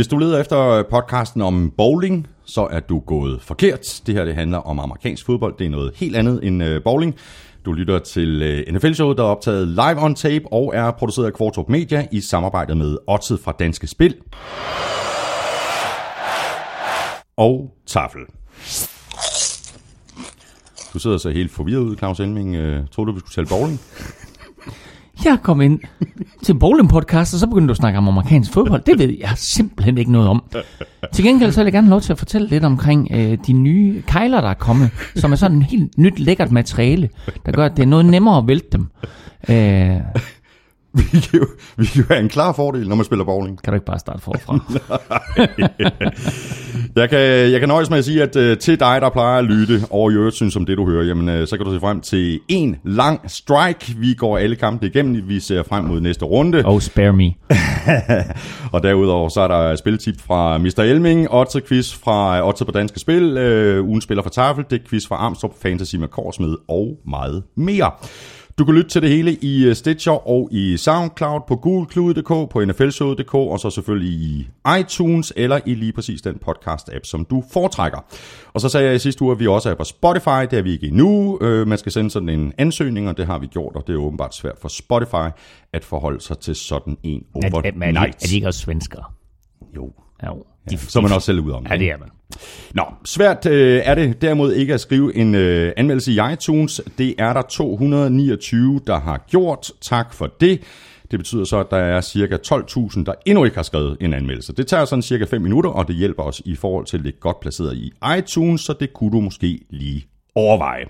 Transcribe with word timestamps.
Hvis 0.00 0.08
du 0.08 0.18
leder 0.18 0.40
efter 0.40 0.68
øh, 0.68 0.84
podcasten 0.90 1.42
om 1.42 1.72
bowling, 1.76 2.26
så 2.44 2.68
er 2.70 2.80
du 2.80 2.98
gået 2.98 3.42
forkert. 3.42 4.02
Det 4.06 4.14
her 4.14 4.24
det 4.24 4.34
handler 4.34 4.58
om 4.58 4.78
amerikansk 4.78 5.26
fodbold. 5.26 5.54
Det 5.58 5.66
er 5.66 5.70
noget 5.70 5.92
helt 5.96 6.16
andet 6.16 6.40
end 6.42 6.62
øh, 6.62 6.82
bowling. 6.82 7.14
Du 7.64 7.72
lytter 7.72 7.98
til 7.98 8.42
øh, 8.42 8.74
NFL-showet, 8.74 9.16
der 9.16 9.22
er 9.22 9.28
optaget 9.28 9.68
live 9.68 10.02
on 10.02 10.14
tape 10.14 10.52
og 10.52 10.72
er 10.74 10.90
produceret 10.90 11.26
af 11.26 11.32
Kvartrup 11.32 11.68
Media 11.68 12.06
i 12.12 12.20
samarbejde 12.20 12.74
med 12.74 12.96
Odset 13.06 13.40
fra 13.40 13.52
Danske 13.58 13.86
Spil 13.86 14.14
og 17.36 17.70
Tafel. 17.86 18.20
Du 20.92 20.98
sidder 20.98 21.18
så 21.18 21.30
helt 21.30 21.50
forvirret 21.50 21.80
ud, 21.80 21.96
Claus 21.96 22.20
Elming. 22.20 22.56
Øh, 22.56 22.86
troede 22.92 23.08
du, 23.08 23.14
vi 23.14 23.20
skulle 23.20 23.46
tale 23.46 23.46
bowling? 23.46 23.80
Jeg 25.24 25.38
kom 25.42 25.60
ind 25.60 25.80
til 26.42 26.58
Bowling 26.58 26.88
Podcast, 26.88 27.34
og 27.34 27.40
så 27.40 27.46
begyndte 27.46 27.66
du 27.66 27.70
at 27.70 27.76
snakke 27.76 27.98
om 27.98 28.08
amerikansk 28.08 28.52
fodbold. 28.52 28.82
Det 28.86 28.98
ved 28.98 29.16
jeg 29.20 29.32
simpelthen 29.36 29.98
ikke 29.98 30.12
noget 30.12 30.28
om. 30.28 30.42
Til 31.12 31.24
gengæld 31.24 31.52
så 31.52 31.60
vil 31.60 31.64
jeg 31.64 31.72
gerne 31.72 31.86
have 31.86 31.90
lov 31.90 32.00
til 32.00 32.12
at 32.12 32.18
fortælle 32.18 32.48
lidt 32.48 32.64
omkring 32.64 33.08
øh, 33.10 33.38
de 33.46 33.52
nye 33.52 34.02
kejler, 34.06 34.40
der 34.40 34.48
er 34.48 34.54
kommet, 34.54 34.90
som 35.16 35.32
er 35.32 35.36
sådan 35.36 35.56
en 35.56 35.62
helt 35.62 35.98
nyt 35.98 36.18
lækkert 36.18 36.52
materiale, 36.52 37.08
der 37.46 37.52
gør, 37.52 37.64
at 37.64 37.76
det 37.76 37.82
er 37.82 37.86
noget 37.86 38.06
nemmere 38.06 38.38
at 38.38 38.46
vælte 38.46 38.68
dem. 38.72 38.86
Øh, 39.48 39.96
Vi 41.12 41.20
kan, 41.20 41.40
jo, 41.40 41.46
vi 41.76 41.86
kan 41.86 42.02
jo 42.02 42.06
have 42.08 42.20
en 42.20 42.28
klar 42.28 42.52
fordel, 42.52 42.88
når 42.88 42.96
man 42.96 43.04
spiller 43.04 43.24
bowling. 43.24 43.62
kan 43.62 43.72
du 43.72 43.74
ikke 43.74 43.86
bare 43.86 43.98
starte 43.98 44.22
forfra? 44.22 44.58
Jeg 46.96 47.10
kan, 47.10 47.18
jeg 47.18 47.60
kan 47.60 47.68
nøjes 47.68 47.90
med 47.90 47.98
at 47.98 48.04
sige, 48.04 48.22
at 48.22 48.36
uh, 48.36 48.58
til 48.58 48.80
dig, 48.80 48.98
der 49.00 49.10
plejer 49.10 49.38
at 49.38 49.44
lytte 49.44 49.82
over 49.90 50.10
i 50.10 50.14
øvrigt 50.14 50.36
synes 50.36 50.56
om 50.56 50.66
det, 50.66 50.76
du 50.76 50.90
hører, 50.90 51.04
jamen, 51.04 51.40
uh, 51.40 51.46
så 51.46 51.56
kan 51.56 51.66
du 51.66 51.72
se 51.74 51.80
frem 51.80 52.00
til 52.00 52.40
en 52.48 52.76
lang 52.84 53.30
strike. 53.30 53.94
Vi 53.98 54.14
går 54.14 54.38
alle 54.38 54.56
kampe 54.56 54.86
igennem. 54.86 55.28
Vi 55.28 55.40
ser 55.40 55.62
frem 55.62 55.84
mod 55.84 56.00
næste 56.00 56.24
runde. 56.24 56.62
Oh, 56.64 56.80
spare 56.80 57.12
me. 57.12 57.32
og 58.72 58.82
derudover 58.82 59.28
så 59.28 59.40
er 59.40 59.48
der 59.48 59.76
spiltip 59.76 60.20
fra 60.20 60.58
Mr. 60.58 60.80
Elming, 60.80 61.30
Otze 61.30 61.60
quiz 61.68 61.94
fra 61.94 62.48
Otze 62.48 62.64
på 62.64 62.72
Danske 62.72 63.00
Spil, 63.00 63.38
uh, 63.78 63.88
ugen 63.88 64.00
spiller 64.00 64.22
fra 64.22 64.30
Tafel, 64.30 64.64
det 64.70 64.80
er 64.80 64.88
quiz 64.88 65.06
fra 65.08 65.16
Armstrong, 65.16 65.54
Fantasy 65.62 65.96
med 65.96 66.08
Korsmed 66.08 66.56
og 66.68 66.98
meget 67.06 67.42
mere. 67.56 67.90
Du 68.60 68.64
kan 68.64 68.74
lytte 68.74 68.90
til 68.90 69.02
det 69.02 69.10
hele 69.10 69.34
i 69.34 69.64
øh, 69.64 69.74
Stitcher 69.74 70.28
og 70.28 70.48
i 70.52 70.76
SoundCloud 70.76 71.40
på 71.48 71.56
googleklude.dk, 71.56 72.50
på 72.50 72.64
nflshowet.dk 72.64 73.34
og 73.34 73.60
så 73.60 73.70
selvfølgelig 73.70 74.12
i 74.12 74.48
iTunes 74.80 75.32
eller 75.36 75.60
i 75.66 75.74
lige 75.74 75.92
præcis 75.92 76.22
den 76.22 76.38
podcast-app, 76.48 77.00
som 77.04 77.24
du 77.24 77.44
foretrækker. 77.52 77.98
Og 78.52 78.60
så 78.60 78.68
sagde 78.68 78.86
jeg 78.86 78.94
i 78.94 78.98
sidste 78.98 79.22
uge, 79.22 79.32
at 79.32 79.38
vi 79.38 79.46
også 79.46 79.70
er 79.70 79.74
på 79.74 79.84
Spotify. 79.84 80.46
Det 80.50 80.52
er 80.52 80.62
vi 80.62 80.72
ikke 80.72 80.86
endnu. 80.86 81.38
Øh, 81.40 81.68
man 81.68 81.78
skal 81.78 81.92
sende 81.92 82.10
sådan 82.10 82.28
en 82.28 82.52
ansøgning, 82.58 83.08
og 83.08 83.16
det 83.16 83.26
har 83.26 83.38
vi 83.38 83.46
gjort, 83.46 83.76
og 83.76 83.86
det 83.86 83.92
er 83.92 83.98
åbenbart 83.98 84.34
svært 84.34 84.58
for 84.60 84.68
Spotify 84.68 85.40
at 85.72 85.84
forholde 85.84 86.20
sig 86.20 86.38
til 86.38 86.54
sådan 86.54 86.96
en 87.02 87.22
Er, 87.34 87.40
er, 87.40 87.46
er, 87.46 87.50
de, 87.50 87.56
overnight. 87.56 88.22
er 88.22 88.26
de 88.28 88.34
ikke 88.34 88.46
også 88.46 88.60
svenskere? 88.60 89.04
Jo, 89.76 89.92
Jo. 90.26 90.44
Ja, 90.72 90.76
så 90.76 90.98
er 90.98 91.02
man 91.02 91.12
også 91.12 91.26
selv 91.26 91.40
ud 91.40 91.50
om 91.50 91.66
Ja, 91.70 91.76
det 91.76 91.90
er 91.90 91.98
man. 91.98 92.08
Nå, 92.74 92.82
svært 93.04 93.46
øh, 93.46 93.82
er 93.84 93.94
det 93.94 94.22
derimod 94.22 94.52
ikke 94.52 94.74
at 94.74 94.80
skrive 94.80 95.16
en 95.16 95.34
øh, 95.34 95.72
anmeldelse 95.76 96.12
i 96.12 96.18
iTunes. 96.32 96.80
Det 96.98 97.14
er 97.18 97.32
der 97.32 97.42
229, 97.42 98.80
der 98.86 99.00
har 99.00 99.24
gjort. 99.28 99.70
Tak 99.80 100.14
for 100.14 100.26
det. 100.40 100.60
Det 101.10 101.18
betyder 101.18 101.44
så, 101.44 101.58
at 101.58 101.66
der 101.70 101.76
er 101.76 102.00
cirka 102.00 102.36
12.000, 102.36 103.04
der 103.04 103.12
endnu 103.26 103.44
ikke 103.44 103.56
har 103.56 103.62
skrevet 103.62 103.96
en 104.00 104.14
anmeldelse. 104.14 104.52
Det 104.52 104.66
tager 104.66 104.84
sådan 104.84 105.02
cirka 105.02 105.24
5 105.24 105.42
minutter, 105.42 105.70
og 105.70 105.88
det 105.88 105.96
hjælper 105.96 106.22
os 106.22 106.42
i 106.44 106.56
forhold 106.56 106.86
til 106.86 106.96
at 106.96 107.02
ligge 107.02 107.18
godt 107.20 107.40
placeret 107.40 107.76
i 107.76 107.92
iTunes, 108.18 108.60
så 108.60 108.72
det 108.80 108.92
kunne 108.92 109.10
du 109.12 109.20
måske 109.20 109.60
lige 109.70 110.06
overveje. 110.34 110.84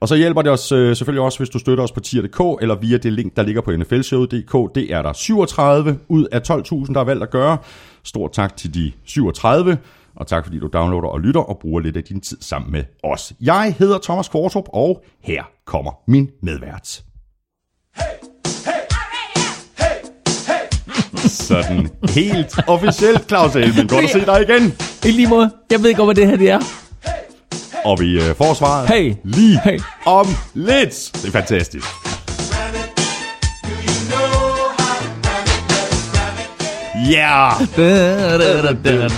Og 0.00 0.08
så 0.08 0.16
hjælper 0.16 0.42
det 0.42 0.52
os 0.52 0.72
øh, 0.72 0.96
selvfølgelig 0.96 1.22
også, 1.22 1.38
hvis 1.38 1.48
du 1.48 1.58
støtter 1.58 1.84
os 1.84 1.92
på 1.92 2.00
tier.dk, 2.00 2.62
eller 2.62 2.74
via 2.74 2.96
det 2.96 3.12
link, 3.12 3.36
der 3.36 3.42
ligger 3.42 3.60
på 3.60 3.72
nflshowet.dk. 3.72 4.74
Det 4.74 4.92
er 4.94 5.02
der 5.02 5.12
37 5.12 5.98
ud 6.08 6.26
af 6.32 6.38
12.000, 6.38 6.92
der 6.92 6.98
har 6.98 7.04
valgt 7.04 7.22
at 7.22 7.30
gøre. 7.30 7.58
Stort 8.04 8.32
tak 8.32 8.56
til 8.56 8.74
de 8.74 8.92
37, 9.04 9.78
og 10.16 10.26
tak 10.26 10.44
fordi 10.44 10.58
du 10.58 10.66
downloader 10.72 11.08
og 11.08 11.20
lytter 11.20 11.40
og 11.40 11.58
bruger 11.58 11.80
lidt 11.80 11.96
af 11.96 12.04
din 12.04 12.20
tid 12.20 12.36
sammen 12.40 12.72
med 12.72 12.84
os. 13.04 13.32
Jeg 13.40 13.74
hedder 13.78 13.98
Thomas 14.02 14.28
Kvartrup, 14.28 14.64
og 14.72 15.04
her 15.22 15.42
kommer 15.66 15.90
min 16.06 16.30
medvært. 16.42 17.02
Sådan 21.16 21.88
helt 22.08 22.54
officielt, 22.68 23.28
Claus 23.28 23.56
Elmen. 23.56 23.88
Godt 23.88 24.04
at 24.04 24.10
se 24.10 24.26
dig 24.26 24.42
igen. 24.48 24.74
I 25.04 25.10
lige 25.10 25.28
måde. 25.28 25.50
Jeg 25.70 25.78
ved 25.82 25.88
ikke, 25.88 26.04
hvad 26.04 26.14
det 26.14 26.26
her 26.26 26.36
det 26.36 26.50
er. 26.50 26.60
Og 27.84 28.00
vi 28.00 28.28
øh, 28.28 28.34
får 28.36 28.54
svaret 28.54 28.88
Hey. 28.88 29.14
lige 29.24 29.60
Hey. 29.64 29.80
om 30.06 30.26
lidt. 30.54 31.10
Det 31.14 31.24
er 31.26 31.30
fantastisk. 31.30 31.86
Yeah, 37.06 37.52
Da, 37.76 38.38
da, 38.38 38.72
da, 38.92 39.08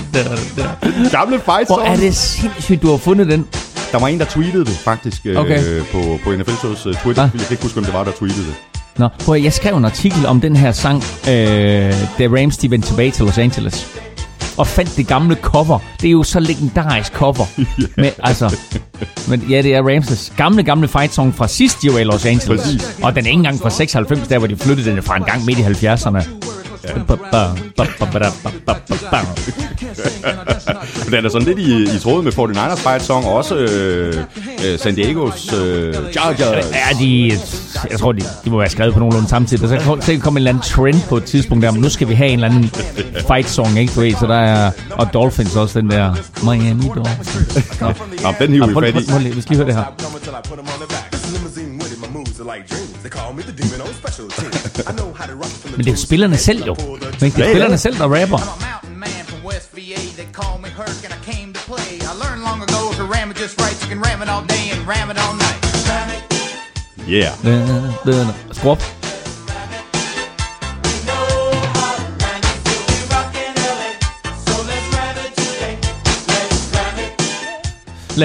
gamle 1.11 1.41
fight 1.41 1.69
Hvor 1.69 1.81
er 1.81 1.97
det 1.97 2.17
sindssygt, 2.17 2.83
du 2.83 2.91
har 2.91 2.97
fundet 2.97 3.29
den. 3.29 3.47
Der 3.93 3.99
var 3.99 4.09
en, 4.09 4.19
der 4.19 4.25
tweetede 4.25 4.65
det 4.65 4.77
faktisk 4.77 5.21
øh, 5.25 5.37
Okay. 5.37 5.81
på, 5.93 6.19
på 6.25 6.33
NFL 6.33 6.51
Shows 6.51 6.87
øh, 6.87 6.95
Twitter. 6.95 7.23
Ah. 7.23 7.31
Jeg 7.35 7.41
kan 7.41 7.51
ikke 7.51 7.63
huske, 7.63 7.79
om 7.79 7.85
det 7.85 7.95
var, 7.95 8.05
der 8.05 8.13
tweetede 8.13 8.47
det. 8.47 8.55
Nå, 8.99 9.09
prøv 9.25 9.35
at, 9.35 9.45
jeg 9.45 9.53
skrev 9.53 9.77
en 9.77 9.85
artikel 9.85 10.27
om 10.27 10.41
den 10.41 10.57
her 10.57 10.73
sang, 10.73 10.97
øh, 11.29 11.33
da 12.19 12.27
Rams 12.27 12.57
de 12.57 12.71
vendte 12.71 12.89
tilbage 12.89 13.11
til 13.11 13.25
Los 13.25 13.39
Angeles. 13.39 13.87
Og 14.57 14.67
fandt 14.67 14.97
det 14.97 15.07
gamle 15.07 15.35
cover. 15.43 15.79
Det 16.01 16.09
er 16.09 16.13
jo 16.13 16.23
så 16.23 16.41
legendarisk 16.41 17.13
cover. 17.13 17.47
med, 18.03 18.11
altså, 18.23 18.57
men 19.29 19.47
ja, 19.51 19.63
det 19.63 19.75
er 19.75 19.83
Rams' 19.83 20.37
gamle, 20.37 20.63
gamle 20.63 20.89
fight 20.89 21.15
song 21.15 21.35
fra 21.35 21.49
sidste 21.49 21.93
år 21.93 21.99
i 21.99 22.05
Los 22.05 22.25
Angeles. 22.25 22.61
Præcis. 22.63 22.99
Og 23.03 23.15
den 23.15 23.25
er 23.25 23.29
ikke 23.29 23.39
engang 23.39 23.61
fra 23.61 23.71
96, 23.71 24.29
der 24.29 24.39
hvor 24.39 24.47
de 24.47 24.57
flyttede 24.57 24.91
den 24.91 25.03
fra 25.03 25.17
en 25.17 25.25
gang 25.25 25.45
midt 25.45 25.59
i 25.59 25.63
70'erne. 25.63 26.40
Men 31.05 31.13
den 31.13 31.25
er 31.25 31.29
sådan 31.29 31.47
lidt 31.49 31.59
i, 31.59 31.83
i 31.97 31.99
tråd 31.99 32.23
med 32.23 32.33
49ers 32.33 32.89
fight 32.89 33.03
song, 33.03 33.27
og 33.27 33.33
også 33.35 33.55
øh, 33.57 34.17
øh, 34.67 34.79
San 34.79 34.95
Diegos 34.95 35.53
øh, 35.53 35.95
Chargers. 36.13 36.65
Ja, 36.73 36.99
de, 36.99 37.33
jeg 37.91 37.99
tror, 37.99 38.13
de, 38.13 38.21
de 38.45 38.51
må 38.51 38.59
være 38.59 38.69
skrevet 38.71 38.95
på 38.95 39.01
nogenlunde 39.01 39.29
samtidig. 39.29 39.69
Så 39.69 39.79
kom, 39.85 40.03
så 40.03 40.19
kom 40.23 40.33
en 40.33 40.37
eller 40.37 40.51
anden 40.51 40.63
trend 40.63 41.03
på 41.09 41.17
et 41.17 41.25
tidspunkt 41.25 41.63
der, 41.65 41.71
men 41.71 41.81
nu 41.83 41.89
skal 41.89 42.09
vi 42.09 42.15
have 42.15 42.29
en 42.29 42.35
eller 42.39 42.49
anden 42.49 42.71
fight 43.29 43.49
song, 43.51 43.79
ikke? 43.79 43.93
Du 43.95 44.01
ved, 44.01 44.15
så 44.21 44.27
der 44.27 44.35
er, 44.39 44.71
og 44.91 45.13
Dolphins 45.13 45.57
også, 45.57 45.81
den 45.81 45.91
der 45.91 46.15
Miami 46.45 46.85
Dolphins. 46.97 47.81
Nå. 47.81 47.87
Nå, 48.23 48.35
den 48.39 48.53
hiver 48.53 48.67
vi 48.67 48.75
fat 48.93 49.23
i. 49.23 49.29
vi 49.35 49.41
skal 49.41 49.57
lige 49.57 49.57
høre 49.57 49.67
det 49.67 49.75
her. 49.75 49.85
Men 55.71 55.78
det 55.78 55.87
er 55.87 55.91
jo 55.91 55.97
spillerne 55.97 56.37
selv 56.37 56.65
jo. 56.66 56.75
Men 56.75 57.00
det 57.00 57.22
er 57.22 57.31
Ja, 57.38 57.44
ja. 57.44 57.50
spillerne 57.53 57.78
selv, 57.78 57.99
der 57.99 58.05
rapper. 58.05 58.38
I'm 58.38 58.65
a 68.56 68.65
mountain 68.65 69.00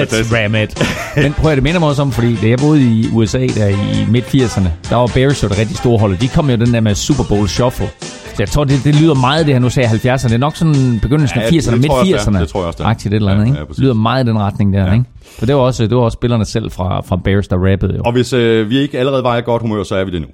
Let's 0.02 0.34
ram 0.36 0.54
it. 0.54 0.82
Men 1.24 1.32
prøv 1.32 1.50
at 1.50 1.56
det 1.56 1.62
minder 1.64 1.80
mig 1.80 1.88
også 1.88 2.02
om, 2.02 2.12
fordi 2.12 2.36
da 2.36 2.48
jeg 2.48 2.58
boede 2.58 2.82
i 2.82 3.06
USA 3.12 3.38
der 3.38 3.68
i 3.68 4.06
midt-80'erne, 4.10 4.68
der 4.90 4.96
var 4.96 5.06
Bears 5.14 5.42
jo 5.42 5.46
et 5.48 5.58
rigtig 5.58 5.76
store 5.76 5.98
hold, 5.98 6.16
de 6.18 6.28
kom 6.28 6.50
jo 6.50 6.56
den 6.56 6.74
der 6.74 6.80
med 6.80 6.94
Super 6.94 7.24
Bowl 7.28 7.48
Shuffle. 7.48 7.88
Så 8.00 8.42
jeg 8.42 8.48
tror, 8.48 8.64
det, 8.64 8.80
det 8.84 8.94
lyder 8.94 9.14
meget 9.14 9.46
det 9.46 9.54
her, 9.54 9.60
nu 9.60 9.70
sagde 9.70 9.88
jeg 10.04 10.14
70'erne. 10.14 10.28
Det 10.28 10.34
er 10.34 10.38
nok 10.38 10.56
sådan 10.56 10.98
begyndelsen 11.02 11.38
af 11.40 11.52
det 11.52 11.58
80'erne, 11.68 11.86
tror 11.86 12.04
jeg 12.04 12.14
også, 12.14 12.30
det 12.30 12.32
midt-80'erne. 12.34 12.40
Det 12.40 12.48
tror 12.48 12.60
jeg 12.60 12.66
også, 12.66 12.78
det. 12.82 12.84
Aktivt 12.88 13.14
et 13.14 13.16
eller 13.16 13.32
andet, 13.32 13.44
Ja, 13.46 13.50
ikke? 13.50 13.58
ja, 13.78 13.82
lyder 13.82 13.94
meget 13.94 14.24
i 14.24 14.28
den 14.28 14.38
retning 14.38 14.72
der, 14.74 14.86
Ja. 14.86 14.92
ikke? 14.92 15.04
For 15.38 15.46
det 15.46 15.54
var 15.54 15.60
også, 15.60 15.82
det 15.86 15.96
var 15.96 16.02
også 16.02 16.16
spillerne 16.16 16.44
selv 16.44 16.70
fra, 16.70 17.00
fra 17.00 17.16
Bears, 17.24 17.48
der 17.48 17.56
rappede 17.56 17.94
jo. 17.96 18.02
Og 18.04 18.12
hvis 18.12 18.32
øh, 18.32 18.70
vi 18.70 18.78
ikke 18.78 18.98
allerede 18.98 19.24
var 19.24 19.36
i 19.36 19.40
godt 19.40 19.62
humør, 19.62 19.82
så 19.82 19.94
er 19.94 20.04
vi 20.04 20.10
det 20.10 20.20
nu. 20.20 20.26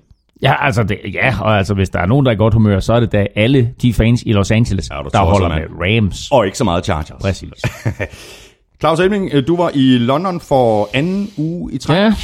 Ja, 0.43 0.67
altså, 0.67 0.83
det, 0.83 0.99
ja, 1.15 1.35
og 1.41 1.59
altså, 1.59 1.75
hvis 1.75 1.89
der 1.89 1.99
er 1.99 2.07
nogen, 2.07 2.27
der 2.27 2.31
er 2.33 2.35
i 2.35 2.39
godt 2.39 2.55
humør, 2.55 2.81
så 2.81 2.93
er 2.93 3.01
det 3.01 3.13
da 3.13 3.27
alle 3.37 3.69
de 3.83 3.95
fans 3.95 4.23
i 4.27 4.33
Los 4.33 4.51
Angeles, 4.51 4.91
Ja, 4.91 4.97
der 5.13 5.19
holder 5.19 5.49
med 5.49 5.63
Rams. 5.81 6.29
Og 6.31 6.47
ikke 6.47 6.59
så 6.59 6.65
meget 6.65 6.85
Chargers. 6.85 7.21
Præcis. 7.21 7.51
Claus 8.83 9.01
Elming, 9.01 9.31
øh, 9.33 9.47
du 9.47 9.57
var 9.57 9.71
i 9.75 9.99
London 9.99 10.41
for 10.41 10.89
anden 10.95 11.31
uge 11.39 11.73
i 11.73 11.79
træk. 11.79 11.97
Ja, 11.97 12.15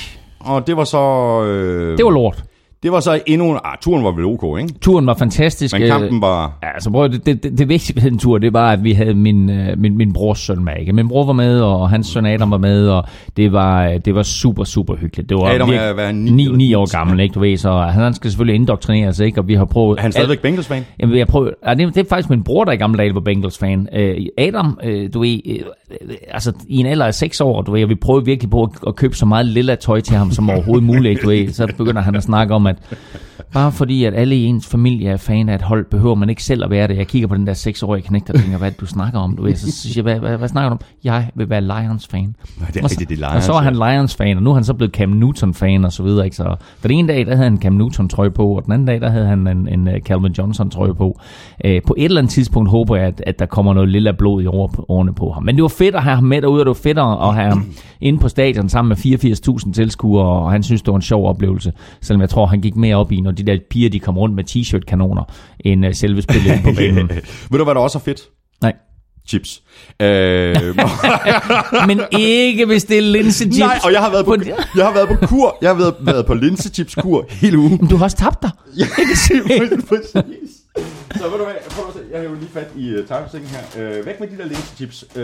Og 0.40 0.66
det 0.66 0.76
var 0.76 0.84
så... 0.84 0.99
Øh, 1.44 1.96
det 1.99 2.05
var 2.05 2.10
lort. 2.10 2.44
Det 2.82 2.92
var 2.92 3.00
så 3.00 3.20
endnu... 3.26 3.56
Ah, 3.64 3.78
turen 3.80 4.04
var 4.04 4.10
vel 4.10 4.25
ok, 4.25 4.60
ikke? 4.60 4.75
Turen 4.80 5.06
var 5.06 5.14
fantastisk. 5.14 5.75
Men 5.75 5.82
øh, 5.82 5.88
kampen 5.88 6.20
var... 6.20 6.58
Ja, 6.62 6.69
altså, 6.75 6.90
prøv, 6.90 7.08
det, 7.08 7.26
det, 7.26 7.42
det, 7.42 7.58
det 7.58 7.69
vigtige 7.69 8.02
ved 8.02 8.10
den 8.10 8.19
tur, 8.19 8.38
det 8.38 8.52
var, 8.52 8.72
at 8.72 8.84
vi 8.84 8.92
havde 8.92 9.14
min, 9.14 9.50
øh, 9.50 9.78
min, 9.78 9.96
min 9.96 10.12
brors 10.12 10.38
søn 10.38 10.64
med. 10.64 10.72
Ikke? 10.80 10.92
Min 10.92 11.08
bror 11.08 11.26
var 11.26 11.32
med, 11.32 11.60
og 11.60 11.90
hans 11.90 12.06
søn 12.06 12.26
Adam 12.26 12.50
var 12.50 12.58
med, 12.58 12.88
og 12.88 13.04
det 13.36 13.52
var, 13.52 13.86
øh, 13.86 14.00
det 14.04 14.14
var 14.14 14.22
super, 14.22 14.64
super 14.64 14.96
hyggeligt. 14.96 15.28
Det 15.28 15.36
var 15.36 15.44
Adam 15.44 15.69
ni 15.69 16.30
ni, 16.30 16.44
eller 16.44 16.56
ni 16.56 16.66
ti? 16.66 16.75
år 16.75 16.96
gammel, 16.96 17.20
ikke, 17.20 17.32
du 17.32 17.40
ved, 17.40 17.56
så 17.56 17.78
han 17.78 18.14
skal 18.14 18.30
selvfølgelig 18.30 18.54
indoktrineres, 18.54 19.20
ikke, 19.20 19.40
og 19.40 19.48
vi 19.48 19.54
har 19.54 19.64
prøvet... 19.64 19.98
Er 19.98 20.02
han 20.02 20.12
stadigvæk 20.12 20.40
Bengals-fan? 20.40 20.84
Jamen, 21.00 21.19
jeg 21.19 21.26
prøver, 21.26 21.50
ja, 21.66 21.74
det, 21.74 21.94
det 21.94 22.04
er 22.04 22.08
faktisk 22.08 22.31
min 22.31 22.44
bror, 22.44 22.64
der 22.64 22.72
i 22.72 22.76
gamle 22.76 22.98
dage 22.98 23.14
var 23.14 23.20
Bengals-fan. 23.20 23.88
Øh, 23.92 24.16
Adam, 24.38 24.78
øh, 24.84 25.10
du 25.14 25.20
ved, 25.20 25.40
øh, 25.46 25.60
altså 26.31 26.52
i 26.69 26.76
en 26.76 26.86
alder 26.86 27.06
af 27.06 27.14
6 27.14 27.40
år, 27.40 27.62
du 27.62 27.72
ved, 27.72 27.82
og 27.82 27.88
vi 27.88 27.94
prøver 27.94 28.20
virkelig 28.20 28.50
på 28.50 28.62
at, 28.62 28.70
at 28.86 28.96
købe 28.96 29.16
så 29.16 29.26
meget 29.26 29.46
lilla 29.46 29.74
tøj 29.74 30.00
til 30.00 30.16
ham 30.16 30.31
som 30.31 30.50
overhovedet 30.50 30.84
muligt, 30.84 31.22
du 31.22 31.28
ved. 31.28 31.52
Så 31.52 31.66
begynder 31.76 32.02
han 32.02 32.14
at 32.14 32.22
snakke 32.22 32.54
om, 32.54 32.68
at 32.69 33.23
Bare 33.52 33.73
fordi, 33.73 34.05
at 34.05 34.14
alle 34.14 34.37
i 34.37 34.44
ens 34.44 34.67
familie 34.67 35.11
er 35.11 35.17
fan 35.17 35.49
af 35.49 35.55
et 35.55 35.62
hold, 35.62 35.85
behøver 35.90 36.14
man 36.14 36.29
ikke 36.31 36.44
selv 36.44 36.64
at 36.64 36.70
være 36.70 36.88
det. 36.88 36.96
Jeg 36.96 37.06
kigger 37.06 37.29
på 37.29 37.35
den 37.35 37.46
der 37.46 37.55
seksårige 37.55 38.02
knægt 38.02 38.31
og 38.31 38.40
tænker, 38.40 38.58
hvad 38.58 38.69
er 38.69 38.75
du 38.81 38.87
snakker 38.87 39.19
om? 39.20 39.37
Du 39.37 39.43
ved, 39.43 39.56
så 39.56 39.70
siger 39.73 39.94
jeg, 39.96 40.02
hvad, 40.02 40.29
hvad, 40.29 40.38
hvad 40.38 40.49
snakker 40.49 40.69
du 40.69 40.73
om? 40.73 40.81
Jeg 41.05 41.31
vil 41.35 41.50
være 41.50 41.61
Lions-fan. 41.61 42.35
det 42.67 42.76
er 42.76 42.82
Og 42.82 42.90
så- 42.90 42.96
det 43.08 43.20
er 43.20 43.26
Og 43.26 43.32
Lions, 43.32 43.44
så 43.44 43.52
var 43.52 43.58
ja. 43.58 43.64
han 43.64 43.75
Lions-fan, 43.75 44.37
og 44.37 44.43
nu 44.43 44.50
er 44.50 44.55
han 44.55 44.64
så 44.64 44.75
blevet 44.75 44.94
Cam 44.94 45.08
Newton-fan 45.08 45.85
og 45.85 45.93
så 45.93 46.02
videre. 46.02 46.25
Ikke? 46.25 46.37
Så 46.37 46.56
den 46.82 46.90
ene 46.90 47.08
dag, 47.08 47.26
der 47.26 47.37
havde 47.37 47.50
han 47.50 47.58
Cam 47.61 47.73
Newton-trøje 47.73 48.31
på, 48.31 48.46
og 48.56 48.64
den 48.64 48.73
anden 48.73 48.87
dag, 48.87 49.00
der 49.00 49.08
havde 49.11 49.26
han 49.26 49.46
en, 49.46 49.69
en 49.69 49.88
øh, 49.88 50.00
Calvin 50.00 50.32
Johnson-trøje 50.32 50.94
på. 50.94 51.20
Øh, 51.64 51.82
på 51.87 51.94
et 51.99 52.05
eller 52.05 52.19
andet 52.20 52.32
tidspunkt 52.32 52.70
håber 52.70 52.96
jeg, 52.96 53.06
at, 53.06 53.23
at 53.26 53.38
der 53.38 53.46
kommer 53.46 53.75
noget 53.75 53.88
lille 53.88 54.12
blod 54.12 54.43
i 54.43 54.46
år- 54.46 54.84
årene 54.88 55.14
på 55.14 55.31
ham. 55.31 55.43
Men 55.44 55.55
det 55.55 55.62
var 55.62 55.69
fedt 55.69 55.94
at 55.94 56.02
have 56.02 56.14
ham 56.14 56.25
med 56.25 56.43
derude, 56.43 56.61
og 56.61 56.64
det 56.67 56.69
var 56.70 56.75
fedt 56.75 56.99
at 56.99 57.34
have 57.34 57.49
ham 57.49 57.64
inde 58.00 58.19
på 58.19 58.29
stadion 58.29 58.69
sammen 58.69 58.88
med 58.88 58.96
84.000 59.67 59.73
tilskuere, 59.73 60.26
og 60.26 60.50
han 60.50 60.62
synes, 60.62 60.82
det 60.82 60.88
var 60.91 60.96
en 60.96 61.02
sjov 61.02 61.26
oplevelse. 61.29 61.73
Selvom 62.00 62.20
jeg 62.20 62.29
tror, 62.31 62.46
han 62.46 62.61
gik 62.61 62.76
mere 62.76 62.96
op 62.96 63.12
i, 63.12 63.20
når 63.28 63.32
de 63.32 63.46
der 63.46 63.58
piger, 63.70 63.90
de 63.90 64.00
kom 64.00 64.19
rundt 64.19 64.34
med 64.34 64.44
t-shirt-kanoner, 64.44 65.22
end 65.60 65.86
uh, 65.86 65.92
selve 65.94 66.22
spillet 66.22 66.60
på 66.64 66.72
banen. 66.78 67.08
Ved 67.50 67.58
du, 67.58 67.64
hvad 67.64 67.75
der 67.75 67.80
også 67.80 67.98
er 67.98 68.02
fedt? 68.02 68.20
Nej. 68.62 68.72
Chips. 69.28 69.62
Øh, 70.02 70.56
Men 71.88 72.00
ikke 72.19 72.66
hvis 72.66 72.84
det 72.84 72.98
er 72.98 73.02
linsechips. 73.02 73.58
nej, 73.58 73.78
og 73.84 73.92
jeg 73.92 74.00
har 74.00 74.10
været 74.10 74.25
på, 74.25 74.36
På- 74.36 74.62
jeg 74.76 74.84
har 74.86 74.92
været 74.94 75.08
på 75.08 75.26
kur. 75.26 75.58
Jeg 75.62 75.70
har 75.70 75.75
været, 75.76 75.94
været 76.00 76.26
på 76.26 76.34
linsechips-kur 76.34 77.26
hele 77.30 77.58
ugen. 77.58 77.78
Men 77.80 77.88
du 77.90 77.96
har 77.96 78.04
også 78.04 78.16
tabt 78.16 78.42
dig. 78.42 78.50
Ja, 78.78 78.84
præcis. 79.88 80.57
Så 81.16 81.22
ved 81.28 81.38
du 81.38 81.44
hvad, 81.44 81.54
prøv 81.70 81.84
at 81.88 81.94
se, 81.94 82.00
jeg 82.12 82.20
har 82.20 82.28
jo 82.28 82.34
lige 82.34 82.48
fat 82.54 82.69
i 82.76 82.94
uh, 82.98 83.06
tarmsækken 83.08 83.50
her. 83.50 83.98
Uh, 84.00 84.06
væk 84.06 84.20
med 84.20 84.28
de 84.28 84.38
der 84.38 84.44
linsechips. 84.46 85.04
Uh, 85.16 85.20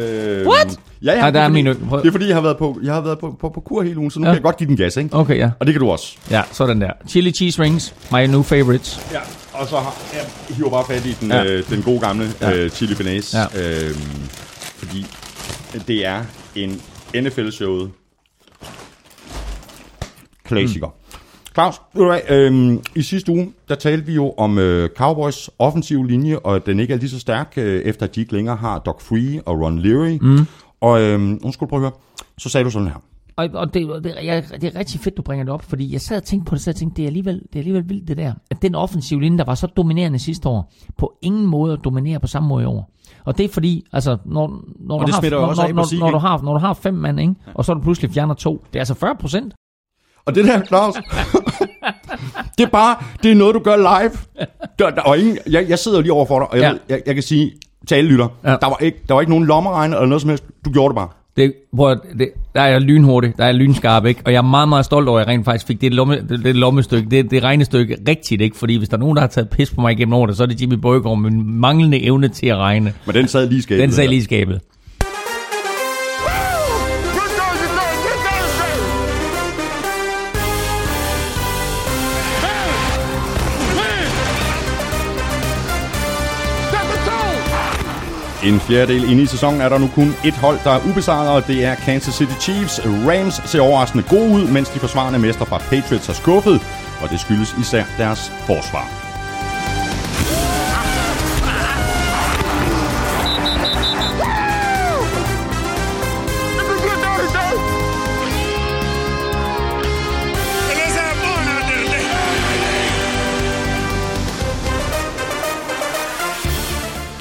What? 0.53 0.79
Ja, 1.03 1.13
ja, 1.13 1.19
Nej, 1.19 1.27
det 1.27 1.35
der 1.35 1.41
er 1.41 1.45
fordi, 1.45 1.53
min 1.53 1.67
ø- 1.67 1.75
prøv- 1.89 2.01
Det 2.03 2.09
er 2.09 2.13
fordi, 2.13 2.27
jeg 2.27 2.37
har 2.37 2.41
været 2.43 2.57
på, 2.57 2.79
jeg 2.83 2.95
har 2.95 3.01
været 3.01 3.19
på, 3.19 3.37
på, 3.41 3.49
på 3.49 3.61
kur 3.61 3.83
hele 3.83 3.99
ugen, 3.99 4.11
så 4.11 4.19
nu 4.21 4.27
Ja. 4.27 4.31
kan 4.31 4.35
jeg 4.35 4.43
godt 4.43 4.57
give 4.57 4.69
den 4.69 4.77
gas, 4.77 4.97
ikke? 4.97 5.11
Okay, 5.17 5.37
ja. 5.39 5.51
Og 5.61 5.67
det 5.67 5.75
kan 5.75 5.81
du 5.81 5.91
også. 5.91 6.17
Ja, 6.31 6.43
sådan 6.53 6.81
der. 6.81 6.91
Chili 7.09 7.31
cheese 7.33 7.63
rings, 7.63 7.95
my 8.13 8.27
new 8.27 8.43
favorites. 8.43 9.01
Ja, 9.13 9.21
og 9.53 9.69
så 9.69 9.77
har 9.77 9.95
jeg 10.13 10.57
hiver 10.57 10.71
bare 10.71 10.85
fat 10.87 11.07
i 11.07 11.17
den, 11.21 11.29
Ja. 11.31 11.45
øh, 11.45 11.71
den 11.71 11.83
gode 11.83 12.01
gamle 12.01 12.27
Ja. 12.41 12.57
øh, 12.57 12.71
chili 12.71 12.95
bearnaise. 12.95 13.39
Ja. 13.39 13.45
Øh, 13.89 13.95
fordi 14.77 15.07
det 15.87 16.07
er 16.07 16.23
en 16.55 16.83
NFL-showet 17.15 17.91
klassiker. 20.45 20.87
Mm. 20.87 21.04
Claus, 21.55 21.81
øh, 22.31 22.79
i 22.97 23.03
sidste 23.03 23.33
uge, 23.33 23.53
der 23.69 23.75
talte 23.75 24.07
vi 24.07 24.15
jo 24.15 24.35
om 24.37 24.59
øh, 24.59 24.89
Cowboys 24.97 25.51
offensiv 25.59 26.05
linje, 26.05 26.39
og 26.39 26.57
at 26.57 26.67
den 26.67 26.81
ikke 26.81 26.95
er 26.95 26.99
lige 26.99 27.11
så 27.11 27.21
stærk, 27.21 27.53
øh, 27.57 27.83
efter 27.83 28.07
at 28.07 28.15
de 28.15 28.21
ikke 28.21 28.33
længere 28.33 28.57
har 28.57 28.79
Doc 28.79 29.03
Free 29.03 29.43
og 29.47 29.61
Ron 29.61 29.79
Leary. 29.79 30.19
Mm. 30.21 30.47
Og 30.81 31.03
øh, 31.03 31.21
nu 31.21 31.53
skal 31.53 31.61
du 31.61 31.69
prøve 31.69 31.79
at 31.79 31.83
høre, 31.83 31.93
så 32.39 32.49
sagde 32.49 32.65
du 32.65 32.71
sådan 32.71 32.89
her. 32.89 33.03
Og, 33.37 33.49
og 33.55 33.75
det, 33.75 34.05
det, 34.05 34.15
jeg, 34.25 34.45
det 34.61 34.65
er 34.65 34.79
rigtig 34.79 35.01
fedt, 35.01 35.17
du 35.17 35.23
bringer 35.23 35.45
det 35.45 35.53
op, 35.53 35.63
fordi 35.63 35.93
jeg 35.93 36.01
sad 36.01 36.17
og 36.17 36.23
tænkte 36.23 36.49
på 36.49 36.55
det, 36.55 36.63
så 36.63 36.71
jeg 36.71 36.77
tænkte, 36.77 36.97
det 36.97 37.03
er 37.03 37.07
alligevel, 37.07 37.35
det 37.35 37.55
er 37.55 37.59
alligevel 37.59 37.89
vildt 37.89 38.09
det 38.09 38.17
der, 38.17 38.33
at 38.51 38.63
den 38.63 38.75
offensive 38.75 39.21
linje, 39.21 39.39
der 39.39 39.45
var 39.45 39.55
så 39.55 39.67
dominerende 39.67 40.19
sidste 40.19 40.49
år, 40.49 40.73
på 40.99 41.13
ingen 41.23 41.47
måde 41.47 41.77
dominerer 41.77 42.19
på 42.19 42.27
samme 42.27 42.49
måde 42.49 42.63
i 42.63 42.67
år. 42.67 42.91
Og 43.25 43.39
det 43.39 43.45
er 43.45 43.49
fordi, 43.49 43.87
altså, 43.93 44.17
når, 44.25 44.65
når, 44.81 44.99
du, 44.99 45.13
har, 45.13 45.31
når, 45.31 45.41
når, 45.41 45.73
når, 45.73 45.99
når, 45.99 46.11
du 46.11 46.19
har, 46.19 46.43
når 46.43 46.53
du 46.53 46.59
har 46.59 46.75
fem 46.75 46.95
mand, 46.95 47.21
ikke? 47.21 47.35
og 47.55 47.65
så 47.65 47.73
er 47.73 47.77
du 47.77 47.83
pludselig 47.83 48.11
fjerner 48.11 48.35
to, 48.35 48.65
det 48.73 48.77
er 48.77 48.81
altså 48.81 48.95
40 48.95 49.17
procent. 49.17 49.55
Og 50.27 50.35
det 50.35 50.45
der, 50.45 50.65
Claus, 50.65 50.95
det 52.59 52.65
er 52.65 52.69
bare, 52.71 52.97
det 53.23 53.31
er 53.31 53.35
noget, 53.35 53.55
du 53.55 53.61
gør 53.61 53.77
live. 53.77 54.11
Der, 54.79 54.91
der, 54.91 55.01
og 55.03 55.19
ingen, 55.19 55.39
jeg, 55.51 55.67
jeg 55.69 55.79
sidder 55.79 56.01
lige 56.01 56.13
over 56.13 56.27
for 56.27 56.39
dig, 56.39 56.49
og 56.51 56.57
jeg, 56.57 56.63
Ja. 56.63 56.71
ved, 56.71 56.79
jeg, 56.89 57.01
jeg 57.07 57.15
kan 57.15 57.23
sige 57.23 57.53
til 57.89 57.95
alle 57.95 58.11
lytter, 58.11 58.29
Ja. 58.45 58.51
der, 58.51 58.67
var 58.67 58.77
ikke, 58.81 58.99
der 59.09 59.15
var 59.15 59.21
ikke 59.21 59.31
nogen 59.31 59.45
lommeregner 59.47 59.97
eller 59.97 60.09
noget 60.09 60.21
som 60.23 60.29
helst. 60.29 60.45
Du 60.65 60.71
gjorde 60.71 60.89
det 60.93 60.97
bare. 60.97 61.09
Det, 61.37 61.53
prøv, 61.77 61.97
det, 62.19 62.29
der 62.55 62.61
er 62.61 62.67
jeg 62.67 62.81
lynhurtig, 62.81 63.33
der 63.37 63.43
er 63.43 63.49
jeg 63.49 63.55
lynskarp, 63.55 64.05
ikke? 64.05 64.21
Og 64.25 64.33
jeg 64.33 64.39
er 64.39 64.43
meget, 64.43 64.69
meget 64.69 64.85
stolt 64.85 65.09
over, 65.09 65.21
at 65.21 65.27
jeg 65.27 65.33
rent 65.35 65.45
faktisk 65.45 65.67
fik 65.67 65.81
det, 65.81 65.95
lomme, 65.95 66.21
det, 66.29 66.45
det 66.45 66.57
lommestykke, 66.57 67.11
det, 67.11 67.31
det 67.31 67.43
regnestykke 67.43 67.97
rigtigt, 68.09 68.41
ikke? 68.43 68.57
Fordi 68.57 68.77
hvis 68.77 68.89
der 68.89 68.97
er 68.97 69.01
nogen, 69.01 69.17
der 69.17 69.21
har 69.21 69.29
taget 69.29 69.49
pis 69.51 69.71
på 69.71 69.81
mig 69.81 69.93
igennem 69.93 70.13
året, 70.15 70.37
så 70.37 70.43
er 70.43 70.47
det 70.47 70.61
Jimmy 70.63 70.75
Bøjgaard 70.75 71.19
med 71.19 71.31
en 71.31 71.61
manglende 71.61 72.03
evne 72.05 72.29
til 72.29 72.47
at 72.47 72.57
regne. 72.57 72.93
Men 73.07 73.15
den 73.15 73.29
sad 73.29 73.49
lige 73.49 73.63
skabet. 73.63 73.83
Den 73.83 73.93
sagde 73.93 74.07
der. 74.07 74.11
lige 74.13 74.25
skabet. 74.25 74.61
En 88.45 88.61
fjerdedel 88.61 89.11
inde 89.11 89.23
i 89.23 89.27
sæsonen 89.27 89.61
er 89.61 89.69
der 89.69 89.79
nu 89.79 89.89
kun 89.95 90.15
et 90.25 90.35
hold, 90.35 90.59
der 90.65 90.71
er 90.71 90.81
ubesejret, 90.91 91.29
og 91.29 91.47
det 91.47 91.65
er 91.65 91.75
Kansas 91.75 92.15
City 92.15 92.33
Chiefs. 92.41 92.81
Rams 92.85 93.43
ser 93.45 93.61
overraskende 93.61 94.05
gode 94.09 94.31
ud, 94.31 94.49
mens 94.49 94.69
de 94.69 94.79
forsvarende 94.79 95.19
mestre 95.19 95.47
fra 95.47 95.59
Patriots 95.59 96.07
har 96.07 96.15
skuffet, 96.15 96.61
og 97.03 97.11
det 97.11 97.21
skyldes 97.21 97.57
især 97.61 97.85
deres 97.99 98.33
forsvar. 98.47 99.04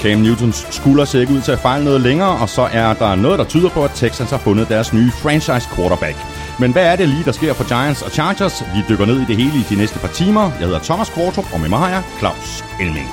Cam 0.04 0.20
Newtons 0.20 0.68
skulder 0.70 1.06
ser 1.06 1.20
ikke 1.20 1.34
ud 1.34 1.42
til 1.42 1.52
at 1.52 1.60
fejle 1.60 1.86
noget 1.86 2.02
længere, 2.02 2.40
og 2.42 2.50
så 2.50 2.62
er 2.62 2.94
der 2.94 3.16
noget, 3.16 3.40
der 3.40 3.46
tyder 3.46 3.70
på, 3.70 3.84
at 3.84 3.92
Texans 3.96 4.30
har 4.30 4.38
fundet 4.38 4.70
deres 4.70 4.94
nye 4.94 5.12
franchise 5.12 5.70
quarterback. 5.76 6.18
Men 6.60 6.72
hvad 6.72 6.86
er 6.92 6.96
det 6.96 7.10
lige, 7.10 7.24
der 7.24 7.32
sker 7.32 7.54
for 7.54 7.68
Giants 7.68 8.02
og 8.02 8.12
Chargers? 8.12 8.64
Vi 8.76 8.82
dykker 8.90 9.06
ned 9.06 9.22
i 9.22 9.26
det 9.26 9.36
hele 9.36 9.56
i 9.60 9.64
de 9.70 9.76
næste 9.76 10.00
par 10.00 10.08
timer. 10.08 10.42
Jeg 10.42 10.68
hedder 10.68 10.80
Thomas 10.80 11.10
Kvartrup, 11.10 11.54
og 11.54 11.60
med 11.60 11.70
mig 11.70 11.80
har 11.80 11.90
jeg 11.90 12.04
Claus 12.20 12.64
Elming. 12.82 13.08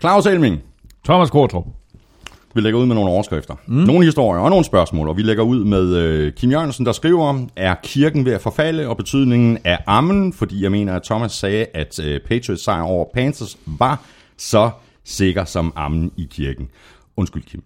Claus 0.00 0.26
Elming, 0.26 0.56
Thomas 1.04 1.30
Kortrup 1.30 1.77
vi 2.58 2.62
lægger 2.62 2.80
ud 2.80 2.86
med 2.86 2.94
nogle 2.94 3.10
overskrifter. 3.10 3.54
Mm. 3.66 3.74
Nogle 3.74 4.04
historier 4.04 4.40
og 4.40 4.50
nogle 4.50 4.64
spørgsmål, 4.64 5.08
og 5.08 5.16
vi 5.16 5.22
lægger 5.22 5.42
ud 5.42 5.64
med 5.64 5.94
øh, 5.96 6.32
Kim 6.32 6.50
Jørgensen, 6.50 6.86
der 6.86 6.92
skriver, 6.92 7.46
er 7.56 7.74
kirken 7.82 8.24
ved 8.24 8.32
at 8.32 8.40
forfalde, 8.40 8.88
og 8.88 8.96
betydningen 8.96 9.58
af 9.64 9.78
ammen, 9.86 10.32
fordi 10.32 10.62
jeg 10.62 10.70
mener, 10.70 10.94
at 10.96 11.02
Thomas 11.02 11.32
sagde, 11.32 11.66
at 11.74 12.00
øh, 12.04 12.20
Patriots 12.20 12.64
sejr 12.64 12.82
over 12.82 13.04
Panthers 13.14 13.58
var 13.66 14.04
så 14.38 14.70
sikker 15.04 15.44
som 15.44 15.72
ammen 15.76 16.10
i 16.16 16.26
kirken. 16.30 16.68
Undskyld, 17.16 17.42
Kim. 17.42 17.62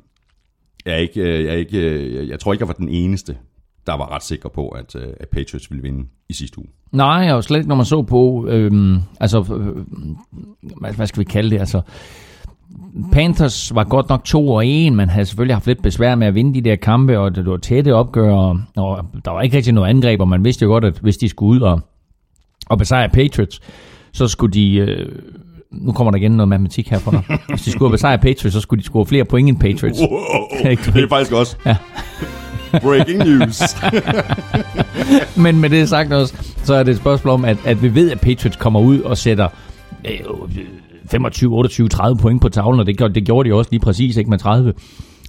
Jeg, 0.86 0.92
er 0.94 0.98
ikke, 0.98 1.20
øh, 1.20 1.44
jeg, 1.44 1.52
er 1.54 1.58
ikke, 1.58 1.78
øh, 1.78 2.28
jeg- 2.28 2.40
tror 2.40 2.52
ikke, 2.52 2.62
jeg 2.62 2.68
var 2.68 2.74
den 2.74 2.88
eneste, 2.88 3.36
der 3.86 3.96
var 3.96 4.14
ret 4.14 4.22
sikker 4.24 4.48
på, 4.48 4.68
at, 4.68 4.94
øh, 4.96 5.08
at 5.20 5.28
Patriots 5.28 5.70
ville 5.70 5.82
vinde 5.82 6.04
i 6.28 6.32
sidste 6.34 6.58
uge. 6.58 6.68
Nej, 6.92 7.32
og 7.32 7.44
slet 7.44 7.58
ikke, 7.58 7.68
når 7.68 7.76
man 7.76 7.84
så 7.86 8.02
på, 8.02 8.46
øh, 8.48 8.96
altså, 9.20 9.38
øh, 9.38 9.76
hvad, 10.80 10.92
hvad 10.92 11.06
skal 11.06 11.20
vi 11.20 11.24
kalde 11.24 11.50
det, 11.50 11.58
altså, 11.60 11.80
Panthers 13.12 13.74
var 13.74 13.84
godt 13.84 14.08
nok 14.08 14.24
2 14.24 14.48
og 14.48 14.66
1, 14.66 14.92
men 14.92 15.08
havde 15.08 15.26
selvfølgelig 15.26 15.54
haft 15.56 15.66
lidt 15.66 15.82
besvær 15.82 16.14
med 16.14 16.26
at 16.26 16.34
vinde 16.34 16.54
de 16.54 16.70
der 16.70 16.76
kampe, 16.76 17.18
og 17.18 17.36
det 17.36 17.46
var 17.46 17.56
tætte 17.56 17.94
opgør, 17.94 18.32
og, 18.34 18.60
og 18.76 19.04
der 19.24 19.30
var 19.30 19.42
ikke 19.42 19.56
rigtig 19.56 19.72
noget 19.72 19.88
angreb, 19.88 20.20
og 20.20 20.28
man 20.28 20.44
vidste 20.44 20.62
jo 20.64 20.68
godt, 20.68 20.84
at 20.84 20.98
hvis 21.02 21.16
de 21.16 21.28
skulle 21.28 21.50
ud 21.56 21.60
og, 21.60 21.80
og 22.66 22.78
besejre 22.78 23.08
Patriots, 23.08 23.60
så 24.12 24.28
skulle 24.28 24.52
de, 24.52 24.74
øh, 24.74 25.08
nu 25.70 25.92
kommer 25.92 26.10
der 26.10 26.18
igen 26.18 26.32
noget 26.32 26.48
matematik 26.48 26.90
her 26.90 26.98
for 26.98 27.10
dig, 27.10 27.22
hvis 27.48 27.62
de 27.62 27.70
skulle 27.70 27.90
besejre 27.90 28.18
Patriots, 28.18 28.52
så 28.54 28.60
skulle 28.60 28.80
de 28.80 28.84
score 28.86 29.06
flere 29.06 29.24
point 29.24 29.48
end 29.48 29.58
Patriots. 29.58 30.00
Ikke? 30.70 30.82
det 30.92 31.04
er 31.04 31.08
faktisk 31.08 31.32
også 31.32 31.56
Ja. 31.66 31.76
breaking 32.82 33.18
news. 33.18 33.62
Men 35.44 35.60
med 35.60 35.70
det 35.70 35.88
sagt 35.88 36.12
også, 36.12 36.34
så 36.64 36.74
er 36.74 36.82
det 36.82 36.90
et 36.92 36.96
spørgsmål 36.96 37.34
om, 37.34 37.44
at, 37.44 37.56
at 37.64 37.82
vi 37.82 37.94
ved, 37.94 38.10
at 38.10 38.20
Patriots 38.20 38.56
kommer 38.56 38.80
ud 38.80 39.00
og 39.00 39.18
sætter 39.18 39.48
øh, 40.04 40.18
25, 41.12 41.52
28, 41.56 41.88
30 41.88 42.16
point 42.18 42.40
på 42.42 42.48
tavlen, 42.48 42.80
og 42.80 42.86
det, 42.86 42.98
gjorde- 42.98 43.14
det 43.14 43.24
gjorde 43.26 43.48
de 43.50 43.54
også 43.54 43.68
lige 43.70 43.80
præcis, 43.80 44.16
ikke 44.16 44.30
med 44.30 44.38
30. 44.38 44.72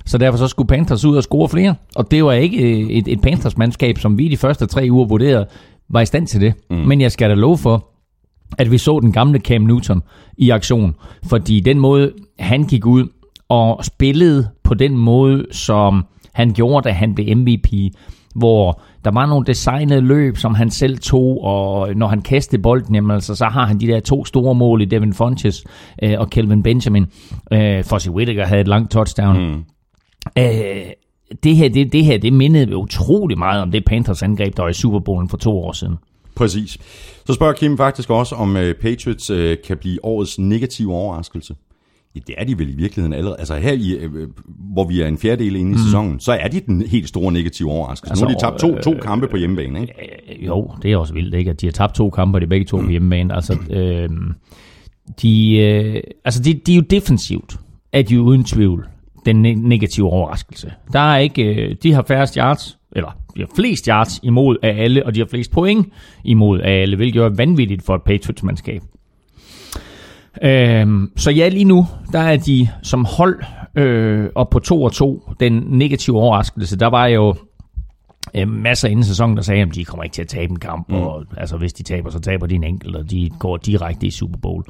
Så 0.05 0.17
derfor 0.17 0.37
så 0.37 0.47
skulle 0.47 0.67
Panthers 0.67 1.05
ud 1.05 1.15
og 1.17 1.23
score 1.23 1.49
flere, 1.49 1.75
og 1.95 2.11
det 2.11 2.23
var 2.25 2.31
ikke 2.31 2.57
øh, 2.57 2.89
et, 2.89 3.07
et 3.07 3.21
Panthers-mandskab, 3.21 3.97
som 3.97 4.17
vi 4.17 4.27
de 4.27 4.37
første 4.37 4.65
tre 4.65 4.87
uger 4.91 5.05
vurderede, 5.05 5.45
var 5.89 6.01
i 6.01 6.05
stand 6.05 6.27
til 6.27 6.41
det. 6.41 6.53
Mm. 6.69 6.75
Men 6.75 7.01
jeg 7.01 7.11
skal 7.11 7.29
da 7.29 7.35
love 7.35 7.57
for, 7.57 7.87
at 8.57 8.71
vi 8.71 8.77
så 8.77 8.99
den 8.99 9.11
gamle 9.11 9.39
Cam 9.39 9.61
Newton 9.61 10.01
i 10.37 10.49
aktion, 10.49 10.95
fordi 11.25 11.59
den 11.59 11.79
måde, 11.79 12.11
han 12.39 12.63
gik 12.63 12.85
ud 12.85 13.07
og 13.49 13.85
spillede 13.85 14.49
på 14.63 14.73
den 14.73 14.97
måde, 14.97 15.45
som 15.51 16.05
han 16.33 16.53
gjorde, 16.53 16.89
da 16.89 16.93
han 16.93 17.15
blev 17.15 17.37
MVP, 17.37 17.67
hvor 18.33 18.81
der 19.05 19.11
var 19.11 19.25
nogle 19.25 19.45
designede 19.45 20.01
løb, 20.01 20.37
som 20.37 20.55
han 20.55 20.69
selv 20.69 20.97
tog, 20.97 21.43
og 21.43 21.95
når 21.95 22.07
han 22.07 22.21
kastede 22.21 22.61
bolden, 22.61 22.95
jamen, 22.95 23.11
altså, 23.11 23.35
så 23.35 23.45
har 23.45 23.65
han 23.65 23.79
de 23.79 23.87
der 23.87 23.99
to 23.99 24.25
store 24.25 24.55
mål 24.55 24.81
i 24.81 24.85
Devin 24.85 25.13
Funches 25.13 25.63
øh, 26.03 26.19
og 26.19 26.29
Kelvin 26.29 26.63
Benjamin. 26.63 27.05
Øh, 27.53 27.83
Fossi 27.83 28.09
Whittaker 28.09 28.45
havde 28.45 28.61
et 28.61 28.67
langt 28.67 28.91
touchdown. 28.91 29.37
Mm. 29.37 29.63
Øh, 30.37 30.85
det 31.43 31.55
her, 31.55 31.69
det, 31.69 31.93
det 31.93 32.05
her, 32.05 32.17
det 32.17 32.33
mindede 32.33 32.77
utrolig 32.77 33.37
meget 33.37 33.61
om 33.61 33.71
det 33.71 33.85
Panthers 33.85 34.23
angreb, 34.23 34.57
der 34.57 34.63
var 34.63 34.69
i 34.69 34.73
Super 34.73 34.99
Bowlen 34.99 35.29
for 35.29 35.37
to 35.37 35.59
år 35.59 35.71
siden. 35.71 35.97
Præcis. 36.35 36.77
Så 37.25 37.33
spørger 37.33 37.53
Kim 37.53 37.77
faktisk 37.77 38.09
også, 38.09 38.35
om 38.35 38.57
øh, 38.57 38.75
Patriots 38.75 39.29
øh, 39.29 39.57
kan 39.67 39.77
blive 39.77 40.05
årets 40.05 40.39
negative 40.39 40.93
overraskelse. 40.93 41.55
Ja, 42.15 42.19
det 42.27 42.35
er 42.37 42.43
de 42.45 42.59
vel 42.59 42.69
i 42.69 42.75
virkeligheden 42.75 43.13
allerede. 43.13 43.35
Altså 43.39 43.55
her, 43.55 43.71
i, 43.71 43.91
øh, 43.91 44.27
hvor 44.73 44.87
vi 44.87 45.01
er 45.01 45.07
en 45.07 45.17
fjerdedel 45.17 45.55
inde 45.55 45.71
i 45.71 45.73
mm. 45.73 45.77
sæsonen, 45.77 46.19
så 46.19 46.31
er 46.31 46.47
de 46.47 46.59
den 46.59 46.81
helt 46.81 47.07
store 47.07 47.31
negative 47.31 47.71
overraskelse. 47.71 48.11
Altså, 48.11 48.25
nu 48.25 48.29
har 48.29 48.35
de 48.35 48.41
tabt 48.41 48.59
to, 48.59 48.93
to 48.93 48.99
kampe 49.01 49.27
på 49.27 49.37
hjemmebane, 49.37 49.81
ikke? 49.81 49.93
Øh, 50.39 50.45
Jo, 50.45 50.71
det 50.81 50.91
er 50.91 50.97
også 50.97 51.13
vildt, 51.13 51.35
ikke? 51.35 51.49
At 51.51 51.61
de 51.61 51.65
har 51.65 51.71
tabt 51.71 51.95
to 51.95 52.09
kampe, 52.09 52.37
og 52.37 52.41
de 52.41 52.47
begge 52.47 52.65
to 52.65 52.77
på 52.77 52.89
hjemmebane. 52.89 53.35
Altså, 53.35 53.57
øh, 53.69 54.09
de, 55.21 55.57
øh, 55.57 56.01
altså 56.25 56.41
de, 56.43 56.53
de 56.53 56.71
er 56.71 56.75
jo 56.75 56.81
defensivt, 56.89 57.59
er 57.93 58.01
de 58.01 58.13
jo 58.13 58.21
uden 58.21 58.43
tvivl 58.43 58.87
den 59.25 59.45
ne- 59.45 59.67
negative 59.67 60.09
overraskelse. 60.09 60.73
Der 60.93 60.99
er 60.99 61.17
ikke, 61.17 61.43
øh, 61.43 61.75
de 61.83 61.93
har 61.93 62.03
færrest 62.07 62.35
yards, 62.35 62.77
eller 62.95 63.17
de 63.35 63.39
har 63.39 63.49
flest 63.55 63.85
yards 63.85 64.19
imod 64.23 64.57
af 64.63 64.83
alle, 64.83 65.05
og 65.05 65.15
de 65.15 65.19
har 65.19 65.27
flest 65.27 65.51
point 65.51 65.87
imod 66.23 66.59
af 66.59 66.81
alle, 66.81 66.95
hvilket 66.95 67.15
jo 67.19 67.25
er 67.25 67.29
vanvittigt 67.29 67.83
for 67.83 67.95
et 67.95 68.01
Patriots-mandskab. 68.01 68.81
Øhm, 70.41 71.11
så 71.15 71.31
ja, 71.31 71.49
lige 71.49 71.65
nu, 71.65 71.87
der 72.11 72.19
er 72.19 72.37
de 72.37 72.67
som 72.83 73.05
hold 73.05 73.43
øh, 73.75 74.29
op 74.35 74.49
på 74.49 74.59
2 74.59 74.83
og 74.83 74.91
2. 74.91 75.31
Den 75.39 75.63
negative 75.67 76.19
overraskelse, 76.19 76.79
der 76.79 76.87
var 76.87 77.07
jo 77.07 77.35
øh, 78.35 78.47
masser 78.47 78.87
inden 78.87 79.03
sæsonen, 79.03 79.37
der 79.37 79.43
sagde, 79.43 79.61
at 79.61 79.75
de 79.75 79.85
kommer 79.85 80.03
ikke 80.03 80.13
til 80.13 80.21
at 80.21 80.27
tabe 80.27 80.51
en 80.51 80.59
kamp, 80.59 80.89
mm. 80.89 80.95
og 80.95 81.25
altså, 81.37 81.57
hvis 81.57 81.73
de 81.73 81.83
taber, 81.83 82.09
så 82.09 82.19
taber 82.19 82.47
de 82.47 82.55
en 82.55 82.63
enkelt, 82.63 82.95
og 82.95 83.11
de 83.11 83.29
går 83.39 83.57
direkte 83.57 84.07
i 84.07 84.11
Super 84.11 84.39
Bowl. 84.39 84.63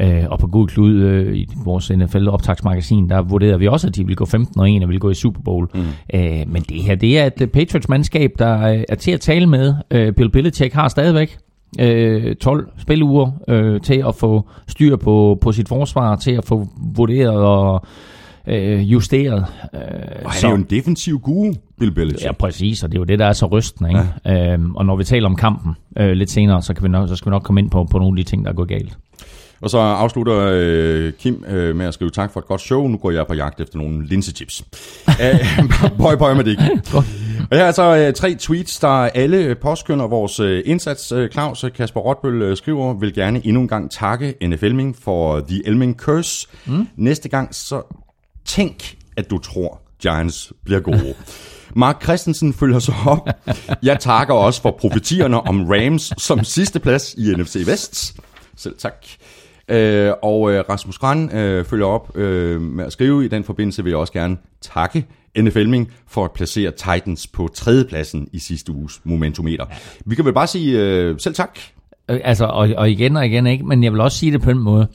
Øh, 0.00 0.24
og 0.30 0.38
på 0.38 0.46
Gud 0.46 0.66
Klud 0.66 0.94
øh, 0.94 1.36
i 1.36 1.48
vores 1.64 1.90
NFL-optagsmagasin, 1.90 3.08
der 3.08 3.22
vurderede 3.22 3.58
vi 3.58 3.68
også, 3.68 3.86
at 3.86 3.96
de 3.96 4.04
ville 4.04 4.16
gå 4.16 4.26
15 4.26 4.60
og 4.60 4.70
1 4.70 4.82
og 4.82 4.88
ville 4.88 5.00
gå 5.00 5.10
i 5.10 5.14
Super 5.14 5.40
Bowl. 5.40 5.68
Mm. 5.74 5.80
Øh, 6.14 6.48
men 6.48 6.62
det 6.62 6.82
her, 6.82 6.94
det 6.94 7.18
er 7.18 7.26
et 7.26 7.40
øh, 7.40 7.48
Patriots-mandskab, 7.48 8.30
der 8.38 8.68
øh, 8.68 8.84
er 8.88 8.94
til 8.94 9.10
at 9.10 9.20
tale 9.20 9.46
med. 9.46 9.74
Øh, 9.90 10.12
Bill 10.12 10.30
Belichick 10.30 10.74
har 10.74 10.88
stadigvæk 10.88 11.38
øh, 11.80 12.36
12 12.36 12.68
spiluger 12.78 13.30
øh, 13.48 13.80
til 13.80 14.04
at 14.08 14.14
få 14.14 14.48
styr 14.68 14.96
på, 14.96 15.38
på 15.40 15.52
sit 15.52 15.68
forsvar, 15.68 16.16
til 16.16 16.30
at 16.30 16.44
få 16.44 16.68
vurderet 16.94 17.36
og 17.36 17.86
øh, 18.46 18.92
justeret. 18.92 19.46
Øh, 19.74 19.80
Og 20.24 20.30
han 20.30 20.44
er 20.44 20.48
jo 20.50 20.54
en 20.56 20.66
defensiv 20.70 21.18
guru, 21.18 21.52
Bill 21.78 21.92
Belichick. 21.92 22.24
Ja, 22.24 22.32
præcis, 22.32 22.82
og 22.82 22.92
det 22.92 22.96
er 22.96 23.00
jo 23.00 23.04
det, 23.04 23.18
der 23.18 23.26
er 23.26 23.32
så 23.32 23.46
rystende. 23.46 23.90
Ikke? 23.90 24.04
Ja. 24.24 24.52
Øhm, 24.52 24.76
og 24.76 24.86
når 24.86 24.96
vi 24.96 25.04
taler 25.04 25.26
om 25.28 25.36
kampen 25.36 25.72
øh, 25.98 26.10
lidt 26.12 26.30
senere, 26.30 26.62
så, 26.62 26.74
kan 26.74 26.82
vi 26.82 26.88
nok, 26.88 27.08
så 27.08 27.16
skal 27.16 27.30
vi 27.30 27.34
nok 27.34 27.42
komme 27.42 27.60
ind 27.60 27.70
på, 27.70 27.84
på 27.84 27.98
nogle 27.98 28.20
af 28.20 28.24
de 28.24 28.30
ting, 28.30 28.44
der 28.44 28.50
er 28.50 28.54
gået 28.54 28.68
galt. 28.68 28.98
Og 29.60 29.70
så 29.70 29.78
afslutter 29.78 30.50
øh, 30.52 31.12
Kim 31.12 31.44
øh, 31.48 31.76
med 31.76 31.86
at 31.86 31.94
skrive 31.94 32.10
tak 32.10 32.32
for 32.32 32.40
et 32.40 32.46
godt 32.46 32.60
show. 32.60 32.88
Nu 32.88 32.96
går 32.96 33.10
jeg 33.10 33.26
på 33.26 33.34
jagt 33.34 33.60
efter 33.60 33.78
nogle 33.78 34.06
linsechips. 34.06 34.64
Øh, 35.22 35.38
Bøj, 35.98 36.16
bøj 36.16 36.34
med 36.34 36.44
det. 36.44 36.58
Og 37.50 37.56
her 37.56 37.64
er 37.64 37.72
så 37.72 37.96
øh, 37.96 38.12
tre 38.14 38.34
tweets, 38.34 38.80
der 38.80 38.88
alle 38.88 39.54
påskynder 39.54 40.06
vores 40.06 40.40
øh, 40.40 40.62
indsats. 40.66 41.12
Øh, 41.12 41.30
Claus 41.30 41.64
Kasper 41.76 42.00
Rotbøl 42.00 42.42
øh, 42.42 42.56
skriver, 42.56 42.94
vil 42.94 43.14
gerne 43.14 43.46
endnu 43.46 43.60
en 43.60 43.68
gang 43.68 43.90
takke 43.90 44.34
NFLming 44.42 44.96
for 45.02 45.40
The 45.40 45.66
Elming 45.66 45.96
Curse. 45.96 46.48
Mm. 46.66 46.88
Næste 46.96 47.28
gang 47.28 47.54
så 47.54 47.82
tænk, 48.44 48.96
at 49.16 49.30
du 49.30 49.38
tror, 49.38 49.80
Giants 50.02 50.52
bliver 50.64 50.80
gode. 50.80 51.14
Mark 51.76 52.02
Christensen 52.02 52.54
følger 52.54 52.78
så 52.78 52.92
op. 53.06 53.28
Jeg 53.82 54.00
takker 54.00 54.34
også 54.34 54.62
for 54.62 54.76
profetierne 54.80 55.40
om 55.40 55.66
Rams 55.70 56.12
som 56.18 56.44
sidste 56.44 56.80
plads 56.80 57.14
i 57.14 57.34
NFC 57.36 57.62
Vest. 57.66 58.16
Selv 58.56 58.74
tak. 58.78 58.94
Øh, 59.68 60.12
og 60.22 60.52
øh, 60.52 60.64
Rasmus 60.68 60.98
Gran 60.98 61.36
øh, 61.36 61.64
følger 61.64 61.86
op 61.86 62.16
øh, 62.16 62.60
med 62.60 62.84
at 62.84 62.92
skrive, 62.92 63.24
i 63.24 63.28
den 63.28 63.44
forbindelse 63.44 63.84
vil 63.84 63.90
jeg 63.90 63.98
også 63.98 64.12
gerne 64.12 64.36
takke 64.60 65.06
NFLming 65.38 65.92
for 66.06 66.24
at 66.24 66.32
placere 66.32 66.70
Titans 66.70 67.26
på 67.26 67.48
tredjepladsen 67.54 68.28
i 68.32 68.38
sidste 68.38 68.72
uges 68.72 69.00
momentometer. 69.04 69.66
Vi 70.06 70.14
kan 70.14 70.24
vel 70.24 70.32
bare 70.32 70.46
sige 70.46 70.80
øh, 70.80 71.18
selv 71.18 71.34
tak. 71.34 71.58
Øh, 72.10 72.20
altså, 72.24 72.44
og, 72.44 72.68
og 72.76 72.90
igen 72.90 73.16
og 73.16 73.26
igen 73.26 73.46
ikke, 73.46 73.64
men 73.64 73.84
jeg 73.84 73.92
vil 73.92 74.00
også 74.00 74.18
sige 74.18 74.32
det 74.32 74.42
på 74.42 74.50
en 74.50 74.58
måde, 74.58 74.86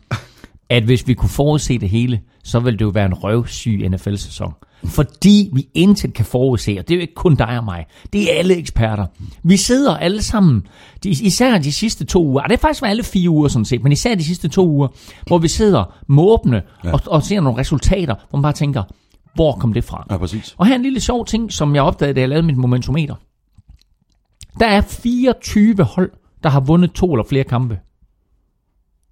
at 0.69 0.83
hvis 0.83 1.07
vi 1.07 1.13
kunne 1.13 1.29
forudse 1.29 1.79
det 1.79 1.89
hele, 1.89 2.19
så 2.43 2.59
ville 2.59 2.79
det 2.79 2.85
jo 2.85 2.89
være 2.89 3.05
en 3.05 3.13
røvsyg 3.13 3.89
NFL-sæson. 3.89 4.53
Fordi 4.83 5.49
vi 5.53 5.67
intet 5.73 6.13
kan 6.13 6.25
forudse, 6.25 6.75
og 6.79 6.87
det 6.87 6.93
er 6.93 6.97
jo 6.97 7.01
ikke 7.01 7.15
kun 7.15 7.35
dig 7.35 7.57
og 7.57 7.63
mig. 7.63 7.85
Det 8.13 8.33
er 8.33 8.37
alle 8.37 8.55
eksperter. 8.55 9.05
Vi 9.43 9.57
sidder 9.57 9.97
alle 9.97 10.21
sammen, 10.21 10.67
især 11.05 11.57
de 11.57 11.71
sidste 11.71 12.05
to 12.05 12.25
uger, 12.25 12.41
og 12.43 12.49
det 12.49 12.55
er 12.55 12.59
faktisk 12.59 12.83
alle 12.85 13.03
fire 13.03 13.29
uger 13.29 13.47
sådan 13.47 13.65
set, 13.65 13.83
men 13.83 13.91
især 13.91 14.15
de 14.15 14.23
sidste 14.23 14.47
to 14.47 14.67
uger, 14.67 14.87
hvor 15.27 15.37
vi 15.37 15.47
sidder 15.47 15.95
måbne 16.07 16.61
ja. 16.83 16.93
og, 16.93 17.01
og 17.07 17.23
ser 17.23 17.41
nogle 17.41 17.59
resultater, 17.59 18.15
hvor 18.29 18.37
man 18.37 18.43
bare 18.43 18.53
tænker, 18.53 18.83
hvor 19.35 19.51
kom 19.51 19.73
det 19.73 19.83
fra? 19.83 20.05
Ja, 20.11 20.17
præcis. 20.17 20.55
Og 20.57 20.65
her 20.65 20.73
er 20.73 20.77
en 20.77 20.83
lille 20.83 20.99
sjov 20.99 21.25
ting, 21.25 21.51
som 21.51 21.75
jeg 21.75 21.83
opdagede, 21.83 22.13
da 22.13 22.19
jeg 22.19 22.29
lavede 22.29 22.47
mit 22.47 22.57
momentometer. 22.57 23.15
Der 24.59 24.67
er 24.67 24.81
24 24.81 25.83
hold, 25.83 26.11
der 26.43 26.49
har 26.49 26.59
vundet 26.59 26.91
to 26.91 27.13
eller 27.13 27.25
flere 27.29 27.43
kampe. 27.43 27.79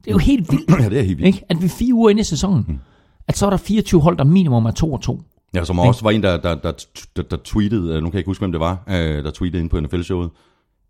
Det 0.08 0.12
er 0.12 0.16
jo 0.16 0.20
helt 0.20 0.52
vildt, 0.52 0.70
Ja, 0.84 0.90
det 0.90 1.00
er 1.00 1.04
helt 1.04 1.18
vildt. 1.18 1.36
ikke? 1.36 1.46
at 1.50 1.62
vi 1.62 1.68
fire 1.68 1.94
uger 1.94 2.10
inde 2.10 2.22
i 2.22 2.24
sæsonen, 2.24 2.82
at 3.28 3.38
så 3.38 3.46
er 3.46 3.50
der 3.50 3.58
24 3.58 4.02
hold, 4.02 4.18
der 4.18 4.24
minimum 4.24 4.66
er 4.66 4.72
2 4.72 4.94
og 4.94 5.02
2. 5.02 5.22
Ja, 5.56 5.64
som 5.64 5.80
også 5.80 6.04
var 6.04 6.12
en, 6.12 6.24
der, 6.24 6.38
der, 6.38 6.56
der, 6.56 6.72
der, 7.16 7.22
der 7.22 7.38
tweetede, 7.44 7.94
øh, 7.96 8.04
nu 8.04 8.10
kan 8.10 8.14
jeg 8.14 8.20
ikke 8.20 8.30
huske, 8.30 8.42
hvem 8.42 8.52
det 8.52 8.60
var, 8.62 8.84
øh, 8.90 9.24
der 9.24 9.32
tweetede 9.32 9.62
ind 9.62 9.70
på 9.70 9.80
NFL-showet. 9.80 10.30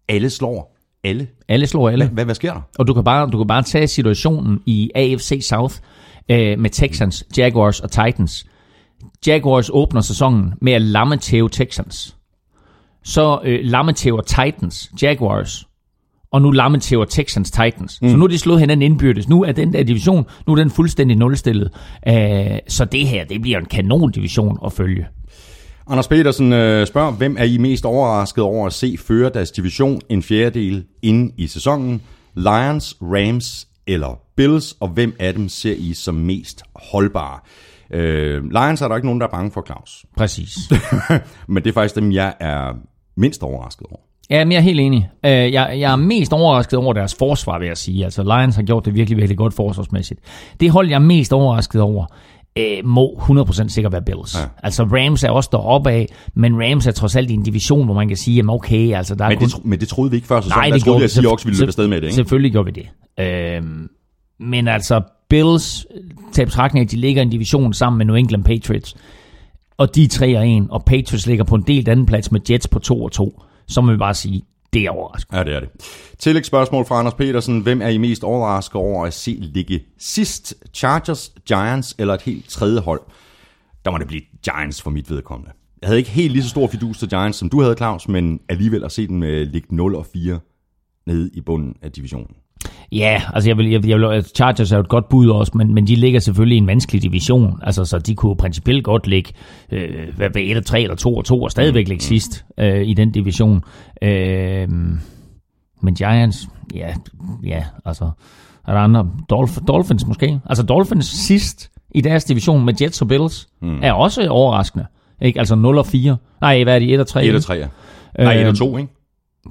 Alle 0.09 0.29
slår. 0.29 0.77
Alle. 1.03 1.27
Alle 1.47 1.67
slår 1.67 1.89
alle. 1.89 2.07
Hvad, 2.07 2.25
hvad 2.25 2.35
sker 2.35 2.53
der? 2.53 2.61
Og 2.79 2.87
du 2.87 2.93
kan 2.93 3.03
bare, 3.03 3.29
du 3.29 3.37
kan 3.37 3.47
bare 3.47 3.63
tage 3.63 3.87
situationen 3.87 4.59
i 4.65 4.91
AFC 4.95 5.39
South 5.41 5.75
øh, 6.29 6.59
med 6.59 6.69
Texans, 6.69 7.25
Jaguars 7.37 7.79
og 7.79 7.91
Titans. 7.91 8.45
Jaguars 9.27 9.69
åbner 9.73 10.01
sæsonen 10.01 10.53
med 10.61 10.73
at 10.73 10.81
lammetæve 10.81 11.49
Texans. 11.49 12.17
Så 13.03 13.39
øh, 13.43 13.59
lammetæver 13.63 14.21
Titans, 14.21 14.91
Jaguars. 15.01 15.66
Og 16.31 16.41
nu 16.41 16.51
lammetæver 16.51 17.05
Texans, 17.05 17.51
Titans. 17.51 18.01
Mm. 18.01 18.09
Så 18.09 18.17
nu 18.17 18.23
er 18.23 18.27
de 18.27 18.37
slået 18.37 18.59
hinanden 18.59 18.91
indbyrdes. 18.91 19.29
Nu 19.29 19.43
er 19.43 19.51
den 19.51 19.73
der 19.73 19.83
division, 19.83 20.25
nu 20.47 20.53
er 20.53 20.57
den 20.57 20.69
fuldstændig 20.69 21.17
nulstillet. 21.17 21.71
Øh, 22.07 22.59
så 22.67 22.85
det 22.85 23.07
her, 23.07 23.25
det 23.25 23.41
bliver 23.41 23.57
en 23.57 23.65
kanon 23.65 24.11
division 24.11 24.57
at 24.65 24.73
følge. 24.73 25.07
Anders 25.89 26.07
Petersen 26.07 26.53
øh, 26.53 26.87
spørger, 26.87 27.11
hvem 27.11 27.35
er 27.39 27.43
I 27.43 27.57
mest 27.57 27.85
overrasket 27.85 28.43
over 28.43 28.67
at 28.67 28.73
se 28.73 28.97
føre 28.97 29.29
deres 29.29 29.51
division 29.51 30.01
en 30.09 30.23
fjerdedel 30.23 30.83
inde 31.01 31.33
i 31.37 31.47
sæsonen? 31.47 32.01
Lions, 32.35 32.97
Rams 33.01 33.67
eller 33.87 34.19
Bills, 34.37 34.75
og 34.79 34.87
hvem 34.87 35.15
af 35.19 35.33
dem 35.33 35.49
ser 35.49 35.73
I 35.77 35.93
som 35.93 36.15
mest 36.15 36.63
holdbare? 36.75 37.39
Øh, 37.91 38.43
Lions 38.43 38.81
er 38.81 38.87
der 38.87 38.95
ikke 38.95 39.07
nogen, 39.07 39.21
der 39.21 39.27
er 39.27 39.31
bange 39.31 39.51
for, 39.51 39.63
Claus. 39.65 40.05
Præcis. 40.17 40.57
Men 41.47 41.63
det 41.63 41.69
er 41.69 41.73
faktisk 41.73 41.95
dem, 41.95 42.11
jeg 42.11 42.33
er 42.39 42.73
mindst 43.17 43.43
overrasket 43.43 43.87
over. 43.91 44.06
Ja, 44.29 44.45
men 44.45 44.51
jeg 44.51 44.57
er 44.57 44.61
helt 44.61 44.79
enig. 44.79 45.09
Øh, 45.25 45.31
Jeg, 45.31 45.51
jeg 45.79 45.91
er 45.91 45.95
mest 45.95 46.33
overrasket 46.33 46.79
over 46.79 46.93
deres 46.93 47.15
forsvar, 47.19 47.59
vil 47.59 47.67
jeg 47.67 47.77
sige. 47.77 48.03
Altså, 48.05 48.23
Lions 48.23 48.55
har 48.55 48.63
gjort 48.63 48.85
det 48.85 48.93
virkelig, 48.95 49.17
virkelig 49.17 49.37
godt 49.37 49.53
forsvarsmæssigt. 49.53 50.19
Det 50.59 50.71
hold, 50.71 50.87
jeg 50.89 50.95
er 50.95 50.99
mest 50.99 51.33
overrasket 51.33 51.81
over, 51.81 52.05
øh, 52.57 52.85
må 52.85 53.19
100% 53.21 53.69
sikkert 53.69 53.91
være 53.93 54.01
Bills. 54.01 54.35
Ja. 54.35 54.45
Altså, 54.63 54.83
Rams 54.83 55.23
er 55.23 55.29
også 55.29 55.49
deroppe 55.51 55.91
af, 55.91 56.07
men 56.35 56.55
Rams 56.63 56.87
er 56.87 56.91
trods 56.91 57.15
alt 57.15 57.31
i 57.31 57.33
en 57.33 57.43
division, 57.43 57.85
hvor 57.85 57.93
man 57.93 58.07
kan 58.07 58.17
sige, 58.17 58.35
jamen 58.35 58.49
okay, 58.49 58.93
altså 58.95 59.15
der 59.15 59.25
er 59.25 59.29
Men 59.29 59.37
kun... 59.37 59.45
det, 59.45 59.53
tro- 59.53 59.61
men 59.65 59.79
det 59.79 59.87
troede 59.87 60.11
vi 60.11 60.15
ikke 60.17 60.27
før 60.27 60.41
sæsonen. 60.41 60.59
Nej, 60.59 60.65
Der 60.67 60.73
det 60.73 60.83
troede 60.83 60.85
gjorde 60.85 60.99
vi, 60.99 61.03
at. 61.03 61.11
Seahawks 61.11 61.45
ville 61.45 61.59
løbe 61.59 61.69
afsted 61.69 61.87
med 61.87 61.97
det, 61.97 62.03
ikke? 62.03 62.15
Selvfølgelig 62.15 62.51
gjorde 62.51 62.73
vi 62.73 62.81
det. 63.17 63.25
Øhm, 63.25 63.89
men 64.39 64.67
altså, 64.67 65.01
Bills, 65.29 65.85
til 66.33 66.45
betragtning 66.45 66.85
at 66.85 66.91
de 66.91 66.95
ligger 66.97 67.21
i 67.21 67.25
en 67.25 67.31
division 67.31 67.73
sammen 67.73 67.97
med 67.97 68.05
New 68.05 68.15
England 68.15 68.43
Patriots, 68.43 68.95
og 69.77 69.95
de 69.95 70.03
er 70.03 70.07
3 70.07 70.37
og 70.37 70.49
1, 70.49 70.67
og 70.69 70.85
Patriots 70.85 71.27
ligger 71.27 71.43
på 71.43 71.55
en 71.55 71.63
del 71.67 71.89
anden 71.89 72.05
plads 72.05 72.31
med 72.31 72.41
Jets 72.51 72.67
på 72.67 72.79
2 72.79 73.03
og 73.03 73.11
2, 73.11 73.41
så 73.67 73.81
må 73.81 73.91
vi 73.91 73.97
bare 73.97 74.13
sige, 74.13 74.43
det 74.73 74.85
er 74.85 74.89
overraskende. 74.89 75.37
Ja, 75.37 75.43
det 75.43 75.55
er 75.55 75.59
det. 75.59 75.69
Tillægsspørgsmål 76.19 76.85
fra 76.85 76.99
Anders 76.99 77.13
Petersen. 77.13 77.59
Hvem 77.59 77.81
er 77.81 77.87
I 77.87 77.97
mest 77.97 78.23
overrasket 78.23 78.75
over 78.75 79.05
at 79.05 79.13
se 79.13 79.37
ligge 79.41 79.83
sidst? 79.97 80.55
Chargers, 80.73 81.31
Giants 81.47 81.95
eller 81.99 82.13
et 82.13 82.21
helt 82.21 82.49
tredje 82.49 82.79
hold? 82.79 83.01
Der 83.85 83.91
må 83.91 83.97
det 83.97 84.07
blive 84.07 84.21
Giants 84.43 84.81
for 84.81 84.89
mit 84.89 85.09
vedkommende. 85.09 85.51
Jeg 85.81 85.87
havde 85.87 85.99
ikke 85.99 86.09
helt 86.09 86.31
lige 86.31 86.43
så 86.43 86.49
stor 86.49 86.67
fidus 86.67 86.97
til 86.99 87.09
Giants, 87.09 87.37
som 87.37 87.49
du 87.49 87.61
havde, 87.61 87.75
Claus, 87.77 88.07
men 88.07 88.39
alligevel 88.49 88.83
at 88.83 88.91
se 88.91 89.07
dem 89.07 89.23
øh, 89.23 89.47
ligge 89.47 89.75
0 89.75 89.95
og 89.95 90.05
4 90.05 90.39
nede 91.05 91.29
i 91.33 91.41
bunden 91.41 91.75
af 91.81 91.91
divisionen. 91.91 92.35
Ja, 92.91 93.21
altså 93.33 93.49
jeg 93.49 93.57
vil, 93.57 93.69
jeg, 93.69 93.87
jeg 93.87 93.99
vil, 93.99 94.25
Chargers 94.35 94.71
er 94.71 94.77
jo 94.77 94.81
et 94.81 94.89
godt 94.89 95.09
bud 95.09 95.29
også, 95.29 95.51
men, 95.55 95.73
men 95.73 95.87
de 95.87 95.95
ligger 95.95 96.19
selvfølgelig 96.19 96.55
i 96.55 96.57
en 96.57 96.67
vanskelig 96.67 97.01
division. 97.03 97.59
Altså, 97.63 97.85
så 97.85 97.99
de 97.99 98.15
kunne 98.15 98.35
principielt 98.35 98.83
godt 98.83 99.07
ligge 99.07 99.33
øh, 99.71 100.15
hvad 100.15 100.29
ved 100.33 100.41
1 100.41 100.49
eller 100.49 100.63
3 100.63 100.81
eller 100.81 100.95
2 100.95 101.15
og 101.15 101.25
2 101.25 101.41
og 101.41 101.51
stadigvæk 101.51 101.87
ligge 101.87 102.03
sidst 102.03 102.45
øh, 102.59 102.87
i 102.87 102.93
den 102.93 103.11
division. 103.11 103.63
Øh, 104.01 104.67
men 105.81 105.95
Giants, 105.95 106.47
ja, 106.75 106.93
ja, 107.43 107.63
altså 107.85 108.11
er 108.67 108.73
der 108.73 108.79
andre? 108.79 109.07
Dolph- 109.33 109.65
Dolphins 109.65 110.07
måske? 110.07 110.39
Altså 110.45 110.63
Dolphins 110.63 111.05
sidst 111.05 111.71
i 111.95 112.01
deres 112.01 112.23
division 112.23 112.65
med 112.65 112.73
Jets 112.81 113.01
og 113.01 113.07
Bills 113.07 113.47
mm. 113.61 113.79
er 113.83 113.93
også 113.93 114.27
overraskende. 114.27 114.85
Ikke? 115.21 115.39
Altså 115.39 115.55
0 115.55 115.77
og 115.77 115.85
4. 115.85 116.17
Nej, 116.41 116.63
hvad 116.63 116.75
er 116.75 116.79
de? 116.79 116.93
1 116.93 116.99
og 116.99 117.07
3? 117.07 117.25
1 117.25 117.35
og 117.35 117.43
3, 117.43 117.53
ja. 117.53 117.67
Nej, 118.23 118.33
1 118.33 118.41
Øh, 118.41 118.47
og 118.47 118.57
2, 118.57 118.77
ikke? 118.77 118.93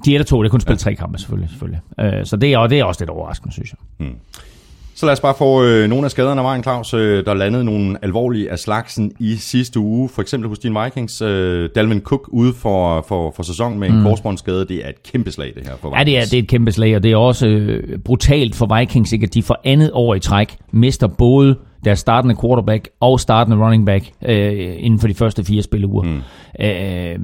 De 0.05 0.11
er 0.15 0.19
1 0.19 0.21
og 0.21 0.27
2, 0.27 0.43
det 0.43 0.47
er 0.47 0.51
kun 0.51 0.61
spillet 0.61 0.79
tre 0.79 0.95
kampe 0.95 1.17
selvfølgelig. 1.17 1.49
selvfølgelig. 1.49 1.81
Øh, 1.99 2.25
så 2.25 2.35
det 2.37 2.53
er, 2.53 2.67
det 2.67 2.79
er 2.79 2.83
også 2.83 3.01
lidt 3.01 3.09
overraskende, 3.09 3.53
synes 3.53 3.73
jeg. 3.99 4.07
Så 4.97 5.05
lad 5.05 5.13
os 5.13 5.19
bare 5.19 5.33
få 5.37 5.63
øh, 5.63 5.89
nogle 5.89 6.05
af 6.05 6.11
skaderne 6.11 6.41
af 6.41 6.45
vejen, 6.45 6.63
Claus. 6.63 6.93
Øh, 6.93 7.25
der 7.25 7.33
landede 7.33 7.63
nogle 7.63 7.97
alvorlige 8.01 8.51
af 8.51 8.59
slagsen 8.59 9.11
i 9.19 9.35
sidste 9.35 9.79
uge. 9.79 10.09
For 10.09 10.21
eksempel 10.21 10.49
hos 10.49 10.59
dine 10.59 10.83
Vikings. 10.83 11.21
Øh, 11.21 11.69
Dalvin 11.75 12.01
Cook 12.01 12.29
ude 12.31 12.53
for, 12.53 13.05
for, 13.07 13.31
for 13.35 13.43
sæsonen 13.43 13.79
med 13.79 13.89
en 13.89 13.97
mm. 13.97 14.03
korsbåndsskade. 14.03 14.65
Det 14.65 14.85
er 14.85 14.89
et 14.89 15.03
kæmpe 15.03 15.31
slag, 15.31 15.53
det 15.55 15.67
her 15.67 15.75
for 15.81 15.97
Ja, 15.97 16.03
det 16.03 16.11
er, 16.13 16.15
Vikings. 16.15 16.29
det 16.29 16.37
er 16.37 16.41
et 16.41 16.47
kæmpe 16.47 16.71
slag, 16.71 16.95
og 16.95 17.03
det 17.03 17.11
er 17.11 17.15
også 17.15 17.47
øh, 17.47 17.99
brutalt 17.99 18.55
for 18.55 18.77
Vikings, 18.79 19.11
ikke, 19.13 19.23
at 19.23 19.33
de 19.33 19.43
for 19.43 19.59
andet 19.63 19.91
år 19.93 20.15
i 20.15 20.19
træk 20.19 20.57
mister 20.71 21.07
både 21.07 21.55
deres 21.85 21.99
startende 21.99 22.35
quarterback 22.41 22.89
og 22.99 23.19
startende 23.19 23.57
running 23.65 23.85
back 23.85 24.11
øh, 24.25 24.75
inden 24.77 24.99
for 24.99 25.07
de 25.07 25.13
første 25.13 25.43
fire 25.43 25.61
spilleuger. 25.61 26.03
Mm. 26.03 26.21
Øh, 26.65 27.19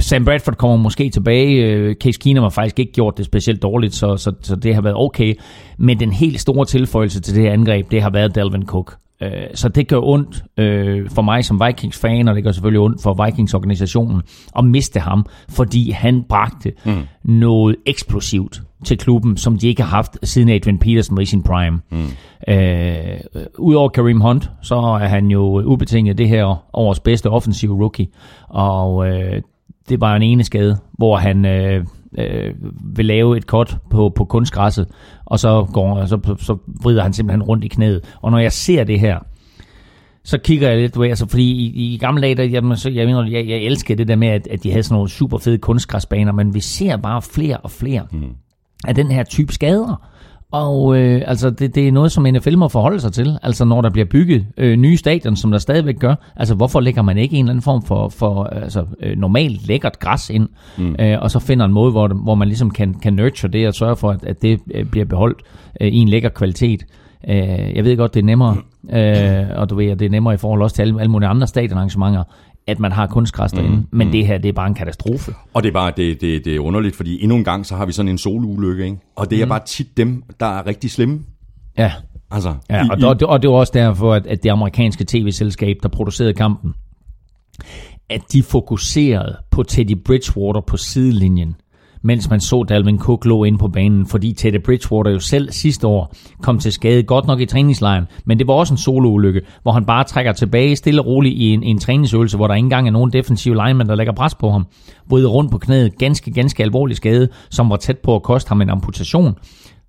Sam 0.00 0.24
Bradford 0.24 0.54
kommer 0.56 0.76
måske 0.76 1.10
tilbage. 1.10 1.64
Øh, 1.64 1.94
Case 1.94 2.20
Keenum 2.20 2.42
har 2.42 2.50
faktisk 2.50 2.78
ikke 2.78 2.92
gjort 2.92 3.18
det 3.18 3.24
specielt 3.24 3.62
dårligt, 3.62 3.94
så, 3.94 4.16
så, 4.16 4.32
så 4.42 4.56
det 4.56 4.74
har 4.74 4.82
været 4.82 4.96
okay. 4.96 5.34
Men 5.78 6.00
den 6.00 6.12
helt 6.12 6.40
store 6.40 6.64
tilføjelse 6.66 7.20
til 7.20 7.34
det 7.34 7.42
her 7.42 7.52
angreb, 7.52 7.90
det 7.90 8.02
har 8.02 8.10
været 8.10 8.34
Dalvin 8.34 8.66
Cook. 8.66 8.96
Øh, 9.22 9.30
Så 9.54 9.68
det 9.68 9.88
gør 9.88 10.00
ondt 10.02 10.44
øh, 10.58 11.10
for 11.10 11.22
mig 11.22 11.44
som 11.44 11.60
Vikings-fan, 11.66 12.28
og 12.28 12.34
det 12.34 12.44
gør 12.44 12.52
selvfølgelig 12.52 12.80
ondt 12.80 13.02
for 13.02 13.24
Vikings-organisationen 13.24 14.22
at 14.58 14.64
miste 14.64 15.00
ham, 15.00 15.26
fordi 15.48 15.90
han 15.90 16.22
bragte 16.28 16.72
mm. 16.84 17.02
noget 17.24 17.76
eksplosivt 17.86 18.62
til 18.84 18.98
klubben, 18.98 19.36
som 19.36 19.58
de 19.58 19.68
ikke 19.68 19.82
har 19.82 19.96
haft 19.96 20.18
siden 20.22 20.48
Adrian 20.48 20.78
Peterson 20.78 21.16
var 21.16 21.22
i 21.22 21.26
sin 21.26 21.42
prime. 21.42 21.80
Mm. 21.90 22.54
Øh, 22.54 23.20
Udover 23.58 23.88
Kareem 23.88 24.20
Hunt, 24.20 24.50
så 24.62 24.74
er 24.74 25.06
han 25.06 25.26
jo 25.26 25.62
ubetinget 25.64 26.18
det 26.18 26.28
her 26.28 26.64
års 26.72 27.00
bedste 27.00 27.30
offensive 27.30 27.74
rookie, 27.80 28.06
og 28.48 29.08
øh, 29.08 29.42
det 29.88 30.00
var 30.00 30.16
en 30.16 30.22
ene 30.22 30.44
skade, 30.44 30.78
hvor 30.92 31.16
han 31.16 31.44
øh, 31.44 31.84
øh, 32.18 32.54
vil 32.96 33.06
lave 33.06 33.36
et 33.36 33.42
cut 33.42 33.76
på, 33.90 34.12
på 34.16 34.24
kunstgræsset, 34.24 34.86
og 35.24 35.38
så, 35.38 35.66
går, 35.72 36.06
så, 36.06 36.18
så, 36.24 36.34
så 36.38 36.56
vrider 36.82 37.02
han 37.02 37.12
simpelthen 37.12 37.42
rundt 37.42 37.64
i 37.64 37.68
knæet. 37.68 38.16
Og 38.22 38.30
når 38.30 38.38
jeg 38.38 38.52
ser 38.52 38.84
det 38.84 39.00
her, 39.00 39.18
så 40.24 40.38
kigger 40.38 40.68
jeg 40.68 40.78
lidt, 40.78 40.96
altså, 40.96 41.26
fordi 41.28 41.52
i, 41.52 41.94
i 41.94 41.98
gamle 41.98 42.22
dage, 42.22 42.34
der, 42.34 42.44
jamen, 42.44 42.76
så, 42.76 42.90
jeg, 42.90 43.06
mener, 43.06 43.24
jeg, 43.24 43.48
jeg 43.48 43.58
elsker 43.58 43.96
det 43.96 44.08
der 44.08 44.16
med, 44.16 44.28
at, 44.28 44.46
at 44.46 44.62
de 44.62 44.70
havde 44.70 44.82
sådan 44.82 44.94
nogle 44.94 45.10
super 45.10 45.38
fede 45.38 45.58
kunstgræsbaner, 45.58 46.32
men 46.32 46.54
vi 46.54 46.60
ser 46.60 46.96
bare 46.96 47.22
flere 47.22 47.56
og 47.56 47.70
flere 47.70 48.06
mm. 48.12 48.22
af 48.88 48.94
den 48.94 49.10
her 49.10 49.24
type 49.24 49.52
skader. 49.52 50.08
Og 50.52 50.98
øh, 50.98 51.22
altså, 51.26 51.50
det, 51.50 51.74
det 51.74 51.88
er 51.88 51.92
noget, 51.92 52.12
som 52.12 52.26
NFL 52.30 52.56
må 52.56 52.68
forholde 52.68 53.00
sig 53.00 53.12
til. 53.12 53.38
Altså, 53.42 53.64
når 53.64 53.80
der 53.80 53.90
bliver 53.90 54.06
bygget 54.10 54.46
øh, 54.56 54.76
nye 54.76 54.96
stadion, 54.96 55.36
som 55.36 55.50
der 55.50 55.58
stadigvæk 55.58 55.98
gør. 55.98 56.14
Altså, 56.36 56.54
hvorfor 56.54 56.80
lægger 56.80 57.02
man 57.02 57.18
ikke 57.18 57.36
en 57.36 57.44
eller 57.44 57.52
anden 57.52 57.62
form 57.62 57.82
for, 57.82 58.08
for 58.08 58.44
altså, 58.44 58.84
øh, 59.00 59.16
normalt 59.18 59.66
lækkert 59.66 59.98
græs 59.98 60.30
ind, 60.30 60.48
mm. 60.78 60.96
øh, 61.00 61.18
og 61.22 61.30
så 61.30 61.38
finder 61.38 61.66
en 61.66 61.72
måde, 61.72 61.90
hvor, 61.90 62.08
hvor 62.08 62.34
man 62.34 62.48
ligesom 62.48 62.70
kan, 62.70 62.94
kan 62.94 63.12
nurture 63.12 63.52
det, 63.52 63.68
og 63.68 63.74
sørge 63.74 63.96
for, 63.96 64.10
at, 64.10 64.24
at 64.24 64.42
det 64.42 64.60
øh, 64.74 64.84
bliver 64.84 65.06
beholdt 65.06 65.42
øh, 65.80 65.88
i 65.88 65.96
en 65.96 66.08
lækker 66.08 66.28
kvalitet. 66.28 66.84
Øh, 67.28 67.76
jeg 67.76 67.84
ved 67.84 67.96
godt, 67.96 68.14
det 68.14 68.20
er 68.20 68.24
nemmere, 68.24 68.56
øh, 68.92 69.58
og 69.60 69.70
du 69.70 69.74
ved, 69.74 69.86
at 69.86 69.98
det 69.98 70.06
er 70.06 70.10
nemmere 70.10 70.34
i 70.34 70.36
forhold 70.36 70.62
også 70.62 70.76
til 70.76 70.82
alle, 70.82 71.00
alle 71.00 71.10
mulige 71.10 71.28
andre 71.28 71.46
stadionarrangementer, 71.46 72.22
at 72.66 72.80
man 72.80 72.92
har 72.92 73.06
kunstgræs 73.06 73.52
derinde. 73.52 73.76
Mm. 73.76 73.86
Men 73.90 74.12
det 74.12 74.26
her, 74.26 74.38
det 74.38 74.48
er 74.48 74.52
bare 74.52 74.66
en 74.66 74.74
katastrofe. 74.74 75.34
Og 75.54 75.62
det 75.62 75.68
er 75.68 75.72
bare 75.72 75.92
det, 75.96 76.20
det, 76.20 76.44
det 76.44 76.56
er 76.56 76.60
underligt, 76.60 76.96
fordi 76.96 77.22
endnu 77.22 77.36
en 77.36 77.44
gang, 77.44 77.66
så 77.66 77.76
har 77.76 77.86
vi 77.86 77.92
sådan 77.92 78.08
en 78.08 78.18
solulykke, 78.18 78.84
ikke? 78.84 78.96
Og 79.16 79.30
det 79.30 79.40
er 79.40 79.44
mm. 79.44 79.48
bare 79.48 79.60
tit 79.66 79.96
dem, 79.96 80.22
der 80.40 80.46
er 80.46 80.66
rigtig 80.66 80.90
slemme. 80.90 81.20
Ja, 81.78 81.92
Altså, 82.32 82.54
Ja, 82.70 82.84
i, 82.84 82.88
og, 82.90 83.00
i, 83.00 83.04
og, 83.04 83.20
det, 83.20 83.28
og 83.28 83.42
det 83.42 83.50
var 83.50 83.56
også 83.56 83.72
derfor, 83.74 84.14
at, 84.14 84.26
at 84.26 84.42
det 84.42 84.50
amerikanske 84.50 85.04
tv-selskab, 85.08 85.76
der 85.82 85.88
producerede 85.88 86.34
kampen, 86.34 86.74
at 88.10 88.20
de 88.32 88.42
fokuserede 88.42 89.36
på 89.50 89.62
Teddy 89.62 89.96
Bridgewater 90.04 90.60
på 90.60 90.76
sidelinjen, 90.76 91.56
mens 92.02 92.30
man 92.30 92.40
så 92.40 92.62
Dalvin 92.62 92.98
Cook 92.98 93.24
lå 93.24 93.44
inde 93.44 93.58
på 93.58 93.68
banen, 93.68 94.06
fordi 94.06 94.32
Teddy 94.32 94.62
Bridgewater 94.64 95.10
jo 95.10 95.18
selv 95.18 95.50
sidste 95.50 95.86
år 95.86 96.14
kom 96.42 96.58
til 96.58 96.72
skade, 96.72 97.02
godt 97.02 97.26
nok 97.26 97.40
i 97.40 97.46
træningslejren, 97.46 98.04
men 98.24 98.38
det 98.38 98.46
var 98.46 98.54
også 98.54 98.74
en 98.74 98.78
soloulykke, 98.78 99.40
hvor 99.62 99.72
han 99.72 99.84
bare 99.84 100.04
trækker 100.04 100.32
tilbage 100.32 100.76
stille 100.76 101.00
og 101.00 101.06
roligt 101.06 101.34
i 101.34 101.50
en, 101.50 101.62
en 101.62 101.78
træningsøvelse, 101.78 102.36
hvor 102.36 102.46
der 102.46 102.54
ikke 102.54 102.66
engang 102.66 102.86
er 102.86 102.92
nogen 102.92 103.12
defensive 103.12 103.54
lineman, 103.66 103.88
der 103.88 103.94
lægger 103.94 104.12
pres 104.12 104.34
på 104.34 104.50
ham. 104.50 104.66
Bryder 105.08 105.28
rundt 105.28 105.50
på 105.50 105.58
knæet, 105.58 105.98
ganske, 105.98 106.30
ganske 106.30 106.62
alvorlig 106.62 106.96
skade, 106.96 107.28
som 107.50 107.70
var 107.70 107.76
tæt 107.76 107.98
på 107.98 108.14
at 108.14 108.22
koste 108.22 108.48
ham 108.48 108.60
en 108.60 108.70
amputation 108.70 109.34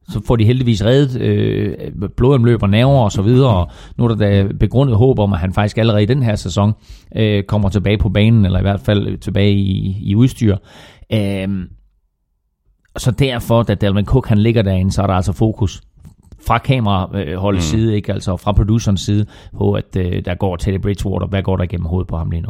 så 0.09 0.21
får 0.27 0.35
de 0.35 0.45
heldigvis 0.45 0.85
reddet 0.85 1.21
øh, 1.21 1.73
blodomløb 2.17 2.63
og 2.63 2.69
nerver 2.69 2.99
og 2.99 3.11
så 3.11 3.21
videre, 3.21 3.49
og 3.49 3.71
nu 3.97 4.03
er 4.03 4.07
der 4.07 4.15
da 4.15 4.47
begrundet 4.59 4.97
håb 4.97 5.19
om, 5.19 5.33
at 5.33 5.39
han 5.39 5.53
faktisk 5.53 5.77
allerede 5.77 6.03
i 6.03 6.05
den 6.05 6.23
her 6.23 6.35
sæson 6.35 6.73
øh, 7.15 7.43
kommer 7.43 7.69
tilbage 7.69 7.97
på 7.97 8.09
banen, 8.09 8.45
eller 8.45 8.59
i 8.59 8.61
hvert 8.61 8.79
fald 8.79 9.17
tilbage 9.17 9.53
i, 9.53 9.97
i 10.01 10.15
udstyr. 10.15 10.57
Øh, 11.13 11.47
så 12.97 13.11
derfor, 13.11 13.63
da 13.63 13.75
Dalvin 13.75 14.05
Cook 14.05 14.27
han 14.27 14.37
ligger 14.37 14.61
derinde, 14.61 14.91
så 14.91 15.01
er 15.01 15.07
der 15.07 15.13
altså 15.13 15.33
fokus 15.33 15.81
fra 16.47 16.57
kameraholdets 16.57 17.73
mm. 17.73 17.77
side, 17.77 17.95
ikke? 17.95 18.13
altså 18.13 18.37
fra 18.37 18.51
producerens 18.51 19.01
side, 19.01 19.25
på 19.57 19.73
at 19.73 19.95
øh, 19.97 20.25
der 20.25 20.35
går 20.35 20.55
Teddy 20.55 20.81
Bridgewater, 20.81 21.27
hvad 21.27 21.43
går 21.43 21.57
der 21.57 21.63
igennem 21.63 21.85
hovedet 21.85 22.07
på 22.07 22.17
ham 22.17 22.31
lige 22.31 22.41
nu? 22.41 22.49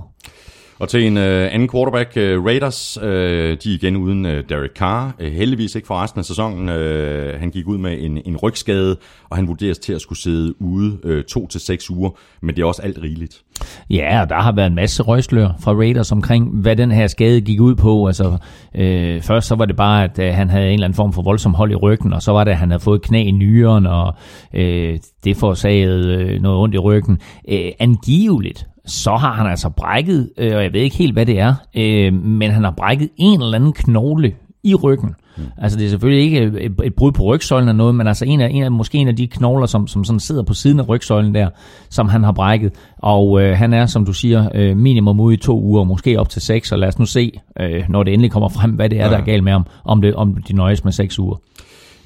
Og 0.79 0.89
til 0.89 1.07
en 1.07 1.17
øh, 1.17 1.53
anden 1.53 1.69
quarterback, 1.69 2.17
øh, 2.17 2.45
Raiders, 2.45 2.97
øh, 3.01 3.57
de 3.63 3.69
er 3.71 3.75
igen 3.75 3.97
uden 3.97 4.25
øh, 4.25 4.43
Derek 4.49 4.71
Carr. 4.75 5.15
Øh, 5.19 5.31
heldigvis 5.31 5.75
ikke 5.75 5.87
for 5.87 6.03
resten 6.03 6.19
af 6.19 6.25
sæsonen. 6.25 6.69
Øh, 6.69 7.39
han 7.39 7.49
gik 7.49 7.67
ud 7.67 7.77
med 7.77 7.97
en, 7.99 8.19
en 8.25 8.37
rygskade, 8.37 8.97
og 9.29 9.37
han 9.37 9.47
vurderes 9.47 9.79
til 9.79 9.93
at 9.93 10.01
skulle 10.01 10.19
sidde 10.19 10.61
ude 10.61 10.97
øh, 11.03 11.23
to 11.23 11.47
til 11.47 11.61
seks 11.61 11.89
uger, 11.89 12.09
men 12.41 12.55
det 12.55 12.61
er 12.61 12.65
også 12.65 12.81
alt 12.81 12.99
rigeligt. 13.03 13.41
Ja, 13.89 14.21
og 14.21 14.29
der 14.29 14.35
har 14.35 14.51
været 14.51 14.67
en 14.67 14.75
masse 14.75 15.03
røgslør 15.03 15.49
fra 15.59 15.73
Raiders 15.73 16.11
omkring, 16.11 16.61
hvad 16.61 16.75
den 16.75 16.91
her 16.91 17.07
skade 17.07 17.41
gik 17.41 17.61
ud 17.61 17.75
på. 17.75 18.07
Altså, 18.07 18.37
øh, 18.75 19.21
først 19.21 19.47
så 19.47 19.55
var 19.55 19.65
det 19.65 19.75
bare, 19.75 20.03
at 20.03 20.19
øh, 20.19 20.33
han 20.33 20.49
havde 20.49 20.67
en 20.67 20.73
eller 20.73 20.87
anden 20.87 20.95
form 20.95 21.13
for 21.13 21.21
voldsom 21.21 21.53
hold 21.53 21.71
i 21.71 21.75
ryggen, 21.75 22.13
og 22.13 22.21
så 22.21 22.31
var 22.31 22.43
det, 22.43 22.51
at 22.51 22.57
han 22.57 22.69
havde 22.69 22.83
fået 22.83 23.01
knæ 23.01 23.23
i 23.23 23.31
nyeren, 23.31 23.85
og 23.85 24.13
øh, 24.53 24.99
det 25.23 25.37
forårsagede 25.37 26.15
øh, 26.15 26.41
noget 26.41 26.59
ondt 26.59 26.75
i 26.75 26.77
ryggen. 26.77 27.19
Øh, 27.49 27.71
angiveligt, 27.79 28.67
så 28.85 29.15
har 29.15 29.33
han 29.33 29.47
altså 29.47 29.69
brækket, 29.69 30.29
øh, 30.37 30.55
og 30.55 30.63
jeg 30.63 30.73
ved 30.73 30.81
ikke 30.81 30.95
helt, 30.95 31.13
hvad 31.13 31.25
det 31.25 31.39
er, 31.39 31.55
øh, 31.75 32.13
men 32.13 32.51
han 32.51 32.63
har 32.63 32.73
brækket 32.77 33.09
en 33.17 33.41
eller 33.41 33.55
anden 33.55 33.73
knogle 33.73 34.33
i 34.63 34.75
ryggen. 34.75 35.15
Mm. 35.37 35.43
Altså 35.57 35.77
det 35.77 35.85
er 35.85 35.89
selvfølgelig 35.89 36.23
ikke 36.23 36.41
et, 36.41 36.73
et 36.83 36.93
brud 36.95 37.11
på 37.11 37.23
rygsøjlen 37.23 37.69
eller 37.69 37.77
noget, 37.77 37.95
men 37.95 38.07
altså 38.07 38.25
en 38.25 38.41
af, 38.41 38.49
en 38.51 38.63
af, 38.63 38.71
måske 38.71 38.97
en 38.97 39.07
af 39.07 39.15
de 39.15 39.27
knogler, 39.27 39.65
som, 39.65 39.87
som 39.87 40.03
sådan 40.03 40.19
sidder 40.19 40.43
på 40.43 40.53
siden 40.53 40.79
af 40.79 40.89
rygsøjlen 40.89 41.35
der, 41.35 41.49
som 41.89 42.09
han 42.09 42.23
har 42.23 42.31
brækket. 42.31 42.73
Og 42.97 43.41
øh, 43.41 43.57
han 43.57 43.73
er, 43.73 43.85
som 43.85 44.05
du 44.05 44.13
siger, 44.13 44.49
øh, 44.55 44.77
minimum 44.77 45.19
ude 45.19 45.33
i 45.33 45.37
to 45.37 45.61
uger, 45.61 45.83
måske 45.83 46.19
op 46.19 46.29
til 46.29 46.41
seks, 46.41 46.71
og 46.71 46.79
lad 46.79 46.87
os 46.87 46.99
nu 46.99 47.05
se, 47.05 47.31
øh, 47.59 47.83
når 47.89 48.03
det 48.03 48.13
endelig 48.13 48.31
kommer 48.31 48.49
frem, 48.49 48.71
hvad 48.71 48.89
det 48.89 48.99
er, 48.99 49.09
der 49.09 49.17
er 49.17 49.23
galt 49.23 49.43
med 49.43 49.51
ham, 49.51 49.65
om, 49.85 50.01
det, 50.01 50.15
om 50.15 50.35
de 50.47 50.53
nøjes 50.53 50.83
med 50.83 50.91
seks 50.91 51.19
uger. 51.19 51.35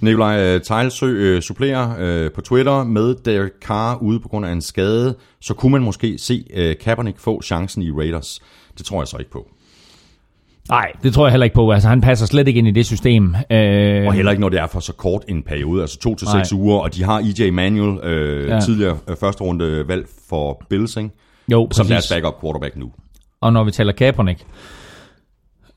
Nikolaj 0.01 0.39
øh, 0.55 0.62
Tejlsø 0.62 1.05
øh, 1.07 1.41
supplerer 1.41 1.95
øh, 1.99 2.31
på 2.31 2.41
Twitter 2.41 2.83
med 2.83 3.15
Derek 3.25 3.51
Carr 3.65 3.97
ude 4.01 4.19
på 4.19 4.27
grund 4.27 4.45
af 4.45 4.51
en 4.51 4.62
skade, 4.62 5.15
så 5.41 5.53
kunne 5.53 5.71
man 5.71 5.81
måske 5.81 6.17
se 6.17 6.43
Kaepernick 6.81 7.19
få 7.19 7.41
chancen 7.41 7.81
i 7.81 7.91
Raiders. 7.91 8.39
Det 8.77 8.86
tror 8.86 9.01
jeg 9.01 9.07
så 9.07 9.17
ikke 9.17 9.31
på. 9.31 9.47
Nej, 10.69 10.91
det 11.03 11.13
tror 11.13 11.25
jeg 11.25 11.31
heller 11.31 11.43
ikke 11.43 11.53
på. 11.53 11.71
Altså, 11.71 11.89
han 11.89 12.01
passer 12.01 12.25
slet 12.25 12.47
ikke 12.47 12.57
ind 12.57 12.67
i 12.67 12.71
det 12.71 12.86
system. 12.86 13.36
Øh, 13.51 14.07
Og 14.07 14.13
heller 14.13 14.31
ikke, 14.31 14.41
når 14.41 14.49
det 14.49 14.60
er 14.60 14.67
for 14.67 14.79
så 14.79 14.93
kort 14.93 15.23
en 15.27 15.43
periode, 15.43 15.81
altså 15.81 15.99
to 15.99 16.15
til 16.15 16.27
seks 16.27 16.53
uger, 16.53 16.77
og 16.79 16.95
de 16.95 17.03
har 17.03 17.19
EJ 17.39 17.49
Manuel, 17.51 17.99
øh, 18.03 18.47
Ja. 18.49 18.60
tidligere 18.60 18.97
øh, 19.10 19.15
første 19.19 19.43
runde 19.43 19.88
valg 19.88 20.05
for 20.29 20.62
Bills, 20.69 20.97
ikke? 20.97 21.10
jo, 21.51 21.67
som 21.71 21.88
deres 21.88 22.07
backup 22.13 22.41
quarterback 22.41 22.75
nu. 22.77 22.91
Og 23.41 23.53
når 23.53 23.63
vi 23.63 23.71
taler 23.71 23.91
Kaepernick, 23.93 24.45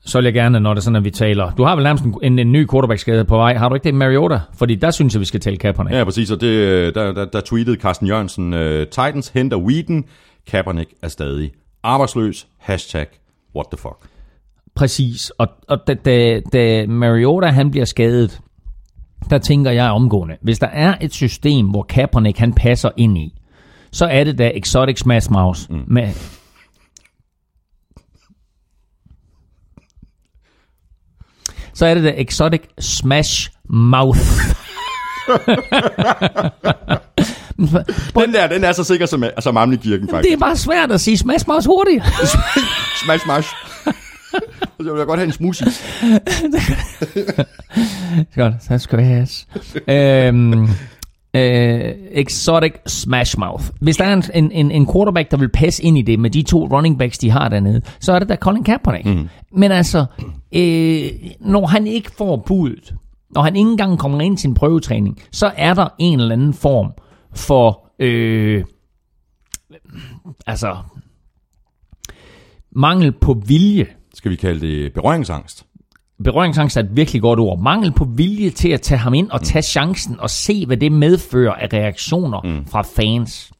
så 0.05 0.17
vil 0.17 0.23
jeg 0.23 0.33
gerne, 0.33 0.59
når 0.59 0.73
det 0.73 0.83
sådan, 0.83 0.95
at 0.95 1.03
vi 1.03 1.11
taler... 1.11 1.51
Du 1.51 1.63
har 1.63 1.75
vel 1.75 1.83
nærmest 1.83 2.03
en, 2.03 2.15
en, 2.23 2.39
en 2.39 2.51
ny 2.51 2.69
quarterback-skade 2.69 3.25
på 3.25 3.37
vej. 3.37 3.55
Har 3.55 3.69
du 3.69 3.75
ikke 3.75 3.83
det, 3.83 3.93
Mariota? 3.93 4.39
Fordi 4.53 4.75
der 4.75 4.91
synes 4.91 5.13
jeg, 5.13 5.19
vi 5.19 5.25
skal 5.25 5.39
tale 5.39 5.57
Kaepernick. 5.57 5.95
Ja, 5.95 6.03
præcis, 6.03 6.31
og 6.31 6.41
det, 6.41 6.47
øh, 6.47 6.93
der, 6.93 7.11
der, 7.11 7.25
der 7.25 7.41
tweetede 7.41 7.77
Carsten 7.77 8.07
Jørgensen, 8.07 8.53
uh, 8.53 8.59
Titans 8.83 9.29
henter 9.29 9.57
Whedon, 9.57 10.05
Kaepernick 10.47 10.89
er 11.01 11.07
stadig 11.07 11.51
arbejdsløs, 11.83 12.47
hashtag 12.57 13.05
what 13.55 13.65
the 13.71 13.77
fuck. 13.77 13.97
Præcis. 14.75 15.29
Og, 15.29 15.47
og 15.67 15.77
da, 15.87 15.93
da, 15.93 16.39
da 16.53 16.87
Mariota 16.87 17.47
han 17.47 17.71
bliver 17.71 17.85
skadet, 17.85 18.39
der 19.29 19.37
tænker 19.37 19.71
jeg 19.71 19.91
omgående, 19.91 20.37
hvis 20.41 20.59
der 20.59 20.67
er 20.67 20.95
et 21.01 21.13
system, 21.13 21.67
hvor 21.67 21.83
Kaepernick 21.83 22.37
han 22.37 22.53
passer 22.53 22.89
ind 22.97 23.17
i, 23.17 23.33
så 23.91 24.05
er 24.05 24.23
det 24.23 24.37
da 24.37 24.51
Exotic 24.55 24.99
Smash 24.99 25.31
Mouse 25.31 25.67
mm. 25.69 25.83
med... 25.87 26.07
Så 31.73 31.85
er 31.85 31.93
det 31.93 32.03
da 32.03 32.13
Exotic 32.17 32.61
Smash 32.79 33.49
Mouth. 33.69 34.19
Den 38.15 38.33
der, 38.33 38.47
den 38.47 38.63
er 38.63 38.71
så 38.71 38.83
sikker 38.83 39.05
som, 39.05 39.23
som 39.39 39.57
Amli-kirken, 39.57 40.07
Det 40.07 40.13
faktisk. 40.15 40.33
er 40.33 40.37
bare 40.37 40.57
svært 40.57 40.91
at 40.91 41.01
sige 41.01 41.17
Smash 41.17 41.45
Mouth 41.47 41.65
hurtigt. 41.67 42.03
Smash, 43.03 43.23
smash. 43.23 43.49
Jeg 44.79 44.93
vil 44.93 45.05
godt 45.05 45.19
have 45.19 45.25
en 45.25 45.31
smoothie. 45.31 45.65
Godt, 48.35 48.53
så 48.67 48.77
skal 48.77 48.99
vi 48.99 49.03
have 49.03 49.27
øhm, 50.27 50.69
øh, 51.33 51.93
Exotic 52.11 52.73
Smash 52.85 53.39
Mouth. 53.39 53.63
Hvis 53.81 53.97
der 53.97 54.05
er 54.05 54.31
en, 54.33 54.51
en, 54.51 54.71
en, 54.71 54.85
quarterback, 54.93 55.31
der 55.31 55.37
vil 55.37 55.49
passe 55.49 55.83
ind 55.83 55.97
i 55.97 56.01
det 56.01 56.19
med 56.19 56.29
de 56.29 56.41
to 56.41 56.67
running 56.67 56.99
backs, 56.99 57.17
de 57.17 57.29
har 57.29 57.49
dernede, 57.49 57.81
så 57.99 58.13
er 58.13 58.19
det 58.19 58.29
da 58.29 58.35
Colin 58.35 58.63
Kaepernick. 58.63 59.05
Mm. 59.05 59.29
Men 59.51 59.71
altså, 59.71 60.05
øh, 60.55 61.09
når 61.39 61.65
han 61.65 61.87
ikke 61.87 62.11
får 62.11 62.43
budet, 62.47 62.95
når 63.29 63.41
han 63.41 63.55
ikke 63.55 63.71
engang 63.71 63.99
kommer 63.99 64.21
ind 64.21 64.37
til 64.37 64.47
en 64.47 64.53
prøvetræning, 64.53 65.21
så 65.31 65.51
er 65.55 65.73
der 65.73 65.87
en 65.99 66.19
eller 66.19 66.33
anden 66.33 66.53
form 66.53 66.91
for, 67.35 67.91
øh, 67.99 68.63
altså, 70.47 70.77
mangel 72.71 73.11
på 73.11 73.33
vilje 73.33 73.87
Skal 74.13 74.31
vi 74.31 74.35
kalde 74.35 74.67
det 74.67 74.93
berøringsangst? 74.93 75.65
Berøringsangst 76.23 76.77
er 76.77 76.81
et 76.81 76.95
virkelig 76.95 77.21
godt 77.21 77.39
ord. 77.39 77.59
Mangel 77.59 77.91
på 77.91 78.05
vilje 78.05 78.49
til 78.49 78.69
at 78.69 78.81
tage 78.81 78.99
ham 78.99 79.13
ind 79.13 79.31
og 79.31 79.41
tage 79.41 79.61
chancen 79.61 80.19
og 80.19 80.29
se, 80.29 80.65
hvad 80.65 80.77
det 80.77 80.91
medfører 80.91 81.53
af 81.53 81.67
reaktioner 81.73 82.41
mm. 82.41 82.65
fra 82.65 82.81
fans. 82.81 83.51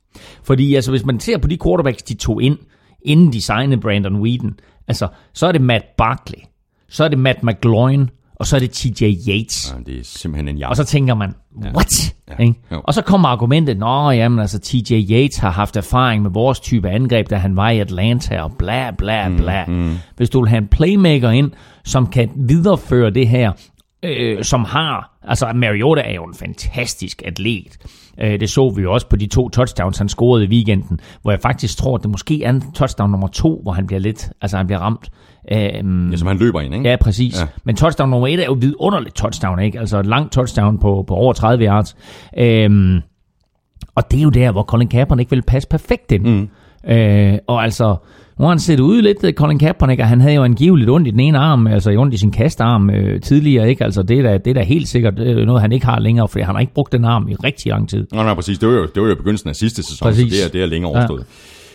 Fordi 0.44 0.76
altså, 0.76 0.92
hvis 0.92 1.06
man 1.06 1.20
ser 1.20 1.38
på 1.38 1.48
de 1.48 1.58
quarterbacks, 1.64 2.04
de 2.04 2.14
tog 2.14 2.44
ind, 2.44 2.58
inden 3.02 3.34
de 3.34 3.42
signede 3.42 3.82
Brandon 3.82 4.22
Whedon, 4.22 4.60
altså, 4.88 5.08
så 5.34 5.48
er 5.48 5.52
det 5.52 5.62
Matt 5.62 5.86
Barkley, 5.98 6.40
så 6.90 7.04
er 7.04 7.08
det 7.08 7.20
Matt 7.20 7.44
McGloin, 7.44 8.10
og 8.42 8.48
så 8.48 8.56
er 8.56 8.60
det 8.60 8.72
TJ 8.72 9.04
Yates. 9.30 9.74
Ja, 9.74 9.92
det 9.92 10.00
er 10.00 10.04
simpelthen 10.04 10.48
en 10.48 10.58
jam. 10.58 10.70
Og 10.70 10.76
så 10.76 10.84
tænker 10.84 11.16
man, 11.16 11.34
what? 11.76 12.16
Ja. 12.40 12.46
Jo. 12.72 12.82
Og 12.84 12.94
så 12.94 13.02
kommer 13.02 13.30
argumentet, 13.30 13.78
nå 13.78 14.12
jamen 14.12 14.40
altså 14.40 14.60
TJ 14.60 14.94
Yates 14.94 15.38
har 15.38 15.50
haft 15.52 15.78
erfaring 15.78 16.24
med 16.24 16.32
vores 16.32 16.60
type 16.60 16.90
angreb, 16.90 17.30
da 17.30 17.36
han 17.36 17.56
var 17.56 17.70
i 17.70 17.80
Atlanta, 17.80 18.42
og 18.42 18.52
bla 18.60 18.92
bla 18.92 19.30
bla. 19.38 19.66
Mm, 19.66 19.98
Hvis 20.18 20.30
du 20.30 20.40
vil 20.42 20.50
have 20.50 20.58
en 20.58 20.68
playmaker 20.68 21.30
ind, 21.30 21.52
som 21.86 22.08
kan 22.08 22.30
videreføre 22.36 23.10
det 23.10 23.28
her, 23.28 23.52
øh, 24.04 24.44
som 24.44 24.64
har, 24.64 25.18
altså 25.24 25.52
Mariota 25.56 26.02
er 26.02 26.14
jo 26.14 26.24
en 26.24 26.34
fantastisk 26.34 27.22
atlet. 27.26 27.78
Øh, 28.22 28.40
det 28.40 28.50
så 28.50 28.70
vi 28.70 28.82
jo 28.82 28.94
også 28.94 29.10
på 29.10 29.16
de 29.16 29.28
to 29.28 29.50
touchdowns, 29.50 29.98
han 29.98 30.10
scorede 30.10 30.46
i 30.46 30.48
weekenden, 30.48 31.00
hvor 31.22 31.32
jeg 31.32 31.40
faktisk 31.42 31.78
tror, 31.78 31.96
at 31.96 32.04
det 32.04 32.12
måske 32.12 32.44
er 32.44 32.60
touchdown 32.76 33.12
nummer 33.12 33.28
to, 33.28 33.60
hvor 33.64 33.72
han 33.72 33.88
bliver 33.88 34.00
lidt, 34.00 34.30
altså 34.42 34.58
han 34.58 34.66
bliver 34.68 34.80
ramt. 34.80 35.10
Øh, 35.52 36.12
ja, 36.12 36.18
som 36.18 36.28
han 36.28 36.38
løber 36.38 36.62
ind, 36.62 36.74
ikke? 36.74 36.90
Ja, 36.90 36.96
præcis. 36.96 37.42
Ja. 37.42 37.48
Men 37.64 37.76
touchdown 37.76 38.10
nummer 38.10 38.28
et 38.28 38.40
er 38.40 38.46
jo 38.46 38.58
vidunderligt 38.60 39.16
touchdown, 39.16 39.60
ikke? 39.60 39.80
Altså 39.80 40.00
et 40.00 40.06
langt 40.06 40.32
touchdown 40.32 40.78
på, 40.80 41.04
på 41.08 41.16
over 41.16 41.34
30 41.34 41.66
yards. 41.66 41.96
Øhm, 42.38 43.02
og 43.96 44.12
det 44.12 44.20
er 44.20 44.24
jo 44.24 44.30
der, 44.30 44.52
hvor 44.52 44.64
Colin 44.64 44.88
Kaepernick 44.88 45.32
vil 45.32 45.42
passe 45.42 45.70
perfekt 45.70 46.12
ind. 46.12 46.26
Mm. 46.28 46.50
Øh, 46.92 47.38
og 47.48 47.64
altså, 47.64 47.96
nu 48.42 48.46
har 48.46 48.50
han 48.50 48.60
set 48.60 48.80
ud 48.80 49.02
lidt, 49.02 49.24
øh, 49.24 49.34
Colin 49.34 49.60
Kaepernick, 49.60 50.02
og 50.02 50.08
han 50.08 50.22
havde 50.22 50.36
jo 50.36 50.44
angiveligt 50.44 50.90
ondt 50.90 51.08
i 51.08 51.12
den 51.12 51.20
ene 51.20 51.38
arm, 51.38 51.68
altså 51.68 51.92
ondt 51.92 52.14
i 52.14 52.18
sin 52.18 52.32
kastarm 52.32 52.90
øh, 52.90 53.22
tidligere, 53.22 53.70
ikke? 53.70 53.84
Altså 53.84 54.04
det 54.04 54.20
er, 54.20 54.24
da, 54.24 54.38
det 54.38 54.48
er 54.48 54.54
da 54.54 54.62
helt 54.62 54.88
sikkert 54.88 55.20
øh, 55.20 55.46
noget, 55.46 55.62
han 55.62 55.72
ikke 55.72 55.86
har 55.86 56.00
længere, 56.00 56.28
for 56.28 56.40
han 56.40 56.56
har 56.56 56.60
ikke 56.60 56.74
brugt 56.74 56.92
den 56.92 57.06
arm 57.06 57.28
i 57.28 57.36
rigtig 57.36 57.70
lang 57.70 57.90
tid. 57.90 58.08
Nå, 58.12 58.24
nej, 58.24 58.34
præcis. 58.34 58.60
Det 58.60 58.70
var 58.70 58.76
jo, 58.76 58.86
det 58.96 59.02
var 59.02 59.10
jo 59.10 59.16
begyndelsen 59.16 59.50
af 59.50 59.56
sidste 59.56 59.84
sæson, 59.84 60.06
Præcis. 60.06 60.34
så 60.34 60.38
det 60.38 60.46
er, 60.46 60.50
det 60.50 60.62
er 60.62 60.66
længere 60.66 60.92
overstået. 60.92 61.20
Ja. 61.20 61.26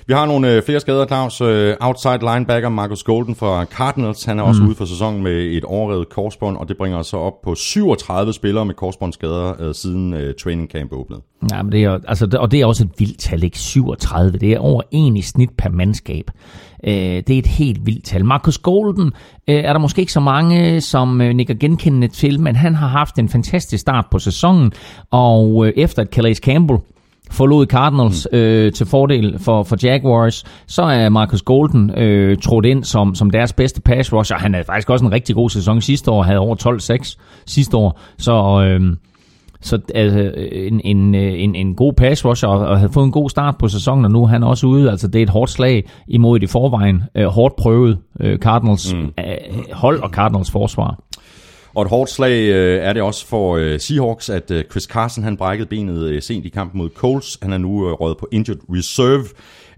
Vi 0.09 0.13
har 0.15 0.27
nogle 0.27 0.53
øh, 0.53 0.63
flere 0.63 0.81
skader, 0.81 1.07
Claus. 1.07 1.41
Øh, 1.41 1.75
outside 1.81 2.19
linebacker 2.21 2.69
Marcus 2.69 3.03
Golden 3.03 3.35
fra 3.35 3.65
Cardinals, 3.65 4.25
han 4.25 4.39
er 4.39 4.43
også 4.43 4.63
Mm. 4.63 4.69
ude 4.69 4.77
for 4.77 4.85
sæsonen 4.85 5.23
med 5.23 5.33
et 5.33 5.65
overrevet 5.65 6.09
korsbånd, 6.09 6.57
og 6.57 6.69
det 6.69 6.77
bringer 6.77 6.99
os 6.99 7.07
så 7.07 7.17
op 7.17 7.33
på 7.45 7.55
37 7.55 8.33
spillere 8.33 8.65
med 8.65 8.75
korsbåndsskader 8.75 9.63
øh, 9.63 9.75
siden 9.75 10.15
øh, 10.15 10.35
training 10.43 10.69
camp 10.71 10.93
åbnede. 10.93 11.21
Ja, 11.53 11.63
men 11.63 11.73
det 11.73 11.85
er, 11.85 11.99
altså, 12.09 12.37
og 12.41 12.51
det 12.51 12.61
er 12.61 12.67
også 12.67 12.85
et 12.85 12.91
vildt 12.99 13.19
tal, 13.19 13.43
ikke? 13.45 13.59
37. 13.59 14.39
Det 14.39 14.53
er 14.53 14.59
over 14.59 14.83
en 14.91 15.17
i 15.17 15.23
snit 15.23 15.51
per 15.59 15.71
mandskab. 15.71 16.31
Øh, 16.85 16.93
det 16.95 17.31
er 17.31 17.39
et 17.39 17.47
helt 17.47 17.87
vildt 17.87 18.05
tal. 18.05 18.25
Marcus 18.25 18.59
Golden 18.59 19.07
øh, 19.49 19.55
er 19.57 19.73
der 19.73 19.81
måske 19.81 20.01
ikke 20.01 20.13
så 20.13 20.21
mange, 20.21 20.81
som 20.81 21.21
øh, 21.21 21.35
nikker 21.35 21.55
genkendende 21.55 22.09
til, 22.09 22.41
men 22.41 22.57
han 22.57 22.75
har 22.75 22.89
haft 22.89 23.19
en 23.19 23.29
fantastisk 23.29 23.81
start 23.81 24.05
på 24.11 24.19
sæsonen, 24.19 24.73
og 25.11 25.67
øh, 25.67 25.73
efter 25.77 26.03
at 26.03 26.09
Calais 26.09 26.39
Campbell 26.39 26.79
forlod 27.31 27.67
Cardinals 27.67 28.29
øh, 28.33 28.73
til 28.73 28.87
fordel 28.87 29.39
for, 29.39 29.63
for 29.63 29.77
Jaguars, 29.83 30.45
så 30.67 30.83
er 30.83 31.09
Marcus 31.09 31.43
Golden 31.43 31.91
øh, 31.91 32.39
trådt 32.39 32.65
ind 32.65 32.85
som, 32.85 33.15
som 33.15 33.31
deres 33.31 33.53
bedste 33.53 33.81
pass 33.81 34.13
rusher. 34.13 34.37
Han 34.37 34.55
havde 34.55 34.67
faktisk 34.67 34.91
også 34.91 35.05
en 35.05 35.13
rigtig 35.13 35.35
god 35.35 35.51
sæson 35.51 35.81
sidste 35.81 36.11
år, 36.11 36.23
havde 36.23 36.39
over 36.39 36.57
12-6 37.01 37.17
sidste 37.47 37.77
år, 37.77 38.01
så... 38.19 38.67
Øh, 38.69 38.97
så 39.61 39.79
altså, 39.95 40.33
en, 40.53 40.81
en, 40.85 41.15
en, 41.15 41.55
en 41.55 41.75
god 41.75 41.93
pass 41.93 42.25
rusher 42.25 42.49
og, 42.49 42.67
og 42.67 42.79
havde 42.79 42.93
fået 42.93 43.05
en 43.05 43.13
god 43.13 43.31
start 43.31 43.55
på 43.59 43.69
sæsonen, 43.69 44.05
og 44.05 44.11
nu 44.11 44.23
er 44.23 44.27
han 44.27 44.43
også 44.43 44.67
ude. 44.67 44.91
Altså 44.91 45.09
det 45.09 45.19
er 45.19 45.23
et 45.23 45.31
hårdt 45.31 45.51
slag 45.51 45.89
imod 46.09 46.37
et 46.37 46.43
i 46.43 46.47
forvejen 46.47 47.03
øh, 47.15 47.27
hårdt 47.27 47.57
prøvet 47.57 47.99
øh, 48.21 48.39
Cardinals 48.39 48.95
mm. 48.95 49.01
øh, 49.01 49.73
hold 49.73 50.03
og 50.03 50.11
Cardinals 50.11 50.51
forsvar. 50.51 50.99
Og 51.77 51.83
et 51.83 51.89
hårdt 51.89 52.11
slag 52.11 52.43
øh, 52.43 52.79
er 52.83 52.93
det 52.93 53.03
også 53.03 53.27
for 53.27 53.57
øh, 53.57 53.81
Seahawks, 53.81 54.29
at 54.29 54.51
øh, 54.51 54.65
Chris 54.71 54.85
Carson 54.85 55.25
han 55.25 55.37
brækkede 55.37 55.69
benet 55.69 56.03
øh, 56.03 56.23
sent 56.23 56.47
i 56.47 56.49
kampen 56.49 56.79
mod 56.79 56.91
Colts. 56.91 57.39
Han 57.43 57.53
er 57.53 57.59
nu 57.59 57.89
øh, 57.89 57.93
røget 57.93 58.17
på 58.19 58.29
injured 58.33 58.61
reserve. 58.71 59.25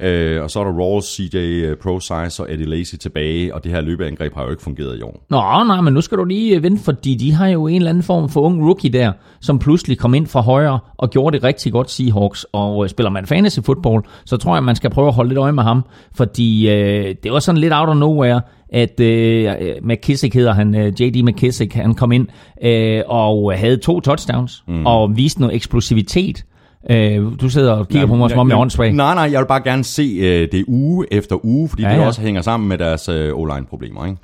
Øh, 0.01 0.43
og 0.43 0.51
så 0.51 0.61
er 0.61 0.65
der 0.65 0.73
Rawls, 0.73 1.07
CJ 1.07 1.37
øh, 1.37 1.77
ProSize 1.77 2.43
og 2.43 2.53
Eddie 2.53 2.67
Lacy 2.67 2.95
tilbage, 2.95 3.55
og 3.55 3.65
det 3.65 3.73
her 3.73 3.81
løbeangreb 3.81 4.35
har 4.35 4.45
jo 4.45 4.51
ikke 4.51 4.63
fungeret 4.63 4.99
i 4.99 5.03
år. 5.03 5.25
Nå, 5.31 5.65
nej, 5.65 5.81
men 5.81 5.95
nu 5.95 6.01
skal 6.01 6.19
du 6.19 6.25
lige 6.25 6.57
øh, 6.57 6.63
vente, 6.63 6.85
fordi 6.85 7.15
de 7.15 7.33
har 7.33 7.47
jo 7.49 7.67
en 7.67 7.77
eller 7.77 7.91
anden 7.91 8.03
form 8.03 8.29
for 8.29 8.41
ung 8.41 8.67
rookie 8.67 8.91
der, 8.91 9.13
som 9.41 9.59
pludselig 9.59 9.99
kom 9.99 10.15
ind 10.15 10.27
fra 10.27 10.41
højre 10.41 10.79
og 10.97 11.11
gjorde 11.11 11.37
det 11.37 11.45
rigtig 11.45 11.73
godt 11.73 11.91
Seahawks. 11.91 12.47
Og 12.53 12.85
øh, 12.85 12.91
spiller 12.91 13.11
man 13.11 13.27
fantasy 13.27 13.59
football, 13.65 14.03
så 14.25 14.37
tror 14.37 14.57
jeg, 14.57 14.65
man 14.65 14.77
skal 14.77 14.91
prøve 14.91 15.09
at 15.09 15.15
holde 15.15 15.29
lidt 15.29 15.39
øje 15.39 15.53
med 15.53 15.63
ham, 15.63 15.85
fordi 16.15 16.71
øh, 16.71 17.15
det 17.23 17.33
var 17.33 17.39
sådan 17.39 17.61
lidt 17.61 17.73
out 17.73 17.89
of 17.89 17.97
nowhere, 17.97 18.41
at 18.73 19.01
øh, 19.01 19.53
McKissick 19.83 20.35
hedder 20.35 20.53
han, 20.53 20.75
J.D. 20.75 21.23
McKissick, 21.25 21.75
han 21.75 21.95
kom 21.95 22.13
ind 22.13 22.27
øh, 22.63 23.03
og 23.07 23.59
havde 23.59 23.77
to 23.77 24.01
touchdowns 24.01 24.65
mm. 24.69 24.87
og 24.87 25.17
viste 25.17 25.41
noget 25.41 25.55
eksplosivitet. 25.55 26.45
Øh, 26.91 27.27
du 27.41 27.49
sidder 27.49 27.73
og 27.73 27.89
kigger 27.89 28.07
på 28.07 28.15
mig, 28.15 28.31
som 28.31 28.39
om 28.39 28.49
jeg 28.49 28.55
er 28.55 28.61
åndssvag. 28.61 28.93
Nej, 28.93 29.15
nej, 29.15 29.29
jeg 29.33 29.41
vil 29.41 29.47
bare 29.47 29.63
gerne 29.63 29.85
se 29.85 30.03
øh, 30.21 30.49
det 30.53 30.65
uge 30.69 31.07
efter 31.11 31.45
uge, 31.45 31.69
fordi 31.69 31.83
Ja, 31.83 31.89
ja, 31.89 31.95
det 31.95 32.03
ja. 32.03 32.07
også 32.07 32.21
hænger 32.21 32.43
sammen 32.43 32.69
med 32.69 32.79
deres 32.79 33.09
øh, 33.09 33.33
O-line-problemer, 33.35 34.07
ikke? 34.07 34.19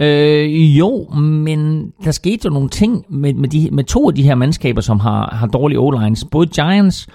Øh, 0.00 0.78
jo, 0.78 1.08
men 1.14 1.92
der 2.04 2.10
skete 2.10 2.40
jo 2.44 2.50
nogle 2.50 2.68
ting 2.68 3.04
med, 3.08 3.34
med, 3.34 3.48
de, 3.48 3.68
med 3.72 3.84
to 3.84 4.08
af 4.08 4.14
de 4.14 4.22
her 4.22 4.34
mandskaber, 4.34 4.80
som 4.80 5.00
har, 5.00 5.30
har 5.32 5.46
dårlige 5.46 5.78
O-lines. 5.78 6.24
Både 6.30 6.46
Giants 6.46 7.06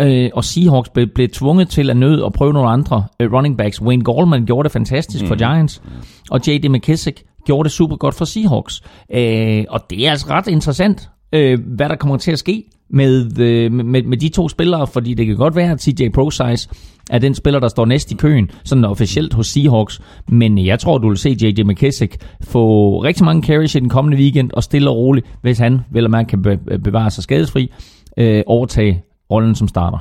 øh, 0.00 0.30
og 0.34 0.44
Seahawks 0.44 0.88
blev, 0.88 1.06
blev 1.14 1.28
tvunget 1.28 1.68
til 1.68 1.90
at 1.90 1.96
nøde 1.96 2.24
og 2.24 2.32
prøve 2.32 2.52
nogle 2.52 2.68
andre 2.68 3.04
øh, 3.20 3.32
running 3.32 3.58
backs. 3.58 3.82
Wayne 3.82 4.04
Gallman 4.04 4.46
gjorde 4.46 4.64
det 4.64 4.72
fantastisk 4.72 5.24
mm. 5.24 5.28
for 5.28 5.34
Giants, 5.34 5.82
og 6.30 6.40
J.D. 6.46 6.68
McKissick 6.68 7.22
gjorde 7.46 7.64
det 7.64 7.72
super 7.72 7.96
godt 7.96 8.14
for 8.14 8.24
Seahawks. 8.24 8.82
Øh, 9.14 9.64
og 9.68 9.80
det 9.90 10.06
er 10.06 10.10
altså 10.10 10.26
ret 10.30 10.46
interessant, 10.46 11.10
øh, 11.32 11.58
hvad 11.76 11.88
der 11.88 11.96
kommer 11.96 12.16
til 12.16 12.32
at 12.32 12.38
ske 12.38 12.64
med, 12.90 13.38
øh, 13.40 13.72
med, 13.72 14.02
med 14.02 14.16
de 14.16 14.28
to 14.28 14.48
spillere, 14.48 14.86
fordi 14.86 15.14
det 15.14 15.26
kan 15.26 15.36
godt 15.36 15.56
være, 15.56 15.72
at 15.72 15.82
CJ 15.82 16.08
ProSize 16.08 16.68
er 17.10 17.18
den 17.18 17.34
spiller, 17.34 17.60
der 17.60 17.68
står 17.68 17.84
næst 17.84 18.12
i 18.12 18.14
køen, 18.14 18.50
sådan 18.64 18.84
officielt 18.84 19.34
hos 19.34 19.46
Seahawks, 19.46 20.00
men 20.28 20.66
jeg 20.66 20.78
tror, 20.78 20.98
du 20.98 21.08
vil 21.08 21.18
se 21.18 21.36
J.J. 21.42 21.62
McKissick 21.62 22.16
få 22.40 22.98
rigtig 22.98 23.24
mange 23.24 23.42
carries 23.42 23.74
i 23.74 23.80
den 23.80 23.88
kommende 23.88 24.16
weekend, 24.18 24.50
og 24.52 24.62
stille 24.62 24.90
og 24.90 24.96
roligt, 24.96 25.26
hvis 25.42 25.58
han 25.58 25.80
vel 25.90 26.04
og 26.04 26.10
mærke 26.10 26.28
kan 26.28 26.58
bevare 26.84 27.10
sig 27.10 27.24
skadesfri, 27.24 27.72
øh, 28.16 28.42
overtage 28.46 29.02
rollen 29.30 29.54
som 29.54 29.68
starter. 29.68 29.98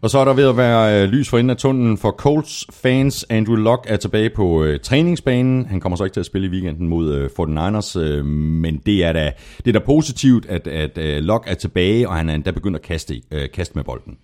Og 0.00 0.10
så 0.10 0.18
er 0.18 0.24
der 0.24 0.32
ved 0.32 0.48
at 0.48 0.56
være 0.56 1.02
øh, 1.02 1.08
lys 1.08 1.28
for 1.28 1.38
enden 1.38 1.50
af 1.50 1.56
tunnelen 1.56 1.98
for 1.98 2.10
Colts 2.10 2.66
fans. 2.72 3.26
Andrew 3.30 3.56
Luck 3.56 3.86
er 3.88 3.96
tilbage 3.96 4.30
på 4.30 4.64
øh, 4.64 4.80
træningsbanen. 4.80 5.66
Han 5.66 5.80
kommer 5.80 5.96
så 5.96 6.04
ikke 6.04 6.14
til 6.14 6.20
at 6.20 6.26
spille 6.26 6.46
i 6.46 6.50
weekenden 6.50 6.88
mod 6.88 7.14
øh, 7.14 7.30
49ers, 7.40 7.98
øh, 7.98 8.24
men 8.24 8.76
det 8.86 9.04
er 9.04 9.12
da, 9.12 9.32
det 9.64 9.76
er 9.76 9.80
da 9.80 9.86
positivt, 9.86 10.46
at, 10.46 10.66
at 10.66 10.98
øh, 10.98 11.22
Luck 11.22 11.44
er 11.46 11.54
tilbage, 11.54 12.08
og 12.08 12.14
han 12.14 12.28
er 12.28 12.34
endda 12.34 12.50
begyndt 12.50 12.76
at 12.76 12.82
kaste, 12.82 13.20
øh, 13.30 13.48
kaste 13.54 13.74
med 13.74 13.84
bolden. 13.84 14.16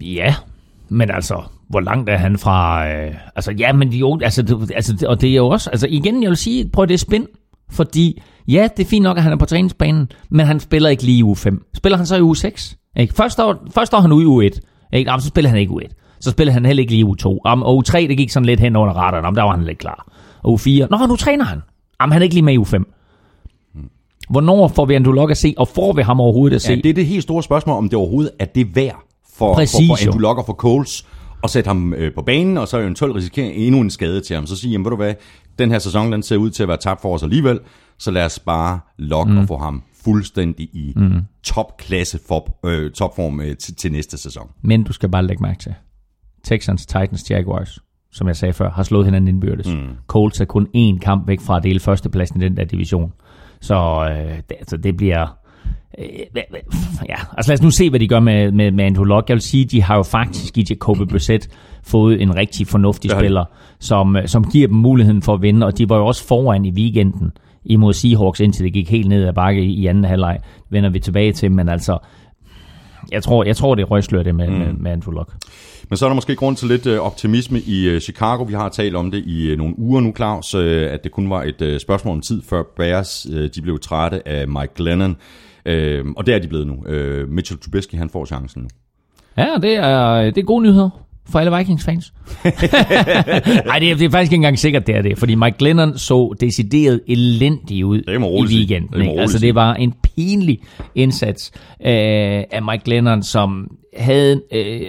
Ja, 0.00 0.34
men 0.88 1.10
altså, 1.10 1.42
hvor 1.68 1.80
langt 1.80 2.10
er 2.10 2.16
han 2.16 2.38
fra... 2.38 2.88
Øh, 2.88 3.14
altså, 3.36 3.52
ja, 3.52 3.72
men 3.72 3.88
jo, 3.88 4.18
altså, 4.22 4.42
det, 4.42 4.70
altså, 4.74 5.06
og 5.08 5.20
det 5.20 5.30
er 5.30 5.34
jo 5.34 5.48
også... 5.48 5.70
Altså, 5.70 5.86
igen, 5.90 6.22
jeg 6.22 6.28
vil 6.28 6.36
sige, 6.36 6.70
prøv 6.72 6.86
det 6.86 6.94
er 6.94 6.98
spænd, 6.98 7.26
fordi 7.70 8.22
ja, 8.48 8.68
det 8.76 8.84
er 8.84 8.88
fint 8.88 9.02
nok, 9.02 9.16
at 9.16 9.22
han 9.22 9.32
er 9.32 9.36
på 9.36 9.44
træningsbanen, 9.44 10.08
men 10.30 10.46
han 10.46 10.60
spiller 10.60 10.88
ikke 10.88 11.02
lige 11.02 11.18
i 11.18 11.22
uge 11.22 11.36
5. 11.36 11.64
Spiller 11.74 11.96
han 11.96 12.06
så 12.06 12.16
i 12.16 12.22
uge 12.22 12.36
6? 12.36 12.76
Ikke? 12.98 13.14
Først, 13.14 13.40
år, 13.40 13.56
først 13.74 13.94
år 13.94 14.00
han 14.00 14.12
ude 14.12 14.22
i 14.22 14.26
uge 14.26 14.46
1. 14.46 14.60
Ikke? 14.92 15.10
Jamen, 15.10 15.20
så 15.20 15.28
spiller 15.28 15.50
han 15.50 15.58
ikke 15.58 15.70
i 15.70 15.72
uge 15.72 15.84
1. 15.84 15.90
Så 16.20 16.30
spiller 16.30 16.52
han 16.52 16.66
heller 16.66 16.80
ikke 16.80 16.92
lige 16.92 17.00
i 17.00 17.04
uge 17.04 17.16
2. 17.16 17.40
Jamen, 17.46 17.62
og 17.62 17.74
uge 17.74 17.82
3, 17.82 18.06
det 18.08 18.16
gik 18.16 18.30
sådan 18.30 18.46
lidt 18.46 18.60
hen 18.60 18.76
under 18.76 18.94
radaren. 18.94 19.24
Jamen, 19.24 19.36
der 19.36 19.42
var 19.42 19.56
han 19.56 19.64
lidt 19.64 19.78
klar. 19.78 20.06
Og 20.42 20.50
uge 20.50 20.58
4, 20.58 20.88
nå, 20.90 21.06
nu 21.06 21.16
træner 21.16 21.44
han. 21.44 21.62
Jamen, 22.00 22.12
han 22.12 22.22
er 22.22 22.24
ikke 22.24 22.34
lige 22.34 22.44
med 22.44 22.54
i 22.54 22.58
uge 22.58 22.66
5. 22.66 22.94
Hvornår 24.30 24.68
får 24.68 24.84
vi 24.84 24.94
Andrew 24.94 25.12
Luck 25.12 25.30
at 25.30 25.36
se, 25.36 25.54
og 25.56 25.68
får 25.68 25.92
vi 25.92 26.02
ham 26.02 26.20
overhovedet 26.20 26.56
at 26.56 26.62
se? 26.62 26.72
Ja, 26.72 26.76
det 26.76 26.90
er 26.90 26.94
det 26.94 27.06
helt 27.06 27.22
store 27.22 27.42
spørgsmål, 27.42 27.76
om 27.76 27.88
det 27.88 27.98
overhovedet 27.98 28.30
er 28.38 28.44
det 28.44 28.76
værd 28.76 29.02
for, 29.36 29.54
Præcis, 29.54 29.88
for, 29.88 29.96
for. 29.96 30.12
Andrew 30.12 30.30
og 30.30 30.46
for 30.46 30.52
Colts 30.52 31.06
at 31.44 31.50
sætte 31.50 31.68
ham 31.68 31.94
øh, 31.94 32.14
på 32.14 32.22
banen, 32.22 32.58
og 32.58 32.68
så 32.68 32.78
eventuelt 32.78 33.16
risikere 33.16 33.52
endnu 33.52 33.80
en 33.80 33.90
skade 33.90 34.20
til 34.20 34.36
ham. 34.36 34.46
Så 34.46 34.56
sige, 34.56 34.70
jamen 34.70 34.84
ved 34.84 34.90
du 34.90 34.96
hvad, 34.96 35.14
den 35.58 35.70
her 35.70 35.78
sæson 35.78 36.12
den 36.12 36.22
ser 36.22 36.36
ud 36.36 36.50
til 36.50 36.62
at 36.62 36.68
være 36.68 36.76
tabt 36.76 37.02
for 37.02 37.14
os 37.14 37.22
alligevel, 37.22 37.60
så 37.98 38.10
lad 38.10 38.24
os 38.24 38.38
bare 38.38 38.80
lokke 38.98 39.32
mm. 39.32 39.38
og 39.38 39.48
få 39.48 39.56
ham 39.56 39.82
fuldstændig 40.08 40.68
i 40.72 40.92
mm. 40.96 41.22
topklasse 41.42 42.18
for, 42.28 42.58
øh, 42.66 42.90
topform 42.90 43.40
øh, 43.40 43.56
til, 43.56 43.74
til 43.74 43.92
næste 43.92 44.18
sæson. 44.18 44.48
Men 44.62 44.82
du 44.82 44.92
skal 44.92 45.08
bare 45.08 45.26
lægge 45.26 45.42
mærke 45.42 45.58
til. 45.58 45.74
Texans, 46.44 46.86
Titans, 46.86 47.30
Jaguars, 47.30 47.78
som 48.12 48.28
jeg 48.28 48.36
sagde 48.36 48.52
før, 48.52 48.70
har 48.70 48.82
slået 48.82 49.04
hinanden 49.04 49.28
indbyrdes. 49.28 49.66
Mm. 49.66 49.88
Colts 50.06 50.40
er 50.40 50.44
kun 50.44 50.66
én 50.76 50.98
kamp 50.98 51.28
væk 51.28 51.40
fra 51.40 51.56
at 51.56 51.62
dele 51.62 51.80
førstepladsen 51.80 52.42
i 52.42 52.44
den 52.44 52.56
der 52.56 52.64
division. 52.64 53.12
Så 53.60 54.08
øh, 54.10 54.36
det, 54.36 54.56
altså, 54.58 54.76
det 54.76 54.96
bliver... 54.96 55.38
Øh, 55.98 56.06
ja, 57.08 57.16
altså 57.36 57.50
lad 57.50 57.58
os 57.58 57.62
nu 57.62 57.70
se, 57.70 57.90
hvad 57.90 58.00
de 58.00 58.08
gør 58.08 58.20
med, 58.20 58.52
med, 58.52 58.70
med 58.70 58.84
Andrew 58.84 59.04
Luck. 59.04 59.28
Jeg 59.28 59.34
vil 59.34 59.42
sige, 59.42 59.64
de 59.64 59.82
har 59.82 59.96
jo 59.96 60.02
faktisk 60.02 60.58
i 60.58 60.66
Jacoby 60.70 61.02
Brissett 61.10 61.48
fået 61.82 62.22
en 62.22 62.36
rigtig 62.36 62.66
fornuftig 62.66 63.10
spiller, 63.10 63.44
som, 63.78 64.16
øh, 64.16 64.28
som 64.28 64.50
giver 64.50 64.68
dem 64.68 64.76
muligheden 64.76 65.22
for 65.22 65.34
at 65.34 65.42
vinde, 65.42 65.66
og 65.66 65.78
de 65.78 65.88
var 65.88 65.96
jo 65.96 66.06
også 66.06 66.26
foran 66.26 66.64
i 66.64 66.70
weekenden 66.70 67.32
imod 67.64 67.92
Seahawks, 67.92 68.40
indtil 68.40 68.64
det 68.64 68.72
gik 68.72 68.90
helt 68.90 69.08
ned 69.08 69.26
ad 69.26 69.32
bakke 69.32 69.62
i, 69.62 69.86
anden 69.86 70.04
halvleg. 70.04 70.38
Vender 70.70 70.90
vi 70.90 70.98
tilbage 70.98 71.32
til, 71.32 71.52
men 71.52 71.68
altså, 71.68 71.98
Jeg 73.12 73.22
tror, 73.22 73.44
jeg 73.44 73.56
tror 73.56 73.74
det 73.74 73.82
er 73.82 73.86
røgslør 73.86 74.22
det 74.22 74.34
med, 74.34 74.48
mm. 74.48 74.54
med, 74.54 74.72
med 74.72 74.90
Andrew 74.90 75.14
Luck. 75.14 75.30
Men 75.90 75.96
så 75.96 76.04
er 76.04 76.08
der 76.08 76.14
måske 76.14 76.36
grund 76.36 76.56
til 76.56 76.68
lidt 76.68 76.86
øh, 76.86 76.98
optimisme 76.98 77.60
i 77.60 77.88
øh, 77.88 78.00
Chicago. 78.00 78.42
Vi 78.42 78.54
har 78.54 78.68
talt 78.68 78.96
om 78.96 79.10
det 79.10 79.24
i 79.26 79.50
øh, 79.50 79.58
nogle 79.58 79.78
uger 79.78 80.00
nu, 80.00 80.12
Claus, 80.16 80.54
at 80.54 81.04
det 81.04 81.12
kun 81.12 81.30
var 81.30 81.42
et 81.42 81.80
spørgsmål 81.80 82.14
om 82.14 82.20
tid, 82.20 82.42
før 82.42 82.62
Bears 82.76 83.26
de 83.54 83.62
blev 83.62 83.78
trætte 83.78 84.28
af 84.28 84.48
Mike 84.48 84.74
Glennon. 84.76 85.16
Og 86.16 86.26
det 86.26 86.34
er 86.34 86.38
de 86.38 86.48
blevet 86.48 86.66
nu. 86.66 86.84
Mitchell 87.28 87.60
Trubisky, 87.60 87.94
han 87.94 88.10
får 88.10 88.24
chancen 88.24 88.62
nu. 88.62 88.68
Ja, 89.36 89.48
det 89.62 89.74
er, 89.74 90.22
det 90.22 90.38
er 90.38 90.42
gode 90.42 90.62
nyheder 90.62 91.07
for 91.30 91.38
alle 91.38 91.56
Vikings-fans. 91.56 92.12
Nej, 92.44 93.78
det, 93.80 93.90
er, 93.90 93.94
det 93.96 94.04
er 94.04 94.10
faktisk 94.10 94.32
ikke 94.32 94.34
engang 94.34 94.58
sikkert, 94.58 94.86
det 94.86 94.96
er 94.96 95.02
det. 95.02 95.18
Fordi 95.18 95.34
Mike 95.34 95.58
Glennon 95.58 95.98
så 95.98 96.34
decideret 96.40 97.00
elendig 97.08 97.86
ud 97.86 98.02
Det 98.02 98.14
i 98.14 98.56
weekenden. 98.56 98.92
Det 98.92 99.00
ikke? 99.00 99.20
altså, 99.20 99.38
det 99.38 99.54
var 99.54 99.74
en 99.74 99.94
pinlig 100.02 100.58
indsats 100.94 101.52
øh, 101.80 101.92
af 102.50 102.62
Mike 102.70 102.84
Glennon, 102.84 103.22
som 103.22 103.68
havde 103.96 104.42
øh, 104.52 104.80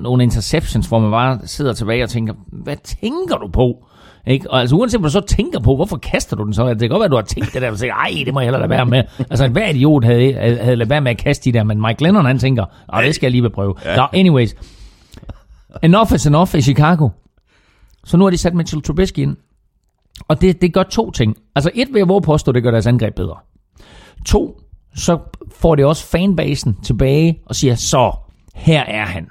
nogle 0.00 0.22
interceptions, 0.22 0.86
hvor 0.86 0.98
man 0.98 1.10
bare 1.10 1.38
sidder 1.44 1.72
tilbage 1.72 2.02
og 2.04 2.10
tænker, 2.10 2.34
hvad 2.52 2.76
tænker 2.84 3.36
du 3.36 3.48
på? 3.48 3.84
Ikke? 4.26 4.50
Og 4.50 4.60
altså 4.60 4.76
uanset 4.76 5.00
hvad 5.00 5.10
du 5.10 5.12
så 5.12 5.20
tænker 5.20 5.60
på, 5.60 5.76
hvorfor 5.76 5.96
kaster 5.96 6.36
du 6.36 6.44
den 6.44 6.54
så? 6.54 6.68
Det 6.68 6.80
kan 6.80 6.88
godt 6.88 7.00
være, 7.00 7.04
at 7.04 7.10
du 7.10 7.16
har 7.16 7.22
tænkt 7.22 7.54
det 7.54 7.62
der, 7.62 7.70
og 7.70 7.78
tænker, 7.78 7.94
ej, 7.94 8.10
det 8.24 8.34
må 8.34 8.40
jeg 8.40 8.46
hellere 8.46 8.60
lade 8.60 8.70
være 8.70 8.86
med. 8.86 9.02
Altså 9.30 9.48
hver 9.48 9.68
idiot 9.68 10.04
havde, 10.04 10.32
havde 10.34 10.76
ladet 10.76 10.90
være 10.90 11.00
med 11.00 11.10
at 11.10 11.18
kaste 11.18 11.44
de 11.44 11.58
der, 11.58 11.64
men 11.64 11.80
Mike 11.80 11.98
Glennon 11.98 12.26
han 12.26 12.38
tænker, 12.38 12.64
Åh, 12.94 13.04
det 13.04 13.14
skal 13.14 13.26
jeg 13.26 13.32
lige 13.32 13.50
prøve. 13.50 13.74
Ja. 13.84 13.96
Nå, 13.96 14.02
anyways. 14.12 14.54
Enough 15.82 16.14
is 16.14 16.26
enough 16.26 16.54
i 16.54 16.60
Chicago. 16.62 17.08
Så 18.04 18.16
nu 18.16 18.24
har 18.24 18.30
de 18.30 18.38
sat 18.38 18.54
Mitchell 18.54 18.82
Trubisky 18.82 19.18
ind. 19.18 19.36
Og 20.28 20.40
det, 20.40 20.62
det 20.62 20.74
gør 20.74 20.82
to 20.82 21.10
ting. 21.10 21.36
Altså 21.54 21.70
et 21.74 21.88
vil 21.92 21.98
jeg 21.98 22.08
våge 22.08 22.22
påstå, 22.22 22.52
det 22.52 22.62
gør 22.62 22.70
deres 22.70 22.86
angreb 22.86 23.14
bedre. 23.14 23.36
To, 24.26 24.60
så 24.94 25.18
får 25.56 25.74
det 25.74 25.84
også 25.84 26.06
fanbasen 26.06 26.76
tilbage 26.82 27.38
og 27.46 27.54
siger, 27.54 27.74
så 27.74 28.12
her 28.54 28.80
er 28.80 29.04
han. 29.06 29.26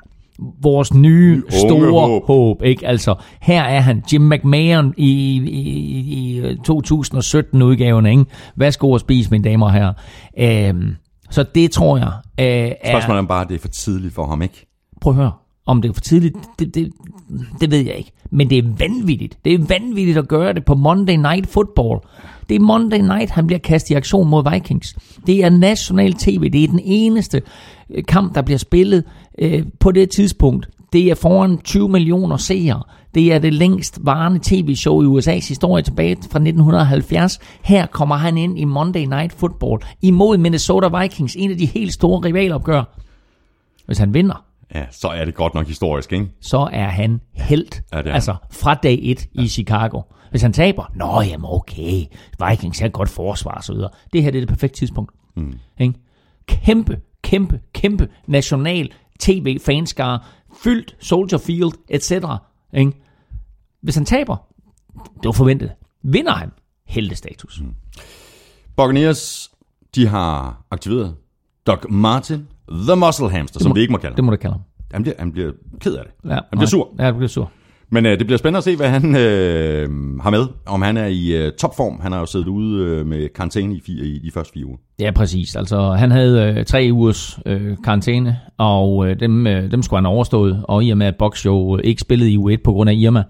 Vores 0.62 0.94
nye 0.94 1.44
store 1.50 1.92
håb. 1.92 2.26
håb. 2.26 2.64
Ikke? 2.64 2.88
Altså, 2.88 3.16
her 3.42 3.62
er 3.62 3.80
han. 3.80 4.04
Jim 4.14 4.22
McMahon 4.22 4.94
i, 4.98 5.12
i, 5.38 5.70
i 6.00 6.42
2017-udgaven. 6.70 8.06
Ikke? 8.06 8.26
Værsgo 8.56 8.92
og 8.92 9.00
spis, 9.00 9.32
mine 9.32 9.44
damer 9.44 9.66
og 9.66 9.74
herrer. 9.74 9.94
Øhm, 10.40 10.96
så 11.30 11.44
det 11.44 11.72
tror 11.72 11.98
jeg 11.98 12.12
øh, 12.40 12.72
er... 12.82 12.92
Spørgsmålet 12.92 13.24
er 13.24 13.28
bare, 13.28 13.42
at 13.42 13.50
det 13.50 13.56
er 13.56 13.60
for 13.60 13.68
tidligt 13.68 14.14
for 14.14 14.28
ham, 14.28 14.42
ikke? 14.42 14.68
Prøv 15.02 15.14
at 15.14 15.18
høre. 15.18 15.32
Om 15.68 15.82
det 15.82 15.90
er 15.90 15.94
for 15.94 16.02
tidligt, 16.02 16.36
det, 16.60 16.76
det, 16.76 16.92
det 17.62 17.72
ved 17.72 17.80
jeg 17.80 17.96
ikke. 17.96 18.12
Men 18.32 18.50
det 18.50 18.58
er 18.58 18.64
vanvittigt. 18.78 19.38
Det 19.46 19.54
er 19.54 19.58
vanvittigt 19.58 20.18
at 20.18 20.28
gøre 20.28 20.54
det 20.54 20.66
på 20.66 20.76
Monday 20.76 21.16
Night 21.16 21.48
Football. 21.48 22.00
Det 22.50 22.56
er 22.56 22.60
Monday 22.60 22.98
Night, 22.98 23.32
han 23.32 23.48
bliver 23.48 23.60
kastet 23.60 23.92
i 23.92 23.94
aktion 23.94 24.30
mod 24.30 24.52
Vikings. 24.52 24.96
Det 25.28 25.44
er 25.44 25.50
national 25.50 26.14
tv. 26.14 26.50
Det 26.50 26.64
er 26.64 26.68
den 26.68 26.82
eneste 26.84 27.42
øh, 27.90 28.04
kamp, 28.06 28.36
der 28.36 28.42
bliver 28.42 28.58
spillet 28.58 29.04
øh, 29.40 29.66
på 29.80 29.92
det 29.92 30.10
tidspunkt. 30.10 30.70
Det 30.94 31.12
er 31.12 31.16
foran 31.16 31.58
20 31.58 31.90
millioner 31.90 32.38
seere. 32.38 32.84
Det 33.16 33.34
er 33.34 33.40
det 33.40 33.54
længst 33.54 34.00
varende 34.02 34.40
tv-show 34.44 35.02
i 35.02 35.20
USA's 35.20 35.48
historie 35.48 35.84
tilbage 35.84 36.16
fra 36.16 36.40
1970. 36.40 37.40
Her 37.62 37.86
kommer 37.86 38.16
han 38.16 38.38
ind 38.38 38.60
i 38.60 38.64
Monday 38.64 39.06
Night 39.06 39.34
Football 39.34 39.82
imod 40.02 40.38
Minnesota 40.38 41.02
Vikings, 41.02 41.36
en 41.36 41.52
af 41.52 41.58
de 41.58 41.66
helt 41.66 41.94
store 41.94 42.26
rivalopgør. 42.26 42.84
Hvis 43.86 43.98
han 43.98 44.14
vinder, 44.14 44.47
Ja, 44.76 44.86
så 44.92 45.08
er 45.08 45.26
det 45.26 45.36
godt 45.36 45.54
nok 45.54 45.68
historisk, 45.68 46.14
ikke? 46.14 46.28
så 46.42 46.70
er 46.72 46.88
han 46.88 47.22
helt. 47.34 47.84
Ja, 47.94 47.98
det 47.98 48.08
er 48.08 48.14
altså 48.14 48.36
fra 48.52 48.74
dag 48.74 49.00
1 49.02 49.28
ja. 49.36 49.42
i 49.42 49.48
Chicago. 49.48 50.02
Hvis 50.30 50.42
han 50.42 50.54
taber, 50.54 50.92
nå 50.96 51.22
jamen 51.22 51.50
okay, 51.50 52.06
Vikings 52.50 52.82
et 52.82 52.94
godt 52.94 53.10
forsvar 53.10 53.52
og 53.52 53.64
så 53.64 53.74
videre. 53.74 53.90
Det 54.14 54.24
her 54.24 54.32
det 54.32 54.38
er 54.38 54.42
det 54.42 54.50
perfekte 54.50 54.80
tidspunkt. 54.80 55.12
Mm. 55.36 55.60
Ikke? 55.80 55.94
Kæmpe, 56.48 57.00
kæmpe, 57.24 57.60
kæmpe 57.74 58.10
national 58.28 58.92
tv-fanskare, 59.20 60.20
fyldt 60.64 60.96
Soldier 61.00 61.40
Field, 61.40 61.72
etc. 61.90 62.12
Ikke? 62.74 62.92
Hvis 63.82 63.96
han 63.96 64.06
taber, 64.06 64.38
det 64.94 65.26
var 65.26 65.32
forventet. 65.32 65.72
Vinder 66.04 66.34
han, 66.34 66.52
heldestatus. 66.86 67.62
Mm. 67.62 67.74
Buccaneers, 68.76 69.52
de 69.96 70.08
har 70.08 70.62
aktiveret 70.72 71.16
Doug 71.68 71.92
Martin, 71.92 72.48
The 72.72 72.96
Muscle 72.96 73.30
Hamster, 73.30 73.60
som 73.60 73.76
vi 73.76 73.82
ikke 73.82 73.92
må 73.92 73.98
kalde 73.98 74.16
Det 74.16 74.20
ham. 74.20 74.26
må 74.26 74.32
du 74.32 74.38
kalde 74.38 74.54
ham. 74.54 74.62
Han 74.94 75.02
bliver, 75.04 75.16
han 75.20 75.32
bliver 75.32 75.52
ked 75.82 75.96
af 75.96 76.04
det. 76.06 76.30
Ja, 76.30 76.36
han 76.36 76.44
bliver 76.52 76.66
sur. 76.68 76.90
Ja, 77.00 77.04
han 77.04 77.16
bliver 77.16 77.28
sur. 77.28 77.52
Men 77.90 78.06
øh, 78.06 78.20
det 78.20 78.28
bliver 78.28 78.38
spændende 78.38 78.58
at 78.58 78.64
se, 78.64 78.76
hvad 78.76 78.90
han 78.90 79.16
øh, 79.16 79.90
har 80.20 80.30
med. 80.30 80.46
Om 80.66 80.82
han 80.82 80.98
er 80.98 81.06
i 81.06 81.28
øh, 81.46 81.52
topform. 81.52 82.00
Han 82.02 82.12
har 82.12 82.20
jo 82.20 82.26
siddet 82.26 82.48
ude 82.48 82.84
øh, 82.86 83.06
med 83.06 83.30
karantæne 83.36 83.76
i, 83.76 83.82
fire, 83.86 84.06
i 84.06 84.20
de 84.20 84.32
første 84.32 84.54
fire 84.54 84.66
uger. 84.66 84.78
Ja, 85.00 85.12
præcis. 85.12 85.56
Altså, 85.56 85.92
han 85.92 86.12
havde 86.12 86.54
øh, 86.58 86.66
tre 86.66 86.90
ugers 86.92 87.40
øh, 87.46 87.78
karantæne, 87.84 88.38
og 88.58 89.08
øh, 89.10 89.20
dem, 89.20 89.48
øh, 89.48 89.72
dem 89.72 89.82
skulle 89.84 89.98
han 89.98 90.06
overstået. 90.06 90.62
Og 90.64 90.84
i 90.86 90.90
og 90.90 90.98
med, 90.98 91.08
at 91.08 91.16
Box 91.20 91.46
jo 91.46 91.78
ikke 91.84 92.02
spillede 92.02 92.32
i 92.32 92.38
U1 92.38 92.58
på 92.64 92.72
grund 92.72 92.90
af 92.90 92.94
Irma, 92.94 93.24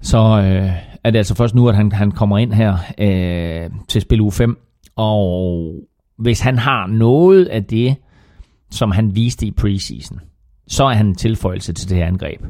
så 0.00 0.18
øh, 0.18 0.70
er 1.04 1.10
det 1.10 1.18
altså 1.18 1.34
først 1.34 1.54
nu, 1.54 1.68
at 1.68 1.76
han, 1.76 1.92
han 1.92 2.10
kommer 2.10 2.38
ind 2.38 2.52
her 2.52 2.76
øh, 2.98 3.70
til 3.88 4.00
spil 4.00 4.20
u 4.20 4.30
5. 4.30 4.58
Og 4.96 5.74
hvis 6.18 6.40
han 6.40 6.58
har 6.58 6.86
noget 6.86 7.46
af 7.46 7.64
det, 7.64 7.96
som 8.70 8.90
han 8.90 9.14
viste 9.14 9.46
i 9.46 9.50
preseason, 9.50 10.20
så 10.68 10.84
er 10.84 10.94
han 10.94 11.06
en 11.06 11.14
tilføjelse 11.14 11.72
til 11.72 11.88
det 11.88 11.96
her 11.96 12.06
angreb. 12.06 12.40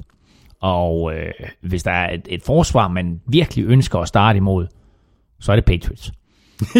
Og 0.61 1.15
øh, 1.15 1.33
hvis 1.63 1.83
der 1.83 1.91
er 1.91 2.15
et, 2.15 2.21
et 2.29 2.43
forsvar, 2.43 2.89
man 2.89 3.21
virkelig 3.29 3.65
ønsker 3.65 3.99
at 3.99 4.09
starte 4.09 4.37
imod, 4.37 4.67
så 5.41 5.53
er 5.53 5.57
det 5.57 5.65
Patriots. 5.65 6.13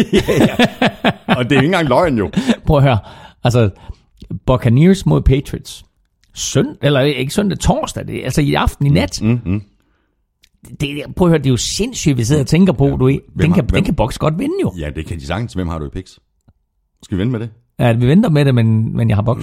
Og 1.37 1.43
det 1.49 1.51
er 1.51 1.61
ikke 1.61 1.65
engang 1.65 1.87
løgn 1.87 2.17
jo. 2.17 2.31
Prøv 2.67 2.77
at 2.77 2.83
høre. 2.83 2.99
Altså, 3.43 3.69
Buccaneers 4.45 5.05
mod 5.05 5.21
Patriots. 5.21 5.83
Sønd, 6.33 6.77
eller 6.81 6.99
ikke 7.01 7.33
søndag, 7.33 7.59
torsdag. 7.59 8.07
Det, 8.07 8.19
er 8.19 8.23
altså 8.23 8.41
i 8.41 8.53
aften 8.53 8.85
i 8.85 8.89
nat. 8.89 9.19
Mm, 9.21 9.39
mm. 9.45 9.61
Det, 10.79 11.03
prøv 11.15 11.27
at 11.27 11.29
høre, 11.29 11.37
det 11.37 11.45
er 11.45 11.49
jo 11.49 11.57
sindssygt, 11.57 12.17
vi 12.17 12.23
sidder 12.23 12.41
og 12.41 12.47
tænker 12.47 12.73
på. 12.73 12.87
Du, 12.99 13.05
ved. 13.05 13.19
den, 13.39 13.49
har- 13.49 13.55
kan, 13.55 13.65
hvem- 13.65 13.75
den 13.75 13.83
kan 13.83 13.95
Box 13.95 14.17
godt 14.17 14.39
vinde 14.39 14.55
jo. 14.61 14.73
Ja, 14.79 14.89
det 14.89 15.05
kan 15.05 15.19
de 15.19 15.25
sagtens. 15.25 15.53
Hvem 15.53 15.67
har 15.67 15.79
du 15.79 15.85
i 15.85 15.89
picks? 15.89 16.19
Skal 17.03 17.17
vi 17.17 17.19
vende 17.21 17.31
med 17.31 17.39
det? 17.39 17.49
Ja, 17.81 17.93
vi 17.97 18.07
venter 18.07 18.29
med 18.29 18.45
det, 18.45 18.53
men, 18.53 18.91
men 18.93 19.09
jeg 19.09 19.17
har 19.17 19.25
Box. 19.25 19.41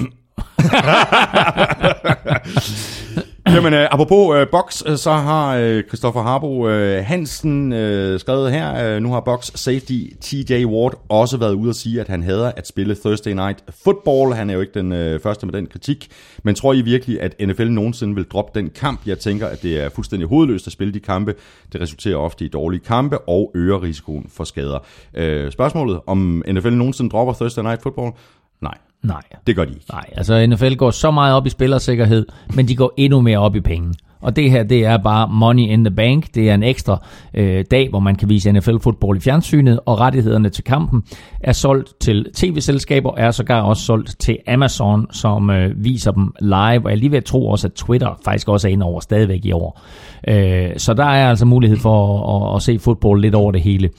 Jamen, 3.55 3.75
øh, 3.75 3.89
apropos 3.91 4.37
øh, 4.37 4.49
Box, 4.49 4.83
øh, 4.87 4.97
så 4.97 5.13
har 5.13 5.57
øh, 5.57 5.85
Christoffer 5.85 6.23
Harbo 6.23 6.69
øh, 6.69 7.05
Hansen 7.05 7.73
øh, 7.73 8.21
skrevet 8.21 8.53
her, 8.53 8.97
øh, 8.97 9.03
nu 9.03 9.13
har 9.13 9.21
Box 9.21 9.51
safety 9.55 10.03
TJ 10.21 10.65
Ward 10.65 11.01
også 11.09 11.37
været 11.37 11.55
ude 11.55 11.71
at 11.71 11.77
sige, 11.77 12.01
at 12.01 12.09
han 12.09 12.23
hader 12.23 12.53
at 12.57 12.67
spille 12.69 12.95
Thursday 12.95 13.33
Night 13.33 13.65
Football. 13.85 14.33
Han 14.33 14.51
er 14.51 14.55
jo 14.55 14.61
ikke 14.61 14.75
den 14.75 14.93
øh, 14.93 15.21
første 15.21 15.47
med 15.47 15.55
den 15.55 15.67
kritik, 15.67 16.09
men 16.43 16.55
tror 16.55 16.73
I 16.73 16.81
virkelig, 16.81 17.21
at 17.23 17.35
NFL 17.41 17.69
nogensinde 17.69 18.15
vil 18.15 18.25
droppe 18.25 18.61
den 18.61 18.71
kamp? 18.71 19.07
Jeg 19.07 19.19
tænker, 19.19 19.47
at 19.47 19.63
det 19.63 19.81
er 19.81 19.89
fuldstændig 19.89 20.29
hovedløst 20.29 20.67
at 20.67 20.73
spille 20.73 20.95
de 20.95 21.01
kampe. 21.01 21.35
Det 21.73 21.81
resulterer 21.81 22.17
ofte 22.17 22.45
i 22.45 22.49
dårlige 22.49 22.81
kampe 22.81 23.19
og 23.19 23.53
øger 23.55 23.83
risikoen 23.83 24.31
for 24.37 24.45
skader. 24.45 24.79
Øh, 25.15 25.53
spørgsmålet, 25.53 26.01
om 26.07 26.43
NFL 26.49 26.73
nogensinde 26.73 27.11
dropper 27.11 27.35
Thursday 27.35 27.63
Night 27.63 27.83
Football? 27.83 28.13
Nej, 28.61 28.75
Nej. 29.03 29.23
det 29.47 29.57
gør 29.57 29.65
de 29.65 29.71
ikke. 29.71 29.87
Nej, 29.93 30.05
altså 30.17 30.47
NFL 30.47 30.75
går 30.75 30.91
så 30.91 31.11
meget 31.11 31.35
op 31.35 31.47
i 31.47 31.51
spillersikkerhed, 31.51 32.27
men 32.55 32.69
de 32.69 32.77
går 32.77 32.95
endnu 32.97 33.21
mere 33.21 33.39
op 33.39 33.57
i 33.57 33.61
penge. 33.61 33.95
Og 34.21 34.37
det 34.37 34.51
her, 34.51 34.63
det 34.63 34.85
er 34.85 34.97
bare 34.97 35.29
money 35.29 35.63
in 35.63 35.85
the 35.85 35.95
bank. 35.95 36.35
Det 36.35 36.51
er 36.51 36.55
en 36.55 36.63
ekstra 36.63 37.07
øh, 37.35 37.65
dag, 37.71 37.89
hvor 37.91 37.99
man 37.99 38.17
kan 38.17 38.29
vise 38.29 38.53
NFL-fodbold 38.53 39.17
i 39.17 39.21
fjernsynet, 39.21 39.81
og 39.87 40.01
rettighederne 40.01 40.49
til 40.49 40.65
kampen 40.65 41.03
er 41.41 41.53
solgt 41.53 42.01
til 42.01 42.27
tv-selskaber, 42.35 43.15
er 43.17 43.31
sågar 43.31 43.63
også 43.63 43.83
solgt 43.83 44.17
til 44.21 44.39
Amazon, 44.49 45.07
som 45.13 45.51
øh, 45.51 45.85
viser 45.85 46.13
dem 46.13 46.33
live. 46.41 46.85
Og 46.85 46.91
jeg 46.91 46.99
lige 46.99 47.11
ved 47.11 47.19
at 47.19 47.25
tro 47.25 47.49
også, 47.49 47.67
at 47.67 47.73
Twitter 47.73 48.21
faktisk 48.25 48.49
også 48.49 48.69
er 48.69 48.73
inde 48.73 48.87
over 48.87 49.01
stadigvæk 49.01 49.45
i 49.45 49.53
år. 49.53 49.81
Øh, 50.29 50.71
så 50.77 50.95
der 50.95 51.05
er 51.05 51.29
altså 51.29 51.45
mulighed 51.45 51.79
for 51.79 52.19
at, 52.19 52.51
at, 52.51 52.57
at 52.57 52.63
se 52.63 52.79
fodbold 52.79 53.21
lidt 53.21 53.35
over 53.35 53.53
det 53.53 53.61
hele. 53.61 53.91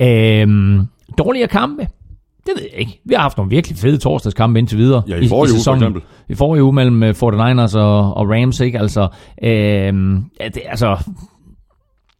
Øh, 0.00 0.78
dårligere 1.18 1.48
kampe? 1.48 1.86
Det 2.48 2.56
ved 2.56 2.68
jeg 2.72 2.80
ikke. 2.80 3.00
Vi 3.04 3.14
har 3.14 3.20
haft 3.22 3.36
nogle 3.36 3.50
virkelig 3.50 3.78
fede 3.78 3.98
torsdagskampe 3.98 4.58
indtil 4.58 4.78
videre. 4.78 5.02
Ja, 5.08 5.16
i 5.16 5.28
forrige 5.28 5.52
uge, 5.52 5.56
for 5.56 5.58
sæsonen. 5.58 5.82
eksempel. 5.82 6.02
I 6.28 6.34
forrige 6.34 6.62
uge 6.64 6.72
mellem 6.72 7.02
øh, 7.02 7.10
49ers 7.10 7.76
og, 7.78 8.14
og 8.16 8.28
Rams, 8.30 8.60
ikke? 8.60 8.78
Altså, 8.78 9.08
øhm, 9.42 10.16
ja, 10.40 10.48
det, 10.48 10.62
altså, 10.66 10.96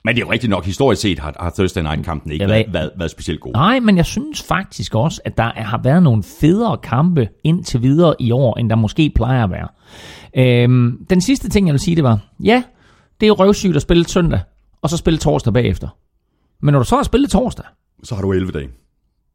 Men 0.04 0.14
det 0.14 0.22
er 0.22 0.26
jo 0.26 0.32
rigtigt 0.32 0.50
nok, 0.50 0.64
historisk 0.64 1.02
set 1.02 1.18
har, 1.18 1.34
har 1.40 1.50
Thursday 1.50 1.82
Night-kampen 1.82 2.32
ikke 2.32 2.44
Ja, 2.44 2.50
været, 2.50 2.66
været, 2.72 2.90
været 2.98 3.10
specielt 3.10 3.40
god. 3.40 3.52
nej, 3.52 3.80
men 3.80 3.96
jeg 3.96 4.06
synes 4.06 4.42
faktisk 4.42 4.94
også, 4.94 5.20
at 5.24 5.36
der 5.38 5.50
har 5.56 5.80
været 5.82 6.02
nogle 6.02 6.22
federe 6.40 6.76
kampe 6.76 7.28
indtil 7.44 7.82
videre 7.82 8.14
i 8.18 8.30
år, 8.30 8.56
end 8.58 8.70
der 8.70 8.76
måske 8.76 9.12
plejer 9.14 9.44
at 9.44 9.50
være. 9.50 9.68
Øhm, 10.36 10.98
den 11.10 11.20
sidste 11.20 11.48
ting, 11.48 11.66
jeg 11.66 11.72
vil 11.72 11.80
sige, 11.80 11.96
det 11.96 12.04
var, 12.04 12.18
ja, 12.44 12.62
det 13.20 13.26
er 13.26 13.28
jo 13.28 13.34
røvsygt 13.34 13.76
at 13.76 13.82
spille 13.82 14.08
søndag, 14.08 14.40
og 14.82 14.90
så 14.90 14.96
spille 14.96 15.18
torsdag 15.18 15.52
bagefter. 15.52 15.88
Men 16.62 16.72
når 16.72 16.78
du 16.78 16.84
så 16.84 16.96
har 16.96 17.02
spillet 17.02 17.30
torsdag, 17.30 17.64
Så 18.04 18.14
har 18.14 18.22
du 18.22 18.32
11 18.32 18.52
dage. 18.52 18.68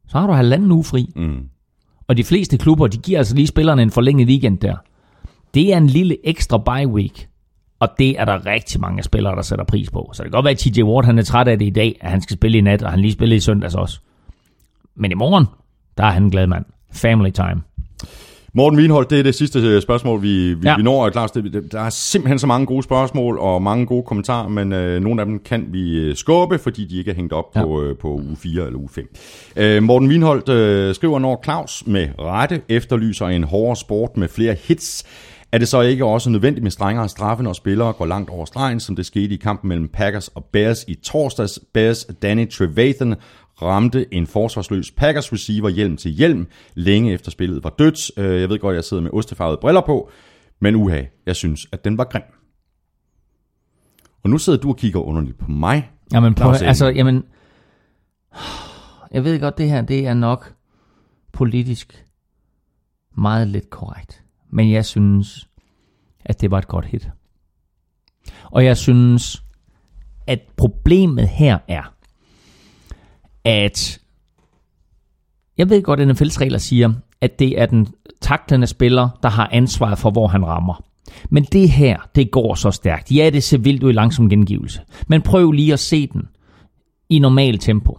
Så 0.08 0.18
har 0.18 0.26
du 0.26 0.32
halvanden 0.32 0.72
uge 0.72 0.84
fri. 0.84 1.12
Mm. 1.16 1.48
Og 2.08 2.16
de 2.16 2.24
fleste 2.24 2.58
klubber, 2.58 2.86
de 2.86 2.96
giver 2.96 3.18
altså 3.18 3.34
lige 3.34 3.46
spillerne 3.46 3.82
en 3.82 3.90
forlænget 3.90 4.28
weekend 4.28 4.58
der. 4.58 4.76
Det 5.54 5.72
er 5.72 5.76
en 5.76 5.86
lille 5.86 6.16
ekstra 6.28 6.58
bye 6.58 6.88
week. 6.88 7.28
Og 7.80 7.88
det 7.98 8.20
er 8.20 8.24
der 8.24 8.46
rigtig 8.46 8.80
mange 8.80 9.02
spillere, 9.02 9.36
der 9.36 9.42
sætter 9.42 9.64
pris 9.64 9.90
på. 9.90 10.10
Så 10.12 10.22
det 10.22 10.30
kan 10.30 10.36
godt 10.36 10.44
være, 10.44 10.52
at 10.52 10.58
TJ 10.58 10.82
Ward 10.82 11.04
han 11.04 11.18
er 11.18 11.22
træt 11.22 11.48
af 11.48 11.58
det 11.58 11.66
i 11.66 11.70
dag, 11.70 11.98
at 12.00 12.10
han 12.10 12.20
skal 12.20 12.36
spille 12.36 12.58
i 12.58 12.60
nat, 12.60 12.82
og 12.82 12.90
han 12.90 13.00
lige 13.00 13.12
spillede 13.12 13.36
i 13.36 13.40
søndags 13.40 13.74
også. 13.74 14.00
Men 14.94 15.10
i 15.10 15.14
morgen, 15.14 15.46
der 15.98 16.04
er 16.04 16.10
han 16.10 16.22
en 16.22 16.30
glad 16.30 16.46
mand. 16.46 16.64
Family 16.92 17.30
time. 17.30 17.62
Morten 18.56 18.78
Wienholdt, 18.78 19.10
det 19.10 19.18
er 19.18 19.22
det 19.22 19.34
sidste 19.34 19.58
øh, 19.58 19.82
spørgsmål, 19.82 20.22
vi, 20.22 20.54
vi, 20.54 20.60
Ja. 20.68 20.76
vi 20.76 20.82
når. 20.82 21.08
Det, 21.08 21.52
det, 21.52 21.72
der 21.72 21.80
er 21.80 21.90
simpelthen 21.90 22.38
så 22.38 22.46
mange 22.46 22.66
gode 22.66 22.82
spørgsmål 22.82 23.38
og 23.38 23.62
mange 23.62 23.86
gode 23.86 24.02
kommentarer, 24.02 24.48
men 24.48 24.72
øh, 24.72 25.00
nogle 25.02 25.22
af 25.22 25.26
dem 25.26 25.38
kan 25.38 25.66
vi 25.68 25.98
øh, 25.98 26.16
skubbe, 26.16 26.58
fordi 26.58 26.84
de 26.84 26.98
ikke 26.98 27.10
er 27.10 27.14
hængt 27.14 27.32
op 27.32 27.44
Ja. 27.56 27.62
på, 27.62 27.82
øh, 27.82 27.96
på 27.96 28.08
uge 28.08 28.36
4 28.36 28.66
eller 28.66 28.78
uge 28.78 28.88
5. 28.88 29.08
Øh, 29.56 29.82
Morten 29.82 30.08
Wienholdt 30.08 30.48
øh, 30.48 30.94
skriver, 30.94 31.18
når 31.18 31.40
Claus 31.44 31.82
med 31.86 32.08
rette 32.18 32.60
efterlyser 32.68 33.26
en 33.26 33.44
hårdere 33.44 33.76
sport 33.76 34.16
med 34.16 34.28
flere 34.28 34.56
hits, 34.68 35.04
er 35.52 35.58
det 35.58 35.68
så 35.68 35.80
ikke 35.80 36.04
også 36.04 36.30
nødvendigt 36.30 36.62
med 36.62 36.70
strengere 36.70 37.08
straffe, 37.08 37.44
når 37.44 37.52
spillere 37.52 37.92
går 37.92 38.06
langt 38.06 38.30
over 38.30 38.44
stregen, 38.44 38.80
som 38.80 38.96
det 38.96 39.06
skete 39.06 39.34
i 39.34 39.36
kampen 39.36 39.68
mellem 39.68 39.88
Packers 39.88 40.28
og 40.28 40.44
Bears 40.52 40.84
i 40.88 40.94
torsdags? 40.94 41.58
Bears 41.74 42.04
Danny 42.22 42.50
Trevathan 42.50 43.14
ramte 43.62 44.14
en 44.14 44.26
forsvarsløs 44.26 44.90
Packers 44.90 45.32
receiver 45.32 45.68
hjelm 45.68 45.96
til 45.96 46.10
hjelm, 46.10 46.46
længe 46.74 47.12
efter 47.12 47.30
spillet 47.30 47.64
var 47.64 47.74
dødt. 47.78 48.18
Øh, 48.18 48.40
Jeg 48.40 48.48
ved 48.48 48.58
godt, 48.58 48.76
jeg 48.76 48.84
sidder 48.84 49.02
med 49.02 49.10
ostefarvede 49.12 49.58
briller 49.60 49.80
på, 49.80 50.10
men 50.60 50.74
uha, 50.74 51.02
jeg 51.26 51.36
synes, 51.36 51.66
at 51.72 51.84
den 51.84 51.98
var 51.98 52.04
grim. 52.04 52.22
Og 54.22 54.30
nu 54.30 54.38
sidder 54.38 54.58
du 54.58 54.68
og 54.68 54.76
kigger 54.76 55.00
underligt 55.00 55.38
på 55.38 55.50
mig. 55.50 55.90
Jamen, 56.12 56.34
prøv, 56.34 56.54
altså, 56.62 56.86
jamen, 56.88 57.24
jeg 59.10 59.24
ved 59.24 59.40
godt, 59.40 59.58
det 59.58 59.68
her, 59.68 59.82
det 59.82 60.06
er 60.06 60.14
nok 60.14 60.54
politisk 61.32 62.06
meget 63.16 63.48
lidt 63.48 63.70
korrekt. 63.70 64.22
Men 64.52 64.72
jeg 64.72 64.84
synes, 64.84 65.48
at 66.24 66.40
det 66.40 66.50
var 66.50 66.58
et 66.58 66.68
godt 66.68 66.86
hit. 66.86 67.10
Og 68.44 68.64
jeg 68.64 68.76
synes, 68.76 69.42
at 70.26 70.40
problemet 70.56 71.28
her 71.28 71.58
er, 71.68 71.93
at 73.44 74.00
jeg 75.58 75.70
ved 75.70 75.82
godt, 75.82 76.00
at 76.00 76.08
NFL's 76.08 76.40
regler 76.40 76.58
siger, 76.58 76.92
at 77.20 77.38
det 77.38 77.60
er 77.60 77.66
den 77.66 77.88
taktende 78.20 78.66
spiller, 78.66 79.08
der 79.22 79.28
har 79.28 79.48
ansvaret 79.52 79.98
for, 79.98 80.10
hvor 80.10 80.26
han 80.26 80.46
rammer. 80.46 80.84
Men 81.30 81.44
det 81.44 81.70
her, 81.70 81.96
det 82.14 82.30
går 82.30 82.54
så 82.54 82.70
stærkt. 82.70 83.12
Ja, 83.12 83.30
det 83.30 83.42
ser 83.42 83.58
vildt 83.58 83.82
ud 83.82 83.90
i 83.90 83.92
langsom 83.92 84.28
gengivelse. 84.28 84.80
Men 85.08 85.22
prøv 85.22 85.50
lige 85.52 85.72
at 85.72 85.80
se 85.80 86.06
den 86.06 86.28
i 87.08 87.18
normal 87.18 87.58
tempo. 87.58 87.98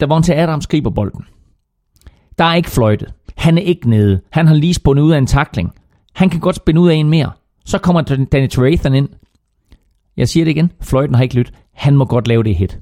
Da 0.00 0.06
Adams 0.34 0.66
griber 0.66 0.90
bolden. 0.90 1.24
Der 2.38 2.44
er 2.44 2.54
ikke 2.54 2.70
fløjtet. 2.70 3.14
Han 3.36 3.58
er 3.58 3.62
ikke 3.62 3.90
nede. 3.90 4.20
Han 4.30 4.46
har 4.46 4.54
lige 4.54 4.74
spundet 4.74 5.02
ud 5.02 5.12
af 5.12 5.18
en 5.18 5.26
takling. 5.26 5.72
Han 6.14 6.30
kan 6.30 6.40
godt 6.40 6.56
spænde 6.56 6.80
ud 6.80 6.90
af 6.90 6.94
en 6.94 7.08
mere. 7.08 7.32
Så 7.64 7.78
kommer 7.78 8.02
Danny 8.32 8.48
Trevathan 8.48 8.94
ind. 8.94 9.08
Jeg 10.16 10.28
siger 10.28 10.44
det 10.44 10.50
igen. 10.50 10.72
Fløjten 10.80 11.14
har 11.14 11.22
ikke 11.22 11.34
lyttet. 11.34 11.54
Han 11.78 11.96
må 11.96 12.04
godt 12.04 12.28
lave 12.28 12.42
det 12.44 12.54
hit. 12.56 12.78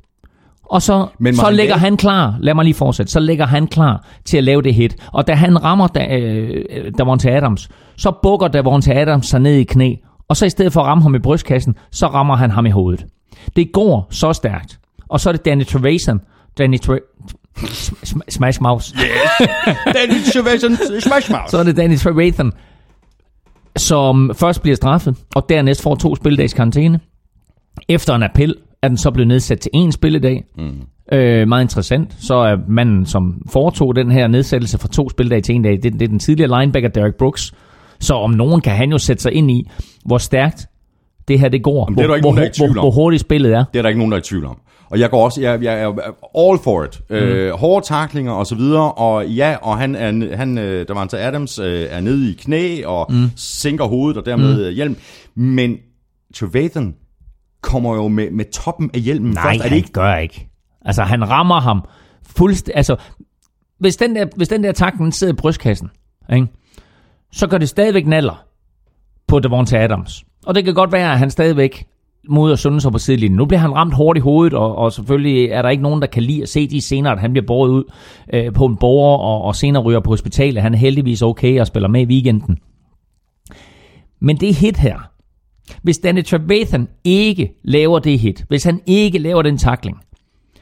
Og 0.64 0.82
så, 0.82 1.06
Men 1.18 1.36
så 1.36 1.42
han 1.44 1.54
lægger 1.54 1.74
lave- 1.74 1.80
han 1.80 1.96
klar, 1.96 2.36
lad 2.40 2.54
mig 2.54 2.64
lige 2.64 2.74
fortsætte, 2.74 3.12
så 3.12 3.20
lægger 3.20 3.46
han 3.46 3.66
klar 3.66 4.04
til 4.24 4.36
at 4.38 4.44
lave 4.44 4.62
det 4.62 4.74
hit. 4.74 4.96
Og 5.12 5.26
da 5.26 5.34
han 5.34 5.64
rammer 5.64 5.86
da, 5.86 6.16
øh, 6.18 6.92
Davonte 6.98 7.30
Adams, 7.30 7.68
så 7.96 8.10
bukker 8.22 8.48
Davonte 8.48 8.94
Adams 8.94 9.26
sig 9.26 9.40
ned 9.40 9.54
i 9.54 9.64
knæ. 9.64 9.94
Og 10.28 10.36
så 10.36 10.46
i 10.46 10.50
stedet 10.50 10.72
for 10.72 10.80
at 10.80 10.86
ramme 10.86 11.02
ham 11.02 11.14
i 11.14 11.18
brystkassen, 11.18 11.74
så 11.90 12.06
rammer 12.06 12.36
han 12.36 12.50
ham 12.50 12.66
i 12.66 12.70
hovedet. 12.70 13.06
Det 13.56 13.72
går 13.72 14.06
så 14.10 14.32
stærkt. 14.32 14.78
Og 15.08 15.20
så 15.20 15.28
er 15.30 15.32
det 15.32 15.44
Danny 15.44 15.64
Trevathan, 15.66 16.20
Danny 16.58 16.78
Tre... 16.80 16.98
Sm- 17.58 18.20
Smash 18.28 18.62
Mouse. 18.62 18.94
Danny 19.94 20.14
Trevathan, 20.32 20.76
smash 21.00 21.30
mouth. 21.30 21.48
Så 21.50 21.58
er 21.58 21.62
det 21.62 21.76
Danny 21.76 21.96
Trevathan, 21.98 22.52
som 23.76 24.32
først 24.34 24.62
bliver 24.62 24.76
straffet, 24.76 25.16
og 25.34 25.46
dernæst 25.48 25.82
får 25.82 25.94
to 25.94 26.16
spilledags 26.16 26.52
karantæne. 26.54 27.00
Efter 27.88 28.14
en 28.14 28.22
appel 28.22 28.54
er 28.86 28.88
den 28.88 28.98
så 28.98 29.10
blevet 29.10 29.28
nedsat 29.28 29.60
til 29.60 29.70
en 29.74 29.92
spilledag. 29.92 30.44
Mm. 30.58 30.80
Øh, 31.12 31.48
meget 31.48 31.64
interessant. 31.64 32.16
Så 32.18 32.34
er 32.34 32.56
manden, 32.68 33.06
som 33.06 33.42
foretog 33.50 33.96
den 33.96 34.10
her 34.10 34.26
nedsættelse 34.26 34.78
fra 34.78 34.88
to 34.88 35.10
spilledage 35.10 35.42
til 35.42 35.54
en 35.54 35.62
dag, 35.62 35.72
det, 35.82 35.92
det 35.92 36.02
er 36.02 36.08
den 36.08 36.18
tidligere 36.18 36.60
linebacker 36.60 36.88
Derek 36.88 37.14
Brooks. 37.14 37.54
Så 38.00 38.14
om 38.14 38.30
nogen 38.30 38.60
kan 38.60 38.72
han 38.72 38.90
jo 38.90 38.98
sætte 38.98 39.22
sig 39.22 39.32
ind 39.32 39.50
i, 39.50 39.70
hvor 40.04 40.18
stærkt 40.18 40.66
det 41.28 41.40
her 41.40 41.48
det 41.48 41.62
går. 41.62 41.86
Jamen, 41.86 41.98
det 41.98 42.04
er 42.04 42.06
der 42.06 42.08
hvor, 42.08 42.14
ikke 42.16 42.24
hvor, 42.24 42.34
nogen, 42.34 42.52
der 42.58 42.64
er 42.64 42.72
hvor, 42.72 42.80
om. 42.80 42.84
hvor 42.84 42.90
hurtigt 42.90 43.20
spillet 43.20 43.52
er. 43.52 43.64
Det 43.72 43.78
er 43.78 43.82
der 43.82 43.88
ikke 43.88 43.98
nogen, 43.98 44.12
der 44.12 44.18
er 44.18 44.20
i 44.20 44.24
tvivl 44.24 44.44
om. 44.44 44.58
Og 44.90 45.00
jeg 45.00 45.10
går 45.10 45.24
også, 45.24 45.40
jeg, 45.40 45.62
jeg 45.62 45.80
er 45.82 45.86
all 46.38 46.58
for 46.64 46.84
it. 46.84 47.00
Mm. 47.10 47.16
Øh, 47.16 47.52
hårde 47.52 47.86
taklinger 47.86 48.32
og 48.32 48.46
så 48.46 48.54
videre, 48.54 48.92
og 48.92 49.26
ja, 49.26 49.56
og 49.62 49.78
han 49.78 49.94
er, 49.94 50.36
han, 50.36 50.58
øh, 50.58 50.88
der 50.88 50.94
var 50.94 51.06
til 51.06 51.16
Adams, 51.16 51.58
øh, 51.58 51.86
er 51.90 52.00
nede 52.00 52.30
i 52.30 52.34
knæ 52.34 52.84
og 52.84 53.06
mm. 53.12 53.30
sænker 53.36 53.84
hovedet 53.84 54.18
og 54.18 54.26
dermed 54.26 54.70
mm. 54.70 54.74
hjelm. 54.74 54.96
Men 55.34 55.76
Trevathan 56.34 56.94
kommer 57.66 57.94
jo 57.94 58.08
med, 58.08 58.30
med 58.30 58.44
toppen 58.44 58.90
af 58.94 59.00
hjelmen 59.00 59.32
Nej, 59.32 59.42
først. 59.42 59.58
Er 59.58 59.62
han 59.62 59.70
det 59.70 59.76
ikke? 59.76 59.92
gør 59.92 60.16
ikke. 60.16 60.48
Altså, 60.84 61.02
han 61.02 61.30
rammer 61.30 61.60
ham 61.60 61.84
fuldstændig... 62.22 62.76
Altså, 62.76 62.96
hvis 63.78 63.96
den 63.96 64.16
der, 64.16 64.26
hvis 64.36 64.48
den 64.48 64.64
der 64.64 64.72
takling 64.72 65.04
den 65.04 65.12
sidder 65.12 65.32
i 65.32 65.36
brystkassen, 65.36 65.90
ikke? 66.32 66.46
så 67.32 67.46
gør 67.46 67.58
det 67.58 67.68
stadigvæk 67.68 68.06
naller 68.06 68.44
på 69.26 69.38
Devonta 69.38 69.84
Adams. 69.84 70.24
Og 70.46 70.54
det 70.54 70.64
kan 70.64 70.74
godt 70.74 70.92
være, 70.92 71.12
at 71.12 71.18
han 71.18 71.30
stadigvæk 71.30 71.86
mod 72.28 72.52
at 72.52 72.58
sunde 72.58 72.80
sig 72.80 72.92
på 72.92 72.98
sidelinjen. 72.98 73.36
Nu 73.36 73.46
bliver 73.46 73.60
han 73.60 73.74
ramt 73.74 73.94
hårdt 73.94 74.18
i 74.18 74.20
hovedet, 74.20 74.54
og, 74.54 74.76
og 74.76 74.92
selvfølgelig 74.92 75.48
er 75.48 75.62
der 75.62 75.68
ikke 75.68 75.82
nogen, 75.82 76.00
der 76.00 76.06
kan 76.06 76.22
lide 76.22 76.42
at 76.42 76.48
se 76.48 76.68
de 76.68 76.80
scener, 76.80 77.10
at 77.10 77.20
han 77.20 77.32
bliver 77.32 77.46
båret 77.46 77.70
ud 77.70 77.84
øh, 78.32 78.52
på 78.52 78.66
en 78.66 78.76
borger, 78.76 79.18
og, 79.18 79.42
og 79.42 79.56
senere 79.56 79.82
ryger 79.82 80.00
på 80.00 80.10
hospitalet. 80.10 80.62
Han 80.62 80.74
er 80.74 80.78
heldigvis 80.78 81.22
okay 81.22 81.60
og 81.60 81.66
spiller 81.66 81.88
med 81.88 82.00
i 82.00 82.04
weekenden. 82.04 82.58
Men 84.20 84.36
det 84.36 84.54
hit 84.54 84.76
her, 84.76 84.98
hvis 85.82 85.98
Danny 85.98 86.24
Trevathan 86.24 86.88
ikke 87.04 87.52
laver 87.64 87.98
det 87.98 88.18
hit, 88.18 88.44
hvis 88.48 88.64
han 88.64 88.80
ikke 88.86 89.18
laver 89.18 89.42
den 89.42 89.58
takling, 89.58 89.98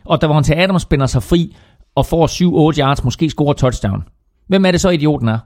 og 0.05 0.21
der 0.21 0.27
var 0.27 0.35
han 0.35 0.45
til 0.45 0.55
Adams 0.55 0.83
spænder 0.83 1.07
sig 1.07 1.23
fri 1.23 1.57
og 1.95 2.07
får 2.07 2.73
7-8 2.73 2.79
yards, 2.81 3.05
måske 3.05 3.31
scorer 3.31 3.53
touchdown, 3.53 4.05
hvem 4.47 4.65
er 4.65 4.71
det 4.71 4.81
så 4.81 4.89
idioten 4.89 5.29
er? 5.29 5.39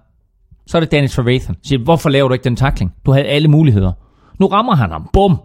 Så 0.66 0.78
er 0.78 0.80
det 0.80 0.90
Danny 0.90 1.08
Trevathan. 1.08 1.56
Siger, 1.62 1.78
hvorfor 1.78 2.08
laver 2.08 2.28
du 2.28 2.32
ikke 2.32 2.44
den 2.44 2.56
takling? 2.56 2.94
Du 3.06 3.12
havde 3.12 3.26
alle 3.26 3.48
muligheder. 3.48 3.92
Nu 4.40 4.46
rammer 4.46 4.74
han 4.74 4.90
ham. 4.90 5.10
Bum. 5.12 5.40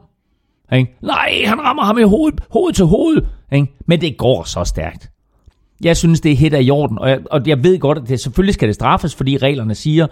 Ikke? 0.73 0.97
Nej, 1.01 1.41
han 1.45 1.61
rammer 1.61 1.83
ham 1.83 1.97
i 1.97 2.03
hovedet, 2.03 2.41
hoved 2.51 2.73
til 2.73 2.85
hoved. 2.85 3.21
Ikke? 3.51 3.67
Men 3.87 4.01
det 4.01 4.17
går 4.17 4.43
så 4.43 4.63
stærkt. 4.63 5.09
Jeg 5.83 5.97
synes, 5.97 6.21
det 6.21 6.37
hit 6.37 6.53
er 6.53 6.57
i 6.57 6.63
jorden. 6.63 6.99
og 6.99 7.09
jeg, 7.09 7.19
og 7.31 7.41
jeg 7.47 7.63
ved 7.63 7.79
godt, 7.79 7.97
at 7.97 8.07
det, 8.07 8.19
selvfølgelig 8.19 8.53
skal 8.53 8.67
det 8.67 8.75
straffes, 8.75 9.15
fordi 9.15 9.37
reglerne 9.37 9.75
siger, 9.75 10.07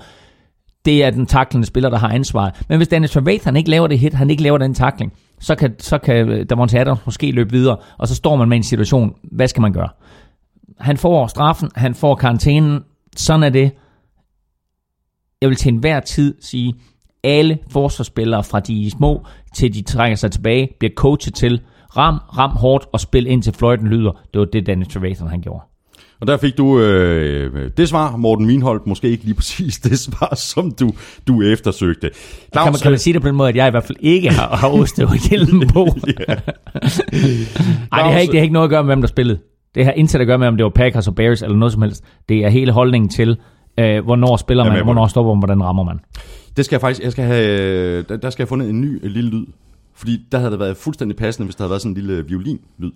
det 0.85 1.03
er 1.03 1.09
den 1.09 1.25
taklende 1.25 1.67
spiller, 1.67 1.89
der 1.89 1.97
har 1.97 2.09
ansvaret. 2.09 2.65
Men 2.69 2.77
hvis 2.77 2.87
Dennis 2.87 3.11
Trevathan 3.11 3.55
ikke 3.55 3.69
laver 3.69 3.87
det 3.87 3.99
hit, 3.99 4.13
han 4.13 4.29
ikke 4.29 4.43
laver 4.43 4.57
den 4.57 4.73
takling, 4.73 5.13
så 5.39 5.55
kan, 5.55 5.75
så 5.79 5.97
kan 5.97 6.29
øh, 6.29 6.45
Davante 6.49 6.79
Adams 6.79 6.99
måske 7.05 7.31
løbe 7.31 7.51
videre, 7.51 7.77
og 7.97 8.07
så 8.07 8.15
står 8.15 8.35
man 8.35 8.49
med 8.49 8.57
en 8.57 8.63
situation, 8.63 9.15
hvad 9.23 9.47
skal 9.47 9.61
man 9.61 9.73
gøre? 9.73 9.89
Han 10.79 10.97
får 10.97 11.27
straffen, 11.27 11.69
han 11.75 11.95
får 11.95 12.15
karantænen, 12.15 12.79
sådan 13.15 13.43
er 13.43 13.49
det. 13.49 13.71
Jeg 15.41 15.49
vil 15.49 15.57
til 15.57 15.73
enhver 15.73 15.99
tid 15.99 16.35
sige, 16.41 16.75
alle 17.23 17.59
forsvarsspillere 17.71 18.43
fra 18.43 18.59
de 18.59 18.91
små 18.91 19.25
til 19.55 19.73
de 19.73 19.81
trækker 19.81 20.15
sig 20.15 20.31
tilbage, 20.31 20.69
bliver 20.79 20.93
coachet 20.95 21.33
til, 21.33 21.61
ram, 21.97 22.17
ram 22.37 22.51
hårdt 22.51 22.85
og 22.93 22.99
spil 22.99 23.27
ind 23.27 23.43
til 23.43 23.53
fløjten 23.53 23.87
lyder. 23.87 24.11
Det 24.33 24.39
var 24.39 24.45
det, 24.45 24.65
Dennis 24.65 24.87
Trevathan 24.87 25.27
han 25.27 25.41
gjorde. 25.41 25.70
Og 26.21 26.27
der 26.27 26.37
fik 26.37 26.57
du 26.57 26.79
øh, 26.79 27.71
det 27.77 27.89
svar, 27.89 28.17
Morten 28.17 28.45
Wienholdt, 28.45 28.87
måske 28.87 29.09
ikke 29.09 29.23
lige 29.23 29.35
præcis 29.35 29.79
det 29.79 29.99
svar, 29.99 30.35
som 30.35 30.71
du, 30.71 30.91
du 31.27 31.41
eftersøgte. 31.41 32.09
Claus, 32.53 32.65
Kan 32.65 32.73
man, 32.73 32.79
kan 32.81 32.91
man 32.91 32.99
sige 32.99 33.13
det 33.13 33.21
på 33.21 33.27
den 33.27 33.35
måde, 33.35 33.49
at 33.49 33.55
jeg 33.55 33.67
i 33.67 33.71
hvert 33.71 33.83
fald 33.83 33.97
ikke 33.99 34.29
har, 34.29 34.55
har 34.55 34.69
oste 34.69 35.05
og 35.05 35.29
hjelm 35.29 35.61
på? 35.73 35.87
Nej, 35.95 36.15
det 38.03 38.13
har, 38.13 38.17
ikke, 38.17 38.31
det 38.31 38.39
har 38.39 38.43
ikke 38.43 38.53
noget 38.53 38.65
at 38.65 38.69
gøre 38.69 38.83
med, 38.83 38.87
hvem 38.89 39.01
der 39.01 39.07
spillede. 39.07 39.39
Det 39.75 39.85
har 39.85 39.91
intet 39.91 40.19
at 40.19 40.27
gøre 40.27 40.37
med, 40.37 40.47
om 40.47 40.57
det 40.57 40.63
var 40.63 40.69
Packers 40.69 41.07
og 41.07 41.15
Bears 41.15 41.41
eller 41.41 41.57
noget 41.57 41.73
som 41.73 41.81
helst. 41.81 42.03
Det 42.29 42.45
er 42.45 42.49
hele 42.49 42.71
holdningen 42.71 43.09
til, 43.09 43.37
øh, 43.79 44.03
hvornår 44.03 44.37
spiller 44.37 44.63
er 44.63 44.69
man, 44.69 44.79
på 44.79 44.83
hvornår 44.83 45.07
stopper 45.07 45.33
man, 45.33 45.39
hvordan 45.39 45.63
rammer 45.63 45.83
man. 45.83 45.99
Det 46.57 46.65
skal 46.65 46.75
jeg 46.75 46.81
faktisk, 46.81 47.03
jeg 47.03 47.11
skal 47.11 47.25
have, 47.25 48.01
der, 48.01 48.17
der 48.17 48.29
skal 48.29 48.43
jeg 48.43 48.47
fundet 48.47 48.69
en 48.69 48.81
ny 48.81 49.05
øh, 49.05 49.11
lille 49.11 49.29
lyd. 49.29 49.45
Fordi 50.01 50.19
der 50.31 50.37
havde 50.37 50.51
det 50.51 50.59
været 50.59 50.77
fuldstændig 50.77 51.17
passende, 51.17 51.45
hvis 51.45 51.55
der 51.55 51.63
havde 51.63 51.69
været 51.69 51.81
sådan 51.81 51.91
en 51.91 52.03
lille 52.03 52.25
violin-lyd. 52.27 52.91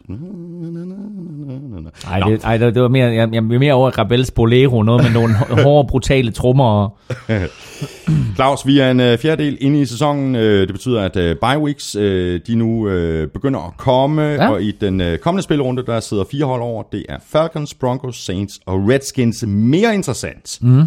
Nej, 2.06 2.30
det, 2.30 2.44
ej, 2.44 2.58
det, 2.58 2.82
var 2.82 2.88
mere, 2.88 3.08
jeg, 3.08 3.30
jeg 3.32 3.38
er 3.38 3.42
mere 3.42 3.74
over 3.74 3.90
Rabels 3.90 4.32
Bolero, 4.32 4.84
noget 4.84 5.04
med 5.04 5.12
nogle 5.12 5.34
hårde, 5.64 5.88
brutale 5.88 6.32
trommer. 6.32 6.98
Claus, 8.36 8.68
vi 8.68 8.80
er 8.80 8.92
en 8.92 9.00
øh, 9.00 9.18
fjerdedel 9.18 9.58
inde 9.62 9.82
i 9.82 9.86
sæsonen. 9.86 10.36
Øh, 10.36 10.68
det 10.68 10.72
betyder, 10.72 11.02
at 11.02 11.16
øh, 11.16 11.36
bye 11.36 11.60
weeks, 11.60 11.96
øh, 11.96 12.40
de 12.48 12.56
nu 12.56 12.88
øh, 12.88 13.28
begynder 13.28 13.60
at 13.60 13.78
komme. 13.78 14.22
Ja. 14.22 14.34
Ja. 14.34 14.50
Og 14.50 14.64
i 14.64 14.72
den 14.72 15.02
øh, 15.02 15.18
kommende 15.18 15.44
spillerunde, 15.44 15.86
der 15.86 16.00
sidder 16.00 16.24
fire 16.32 16.46
hold 16.46 16.62
over. 16.62 16.84
Det 16.92 17.06
er 17.10 17.18
Falcons, 17.28 17.74
Broncos, 17.74 18.26
Saints 18.26 18.60
og 18.66 18.90
Redskins. 18.90 19.44
Mere 19.48 19.94
interessant 19.94 20.60
mm. 20.62 20.84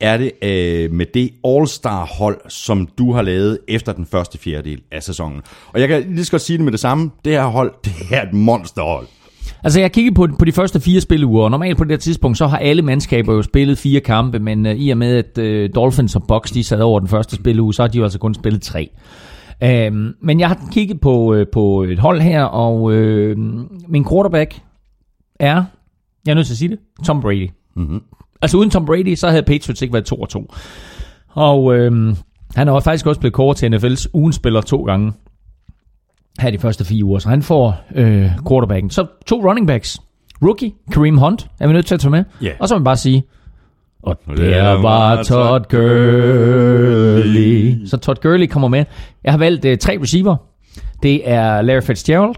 Er 0.00 0.16
det 0.16 0.32
øh, 0.42 0.92
med 0.92 1.06
det 1.14 1.30
All-Star-hold, 1.44 2.40
som 2.48 2.88
du 2.98 3.12
har 3.12 3.22
lavet 3.22 3.58
efter 3.68 3.92
den 3.92 4.06
første 4.06 4.38
fjerdedel 4.38 4.82
af 4.92 5.02
sæsonen. 5.02 5.42
Og 5.72 5.80
jeg 5.80 5.88
kan 5.88 6.04
lige 6.08 6.24
så 6.24 6.30
godt 6.30 6.42
sige 6.42 6.56
det 6.56 6.64
med 6.64 6.72
det 6.72 6.80
samme. 6.80 7.10
Det 7.24 7.32
her 7.32 7.46
hold, 7.46 7.72
det 7.84 7.92
er 8.10 8.22
et 8.22 8.32
monsterhold. 8.32 9.06
altså, 9.64 9.80
jeg 9.80 9.92
kiggede 9.92 10.14
på, 10.14 10.28
på 10.38 10.44
de 10.44 10.52
første 10.52 10.80
fire 10.80 11.00
spilleuger, 11.00 11.44
og 11.44 11.50
normalt 11.50 11.78
på 11.78 11.84
det 11.84 11.92
her 11.92 11.98
tidspunkt, 11.98 12.38
så 12.38 12.46
har 12.46 12.58
alle 12.58 12.82
mandskaber 12.82 13.34
jo 13.34 13.42
spillet 13.42 13.78
fire 13.78 14.00
kampe, 14.00 14.38
men 14.38 14.66
øh, 14.66 14.76
i 14.76 14.90
og 14.90 14.98
med, 14.98 15.16
at 15.16 15.38
øh, 15.38 15.70
Dolphins 15.74 16.16
og 16.16 16.22
Bucks, 16.28 16.50
de 16.50 16.64
sad 16.64 16.80
over 16.80 17.00
den 17.00 17.08
første 17.08 17.36
spilleuge, 17.36 17.74
så 17.74 17.82
har 17.82 17.88
de 17.88 17.98
jo 17.98 18.04
altså 18.04 18.18
kun 18.18 18.34
spillet 18.34 18.62
tre. 18.62 18.90
Øhm, 19.62 20.14
men 20.22 20.40
jeg 20.40 20.48
har 20.48 20.68
kigget 20.72 21.00
på, 21.00 21.34
øh, 21.34 21.46
på 21.52 21.82
et 21.82 21.98
hold 21.98 22.20
her, 22.20 22.42
og 22.42 22.92
øh, 22.92 23.38
min 23.88 24.08
quarterback 24.08 24.60
er, 25.40 25.64
jeg 26.26 26.30
er 26.30 26.34
nødt 26.34 26.46
til 26.46 26.54
at 26.54 26.58
sige 26.58 26.68
det, 26.68 26.78
Tom 27.04 27.20
Brady. 27.20 27.50
Mm-hmm. 27.76 28.02
Altså 28.42 28.56
uden 28.56 28.70
Tom 28.70 28.86
Brady, 28.86 29.14
så 29.14 29.28
havde 29.28 29.42
Patriots 29.42 29.82
ikke 29.82 29.92
været 29.92 30.04
2 30.04 30.16
og 30.16 30.28
2. 30.28 30.52
Og 31.28 31.74
øhm, 31.76 32.16
han 32.54 32.68
har 32.68 32.80
faktisk 32.80 33.06
også 33.06 33.20
blevet 33.20 33.34
kåret 33.34 33.56
til 33.56 33.74
NFL's 33.74 34.06
ugenspiller 34.12 34.60
to 34.60 34.82
gange 34.82 35.12
her 36.40 36.50
de 36.50 36.58
første 36.58 36.84
fire 36.84 37.04
uger. 37.04 37.18
Så 37.18 37.28
han 37.28 37.42
får 37.42 37.76
øh, 37.94 38.30
quarterbacken. 38.48 38.90
Så 38.90 39.06
to 39.26 39.48
running 39.48 39.66
backs. 39.66 40.00
Rookie, 40.42 40.72
Kareem 40.92 41.18
Hunt, 41.18 41.46
er 41.60 41.66
vi 41.66 41.72
nødt 41.72 41.86
til 41.86 41.94
at 41.94 42.00
tage 42.00 42.10
med. 42.10 42.24
Ja. 42.42 42.50
Og 42.60 42.68
så 42.68 42.74
vil 42.74 42.80
man 42.80 42.84
bare 42.84 42.96
sige, 42.96 43.24
og 44.02 44.18
det 44.28 44.38
der 44.38 44.82
var 44.82 45.22
Todd 45.22 45.64
Gurley. 45.70 47.06
Så 47.86 47.96
Todd 47.96 48.16
Gurley 48.22 48.46
kommer 48.46 48.68
med. 48.68 48.84
Jeg 49.24 49.32
har 49.32 49.38
valgt 49.38 49.64
øh, 49.64 49.78
tre 49.78 49.98
receiver. 50.02 50.36
Det 51.02 51.30
er 51.30 51.62
Larry 51.62 51.82
Fitzgerald. 51.82 52.34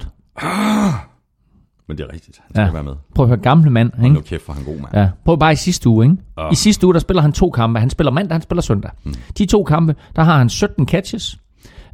Men 1.88 1.98
det 1.98 2.04
er 2.08 2.12
rigtigt. 2.12 2.40
Han 2.44 2.54
skal 2.54 2.62
Ja. 2.64 2.72
være 2.72 2.82
med. 2.82 2.92
Prøv 3.14 3.24
at 3.24 3.28
høre, 3.28 3.38
gamle 3.38 3.70
mand. 3.70 3.92
Ikke? 4.04 4.14
Nu 4.14 4.20
kæft 4.20 4.42
for 4.42 4.52
han 4.52 4.64
god, 4.64 4.74
mand. 4.76 4.88
Ja, 4.94 5.08
prøv 5.24 5.38
bare 5.38 5.52
i 5.52 5.56
sidste 5.56 5.88
uge, 5.88 6.04
ikke? 6.04 6.16
Ah. 6.36 6.52
I 6.52 6.54
sidste 6.54 6.86
uge, 6.86 6.94
der 6.94 7.00
spiller 7.00 7.22
han 7.22 7.32
to 7.32 7.50
kampe. 7.50 7.80
Han 7.80 7.90
spiller 7.90 8.10
mandag, 8.10 8.34
han 8.34 8.42
spiller 8.42 8.62
søndag. 8.62 8.90
Mm. 9.04 9.14
De 9.38 9.46
to 9.46 9.64
kampe, 9.64 9.96
der 10.16 10.22
har 10.22 10.38
han 10.38 10.48
17 10.48 10.88
catches. 10.88 11.38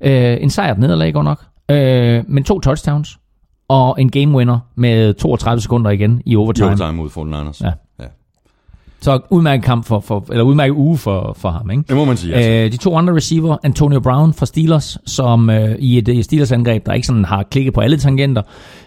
Øh, 0.01 0.37
en 0.41 0.51
sejr 0.51 0.77
nederlag 0.77 1.13
godt 1.15 1.25
nok. 1.25 1.45
Øh, 1.71 2.25
men 2.29 2.45
to 2.45 2.61
touchdowns. 2.61 3.19
Og 3.69 4.01
en 4.01 4.11
game 4.11 4.37
winner 4.37 4.59
med 4.77 5.15
32 5.15 5.61
sekunder 5.61 5.91
igen 5.91 6.23
i 6.27 6.37
overtime. 6.37 6.69
Overtime 6.69 6.93
mod 6.93 7.11
49ers. 7.11 7.65
Ja. 7.67 7.73
Så 9.05 9.21
udmærket 9.31 9.65
kamp 9.65 9.85
for, 9.85 10.01
for, 10.01 10.25
eller 10.31 10.45
udmærket 10.45 10.75
uge 10.75 10.99
for, 10.99 11.37
for 11.39 11.51
ham, 11.51 11.71
ikke? 11.71 11.83
Det 11.89 11.97
må 11.97 12.05
man 12.05 12.17
sige, 12.17 12.35
altså. 12.35 12.51
Øh, 12.51 12.73
de 12.73 12.77
to 12.77 12.97
andre 12.97 13.15
receiver, 13.15 13.57
Antonio 13.63 14.01
Brown 14.01 14.35
fra 14.35 14.47
Steelers, 14.47 14.99
som 15.07 15.51
øh, 15.51 15.77
i 15.79 15.99
et 15.99 16.09
øh, 16.09 16.25
Steelers-angreb, 16.25 16.87
der 16.87 16.93
ikke 16.93 17.07
sådan 17.07 17.25
har 17.25 17.43
klikket 17.43 17.75
på 17.75 17.81
alle 17.81 17.97
tangenter. 17.97 18.43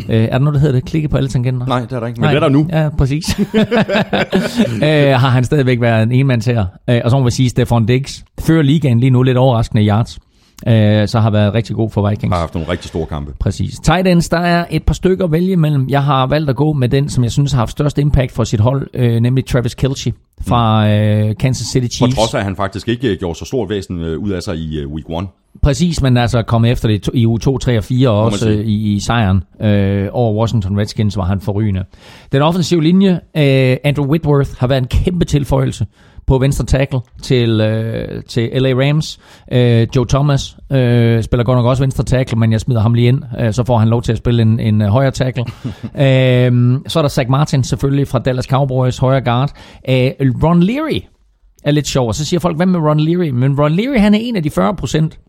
Øh, 0.09 0.15
er 0.15 0.29
der 0.29 0.39
noget, 0.39 0.53
der 0.53 0.59
hedder 0.59 0.75
det? 0.75 0.85
Klikke 0.85 1.07
på 1.07 1.17
alle 1.17 1.29
tangenter? 1.29 1.67
Nej, 1.67 1.79
det 1.79 1.91
er 1.91 1.99
der 1.99 2.07
ikke. 2.07 2.21
Men 2.21 2.29
det 2.29 2.35
er 2.35 2.39
der 2.39 2.49
nu. 2.49 2.67
Ja, 2.69 2.89
præcis. 2.97 3.39
øh, 3.39 5.19
har 5.19 5.29
han 5.29 5.43
stadigvæk 5.43 5.81
været 5.81 6.03
en 6.03 6.11
enmandsherre. 6.11 6.67
Øh, 6.89 7.01
og 7.03 7.11
så 7.11 7.17
må 7.17 7.23
vi 7.23 7.31
sige, 7.31 7.49
Stefan 7.49 7.85
Diggs 7.85 8.25
fører 8.39 8.61
ligaen 8.61 8.99
lige 8.99 9.09
nu 9.09 9.23
lidt 9.23 9.37
overraskende 9.37 9.83
i 9.83 9.87
yards. 9.87 10.19
Øh, 10.67 11.07
så 11.07 11.19
har 11.19 11.29
været 11.29 11.53
rigtig 11.53 11.75
god 11.75 11.89
for 11.89 12.09
Vikings. 12.09 12.33
Har 12.33 12.39
haft 12.39 12.53
nogle 12.53 12.69
rigtig 12.69 12.87
store 12.89 13.05
kampe. 13.05 13.33
Præcis. 13.39 13.79
Tight 13.79 14.07
ends, 14.07 14.29
der 14.29 14.37
er 14.39 14.65
et 14.69 14.83
par 14.83 14.93
stykker 14.93 15.25
at 15.25 15.31
vælge 15.31 15.51
imellem. 15.51 15.87
Jeg 15.89 16.03
har 16.03 16.27
valgt 16.27 16.49
at 16.49 16.55
gå 16.55 16.73
med 16.73 16.89
den, 16.89 17.09
som 17.09 17.23
jeg 17.23 17.31
synes 17.31 17.51
har 17.51 17.59
haft 17.59 17.71
størst 17.71 17.97
impact 17.99 18.31
for 18.31 18.43
sit 18.43 18.59
hold, 18.59 18.87
øh, 18.93 19.19
nemlig 19.19 19.45
Travis 19.45 19.75
Kelce 19.75 20.13
fra 20.47 20.89
øh, 20.89 21.35
Kansas 21.39 21.67
City 21.67 21.85
På 21.85 21.91
Chiefs. 21.91 22.15
trods 22.15 22.33
af, 22.33 22.37
at 22.37 22.43
han 22.43 22.55
faktisk 22.55 22.87
ikke 22.87 23.11
øh, 23.11 23.17
gjorde 23.19 23.39
så 23.39 23.45
stort 23.45 23.69
væsen 23.69 23.99
øh, 24.01 24.19
ud 24.19 24.29
af 24.29 24.41
sig 24.43 24.57
i 24.57 24.79
øh, 24.79 24.87
week 24.87 25.05
1. 25.23 25.27
Præcis, 25.61 26.01
men 26.01 26.17
altså 26.17 26.41
kommet 26.41 26.71
efter 26.71 26.87
det 26.87 27.09
i 27.13 27.25
uge 27.27 27.39
2, 27.39 27.57
3 27.57 27.77
og 27.77 27.83
4, 27.83 28.09
og 28.09 28.15
man 28.15 28.25
også 28.25 28.49
øh, 28.49 28.65
i, 28.65 28.93
i 28.93 28.99
sejren 28.99 29.43
øh, 29.61 30.07
over 30.11 30.39
Washington 30.39 30.79
Redskins 30.79 31.17
var 31.17 31.23
han 31.23 31.41
forrygende. 31.41 31.83
Den 32.31 32.41
offensive 32.41 32.83
linje, 32.83 33.11
øh, 33.37 33.77
Andrew 33.83 34.07
Whitworth, 34.07 34.51
har 34.57 34.67
været 34.67 34.81
en 34.81 34.87
kæmpe 34.87 35.25
tilføjelse 35.25 35.85
på 36.27 36.37
venstre 36.37 36.65
tackle 36.65 36.99
til, 37.21 37.61
øh, 37.61 38.23
til 38.23 38.49
LA 38.53 38.69
Rams. 38.69 39.19
Øh, 39.51 39.87
Joe 39.95 40.05
Thomas 40.05 40.57
øh, 40.71 41.23
spiller 41.23 41.43
godt 41.43 41.57
nok 41.57 41.65
også 41.65 41.83
venstre 41.83 42.03
tackle, 42.03 42.39
men 42.39 42.51
jeg 42.51 42.59
smider 42.59 42.81
ham 42.81 42.93
lige 42.93 43.07
ind, 43.07 43.23
øh, 43.39 43.53
så 43.53 43.63
får 43.63 43.77
han 43.77 43.87
lov 43.87 44.01
til 44.01 44.11
at 44.11 44.17
spille 44.17 44.41
en, 44.41 44.59
en 44.59 44.81
øh, 44.81 44.87
højre 44.87 45.11
tackle. 45.11 45.45
øh, 46.05 46.79
så 46.87 46.99
er 46.99 47.01
der 47.01 47.07
Zach 47.07 47.29
Martin 47.29 47.63
selvfølgelig 47.63 48.07
fra 48.07 48.19
Dallas 48.19 48.45
Cowboys, 48.45 48.97
højre 48.97 49.21
guard. 49.21 49.51
Øh, 49.89 50.11
Ron 50.43 50.63
Leary 50.63 50.99
er 51.63 51.71
lidt 51.71 51.87
sjov, 51.87 52.07
og 52.07 52.15
så 52.15 52.25
siger 52.25 52.39
folk, 52.39 52.55
hvad 52.55 52.65
med 52.65 52.79
Ron 52.79 52.99
Leary? 52.99 53.29
Men 53.29 53.59
Ron 53.59 53.71
Leary, 53.71 53.99
han 53.99 54.13
er 54.13 54.19
en 54.19 54.35
af 54.35 54.43
de 54.43 54.49
40 54.49 54.75
procent, 54.75 55.19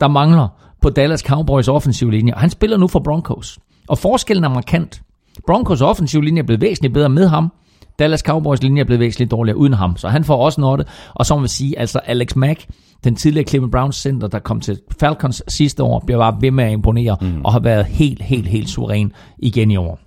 der 0.00 0.08
mangler 0.08 0.48
på 0.82 0.90
Dallas 0.90 1.20
Cowboys 1.20 1.68
offensiv 1.68 2.10
linje. 2.10 2.34
Og 2.34 2.40
han 2.40 2.50
spiller 2.50 2.76
nu 2.76 2.88
for 2.88 2.98
Broncos. 2.98 3.58
Og 3.88 3.98
forskellen 3.98 4.44
er 4.44 4.48
markant. 4.48 5.02
Broncos 5.46 5.80
offensiv 5.80 6.20
linje 6.20 6.42
er 6.42 6.46
blevet 6.46 6.60
væsentligt 6.60 6.94
bedre 6.94 7.08
med 7.08 7.28
ham. 7.28 7.52
Dallas 7.98 8.20
Cowboys 8.20 8.62
linje 8.62 8.80
er 8.80 8.84
blevet 8.84 9.00
væsentligt 9.00 9.30
dårligere 9.30 9.56
uden 9.56 9.72
ham. 9.72 9.96
Så 9.96 10.08
han 10.08 10.24
får 10.24 10.44
også 10.44 10.60
noget. 10.60 10.88
Og 11.14 11.26
så 11.26 11.36
må 11.36 11.42
vi 11.42 11.48
sige, 11.48 11.78
altså 11.78 11.98
Alex 11.98 12.36
Mack, 12.36 12.66
den 13.04 13.16
tidligere 13.16 13.46
Cleveland 13.48 13.72
Browns 13.72 13.96
center, 13.96 14.28
der 14.28 14.38
kom 14.38 14.60
til 14.60 14.78
Falcons 15.00 15.42
sidste 15.48 15.82
år, 15.82 16.02
bliver 16.06 16.18
bare 16.18 16.36
ved 16.40 16.50
med 16.50 16.64
at 16.64 16.72
imponere, 16.72 17.16
mm. 17.20 17.44
og 17.44 17.52
har 17.52 17.60
været 17.60 17.84
helt, 17.84 18.22
helt, 18.22 18.46
helt 18.46 18.68
suveræn 18.68 19.12
igen 19.38 19.70
i 19.70 19.76
år. 19.76 19.98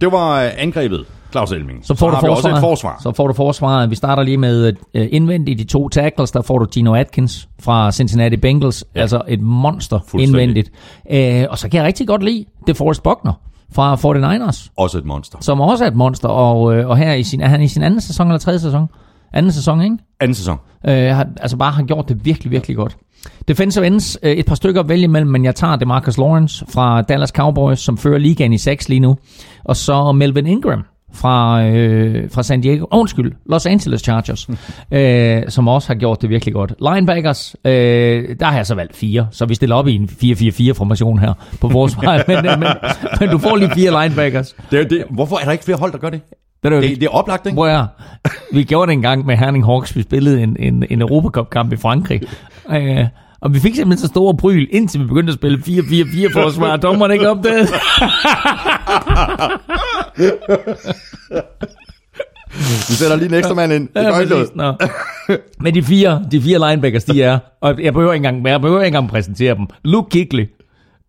Det 0.00 0.12
var 0.12 0.44
øh, 0.44 0.50
angrebet, 0.56 1.04
Claus 1.30 1.52
Elming. 1.52 1.86
Så 1.86 1.94
får, 1.94 2.08
du 2.08 2.14
har 2.14 2.22
vi 2.22 2.28
også 2.28 2.42
forsvaret. 2.42 2.58
et 2.58 2.60
forsvar. 2.60 3.00
så 3.02 3.12
får 3.12 3.26
du 3.26 3.32
forsvaret. 3.32 3.90
Vi 3.90 3.94
starter 3.94 4.22
lige 4.22 4.36
med 4.36 4.72
uh, 4.94 5.02
indvendigt 5.10 5.58
de 5.58 5.64
to 5.64 5.88
tackles. 5.88 6.30
Der 6.30 6.42
får 6.42 6.58
du 6.58 6.66
Gino 6.66 6.94
Atkins 6.94 7.48
fra 7.60 7.92
Cincinnati 7.92 8.36
Bengals. 8.36 8.84
Ja. 8.94 9.00
Altså 9.00 9.22
et 9.28 9.40
monster 9.40 10.00
indvendigt. 10.18 10.70
Uh, 11.10 11.50
og 11.50 11.58
så 11.58 11.68
kan 11.68 11.78
jeg 11.78 11.86
rigtig 11.86 12.06
godt 12.06 12.22
lide 12.22 12.44
det 12.66 12.76
Forrest 12.76 13.02
Buckner 13.02 13.32
fra 13.74 13.94
49ers, 13.94 14.68
Også 14.76 14.98
et 14.98 15.04
monster. 15.04 15.38
som 15.40 15.60
også 15.60 15.84
er 15.84 15.88
et 15.88 15.96
monster. 15.96 16.28
Og, 16.28 16.62
uh, 16.62 16.86
og 16.90 16.96
her 16.96 17.12
i 17.12 17.22
sin, 17.22 17.40
er 17.40 17.48
han 17.48 17.62
i 17.62 17.68
sin 17.68 17.82
anden 17.82 18.00
sæson 18.00 18.26
eller 18.26 18.38
tredje 18.38 18.58
sæson? 18.58 18.86
Anden 19.32 19.52
sæson, 19.52 19.80
ikke? 19.82 19.96
Anden 20.20 20.34
sæson. 20.34 20.58
Øh, 20.88 20.94
har, 21.16 21.26
altså 21.40 21.56
bare 21.56 21.72
har 21.72 21.82
gjort 21.82 22.08
det 22.08 22.24
virkelig, 22.24 22.50
virkelig 22.50 22.76
godt. 22.76 22.96
Defensive 23.48 23.86
ends, 23.86 24.18
øh, 24.22 24.32
et 24.32 24.46
par 24.46 24.54
stykker 24.54 24.80
at 24.80 24.88
vælge 24.88 25.04
imellem, 25.04 25.30
men 25.30 25.44
jeg 25.44 25.54
tager 25.54 25.76
DeMarcus 25.76 26.18
Lawrence 26.18 26.64
fra 26.68 27.02
Dallas 27.02 27.28
Cowboys, 27.30 27.78
som 27.80 27.98
fører 27.98 28.18
ligaen 28.18 28.52
i 28.52 28.58
6 28.58 28.88
lige 28.88 29.00
nu. 29.00 29.16
Og 29.64 29.76
så 29.76 30.12
Melvin 30.12 30.46
Ingram 30.46 30.84
fra, 31.14 31.64
øh, 31.66 32.30
fra 32.30 32.42
San 32.42 32.60
Diego, 32.60 32.84
oh, 32.90 33.00
undskyld, 33.00 33.32
Los 33.46 33.66
Angeles 33.66 34.00
Chargers, 34.00 34.48
øh, 34.92 35.42
som 35.48 35.68
også 35.68 35.88
har 35.88 35.94
gjort 35.94 36.22
det 36.22 36.30
virkelig 36.30 36.54
godt. 36.54 36.74
Linebackers, 36.80 37.56
øh, 37.64 37.72
der 38.40 38.46
har 38.46 38.56
jeg 38.56 38.66
så 38.66 38.74
valgt 38.74 38.96
fire, 38.96 39.28
så 39.30 39.46
vi 39.46 39.54
stiller 39.54 39.76
op 39.76 39.88
i 39.88 39.94
en 39.94 40.08
4-4-4-formation 40.12 41.18
her 41.18 41.32
på 41.60 41.68
forsvaret, 41.68 42.24
men, 42.28 42.36
øh, 42.36 42.58
men, 42.58 42.68
men 43.20 43.28
du 43.28 43.38
får 43.38 43.56
lige 43.56 43.70
fire 43.70 44.02
linebackers. 44.02 44.56
Det, 44.70 44.90
det, 44.90 45.04
hvorfor 45.10 45.36
er 45.38 45.44
der 45.44 45.52
ikke 45.52 45.64
flere 45.64 45.78
hold, 45.78 45.92
der 45.92 45.98
gør 45.98 46.10
det? 46.10 46.20
Det 46.62 46.72
er, 46.72 46.80
Det, 46.80 46.90
det 46.90 47.02
er 47.02 47.08
oplagt, 47.10 47.46
ikke? 47.46 47.62
At 47.62 47.70
høre. 47.70 47.88
Vi 48.52 48.62
gjorde 48.62 48.86
det 48.86 48.92
engang 48.92 49.26
med 49.26 49.36
Herning 49.36 49.64
Hawks. 49.64 49.96
Vi 49.96 50.02
spillede 50.02 50.42
en, 50.42 50.56
en, 50.58 50.84
en 50.90 51.00
Europacup-kamp 51.00 51.72
i 51.72 51.76
Frankrig. 51.76 52.20
Øh, 52.70 53.06
og 53.44 53.54
vi 53.54 53.60
fik 53.60 53.74
simpelthen 53.74 54.06
så 54.06 54.12
store 54.12 54.36
bryl, 54.36 54.66
indtil 54.70 55.00
vi 55.00 55.06
begyndte 55.06 55.30
at 55.30 55.34
spille 55.34 55.58
4-4-4 55.58 56.32
forsvar. 56.32 56.76
Dommeren 56.76 57.12
ikke 57.12 57.28
opdaget. 57.30 57.68
Vi 62.88 62.94
sætter 62.94 63.16
lige 63.16 63.28
en 63.28 63.34
ekstra 63.34 63.54
mand 63.54 63.72
ind. 63.72 63.88
Det 63.94 64.02
Ja, 64.02 64.10
præcis. 64.12 64.54
Nå. 64.54 64.72
Men 65.60 65.74
de 65.74 65.82
fire, 65.82 66.24
de 66.30 66.40
fire 66.42 66.70
linebackers, 66.70 67.04
de 67.04 67.22
er, 67.22 67.38
og 67.60 67.82
jeg 67.82 67.92
behøver 67.92 68.12
ikke 68.12 68.26
engang, 68.28 68.46
jeg 68.48 68.60
behøver 68.60 68.80
ikke 68.80 68.86
engang 68.96 69.08
præsentere 69.10 69.54
dem. 69.54 69.66
Luke 69.84 70.10
Kigley, 70.10 70.46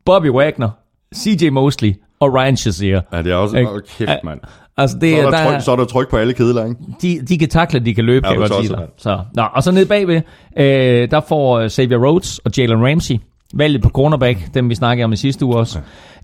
Bobby 0.06 0.30
Wagner, 0.30 0.70
CJ 1.16 1.50
Mosley 1.50 1.94
og 2.20 2.34
Ryan 2.34 2.58
Shazier. 2.58 3.02
Ja, 3.14 3.22
det 3.22 3.32
er 3.32 3.36
også... 3.36 3.58
Åh, 3.58 3.82
kæft, 3.98 4.24
mand. 4.24 4.40
Altså, 4.78 4.98
det, 5.02 5.12
Så 5.12 5.18
er, 5.18 5.22
der, 5.22 5.32
der 5.32 5.52
tryk, 5.52 5.62
så 5.62 5.72
er 5.72 5.76
der 5.76 5.86
tryk 5.86 6.10
på 6.10 6.18
alle 6.18 6.34
kedler, 6.34 6.66
ikke? 6.66 6.76
de, 7.02 7.20
de 7.30 7.38
kan 7.38 7.50
takle, 7.50 7.80
de 7.80 7.96
kan 7.96 8.06
løbe, 8.06 8.28
Ja, 8.28 8.34
kan 8.34 8.42
godt 8.50 8.66
sige. 8.66 8.78
Så, 8.98 9.20
nå, 9.36 9.44
og 9.54 9.64
så 9.64 9.72
nede 9.72 9.86
bagved, 9.86 10.22
øh, 10.58 11.12
der 11.12 11.22
får 11.28 11.60
øh, 11.60 11.70
Xavier 11.70 11.98
Rhodes 11.98 12.40
og 12.40 12.52
Jalen 12.58 12.86
Ramsey 12.88 13.16
valget 13.54 13.82
på 13.82 13.90
cornerback, 13.90 14.40
dem 14.54 14.70
vi 14.70 14.76
snakkede 14.76 15.04
om 15.06 15.14
i 15.14 15.16
sidste 15.16 15.46
uge 15.46 15.56
også. 15.58 15.80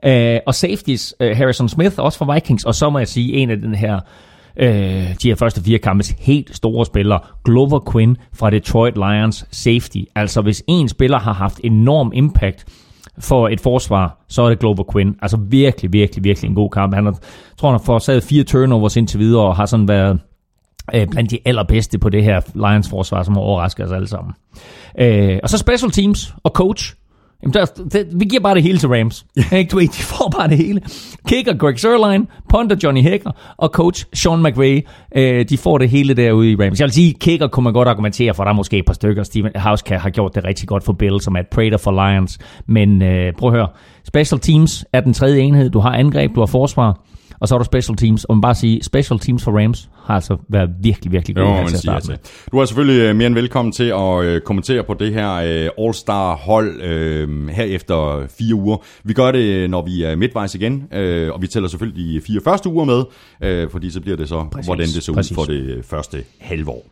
Øh, 0.06 0.40
og 0.46 0.56
safeties, 0.56 1.16
øh, 1.20 1.38
Harrison 1.38 1.70
Smith, 1.70 1.96
også 1.98 2.18
fra 2.18 2.34
Vikings, 2.34 2.64
og 2.64 2.76
så 2.76 2.90
må 2.90 2.98
jeg 3.00 3.08
sige, 3.08 3.34
en 3.34 3.50
af 3.50 3.58
den 3.58 3.76
her, 3.76 4.00
øh, 4.58 4.70
de 5.22 5.28
her 5.28 5.36
første 5.36 5.64
fire 5.64 5.78
kampes 5.78 6.14
helt 6.20 6.56
store 6.56 6.86
spillere, 6.86 7.20
Glover 7.46 7.92
Quinn 7.92 8.18
fra 8.34 8.50
Detroit 8.50 8.96
Lions 8.96 9.46
safety. 9.52 9.98
Altså 10.16 10.42
hvis 10.42 10.64
en 10.68 10.90
spiller 10.90 11.20
har 11.20 11.34
haft 11.34 11.60
enorm 11.64 12.12
impact 12.16 12.66
for 13.20 13.48
et 13.48 13.62
forsvar, 13.62 14.18
så 14.28 14.42
er 14.42 14.50
det 14.50 14.60
Glover 14.60 14.92
Quinn. 14.94 15.16
Altså 15.22 15.38
virkelig, 15.38 15.94
virkelig, 15.94 16.24
virkelig 16.24 16.50
en 16.50 16.56
god 16.56 16.70
kamp. 16.70 16.94
Han 16.94 17.06
har, 17.06 17.18
tror, 17.58 17.70
han 17.70 17.80
har 17.80 17.86
forårsaget 17.86 18.24
fire 18.24 18.44
turnovers 18.44 18.98
indtil 18.98 19.20
videre, 19.20 19.42
og 19.42 19.56
har 19.56 19.66
sådan 19.66 19.88
været 19.88 20.20
øh, 20.96 21.08
blandt 21.08 21.32
de 21.32 21.40
allerbedste 21.46 22.00
på 22.00 22.10
det 22.10 22.24
her 22.24 22.42
Lions 22.56 22.90
forsvar, 22.90 23.24
som 23.24 23.34
har 23.34 23.42
overrasket 23.42 23.86
os 23.86 23.92
alle 23.92 24.08
sammen. 24.08 24.34
Øh, 25.00 25.40
og 25.44 25.50
så 25.50 25.58
special 25.58 25.92
teams 25.92 26.36
og 26.44 26.52
coach. 26.52 26.96
Jamen, 27.44 27.54
der, 27.54 27.66
der, 27.66 28.04
vi 28.14 28.26
giver 28.26 28.42
bare 28.42 28.56
det 28.56 28.64
hele 28.64 28.78
til 28.78 28.90
Rams. 28.90 29.26
Ikke, 29.58 29.70
du 29.70 29.78
ved, 29.78 29.88
de 29.88 30.04
får 30.04 30.34
bare 30.38 30.48
det 30.48 30.58
hele. 30.58 30.82
Kicker 31.28 31.58
Greg 31.58 31.80
Sørlein, 31.80 32.28
punter 32.50 32.76
Johnny 32.84 33.02
Hecker 33.02 33.32
og 33.58 33.70
coach 33.70 34.06
Sean 34.14 34.44
McVay, 34.44 34.82
øh, 35.16 35.46
de 35.50 35.58
får 35.58 35.78
det 35.78 35.90
hele 35.90 36.14
derude 36.14 36.52
i 36.52 36.56
Rams. 36.56 36.80
Jeg 36.80 36.86
vil 36.86 36.94
sige, 36.94 37.14
kicker 37.14 37.48
kunne 37.48 37.64
man 37.64 37.74
godt 37.74 37.88
argumentere 37.88 38.34
for, 38.34 38.44
der 38.44 38.52
er 38.52 38.56
måske 38.56 38.78
et 38.78 38.86
par 38.86 38.94
stykker. 38.94 39.24
Steven 39.24 39.52
House 39.56 39.84
har 39.90 40.10
gjort 40.10 40.36
det 40.36 40.44
rigtig 40.44 40.68
godt 40.68 40.84
for 40.84 40.94
Bills, 40.94 41.24
som 41.24 41.36
er 41.36 41.40
et 41.40 41.48
Prater 41.48 41.78
for 41.78 41.92
Lions. 41.92 42.40
Men 42.68 43.02
øh, 43.02 43.34
prøv 43.34 43.50
at 43.50 43.56
høre, 43.56 43.68
special 44.08 44.40
teams 44.40 44.86
er 44.94 45.02
den 45.02 45.14
tredje 45.14 45.42
enhed. 45.42 45.70
Du 45.70 45.80
har 45.80 45.92
angreb, 45.92 46.36
du 46.36 46.40
har 46.40 46.48
forsvar, 46.48 47.00
og 47.42 47.48
så 47.48 47.56
er 47.56 47.60
der 47.60 47.64
special 47.64 47.98
teams. 47.98 48.24
Og 48.26 48.36
man 48.36 48.42
bare 48.42 48.56
sige, 48.56 48.84
special 48.84 49.20
teams 49.20 49.44
for 49.44 49.60
Rams 49.64 49.90
har 50.06 50.16
altså 50.16 50.38
været 50.50 50.70
virkelig, 50.82 51.12
virkelig 51.12 51.36
gode 51.36 51.48
her 51.48 51.68
til 51.68 51.76
at 51.76 51.82
starte 51.82 52.08
med. 52.10 52.18
til. 52.18 52.34
Du 52.52 52.58
er 52.58 52.66
selvfølgelig 52.66 53.02
øh, 53.02 53.16
mere 53.16 53.28
end 53.28 53.36
velkommen 53.36 53.72
til 53.72 53.84
at 53.84 54.24
øh, 54.24 54.42
kommentere 54.42 54.84
på 54.84 54.94
det 54.94 55.14
her 55.14 55.34
øh, 55.34 55.70
All-Star 55.88 56.36
hold 56.36 56.82
øh, 56.82 57.48
her 57.48 57.64
efter 57.64 58.28
fire 58.40 58.56
uger. 58.56 58.78
Vi 59.04 59.14
gør 59.14 59.32
det, 59.32 59.70
når 59.70 59.86
vi 59.86 60.04
er 60.04 60.16
midtvejs 60.16 60.56
igen, 60.56 60.84
øh, 60.94 61.34
og 61.34 61.42
vi 61.42 61.48
tæller 61.48 61.70
selvfølgelig 61.70 62.16
de 62.16 62.22
fire 62.28 62.42
første 62.44 62.70
uger 62.70 62.86
med, 62.86 63.04
øh, 63.44 63.70
fordi 63.70 63.92
så 63.92 64.02
bliver 64.02 64.18
det 64.18 64.30
så, 64.30 64.46
Præcis, 64.52 64.66
hvordan 64.68 64.88
det 64.88 65.04
så 65.04 65.12
ud 65.12 65.16
præcis. 65.16 65.36
for 65.36 65.44
det 65.44 65.86
første 65.86 66.24
halvår. 66.40 66.86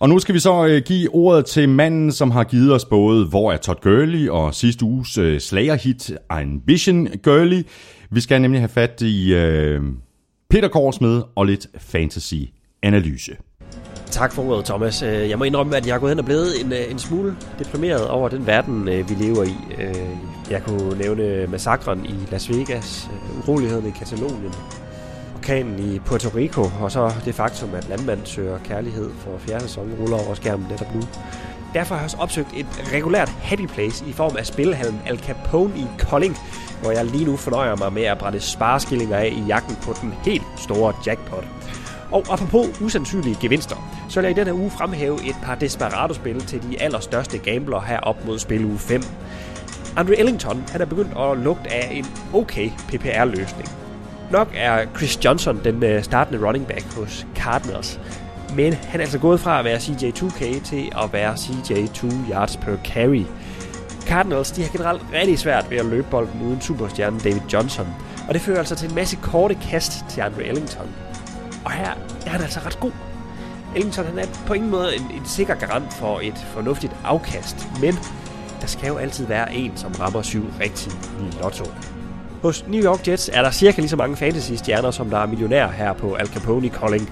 Og 0.00 0.08
nu 0.08 0.18
skal 0.18 0.34
vi 0.34 0.40
så 0.40 0.82
give 0.84 1.14
ordet 1.14 1.44
til 1.44 1.68
manden, 1.68 2.12
som 2.12 2.30
har 2.30 2.44
givet 2.44 2.74
os 2.74 2.84
både 2.84 3.26
Hvor 3.26 3.52
er 3.52 3.56
Todd 3.56 3.78
Gurley 3.82 4.28
og 4.28 4.54
sidste 4.54 4.84
uges 4.84 5.42
slagerhit 5.42 6.12
Ambition 6.30 7.08
Gurley. 7.22 7.62
Vi 8.14 8.20
skal 8.20 8.40
nemlig 8.42 8.60
have 8.60 8.68
fat 8.68 9.00
i 9.00 9.34
øh, 9.34 9.82
Peter 10.50 10.68
Korsmed 10.68 11.22
og 11.34 11.46
lidt 11.46 11.66
fantasy-analyse. 11.78 13.36
Tak 14.06 14.32
for 14.32 14.42
ordet, 14.42 14.64
Thomas. 14.64 15.02
Øh, 15.02 15.30
jeg 15.30 15.38
må 15.38 15.44
indrømme, 15.44 15.76
at 15.76 15.86
jeg 15.86 15.94
er 15.94 15.98
gået 15.98 16.10
hen 16.10 16.18
og 16.18 16.24
blevet 16.24 16.60
en, 16.64 16.72
øh, 16.72 16.90
en 16.90 16.98
smule 16.98 17.36
deprimeret 17.58 18.08
over 18.08 18.28
den 18.28 18.46
verden, 18.46 18.88
øh, 18.88 19.10
vi 19.10 19.14
lever 19.14 19.44
i. 19.44 19.54
Jeg 20.50 20.62
kunne 20.62 20.98
nævne 20.98 21.46
massakren 21.46 22.06
i 22.06 22.14
Las 22.30 22.50
Vegas, 22.50 23.10
uroligheden 23.38 23.86
i 23.86 23.90
Katalonien, 23.90 24.52
orkanen 25.36 25.94
i 25.94 25.98
Puerto 25.98 26.28
Rico, 26.36 26.62
og 26.80 26.92
så 26.92 27.12
det 27.24 27.34
faktum, 27.34 27.74
at 27.74 27.88
landmand 27.88 28.20
søger 28.24 28.58
kærlighed 28.58 29.10
for 29.18 29.38
fjerde 29.38 29.62
sæson 29.62 29.92
ruller 30.00 30.16
over 30.26 30.34
skærmen 30.34 30.66
netop 30.70 30.94
nu. 30.94 31.00
Derfor 31.74 31.94
har 31.94 32.00
jeg 32.00 32.04
også 32.04 32.16
opsøgt 32.16 32.48
et 32.56 32.66
regulært 32.92 33.28
happy 33.28 33.66
place 33.66 34.04
i 34.08 34.12
form 34.12 34.36
af 34.38 34.46
spillehallen 34.46 35.00
Al 35.06 35.18
Capone 35.18 35.74
i 35.76 35.84
Kolding, 35.98 36.36
hvor 36.82 36.90
jeg 36.90 37.04
lige 37.04 37.24
nu 37.24 37.36
fornøjer 37.36 37.76
mig 37.76 37.92
med 37.92 38.02
at 38.02 38.18
brænde 38.18 38.40
spareskillinger 38.40 39.16
af 39.16 39.26
i 39.36 39.42
jagten 39.48 39.76
på 39.82 39.94
den 40.00 40.14
helt 40.24 40.42
store 40.56 40.94
jackpot. 41.06 41.44
Og 42.12 42.24
apropos 42.30 42.80
usandsynlige 42.80 43.36
gevinster, 43.40 43.76
så 44.08 44.20
vil 44.20 44.28
jeg 44.28 44.36
i 44.36 44.40
denne 44.40 44.54
uge 44.54 44.70
fremhæve 44.70 45.24
et 45.24 45.36
par 45.42 45.54
Desperado-spil 45.54 46.40
til 46.40 46.62
de 46.62 46.82
allerstørste 46.82 47.38
gambler 47.38 47.80
her 47.80 47.98
op 48.00 48.24
mod 48.26 48.38
spil 48.38 48.64
uge 48.64 48.78
5. 48.78 49.02
Andre 49.96 50.18
Ellington 50.18 50.64
han 50.72 50.80
er 50.80 50.84
begyndt 50.84 51.18
at 51.18 51.38
lugte 51.38 51.72
af 51.72 51.88
en 51.92 52.06
okay 52.34 52.70
PPR-løsning. 52.88 53.68
Nok 54.30 54.48
er 54.54 54.86
Chris 54.96 55.24
Johnson 55.24 55.60
den 55.64 55.82
øh, 55.82 56.02
startende 56.02 56.46
running 56.46 56.66
back 56.66 56.94
hos 56.94 57.26
Cardinals, 57.34 58.00
men 58.56 58.72
han 58.72 59.00
er 59.00 59.04
altså 59.04 59.18
gået 59.18 59.40
fra 59.40 59.58
at 59.58 59.64
være 59.64 59.76
CJ2K 59.76 60.64
til 60.64 60.92
at 61.02 61.12
være 61.12 61.32
CJ2 61.32 62.30
yards 62.32 62.56
per 62.56 62.76
carry. 62.84 63.24
Cardinals 64.06 64.50
de 64.50 64.62
har 64.62 64.70
generelt 64.72 65.02
rigtig 65.12 65.38
svært 65.38 65.70
ved 65.70 65.78
at 65.78 65.86
løbe 65.86 66.06
bolden 66.10 66.42
uden 66.42 66.60
superstjernen 66.60 67.20
David 67.20 67.40
Johnson, 67.52 67.86
og 68.28 68.34
det 68.34 68.42
fører 68.42 68.58
altså 68.58 68.76
til 68.76 68.88
en 68.88 68.94
masse 68.94 69.16
korte 69.22 69.54
kast 69.54 69.92
til 70.08 70.20
Andre 70.20 70.44
Ellington. 70.44 70.88
Og 71.64 71.72
her 71.72 71.90
er 72.26 72.30
han 72.30 72.40
altså 72.40 72.60
ret 72.66 72.80
god. 72.80 72.92
Ellington 73.76 74.06
han 74.06 74.18
er 74.18 74.26
på 74.46 74.54
ingen 74.54 74.70
måde 74.70 74.96
en, 74.96 75.02
en 75.02 75.26
sikker 75.26 75.54
garant 75.54 75.92
for 75.92 76.20
et 76.22 76.38
fornuftigt 76.38 76.92
afkast, 77.04 77.68
men 77.80 77.94
der 78.60 78.66
skal 78.66 78.88
jo 78.88 78.96
altid 78.96 79.26
være 79.26 79.54
en, 79.54 79.76
som 79.76 79.92
rammer 79.92 80.22
syv 80.22 80.44
rigtigt 80.60 81.08
i 81.20 81.42
lotto. 81.42 81.64
Hos 82.42 82.64
New 82.68 82.84
York 82.84 83.08
Jets 83.08 83.30
er 83.32 83.42
der 83.42 83.50
cirka 83.50 83.80
lige 83.80 83.88
så 83.88 83.96
mange 83.96 84.16
fantasy-stjerner, 84.16 84.90
som 84.90 85.10
der 85.10 85.18
er 85.18 85.26
millionærer 85.26 85.70
her 85.70 85.92
på 85.92 86.14
Al 86.14 86.26
Capone 86.26 86.68
Calling. 86.68 87.10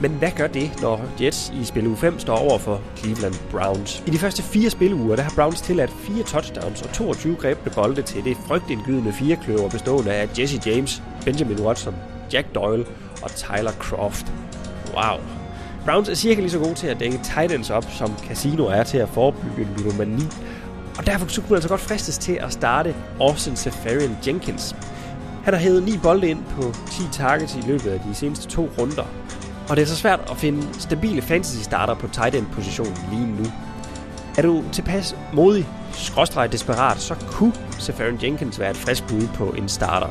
Men 0.00 0.10
hvad 0.10 0.30
gør 0.36 0.46
det, 0.46 0.70
når 0.80 1.00
Jets 1.20 1.52
i 1.60 1.64
spil 1.64 1.86
uge 1.86 1.96
5 1.96 2.18
står 2.18 2.36
over 2.36 2.58
for 2.58 2.80
Cleveland 2.96 3.34
Browns? 3.50 4.02
I 4.06 4.10
de 4.10 4.18
første 4.18 4.42
fire 4.42 4.70
spiluger, 4.70 5.16
der 5.16 5.22
har 5.22 5.32
Browns 5.36 5.60
tilladt 5.60 5.90
fire 5.90 6.22
touchdowns 6.22 6.82
og 6.82 6.92
22 6.92 7.36
grebne 7.36 7.72
bolde 7.74 8.02
til 8.02 8.24
det 8.24 8.36
frygtindgydende 8.46 9.12
firekløver 9.12 9.70
bestående 9.70 10.12
af 10.12 10.28
Jesse 10.38 10.60
James, 10.66 11.02
Benjamin 11.24 11.60
Watson, 11.60 11.94
Jack 12.32 12.54
Doyle 12.54 12.84
og 13.22 13.30
Tyler 13.30 13.72
Croft. 13.72 14.26
Wow. 14.94 15.20
Browns 15.84 16.08
er 16.08 16.14
cirka 16.14 16.40
lige 16.40 16.50
så 16.50 16.58
gode 16.58 16.74
til 16.74 16.86
at 16.86 17.00
dække 17.00 17.18
Titans 17.18 17.70
op, 17.70 17.84
som 17.90 18.12
Casino 18.28 18.64
er 18.64 18.82
til 18.82 18.98
at 18.98 19.08
forebygge 19.08 19.68
ludomani. 19.76 20.22
Og 20.98 21.06
derfor 21.06 21.26
kunne 21.26 21.48
man 21.48 21.54
altså 21.54 21.68
godt 21.68 21.80
fristes 21.80 22.18
til 22.18 22.32
at 22.32 22.52
starte 22.52 22.94
Austin 23.20 23.56
Safarian 23.56 24.18
Jenkins. 24.26 24.76
Han 25.44 25.54
har 25.54 25.60
hævet 25.60 25.82
ni 25.82 25.98
bolde 26.02 26.28
ind 26.28 26.44
på 26.44 26.62
10 26.90 27.02
targets 27.12 27.56
i 27.56 27.60
løbet 27.66 27.90
af 27.90 28.00
de 28.00 28.14
seneste 28.14 28.48
to 28.48 28.68
runder. 28.78 29.06
Og 29.68 29.76
det 29.76 29.82
er 29.82 29.86
så 29.86 29.96
svært 29.96 30.20
at 30.30 30.36
finde 30.36 30.80
stabile 30.80 31.22
fantasy 31.22 31.62
starter 31.62 31.94
på 31.94 32.08
tight 32.08 32.34
end 32.34 32.46
positionen 32.52 32.98
lige 33.12 33.26
nu. 33.26 33.44
Er 34.38 34.42
du 34.42 34.64
tilpas 34.72 35.16
modig, 35.32 35.68
skråstrej 35.92 36.46
desperat, 36.46 37.00
så 37.00 37.14
kunne 37.14 37.52
Safarian 37.78 38.18
Jenkins 38.22 38.60
være 38.60 38.70
et 38.70 38.76
frisk 38.76 39.06
bud 39.06 39.28
på 39.34 39.44
en 39.44 39.68
starter. 39.68 40.08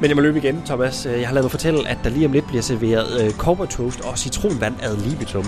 Men 0.00 0.08
jeg 0.08 0.16
må 0.16 0.22
løbe 0.22 0.38
igen, 0.38 0.62
Thomas. 0.66 1.06
Øh, 1.06 1.20
jeg 1.20 1.28
har 1.28 1.34
lavet 1.34 1.44
mig 1.44 1.50
fortælle, 1.50 1.88
at 1.88 1.98
der 2.04 2.10
lige 2.10 2.26
om 2.26 2.32
lidt 2.32 2.46
bliver 2.46 2.62
serveret 2.62 3.24
øh, 3.24 3.30
cowboy 3.30 3.66
toast 3.66 4.00
og 4.00 4.18
citronvand 4.18 4.74
ad 4.82 4.96
libitum. 4.96 5.44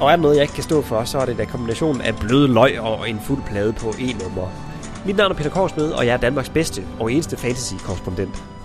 Og 0.00 0.12
er 0.12 0.16
der 0.16 0.22
noget, 0.22 0.34
jeg 0.34 0.42
ikke 0.42 0.54
kan 0.54 0.62
stå 0.62 0.82
for, 0.82 1.04
så 1.04 1.18
er 1.18 1.26
det 1.26 1.38
da 1.38 1.44
kombinationen 1.44 2.00
af 2.00 2.16
bløde 2.16 2.48
løg 2.48 2.80
og 2.80 3.10
en 3.10 3.20
fuld 3.20 3.42
plade 3.46 3.72
på 3.72 3.94
en 3.98 4.16
nummer. 4.22 4.48
Mit 5.06 5.16
navn 5.16 5.30
er 5.30 5.36
Peter 5.36 5.50
Korsmed, 5.50 5.90
og 5.90 6.06
jeg 6.06 6.12
er 6.12 6.16
Danmarks 6.16 6.48
bedste 6.48 6.82
og 7.00 7.12
eneste 7.12 7.36
fantasy-korrespondent. 7.36 8.55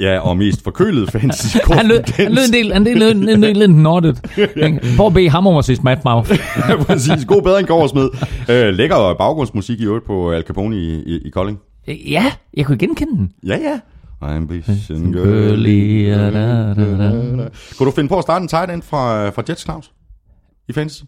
Ja, 0.00 0.18
og 0.18 0.36
mest 0.36 0.64
forkølet 0.64 1.10
fantasy 1.10 1.56
Han 1.72 1.86
lød, 1.86 2.00
han 2.16 2.32
lød 2.32 2.46
en 2.46 2.52
del, 2.52 2.72
han 2.72 2.84
lød 2.84 3.10
en, 3.10 3.28
en, 3.28 3.44
en, 3.44 3.56
lidt 3.56 3.74
nottet. 3.74 4.20
Prøv 4.96 5.06
at 5.06 5.14
bede 5.14 5.28
ham 5.28 5.46
om 5.46 5.56
at 5.56 5.64
se 5.64 5.76
Smash 5.76 6.00
Mouth. 6.04 6.30
ja, 6.68 6.76
præcis. 6.76 7.24
God 7.24 7.42
bedring 7.42 7.68
Korsmed. 7.68 8.08
Øh, 8.48 8.74
lækker 8.74 9.14
baggrundsmusik 9.18 9.80
i 9.80 9.84
øvrigt 9.84 10.06
på 10.06 10.32
Al 10.32 10.42
Capone 10.42 10.76
i, 10.76 10.94
i, 10.94 11.18
i 11.24 11.30
Kolding. 11.30 11.58
Ja, 11.86 12.32
jeg 12.54 12.66
kunne 12.66 12.78
genkende 12.78 13.16
den. 13.16 13.32
Ja, 13.46 13.56
ja. 13.56 13.78
Ambition 14.22 15.12
Girlie, 15.12 16.14
da, 16.14 16.30
da, 16.30 16.74
da. 16.74 17.48
Kunne 17.78 17.86
du 17.86 17.90
finde 17.90 18.08
på 18.08 18.18
at 18.18 18.22
starte 18.22 18.42
en 18.42 18.48
tight 18.48 18.70
end 18.70 18.82
fra, 18.82 19.30
fra 19.30 19.42
Jets, 19.48 19.62
Claus? 19.62 19.92
I 20.68 20.72
fantasy? 20.72 21.02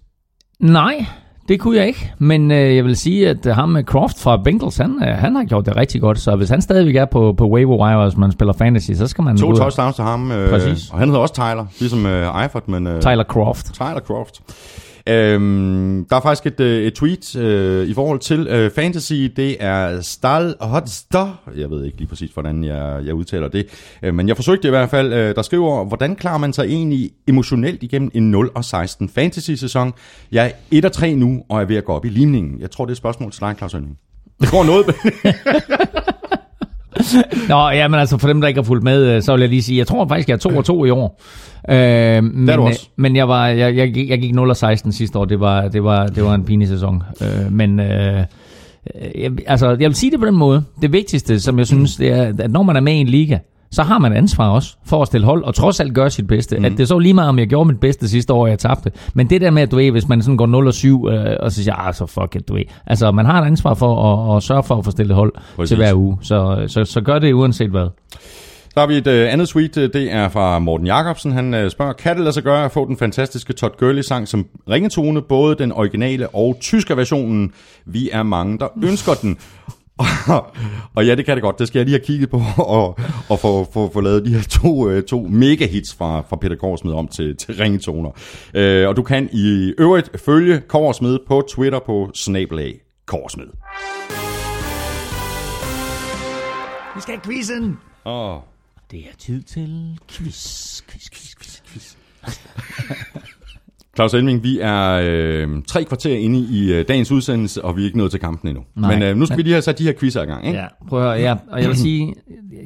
Nej, 0.61 1.07
det 1.49 1.61
kunne 1.61 1.76
jeg 1.76 1.86
ikke. 1.86 2.12
Men 2.18 2.51
øh, 2.51 2.76
jeg 2.76 2.84
vil 2.84 2.97
sige, 2.97 3.28
at 3.28 3.47
øh, 3.47 3.55
ham 3.55 3.68
med 3.68 3.84
Croft 3.84 4.18
fra 4.20 4.36
Bengals, 4.36 4.76
han, 4.76 5.03
øh, 5.03 5.09
han 5.09 5.36
har 5.36 5.45
gjort 5.45 5.66
det 5.66 5.76
rigtig 5.76 6.01
godt. 6.01 6.18
Så 6.18 6.36
hvis 6.36 6.49
han 6.49 6.62
stadigvæk 6.62 6.97
er 6.97 7.05
på, 7.05 7.34
på 7.38 7.49
waiver 7.49 7.86
wire, 7.86 8.05
hvis 8.05 8.16
man 8.16 8.32
spiller 8.32 8.53
fantasy, 8.53 8.90
så 8.92 9.07
skal 9.07 9.24
man... 9.24 9.36
To 9.36 9.55
touchdowns 9.55 9.95
til 9.95 10.05
ham. 10.05 10.32
Øh, 10.32 10.51
Præcis. 10.51 10.90
Og 10.90 10.99
han 10.99 11.09
hedder 11.09 11.20
også 11.20 11.34
Tyler, 11.34 11.66
ligesom 11.80 12.07
øh, 12.07 12.42
Eifert, 12.42 12.68
men... 12.68 12.86
Øh, 12.86 13.01
Tyler 13.01 13.24
Croft. 13.24 13.72
Tyler 13.74 14.01
Croft. 14.07 14.40
Øhm, 15.07 16.07
der 16.11 16.16
er 16.16 16.20
faktisk 16.20 16.46
et, 16.46 16.61
øh, 16.61 16.82
et 16.82 16.94
tweet 16.94 17.36
øh, 17.36 17.88
i 17.88 17.94
forhold 17.94 18.18
til 18.18 18.46
øh, 18.50 18.70
fantasy. 18.70 19.12
Det 19.12 19.57
er 19.61 20.00
Stal 20.00 20.55
Hotster. 20.61 21.42
Jeg 21.57 21.70
ved 21.70 21.84
ikke 21.84 21.98
lige 21.98 22.09
præcis, 22.09 22.30
hvordan 22.30 22.64
jeg, 22.64 23.00
jeg 23.05 23.14
udtaler 23.14 23.48
det. 23.48 23.66
Øh, 24.02 24.14
men 24.14 24.28
jeg 24.28 24.36
forsøgte 24.36 24.68
i 24.68 24.70
hvert 24.70 24.90
fald. 24.90 25.12
Øh, 25.12 25.34
der 25.34 25.42
skriver, 25.42 25.84
hvordan 25.84 26.16
klarer 26.16 26.38
man 26.38 26.52
sig 26.52 26.64
egentlig 26.64 27.11
emotionelt 27.28 27.82
igennem 27.82 28.11
en 28.14 28.34
0-16 28.34 29.09
fantasy-sæson? 29.14 29.92
Jeg 30.32 30.46
er 30.46 30.50
1 30.70 30.92
3 30.92 31.14
nu, 31.14 31.42
og 31.48 31.61
er 31.61 31.64
ved 31.64 31.76
at 31.76 31.84
gå 31.84 31.92
op 31.92 32.05
i 32.05 32.09
limningen. 32.09 32.61
Jeg 32.61 32.70
tror, 32.70 32.84
det 32.84 32.90
er 32.90 32.94
et 32.94 32.98
spørgsmål 32.98 33.32
til 33.32 33.40
dig, 33.40 33.55
Claus 33.59 33.72
Hønning. 33.72 33.98
Det 34.40 34.50
går 34.50 34.64
noget... 34.64 34.86
Nå, 37.48 37.68
ja, 37.70 37.88
men 37.88 38.00
altså 38.00 38.18
for 38.18 38.28
dem, 38.28 38.40
der 38.40 38.48
ikke 38.48 38.59
har 38.61 38.64
fulgt 38.64 38.84
med, 38.84 39.07
øh, 39.16 39.22
så 39.22 39.32
vil 39.32 39.40
jeg 39.40 39.50
lige 39.50 39.62
sige, 39.62 39.78
jeg 39.78 39.86
tror 39.86 40.09
faktisk, 40.09 40.28
jeg 40.28 40.34
er 40.34 40.38
2 40.38 40.48
og 40.48 40.64
2 40.64 40.84
i 40.84 40.90
år. 40.90 41.20
Øh, 41.70 42.24
men, 42.24 42.48
øh, 42.50 42.64
også. 42.64 42.88
men 42.96 43.16
jeg, 43.16 43.28
var, 43.28 43.46
jeg, 43.48 43.76
jeg, 43.76 43.92
gik- 43.92 44.11
jeg 44.11 44.18
gik 44.18 44.34
0 44.34 44.50
og 44.50 44.57
16 44.57 44.92
sidste 44.92 45.18
år. 45.18 45.24
Det 45.24 45.40
var, 45.40 45.68
det 45.68 45.84
var, 45.84 46.07
det 46.07 46.24
var 46.24 46.34
en 46.34 46.44
pinlig 46.44 46.68
sæson. 46.68 47.02
Øh, 47.22 47.52
men 47.52 47.80
øh, 47.80 48.18
øh, 48.18 49.22
jeg, 49.22 49.30
altså, 49.46 49.68
jeg 49.68 49.78
vil 49.88 49.94
sige 49.94 50.11
det 50.11 50.20
på 50.20 50.26
den 50.26 50.34
måde. 50.36 50.62
Det 50.82 50.92
vigtigste, 50.92 51.40
som 51.40 51.59
jeg 51.59 51.66
synes, 51.66 51.96
det 51.96 52.09
er, 52.12 52.32
at 52.38 52.50
når 52.50 52.62
man 52.62 52.76
er 52.76 52.80
med 52.80 52.92
i 52.92 52.96
en 52.96 53.07
liga, 53.07 53.38
så 53.75 53.83
har 53.83 53.99
man 53.99 54.12
ansvar 54.12 54.49
også 54.49 54.77
for 54.87 55.03
at 55.03 55.09
stille 55.09 55.27
hold, 55.27 55.45
og 55.45 55.55
trods 55.55 55.81
alt 55.81 55.95
gøre 55.95 56.11
sit 56.11 56.27
bedste. 56.27 56.59
Mm. 56.59 56.64
At 56.64 56.72
det 56.72 56.81
er 56.81 56.85
så 56.85 56.99
lige 56.99 57.14
meget, 57.14 57.29
om 57.29 57.39
jeg 57.39 57.47
gjorde 57.47 57.68
mit 57.68 57.81
bedste 57.81 58.09
sidste 58.09 58.33
år, 58.33 58.43
og 58.43 58.51
jeg 58.51 58.59
tabte. 58.59 58.93
Men 59.14 59.31
det 59.31 59.41
der 59.41 59.51
med, 59.51 59.62
at 59.62 59.70
du 59.70 59.77
ved, 59.77 59.91
hvis 59.91 60.09
man 60.09 60.22
sådan 60.22 60.37
går 60.37 60.47
0 60.47 60.66
og 60.66 60.75
7, 60.75 61.09
øh, 61.09 61.37
og 61.41 61.53
så 61.53 61.62
siger, 61.62 61.75
ah, 61.75 61.95
så 61.95 62.07
fuck 62.07 62.37
it, 62.37 62.49
du 62.49 62.55
ved. 62.55 62.64
Altså, 62.87 63.11
man 63.11 63.27
har 63.27 63.43
et 63.43 63.47
ansvar 63.47 63.75
for 63.75 64.12
at, 64.33 64.37
at 64.37 64.43
sørge 64.43 64.62
for 64.62 64.77
at 64.77 64.85
få 64.85 64.91
stillet 64.91 65.16
hold 65.16 65.33
Præcis. 65.33 65.57
Præcis. 65.57 65.68
til 65.68 65.77
hver 65.77 65.95
uge. 65.95 66.18
Så, 66.22 66.64
så, 66.66 66.85
så 66.85 67.01
gør 67.01 67.18
det 67.18 67.33
uanset 67.33 67.70
hvad. 67.70 67.89
Der 68.75 68.81
har 68.81 68.87
vi 68.87 68.97
et 68.97 69.07
øh, 69.07 69.33
andet 69.33 69.49
tweet, 69.49 69.77
øh, 69.77 69.93
det 69.93 70.12
er 70.12 70.29
fra 70.29 70.59
Morten 70.59 70.87
Jacobsen. 70.87 71.33
Han 71.33 71.55
øh, 71.55 71.70
spørger, 71.70 71.93
kan 71.93 72.16
det 72.16 72.25
lade 72.25 72.33
sig 72.33 72.43
gøre 72.43 72.64
at 72.64 72.72
få 72.72 72.87
den 72.87 72.97
fantastiske 72.97 73.53
Todd 73.53 73.72
Gurley-sang 73.79 74.29
som 74.29 74.47
ringetone, 74.70 75.22
både 75.22 75.55
den 75.55 75.72
originale 75.72 76.29
og 76.29 76.57
tyske 76.61 76.97
versionen? 76.97 77.53
Vi 77.87 78.11
er 78.12 78.22
mange, 78.22 78.59
der 78.59 78.68
ønsker 78.85 79.14
den. 79.14 79.37
Og 80.95 81.07
ja, 81.07 81.14
det 81.14 81.26
kan 81.26 81.36
det 81.36 81.42
godt. 81.42 81.59
Det 81.59 81.68
skal 81.68 81.78
jeg 81.78 81.86
lige 81.86 81.99
have 81.99 82.07
kigget 82.07 82.30
på 82.30 82.42
og, 82.78 82.99
og 83.28 83.38
få, 83.38 83.70
få, 83.72 83.90
få 83.92 84.01
lavet 84.01 84.24
de 84.24 84.30
her 84.34 84.42
to, 84.42 84.88
øh, 84.90 85.03
to 85.03 85.26
mega-hits 85.30 85.97
fra, 85.99 86.20
fra 86.20 86.36
Peter 86.36 86.57
Korsmed 86.57 86.92
om 86.92 87.09
til, 87.09 87.36
til 87.36 87.55
ringetoner. 87.55 88.11
Øh, 88.55 88.88
og 88.88 88.97
du 88.97 89.03
kan 89.03 89.28
i 89.32 89.74
øvrigt 89.78 90.20
følge 90.20 90.61
Korsmed 90.61 91.18
på 91.28 91.42
Twitter 91.49 91.78
på 91.86 92.11
snabelag 92.14 92.80
Korsmed. 93.07 93.47
Vi 96.95 97.01
skal 97.01 97.14
have 97.14 97.24
quizzen. 97.24 97.78
Åh, 98.05 98.36
Det 98.90 98.99
er 98.99 99.16
tid 99.18 99.42
til 99.42 99.99
quiz, 100.11 100.82
quiz, 100.88 101.11
quiz, 101.11 101.34
quiz, 101.36 101.61
quiz. 101.66 101.95
Claus 103.95 104.14
Elming, 104.14 104.42
vi 104.42 104.59
er 104.61 105.01
øh, 105.05 105.49
tre 105.68 105.84
kvarter 105.84 106.16
inde 106.16 106.38
i 106.38 106.72
øh, 106.72 106.84
dagens 106.88 107.12
udsendelse, 107.12 107.64
og 107.64 107.76
vi 107.76 107.80
er 107.80 107.84
ikke 107.86 107.99
nået 107.99 108.11
til 108.11 108.20
kampen 108.20 108.49
endnu. 108.49 108.62
Nej. 108.76 108.95
Men 108.95 109.03
øh, 109.03 109.16
nu 109.16 109.26
skal 109.26 109.38
vi 109.38 109.42
lige 109.42 109.53
have 109.53 109.62
sat 109.62 109.78
de 109.78 109.84
her 109.84 109.92
quizzer 110.01 110.22
i 110.22 110.26
gang, 110.26 110.47
ikke? 110.47 110.59
Ja, 110.59 110.66
prøv 110.88 110.99
at 110.99 111.05
høre, 111.05 111.20
ja, 111.20 111.36
og 111.51 111.61
jeg 111.61 111.68
vil 111.68 111.76
sige, 111.76 112.14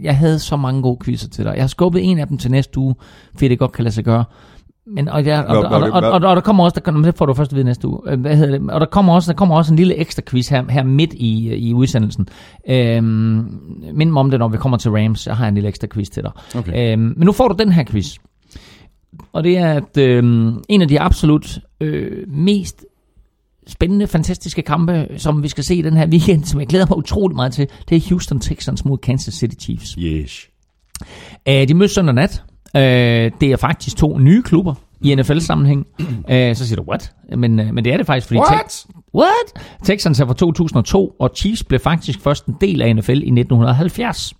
jeg 0.02 0.16
havde 0.16 0.38
så 0.38 0.56
mange 0.56 0.82
gode 0.82 0.98
quizzer 1.04 1.28
til 1.28 1.44
dig. 1.44 1.52
Jeg 1.54 1.62
har 1.62 1.68
skubbet 1.68 2.04
en 2.10 2.18
af 2.18 2.28
dem 2.28 2.38
til 2.38 2.50
næste 2.50 2.78
uge, 2.78 2.94
fordi 3.34 3.48
det 3.48 3.58
godt 3.58 3.72
kan 3.72 3.84
lade 3.84 3.94
sig 3.94 4.04
gøre. 4.04 4.24
Men, 4.94 5.08
og, 5.08 5.26
jeg, 5.26 5.44
og, 5.44 5.58
og, 5.58 5.64
og, 5.64 5.82
og, 5.82 6.10
og, 6.10 6.12
og, 6.12 6.36
der 6.36 6.40
kommer 6.40 6.64
også, 6.64 6.80
der, 6.84 6.92
det 6.92 7.14
får 7.16 7.26
du 7.26 7.34
først 7.34 7.52
at 7.52 7.56
vide 7.56 7.64
næste 7.64 7.88
uge. 7.88 8.00
Øh, 8.06 8.20
Hvad 8.20 8.36
hedder 8.36 8.58
det? 8.58 8.70
Og 8.70 8.80
der 8.80 8.86
kommer 8.86 9.14
også, 9.14 9.32
der 9.32 9.36
kommer 9.36 9.56
også 9.56 9.72
en 9.72 9.76
lille 9.76 9.94
ekstra 9.94 10.22
quiz 10.26 10.48
her, 10.48 10.64
her 10.70 10.82
midt 10.82 11.12
i, 11.12 11.54
i 11.54 11.74
udsendelsen. 11.74 12.28
Øhm, 12.70 13.60
mind 13.94 14.10
mig 14.10 14.20
om 14.20 14.30
det, 14.30 14.38
når 14.38 14.48
vi 14.48 14.56
kommer 14.56 14.78
til 14.78 14.90
Rams. 14.90 15.26
Jeg 15.26 15.36
har 15.36 15.48
en 15.48 15.54
lille 15.54 15.68
ekstra 15.68 15.86
quiz 15.86 16.08
til 16.08 16.22
dig. 16.22 16.30
Okay. 16.56 16.92
Øhm, 16.92 17.14
men 17.16 17.26
nu 17.26 17.32
får 17.32 17.48
du 17.48 17.54
den 17.58 17.72
her 17.72 17.84
quiz. 17.84 18.16
Og 19.32 19.44
det 19.44 19.58
er, 19.58 19.72
at 19.72 19.96
øhm, 19.98 20.62
en 20.68 20.82
af 20.82 20.88
de 20.88 21.00
absolut 21.00 21.58
øh, 21.80 22.28
mest 22.28 22.84
spændende, 23.66 24.06
fantastiske 24.06 24.62
kampe, 24.62 25.08
som 25.16 25.42
vi 25.42 25.48
skal 25.48 25.64
se 25.64 25.74
i 25.74 25.82
den 25.82 25.96
her 25.96 26.06
weekend, 26.06 26.44
som 26.44 26.60
jeg 26.60 26.68
glæder 26.68 26.86
mig 26.88 26.98
utrolig 26.98 27.36
meget 27.36 27.52
til, 27.52 27.68
det 27.88 27.96
er 27.96 28.08
Houston 28.08 28.40
Texans 28.40 28.84
mod 28.84 28.98
Kansas 28.98 29.34
City 29.34 29.64
Chiefs. 29.64 29.90
Yes. 29.98 30.48
Uh, 31.48 31.68
de 31.68 31.74
mødes 31.74 31.92
søndag 31.92 32.14
nat. 32.14 32.42
Øh, 32.76 33.32
det 33.40 33.52
er 33.52 33.56
faktisk 33.56 33.96
to 33.96 34.18
nye 34.18 34.42
klubber 34.42 34.74
i 35.00 35.14
NFL-sammenhæng. 35.14 35.86
Øh, 36.30 36.56
så 36.56 36.66
siger 36.66 36.76
du, 36.76 36.82
what? 36.88 37.12
Men, 37.36 37.60
øh, 37.60 37.74
men 37.74 37.84
det 37.84 37.92
er 37.92 37.96
det 37.96 38.06
faktisk, 38.06 38.26
fordi... 38.26 38.40
What? 38.40 38.86
What? 39.14 39.66
Texans 39.84 40.20
er 40.20 40.26
fra 40.26 40.34
2002, 40.34 41.16
og 41.18 41.30
Chiefs 41.36 41.64
blev 41.64 41.80
faktisk 41.80 42.20
først 42.20 42.46
en 42.46 42.56
del 42.60 42.82
af 42.82 42.96
NFL 42.96 43.10
i 43.10 43.14
1970. 43.14 44.34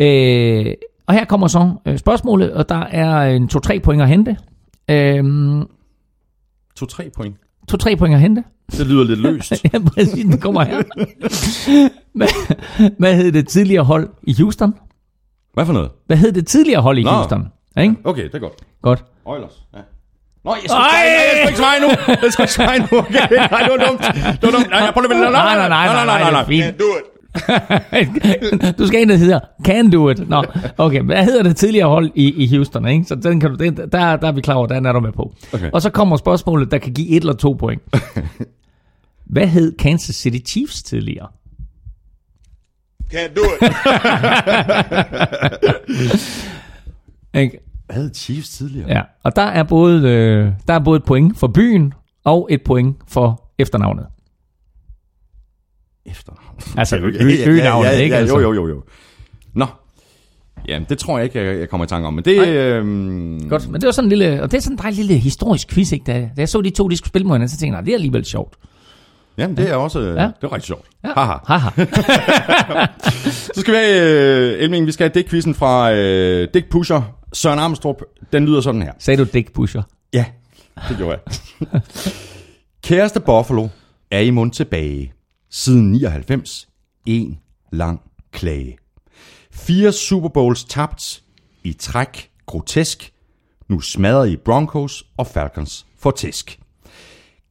Øh, 0.00 0.66
og 1.12 1.18
her 1.18 1.24
kommer 1.24 1.48
så 1.48 1.70
øh, 1.86 1.98
spørgsmålet, 1.98 2.52
og 2.52 2.68
der 2.68 2.80
er 2.80 3.22
en 3.22 3.50
2-3 3.66 3.78
point 3.78 4.02
at 4.02 4.08
hente. 4.08 4.36
Øh, 4.90 5.24
To-tre 6.76 7.10
point. 7.16 7.36
2-3 7.72 7.94
point 7.96 8.14
at 8.14 8.20
hente. 8.20 8.44
Det 8.70 8.86
lyder 8.86 9.04
lidt 9.04 9.20
løst. 9.26 9.52
Ja, 9.72 9.78
præcis, 9.78 10.24
den 10.24 10.38
kommer 10.40 10.64
her. 10.64 10.82
hvad, 12.18 12.28
hvad 12.98 13.16
hed 13.16 13.32
det 13.32 13.48
tidligere 13.48 13.84
hold 13.84 14.08
i 14.22 14.34
Houston? 14.38 14.74
Hvad 15.54 15.66
for 15.66 15.72
noget? 15.72 15.90
Hvad 16.06 16.16
hed 16.16 16.32
det 16.32 16.46
tidligere 16.46 16.82
hold 16.82 16.98
i 16.98 17.02
Nå. 17.02 17.10
Houston? 17.10 17.46
Ikke? 17.80 17.94
Okay, 18.04 18.24
det 18.24 18.34
er 18.34 18.38
godt. 18.38 18.52
Godt. 18.82 19.04
Oilers, 19.24 19.62
ja. 19.74 19.78
Nå, 20.44 20.50
jeg 20.54 20.60
skal, 20.66 20.76
nej, 20.78 20.88
jeg 20.90 21.30
skal 21.34 21.48
ikke 21.48 21.58
svare 21.58 21.80
nu. 21.80 21.88
Jeg 22.22 22.32
skal 22.32 22.42
ikke 22.42 22.52
svare 22.52 22.78
nu. 22.78 22.98
Okay, 22.98 23.36
nej, 23.50 23.60
det 23.62 23.72
var 23.80 23.86
dumt. 23.86 24.00
Det 24.40 24.42
var 24.42 24.50
dumt. 24.58 24.70
Nej, 24.70 24.78
jeg 24.84 24.92
prøver 24.94 25.08
lige. 25.08 25.20
Nej, 25.20 25.30
nej, 25.30 25.68
nej, 25.68 25.68
nej, 25.68 26.04
nej, 26.04 26.04
nej, 26.20 26.30
nej. 26.32 26.42
det 26.44 26.58
er 26.58 26.64
Can't 26.64 26.76
do 26.78 26.84
it. 26.84 27.04
fint. 27.04 27.11
du 28.78 28.86
skal 28.86 29.00
ind 29.00 29.10
og 29.10 29.18
hedder 29.18 29.40
Can 29.64 29.90
do 29.90 30.10
it. 30.10 30.28
Nå, 30.28 30.44
okay. 30.78 31.02
Hvad 31.02 31.24
hedder 31.24 31.42
det 31.42 31.56
tidligere 31.56 31.88
hold 31.88 32.10
i, 32.14 32.44
i 32.44 32.54
Houston? 32.54 32.88
Ikke? 32.88 33.04
Så 33.04 33.14
den 33.14 33.40
kan 33.40 33.50
du, 33.50 33.56
den, 33.56 33.76
der, 33.76 33.86
der 34.16 34.28
er 34.28 34.32
vi 34.32 34.40
klar 34.40 34.54
over, 34.54 34.66
den 34.66 34.86
er 34.86 34.92
du 34.92 35.00
med 35.00 35.12
på. 35.12 35.34
Okay. 35.52 35.70
Og 35.70 35.82
så 35.82 35.90
kommer 35.90 36.16
spørgsmålet, 36.16 36.70
der 36.70 36.78
kan 36.78 36.94
give 36.94 37.08
et 37.08 37.16
eller 37.20 37.32
to 37.32 37.52
point. 37.52 37.82
Hvad 39.32 39.46
hed 39.46 39.76
Kansas 39.76 40.16
City 40.16 40.52
Chiefs 40.52 40.82
tidligere? 40.82 41.28
Can't 43.14 43.34
do 43.34 43.42
it. 43.42 43.62
Ikke? 47.40 47.58
Hvad 47.86 47.96
havde 47.96 48.10
Chiefs 48.14 48.50
tidligere? 48.50 48.88
Ja, 48.88 49.02
og 49.22 49.36
der 49.36 49.42
er, 49.42 49.62
både, 49.62 50.08
øh, 50.08 50.52
der 50.68 50.74
er 50.74 50.78
både 50.78 50.96
et 50.96 51.04
point 51.04 51.38
for 51.38 51.46
byen 51.46 51.94
og 52.24 52.48
et 52.50 52.62
point 52.64 52.96
for 53.08 53.50
efternavnet. 53.58 54.06
Efternavn. 56.06 56.41
Altså, 56.78 56.96
ø- 56.96 57.12
øgenavnet, 57.46 57.88
ja, 57.88 57.92
ja, 57.94 57.98
ikke? 58.02 58.14
Ja, 58.14 58.20
Altså. 58.20 58.38
jo, 58.38 58.52
jo, 58.52 58.54
jo, 58.54 58.68
jo. 58.68 58.82
Nå. 59.54 59.66
Ja, 60.68 60.80
det 60.88 60.98
tror 60.98 61.18
jeg 61.18 61.24
ikke, 61.24 61.44
jeg, 61.44 61.58
jeg 61.58 61.68
kommer 61.68 61.84
i 61.84 61.88
tanke 61.88 62.06
om. 62.06 62.14
Men 62.14 62.24
det... 62.24 62.48
Øhm, 62.48 63.48
Godt, 63.48 63.68
men 63.70 63.80
det 63.80 63.86
var 63.86 63.92
sådan 63.92 64.04
en 64.04 64.08
lille, 64.08 64.42
og 64.42 64.50
det 64.50 64.56
er 64.56 64.62
sådan 64.62 64.74
en 64.74 64.78
dejlig 64.82 65.04
lille 65.04 65.20
historisk 65.20 65.68
quiz, 65.68 65.92
ikke? 65.92 66.04
Da, 66.06 66.12
da 66.20 66.28
jeg 66.36 66.48
så 66.48 66.60
de 66.60 66.70
to, 66.70 66.88
de 66.88 66.96
skulle 66.96 67.08
spille 67.08 67.26
mod 67.26 67.34
hinanden, 67.36 67.48
så 67.48 67.56
tænkte 67.58 67.66
jeg, 67.66 67.80
"Nej, 67.80 67.84
det 67.84 67.90
er 67.90 67.94
alligevel 67.96 68.24
sjovt. 68.24 68.54
Jamen, 69.38 69.56
det 69.56 69.70
er 69.70 69.74
også... 69.74 69.98
Ja. 70.00 70.04
Det 70.06 70.16
er 70.42 70.52
rigtig 70.52 70.66
sjovt. 70.66 70.86
Ja. 71.04 71.08
Haha. 71.14 71.34
Haha. 71.46 71.70
Så 73.30 73.60
skal 73.60 73.74
vi 73.74 73.78
have, 73.78 74.52
øh, 74.54 74.62
Elming, 74.62 74.86
vi 74.86 74.92
skal 74.92 75.04
have 75.04 75.12
dækquizzen 75.14 75.54
fra 75.54 75.92
øh, 75.92 76.48
Dick 76.54 76.68
Pusher, 76.70 77.02
Søren 77.32 77.58
Armstrong. 77.58 77.98
Den 78.32 78.46
lyder 78.46 78.60
sådan 78.60 78.82
her. 78.82 78.92
Sagde 78.98 79.24
du 79.24 79.30
Dick 79.32 79.52
Pusher? 79.52 79.82
Ja, 80.12 80.24
det 80.88 80.96
gjorde 80.96 81.18
jeg. 81.70 81.80
Kæreste 82.84 83.20
Buffalo 83.20 83.68
er 84.10 84.18
i 84.20 84.30
mund 84.30 84.50
tilbage. 84.52 85.12
Siden 85.54 85.92
99. 85.92 86.68
En 87.06 87.38
lang 87.72 88.00
klage. 88.32 88.76
Fire 89.50 89.92
Super 89.92 90.28
Bowls 90.28 90.64
tabt. 90.64 91.22
I 91.64 91.72
træk. 91.72 92.30
Grotesk. 92.46 93.12
Nu 93.68 93.80
smadrer 93.80 94.24
I 94.24 94.36
Broncos 94.36 95.04
og 95.16 95.26
Falcons 95.26 95.86
for 95.98 96.10
tæsk. 96.10 96.58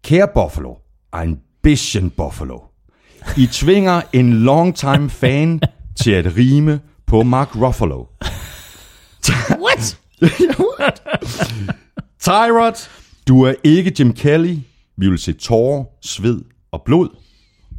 Kære 0.03 0.27
Buffalo, 0.33 0.73
ambition 1.11 2.09
Buffalo. 2.09 2.59
I 3.37 3.47
tvinger 3.47 4.01
en 4.13 4.33
longtime 4.33 5.09
fan 5.09 5.61
til 5.95 6.11
at 6.11 6.37
rime 6.37 6.79
på 7.05 7.23
Mark 7.23 7.55
Ruffalo. 7.55 8.05
What? 9.63 9.99
Tyrod, 12.19 12.87
du 13.27 13.41
er 13.41 13.53
ikke 13.63 13.93
Jim 13.99 14.13
Kelly. 14.13 14.57
Vi 14.97 15.09
vil 15.09 15.19
se 15.19 15.33
tårer, 15.33 15.83
sved 16.01 16.41
og 16.71 16.81
blod. 16.85 17.20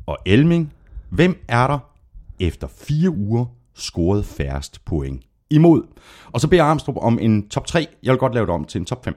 Og 0.07 0.19
Elming, 0.27 0.73
hvem 1.11 1.45
er 1.49 1.67
der 1.67 1.79
efter 2.41 2.67
fire 2.87 3.11
uger 3.11 3.45
scoret 3.75 4.25
færrest 4.25 4.85
point 4.85 5.23
imod? 5.51 5.83
Og 6.33 6.41
så 6.41 6.49
beder 6.49 6.65
Armstrong 6.65 6.99
om 6.99 7.19
en 7.21 7.49
top 7.49 7.67
3. 7.67 7.87
Jeg 8.03 8.11
vil 8.11 8.19
godt 8.19 8.35
lave 8.35 8.47
det 8.47 8.55
om 8.55 8.65
til 8.65 8.79
en 8.79 8.85
top 8.85 9.05
5. 9.05 9.15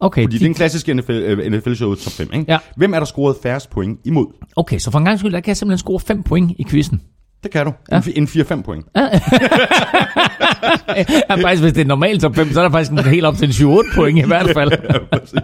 Okay, 0.00 0.22
Fordi 0.22 0.38
det 0.38 0.44
er 0.44 0.48
en 0.48 0.54
klassisk 0.54 0.88
NFL, 0.88 1.12
øh, 1.12 1.52
NFL-show 1.52 1.94
top 1.94 2.12
5. 2.12 2.28
Ikke? 2.32 2.52
Ja. 2.52 2.58
Hvem 2.76 2.94
er 2.94 2.98
der 2.98 3.06
scoret 3.06 3.36
færrest 3.42 3.70
point 3.70 4.00
imod? 4.04 4.26
okay, 4.56 4.78
så 4.78 4.90
for 4.90 4.98
en 4.98 5.04
gang 5.04 5.18
skyld, 5.18 5.32
der 5.32 5.40
kan 5.40 5.48
jeg 5.48 5.56
simpelthen 5.56 5.78
score 5.78 6.00
5 6.00 6.22
point 6.22 6.52
i 6.58 6.64
quizzen. 6.64 7.00
Det 7.42 7.50
kan 7.50 7.66
du. 7.66 7.72
Ja. 7.92 8.02
En 8.16 8.24
4-5 8.24 8.62
point. 8.62 8.86
Ja, 11.30 11.34
faktisk, 11.34 11.62
hvis 11.62 11.72
det 11.72 11.80
er 11.80 11.84
normalt 11.84 12.22
top 12.22 12.36
5, 12.36 12.52
så 12.52 12.60
er 12.60 12.64
der 12.64 12.70
faktisk 12.70 12.92
en 12.92 12.98
helt 12.98 13.24
op 13.24 13.36
til 13.36 13.44
en 13.64 13.72
7-8 13.78 13.94
point 13.94 14.18
i 14.18 14.26
hvert 14.26 14.50
fald. 14.54 14.72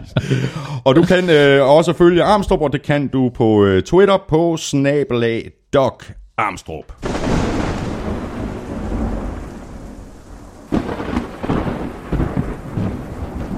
Og 0.86 0.96
du 0.96 1.02
kan 1.02 1.30
øh, 1.30 1.68
også 1.68 1.92
følge 1.92 2.22
Armstrong, 2.22 2.62
og 2.62 2.72
det 2.72 2.82
kan 2.82 3.08
du 3.08 3.30
på 3.34 3.64
øh, 3.64 3.82
Twitter 3.82 4.18
på 4.28 4.56
snabelag 4.56 5.50
Doc 5.72 6.04
Armstrong. 6.38 6.84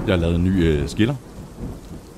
Jeg 0.07 0.13
har 0.13 0.21
lavet 0.21 0.35
en 0.35 0.43
ny 0.43 0.63
øh, 0.63 0.87
skiller. 0.87 1.15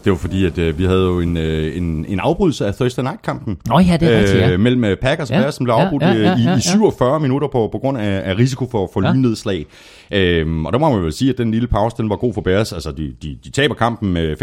Det 0.04 0.12
var 0.12 0.18
fordi, 0.18 0.45
at 0.45 0.58
øh, 0.58 0.78
vi 0.78 0.84
havde 0.84 1.01
jo 1.01 1.20
en, 1.20 1.38
øh, 1.38 1.78
en, 1.78 2.06
en 2.08 2.20
afbrydelse 2.20 2.66
af 2.66 2.76
Thursday 2.76 3.04
Night-kampen. 3.04 3.58
Nå 3.68 3.80
ja, 3.80 3.97
det 3.97 4.14
er 4.14 4.20
rigtigt, 4.20 4.39
ja. 4.39 4.58
Mellem 4.58 4.84
øh, 4.84 4.97
Packers 4.97 5.30
og 5.30 5.36
Ja, 5.36 5.41
Bears, 5.41 5.56
som 5.56 5.64
blev 5.64 5.76
ja, 5.76 5.86
afbrudt 5.86 6.04
ja, 6.04 6.14
øh, 6.14 6.20
ja, 6.20 6.36
i, 6.38 6.41
ja, 6.41 6.49
ja. 6.49 6.58
i 6.58 6.62
47 6.62 7.20
minutter 7.20 7.47
på, 7.47 7.70
på 7.72 7.80
grund 7.80 7.97
af, 7.97 8.22
af 8.30 8.38
risiko 8.38 8.68
for, 8.72 8.89
for 8.93 9.06
ja. 9.06 9.12
lynnedslag. 9.12 9.66
Øhm, 10.12 10.66
og 10.66 10.74
der 10.74 10.80
må 10.80 10.89
man 10.89 11.04
vel 11.04 11.14
sige, 11.14 11.32
at 11.32 11.38
den 11.38 11.51
lille 11.51 11.68
pause, 11.68 11.97
den 11.97 12.10
var 12.10 12.16
god 12.16 12.34
for 12.34 12.41
Bears. 12.41 12.74
Altså, 12.74 12.91
de, 12.91 13.16
de, 13.24 13.38
de 13.43 13.49
taber 13.49 13.76
kampen 13.76 14.14
med 14.14 14.41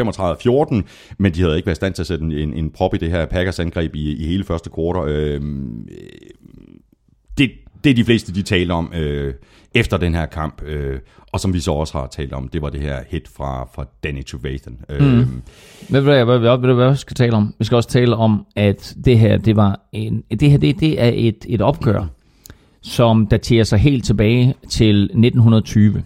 35-14, 0.79 1.15
men 1.19 1.35
de 1.35 1.41
havde 1.41 1.57
ikke 1.57 1.67
været 1.67 1.77
i 1.77 1.83
stand 1.83 1.95
til 1.95 2.03
at 2.03 2.07
sætte 2.07 2.25
en, 2.25 2.33
en, 2.33 2.55
en 2.55 2.71
prop 2.71 2.95
i 2.95 2.99
det 2.99 3.11
her 3.11 3.27
Packers-angreb 3.27 3.95
i, 3.95 4.17
i 4.17 4.27
hele 4.27 4.45
første 4.45 4.71
kvartal. 4.71 5.09
Øhm, 5.13 5.89
det, 7.39 7.51
det 7.85 7.91
er 7.91 7.95
de 7.95 8.05
fleste, 8.05 8.35
de 8.35 8.43
taler 8.43 8.75
om 8.75 8.93
øh, 8.95 9.35
efter 9.75 9.97
den 9.97 10.15
her 10.15 10.27
kamp. 10.27 10.63
Øh, 10.63 10.99
og 11.33 11.41
som 11.41 11.55
vi 11.55 11.61
så 11.61 11.73
også 11.73 11.99
har 11.99 12.07
talt 12.07 12.33
om, 12.33 12.49
det 12.49 12.63
var 12.63 12.71
det 12.71 12.81
her 12.81 12.99
hit 13.09 13.29
fra, 13.37 13.69
fra 13.75 13.85
Danny 14.05 14.25
Trevathan. 14.25 14.79
Øh, 14.89 15.01
Ved 15.89 16.01
du, 16.01 16.01
hvad, 16.01 16.25
hvad, 16.25 16.39
hvad, 16.39 16.59
hvad, 16.59 16.75
hvad 16.75 16.91
vi 16.91 16.97
skal 16.97 17.15
tale 17.15 17.33
om? 17.33 17.55
Vi 17.59 17.65
skal 17.65 17.77
også 17.77 17.89
tale 17.89 18.17
om, 18.17 18.47
at 18.57 18.97
det 19.05 19.19
her, 19.19 19.37
det 19.37 19.57
var 19.57 19.81
en, 19.93 20.23
det 20.41 20.51
her, 20.51 20.59
det, 20.59 20.81
det 20.81 21.03
er 21.03 21.11
et, 21.15 21.47
et 21.49 21.61
opgør, 21.61 22.05
som 22.83 23.27
daterer 23.27 23.65
sig 23.65 23.79
helt 23.79 24.05
tilbage 24.05 24.55
til 24.69 25.03
1920. 25.03 26.03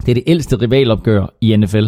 Det 0.00 0.08
er 0.08 0.14
det 0.14 0.24
ældste 0.26 0.56
rivalopgør 0.56 1.26
i 1.40 1.56
NFL, 1.56 1.86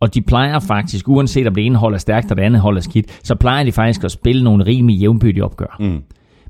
og 0.00 0.14
de 0.14 0.22
plejer 0.22 0.58
faktisk, 0.58 1.08
uanset 1.08 1.46
om 1.46 1.54
det 1.54 1.66
ene 1.66 1.76
hold 1.78 1.94
er 1.94 1.98
stærkt 1.98 2.30
og 2.30 2.36
det 2.36 2.42
andet 2.42 2.60
hold 2.60 2.76
er 2.76 2.80
skidt, 2.80 3.20
så 3.24 3.34
plejer 3.34 3.64
de 3.64 3.72
faktisk 3.72 4.04
at 4.04 4.10
spille 4.10 4.44
nogle 4.44 4.64
rimelig 4.66 5.00
jævnbyrdige 5.00 5.44
opgør. 5.44 5.76
Mm. 5.80 6.02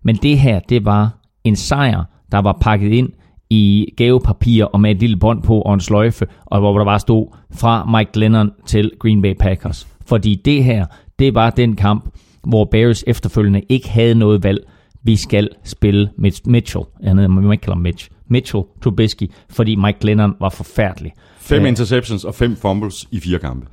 Men 0.02 0.16
det 0.16 0.38
her, 0.38 0.61
det 0.68 0.84
var 0.84 1.18
en 1.45 1.57
sejr, 1.57 2.05
der 2.32 2.39
var 2.39 2.59
pakket 2.61 2.93
ind 2.93 3.09
i 3.51 3.93
gavepapir 3.97 4.64
og 4.64 4.80
med 4.80 4.91
et 4.91 4.97
lille 5.01 5.16
bånd 5.16 5.43
på 5.43 5.61
og 5.61 5.74
en 5.74 5.80
sløjfe, 5.80 6.26
og 6.45 6.61
hvor 6.61 6.78
der 6.78 6.84
bare 6.84 6.99
stod 7.01 7.26
fra 7.55 7.84
Mike 7.99 8.11
Glennon 8.12 8.51
til 8.66 8.91
Green 8.99 9.22
Bay 9.22 9.34
Packers. 9.34 9.89
Fordi 10.07 10.41
det 10.45 10.64
her, 10.64 10.86
det 11.18 11.34
var 11.34 11.51
den 11.51 11.76
kamp, 11.76 12.09
hvor 12.47 12.64
Bears 12.64 13.05
efterfølgende 13.07 13.62
ikke 13.68 13.91
havde 13.91 14.14
noget 14.14 14.43
valg. 14.45 14.59
Vi 15.03 15.16
skal 15.16 15.49
spille 15.64 16.11
Mitch 16.18 16.43
Mitchell. 16.47 16.84
Han 17.05 17.16
hedder, 17.16 17.28
man 17.28 17.53
ikke 17.53 17.62
kalde 17.62 17.74
ham 17.74 17.82
Mitch. 17.82 18.11
Mitchell 18.30 18.64
Trubisky, 18.82 19.30
fordi 19.51 19.74
Mike 19.74 19.99
Glennon 20.01 20.34
var 20.41 20.49
forfærdelig. 20.49 21.12
Fem 21.39 21.62
Øh, 21.62 21.68
interceptions 21.68 22.24
og 22.24 22.34
fem 22.34 22.57
fumbles 22.57 23.09
i 23.11 23.20
fire 23.20 23.39
kampe. 23.39 23.66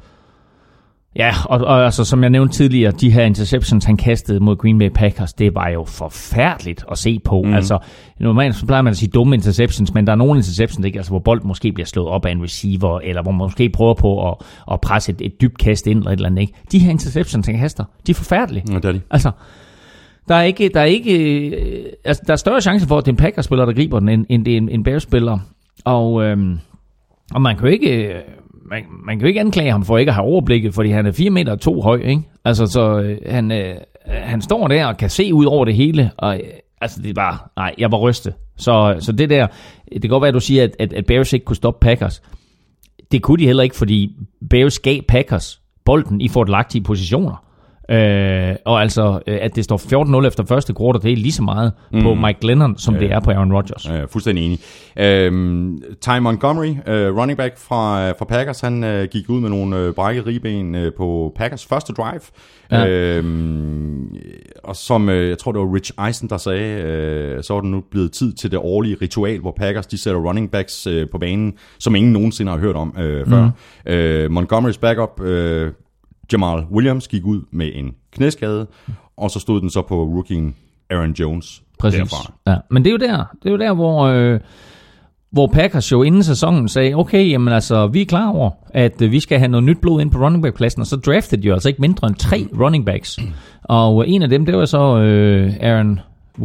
Ja, 1.16 1.34
og, 1.46 1.60
og 1.60 1.86
altså, 1.86 2.04
som 2.06 2.22
jeg 2.22 2.30
nævnte 2.30 2.54
tidligere, 2.54 2.92
de 2.92 3.12
her 3.12 3.24
interceptions, 3.24 3.86
han 3.86 3.98
kastede 3.98 4.40
mod 4.40 4.56
Green 4.56 4.80
Bay 4.80 4.90
Packers, 4.90 5.34
det 5.34 5.56
var 5.56 5.70
jo 5.70 5.84
forfærdeligt 5.84 6.86
at 6.92 6.98
se 6.98 7.20
på. 7.20 7.42
Mm. 7.42 7.54
Altså, 7.54 7.80
normalt 8.20 8.56
så 8.56 8.66
plejer 8.66 8.82
man 8.82 8.92
at 8.92 8.98
sige 8.98 9.10
dumme 9.10 9.36
interceptions, 9.36 9.94
men 9.94 10.08
der 10.08 10.12
er 10.12 10.18
nogle 10.18 10.38
interceptions, 10.38 10.86
ikke? 10.86 11.00
Altså, 11.00 11.12
hvor 11.12 11.20
bolden 11.20 11.48
måske 11.48 11.72
bliver 11.72 11.88
slået 11.88 12.08
op 12.08 12.26
af 12.26 12.32
en 12.32 12.44
receiver, 12.44 13.00
eller 13.00 13.22
hvor 13.22 13.32
man 13.32 13.38
måske 13.38 13.70
prøver 13.70 13.94
på 13.94 14.30
at, 14.30 14.36
at 14.72 14.82
presse 14.82 15.12
et, 15.12 15.22
et 15.22 15.42
dybt 15.42 15.58
kast 15.58 15.88
ind, 15.88 16.00
eller 16.00 16.12
et 16.12 16.16
eller 16.16 16.30
andet, 16.30 16.42
ikke? 16.42 16.54
De 16.72 16.80
her 16.80 16.92
interceptions, 16.92 17.46
han 17.46 17.58
kaster, 17.58 17.84
de 18.08 18.12
er 18.12 18.16
forfærdelige. 18.16 18.64
Ja, 18.70 18.76
det 18.76 18.86
er 18.86 18.92
de. 18.92 19.02
Altså, 19.12 19.32
der 20.28 20.36
er 20.36 20.44
ikke, 20.44 20.70
der 20.74 20.80
er 20.80 20.86
ikke, 20.86 21.20
øh, 21.20 21.86
altså, 22.06 22.24
der 22.28 22.34
er 22.34 22.38
større 22.38 22.62
chance 22.62 22.88
for, 22.88 22.98
at 22.98 23.06
det 23.06 23.12
er 23.12 23.14
en 23.14 23.18
Packers-spiller, 23.18 23.66
der 23.66 23.74
griber 23.74 24.00
den, 24.00 24.10
end, 24.10 24.26
end 24.30 24.46
det 24.46 24.54
er 24.54 24.58
en, 24.58 24.70
en 24.70 24.84
Bears-spiller. 24.84 25.40
Og, 25.86 26.24
øhm, 26.24 26.60
og 27.34 27.42
man 27.42 27.56
kan 27.58 27.66
jo 27.68 27.74
ikke, 27.74 28.14
øh, 28.14 28.22
man, 28.70 28.84
man 29.06 29.18
kan 29.18 29.22
jo 29.22 29.28
ikke 29.28 29.40
anklage 29.40 29.72
ham 29.72 29.86
for 29.86 29.98
ikke 29.98 30.10
at 30.10 30.16
have 30.16 30.26
overblikket, 30.26 30.74
fordi 30.74 30.90
han 30.90 31.06
er 31.06 31.12
4 31.12 31.30
meter 31.30 31.52
og 31.52 31.62
to 31.62 31.82
høj, 31.82 31.98
ikke? 31.98 32.22
Altså, 32.46 32.66
så 32.66 33.00
øh, 33.00 33.18
han, 33.26 33.52
øh, 33.52 33.76
han 34.08 34.42
står 34.42 34.68
der 34.68 34.86
og 34.86 34.98
kan 34.98 35.10
se 35.10 35.34
ud 35.34 35.46
over 35.46 35.66
det 35.66 35.76
hele, 35.76 36.12
og 36.18 36.36
øh, 36.36 36.44
altså, 36.82 37.02
det 37.02 37.10
er 37.10 37.14
bare, 37.14 37.38
nej, 37.58 37.76
jeg 37.78 37.92
var 37.92 37.98
rystet. 37.98 38.34
Så, 38.58 38.96
så 39.00 39.12
det 39.12 39.30
der, 39.30 39.48
det 39.94 40.02
kan 40.02 40.10
godt 40.10 40.22
være, 40.22 40.28
at 40.28 40.34
du 40.34 40.40
siger, 40.40 40.64
at, 40.64 40.76
at, 40.80 40.94
at 40.94 41.06
Bears 41.06 41.34
ikke 41.34 41.46
kunne 41.46 41.56
stoppe 41.56 41.80
Packers. 41.82 42.22
Det 43.12 43.22
kunne 43.22 43.38
de 43.38 43.46
heller 43.46 43.64
ikke, 43.64 43.76
fordi 43.76 44.16
Bears 44.50 44.80
gav 44.80 45.02
Packers 45.02 45.62
bolden 45.86 46.22
i 46.22 46.28
fordelagtige 46.28 46.84
positioner. 46.84 47.45
Øh, 47.90 48.56
og 48.66 48.82
altså, 48.82 49.20
øh, 49.28 49.38
at 49.42 49.56
det 49.56 49.64
står 49.64 50.22
14-0 50.24 50.28
efter 50.28 50.46
første 50.46 50.74
quarter, 50.78 51.00
det 51.00 51.12
er 51.12 51.16
lige 51.16 51.32
så 51.32 51.44
meget 51.44 51.72
mm. 51.92 52.02
på 52.02 52.14
Mike 52.14 52.40
Glennon, 52.42 52.78
som 52.78 52.94
det 52.94 53.12
er 53.12 53.20
på 53.20 53.32
Aaron 53.32 53.54
Rodgers. 53.54 53.90
Ja, 53.90 54.06
fuldstændig 54.06 54.46
enig. 54.46 54.60
Øhm, 54.98 55.82
Ty 56.02 56.10
Montgomery, 56.22 56.76
øh, 56.88 57.18
running 57.18 57.38
back 57.38 57.58
fra, 57.58 58.12
fra 58.12 58.26
Packers, 58.26 58.62
han 58.62 58.84
øh, 58.84 59.08
gik 59.08 59.30
ud 59.30 59.42
med 59.42 59.50
nogle 59.50 59.78
øh, 59.78 59.94
brækket 59.94 60.26
ribben 60.26 60.76
øh, 60.76 60.92
på 60.98 61.34
Packers 61.36 61.66
første 61.66 61.94
drive. 61.94 62.22
Ja. 62.72 62.88
Øhm, 62.88 64.16
og 64.64 64.76
som, 64.76 65.10
øh, 65.10 65.30
jeg 65.30 65.38
tror 65.38 65.52
det 65.52 65.62
var 65.62 65.74
Rich 65.76 65.92
Eisen, 66.08 66.30
der 66.30 66.38
sagde, 66.38 66.82
øh, 66.82 67.44
så 67.44 67.54
er 67.54 67.62
det 67.62 67.70
nu 67.70 67.84
blevet 67.92 68.12
tid 68.12 68.34
til 68.34 68.52
det 68.52 68.60
årlige 68.60 68.98
ritual, 69.02 69.40
hvor 69.40 69.54
Packers 69.58 69.88
de 69.88 69.98
sætter 69.98 70.22
running 70.22 70.52
backs 70.52 70.88
øh, 70.88 71.10
på 71.12 71.18
banen, 71.18 71.54
som 71.80 71.96
ingen 71.96 72.14
nogensinde 72.14 72.52
har 72.52 72.60
hørt 72.60 72.76
om 72.76 72.96
øh, 73.00 73.28
før. 73.28 73.52
Mm. 73.86 73.92
Øh, 73.92 74.32
Montgomerys 74.32 74.78
backup, 74.78 75.22
øh, 75.22 75.72
Jamal 76.34 76.64
Williams, 76.72 77.08
gik 77.08 77.26
ud 77.26 77.42
med 77.52 77.72
en 77.74 77.92
knæskade, 78.12 78.68
og 79.18 79.32
så 79.32 79.40
stod 79.40 79.62
den 79.62 79.70
så 79.70 79.82
på 79.82 80.04
rookien 80.04 80.56
Aaron 80.90 81.12
Jones 81.12 81.64
Præcis. 81.80 82.00
derfra. 82.00 82.34
Ja. 82.48 82.56
Men 82.72 82.84
det 82.84 82.90
er 82.90 82.92
jo 82.92 82.98
der, 82.98 83.24
det 83.44 83.50
er 83.50 83.52
jo 83.52 83.58
der 83.58 83.74
hvor, 83.74 84.04
øh, 84.04 84.40
hvor 85.32 85.48
Packers 85.48 85.92
jo 85.92 86.04
inden 86.04 86.24
sæsonen 86.24 86.68
sagde, 86.68 86.94
okay, 86.94 87.30
jamen 87.30 87.54
altså, 87.54 87.88
vi 87.88 88.02
er 88.02 88.06
klar 88.06 88.30
over, 88.30 88.50
at 88.70 89.02
øh, 89.02 89.12
vi 89.12 89.20
skal 89.20 89.40
have 89.40 89.48
noget 89.48 89.64
nyt 89.64 89.78
blod 89.82 90.02
ind 90.02 90.12
på 90.12 90.18
running 90.18 90.44
back 90.44 90.56
pladsen, 90.56 90.82
og 90.82 90.88
så 90.88 90.96
draftede 90.96 91.42
de 91.42 91.48
jo 91.48 91.54
altså 91.54 91.70
ikke 91.70 91.82
mindre 91.82 92.08
end 92.08 92.16
tre 92.16 92.48
running 92.60 92.86
backs. 92.86 93.20
Og 93.64 94.10
en 94.10 94.22
af 94.22 94.30
dem, 94.30 94.46
det 94.46 94.58
var 94.58 94.66
så 94.66 94.98
øh, 94.98 95.54
Aaron, 95.62 96.00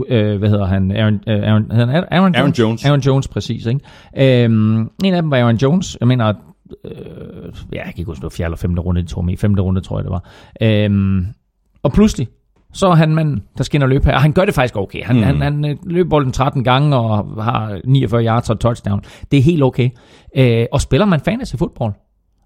øh, 0.09 0.39
hvad 0.39 0.49
hedder 0.49 0.67
han? 0.67 0.91
Aaron, 0.93 1.15
øh, 1.29 1.49
Aaron, 1.49 1.71
han 1.71 1.89
Aaron, 1.91 2.35
Aaron 2.35 2.53
Jones. 2.53 2.85
Aaron 2.85 3.01
Jones, 3.01 3.29
præcis. 3.29 3.67
Ikke? 3.67 4.45
Øhm, 4.45 4.91
en 5.05 5.15
af 5.15 5.23
dem 5.23 5.31
var 5.31 5.37
Aaron 5.37 5.57
Jones. 5.57 5.97
Jeg 6.01 6.09
mener, 6.09 6.35
øh, 6.85 7.53
ja, 7.73 7.77
jeg 7.77 7.85
kan 7.85 7.95
ikke 7.97 8.05
huske, 8.05 8.21
det 8.21 8.23
var 8.23 8.29
fjerde 8.29 8.47
eller 8.47 8.57
femte 8.57 8.83
runde, 8.83 9.03
de 9.03 9.07
tog 9.07 9.25
med. 9.25 9.37
Femte 9.37 9.63
runde, 9.63 9.81
tror 9.81 9.99
jeg, 9.99 10.05
det 10.05 10.13
var. 10.13 10.25
Øhm, 10.63 11.27
og 11.83 11.93
pludselig, 11.93 12.29
så 12.73 12.89
er 12.89 12.95
han 12.95 13.15
manden, 13.15 13.43
der 13.59 13.65
skinner 13.65 13.87
løb 13.87 14.05
her. 14.05 14.15
Og 14.15 14.23
han 14.23 14.33
gør 14.33 14.45
det 14.45 14.55
faktisk 14.55 14.77
okay. 14.77 15.05
Han, 15.05 15.17
mm. 15.17 15.23
han, 15.23 15.41
han 15.41 15.65
øh, 15.65 15.77
løber 15.87 16.11
bolden 16.11 16.33
13 16.33 16.65
gange 16.65 16.97
og 16.97 17.45
har 17.45 17.81
49 17.85 18.25
yards 18.25 18.51
og 18.51 18.61
touchdown. 18.61 19.03
Det 19.31 19.39
er 19.39 19.43
helt 19.43 19.63
okay. 19.63 19.91
Øh, 20.37 20.67
og 20.73 20.81
spiller 20.81 21.07
man 21.07 21.21
fantasy 21.21 21.55
fodbold, 21.57 21.93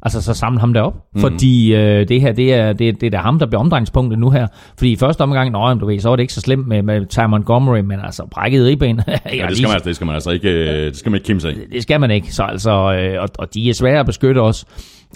altså 0.05 0.23
så 0.23 0.35
samle 0.35 0.61
ham 0.61 0.73
derop. 0.73 0.95
Mm. 1.15 1.21
Fordi 1.21 1.75
øh, 1.75 2.09
det 2.09 2.21
her, 2.21 2.33
det 2.33 2.55
er, 2.55 2.73
det, 2.73 3.01
det 3.01 3.07
er 3.07 3.11
da 3.11 3.17
ham, 3.17 3.39
der 3.39 3.47
bliver 3.47 3.61
omdrejningspunktet 3.61 4.19
nu 4.19 4.31
her. 4.31 4.47
Fordi 4.79 4.93
i 4.93 4.97
første 4.97 5.21
omgang, 5.21 5.51
nå, 5.51 5.75
du 5.75 5.87
ved, 5.87 6.01
så 6.01 6.09
var 6.09 6.17
det 6.17 6.23
ikke 6.23 6.33
så 6.33 6.41
slemt 6.41 6.67
med, 6.67 6.83
med 6.83 7.07
Ty 7.07 7.19
Montgomery, 7.29 7.81
men 7.81 8.01
altså 8.05 8.27
brækket 8.31 8.67
ribben. 8.67 9.01
Ja, 9.33 9.47
det 9.49 9.57
skal, 9.57 9.69
man, 9.69 9.81
det 9.85 9.95
skal 9.97 10.07
man 10.07 10.15
altså 10.15 10.31
ikke, 10.31 10.51
øh, 10.51 10.85
det 10.85 10.97
skal 10.97 11.11
man 11.11 11.17
ikke 11.17 11.27
kimse 11.27 11.49
af. 11.49 11.55
det 11.73 11.83
skal 11.83 12.01
man 12.01 12.11
ikke. 12.11 12.35
Så 12.35 12.43
altså, 12.43 12.71
øh, 12.71 13.23
og, 13.23 13.29
og 13.39 13.55
de 13.55 13.69
er 13.69 13.75
svære 13.75 14.01
at 14.01 14.07
beskytte 14.07 14.41
også. 14.41 14.67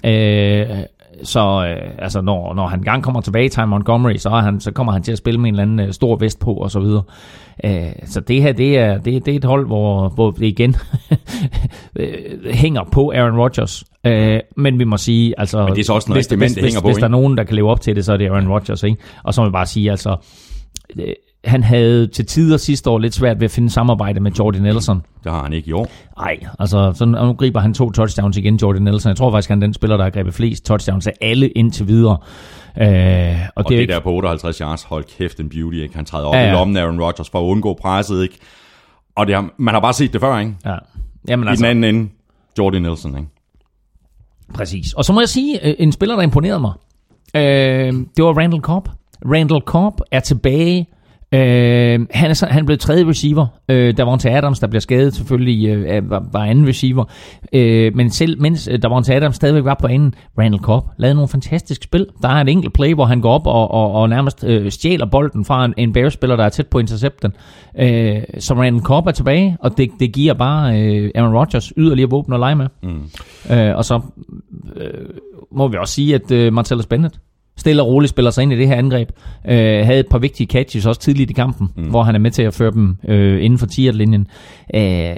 Øh, 0.05 0.65
så 1.23 1.65
øh, 1.65 1.91
altså, 1.97 2.21
når, 2.21 2.53
når 2.53 2.67
han 2.67 2.81
gang 2.81 3.03
kommer 3.03 3.21
tilbage 3.21 3.49
til 3.49 3.67
Montgomery, 3.67 4.15
så, 4.15 4.29
er 4.29 4.41
han, 4.41 4.59
så 4.59 4.71
kommer 4.71 4.93
han 4.93 5.03
til 5.03 5.11
at 5.11 5.17
spille 5.17 5.39
med 5.39 5.49
en 5.49 5.53
eller 5.53 5.63
anden 5.63 5.79
øh, 5.79 5.93
stor 5.93 6.15
vest 6.15 6.39
på 6.39 6.53
og 6.53 6.71
så 6.71 6.79
videre. 6.79 7.03
Øh, 7.63 7.91
så 8.05 8.19
det 8.19 8.41
her, 8.41 8.51
det 8.51 8.77
er, 8.77 8.97
det, 8.97 9.25
det 9.25 9.31
er 9.31 9.35
et 9.37 9.45
hold, 9.45 9.67
hvor, 9.67 10.09
hvor 10.09 10.31
det 10.31 10.45
igen 10.45 10.75
øh, 11.99 12.53
hænger 12.53 12.83
på 12.91 13.11
Aaron 13.11 13.39
Rodgers. 13.39 13.83
Øh, 14.05 14.39
men 14.57 14.79
vi 14.79 14.83
må 14.83 14.97
sige, 14.97 15.39
altså, 15.39 15.63
Men 15.65 15.75
det 15.75 15.79
er 15.79 15.85
så 15.85 15.93
også 15.93 16.09
noget 16.11 16.27
hvis, 16.27 16.39
hvis, 16.39 16.53
hvis, 16.53 16.81
på, 16.81 16.87
hvis 16.87 16.97
der 16.97 17.03
er 17.03 17.07
nogen, 17.07 17.37
der 17.37 17.43
kan 17.43 17.55
leve 17.55 17.69
op 17.69 17.81
til 17.81 17.95
det, 17.95 18.05
så 18.05 18.13
er 18.13 18.17
det 18.17 18.29
Aaron 18.29 18.47
Rodgers. 18.47 18.83
Ikke? 18.83 18.97
Og 19.23 19.33
så 19.33 19.41
må 19.41 19.47
vi 19.47 19.51
bare 19.51 19.65
sige, 19.65 19.91
altså, 19.91 20.15
øh, 20.99 21.13
han 21.43 21.63
havde 21.63 22.07
til 22.07 22.25
tider 22.25 22.57
sidste 22.57 22.89
år 22.89 22.99
lidt 22.99 23.13
svært 23.15 23.39
ved 23.39 23.45
at 23.45 23.51
finde 23.51 23.69
samarbejde 23.69 24.19
med 24.19 24.31
Jordan 24.31 24.61
Nelson. 24.61 25.01
Det 25.23 25.31
har 25.31 25.43
han 25.43 25.53
ikke 25.53 25.69
i 25.69 25.71
år. 25.73 25.87
Nej, 26.19 26.37
altså 26.59 26.93
så 26.95 27.05
nu 27.05 27.33
griber 27.33 27.59
han 27.59 27.73
to 27.73 27.91
touchdowns 27.91 28.37
igen, 28.37 28.55
Jordan 28.55 28.81
Nelson. 28.81 29.09
Jeg 29.09 29.17
tror 29.17 29.31
faktisk, 29.31 29.49
han 29.49 29.63
er 29.63 29.67
den 29.67 29.73
spiller, 29.73 29.97
der 29.97 30.03
har 30.03 30.09
grebet 30.11 30.33
flest 30.33 30.65
touchdowns 30.65 31.07
af 31.07 31.13
alle 31.21 31.49
indtil 31.49 31.87
videre. 31.87 32.17
Øh, 32.81 32.87
og, 32.87 33.51
Og, 33.55 33.63
det 33.63 33.69
det 33.69 33.81
ikke, 33.81 33.93
der 33.93 33.99
på 33.99 34.11
58 34.11 34.57
yards, 34.57 34.83
hold 34.83 35.03
kæft 35.17 35.39
en 35.39 35.49
beauty, 35.49 35.77
ikke? 35.77 35.95
Han 35.95 36.05
træder 36.05 36.27
op 36.27 36.33
Ja, 36.33 36.39
ja, 36.39 36.45
ja. 36.45 36.51
i 36.51 36.55
lommen 36.55 36.77
af 36.77 36.81
Aaron 36.81 37.01
Rodgers 37.01 37.29
for 37.29 37.39
at 37.39 37.43
undgå 37.45 37.73
presset, 37.81 38.23
ikke? 38.23 38.37
Og 39.15 39.27
det 39.27 39.35
har, 39.35 39.49
man 39.57 39.73
har 39.73 39.81
bare 39.81 39.93
set 39.93 40.13
det 40.13 40.21
før, 40.21 40.39
ikke? 40.39 40.55
ja. 40.65 40.75
Jamen, 41.27 41.47
I 41.47 41.49
altså, 41.49 41.65
den 41.65 41.69
anden 41.69 41.95
ende, 41.95 42.09
Jordan 42.57 42.81
Nelson, 42.81 43.17
ikke? 43.17 43.29
Præcis. 44.53 44.93
Og 44.93 45.05
så 45.05 45.13
må 45.13 45.19
jeg 45.21 45.29
sige, 45.29 45.67
øh, 45.67 45.75
en 45.79 45.91
spiller, 45.91 46.15
der 46.15 46.23
imponerede 46.23 46.59
mig, 46.59 46.73
øh, 47.35 47.93
det 48.17 48.23
var 48.25 48.37
Randall 48.39 48.61
Cobb. 48.61 48.89
Randall 49.25 49.61
Cobb 49.61 50.01
er 50.11 50.19
tilbage. 50.19 50.87
Øh, 51.31 51.99
han, 52.11 52.29
er 52.29 52.33
så, 52.33 52.45
han 52.45 52.65
blev 52.65 52.77
tredje 52.77 53.07
receiver. 53.07 53.47
Øh, 53.69 53.97
der 53.97 54.03
var 54.03 54.17
til 54.17 54.29
Adams, 54.29 54.59
der 54.59 54.67
blev 54.67 54.81
skadet 54.81 55.13
selvfølgelig, 55.15 55.67
øh, 55.67 56.09
var, 56.09 56.25
var 56.31 56.39
anden 56.39 56.67
receiver. 56.67 57.03
Øh, 57.53 57.95
men 57.95 58.09
selv 58.09 58.41
mens 58.41 58.67
øh, 58.71 58.81
der 58.81 58.89
var 58.89 59.01
til 59.01 59.13
Adams 59.13 59.35
stadigvæk 59.35 59.63
var 59.63 59.77
på 59.81 59.87
anden, 59.87 60.13
Randall 60.37 60.63
Cobb 60.63 60.85
lavede 60.97 61.15
nogle 61.15 61.27
fantastiske 61.27 61.83
spil. 61.83 62.07
Der 62.21 62.29
er 62.29 62.41
et 62.41 62.49
enkelt 62.49 62.73
play, 62.73 62.93
hvor 62.93 63.05
han 63.05 63.21
går 63.21 63.31
op 63.31 63.47
og, 63.47 63.71
og, 63.71 63.91
og 63.91 64.09
nærmest 64.09 64.43
øh, 64.43 64.71
stjæler 64.71 65.05
bolden 65.05 65.45
fra 65.45 65.65
en, 65.65 65.73
en 65.77 65.93
Bears-spiller, 65.93 66.35
der 66.35 66.43
er 66.43 66.49
tæt 66.49 66.67
på 66.67 66.79
intercepten. 66.79 67.33
Øh, 67.79 68.21
så 68.39 68.53
Randall 68.53 68.83
Cobb 68.83 69.07
er 69.07 69.11
tilbage, 69.11 69.57
og 69.59 69.77
det, 69.77 69.89
det 69.99 70.13
giver 70.13 70.33
bare 70.33 70.81
øh, 70.81 71.11
Aaron 71.15 71.35
Rodgers 71.35 71.73
yderligere 71.77 72.09
våben 72.09 72.33
at 72.33 72.39
lege 72.39 72.55
med. 72.55 72.67
Mm. 72.83 73.09
Øh, 73.51 73.75
og 73.75 73.85
så 73.85 74.01
øh, 74.75 75.05
må 75.51 75.67
vi 75.67 75.77
også 75.77 75.93
sige, 75.93 76.15
at 76.15 76.31
øh, 76.31 76.53
Martellus 76.53 76.85
Bennett 76.85 77.19
stille 77.59 77.81
og 77.81 77.87
roligt 77.87 78.09
spiller 78.09 78.31
sig 78.31 78.41
ind 78.41 78.53
i 78.53 78.57
det 78.57 78.67
her 78.67 78.75
angreb. 78.75 79.09
Øh, 79.47 79.85
havde 79.85 79.99
et 79.99 80.07
par 80.11 80.17
vigtige 80.17 80.47
catches 80.47 80.85
også 80.85 81.01
tidligt 81.01 81.29
i 81.29 81.33
kampen, 81.33 81.69
mm. 81.75 81.83
hvor 81.83 82.03
han 82.03 82.15
er 82.15 82.19
med 82.19 82.31
til 82.31 82.43
at 82.43 82.53
føre 82.53 82.71
dem 82.71 82.97
øh, 83.07 83.43
inden 83.43 83.59
for 83.59 83.65
10-linjen. 83.65 84.27
Øh, 84.73 85.15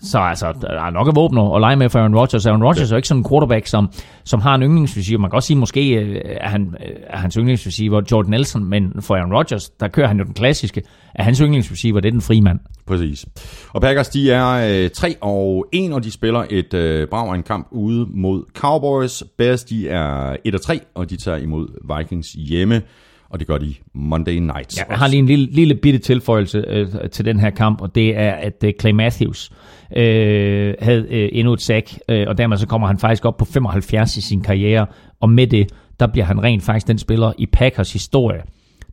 så 0.00 0.18
altså, 0.18 0.52
der 0.60 0.68
er 0.68 0.90
nok 0.90 1.08
af 1.08 1.16
våben 1.16 1.38
at 1.38 1.60
lege 1.60 1.76
med 1.76 1.88
for 1.88 1.98
Aaron 1.98 2.16
Rodgers. 2.16 2.46
Aaron 2.46 2.62
Rodgers 2.62 2.90
er 2.90 2.94
jo 2.94 2.96
ikke 2.96 3.08
sådan 3.08 3.20
en 3.20 3.28
quarterback, 3.28 3.66
som, 3.66 3.90
som 4.24 4.40
har 4.40 4.54
en 4.54 4.62
yndlingsreceiver. 4.62 5.20
Man 5.20 5.30
kan 5.30 5.36
også 5.36 5.46
sige, 5.46 5.56
måske 5.56 5.94
øh, 5.94 6.20
er, 6.24 6.48
han, 6.48 6.74
øh, 6.80 6.96
er 7.06 7.16
hans 7.16 7.34
yndlingsreceiver 7.34 8.02
Jordan 8.12 8.30
Nelson, 8.30 8.64
men 8.64 8.92
for 9.00 9.14
Aaron 9.14 9.32
Rodgers, 9.32 9.70
der 9.70 9.88
kører 9.88 10.08
han 10.08 10.18
jo 10.18 10.24
den 10.24 10.34
klassiske. 10.34 10.82
Er 11.14 11.22
hans 11.22 11.38
yndlingsreceiver, 11.38 12.00
det 12.00 12.08
er 12.08 12.12
den 12.12 12.20
frie 12.20 12.40
mand. 12.40 12.60
Præcis. 12.86 13.26
Og 13.72 13.80
Packers, 13.80 14.08
de 14.08 14.30
er 14.30 14.84
øh, 14.84 14.90
3 14.90 15.14
og 15.20 15.66
1, 15.72 15.92
og 15.92 16.04
de 16.04 16.10
spiller 16.10 16.44
et 16.50 16.74
øh, 16.74 17.08
brav 17.08 17.32
en 17.32 17.42
kamp 17.42 17.68
ude 17.70 18.06
mod 18.10 18.44
Cowboys. 18.54 19.22
Bears, 19.38 19.64
de 19.64 19.88
er 19.88 20.36
1 20.44 20.54
og 20.54 20.62
3, 20.62 20.80
og 20.94 21.10
de 21.10 21.16
tager 21.16 21.38
imod 21.38 21.98
Vikings 21.98 22.32
hjemme, 22.32 22.82
og 23.30 23.38
det 23.38 23.46
gør 23.46 23.58
de 23.58 23.74
Monday 23.94 24.38
night. 24.38 24.78
Ja, 24.78 24.82
jeg 24.88 24.98
har 24.98 25.08
lige 25.08 25.18
en 25.18 25.26
lille, 25.26 25.46
lille 25.50 25.74
bitte 25.74 25.98
tilføjelse 25.98 26.64
øh, 26.68 26.88
til 27.12 27.24
den 27.24 27.40
her 27.40 27.50
kamp, 27.50 27.80
og 27.80 27.94
det 27.94 28.16
er, 28.16 28.32
at 28.32 28.64
øh, 28.64 28.72
Clay 28.80 28.90
Matthews 28.92 29.50
øh, 29.96 30.74
havde 30.80 31.06
øh, 31.10 31.28
endnu 31.32 31.52
et 31.52 31.62
sack, 31.62 31.98
øh, 32.08 32.24
og 32.28 32.38
dermed 32.38 32.56
så 32.56 32.66
kommer 32.66 32.86
han 32.86 32.98
faktisk 32.98 33.24
op 33.24 33.36
på 33.36 33.44
75 33.44 34.16
i 34.16 34.20
sin 34.20 34.40
karriere, 34.40 34.86
og 35.20 35.30
med 35.30 35.46
det, 35.46 35.72
der 36.00 36.06
bliver 36.06 36.24
han 36.24 36.42
rent 36.42 36.62
faktisk 36.62 36.86
den 36.86 36.98
spiller 36.98 37.32
i 37.38 37.46
Packers 37.46 37.92
historie, 37.92 38.42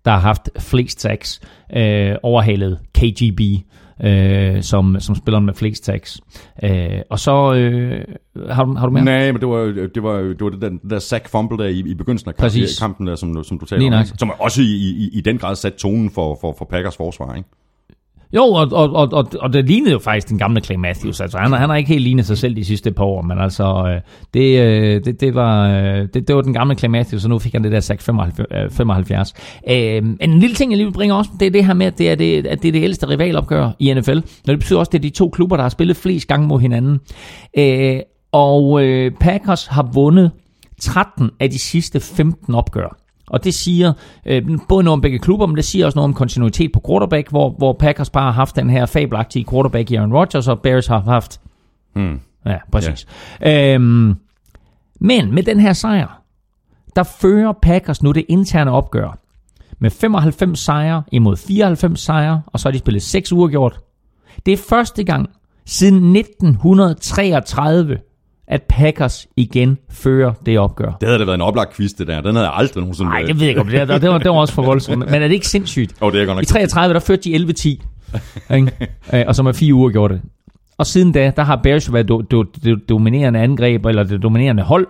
der 0.06 0.12
har 0.12 0.20
haft 0.20 0.50
flest 0.60 1.02
sacks, 1.02 1.42
øh, 1.76 2.16
overhalet 2.24 2.80
KGB, 2.94 3.42
øh, 4.04 4.64
som, 4.64 5.00
som 5.00 5.16
spiller 5.16 5.40
med 5.40 5.54
flest 5.54 5.86
sacks. 5.86 6.22
Øh, 6.64 7.00
og 7.10 7.20
så, 7.20 7.54
øh, 7.54 8.06
har, 8.50 8.64
du, 8.64 8.74
har 8.74 8.86
du 8.86 8.94
mere? 8.94 9.04
Nej, 9.04 9.32
men 9.32 9.42
det 9.42 9.50
var, 9.50 9.58
det 9.66 10.04
var, 10.04 10.18
det 10.18 10.42
var 10.42 10.50
det 10.50 10.62
der, 10.62 10.70
det 10.70 10.90
der 10.90 11.00
sack 11.00 11.30
fumble 11.30 11.58
der 11.58 11.66
i, 11.66 11.80
i 11.80 11.94
begyndelsen 11.94 12.30
af 12.30 12.36
kampen, 12.36 12.62
Præcis. 12.62 12.80
kampen 12.80 13.08
der, 13.08 13.16
som, 13.16 13.44
som 13.44 13.60
du 13.60 13.66
taler 13.66 13.96
om, 13.96 14.02
ikke? 14.02 14.14
som 14.20 14.32
også 14.40 14.62
i, 14.62 14.66
i, 14.66 15.10
i 15.14 15.22
den 15.22 15.38
grad 15.38 15.56
sat 15.56 15.74
tonen 15.74 16.10
for, 16.10 16.38
for, 16.42 16.56
for 16.58 16.66
Packers 16.66 16.98
forsvar. 16.98 17.36
Ikke? 17.36 17.50
Jo, 18.34 18.44
og, 18.44 18.68
og, 18.72 18.94
og, 18.94 19.14
og, 19.14 19.28
og 19.40 19.54
det 19.54 19.66
lignede 19.66 19.92
jo 19.92 20.00
faktisk 20.00 20.30
den 20.30 20.38
gamle 20.38 20.62
Clay 20.62 20.76
Matthews. 20.76 21.22
Altså, 21.22 21.38
han, 21.38 21.54
han 21.54 21.70
har 21.70 21.76
ikke 21.76 21.88
helt 21.88 22.04
lignet 22.04 22.26
sig 22.26 22.38
selv 22.38 22.56
de 22.56 22.66
sidste 22.66 22.92
par 22.92 23.04
år, 23.04 23.22
men 23.22 23.40
altså, 23.40 23.64
øh, 23.88 24.02
det, 24.34 24.60
øh, 24.60 25.06
det, 25.06 25.22
det, 25.22 25.36
var, 25.36 25.70
øh, 25.70 26.08
det, 26.14 26.28
det 26.28 26.36
var 26.36 26.42
den 26.42 26.54
gamle 26.54 26.76
Clay 26.76 26.90
Matthews, 26.90 27.24
og 27.24 27.30
nu 27.30 27.40
fik 27.40 27.54
han 27.54 27.64
det 27.64 27.72
der 27.72 27.80
sagt 27.80 28.04
75. 28.04 28.76
75. 28.76 29.34
Øh, 29.70 29.96
øhm, 29.96 30.18
en 30.22 30.40
lille 30.40 30.56
ting, 30.56 30.72
jeg 30.72 30.78
lige 30.78 30.88
vil 30.88 30.94
bringe 30.94 31.16
også, 31.16 31.32
det 31.40 31.46
er 31.46 31.52
det 31.52 31.66
her 31.66 31.74
med, 31.74 31.86
at 31.86 31.98
det 31.98 32.10
er 32.10 32.16
det, 32.16 32.48
at 32.48 32.62
det, 32.62 32.68
er 32.68 32.72
det 32.72 32.84
ældste 32.84 33.10
rivalopgør 33.10 33.70
i 33.80 33.94
NFL. 33.94 34.14
Men 34.14 34.24
det 34.48 34.60
betyder 34.60 34.80
også, 34.80 34.90
at 34.90 34.94
det 34.94 34.98
er 35.00 35.10
de 35.10 35.10
to 35.10 35.30
klubber, 35.30 35.56
der 35.56 35.64
har 35.64 35.70
spillet 35.70 35.98
flest 35.98 36.28
gange 36.28 36.48
mod 36.48 36.60
hinanden. 36.60 37.00
Øh, 37.58 38.00
og 38.32 38.84
øh, 38.84 39.12
Packers 39.20 39.66
har 39.66 39.90
vundet 39.94 40.32
13 40.82 41.30
af 41.40 41.50
de 41.50 41.60
sidste 41.60 42.00
15 42.00 42.56
opgør. 42.56 43.01
Og 43.32 43.44
det 43.44 43.54
siger 43.54 43.94
øh, 44.26 44.44
både 44.70 44.84
noget 44.84 44.94
om 44.94 45.02
begge 45.02 45.20
klubber, 45.20 45.46
men 45.46 45.56
det 45.56 45.66
siger 45.66 45.86
også 45.86 45.96
noget 45.96 46.08
om 46.08 46.14
kontinuitet 46.14 46.72
på 46.72 46.82
quarterback, 46.88 47.30
hvor, 47.30 47.50
hvor 47.50 47.74
Packers 47.74 48.10
bare 48.10 48.24
har 48.24 48.32
haft 48.32 48.56
den 48.56 48.70
her 48.70 48.86
fabelagtige 48.86 49.46
quarterback 49.50 49.92
i 49.92 49.96
Aaron 49.96 50.14
Rodgers, 50.14 50.48
og 50.48 50.60
Bears 50.60 50.88
har 50.88 51.00
haft... 51.00 51.42
Hmm. 51.94 52.20
Ja, 52.46 52.58
præcis. 52.72 53.08
Ja. 53.42 53.74
Øhm, 53.74 54.16
men 55.00 55.36
med 55.36 55.44
den 55.44 55.60
her 55.60 55.74
sejr, 55.74 56.22
der 56.96 57.04
fører 57.04 57.54
Packers 57.62 58.04
nu 58.04 58.12
det 58.12 58.26
interne 58.30 58.72
opgør 58.72 59.20
med 59.80 59.90
95 59.90 60.60
sejre 60.60 61.04
imod 61.12 61.38
94 61.38 62.00
sejre, 62.00 62.42
og 62.48 62.60
så 62.60 62.68
har 62.68 62.72
de 62.72 62.80
spillet 62.80 63.04
6 63.04 63.32
uger 63.32 63.48
gjort. 63.48 63.80
Det 64.46 64.54
er 64.54 64.58
første 64.70 65.04
gang 65.04 65.30
siden 65.66 66.16
1933, 66.16 67.98
at 68.52 68.62
Packers 68.62 69.28
igen 69.38 69.78
fører 69.90 70.34
det 70.46 70.60
opgør. 70.60 70.92
Det 71.02 71.08
havde 71.08 71.20
da 71.20 71.26
været 71.26 71.36
en 71.36 71.42
oplagt 71.42 71.76
quiz, 71.76 71.92
det 71.92 72.08
der. 72.08 72.22
Den 72.22 72.36
havde 72.36 72.48
jeg 72.48 72.58
aldrig 72.58 72.82
nogensinde... 72.82 73.10
Nej, 73.10 73.22
det 73.22 73.36
ved 73.36 73.42
jeg 73.42 73.50
ikke, 73.50 73.62
om 73.62 73.68
det, 73.68 73.80
er. 73.80 73.86
det, 73.86 74.10
var, 74.10 74.18
det 74.18 74.32
var 74.32 74.38
også 74.38 74.54
for 74.54 74.62
voldsomt. 74.62 75.12
Men 75.12 75.22
er 75.22 75.28
det 75.28 75.32
ikke 75.32 75.48
sindssygt? 75.48 75.96
Åh, 76.02 76.12
det 76.12 76.22
er 76.22 76.26
godt 76.26 76.36
nok. 76.38 76.44
I 76.44 76.46
33, 76.46 76.94
der 76.94 77.00
førte 77.00 77.22
de 77.24 77.36
11-10, 77.36 77.70
ikke? 78.56 78.72
Øh, 79.14 79.24
og 79.28 79.36
som 79.36 79.46
er 79.48 79.52
fire 79.52 79.74
uger 79.74 79.90
gjort 79.90 80.12
det. 80.12 80.22
Og 80.78 80.88
siden 80.88 81.12
da, 81.12 81.32
der 81.36 81.44
har 81.44 81.56
Bears 81.56 81.94
været 81.94 82.10
do, 82.10 82.22
do, 82.22 82.44
do, 82.44 82.76
dominerende 82.90 83.40
angreb, 83.40 83.86
eller 83.86 84.04
det 84.04 84.24
dominerende 84.24 84.64
hold, 84.64 84.88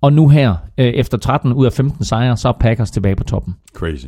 Og 0.00 0.12
nu 0.12 0.28
her, 0.28 0.54
øh, 0.78 0.86
efter 0.86 1.18
13 1.18 1.52
ud 1.52 1.66
af 1.66 1.72
15 1.72 2.04
sejre, 2.04 2.36
så 2.36 2.48
er 2.48 2.52
Packers 2.60 2.90
tilbage 2.90 3.16
på 3.16 3.24
toppen. 3.24 3.54
Crazy. 3.74 4.06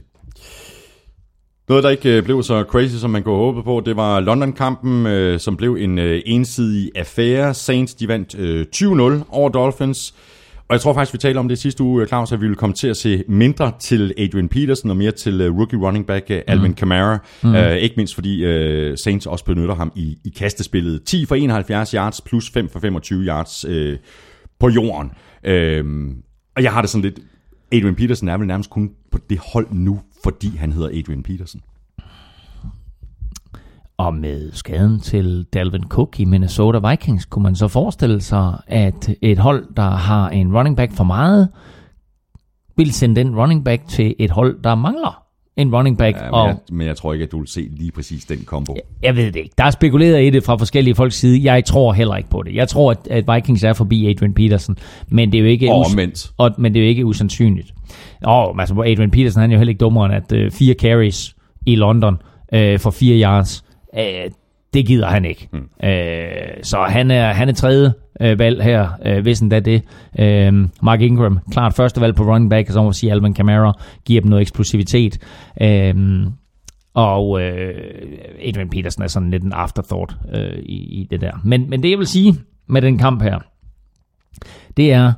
Noget, 1.69 1.85
der 1.85 1.91
ikke 1.91 2.17
øh, 2.17 2.23
blev 2.23 2.43
så 2.43 2.65
crazy, 2.69 2.95
som 2.95 3.11
man 3.11 3.23
kunne 3.23 3.37
håbe 3.37 3.63
på, 3.63 3.83
det 3.87 3.97
var 3.97 4.21
London-kampen, 4.21 5.07
øh, 5.07 5.41
som 5.41 5.57
blev 5.57 5.77
en 5.81 5.99
øh, 5.99 6.23
ensidig 6.27 6.91
affære. 6.95 7.55
Saints, 7.55 7.95
de 7.95 8.09
vandt 8.09 8.39
øh, 8.39 8.67
20-0 8.77 9.25
over 9.29 9.49
Dolphins. 9.49 10.15
Og 10.69 10.73
jeg 10.75 10.81
tror 10.81 10.93
faktisk, 10.93 11.13
vi 11.13 11.19
talte 11.19 11.39
om 11.39 11.49
det 11.49 11.59
sidste 11.59 11.83
uge, 11.83 12.07
Claus, 12.07 12.33
at 12.33 12.41
vi 12.41 12.47
ville 12.47 12.57
komme 12.57 12.75
til 12.75 12.89
at 12.89 12.97
se 12.97 13.25
mindre 13.29 13.73
til 13.81 14.15
Adrian 14.19 14.49
Peterson 14.49 14.91
og 14.91 14.97
mere 14.97 15.11
til 15.11 15.49
uh, 15.49 15.59
rookie 15.59 15.79
running 15.79 16.07
back 16.07 16.27
uh, 16.31 16.37
Alvin 16.47 16.71
mm. 16.71 16.75
Kamara. 16.75 17.19
Mm. 17.43 17.55
Uh, 17.55 17.73
ikke 17.73 17.95
mindst 17.97 18.15
fordi 18.15 18.45
uh, 18.45 18.95
Saints 18.97 19.27
også 19.27 19.45
benytter 19.45 19.75
ham 19.75 19.93
i, 19.97 20.19
i 20.25 20.29
kastespillet. 20.29 21.05
10 21.05 21.27
for 21.27 21.35
71 21.35 21.91
yards 21.91 22.21
plus 22.21 22.51
5 22.51 22.69
for 22.69 22.81
25 22.81 23.21
yards 23.21 23.65
uh, 23.65 23.95
på 24.61 24.69
jorden. 24.69 25.11
Uh, 25.49 26.11
og 26.57 26.63
jeg 26.63 26.73
har 26.73 26.81
det 26.81 26.91
sådan 26.91 27.03
lidt... 27.03 27.19
Adrian 27.73 27.95
Peterson 27.95 28.29
er 28.29 28.37
vel 28.37 28.47
nærmest 28.47 28.71
kun 28.71 28.91
på 29.13 29.19
det 29.31 29.39
hold 29.53 29.67
nu, 29.71 30.01
fordi 30.25 30.57
han 30.57 30.73
hedder 30.73 30.89
Adrian 30.99 31.23
Peterson. 31.23 31.61
Og 33.97 34.15
med 34.15 34.53
skaden 34.53 35.01
til 35.01 35.45
Dalvin 35.45 35.89
Cook 35.89 36.21
i 36.21 36.25
Minnesota 36.25 36.91
Vikings, 36.91 37.25
kunne 37.25 37.43
man 37.43 37.57
så 37.57 37.69
forestille 37.69 38.21
sig, 38.21 38.57
at 38.67 39.11
et 39.23 39.39
hold, 39.39 39.75
der 39.77 39.91
har 39.91 40.29
en 40.31 40.57
running 40.57 40.77
back 40.77 40.93
for 40.93 41.05
meget, 41.05 41.49
vil 42.77 42.93
sende 42.93 43.17
den 43.17 43.37
running 43.37 43.65
back 43.65 43.89
til 43.89 44.15
et 44.19 44.31
hold, 44.31 44.63
der 44.63 44.75
mangler 44.75 45.24
en 45.57 45.75
running 45.75 45.99
back. 45.99 46.17
Ja, 46.17 46.23
men, 46.23 46.31
og 46.35 46.47
jeg, 46.49 46.57
men 46.73 46.87
jeg 46.87 46.97
tror 46.97 47.13
ikke, 47.13 47.23
at 47.23 47.33
du 47.33 47.39
vil 47.39 47.49
se 47.49 47.69
lige 47.71 47.91
præcis 47.93 48.25
den 48.25 48.39
kombo. 48.47 48.77
jeg 49.03 49.17
ved 49.17 49.27
det 49.27 49.37
ikke. 49.37 49.51
Der 49.59 49.65
er 49.65 49.71
spekuleret 49.71 50.23
i 50.27 50.31
det 50.31 50.45
fra 50.45 50.57
forskellige 50.57 50.95
folks 50.95 51.15
side. 51.17 51.53
Jeg 51.53 51.65
tror 51.65 51.93
heller 51.93 52.17
ikke 52.17 52.31
på 52.31 52.43
det. 52.43 52.55
Jeg 52.55 52.69
tror, 52.69 52.91
at, 52.91 52.99
at 53.11 53.35
Vikings 53.35 53.65
er 53.65 53.73
forbi 53.73 54.11
Adrian 54.11 54.35
Peterson, 54.35 54.77
men 55.09 55.33
det 55.33 55.39
er 55.39 55.43
jo 55.43 55.49
ikke, 55.49 55.73
Og 55.73 55.87
us- 55.87 56.33
og, 56.39 56.51
men 56.59 56.75
det 56.75 56.81
er 56.81 56.85
jo 56.85 56.89
ikke 56.89 57.05
usandsynligt. 57.07 57.75
Og 58.23 58.61
altså, 58.61 58.75
Adrian 58.75 59.11
Peterson 59.11 59.41
han 59.41 59.51
er 59.51 59.55
jo 59.55 59.59
heller 59.59 59.71
ikke 59.71 59.81
dummere 59.81 60.07
end 60.07 60.15
at 60.15 60.33
øh, 60.33 60.51
fire 60.51 60.75
carries 60.75 61.37
i 61.67 61.77
London 61.77 62.17
øh, 62.55 62.79
for 62.79 62.91
fire 62.91 63.23
yards. 63.23 63.65
Øh, 63.99 64.31
det 64.75 64.87
gider 64.87 65.07
han 65.07 65.25
ikke. 65.25 65.49
Mm. 65.53 65.89
Øh, 65.89 66.63
så 66.63 66.87
han 66.89 67.11
er, 67.11 67.33
han 67.33 67.49
er 67.49 67.53
tredje 67.53 67.93
øh, 68.21 68.39
valg 68.39 68.63
her, 68.63 68.89
øh, 69.07 69.23
hvis 69.23 69.41
endda 69.41 69.61
det. 69.61 69.83
Øh, 70.19 70.69
Mark 70.83 71.01
Ingram, 71.01 71.39
klart 71.51 71.75
første 71.75 72.01
valg 72.01 72.15
på 72.15 72.23
running 72.23 72.51
back, 72.51 72.69
og 72.69 72.73
så 72.73 72.79
må 72.79 72.85
man 72.85 72.93
sige, 72.93 73.13
Alvin 73.13 73.35
Kamara 73.35 73.73
giver 74.05 74.21
dem 74.21 74.31
noget 74.31 74.43
eksplosivitet. 74.43 75.19
Øh, 75.61 76.27
og 76.95 77.43
øh, 77.43 77.75
Adrian 78.43 78.71
Peterson 78.71 79.03
er 79.03 79.09
sådan 79.09 79.31
lidt 79.31 79.43
en 79.43 79.53
afterthought 79.53 80.17
øh, 80.35 80.59
i, 80.59 81.01
i 81.01 81.07
det 81.11 81.21
der. 81.21 81.33
Men, 81.45 81.71
men 81.71 81.83
det 81.83 81.91
jeg 81.91 81.99
vil 81.99 82.07
sige 82.07 82.35
med 82.67 82.83
den 82.83 82.99
kamp 82.99 83.23
her, 83.23 83.39
det 84.77 84.93
er, 84.93 85.13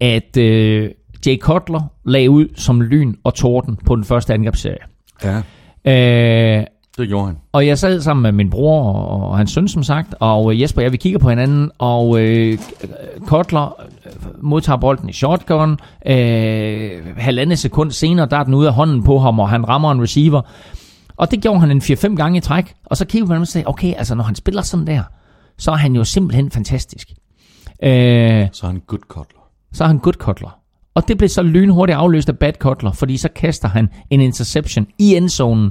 at 0.00 0.36
øh, 0.36 0.90
Jay 1.26 1.38
Cutler 1.38 1.92
lagde 2.04 2.30
ud 2.30 2.48
som 2.54 2.80
lyn 2.80 3.14
og 3.24 3.34
torden 3.34 3.76
på 3.86 3.96
den 3.96 4.04
første 4.04 4.34
angrebsserie. 4.34 4.78
Ja, 5.24 5.42
Øh, 5.86 6.64
det 6.98 7.08
gjorde 7.08 7.26
han. 7.26 7.36
og 7.52 7.66
jeg 7.66 7.78
sad 7.78 8.00
sammen 8.00 8.22
med 8.22 8.32
min 8.32 8.50
bror 8.50 8.92
og, 8.94 9.28
og 9.30 9.36
hans 9.36 9.50
søn, 9.50 9.68
som 9.68 9.82
sagt, 9.82 10.14
og 10.20 10.52
øh, 10.52 10.60
Jesper 10.60 10.80
og 10.80 10.84
jeg, 10.84 10.92
vi 10.92 10.96
kigger 10.96 11.18
på 11.18 11.28
hinanden, 11.28 11.70
og 11.78 12.20
øh, 12.20 12.58
Kotler 13.26 13.82
øh, 14.06 14.12
modtager 14.42 14.76
bolden 14.76 15.08
i 15.08 15.12
shotgun. 15.12 15.78
Øh, 16.06 16.90
halvandet 17.16 17.58
sekund 17.58 17.90
senere, 17.90 18.26
der 18.30 18.36
er 18.36 18.44
den 18.44 18.54
ude 18.54 18.68
af 18.68 18.74
hånden 18.74 19.02
på 19.02 19.18
ham, 19.18 19.40
og 19.40 19.48
han 19.48 19.68
rammer 19.68 19.92
en 19.92 20.02
receiver. 20.02 20.40
Og 21.16 21.30
det 21.30 21.42
gjorde 21.42 21.60
han 21.60 21.70
en 21.70 21.78
4-5 21.80 22.14
gange 22.16 22.38
i 22.38 22.40
træk. 22.40 22.74
Og 22.86 22.96
så 22.96 23.04
på 23.26 23.32
ham 23.32 23.40
og 23.42 23.48
siger, 23.48 23.64
okay, 23.66 23.94
altså 23.96 24.14
når 24.14 24.24
han 24.24 24.34
spiller 24.34 24.62
sådan 24.62 24.86
der, 24.86 25.02
så 25.58 25.70
er 25.70 25.76
han 25.76 25.94
jo 25.96 26.04
simpelthen 26.04 26.50
fantastisk. 26.50 27.08
Øh, 27.82 28.48
Så 28.52 28.60
er 28.62 28.66
han 28.66 28.82
good 28.86 29.00
cuddler. 29.08 29.40
så 29.72 29.84
er 29.84 29.88
han 29.88 29.98
good 29.98 30.12
Cutler. 30.14 30.58
Og 30.94 31.08
det 31.08 31.18
blev 31.18 31.28
så 31.28 31.42
lynhurtigt 31.42 31.96
afløst 31.96 32.28
af 32.28 32.38
bad 32.38 32.52
Cutler, 32.58 32.92
fordi 32.92 33.16
så 33.16 33.28
kaster 33.36 33.68
han 33.68 33.88
en 34.10 34.20
interception 34.20 34.86
i 34.98 35.16
endzonen 35.16 35.70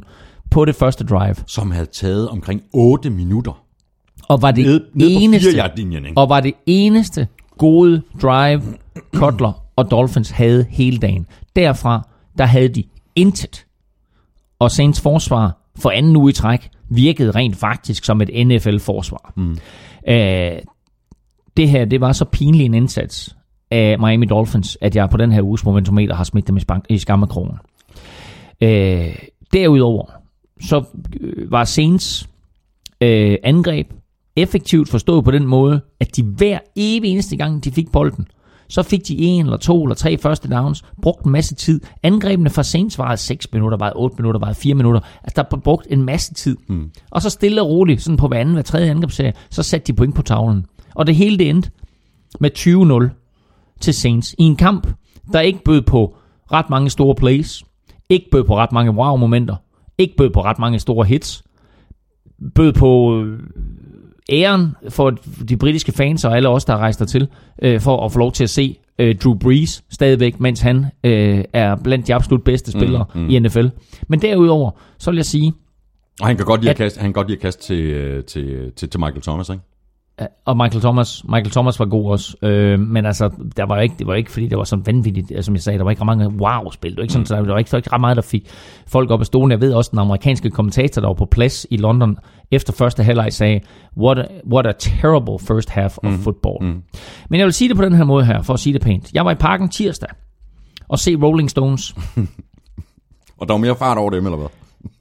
på 0.53 0.65
det 0.65 0.75
første 0.75 1.03
drive. 1.03 1.35
Som 1.47 1.71
havde 1.71 1.85
taget 1.85 2.29
omkring 2.29 2.61
8 2.73 3.09
minutter. 3.09 3.63
Og 4.27 4.41
var 4.41 4.51
det 4.51 4.65
Ned, 4.65 4.81
eneste, 4.95 5.51
4 5.51 5.69
linjen 5.75 6.05
ikke? 6.05 6.17
og 6.17 6.29
var 6.29 6.39
det 6.39 6.53
eneste 6.65 7.27
gode 7.57 8.01
drive, 8.21 8.61
Cutler 9.15 9.63
og 9.75 9.91
Dolphins 9.91 10.29
havde 10.29 10.65
hele 10.69 10.97
dagen. 10.97 11.27
Derfra, 11.55 12.07
der 12.37 12.45
havde 12.45 12.67
de 12.69 12.83
intet. 13.15 13.65
Og 14.59 14.71
Saints 14.71 15.01
forsvar 15.01 15.57
for 15.75 15.89
anden 15.89 16.15
uge 16.15 16.29
i 16.29 16.33
træk 16.33 16.69
virkede 16.89 17.31
rent 17.31 17.55
faktisk 17.57 18.05
som 18.05 18.21
et 18.21 18.47
NFL-forsvar. 18.47 19.33
Mm. 19.35 19.57
Øh, 20.07 20.51
det 21.57 21.69
her, 21.69 21.85
det 21.85 22.01
var 22.01 22.11
så 22.11 22.25
pinlig 22.25 22.65
en 22.65 22.73
indsats 22.73 23.35
af 23.71 23.99
Miami 23.99 24.25
Dolphins, 24.25 24.77
at 24.81 24.95
jeg 24.95 25.09
på 25.09 25.17
den 25.17 25.31
her 25.31 25.41
uges 25.41 25.65
momentometer 25.65 26.15
har 26.15 26.23
smidt 26.23 26.47
dem 26.47 26.57
i, 26.57 26.59
spank- 26.59 26.85
i 26.89 26.97
skammekrogen. 26.97 27.57
Øh, 28.61 29.15
derudover, 29.53 30.05
så 30.63 30.83
øh, 31.21 31.51
var 31.51 31.63
Saints 31.63 32.29
øh, 33.01 33.37
angreb 33.43 33.87
effektivt 34.35 34.89
forstået 34.89 35.25
på 35.25 35.31
den 35.31 35.47
måde, 35.47 35.81
at 35.99 36.15
de 36.15 36.23
hver 36.23 36.59
evig 36.75 37.11
eneste 37.11 37.37
gang, 37.37 37.63
de 37.63 37.71
fik 37.71 37.91
bolden, 37.91 38.27
så 38.67 38.83
fik 38.83 39.07
de 39.07 39.17
en 39.17 39.45
eller 39.45 39.57
to 39.57 39.83
eller 39.83 39.95
tre 39.95 40.17
første 40.17 40.49
downs, 40.49 40.85
brugte 41.01 41.25
en 41.25 41.31
masse 41.31 41.55
tid. 41.55 41.81
Angrebene 42.03 42.49
fra 42.49 42.63
Saints 42.63 42.97
varede 42.97 43.17
6 43.17 43.53
minutter, 43.53 43.77
varede 43.77 43.95
8 43.95 44.15
minutter, 44.19 44.39
varede 44.39 44.55
4 44.55 44.75
minutter. 44.75 45.01
Altså 45.23 45.47
der 45.51 45.57
brugt 45.57 45.87
en 45.89 46.03
masse 46.03 46.33
tid. 46.33 46.57
Mm. 46.67 46.91
Og 47.11 47.21
så 47.21 47.29
stille 47.29 47.61
og 47.61 47.69
roligt, 47.69 48.01
sådan 48.01 48.17
på 48.17 48.27
hver 48.27 48.39
anden, 48.39 48.55
hver 48.55 48.63
tredje 48.63 48.89
angrebsserie, 48.89 49.33
så 49.49 49.63
satte 49.63 49.87
de 49.87 49.93
point 49.93 50.15
på 50.15 50.21
tavlen. 50.21 50.65
Og 50.95 51.07
det 51.07 51.15
hele 51.15 51.37
det 51.37 51.49
endte 51.49 51.71
med 52.39 52.51
20-0 52.57 53.77
til 53.81 53.93
Saints 53.93 54.35
i 54.39 54.43
en 54.43 54.55
kamp, 54.55 54.87
der 55.33 55.39
ikke 55.39 55.63
bød 55.63 55.81
på 55.81 56.15
ret 56.51 56.69
mange 56.69 56.89
store 56.89 57.15
plays, 57.15 57.63
ikke 58.09 58.29
bød 58.31 58.43
på 58.43 58.57
ret 58.57 58.71
mange 58.71 58.91
wow-momenter, 58.91 59.55
ikke 59.97 60.15
bød 60.17 60.29
på 60.29 60.43
ret 60.43 60.59
mange 60.59 60.79
store 60.79 61.05
hits, 61.05 61.43
bød 62.55 62.73
på 62.73 63.21
øh, 63.23 63.39
æren 64.29 64.75
for 64.89 65.09
de 65.49 65.57
britiske 65.57 65.91
fans 65.91 66.25
og 66.25 66.35
alle 66.35 66.49
os, 66.49 66.65
der 66.65 66.77
rejser 66.77 67.05
til, 67.05 67.27
øh, 67.61 67.81
for 67.81 68.05
at 68.05 68.11
få 68.11 68.19
lov 68.19 68.31
til 68.31 68.43
at 68.43 68.49
se 68.49 68.77
øh, 68.99 69.15
Drew 69.15 69.33
Brees 69.37 69.83
stadigvæk, 69.91 70.39
mens 70.39 70.61
han 70.61 70.85
øh, 71.03 71.43
er 71.53 71.75
blandt 71.83 72.07
de 72.07 72.15
absolut 72.15 72.43
bedste 72.43 72.71
spillere 72.71 73.05
mm, 73.15 73.21
mm. 73.21 73.29
i 73.29 73.39
NFL. 73.39 73.67
Men 74.07 74.21
derudover, 74.21 74.71
så 74.99 75.11
vil 75.11 75.17
jeg 75.17 75.25
sige, 75.25 75.53
Og 76.21 76.27
han 76.27 76.37
kan 76.37 76.45
godt 76.45 76.61
lide 76.61 76.69
at 76.69 76.75
At- 76.75 76.77
kaste, 76.85 76.99
han 76.99 77.07
kan 77.07 77.13
godt 77.13 77.27
lide 77.27 77.37
at 77.37 77.41
kaste 77.41 77.63
til, 77.63 77.79
øh, 77.79 78.23
til, 78.23 78.71
til, 78.75 78.89
til 78.89 78.99
Michael 78.99 79.21
Thomas, 79.21 79.49
ikke? 79.49 79.61
Ja, 80.19 80.25
og 80.45 80.57
Michael 80.57 80.81
Thomas, 80.81 81.23
Michael 81.23 81.51
Thomas 81.51 81.79
var 81.79 81.85
god 81.85 82.11
også, 82.11 82.37
øh, 82.41 82.79
men 82.79 83.05
altså, 83.05 83.29
der 83.57 83.65
var 83.65 83.79
ikke, 83.79 83.95
det 83.99 84.07
var 84.07 84.13
ikke, 84.13 84.31
fordi 84.31 84.47
det 84.47 84.57
var 84.57 84.63
så 84.63 84.81
vanvittigt, 84.85 85.31
øh, 85.35 85.43
som 85.43 85.53
jeg 85.53 85.61
sagde, 85.61 85.77
der 85.77 85.83
var 85.83 85.91
ikke 85.91 86.01
ret 86.01 86.17
mange 86.17 86.29
wow-spil, 86.29 86.91
det 86.91 86.97
var 86.97 87.03
ikke 87.03 87.13
sådan, 87.13 87.25
så 87.25 87.35
der 87.35 87.41
var 87.41 87.57
ikke, 87.57 87.69
der 87.71 87.77
var 87.77 87.79
ikke 87.79 87.93
ret 87.93 88.01
meget, 88.01 88.15
der 88.15 88.21
fik 88.21 88.49
folk 88.87 89.11
op 89.11 89.19
af 89.19 89.25
stolen. 89.25 89.51
Jeg 89.51 89.61
ved 89.61 89.73
også, 89.73 89.91
den 89.91 89.99
amerikanske 89.99 90.49
kommentator, 90.49 91.01
der 91.01 91.07
var 91.07 91.13
på 91.13 91.25
plads 91.25 91.65
i 91.69 91.77
London 91.77 92.17
efter 92.51 92.73
første 92.73 93.03
halvleg, 93.03 93.33
sagde, 93.33 93.59
what 93.97 94.19
a, 94.19 94.25
what 94.51 94.67
a 94.67 94.71
terrible 94.79 95.39
first 95.47 95.69
half 95.69 95.97
of 95.97 96.13
football. 96.13 96.57
Mm. 96.61 96.83
Men 97.29 97.39
jeg 97.39 97.45
vil 97.45 97.53
sige 97.53 97.69
det 97.69 97.77
på 97.77 97.83
den 97.83 97.93
her 97.93 98.03
måde 98.03 98.25
her, 98.25 98.41
for 98.41 98.53
at 98.53 98.59
sige 98.59 98.73
det 98.73 98.81
pænt. 98.81 99.13
Jeg 99.13 99.25
var 99.25 99.31
i 99.31 99.35
parken 99.35 99.69
tirsdag, 99.69 100.09
og 100.87 100.99
se 100.99 101.15
Rolling 101.15 101.49
Stones, 101.49 101.95
Og 103.43 103.47
der 103.47 103.53
var 103.53 103.59
mere 103.59 103.75
fart 103.75 103.97
over 103.97 104.09
dem, 104.09 104.25
eller 104.25 104.37
hvad? 104.37 104.47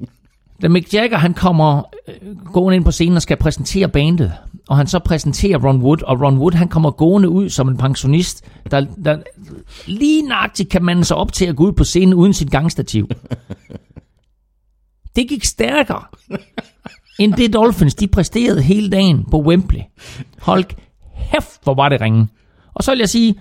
Da 0.63 0.69
Mick 0.69 0.95
Jagger 0.95 1.19
han 1.19 1.35
kommer 1.35 1.83
øh, 2.09 2.37
gående 2.53 2.77
ind 2.77 2.85
på 2.85 2.91
scenen 2.91 3.17
og 3.17 3.23
skal 3.23 3.37
præsentere 3.37 3.89
bandet, 3.89 4.33
og 4.69 4.77
han 4.77 4.87
så 4.87 4.99
præsenterer 4.99 5.59
Ron 5.59 5.83
Wood, 5.83 6.03
og 6.03 6.21
Ron 6.21 6.39
Wood 6.39 6.53
han 6.53 6.69
kommer 6.69 6.91
gående 6.91 7.29
ud 7.29 7.49
som 7.49 7.69
en 7.69 7.77
pensionist, 7.77 8.45
der, 8.71 8.87
der 9.05 9.23
lige 9.87 10.23
nøjagtigt 10.23 10.71
kan 10.71 10.85
mande 10.85 11.05
sig 11.05 11.17
op 11.17 11.33
til 11.33 11.47
at 11.47 11.57
gå 11.57 11.65
ud 11.65 11.73
på 11.73 11.85
scenen 11.85 12.15
uden 12.15 12.33
sit 12.33 12.51
gangstativ. 12.51 13.09
Det 15.17 15.29
gik 15.29 15.45
stærkere 15.45 16.03
end 17.19 17.35
det 17.35 17.53
Dolphins, 17.53 17.95
de 17.95 18.09
præsterede 18.09 18.63
hele 18.63 18.91
dagen 18.91 19.25
på 19.31 19.43
Wembley. 19.43 19.81
Hold 20.39 20.65
hæft, 21.15 21.63
hvor 21.63 21.75
var 21.75 21.89
det 21.89 22.01
ringe. 22.01 22.29
Og 22.75 22.85
så 22.85 22.91
vil 22.91 22.99
jeg 22.99 23.09
sige, 23.09 23.41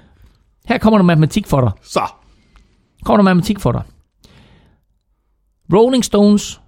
her 0.66 0.78
kommer 0.78 0.98
der 0.98 1.06
matematik 1.06 1.48
for 1.48 1.62
dig. 1.62 1.72
Så! 1.84 2.02
Kommer 3.04 3.18
der 3.18 3.24
matematik 3.24 3.60
for 3.60 3.72
dig. 3.72 3.82
Rolling 5.74 6.06
Stones 6.06 6.61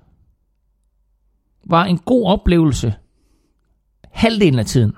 var 1.70 1.84
en 1.86 1.98
god 1.98 2.28
oplevelse 2.28 2.94
halvdelen 4.12 4.60
af 4.60 4.66
tiden. 4.66 4.94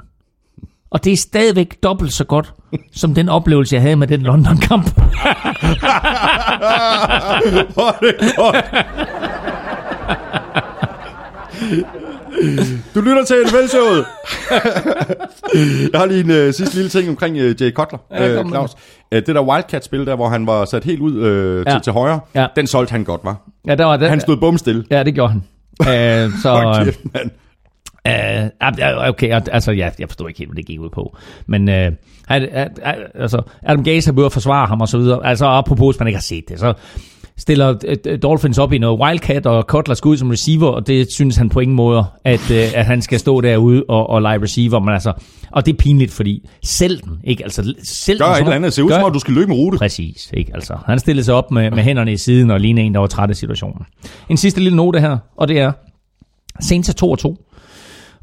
Og 0.89 1.03
det 1.03 1.13
er 1.13 1.17
stadigvæk 1.17 1.77
dobbelt 1.83 2.13
så 2.13 2.23
godt, 2.23 2.53
som 2.93 3.13
den 3.13 3.29
oplevelse, 3.29 3.75
jeg 3.75 3.81
havde 3.81 3.95
med 3.95 4.07
den 4.07 4.21
London-kamp. 4.21 4.85
Hvor 7.73 7.89
er 7.89 7.99
det 7.99 8.35
godt! 8.35 8.65
Du 12.95 13.01
lytter 13.01 13.25
til 13.25 13.35
NFL-showet. 13.45 14.05
jeg 15.93 15.99
har 15.99 16.05
lige 16.05 16.19
en 16.19 16.47
uh, 16.47 16.53
sidste 16.53 16.75
lille 16.75 16.89
ting 16.89 17.09
omkring 17.09 17.35
uh, 17.35 17.61
Jay 17.61 17.71
Cutler, 17.73 17.99
Ja, 18.11 18.43
med 18.43 18.49
Claus. 18.51 18.73
Uh, 18.73 18.77
det 19.11 19.27
der 19.27 19.41
Wildcat-spil 19.41 20.05
der, 20.05 20.15
hvor 20.15 20.29
han 20.29 20.47
var 20.47 20.65
sat 20.65 20.83
helt 20.83 20.99
ud 21.01 21.21
ja. 21.23 21.57
Ja. 21.57 21.75
til, 21.75 21.81
til 21.81 21.93
højre, 21.93 22.19
Ja. 22.35 22.47
den 22.55 22.67
solgte 22.67 22.91
han 22.91 23.03
godt, 23.03 23.21
var. 23.23 23.35
Ja, 23.67 23.75
der 23.75 23.85
var 23.85 23.97
det. 23.97 24.09
Han 24.09 24.19
stod 24.19 24.37
bumstille. 24.37 24.83
Ja, 24.91 25.03
det 25.03 25.13
gjorde 25.13 25.31
han. 25.31 25.43
Uh, 25.79 26.33
så 26.43 26.83
øh. 26.85 26.93
Uh, 28.07 29.09
okay, 29.09 29.41
altså 29.51 29.71
ja, 29.71 29.89
jeg 29.99 30.09
forstår 30.09 30.27
ikke 30.27 30.37
helt, 30.37 30.49
hvad 30.49 30.55
det 30.55 30.65
gik 30.65 30.79
ud 30.79 30.89
på. 30.89 31.17
Men 31.47 31.69
uh, 31.69 31.93
altså, 32.29 33.41
Adam 33.63 33.83
Gaze 33.83 34.07
har 34.07 34.13
begyndt 34.13 34.25
at 34.25 34.33
forsvare 34.33 34.67
ham 34.67 34.81
og 34.81 34.87
så 34.87 34.97
videre. 34.97 35.25
Altså 35.25 35.45
apropos, 35.45 35.95
hvis 35.95 35.99
man 35.99 36.07
ikke 36.07 36.17
har 36.17 36.21
set 36.21 36.49
det, 36.49 36.59
så 36.59 36.73
stiller 37.37 37.69
uh, 37.69 38.15
Dolphins 38.23 38.57
op 38.57 38.73
i 38.73 38.77
noget 38.77 38.99
Wildcat, 38.99 39.45
og 39.45 39.63
Cutler 39.63 39.95
skal 39.95 40.09
ud 40.09 40.17
som 40.17 40.29
receiver, 40.29 40.67
og 40.67 40.87
det 40.87 41.11
synes 41.11 41.35
han 41.35 41.49
på 41.49 41.59
ingen 41.59 41.75
måde, 41.75 42.05
at, 42.23 42.51
uh, 42.51 42.79
at 42.79 42.85
han 42.85 43.01
skal 43.01 43.19
stå 43.19 43.41
derude 43.41 43.83
og, 43.89 44.09
og 44.09 44.21
lege 44.21 44.41
receiver. 44.41 44.79
Men 44.79 44.93
altså, 44.93 45.13
og 45.51 45.65
det 45.65 45.73
er 45.73 45.77
pinligt, 45.77 46.11
fordi 46.11 46.49
selv 46.63 47.01
den, 47.01 47.19
ikke? 47.23 47.43
Altså, 47.43 47.73
selv 47.83 48.19
Gør 48.19 48.25
et 48.25 48.39
eller 48.39 48.51
andet. 48.51 48.73
Se 48.73 48.83
ud 48.83 48.91
som 48.91 49.03
om, 49.03 49.13
du 49.13 49.19
skal 49.19 49.33
løbe 49.33 49.51
en 49.51 49.57
rute. 49.57 49.77
Præcis, 49.77 50.29
ikke? 50.33 50.51
Altså, 50.53 50.77
han 50.85 50.99
stillede 50.99 51.25
sig 51.25 51.33
op 51.33 51.51
med, 51.51 51.71
med 51.71 51.83
hænderne 51.83 52.13
i 52.13 52.17
siden 52.17 52.51
og 52.51 52.59
lignede 52.59 52.85
en, 52.85 52.93
der 52.93 52.99
var 52.99 53.07
træt 53.07 53.29
af 53.29 53.35
situationen. 53.35 53.85
En 54.29 54.37
sidste 54.37 54.59
lille 54.59 54.75
note 54.75 54.99
her, 54.99 55.17
og 55.37 55.47
det 55.47 55.59
er, 55.59 55.71
Saints 56.61 56.89
er 56.89 56.93
2 56.93 57.11
og 57.11 57.19
2, 57.19 57.37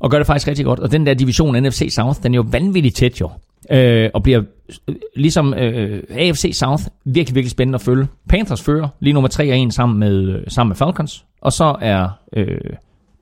og 0.00 0.10
gør 0.10 0.18
det 0.18 0.26
faktisk 0.26 0.48
rigtig 0.48 0.64
godt. 0.64 0.80
Og 0.80 0.92
den 0.92 1.06
der 1.06 1.14
division 1.14 1.62
NFC 1.62 1.88
South, 1.90 2.22
den 2.22 2.34
er 2.34 2.36
jo 2.36 2.44
vanvittigt 2.50 2.96
tæt 2.96 3.20
jo. 3.20 3.30
Øh, 3.72 4.10
og 4.14 4.22
bliver 4.22 4.42
øh, 4.88 4.94
ligesom 5.16 5.54
øh, 5.54 6.02
AFC 6.10 6.50
South 6.52 6.84
virkelig, 7.04 7.34
virkelig 7.34 7.50
spændende 7.50 7.76
at 7.76 7.80
følge. 7.80 8.08
Panthers 8.28 8.62
fører 8.62 8.88
lige 9.00 9.12
nummer 9.12 9.28
3 9.28 9.52
og 9.52 9.58
1 9.58 9.74
sammen 9.74 9.98
med, 9.98 10.28
øh, 10.28 10.44
sammen 10.48 10.68
med 10.70 10.76
Falcons. 10.76 11.24
Og 11.40 11.52
så 11.52 11.76
er 11.80 12.08
øh, 12.32 12.58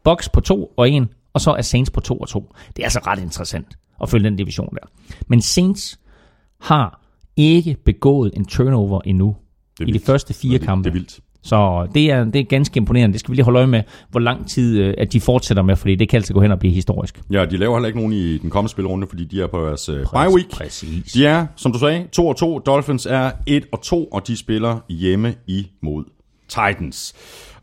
Bucks 0.04 0.28
på 0.28 0.40
2 0.40 0.72
og 0.76 0.90
1, 0.90 1.08
og 1.32 1.40
så 1.40 1.50
er 1.50 1.62
Saints 1.62 1.90
på 1.90 2.00
2 2.00 2.18
og 2.18 2.28
2. 2.28 2.54
Det 2.76 2.82
er 2.82 2.86
altså 2.86 3.00
ret 3.06 3.18
interessant 3.18 3.78
at 4.02 4.08
følge 4.08 4.24
den 4.24 4.36
division 4.36 4.74
der. 4.74 5.14
Men 5.26 5.42
Saints 5.42 6.00
har 6.60 7.00
ikke 7.36 7.76
begået 7.84 8.32
en 8.36 8.44
turnover 8.44 9.00
endnu 9.04 9.36
i 9.80 9.92
de 9.92 9.98
første 9.98 10.34
fire 10.34 10.58
Det 10.58 10.66
kampe. 10.66 10.84
Det 10.84 10.90
er 10.90 10.92
vildt. 10.92 11.20
Så 11.42 11.88
det 11.94 12.10
er, 12.10 12.24
det 12.24 12.36
er 12.36 12.44
ganske 12.44 12.76
imponerende. 12.76 13.12
Det 13.12 13.20
skal 13.20 13.30
vi 13.30 13.36
lige 13.36 13.44
holde 13.44 13.58
øje 13.58 13.66
med, 13.66 13.82
hvor 14.10 14.20
lang 14.20 14.48
tid 14.50 14.78
øh, 14.78 14.94
at 14.98 15.12
de 15.12 15.20
fortsætter 15.20 15.62
med, 15.62 15.76
fordi 15.76 15.94
det 15.94 16.08
kan 16.08 16.16
altså 16.16 16.32
gå 16.32 16.40
hen 16.40 16.52
og 16.52 16.58
blive 16.58 16.74
historisk. 16.74 17.20
Ja, 17.30 17.44
de 17.44 17.56
laver 17.56 17.76
heller 17.76 17.86
ikke 17.86 17.98
nogen 17.98 18.12
i 18.12 18.38
den 18.38 18.50
kommende 18.50 18.70
spilrunde, 18.70 19.06
fordi 19.06 19.24
de 19.24 19.42
er 19.42 19.46
på 19.46 19.66
deres 19.66 19.88
uh, 19.88 19.96
bye 19.96 20.34
week. 20.34 20.50
Præcis. 20.50 21.12
De 21.12 21.26
er, 21.26 21.46
som 21.56 21.72
du 21.72 21.78
sagde, 21.78 22.06
2 22.12 22.28
og 22.28 22.36
2. 22.36 22.58
Dolphins 22.58 23.06
er 23.06 23.30
1 23.46 23.66
og 23.72 23.82
2, 23.82 24.04
og 24.04 24.26
de 24.26 24.36
spiller 24.36 24.78
hjemme 24.88 25.34
imod 25.46 26.04
Titans. 26.48 27.14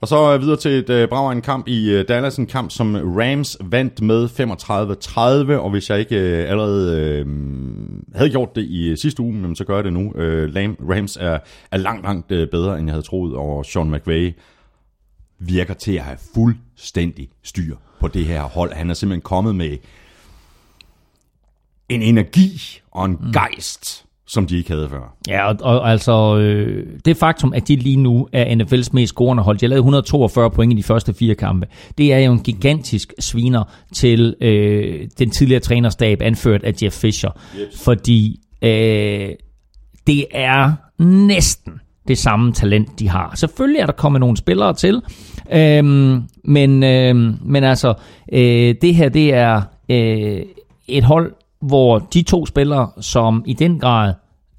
Og 0.02 0.08
så 0.08 0.34
øh, 0.34 0.42
videre 0.42 0.58
til 0.58 0.72
et 0.72 1.10
brav 1.10 1.30
en 1.30 1.42
kamp 1.42 1.68
i 1.68 2.00
uh, 2.00 2.02
Dallas, 2.08 2.38
en 2.38 2.48
kamp 2.48 2.72
som 2.72 2.96
Rams 2.96 3.58
vandt 3.62 4.02
med 4.02 4.26
35-30, 5.56 5.62
og 5.62 5.70
hvis 5.70 5.90
jeg 5.90 6.00
ikke 6.00 6.16
uh, 6.16 6.50
allerede 6.52 7.24
uh, 7.26 7.32
havde 8.16 8.30
gjort 8.30 8.56
det 8.56 8.66
i 8.70 8.92
uh, 8.92 8.98
sidste 8.98 9.22
uge, 9.22 9.34
men 9.34 9.56
så 9.56 9.64
gør 9.64 9.76
jeg 9.76 9.84
det 9.84 9.94
nu. 9.94 10.00
Uh, 10.00 10.90
Rams 10.90 11.18
er, 11.22 11.40
er 11.72 11.78
langt, 11.78 12.04
langt 12.06 12.32
uh, 12.32 12.48
bedre, 12.52 12.80
end 12.80 12.88
jeg 12.88 12.94
havde 12.94 13.06
troet, 13.06 13.36
og 13.36 13.66
Sean 13.66 13.92
McVay 13.92 14.34
virker 15.40 15.74
til 15.74 15.92
at 15.92 16.04
have 16.04 16.18
fuldstændig 16.34 17.30
styr 17.44 17.76
på 18.00 18.08
det 18.08 18.26
her 18.26 18.42
hold. 18.44 18.74
Han 18.74 18.90
er 18.90 18.94
simpelthen 18.94 19.22
kommet 19.22 19.56
med 19.56 19.78
en 21.90 22.02
energi 22.02 22.82
og 22.92 23.06
en 23.06 23.18
gejst, 23.34 24.06
som 24.28 24.48
de 24.48 24.58
ikke 24.58 24.70
havde 24.70 24.90
før. 24.90 25.16
Ja, 25.28 25.48
og, 25.48 25.56
og 25.62 25.92
altså 25.92 26.38
øh, 26.38 26.86
det 27.06 27.18
faktum, 27.18 27.54
at 27.54 27.68
de 27.68 27.76
lige 27.76 27.96
nu 27.96 28.28
er 28.34 28.56
NFL's 28.56 28.90
mest 28.94 29.14
scorende 29.14 29.44
hold, 29.44 29.58
de 29.58 29.66
har 29.66 29.70
lavet 29.70 29.80
142 29.80 30.52
point 30.52 30.74
i 30.74 30.76
de 30.76 30.84
første 30.84 31.14
fire 31.14 31.36
kampe, 31.36 31.68
det 31.98 32.14
er 32.14 32.20
jo 32.20 32.32
en 32.32 32.40
gigantisk 32.40 33.14
sviner 33.20 33.64
til 33.94 34.36
øh, 34.42 35.08
den 35.20 35.32
tidligere 35.32 35.62
trænerstab, 35.62 36.22
anført 36.22 36.64
af 36.64 36.74
Jeff 36.84 36.96
Fisher. 36.96 37.32
Yes. 37.60 37.84
Fordi 37.84 38.40
øh, 38.62 39.30
det 40.08 40.26
er 40.32 40.74
næsten 41.04 41.74
det 42.08 42.18
samme 42.18 42.54
talent, 42.54 43.00
de 43.00 43.10
har. 43.10 43.32
Selvfølgelig 43.36 43.80
er 43.80 43.86
der 43.86 43.94
kommet 43.94 44.20
nogle 44.20 44.38
spillere 44.38 44.74
til, 44.74 45.02
øhm, 45.54 46.24
men, 46.44 46.84
øhm, 46.84 47.36
men 47.42 47.64
altså, 47.64 47.94
øh, 48.34 48.76
det 48.82 48.96
her, 48.96 49.10
det 49.10 49.34
er 49.34 49.62
øh, 49.90 50.42
et 50.88 51.04
hold, 51.04 51.34
hvor 51.68 52.00
de 52.00 52.22
to 52.22 52.46
spillere, 52.46 52.90
som 53.02 53.44
i 53.46 53.54
den 53.54 53.80
grad 53.80 54.14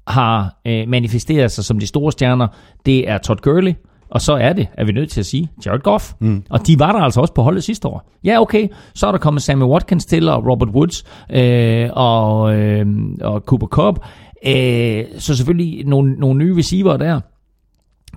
har 0.07 0.59
øh, 0.67 0.87
manifesteret 0.87 1.51
sig 1.51 1.65
som 1.65 1.79
de 1.79 1.87
store 1.87 2.11
stjerner, 2.11 2.47
det 2.85 3.09
er 3.09 3.17
Todd 3.17 3.39
Gurley, 3.41 3.73
og 4.09 4.21
så 4.21 4.33
er 4.33 4.53
det, 4.53 4.67
er 4.73 4.85
vi 4.85 4.91
nødt 4.91 5.09
til 5.09 5.19
at 5.19 5.25
sige, 5.25 5.49
Jared 5.65 5.79
Goff. 5.79 6.13
Mm. 6.19 6.43
Og 6.49 6.67
de 6.67 6.79
var 6.79 6.91
der 6.91 6.99
altså 6.99 7.21
også 7.21 7.33
på 7.33 7.41
holdet 7.41 7.63
sidste 7.63 7.87
år. 7.87 8.09
Ja, 8.23 8.41
okay, 8.41 8.67
så 8.93 9.07
er 9.07 9.11
der 9.11 9.19
kommet 9.19 9.43
Sammy 9.43 9.63
Watkins 9.63 10.05
til, 10.05 10.29
og 10.29 10.47
Robert 10.47 10.69
Woods, 10.69 11.03
øh, 11.29 11.89
og, 11.93 12.55
øh, 12.55 12.85
og 13.21 13.41
Cooper 13.41 13.67
Cup. 13.67 13.99
Øh, 14.47 15.03
så 15.17 15.35
selvfølgelig 15.35 15.85
nogle, 15.85 16.13
nogle 16.13 16.37
nye 16.37 16.57
receiver 16.57 16.97
der. 16.97 17.19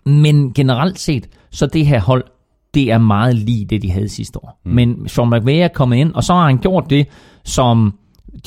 Men 0.09 0.53
generelt 0.53 0.99
set, 0.99 1.29
så 1.51 1.67
det 1.67 1.87
her 1.87 2.01
hold, 2.01 2.25
det 2.75 2.91
er 2.91 2.99
meget 2.99 3.35
lige 3.35 3.65
det, 3.65 3.83
de 3.83 3.91
havde 3.91 4.09
sidste 4.09 4.45
år. 4.45 4.61
Mm. 4.65 4.73
Men 4.73 5.09
Sean 5.09 5.31
McVay 5.31 5.57
er 5.57 5.69
kommet 5.69 5.97
ind, 5.97 6.13
og 6.13 6.25
så 6.25 6.35
har 6.35 6.47
han 6.47 6.59
gjort 6.59 6.91
det, 6.91 7.07
som 7.45 7.95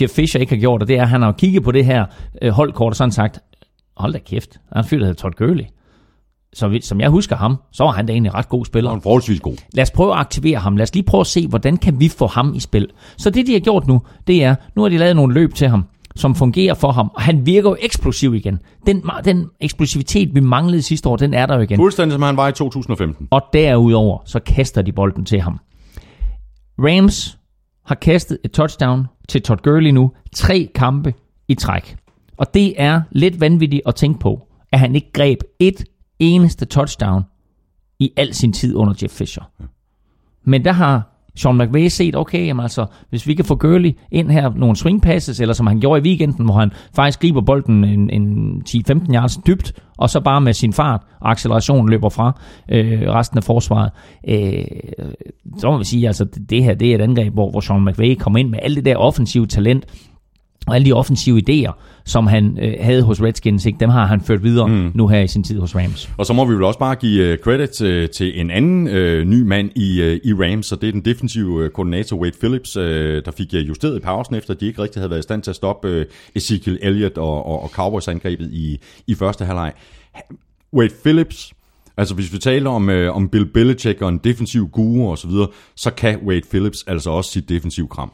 Jeff 0.02 0.14
Fisher 0.14 0.42
ikke 0.42 0.56
har 0.56 0.60
gjort, 0.60 0.82
og 0.82 0.88
det 0.88 0.98
er, 0.98 1.02
at 1.02 1.10
han 1.10 1.22
har 1.22 1.32
kigget 1.32 1.64
på 1.64 1.72
det 1.72 1.86
her 1.86 2.06
øh, 2.42 2.52
holdkort 2.52 2.92
og 2.92 2.96
sådan 2.96 3.12
sagt, 3.12 3.40
hold 3.98 4.14
da 4.14 4.20
kæft, 4.20 4.60
han 4.74 4.86
fyldte 4.86 5.06
hedder 5.06 5.22
Todd 5.22 5.34
Gurley. 5.34 5.66
Så 6.54 6.80
som 6.82 7.02
jeg 7.02 7.10
husker 7.10 7.36
ham, 7.36 7.56
så 7.72 7.84
var 7.84 7.92
han 7.92 8.06
da 8.06 8.14
egentlig 8.14 8.30
en 8.30 8.36
ret 8.36 8.50
god 8.50 8.66
spiller 8.66 8.92
en 8.92 9.02
forholdsvis 9.02 9.40
god. 9.40 9.56
lad 9.74 9.82
os 9.82 9.92
prøve 9.92 10.14
at 10.14 10.20
aktivere 10.20 10.60
ham. 10.60 10.78
Lad 10.78 10.84
os 10.84 10.94
lige 10.94 11.04
prøve 11.04 11.22
at 11.22 11.28
se, 11.28 11.48
hvordan 11.48 11.78
kan 11.78 12.00
vi 12.00 12.10
få 12.10 12.28
ham 12.28 12.54
i 12.56 12.60
spil. 12.60 12.88
Så 13.18 13.30
det, 13.30 13.48
de 13.48 13.54
har 13.54 13.60
gjort 13.60 13.88
nu, 13.88 14.02
det 14.28 14.44
er, 14.44 14.56
nu 14.76 14.82
har 14.82 14.90
de 14.90 14.98
lavet 14.98 15.16
nogle 15.16 15.34
løb 15.34 15.54
til 15.54 15.68
ham, 15.68 15.86
som 16.16 16.36
fungerer 16.36 16.74
for 16.74 16.92
ham, 16.92 17.12
og 17.16 17.22
han 17.22 17.46
virker 17.46 17.70
jo 17.70 17.78
eksplosiv 17.80 18.36
igen. 18.36 18.60
Den, 18.86 19.04
den 19.26 19.46
eksplosivitet, 19.60 20.36
vi 20.36 20.40
manglede 20.40 20.82
sidste 20.82 21.10
år, 21.10 21.16
den 21.16 21.34
er 21.34 21.46
der 21.46 21.56
jo 21.56 21.62
igen. 21.62 21.78
Fuldstændig 21.78 22.14
som 22.14 22.22
han 22.22 22.38
var 22.38 22.48
i 22.48 22.52
2015. 22.52 23.28
Og 23.32 23.42
derudover, 23.54 24.18
så 24.26 24.40
kaster 24.40 24.82
de 24.82 24.92
bolden 24.92 25.26
til 25.26 25.42
ham. 25.42 25.60
Rams 26.80 27.38
har 27.86 27.96
kastet 27.96 28.38
et 28.44 28.52
touchdown 28.52 29.08
til 29.30 29.42
Todd 29.42 29.60
Gurley 29.64 29.92
nu, 29.92 30.12
tre 30.36 30.70
kampe 30.76 31.14
i 31.48 31.56
træk. 31.56 31.98
Og 32.38 32.54
det 32.54 32.82
er 32.82 33.02
lidt 33.12 33.40
vanvittigt 33.40 33.82
at 33.86 33.96
tænke 33.96 34.20
på, 34.20 34.48
at 34.72 34.80
han 34.80 34.96
ikke 34.96 35.12
greb 35.14 35.40
et 35.60 35.84
eneste 36.20 36.66
touchdown 36.66 37.24
i 38.00 38.14
al 38.18 38.34
sin 38.34 38.54
tid 38.54 38.76
under 38.76 38.94
Jeff 39.02 39.14
Fisher. 39.14 39.44
Men 40.44 40.66
der 40.66 40.72
har 40.72 41.15
Sean 41.36 41.58
McVay 41.58 41.88
set, 41.88 42.16
okay, 42.16 42.48
jamen 42.48 42.64
altså, 42.64 42.86
hvis 43.10 43.28
vi 43.28 43.34
kan 43.34 43.46
få 43.46 43.56
Gurley 43.56 43.92
ind 44.12 44.32
her, 44.32 44.52
nogle 44.56 44.76
swing 44.76 45.02
passes, 45.02 45.40
eller 45.40 45.54
som 45.54 45.68
han 45.68 45.80
gjorde 45.80 46.02
i 46.02 46.04
weekenden, 46.04 46.46
hvor 46.46 46.54
han 46.54 46.72
faktisk 46.96 47.22
griber 47.22 47.42
bolden 47.42 47.84
en, 47.84 48.10
en 48.10 48.62
10-15 48.70 49.14
yards 49.14 49.38
dybt, 49.48 49.74
og 49.98 50.10
så 50.10 50.20
bare 50.20 50.42
med 50.42 50.54
sin 50.54 50.74
fart 50.74 51.02
og 51.22 51.32
acceleration 51.32 51.90
løber 51.90 52.10
fra 52.10 52.40
øh, 52.72 53.02
resten 53.02 53.38
af 53.38 53.44
forsvaret. 53.44 53.92
Øh, 54.28 54.64
så 55.58 55.72
må 55.72 55.78
vi 55.78 55.86
sige, 55.86 56.08
altså, 56.08 56.26
det 56.50 56.64
her 56.64 56.74
det 56.74 56.92
er 56.92 56.96
et 56.96 57.02
angreb, 57.02 57.34
hvor, 57.34 57.52
hvor 57.52 57.60
Sean 57.60 57.86
McVay 57.86 58.16
kommer 58.16 58.40
ind 58.40 58.50
med 58.50 58.60
alt 58.62 58.76
det 58.76 58.86
der 58.86 58.96
offensive 58.96 59.46
talent, 59.46 59.86
og 60.68 60.76
alle 60.76 60.86
de 60.86 60.94
offensive 60.94 61.42
idéer, 61.50 61.72
som 62.06 62.28
han 62.28 62.58
øh, 62.62 62.74
havde 62.80 63.04
hos 63.04 63.22
Redskins, 63.22 63.66
ikke, 63.66 63.80
dem 63.80 63.90
har 63.90 64.06
han 64.06 64.22
ført 64.22 64.44
videre 64.44 64.68
mm. 64.68 64.92
nu 64.94 65.08
her 65.08 65.22
i 65.22 65.28
sin 65.28 65.44
tid 65.44 65.60
hos 65.60 65.76
Rams. 65.76 66.10
Og 66.18 66.26
så 66.26 66.34
må 66.34 66.46
vi 66.46 66.54
vel 66.54 66.64
også 66.64 66.80
bare 66.80 66.96
give 66.96 67.34
uh, 67.34 67.40
credit 67.40 67.70
til, 67.70 68.10
til 68.10 68.40
en 68.40 68.52
anden 68.52 68.88
uh, 68.88 69.28
ny 69.28 69.42
mand 69.42 69.72
i, 69.76 70.02
uh, 70.02 70.30
i 70.30 70.34
Rams, 70.34 70.72
og 70.72 70.82
det 70.82 70.88
er 70.88 70.92
den 70.92 71.02
defensive 71.02 71.66
uh, 71.66 71.70
koordinator 71.70 72.18
Wade 72.18 72.36
Phillips, 72.40 72.78
uh, 72.78 72.84
der 72.84 73.32
fik 73.38 73.48
uh, 73.54 73.68
justeret 73.68 73.98
i 73.98 74.00
pausen, 74.00 74.36
efter 74.36 74.54
at 74.54 74.60
de 74.60 74.66
ikke 74.68 74.82
rigtig 74.82 75.00
havde 75.00 75.10
været 75.10 75.20
i 75.20 75.24
stand 75.24 75.42
til 75.42 75.50
at 75.50 75.56
stoppe 75.56 76.00
uh, 76.00 76.06
Ezekiel 76.36 76.80
Elliott 76.82 77.18
og, 77.18 77.46
og, 77.46 77.64
og 77.64 77.70
Cowboys-angrebet 77.70 78.50
i, 78.52 78.80
i 79.08 79.16
første 79.16 79.46
halvleg. 79.46 79.74
Wade 80.74 80.94
Phillips, 81.04 81.54
altså 81.98 82.16
hvis 82.16 82.34
vi 82.34 82.38
taler 82.38 82.70
om, 82.70 82.90
uh, 82.90 83.16
om 83.16 83.30
Bill 83.30 83.46
Belichick 83.46 84.02
og 84.02 84.10
en 84.10 84.18
defensiv 84.18 84.68
guru 84.68 85.10
og 85.10 85.18
så 85.18 85.28
videre, 85.28 85.48
så 85.76 85.92
kan 85.92 86.20
Wade 86.28 86.46
Phillips 86.50 86.84
altså 86.88 87.10
også 87.10 87.32
sit 87.32 87.50
defensiv 87.50 87.88
kram. 87.90 88.12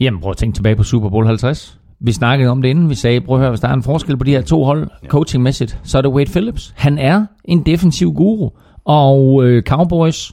Jamen, 0.00 0.20
prøv 0.20 0.30
at 0.30 0.36
tænke 0.36 0.56
tilbage 0.56 0.76
på 0.76 0.82
Super 0.82 1.08
Bowl 1.08 1.26
50. 1.26 1.78
Vi 2.00 2.12
snakkede 2.12 2.50
om 2.50 2.62
det 2.62 2.68
inden, 2.68 2.90
vi 2.90 2.94
sagde, 2.94 3.20
prøv 3.20 3.36
at 3.36 3.40
høre, 3.40 3.50
hvis 3.50 3.60
der 3.60 3.68
er 3.68 3.74
en 3.74 3.82
forskel 3.82 4.16
på 4.16 4.24
de 4.24 4.30
her 4.30 4.42
to 4.42 4.64
hold, 4.64 4.88
ja. 5.02 5.08
coachingmæssigt, 5.08 5.78
så 5.84 5.98
er 5.98 6.02
det 6.02 6.10
Wade 6.10 6.30
Phillips. 6.30 6.74
Han 6.76 6.98
er 6.98 7.26
en 7.44 7.66
defensiv 7.66 8.12
guru, 8.12 8.50
og 8.84 9.44
øh, 9.44 9.62
Cowboys 9.62 10.32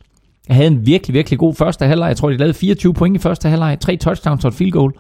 havde 0.50 0.68
en 0.68 0.86
virkelig, 0.86 1.14
virkelig 1.14 1.40
god 1.40 1.56
første 1.56 1.86
halvleg. 1.86 2.08
Jeg 2.08 2.18
tror, 2.18 2.30
de 2.30 2.38
lavede 2.38 2.54
24 2.54 2.94
point 2.94 3.16
i 3.16 3.20
første 3.20 3.50
halvleg, 3.50 3.78
tre 3.80 3.98
touchdowns 3.98 4.46
og 4.46 4.50
et 4.50 4.54
field 4.56 4.72
goal. 4.72 4.94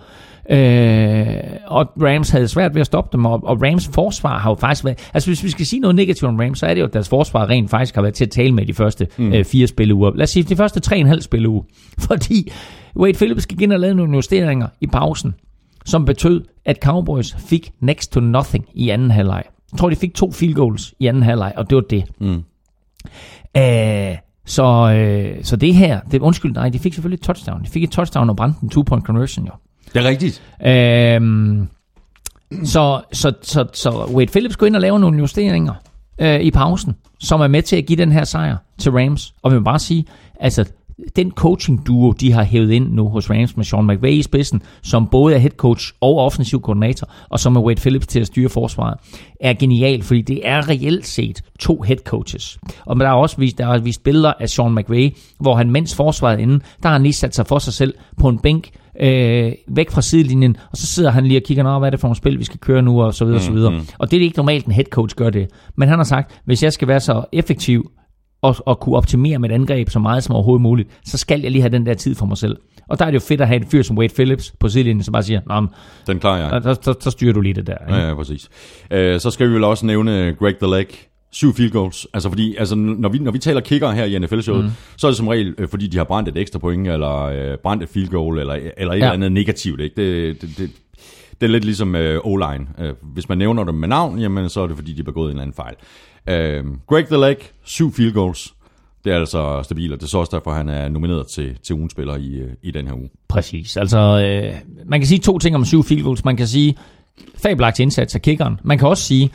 Øh, 0.50 1.38
og 1.68 1.92
Rams 2.02 2.30
havde 2.30 2.48
svært 2.48 2.74
ved 2.74 2.82
at 2.82 2.86
stoppe 2.86 3.18
dem, 3.18 3.26
og, 3.26 3.42
og 3.44 3.62
Rams 3.62 3.90
forsvar 3.94 4.40
har 4.40 4.52
jo 4.52 4.56
faktisk 4.56 4.86
været... 4.86 5.10
Altså, 5.14 5.30
hvis 5.30 5.44
vi 5.44 5.50
skal 5.50 5.66
sige 5.66 5.80
noget 5.80 5.96
negativt 5.96 6.30
om 6.30 6.40
Rams, 6.40 6.60
så 6.60 6.66
er 6.66 6.74
det 6.74 6.82
jo, 6.82 6.86
at 6.86 6.94
deres 6.94 7.10
forsvar 7.10 7.50
rent 7.50 7.70
faktisk 7.70 7.96
har 7.96 8.02
været 8.02 8.14
til 8.14 8.26
at 8.26 8.32
tale 8.32 8.52
med 8.52 8.66
de 8.66 8.74
første 8.74 9.08
mm. 9.18 9.34
øh, 9.34 9.46
fire 9.46 9.68
spilleuger. 9.68 10.12
Lad 10.16 10.24
os 10.24 10.30
sige, 10.30 10.44
de 10.44 10.56
første 10.56 10.80
tre 10.80 10.96
og 10.96 11.00
en 11.00 11.08
halv 11.08 11.22
spilleuge. 11.22 11.64
Fordi 12.08 12.52
Wade 12.96 13.14
Phillips 13.14 13.46
gik 13.46 13.62
ind 13.62 13.74
og 13.74 13.80
lavede 13.80 13.96
nogle 13.96 14.16
justeringer 14.16 14.68
i 14.82 14.88
pausen, 14.88 15.36
som 15.86 16.06
betød, 16.06 16.44
at 16.66 16.78
Cowboys 16.84 17.36
fik 17.40 17.72
next 17.80 18.12
to 18.12 18.20
nothing 18.20 18.66
i 18.74 18.90
anden 18.90 19.12
halvleg. 19.12 19.44
Jeg 19.72 19.80
tror, 19.80 19.90
de 19.90 19.96
fik 19.96 20.14
to 20.14 20.32
field 20.32 20.54
goals 20.54 20.94
i 21.00 21.08
anden 21.08 21.24
halvleg, 21.24 21.54
og 21.58 21.70
det 21.70 21.76
var 21.76 21.82
det. 21.82 22.04
Mm. 22.20 22.44
Æh, 23.56 24.18
så, 24.46 24.64
øh, 24.98 25.44
så 25.44 25.56
det 25.56 25.76
her, 25.76 26.00
det, 26.12 26.22
undskyld, 26.22 26.54
nej, 26.54 26.70
de 26.70 26.80
fik 26.80 26.94
selvfølgelig 26.94 27.18
et 27.18 27.24
touchdown. 27.24 27.64
De 27.64 27.70
fik 27.70 27.84
et 27.84 27.92
touchdown 27.92 28.30
og 28.30 28.36
brændte 28.36 28.60
en 28.64 28.70
two-point 28.70 29.06
conversion, 29.06 29.46
jo. 29.46 29.52
Det 29.94 30.06
er 30.06 30.10
rigtigt. 30.10 30.42
Øhm, 30.66 31.68
så, 32.64 33.02
så, 33.12 33.34
så, 33.42 33.66
så 33.74 34.06
Wade 34.14 34.32
Phillips 34.32 34.58
går 34.58 34.66
ind 34.66 34.76
og 34.76 34.82
laver 34.82 34.98
nogle 34.98 35.20
justeringer 35.20 35.74
øh, 36.22 36.40
i 36.42 36.52
pausen, 36.52 36.96
som 37.20 37.42
er 37.42 37.48
med 37.48 37.62
til 37.62 37.76
at 37.76 37.86
give 37.86 37.98
den 37.98 38.12
her 38.12 38.24
sejr 38.24 38.58
til 38.78 38.92
Rams. 38.92 39.34
Og 39.42 39.52
vi 39.52 39.58
vil 39.58 39.64
bare 39.64 39.80
sige, 39.80 40.06
altså 40.40 40.66
den 41.16 41.32
coaching 41.32 41.88
duo, 41.88 42.12
de 42.12 42.32
har 42.32 42.44
hævet 42.44 42.72
ind 42.72 42.92
nu 42.92 43.10
hos 43.10 43.30
Rams 43.30 43.58
med 43.58 43.66
Sean 43.66 43.88
McVay 43.88 44.12
i 44.12 44.22
spidsen, 44.22 44.62
som 44.84 45.08
både 45.08 45.36
er 45.36 45.40
head 45.40 45.52
coach 45.52 45.94
og 46.02 46.18
offensiv 46.18 46.62
koordinator, 46.62 47.08
og 47.30 47.40
som 47.40 47.56
er 47.56 47.62
Wade 47.62 47.82
Phillips 47.82 48.08
til 48.08 48.20
at 48.20 48.28
styre 48.28 48.50
forsvaret, 48.50 48.98
er 49.40 49.54
genial, 49.54 50.04
fordi 50.04 50.22
det 50.22 50.48
er 50.48 50.70
reelt 50.70 51.08
set 51.08 51.42
to 51.60 51.82
head 51.82 51.98
coaches. 51.98 52.60
Og 52.86 53.00
der 53.00 53.08
er 53.08 53.14
også 53.14 53.38
vist, 53.38 53.58
der 53.58 53.68
er 53.68 53.80
vist 53.80 54.04
billeder 54.04 54.34
af 54.40 54.50
Sean 54.50 54.76
McVay, 54.76 55.16
hvor 55.40 55.56
han 55.56 55.72
mens 55.72 55.96
forsvaret 55.96 56.40
inden, 56.40 56.62
der 56.84 56.90
har 56.90 56.94
han 56.94 57.04
lige 57.04 57.14
sat 57.14 57.36
sig 57.36 57.48
for 57.48 57.60
sig 57.60 57.74
selv 57.74 57.94
på 58.18 58.30
en 58.30 58.40
bænk, 58.40 58.70
øh, 59.02 59.52
væk 59.68 59.92
fra 59.92 60.02
sidelinjen, 60.02 60.58
og 60.72 60.78
så 60.78 60.86
sidder 60.88 61.12
han 61.12 61.26
lige 61.26 61.40
og 61.40 61.44
kigger, 61.44 61.64
Nå, 61.64 61.80
hvad 61.80 61.88
er 61.88 61.92
det 61.92 62.00
for 62.00 62.08
nogle 62.08 62.18
spil, 62.18 62.40
vi 62.40 62.44
skal 62.44 62.60
køre 62.60 62.82
nu, 62.82 63.02
og 63.02 63.14
så 63.14 63.26
videre, 63.26 63.38
mm, 63.38 63.42
og 63.42 63.46
så 63.46 63.52
videre. 63.52 63.82
Og 64.00 64.12
det 64.12 64.18
er 64.18 64.22
ikke 64.22 64.38
normalt, 64.38 64.66
en 64.66 64.72
head 64.72 64.86
coach 64.86 65.16
gør 65.16 65.30
det. 65.30 65.48
Men 65.76 65.90
han 65.90 66.00
har 66.00 66.04
sagt, 66.04 66.42
hvis 66.46 66.64
jeg 66.64 66.74
skal 66.74 66.88
være 66.88 67.00
så 67.00 67.24
effektiv 67.32 67.92
og, 68.44 68.56
og 68.66 68.80
kunne 68.80 68.96
optimere 68.96 69.40
mit 69.40 69.52
angreb 69.52 69.90
så 69.90 70.00
meget 70.00 70.24
som 70.24 70.36
overhovedet 70.36 70.62
muligt, 70.62 70.90
så 71.06 71.18
skal 71.18 71.42
jeg 71.42 71.52
lige 71.52 71.62
have 71.62 71.72
den 71.72 71.86
der 71.86 71.94
tid 71.94 72.16
for 72.16 72.26
mig 72.26 72.38
selv. 72.38 72.58
Og 72.90 73.00
der 73.00 73.06
er 73.06 73.12
det 73.12 73.16
jo 73.16 73.20
fedt 73.20 73.42
at 73.42 73.48
have 73.48 73.62
en 73.62 73.68
fyr 73.68 73.82
som 73.82 73.98
Wade 73.98 74.14
Phillips 74.14 74.54
på 74.60 74.70
sidelinjen, 74.70 75.04
som 75.04 75.12
bare 75.12 75.24
siger, 75.24 75.42
Nå, 75.48 75.68
Den 76.08 76.20
klarer 76.20 76.38
jeg. 76.54 76.64
der, 76.64 76.74
der, 76.74 76.94
der 76.94 77.10
styrer 77.10 77.34
du 77.34 77.42
lige 77.42 77.54
det 77.54 77.68
der. 77.68 77.78
Ikke? 77.88 78.00
Ja, 78.00 78.08
ja, 78.08 78.16
præcis. 78.16 78.50
Øh, 78.92 79.20
så 79.20 79.32
skal 79.32 79.50
vi 79.50 79.54
vel 79.54 79.64
også 79.64 79.86
nævne 79.86 80.36
Greg 80.40 80.56
the 80.62 80.72
Leg. 80.72 80.88
Syv 81.32 81.54
field 81.54 81.72
goals. 81.72 82.08
Altså 82.14 82.30
fordi, 82.30 82.56
altså, 82.56 82.76
når, 82.76 83.10
vi, 83.10 83.20
når 83.20 83.32
vi 83.32 83.40
taler 83.40 83.62
kicker 83.62 83.92
her 83.92 84.06
i 84.06 84.20
NFL-showet, 84.20 84.64
mm. 84.64 84.70
så 84.98 85.08
er 85.08 85.12
det 85.12 85.18
som 85.18 85.28
regel, 85.28 85.56
øh, 85.58 85.68
fordi 85.68 85.88
de 85.88 85.98
har 85.98 86.04
brændt 86.04 86.30
et 86.30 86.38
ekstra 86.38 86.60
point, 86.60 86.88
eller 86.88 87.22
øh, 87.24 87.58
brændt 87.64 87.84
et 87.84 87.90
field 87.90 88.08
goal, 88.10 88.40
eller, 88.40 88.54
eller 88.78 88.94
et 88.94 88.98
Ja. 89.00 89.04
eller 89.06 89.12
andet 89.12 89.32
negativt. 89.32 89.82
Ikke? 89.82 89.96
Det, 89.96 90.42
det, 90.42 90.50
det, 90.58 90.70
det 91.42 91.48
er 91.48 91.52
lidt 91.52 91.66
ligesom 91.66 91.96
øh, 91.96 92.20
O-line. 92.24 92.66
Øh, 92.86 92.94
hvis 93.14 93.30
man 93.30 93.38
nævner 93.38 93.64
dem 93.64 93.76
med 93.76 93.88
navn, 93.88 94.20
jamen, 94.20 94.50
så 94.50 94.62
er 94.62 94.68
det 94.68 94.76
fordi, 94.76 94.92
de 94.92 94.98
har 94.98 95.04
begået 95.04 95.26
en 95.26 95.30
eller 95.32 95.42
anden 95.42 95.56
fejl. 95.56 95.76
Øh, 96.28 96.64
Greg 96.88 97.06
the 97.06 97.18
Lake, 97.18 97.52
syv 97.64 97.94
field 97.94 98.14
goals. 98.14 98.54
Det 99.06 99.14
er 99.14 99.20
altså 99.20 99.62
stabilt, 99.64 99.94
og 99.94 100.00
det 100.00 100.06
er 100.06 100.10
så 100.10 100.18
også 100.18 100.38
derfor, 100.38 100.54
han 100.54 100.70
er 100.70 100.90
nomineret 100.90 101.28
til, 101.28 101.58
til 101.64 101.76
ugens 101.76 101.92
spiller 101.92 102.16
i, 102.16 102.34
øh, 102.34 102.52
i 102.64 102.72
den 102.72 102.88
her 102.88 102.94
uge. 102.94 103.10
Præcis. 103.28 103.78
Altså, 103.78 103.98
øh, 103.98 104.54
man 104.86 105.00
kan 105.00 105.08
sige 105.08 105.20
to 105.20 105.40
ting 105.40 105.56
om 105.56 105.66
syv 105.66 105.84
field 105.84 106.04
goals. 106.04 106.26
Man 106.26 106.38
kan 106.38 106.48
sige, 106.48 106.76
fabelagt 107.36 107.80
indsats 107.80 108.16
af 108.16 108.22
kickeren. 108.22 108.60
Man 108.64 108.78
kan 108.78 108.88
også 108.88 109.04
sige, 109.04 109.32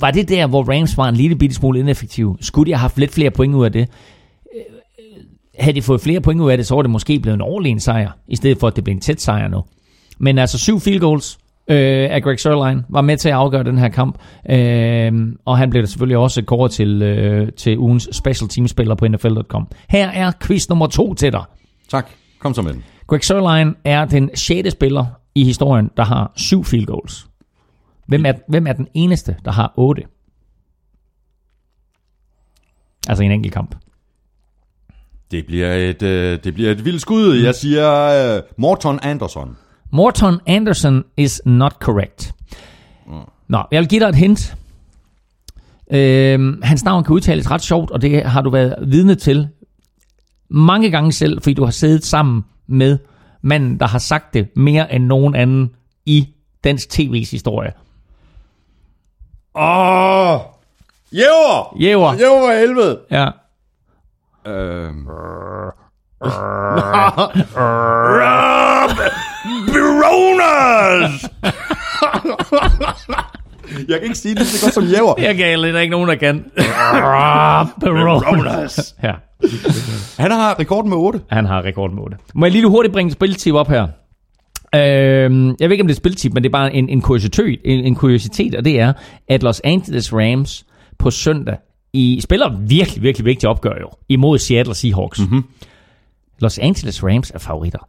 var 0.00 0.10
det 0.10 0.28
der, 0.28 0.46
hvor 0.46 0.74
Rams 0.74 0.96
var 0.96 1.08
en 1.08 1.14
lille 1.16 1.36
bitte 1.36 1.54
smule 1.56 1.78
ineffektiv? 1.80 2.38
Skulle 2.40 2.66
de 2.66 2.72
have 2.72 2.80
haft 2.80 2.98
lidt 2.98 3.10
flere 3.10 3.30
point 3.30 3.54
ud 3.54 3.64
af 3.64 3.72
det? 3.72 3.88
Øh, 4.56 4.62
havde 5.58 5.74
de 5.74 5.82
fået 5.82 6.00
flere 6.00 6.20
point 6.20 6.40
ud 6.40 6.50
af 6.50 6.56
det, 6.56 6.66
så 6.66 6.74
var 6.74 6.82
det 6.82 6.90
måske 6.90 7.20
blevet 7.20 7.34
en 7.34 7.40
overlegen 7.40 7.80
sejr, 7.80 8.10
i 8.28 8.36
stedet 8.36 8.58
for 8.58 8.66
at 8.66 8.76
det 8.76 8.84
blev 8.84 8.94
en 8.94 9.00
tæt 9.00 9.20
sejr 9.20 9.48
nu. 9.48 9.64
Men 10.18 10.38
altså 10.38 10.58
syv 10.58 10.80
field 10.80 11.00
goals 11.00 11.38
øh, 11.70 12.08
af 12.10 12.22
Greg 12.22 12.40
Sørlein 12.40 12.82
var 12.88 13.00
med 13.00 13.16
til 13.16 13.28
at 13.28 13.34
afgøre 13.34 13.64
den 13.64 13.78
her 13.78 13.88
kamp. 13.88 14.18
Øh, 14.50 15.12
og 15.44 15.58
han 15.58 15.70
blev 15.70 15.86
selvfølgelig 15.86 16.16
også 16.16 16.42
kåret 16.42 16.70
til, 16.70 17.02
øh, 17.02 17.52
til 17.52 17.78
ugens 17.78 18.08
special 18.12 18.48
team 18.48 18.68
spiller 18.68 18.94
på 18.94 19.08
NFL.com. 19.08 19.68
Her 19.88 20.08
er 20.08 20.32
quiz 20.40 20.68
nummer 20.68 20.86
to 20.86 21.14
til 21.14 21.32
dig. 21.32 21.44
Tak. 21.88 22.10
Kom 22.38 22.54
så 22.54 22.62
med 22.62 22.72
den. 22.72 22.84
Greg 23.06 23.24
Sørlein 23.24 23.74
er 23.84 24.04
den 24.04 24.36
sjette 24.36 24.70
spiller 24.70 25.06
i 25.34 25.44
historien, 25.44 25.90
der 25.96 26.04
har 26.04 26.32
syv 26.36 26.64
field 26.64 26.86
goals. 26.86 27.26
Hvem 28.06 28.26
er, 28.26 28.32
hvem 28.48 28.66
er 28.66 28.72
den 28.72 28.88
eneste, 28.94 29.36
der 29.44 29.50
har 29.50 29.72
otte? 29.76 30.02
Altså 33.08 33.24
en 33.24 33.30
enkelt 33.30 33.54
kamp. 33.54 33.74
Det 35.30 35.46
bliver 35.46 35.74
et, 35.74 36.02
øh, 36.02 36.38
det 36.44 36.54
bliver 36.54 36.70
et 36.70 36.84
vildt 36.84 37.00
skud. 37.00 37.34
Jeg 37.34 37.54
siger 37.54 37.90
øh, 38.36 38.42
Morton 38.56 38.98
Anderson. 39.02 39.56
Morton 39.90 40.40
Anderson 40.46 41.04
is 41.16 41.42
not 41.44 41.72
correct. 41.72 42.32
Nå, 43.48 43.62
jeg 43.70 43.80
vil 43.80 43.88
give 43.88 44.00
dig 44.00 44.08
et 44.08 44.14
hint. 44.14 44.56
Øhm, 45.90 46.62
hans 46.62 46.84
navn 46.84 47.04
kan 47.04 47.14
udtales 47.14 47.50
ret 47.50 47.62
sjovt, 47.62 47.90
og 47.90 48.02
det 48.02 48.24
har 48.24 48.40
du 48.40 48.50
været 48.50 48.74
vidne 48.86 49.14
til 49.14 49.48
mange 50.50 50.90
gange 50.90 51.12
selv, 51.12 51.42
fordi 51.42 51.54
du 51.54 51.64
har 51.64 51.70
siddet 51.70 52.04
sammen 52.04 52.44
med 52.66 52.98
manden, 53.42 53.80
der 53.80 53.86
har 53.86 53.98
sagt 53.98 54.34
det 54.34 54.48
mere 54.56 54.92
end 54.92 55.04
nogen 55.04 55.34
anden 55.34 55.70
i 56.06 56.28
dansk 56.64 56.88
tv's 56.98 57.30
historie. 57.30 57.72
Åh! 59.54 60.34
Oh, 60.34 60.40
Jæver! 61.12 61.76
Jæver. 61.80 62.14
Jæver 62.14 62.38
for 62.46 62.60
helvede! 62.60 63.00
Ja. 63.10 63.28
Øhm. 64.46 65.08
Baronas! 70.18 71.24
Jeg 73.88 73.98
kan 73.98 74.02
ikke 74.02 74.18
sige 74.18 74.34
det 74.34 74.46
så 74.46 74.66
godt 74.66 74.74
som 74.74 74.84
jæver. 74.84 75.14
Jeg 75.18 75.58
lidt, 75.58 75.72
der 75.72 75.78
er 75.78 75.82
ikke 75.82 75.90
nogen, 75.90 76.08
der 76.08 76.14
kan. 76.14 76.38
Baronas. 77.80 78.94
ja, 79.02 79.12
Han 80.18 80.30
har 80.30 80.58
rekorden 80.58 80.90
med 80.90 80.98
8. 80.98 81.20
han 81.30 81.46
har 81.46 81.64
rekord 81.64 81.90
med 81.90 82.02
8. 82.02 82.16
Må 82.34 82.46
jeg 82.46 82.52
lige 82.52 82.66
hurtigt 82.66 82.92
bringe 82.92 83.08
et 83.08 83.12
spiltip 83.12 83.54
op 83.54 83.68
her? 83.68 83.86
Øhm, 84.74 85.48
jeg 85.60 85.68
ved 85.68 85.70
ikke, 85.70 85.82
om 85.82 85.86
det 85.86 85.94
er 85.94 85.94
et 85.94 85.96
spiltip, 85.96 86.34
men 86.34 86.42
det 86.42 86.48
er 86.48 86.52
bare 86.52 86.74
en, 86.74 86.88
en, 86.88 87.00
kuriositet, 87.00 87.60
en, 87.64 87.84
en 87.84 87.94
kuriositet, 87.94 88.54
og 88.54 88.64
det 88.64 88.80
er, 88.80 88.92
at 89.28 89.42
Los 89.42 89.60
Angeles 89.64 90.12
Rams 90.12 90.66
på 90.98 91.10
søndag 91.10 91.56
i 91.92 92.20
spiller 92.20 92.56
virkelig, 92.60 93.02
virkelig 93.02 93.24
vigtigt 93.24 93.50
opgør 93.50 93.74
jo, 93.80 93.90
imod 94.08 94.38
Seattle 94.38 94.74
Seahawks. 94.74 95.20
Mm-hmm. 95.20 95.44
Los 96.38 96.58
Angeles 96.58 97.04
Rams 97.04 97.30
er 97.30 97.38
favoritter. 97.38 97.88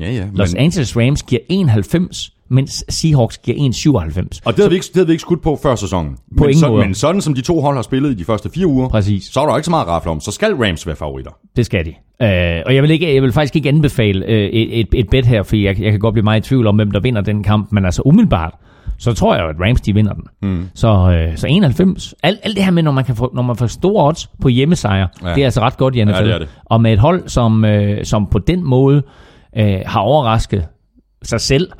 Ja, 0.00 0.12
ja. 0.12 0.24
Los 0.34 0.52
Men, 0.52 0.62
Angeles 0.62 0.96
Rams 0.96 1.22
giver 1.22 1.40
91, 1.48 2.32
mens 2.48 2.84
Seahawks 2.88 3.38
giver 3.38 3.56
1,97. 3.56 4.40
og 4.44 4.52
det 4.52 4.58
havde, 4.58 4.70
vi 4.70 4.74
ikke, 4.74 4.86
det 4.86 4.94
havde 4.94 5.06
vi 5.06 5.12
ikke 5.12 5.20
skudt 5.20 5.42
på 5.42 5.58
før 5.62 5.74
sæsonen. 5.74 6.16
På 6.38 6.44
men, 6.44 6.54
så, 6.54 6.72
men 6.72 6.94
sådan 6.94 7.20
som 7.20 7.34
de 7.34 7.40
to 7.40 7.60
hold 7.60 7.76
har 7.76 7.82
spillet 7.82 8.10
i 8.10 8.14
de 8.14 8.24
første 8.24 8.50
fire 8.54 8.66
uger, 8.66 8.88
Præcis. 8.88 9.24
så 9.24 9.40
er 9.40 9.46
der 9.46 9.56
ikke 9.56 9.64
så 9.64 9.70
meget 9.70 9.86
at 9.96 10.06
om. 10.06 10.20
Så 10.20 10.30
skal 10.30 10.54
Rams 10.54 10.86
være 10.86 10.96
favoritter. 10.96 11.30
Det 11.56 11.66
skal 11.66 11.84
de. 11.84 11.90
Øh, 12.26 12.62
og 12.66 12.74
jeg 12.74 12.82
vil, 12.82 12.90
ikke, 12.90 13.14
jeg 13.14 13.22
vil 13.22 13.32
faktisk 13.32 13.56
ikke 13.56 13.68
anbefale 13.68 14.26
øh, 14.26 14.48
et, 14.48 14.80
et, 14.80 14.88
et 14.92 15.10
bet 15.10 15.26
her, 15.26 15.42
fordi 15.42 15.64
jeg, 15.64 15.80
jeg 15.80 15.90
kan 15.90 16.00
godt 16.00 16.12
blive 16.12 16.24
meget 16.24 16.46
i 16.46 16.48
tvivl 16.48 16.66
om, 16.66 16.76
hvem 16.76 16.90
der 16.90 17.00
vinder 17.00 17.20
den 17.20 17.42
kamp. 17.42 17.72
Men 17.72 17.84
altså 17.84 18.02
umiddelbart, 18.04 18.54
så 18.98 19.12
tror 19.12 19.34
jeg 19.34 19.42
jo, 19.44 19.48
at 19.48 19.56
Rams 19.60 19.80
de 19.80 19.94
vinder 19.94 20.12
den. 20.12 20.24
Mm. 20.42 20.68
Så, 20.74 20.88
øh, 20.88 21.36
så 21.36 21.46
91. 21.46 22.14
Alt, 22.22 22.40
alt 22.42 22.56
det 22.56 22.64
her 22.64 22.70
med, 22.70 22.82
når 22.82 22.92
man, 22.92 23.04
kan 23.04 23.16
få, 23.16 23.30
når 23.34 23.42
man 23.42 23.56
får 23.56 23.66
store 23.66 24.06
odds 24.08 24.26
på 24.40 24.48
hjemmesejre, 24.48 25.08
Ja. 25.24 25.34
det 25.34 25.40
er 25.40 25.44
altså 25.44 25.60
ret 25.60 25.76
godt 25.76 25.94
i 25.96 26.04
NFL. 26.04 26.14
Ja, 26.14 26.32
det 26.32 26.40
det. 26.40 26.48
Og 26.64 26.80
med 26.80 26.92
et 26.92 26.98
hold, 26.98 27.28
som, 27.28 27.64
øh, 27.64 28.04
som 28.04 28.26
på 28.26 28.38
den 28.38 28.64
måde 28.64 29.02
øh, 29.56 29.80
har 29.86 30.00
overrasket 30.00 30.66
sig 31.22 31.40
selv 31.40 31.72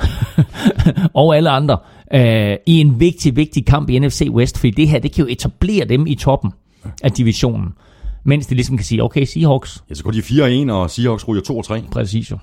og 1.15 1.37
alle 1.37 1.51
andre 1.51 1.79
øh, 2.15 2.57
i 2.67 2.81
en 2.81 3.01
vigtig, 3.01 3.37
vigtig 3.37 3.67
kamp 3.67 3.91
i 3.91 3.99
NFC 3.99 4.29
West, 4.31 4.59
fordi 4.59 4.71
det 4.71 4.89
her, 4.89 4.99
det 4.99 5.13
kan 5.13 5.25
jo 5.25 5.31
etablere 5.33 5.85
dem 5.85 6.07
i 6.07 6.15
toppen 6.15 6.53
af 7.03 7.13
divisionen. 7.13 7.69
Mens 8.25 8.47
de 8.47 8.55
ligesom 8.55 8.77
kan 8.77 8.85
sige, 8.85 9.03
okay, 9.03 9.25
Seahawks, 9.25 9.85
Ja, 9.91 9.95
så 9.95 10.05
går 10.05 10.11
de 10.11 10.19
4-1, 10.69 10.73
og 10.73 10.91
Seahawks 10.91 11.29
ryger 11.29 11.43
2-3. 11.87 11.91
præcis 11.91 12.31
jo. 12.31 12.39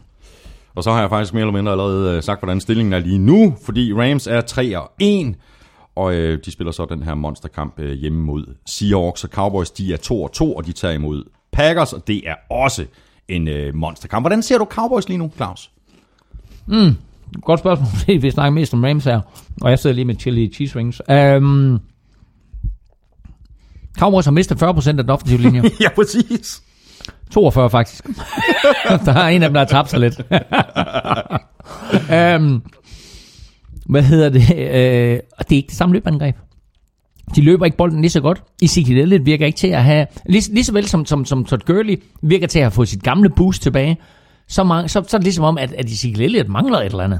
Og 0.76 0.84
så 0.84 0.92
har 0.92 1.00
jeg 1.00 1.10
faktisk 1.10 1.34
mere 1.34 1.42
eller 1.42 1.54
mindre 1.54 1.72
allerede 1.72 2.16
øh, 2.18 2.24
sagt, 2.24 2.40
hvordan 2.40 2.60
stillingen 2.60 2.94
er 2.94 3.00
lige 3.00 3.18
nu, 3.20 3.56
fordi 3.66 3.94
Rams 3.94 4.28
er 4.28 4.42
3-1, 5.36 5.36
og 5.96 6.14
øh, 6.14 6.40
de 6.46 6.52
spiller 6.52 6.72
så 6.72 6.86
den 6.86 7.04
her 7.04 7.16
monsterkamp 7.16 7.80
øh, 7.80 7.92
hjemme 7.94 8.24
mod 8.24 8.46
Seahawks, 8.66 9.24
og 9.24 9.30
Cowboys 9.30 9.72
de 9.72 9.94
er 9.94 9.98
2-2, 10.42 10.58
og 10.58 10.66
de 10.66 10.72
tager 10.72 10.94
imod 10.94 11.24
Packers, 11.52 11.94
og 11.94 12.08
det 12.08 12.22
er 12.30 12.36
også 12.50 12.86
en 13.30 13.48
øh, 13.48 13.76
monsterkamp. 13.76 14.24
Hvordan 14.24 14.44
ser 14.44 14.58
du 14.58 14.66
Cowboys 14.66 15.08
lige 15.08 15.18
nu, 15.18 15.32
Claus? 15.36 15.72
Godt 17.42 17.60
spørgsmål, 17.60 17.88
fordi 18.00 18.14
vi 18.14 18.32
snakker 18.32 18.52
mest 18.52 18.74
om 18.74 18.84
Rams 18.84 19.04
her, 19.06 19.22
og 19.62 19.70
jeg 19.70 19.80
sidder 19.80 19.96
lige 19.96 20.06
med 20.06 20.16
chili 20.16 20.54
cheese 20.54 20.80
rings. 20.80 21.02
Um, 21.10 21.80
Cowboys 24.00 24.26
har 24.26 24.32
mistet 24.32 24.64
40% 24.64 24.88
af 24.88 24.94
den 24.94 25.10
offensive 25.10 25.42
linje. 25.42 25.62
ja, 25.82 25.90
præcis. 25.96 26.62
42 27.32 27.70
faktisk. 27.70 28.06
der 29.06 29.14
er 29.14 29.28
en 29.28 29.44
af 29.44 29.50
dem, 29.50 29.54
der 29.54 29.62
har 29.62 29.68
tabt 29.68 29.90
sig 29.90 30.00
lidt. 30.00 30.20
um, 32.42 32.64
hvad 33.86 34.04
hedder 34.04 34.30
det? 34.30 34.42
Uh, 34.42 34.56
det 35.40 35.52
er 35.52 35.56
ikke 35.56 35.68
det 35.68 35.78
samme 35.78 35.96
løbeangreb. 35.96 36.36
De 37.36 37.42
løber 37.42 37.66
ikke 37.66 37.78
bolden 37.78 38.02
lige 38.02 38.12
så 38.12 38.22
godt. 38.22 38.44
Ezekiel 38.62 38.98
Elliott 38.98 39.26
virker 39.26 39.46
ikke 39.46 39.58
til 39.58 39.68
at 39.68 39.84
have... 39.84 40.06
Lige, 40.26 40.54
lige 40.54 40.64
så 40.64 40.74
vel 40.74 40.88
som, 40.88 41.06
som, 41.06 41.26
som 41.26 41.46
Todd 41.46 41.62
Gurley 41.66 42.02
virker 42.22 42.48
til 42.48 42.60
at 42.60 42.64
have 42.64 42.72
fået 42.72 42.88
sit 42.88 43.04
gamle 43.04 43.30
boost 43.30 43.62
tilbage. 43.62 43.98
Så, 44.48 44.64
mange, 44.64 44.90
så, 44.90 45.04
så 45.08 45.18
er 45.18 45.20
det 45.20 45.24
ligesom 45.24 45.44
om, 45.44 45.58
at, 45.58 45.74
at 45.74 45.86
Ezekiel 45.86 46.22
Elliott 46.22 46.50
mangler 46.50 46.80
et 46.80 46.86
eller 46.86 47.04
andet. 47.04 47.20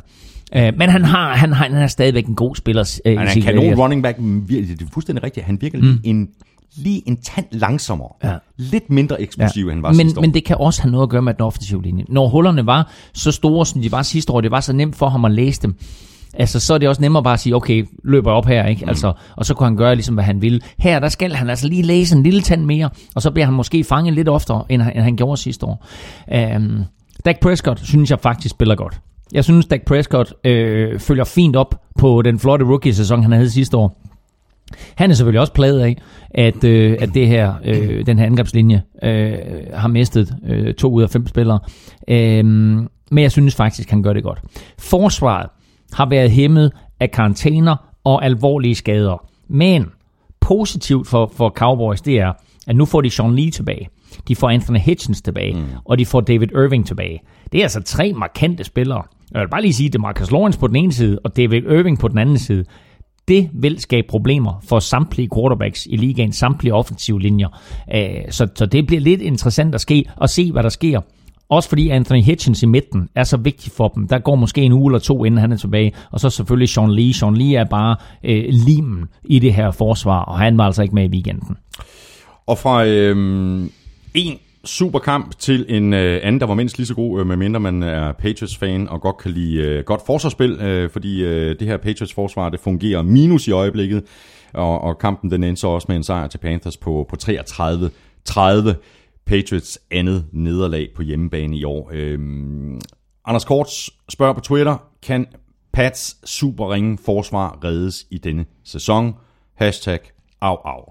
Uh, 0.56 0.78
men 0.78 0.90
han 0.90 1.04
har, 1.04 1.34
han, 1.34 1.54
har, 1.54 1.66
han 1.66 1.74
er 1.78 1.88
stadigvæk 1.88 2.26
en 2.26 2.36
god 2.36 2.56
spiller. 2.56 3.00
Uh, 3.06 3.12
Han 3.12 3.28
er 3.28 3.32
en 3.32 3.42
kanon 3.42 3.76
running 3.76 4.04
back, 4.04 4.18
det 4.48 4.82
er 4.82 4.86
fuldstændig 4.94 5.24
rigtigt. 5.24 5.46
Han 5.46 5.58
virker 5.62 5.78
lige 5.78 6.00
en 6.04 6.30
lige 6.78 7.04
en 7.06 7.18
tand 7.18 7.46
langsommere. 7.52 8.10
Ja. 8.24 8.34
Lidt 8.58 8.90
mindre 8.90 9.22
eksplosiv, 9.22 9.66
ja. 9.66 9.72
end 9.72 9.78
han 9.78 9.84
var 9.84 9.90
men, 9.90 10.00
sidste 10.00 10.20
år. 10.20 10.22
men 10.22 10.34
det 10.34 10.44
kan 10.44 10.58
også 10.60 10.82
have 10.82 10.92
noget 10.92 11.04
at 11.04 11.10
gøre 11.10 11.22
med 11.22 11.34
den 11.34 11.42
offensive 11.42 11.84
linje. 11.84 12.06
Når 12.10 12.28
hullerne 12.28 12.66
var 12.66 12.92
så 13.14 13.32
store, 13.32 13.66
som 13.66 13.82
de 13.82 13.92
var 13.92 14.02
sidste 14.02 14.34
år, 14.34 14.42
det 14.42 14.52
var 14.52 14.60
så 14.60 14.74
nemt 14.74 14.96
for 14.96 15.10
ham 15.10 15.26
at 15.26 15.32
læse 15.32 15.62
dem, 15.62 15.76
altså 16.38 16.60
så 16.60 16.74
er 16.74 16.78
det 16.78 16.90
også 16.90 17.02
nemmere 17.02 17.24
bare 17.24 17.34
at 17.34 17.40
sige, 17.40 17.56
okay, 17.56 17.86
løber 18.04 18.32
op 18.32 18.46
her, 18.46 18.66
ikke? 18.66 18.82
Mm. 18.86 18.90
Altså, 18.90 19.14
og 19.36 19.46
så 19.46 19.54
kunne 19.54 19.68
han 19.68 19.78
gøre 19.78 19.96
ligesom, 19.96 20.16
hvad 20.16 20.24
han 20.24 20.42
ville. 20.42 20.60
Her, 20.78 21.00
der 21.00 21.10
skal 21.10 21.34
han 21.34 21.50
altså 21.50 21.68
lige 21.68 21.82
læse 21.82 22.16
en 22.16 22.24
lille 22.24 22.42
tand 22.42 22.66
mere, 22.66 22.90
og 23.16 23.22
så 23.22 23.32
bliver 23.32 23.46
han 23.46 23.54
måske 23.54 23.84
fanget 23.84 24.14
lidt 24.14 24.30
oftere, 24.30 24.64
end, 24.70 24.82
han- 24.82 24.94
end 24.96 25.04
han 25.04 25.16
gjorde 25.16 25.38
sidste 25.42 25.66
år. 25.66 25.86
Um, 26.56 26.84
Dak 27.26 27.40
Prescott 27.40 27.80
synes 27.86 28.12
jeg 28.12 28.20
faktisk 28.20 28.52
spiller 28.56 28.76
godt. 28.76 29.00
Jeg 29.32 29.44
synes, 29.44 29.66
Dak 29.66 29.82
Prescott 29.86 30.34
øh, 30.44 31.00
følger 31.00 31.24
fint 31.24 31.56
op 31.56 31.82
på 32.00 32.22
den 32.22 32.40
flotte 32.40 32.66
rookie-sæson, 32.66 33.24
han 33.24 33.32
havde 33.32 33.50
sidste 33.50 33.78
år. 33.78 34.02
Han 34.96 35.12
er 35.12 35.16
selvfølgelig 35.16 35.42
også 35.42 35.54
plaget 35.54 35.80
af, 35.80 35.98
at, 36.32 36.64
øh, 36.64 36.98
at 37.00 37.10
det 37.14 37.28
her, 37.28 37.54
øh, 37.66 38.06
den 38.06 38.20
her 38.20 38.26
angrebslinje 38.26 38.82
øh, 39.04 39.34
har 39.74 39.88
mistet 39.88 40.36
øh, 40.48 40.74
to 40.74 40.92
ud 40.92 41.04
af 41.04 41.10
fem 41.10 41.28
spillere. 41.28 41.60
Øh, 42.08 42.46
men 42.46 43.24
jeg 43.24 43.32
synes 43.32 43.56
faktisk, 43.56 43.90
han 43.90 44.04
gør 44.04 44.14
det 44.14 44.24
godt. 44.24 44.40
Forsvaret 44.80 45.50
har 45.94 46.10
været 46.10 46.32
hæmmet 46.32 46.72
af 47.00 47.12
karantæner 47.12 47.76
og 48.04 48.26
alvorlige 48.26 48.76
skader. 48.76 49.26
Men 49.48 49.86
positivt 50.42 51.08
for, 51.08 51.32
for 51.36 51.50
Cowboys, 51.50 52.02
det 52.02 52.20
er, 52.20 52.34
at 52.68 52.76
nu 52.76 52.86
får 52.86 53.02
de 53.02 53.10
Sean 53.10 53.36
Lee 53.36 53.52
tilbage. 53.52 53.90
De 54.28 54.36
får 54.36 54.50
Anthony 54.50 54.80
Hitchens 54.80 55.22
tilbage, 55.22 55.54
mm. 55.54 55.66
og 55.86 55.98
de 56.00 56.06
får 56.06 56.22
David 56.22 56.48
Irving 56.52 56.88
tilbage. 56.88 57.20
Det 57.52 57.58
er 57.58 57.64
altså 57.64 57.82
tre 57.82 58.14
markante 58.14 58.64
spillere. 58.64 59.04
Jeg 59.32 59.42
vil 59.42 59.50
bare 59.50 59.62
lige 59.62 59.74
sige, 59.74 59.90
det 59.90 59.96
er 59.96 60.00
Marcus 60.00 60.32
Lawrence 60.32 60.60
på 60.60 60.68
den 60.68 60.76
ene 60.76 60.94
side, 60.94 61.20
og 61.24 61.38
David 61.38 61.62
Irving 61.62 62.00
på 62.00 62.08
den 62.08 62.18
anden 62.18 62.38
side. 62.38 62.64
Det 63.28 63.50
vil 63.54 63.80
skabe 63.80 64.08
problemer 64.10 64.64
for 64.70 64.80
samtlige 64.80 65.30
quarterbacks 65.36 65.88
i 65.90 65.98
ligaen, 65.98 66.32
samtlige 66.34 66.74
offensive 66.74 67.22
linjer. 67.22 67.48
Øh, 67.96 68.10
Så, 68.30 68.48
så 68.56 68.66
det 68.66 68.88
bliver 68.88 69.02
lidt 69.02 69.22
interessant 69.22 69.76
at, 69.76 69.82
ske, 69.82 70.06
at 70.22 70.30
se, 70.30 70.52
hvad 70.52 70.64
der 70.64 70.70
sker. 70.70 71.02
Også 71.50 71.70
fordi 71.70 71.90
Anthony 71.90 72.22
Hitchens 72.22 72.64
i 72.64 72.66
midten 72.66 73.10
er 73.16 73.24
så 73.24 73.38
vigtig 73.38 73.72
for 73.72 73.88
dem. 73.88 74.08
Der 74.08 74.20
går 74.20 74.36
måske 74.36 74.62
en 74.62 74.72
uge 74.72 74.92
eller 74.92 75.00
to, 75.00 75.26
inden 75.26 75.40
han 75.40 75.52
er 75.52 75.58
tilbage. 75.58 75.94
Og 76.12 76.20
så 76.20 76.30
selvfølgelig 76.30 76.70
Sean 76.70 76.92
Lee. 76.92 77.14
Sean 77.14 77.36
Lee 77.36 77.56
er 77.56 77.64
bare 77.64 77.96
øh, 78.24 78.46
limen 78.50 79.06
i 79.24 79.40
det 79.40 79.54
her 79.54 79.72
forsvar, 79.72 80.20
og 80.20 80.40
han 80.40 80.58
var 80.58 80.66
altså 80.66 80.82
ikke 80.82 80.96
med 80.96 81.04
i 81.04 81.08
weekenden. 81.08 81.58
Og 82.48 82.58
fra 82.58 82.86
øh, 82.86 83.18
en 84.14 84.38
superkamp 84.66 85.38
til 85.40 85.66
en 85.70 85.94
øh, 85.94 86.20
anden, 86.24 86.42
der 86.42 86.48
var 86.48 86.54
mindst 86.54 86.78
lige 86.78 86.88
så 86.88 86.96
god, 86.96 87.20
øh, 87.20 87.28
medmindre 87.28 87.60
man 87.60 87.84
er 87.84 88.12
Patriots-fan 88.12 88.90
og 88.90 89.02
godt 89.02 89.18
kan 89.18 89.32
lide 89.32 89.56
øh, 89.58 89.84
godt 89.84 90.02
forsvarsspil, 90.06 90.52
øh, 90.52 90.90
fordi 90.90 91.24
øh, 91.24 91.60
det 91.60 91.68
her 91.68 91.78
Patriots-forsvar, 91.78 92.50
det 92.50 92.60
fungerer 92.60 93.02
minus 93.02 93.48
i 93.48 93.52
øjeblikket, 93.52 94.04
og, 94.54 94.82
og 94.82 94.98
kampen 94.98 95.32
den 95.32 95.44
endte 95.44 95.60
så 95.60 95.68
også 95.68 95.86
med 95.90 95.96
en 95.96 96.04
sejr 96.04 96.28
til 96.28 96.38
Panthers 96.38 96.78
på, 96.78 97.06
på 97.10 97.16
33-30. 97.24 98.74
Patriots 99.28 99.80
andet 99.92 100.26
nederlag 100.32 100.88
på 100.96 101.02
hjemmebane 101.02 101.58
i 101.58 101.64
år. 101.64 101.90
Øh, 101.94 102.20
Anders 103.26 103.46
Korts 103.46 103.90
spørger 104.10 104.34
på 104.34 104.40
Twitter, 104.40 104.78
kan 105.04 105.26
Pats 105.74 106.30
superringe 106.30 106.98
forsvar 107.06 107.60
reddes 107.64 108.06
i 108.12 108.18
denne 108.18 108.46
sæson? 108.64 109.14
Hashtag 109.56 110.00
au 110.42 110.56
au. 110.56 110.84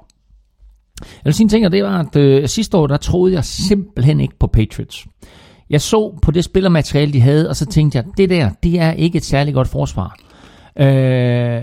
Jeg 1.01 1.25
vil 1.25 1.35
sige 1.35 1.45
en 1.45 1.49
ting, 1.49 1.67
og 1.67 1.73
det 1.73 1.85
var, 1.85 1.99
at 1.99 2.17
øh, 2.17 2.49
sidste 2.49 2.77
år, 2.77 2.87
der 2.87 2.97
troede 2.97 3.35
jeg 3.35 3.45
simpelthen 3.45 4.21
ikke 4.21 4.39
på 4.39 4.47
Patriots. 4.47 5.07
Jeg 5.71 5.81
så 5.81 6.19
på 6.23 6.31
det 6.31 6.45
spillermateriale, 6.45 7.13
de 7.13 7.21
havde, 7.21 7.49
og 7.49 7.57
så 7.57 7.67
tænkte 7.67 7.99
jeg, 7.99 8.05
det 8.17 8.31
der, 8.31 8.51
det 8.63 8.81
er 8.81 8.93
ikke 8.93 9.17
et 9.17 9.25
særligt 9.25 9.55
godt 9.55 9.69
forsvar. 9.69 10.17
Øh, 10.79 11.63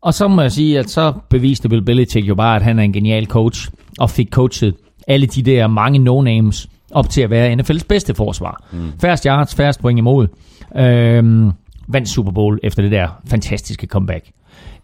og 0.00 0.14
så 0.14 0.28
må 0.28 0.42
jeg 0.42 0.52
sige, 0.52 0.78
at 0.78 0.90
så 0.90 1.12
beviste 1.30 1.68
Bill 1.68 1.84
Belichick 1.84 2.28
jo 2.28 2.34
bare, 2.34 2.56
at 2.56 2.62
han 2.62 2.78
er 2.78 2.82
en 2.82 2.92
genial 2.92 3.26
coach, 3.26 3.70
og 3.98 4.10
fik 4.10 4.30
coachet 4.30 4.74
alle 5.06 5.26
de 5.26 5.42
der 5.42 5.66
mange 5.66 5.98
no-names 5.98 6.66
op 6.90 7.10
til 7.10 7.22
at 7.22 7.30
være 7.30 7.54
NFL's 7.54 7.86
bedste 7.88 8.14
forsvar. 8.14 8.64
Mm. 8.72 8.92
Færrest 9.00 9.24
yards, 9.24 9.54
færrest 9.54 9.80
point 9.80 9.98
imod. 9.98 10.28
Øh, 10.76 11.52
vandt 11.88 12.08
Super 12.08 12.32
Bowl 12.32 12.58
efter 12.62 12.82
det 12.82 12.92
der 12.92 13.08
fantastiske 13.26 13.86
comeback. 13.86 14.30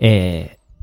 Øh, 0.02 0.42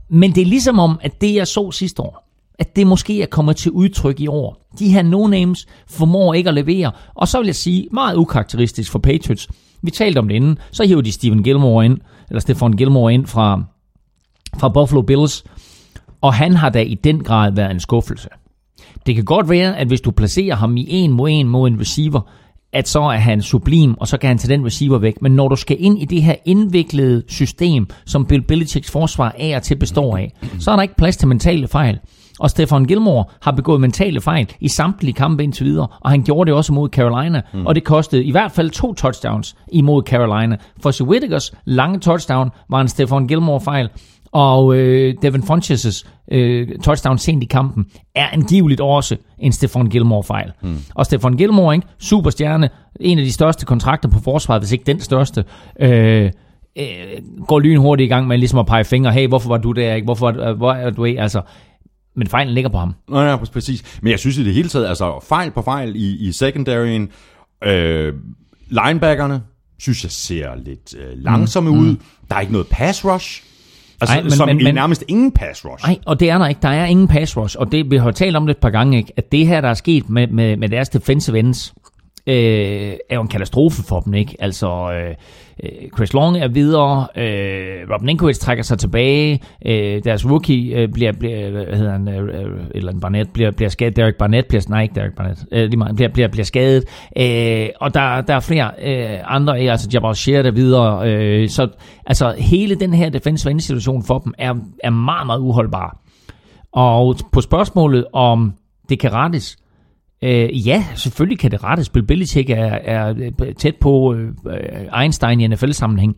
men 0.09 0.35
det 0.35 0.41
er 0.41 0.45
ligesom 0.45 0.79
om, 0.79 0.99
at 1.01 1.21
det 1.21 1.35
jeg 1.35 1.47
så 1.47 1.71
sidste 1.71 2.01
år, 2.01 2.29
at 2.59 2.75
det 2.75 2.87
måske 2.87 3.21
er 3.21 3.25
kommet 3.25 3.55
til 3.55 3.71
udtryk 3.71 4.19
i 4.19 4.27
år. 4.27 4.69
De 4.79 4.91
her 4.91 5.03
no-names 5.03 5.65
formår 5.87 6.33
ikke 6.33 6.47
at 6.47 6.53
levere, 6.53 6.91
og 7.15 7.27
så 7.27 7.37
vil 7.37 7.45
jeg 7.45 7.55
sige, 7.55 7.87
meget 7.91 8.15
ukarakteristisk 8.15 8.91
for 8.91 8.99
Patriots. 8.99 9.47
Vi 9.81 9.91
talte 9.91 10.19
om 10.19 10.27
det 10.27 10.35
inden, 10.35 10.57
så 10.71 10.83
hiver 10.83 11.01
de 11.01 11.11
Steven 11.11 11.43
Gilmore 11.43 11.85
ind, 11.85 11.97
eller 12.29 12.41
Stefan 12.41 12.73
Gilmore 12.73 13.13
ind 13.13 13.27
fra, 13.27 13.63
fra 14.57 14.69
Buffalo 14.69 15.01
Bills, 15.01 15.43
og 16.21 16.33
han 16.33 16.55
har 16.55 16.69
da 16.69 16.81
i 16.81 16.95
den 16.95 17.23
grad 17.23 17.51
været 17.51 17.71
en 17.71 17.79
skuffelse. 17.79 18.29
Det 19.05 19.15
kan 19.15 19.25
godt 19.25 19.49
være, 19.49 19.77
at 19.77 19.87
hvis 19.87 20.01
du 20.01 20.11
placerer 20.11 20.55
ham 20.55 20.77
i 20.77 20.85
en 20.89 21.11
mod 21.11 21.29
en 21.31 21.47
mod 21.47 21.69
en 21.69 21.79
receiver, 21.79 22.21
at 22.73 22.87
så 22.87 23.01
er 23.01 23.17
han 23.17 23.41
sublim, 23.41 23.93
og 23.97 24.07
så 24.07 24.17
kan 24.17 24.27
han 24.27 24.37
tage 24.37 24.53
den 24.53 24.65
receiver 24.65 24.97
væk. 24.97 25.21
Men 25.21 25.31
når 25.31 25.47
du 25.47 25.55
skal 25.55 25.77
ind 25.79 26.01
i 26.01 26.05
det 26.05 26.23
her 26.23 26.35
indviklede 26.45 27.23
system, 27.27 27.87
som 28.05 28.25
Bill 28.25 28.41
Belichicks 28.41 28.91
forsvar 28.91 29.35
er 29.37 29.55
og 29.55 29.63
til 29.63 29.75
består 29.75 30.17
af, 30.17 30.33
så 30.59 30.71
er 30.71 30.75
der 30.75 30.83
ikke 30.83 30.95
plads 30.95 31.17
til 31.17 31.27
mentale 31.27 31.67
fejl. 31.67 31.99
Og 32.39 32.49
Stefan 32.49 32.85
Gilmore 32.85 33.25
har 33.41 33.51
begået 33.51 33.81
mentale 33.81 34.21
fejl 34.21 34.47
i 34.59 34.67
samtlige 34.67 35.13
kampe 35.13 35.43
indtil 35.43 35.65
videre, 35.65 35.87
og 35.99 36.09
han 36.09 36.23
gjorde 36.23 36.47
det 36.47 36.57
også 36.57 36.73
mod 36.73 36.89
Carolina, 36.89 37.41
mm. 37.53 37.65
og 37.65 37.75
det 37.75 37.83
kostede 37.83 38.23
i 38.23 38.31
hvert 38.31 38.51
fald 38.51 38.69
to 38.69 38.93
touchdowns 38.93 39.55
imod 39.71 40.03
Carolina. 40.03 40.57
For 40.83 41.03
Whittakers 41.03 41.53
lange 41.65 41.99
touchdown 41.99 42.49
var 42.69 42.81
en 42.81 42.87
Stefan 42.87 43.27
Gilmore-fejl, 43.27 43.89
og 44.31 44.75
øh, 44.75 45.13
Devin 45.21 45.43
Funches' 45.43 46.07
øh, 46.31 46.67
touchdown 46.83 47.17
sent 47.17 47.43
i 47.43 47.45
kampen 47.45 47.85
er 48.15 48.27
angiveligt 48.31 48.81
også 48.81 49.17
en 49.39 49.51
Stefan 49.51 49.85
Gilmore-fejl. 49.85 50.51
Mm. 50.61 50.77
Og 50.95 51.05
Stefan 51.05 51.33
Gilmore, 51.33 51.75
ikke? 51.75 51.87
superstjerne, 51.99 52.69
en 52.99 53.19
af 53.19 53.25
de 53.25 53.31
største 53.31 53.65
kontrakter 53.65 54.09
på 54.09 54.19
forsvaret, 54.19 54.61
hvis 54.61 54.71
ikke 54.71 54.83
den 54.83 54.99
største, 54.99 55.43
øh, 55.79 56.31
øh, 56.79 56.85
går 57.47 57.59
lynhurtigt 57.59 58.07
i 58.07 58.09
gang 58.09 58.27
med 58.27 58.37
ligesom 58.37 58.59
at 58.59 58.65
pege 58.65 58.83
fingre, 58.83 59.11
hey, 59.11 59.27
hvorfor 59.27 59.49
var 59.49 59.57
du 59.57 59.71
der, 59.71 59.93
ikke? 59.93 60.05
Hvorfor 60.05 60.31
var, 60.31 60.53
hvor 60.53 60.71
er 60.71 60.89
du 60.89 61.03
ikke? 61.03 61.21
Altså, 61.21 61.41
men 62.15 62.27
fejlen 62.27 62.53
ligger 62.53 62.69
på 62.69 62.77
ham. 62.77 62.95
Nå 63.07 63.21
ja, 63.21 63.35
præcis. 63.35 63.99
Men 64.01 64.11
jeg 64.11 64.19
synes 64.19 64.37
i 64.37 64.43
det 64.43 64.53
hele 64.53 64.69
taget, 64.69 64.87
altså 64.87 65.19
fejl 65.23 65.51
på 65.51 65.61
fejl 65.61 65.95
i, 65.95 66.27
i 66.27 66.31
secondaryen. 66.31 67.09
Øh, 67.63 68.13
linebackerne, 68.69 69.41
synes 69.79 70.03
jeg 70.03 70.11
ser 70.11 70.55
lidt 70.55 70.95
øh, 70.97 71.13
langsomme 71.15 71.71
mm. 71.71 71.79
ud. 71.79 71.95
Der 72.29 72.35
er 72.35 72.39
ikke 72.39 72.53
noget 72.53 72.67
pass 72.67 73.05
rush. 73.05 73.43
Altså, 74.01 74.15
Ej, 74.15 74.21
men- 74.23 74.31
som 74.31 74.47
men, 74.47 74.57
men- 74.63 74.75
nærmest 74.75 75.03
ingen 75.07 75.31
pass 75.31 75.65
rush. 75.65 75.85
Nej, 75.87 75.97
og 76.05 76.19
det 76.19 76.29
er 76.29 76.37
der 76.37 76.47
ikke. 76.47 76.59
Der 76.61 76.69
er 76.69 76.85
ingen 76.85 77.07
pass 77.07 77.37
rush, 77.37 77.55
og 77.59 77.71
det, 77.71 77.91
vi 77.91 77.97
har 77.97 78.11
talt 78.11 78.35
om 78.35 78.45
det 78.47 78.53
et 78.55 78.61
par 78.61 78.69
gange, 78.69 78.97
ikke? 78.97 79.13
at 79.17 79.31
det 79.31 79.47
her, 79.47 79.61
der 79.61 79.69
er 79.69 79.73
sket 79.73 80.09
med, 80.09 80.27
med, 80.27 80.57
med 80.57 80.69
deres 80.69 80.89
defensive 80.89 81.39
ends, 81.39 81.73
øh, 82.29 82.93
er 83.09 83.15
jo 83.15 83.21
en 83.21 83.27
katastrofe 83.27 83.83
for 83.83 83.99
dem, 83.99 84.13
ikke? 84.13 84.35
Altså, 84.39 84.91
øh, 84.93 85.15
øh 85.63 85.89
Chris 85.95 86.13
Long 86.13 86.37
er 86.37 86.47
videre, 86.47 87.07
øh, 87.17 87.93
Rob 87.93 88.01
Ninkovich 88.01 88.41
trækker 88.41 88.63
sig 88.63 88.79
tilbage, 88.79 89.41
øh, 89.65 90.03
deres 90.03 90.29
rookie 90.29 90.75
øh, 90.75 90.89
bliver, 90.89 91.11
bliver, 91.11 91.49
hvad 91.49 91.77
hedder 91.77 91.91
han, 91.91 92.07
øh, 92.07 92.23
øh 92.23 92.59
eller 92.75 92.91
en 92.91 92.99
Barnett, 92.99 93.33
bliver, 93.33 93.51
bliver 93.51 93.69
skadet, 93.69 93.95
Derek 93.95 94.15
Barnett 94.15 94.47
bliver, 94.47 94.61
nej 94.69 94.81
ikke 94.81 94.95
Derek 94.95 95.15
Barnett, 95.15 95.45
øh, 95.51 95.63
lige 95.63 95.77
meget, 95.77 95.95
bliver, 95.95 96.09
bliver, 96.09 96.27
bliver 96.27 96.45
skadet, 96.45 96.83
øh, 97.17 97.69
og 97.81 97.93
der, 97.93 98.21
der 98.21 98.35
er 98.35 98.39
flere 98.39 98.71
øh, 98.83 99.19
andre, 99.23 99.63
øh, 99.63 99.71
altså 99.71 99.89
Jabal 99.93 100.15
Shear 100.15 100.41
der 100.41 100.51
videre, 100.51 101.11
øh, 101.11 101.49
så 101.49 101.67
altså 102.05 102.35
hele 102.37 102.75
den 102.75 102.93
her 102.93 103.09
defensive 103.09 103.51
end 103.51 103.59
situation 103.59 104.03
for 104.03 104.19
dem 104.19 104.33
er, 104.37 104.53
er 104.83 104.89
meget, 104.89 105.25
meget 105.25 105.39
uholdbar. 105.39 105.97
Og 106.73 107.15
på 107.31 107.41
spørgsmålet 107.41 108.05
om 108.13 108.53
det 108.89 108.99
kan 108.99 109.13
rettes, 109.13 109.57
øh, 110.21 110.67
ja, 110.67 110.85
selvfølgelig 110.95 111.39
kan 111.39 111.51
det 111.51 111.63
rettes. 111.63 111.89
Bill 111.89 112.05
Belichick 112.05 112.49
er, 112.49 112.65
er 112.65 113.31
tæt 113.57 113.75
på 113.75 114.13
øh, 114.13 115.01
Einstein 115.01 115.41
i 115.41 115.47
NFL-sammenhæng. 115.47 116.15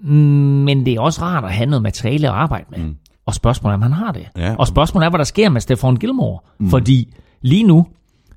Mm, 0.00 0.16
Men 0.64 0.86
det 0.86 0.94
er 0.94 1.00
også 1.00 1.22
rart 1.22 1.44
at 1.44 1.52
have 1.52 1.66
noget 1.66 1.82
materiale 1.82 2.28
at 2.28 2.34
arbejde 2.34 2.66
med. 2.70 2.78
Mm. 2.78 2.96
Og 3.26 3.34
spørgsmålet 3.34 3.72
er, 3.72 3.76
om 3.76 3.82
han 3.82 3.92
har 3.92 4.12
det. 4.12 4.26
Ja. 4.36 4.54
Og 4.54 4.66
spørgsmålet 4.66 5.06
er, 5.06 5.10
hvad 5.10 5.18
der 5.18 5.24
sker 5.24 5.48
med 5.48 5.60
Stefan 5.60 5.96
Gilmore. 5.96 6.38
Mm. 6.60 6.68
Fordi 6.70 7.14
lige 7.42 7.64
nu, 7.64 7.86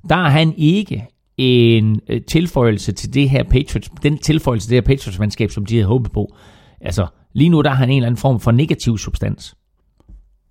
der 0.10 0.16
er 0.16 0.30
han 0.30 0.54
ikke 0.58 1.08
en 1.38 2.00
øh, 2.10 2.22
tilføjelse 2.22 2.92
til 2.92 3.14
det 3.14 3.30
her 3.30 3.44
Patriots, 3.44 3.90
den 4.04 4.18
tilføjelse 4.18 4.68
til 4.68 4.76
det 4.76 4.88
her 4.88 4.96
Patriots-mandskab, 4.96 5.52
som 5.52 5.66
de 5.66 5.76
havde 5.76 5.88
håbet 5.88 6.12
på. 6.12 6.36
Altså, 6.82 7.08
lige 7.34 7.50
nu 7.50 7.62
der 7.62 7.70
er 7.70 7.74
han 7.76 7.90
en 7.90 7.96
eller 7.96 8.08
anden 8.08 8.18
form 8.18 8.40
for 8.40 8.52
negativ 8.52 8.98
substans. 8.98 9.56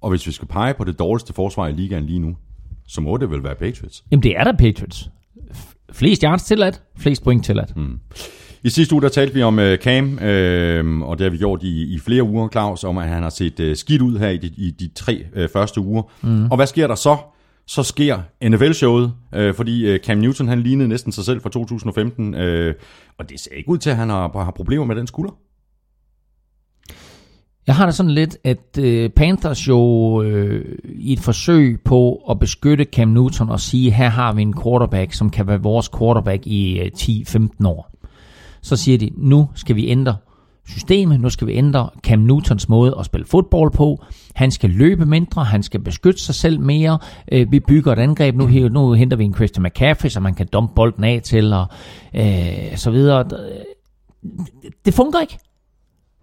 Og 0.00 0.10
hvis 0.10 0.26
vi 0.26 0.32
skal 0.32 0.48
pege 0.48 0.74
på 0.74 0.84
det 0.84 0.98
dårligste 0.98 1.32
forsvar 1.32 1.66
i 1.68 1.72
ligaen 1.72 2.04
lige 2.06 2.18
nu, 2.18 2.36
så 2.86 3.00
må 3.00 3.16
det 3.16 3.30
vel 3.30 3.44
være 3.44 3.54
Patriots. 3.54 4.04
Jamen, 4.10 4.22
det 4.22 4.36
er 4.36 4.44
der 4.44 4.52
Patriots. 4.52 5.10
Flest 5.92 6.22
yards 6.22 6.42
tilladt, 6.42 6.82
flest 6.96 7.24
point 7.24 7.44
tilladt. 7.44 7.76
Mm. 7.76 7.98
I 8.64 8.70
sidste 8.70 8.94
uge, 8.94 9.02
der 9.02 9.08
talte 9.08 9.34
vi 9.34 9.42
om 9.42 9.58
uh, 9.58 9.74
Cam, 9.74 10.18
øh, 10.18 11.00
og 11.00 11.18
det 11.18 11.24
har 11.24 11.30
vi 11.30 11.38
gjort 11.38 11.62
i, 11.62 11.94
i 11.94 11.98
flere 11.98 12.22
uger, 12.22 12.48
Claus, 12.48 12.84
om 12.84 12.98
at 12.98 13.08
han 13.08 13.22
har 13.22 13.30
set 13.30 13.60
uh, 13.60 13.76
skidt 13.76 14.02
ud 14.02 14.18
her 14.18 14.28
i 14.28 14.36
de, 14.36 14.46
i 14.56 14.70
de 14.70 14.90
tre 14.94 15.24
uh, 15.36 15.48
første 15.52 15.80
uger. 15.80 16.02
Mm. 16.22 16.50
Og 16.50 16.56
hvad 16.56 16.66
sker 16.66 16.86
der 16.86 16.94
så? 16.94 17.16
Så 17.66 17.82
sker 17.82 18.18
NFL-showet, 18.44 19.12
øh, 19.34 19.54
fordi 19.54 19.86
øh, 19.86 20.00
Cam 20.00 20.18
Newton 20.18 20.48
han 20.48 20.60
lignede 20.60 20.88
næsten 20.88 21.12
sig 21.12 21.24
selv 21.24 21.40
fra 21.40 21.50
2015, 21.50 22.34
øh, 22.34 22.74
og 23.18 23.30
det 23.30 23.40
ser 23.40 23.54
ikke 23.54 23.68
ud 23.68 23.78
til, 23.78 23.90
at 23.90 23.96
han 23.96 24.08
har, 24.08 24.42
har 24.44 24.50
problemer 24.50 24.84
med 24.84 24.96
den 24.96 25.06
skulder. 25.06 25.32
Jeg 27.66 27.74
har 27.74 27.86
det 27.86 27.94
sådan 27.94 28.10
lidt, 28.12 28.36
at 28.44 28.78
øh, 28.78 29.10
Panthers 29.10 29.68
jo 29.68 30.22
øh, 30.22 30.78
i 30.94 31.12
et 31.12 31.20
forsøg 31.20 31.80
på 31.84 32.14
at 32.30 32.38
beskytte 32.38 32.84
Cam 32.84 33.08
Newton 33.08 33.50
og 33.50 33.60
sige, 33.60 33.90
her 33.90 34.08
har 34.08 34.32
vi 34.32 34.42
en 34.42 34.54
quarterback, 34.62 35.12
som 35.12 35.30
kan 35.30 35.46
være 35.46 35.62
vores 35.62 35.90
quarterback 35.98 36.46
i 36.46 36.78
øh, 36.80 36.90
10-15 36.96 37.66
år. 37.66 37.90
Så 38.62 38.76
siger 38.76 38.98
de, 38.98 39.10
nu 39.16 39.48
skal 39.54 39.76
vi 39.76 39.88
ændre 39.88 40.16
systemet, 40.68 41.20
nu 41.20 41.30
skal 41.30 41.46
vi 41.46 41.52
ændre 41.54 41.88
Cam 42.02 42.18
Newtons 42.18 42.68
måde 42.68 42.96
at 42.98 43.04
spille 43.06 43.26
fodbold 43.26 43.70
på. 43.72 44.04
Han 44.34 44.50
skal 44.50 44.70
løbe 44.70 45.06
mindre, 45.06 45.44
han 45.44 45.62
skal 45.62 45.80
beskytte 45.80 46.20
sig 46.22 46.34
selv 46.34 46.60
mere. 46.60 46.98
Øh, 47.32 47.52
vi 47.52 47.60
bygger 47.60 47.92
et 47.92 47.98
angreb, 47.98 48.34
nu, 48.36 48.46
her- 48.46 48.68
nu 48.68 48.92
henter 48.92 49.16
vi 49.16 49.24
en 49.24 49.34
Christian 49.34 49.62
McCaffrey, 49.62 50.08
så 50.10 50.20
man 50.20 50.34
kan 50.34 50.46
dumpe 50.52 50.74
bolden 50.74 51.04
af 51.04 51.20
til, 51.24 51.52
og 51.52 51.66
øh, 52.14 52.76
så 52.76 52.90
videre. 52.90 53.24
Det 54.84 54.94
fungerer 54.94 55.20
ikke 55.20 55.38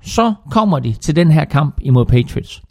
så 0.03 0.33
kommer 0.51 0.79
de 0.79 0.93
til 0.93 1.15
den 1.15 1.31
her 1.31 1.45
kamp 1.45 1.79
imod 1.81 2.05
Patriots. 2.05 2.61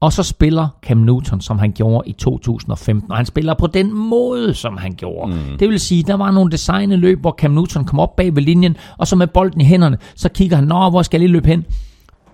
og 0.00 0.12
så 0.12 0.22
spiller 0.22 0.68
Cam 0.82 0.96
Newton, 0.96 1.40
som 1.40 1.58
han 1.58 1.72
gjorde 1.72 2.08
i 2.08 2.12
2015. 2.12 3.10
Og 3.10 3.16
han 3.16 3.26
spiller 3.26 3.54
på 3.54 3.66
den 3.66 3.94
måde, 3.94 4.54
som 4.54 4.76
han 4.76 4.94
gjorde. 4.94 5.32
Mm. 5.34 5.58
Det 5.58 5.68
vil 5.68 5.80
sige, 5.80 6.02
der 6.02 6.14
var 6.14 6.30
nogle 6.30 6.50
designede 6.50 7.00
løb, 7.00 7.20
hvor 7.20 7.34
Cam 7.38 7.50
Newton 7.50 7.84
kom 7.84 8.00
op 8.00 8.16
bag 8.16 8.34
ved 8.34 8.42
linjen, 8.42 8.76
og 8.98 9.06
så 9.06 9.16
med 9.16 9.26
bolden 9.26 9.60
i 9.60 9.64
hænderne, 9.64 9.98
så 10.14 10.28
kigger 10.28 10.56
han, 10.56 10.64
nå, 10.64 10.90
hvor 10.90 11.02
skal 11.02 11.18
jeg 11.18 11.28
lige 11.28 11.32
løbe 11.32 11.48
hen? 11.48 11.64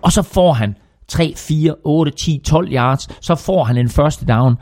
Og 0.01 0.11
så 0.11 0.21
får 0.21 0.53
han 0.53 0.75
3, 1.07 1.33
4, 1.37 1.75
8, 1.83 2.11
10, 2.11 2.41
12 2.45 2.73
yards, 2.73 3.09
så 3.21 3.35
får 3.35 3.63
han 3.63 3.77
en 3.77 3.89
første 3.89 4.25
down. 4.25 4.55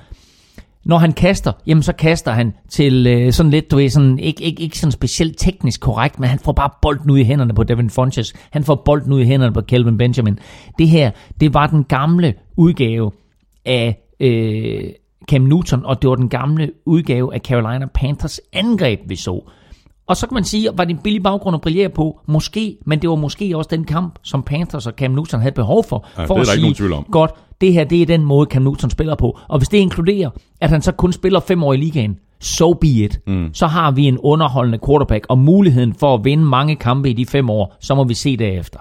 Når 0.90 0.98
han 0.98 1.14
kaster, 1.14 1.52
jamen 1.68 1.84
så 1.84 1.94
kaster 1.94 2.32
han 2.32 2.53
til 2.70 3.07
øh, 3.07 3.34
sådan 3.34 3.52
lidt, 3.52 3.72
du 3.72 3.76
ved, 3.76 3.90
sådan, 3.90 4.20
ikke, 4.20 4.44
ikke, 4.44 4.64
ikke 4.64 4.80
sådan 4.80 4.91
specielt 4.91 5.38
teknisk 5.38 5.82
korrekt, 5.82 6.20
men 6.20 6.30
han 6.30 6.40
får 6.40 6.52
bare 6.52 6.70
bolden 6.82 7.11
ud 7.11 7.18
i 7.18 7.24
hænderne 7.24 7.53
på 7.53 7.64
Devin 7.64 7.90
Funches. 7.90 8.34
Han 8.52 8.64
får 8.64 8.82
bolden 8.86 9.14
ud 9.14 9.22
i 9.22 9.26
hænderne 9.26 9.53
på 9.53 9.61
Kelvin 9.61 9.98
Benjamin. 9.98 10.40
Det 10.80 10.88
her, 10.88 11.11
det 11.40 11.53
var 11.53 11.68
den 11.68 11.84
gamle 11.84 12.34
udgave 12.57 13.11
af 13.66 13.98
øh, 14.20 14.84
Cam 15.30 15.41
Newton, 15.41 15.86
og 15.86 16.02
det 16.02 16.10
var 16.10 16.16
den 16.16 16.30
gamle 16.30 16.72
udgave 16.86 17.34
af 17.34 17.40
Carolina 17.40 17.86
Panthers 17.86 18.40
angreb, 18.53 18.99
vi 19.07 19.16
så. 19.16 19.49
Og 20.10 20.18
så 20.18 20.27
kan 20.27 20.34
man 20.34 20.44
sige, 20.44 20.69
var 20.73 20.84
det 20.84 20.94
en 20.94 20.99
billig 21.03 21.23
baggrund 21.23 21.56
at 21.56 21.61
brillere 21.61 21.90
på? 21.90 22.19
Måske, 22.26 22.77
men 22.86 23.02
det 23.02 23.10
var 23.10 23.15
måske 23.15 23.57
også 23.57 23.68
den 23.72 23.84
kamp, 23.84 24.19
som 24.23 24.44
Panthers 24.44 24.88
og 24.88 24.94
Cam 24.98 25.11
Newton 25.11 25.40
havde 25.40 25.56
behov 25.56 25.84
for. 25.84 26.07
Ja, 26.18 26.26
for 26.26 26.34
det 26.34 26.40
er 26.40 26.41
at 26.41 26.48
der 26.48 26.53
ikke 26.53 26.56
sige, 26.56 26.61
nogen 26.61 26.76
tvivl 26.76 26.94
om. 26.94 27.06
godt, 27.11 27.31
det 27.61 27.73
her 27.73 27.84
det 27.84 28.02
er 28.02 28.06
den 28.06 28.26
måde, 28.26 28.48
Cam 28.52 28.61
Newton 28.61 28.90
spiller 28.90 29.15
på. 29.15 29.40
Og 29.48 29.57
hvis 29.57 29.69
det 29.69 29.77
inkluderer, 29.77 30.30
at 30.61 30.69
han 30.69 30.81
så 30.81 30.91
kun 30.91 31.14
spiller 31.14 31.40
fem 31.40 31.64
år 31.64 31.73
i 31.73 31.77
ligaen, 31.77 32.18
so 32.40 32.73
be 32.73 32.88
it. 32.88 33.19
Mm. 33.27 33.49
Så 33.53 33.68
har 33.68 33.91
vi 33.91 34.06
en 34.06 34.18
underholdende 34.18 34.80
quarterback, 34.86 35.26
og 35.30 35.38
muligheden 35.38 35.94
for 35.94 36.14
at 36.14 36.23
vinde 36.23 36.45
mange 36.45 36.76
kampe 36.76 37.10
i 37.10 37.14
de 37.14 37.26
fem 37.26 37.49
år, 37.49 37.76
så 37.80 37.95
må 37.95 38.03
vi 38.03 38.14
se 38.14 38.38
derefter. 38.38 38.80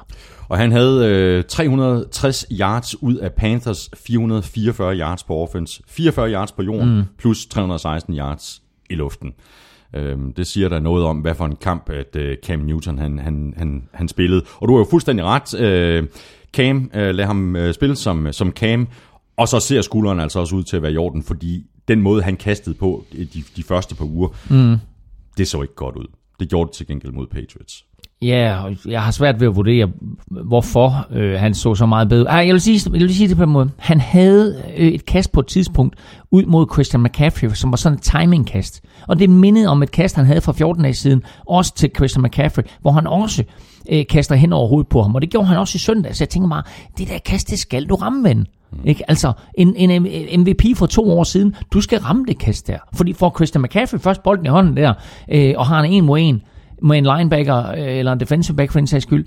Og 0.49 0.59
han 0.59 0.73
havde 0.73 1.07
øh, 1.07 1.45
360 1.45 2.47
yards 2.61 3.03
ud 3.03 3.17
af 3.17 3.33
Panthers 3.33 3.91
444 3.97 4.97
yards 4.97 5.25
på 5.25 5.37
offense, 5.37 5.83
44 5.89 6.33
yards 6.33 6.53
på 6.53 6.63
jorden, 6.63 6.97
mm. 6.97 7.05
plus 7.19 7.47
316 7.47 8.15
yards 8.15 8.63
i 8.91 8.95
luften. 8.95 9.33
Øhm, 9.95 10.33
det 10.33 10.47
siger 10.47 10.69
der 10.69 10.81
noget 10.81 11.05
om, 11.05 11.19
hvad 11.19 11.35
for 11.35 11.45
en 11.45 11.57
kamp, 11.57 11.91
at 11.91 12.17
øh, 12.17 12.37
Cam 12.45 12.59
Newton 12.59 12.99
han, 12.99 13.19
han, 13.19 13.55
han, 13.57 13.89
han 13.93 14.09
spillede. 14.09 14.43
Og 14.55 14.69
du 14.69 14.75
har 14.75 14.79
jo 14.79 14.87
fuldstændig 14.91 15.25
ret. 15.25 15.61
Øh, 15.61 16.07
Cam, 16.53 16.91
øh, 16.95 17.15
lad 17.15 17.25
ham 17.25 17.57
øh, 17.57 17.75
spille 17.75 17.97
som, 17.97 18.33
som 18.33 18.51
Cam, 18.51 18.89
og 19.37 19.49
så 19.49 19.61
ser 19.61 19.83
skulderen 19.83 20.21
altså 20.21 20.41
også 20.41 20.57
ud 20.57 20.63
til 20.63 20.77
at 20.77 20.83
være 20.83 20.93
i 20.93 20.97
orden, 20.97 21.23
fordi 21.23 21.67
den 21.89 22.03
måde, 22.03 22.23
han 22.23 22.37
kastede 22.37 22.75
på 22.75 23.05
de, 23.13 23.43
de 23.57 23.63
første 23.63 23.95
par 23.95 24.05
uger, 24.05 24.29
mm. 24.51 24.77
det 25.37 25.49
så 25.49 25.63
ikke 25.63 25.75
godt 25.75 25.97
ud. 25.97 26.07
Det 26.41 26.49
gjorde 26.49 26.69
det 26.69 26.77
til 26.77 26.87
gengæld 26.87 27.13
mod 27.13 27.27
Patriots. 27.27 27.85
Ja, 28.23 28.65
og 28.65 28.77
jeg 28.87 29.03
har 29.03 29.11
svært 29.11 29.41
ved 29.41 29.49
at 29.49 29.57
vurdere, 29.57 29.89
hvorfor 30.27 31.07
øh, 31.11 31.41
han 31.41 31.55
så 31.55 31.75
så 31.75 31.87
meget 31.87 32.09
bedre. 32.09 32.31
Ah, 32.31 32.47
jeg, 32.47 32.53
vil 32.53 32.61
sige, 32.61 32.81
jeg 32.93 33.01
vil 33.01 33.15
sige 33.15 33.29
det 33.29 33.37
på 33.37 33.43
en 33.43 33.51
måde. 33.51 33.71
Han 33.77 34.01
havde 34.01 34.63
øh, 34.77 34.89
et 34.89 35.07
kast 35.07 35.33
på 35.33 35.41
et 35.41 35.47
tidspunkt 35.47 35.97
ud 36.31 36.45
mod 36.45 36.67
Christian 36.73 37.03
McCaffrey, 37.03 37.49
som 37.55 37.71
var 37.71 37.77
sådan 37.77 37.99
et 37.99 38.03
timingkast. 38.03 38.83
Og 39.09 39.19
det 39.19 39.31
mindede 39.31 39.69
om 39.69 39.83
et 39.83 39.91
kast, 39.91 40.17
han 40.17 40.27
havde 40.27 40.41
for 40.41 40.53
14 40.53 40.83
dage 40.83 40.95
siden, 40.95 41.23
også 41.47 41.75
til 41.75 41.91
Christian 41.97 42.23
McCaffrey, 42.23 42.63
hvor 42.81 42.91
han 42.91 43.07
også 43.07 43.45
øh, 43.91 44.05
kaster 44.11 44.35
hen 44.35 44.53
over 44.53 44.69
hovedet 44.69 44.89
på 44.89 45.03
ham. 45.03 45.15
Og 45.15 45.23
det 45.23 45.31
gjorde 45.31 45.47
han 45.47 45.59
også 45.59 45.77
i 45.77 45.79
søndag, 45.79 46.17
så 46.17 46.25
jeg 46.25 46.29
tænker 46.29 46.49
mig, 46.49 46.63
det 46.99 47.09
der 47.09 47.19
kast, 47.19 47.51
det 47.51 47.59
skal 47.59 47.87
du 47.87 47.95
ramme, 47.95 48.29
ven. 48.29 48.47
Ikke? 48.85 49.11
Altså, 49.11 49.33
en, 49.55 49.77
en 49.77 50.41
MVP 50.41 50.77
for 50.77 50.87
to 50.87 51.11
år 51.19 51.25
siden, 51.25 51.55
du 51.73 51.81
skal 51.81 51.99
ramme 51.99 52.25
det 52.29 52.39
kast 52.39 52.67
der. 52.67 52.79
Fordi 52.95 53.13
får 53.13 53.33
Christian 53.37 53.63
McCaffrey 53.63 54.01
først 54.01 54.23
bolden 54.23 54.47
i 54.47 54.49
hånden 54.49 54.77
der, 54.77 54.95
øh, 55.31 55.55
og 55.57 55.67
har 55.67 55.81
en 55.81 55.93
en 55.93 56.05
mod 56.05 56.19
en, 56.21 56.43
med 56.83 56.99
en 56.99 57.05
linebacker 57.05 57.69
øh, 57.71 57.99
eller 57.99 58.13
en 58.13 58.21
defensive 58.21 58.57
back 58.57 58.73
for 58.73 58.79
en 58.79 58.87
sags 58.87 59.03
skyld. 59.03 59.27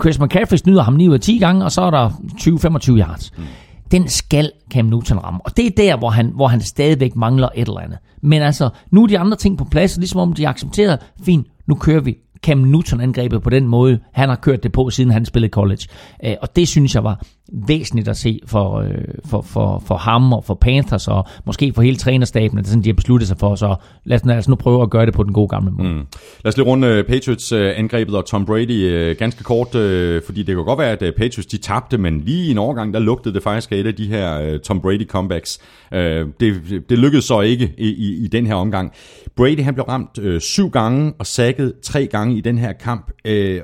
Chris 0.00 0.20
McCaffrey 0.20 0.56
snyder 0.56 0.82
ham 0.82 0.94
9 0.94 1.08
ud 1.08 1.14
af 1.14 1.20
10 1.20 1.38
gange, 1.38 1.64
og 1.64 1.72
så 1.72 1.82
er 1.82 1.90
der 1.90 2.10
20-25 2.10 2.98
yards. 2.98 3.32
Mm. 3.38 3.44
Den 3.90 4.08
skal 4.08 4.52
Cam 4.70 4.84
Newton 4.84 5.18
ramme. 5.18 5.40
Og 5.44 5.56
det 5.56 5.66
er 5.66 5.70
der, 5.76 5.96
hvor 5.96 6.10
han, 6.10 6.32
hvor 6.34 6.48
han 6.48 6.60
stadigvæk 6.60 7.16
mangler 7.16 7.48
et 7.54 7.68
eller 7.68 7.80
andet. 7.80 7.98
Men 8.22 8.42
altså, 8.42 8.70
nu 8.90 9.02
er 9.02 9.06
de 9.06 9.18
andre 9.18 9.36
ting 9.36 9.58
på 9.58 9.64
plads, 9.64 9.96
og 9.96 10.00
ligesom 10.00 10.20
om 10.20 10.32
de 10.32 10.48
accepterer, 10.48 10.96
fint, 11.22 11.46
nu 11.66 11.74
kører 11.74 12.00
vi 12.00 12.16
Cam 12.42 12.58
Newton-angrebet 12.58 13.42
på 13.42 13.50
den 13.50 13.66
måde, 13.66 13.98
han 14.12 14.28
har 14.28 14.36
kørt 14.36 14.62
det 14.62 14.72
på, 14.72 14.90
siden 14.90 15.10
han 15.10 15.24
spillede 15.24 15.50
college. 15.50 15.82
Øh, 16.24 16.34
og 16.42 16.56
det 16.56 16.68
synes 16.68 16.94
jeg 16.94 17.04
var 17.04 17.24
væsentligt 17.52 18.08
at 18.08 18.16
se 18.16 18.40
for, 18.46 18.74
øh, 18.74 18.90
for, 19.24 19.42
for, 19.42 19.82
for 19.86 19.96
ham 19.96 20.32
og 20.32 20.44
for 20.44 20.54
Panthers, 20.54 21.08
og 21.08 21.26
måske 21.46 21.72
for 21.74 21.82
hele 21.82 21.96
trænerstaben, 21.96 22.58
at 22.58 22.66
sådan, 22.66 22.82
de 22.82 22.88
har 22.88 22.94
besluttet 22.94 23.28
sig 23.28 23.38
for, 23.38 23.54
så 23.54 23.76
lad 24.04 24.16
os, 24.16 24.24
lad 24.24 24.36
altså 24.36 24.48
os 24.48 24.48
nu 24.48 24.54
prøve 24.54 24.82
at 24.82 24.90
gøre 24.90 25.06
det 25.06 25.14
på 25.14 25.22
den 25.22 25.32
gode 25.32 25.48
gamle 25.48 25.70
måde. 25.70 25.88
Mm. 25.88 26.06
Lad 26.44 26.48
os 26.48 26.56
lige 26.56 26.66
runde 26.66 26.86
øh, 26.86 27.04
Patriots-angrebet 27.04 28.12
øh, 28.12 28.18
og 28.18 28.26
Tom 28.26 28.46
Brady 28.46 28.70
øh, 28.70 29.16
ganske 29.16 29.44
kort, 29.44 29.74
øh, 29.74 30.22
fordi 30.26 30.42
det 30.42 30.54
kan 30.54 30.64
godt 30.64 30.78
være, 30.78 30.90
at 30.90 31.14
Patriots 31.14 31.46
de 31.46 31.56
tabte, 31.56 31.98
men 31.98 32.20
lige 32.20 32.48
i 32.48 32.50
en 32.50 32.58
overgang, 32.58 32.94
der 32.94 33.00
lugtede 33.00 33.34
det 33.34 33.42
faktisk 33.42 33.72
af 33.72 33.76
et 33.76 33.86
af 33.86 33.94
de 33.94 34.06
her 34.06 34.40
øh, 34.40 34.60
Tom 34.60 34.80
Brady-comebacks. 34.80 35.58
Øh, 35.94 36.26
det, 36.40 36.54
det 36.88 36.98
lykkedes 36.98 37.24
så 37.24 37.40
ikke 37.40 37.74
i, 37.78 37.88
i, 37.88 38.24
i 38.24 38.28
den 38.28 38.46
her 38.46 38.54
omgang. 38.54 38.92
Brady 39.36 39.62
han 39.62 39.74
blev 39.74 39.84
ramt 39.84 40.18
øh, 40.18 40.40
syv 40.40 40.70
gange 40.70 41.12
og 41.18 41.26
sækket 41.26 41.72
tre 41.82 42.06
gange 42.06 42.36
i 42.36 42.40
den 42.40 42.58
her 42.58 42.72
kamp. 42.72 43.10
Øh, 43.24 43.60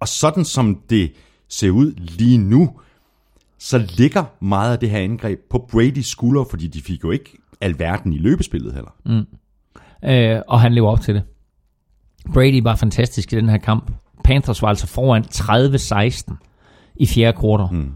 og 0.00 0.08
sådan 0.08 0.44
som 0.44 0.78
det 0.90 1.12
ser 1.48 1.70
ud 1.70 1.92
lige 2.18 2.38
nu, 2.38 2.70
så 3.58 3.86
ligger 3.96 4.24
meget 4.40 4.72
af 4.72 4.78
det 4.78 4.90
her 4.90 4.98
angreb 4.98 5.38
på 5.50 5.68
Bradys 5.72 6.06
skuldre, 6.06 6.46
fordi 6.50 6.66
de 6.66 6.82
fik 6.82 7.04
jo 7.04 7.10
ikke 7.10 7.38
alverden 7.60 8.12
i 8.12 8.18
løbespillet 8.18 8.74
heller. 8.74 8.90
Øh, 10.04 10.40
og 10.48 10.60
han 10.60 10.74
lever 10.74 10.90
op 10.90 11.00
til 11.00 11.14
det. 11.14 11.22
Brady 12.34 12.62
var 12.62 12.74
fantastisk 12.74 13.32
i 13.32 13.36
den 13.36 13.48
her 13.48 13.58
kamp. 13.58 13.92
Panthers 14.24 14.62
var 14.62 14.68
altså 14.68 14.86
foran 14.86 15.24
30-16 15.24 16.94
i 16.96 17.06
fjerde 17.06 17.38
kvartal. 17.38 17.76
Mm. 17.76 17.92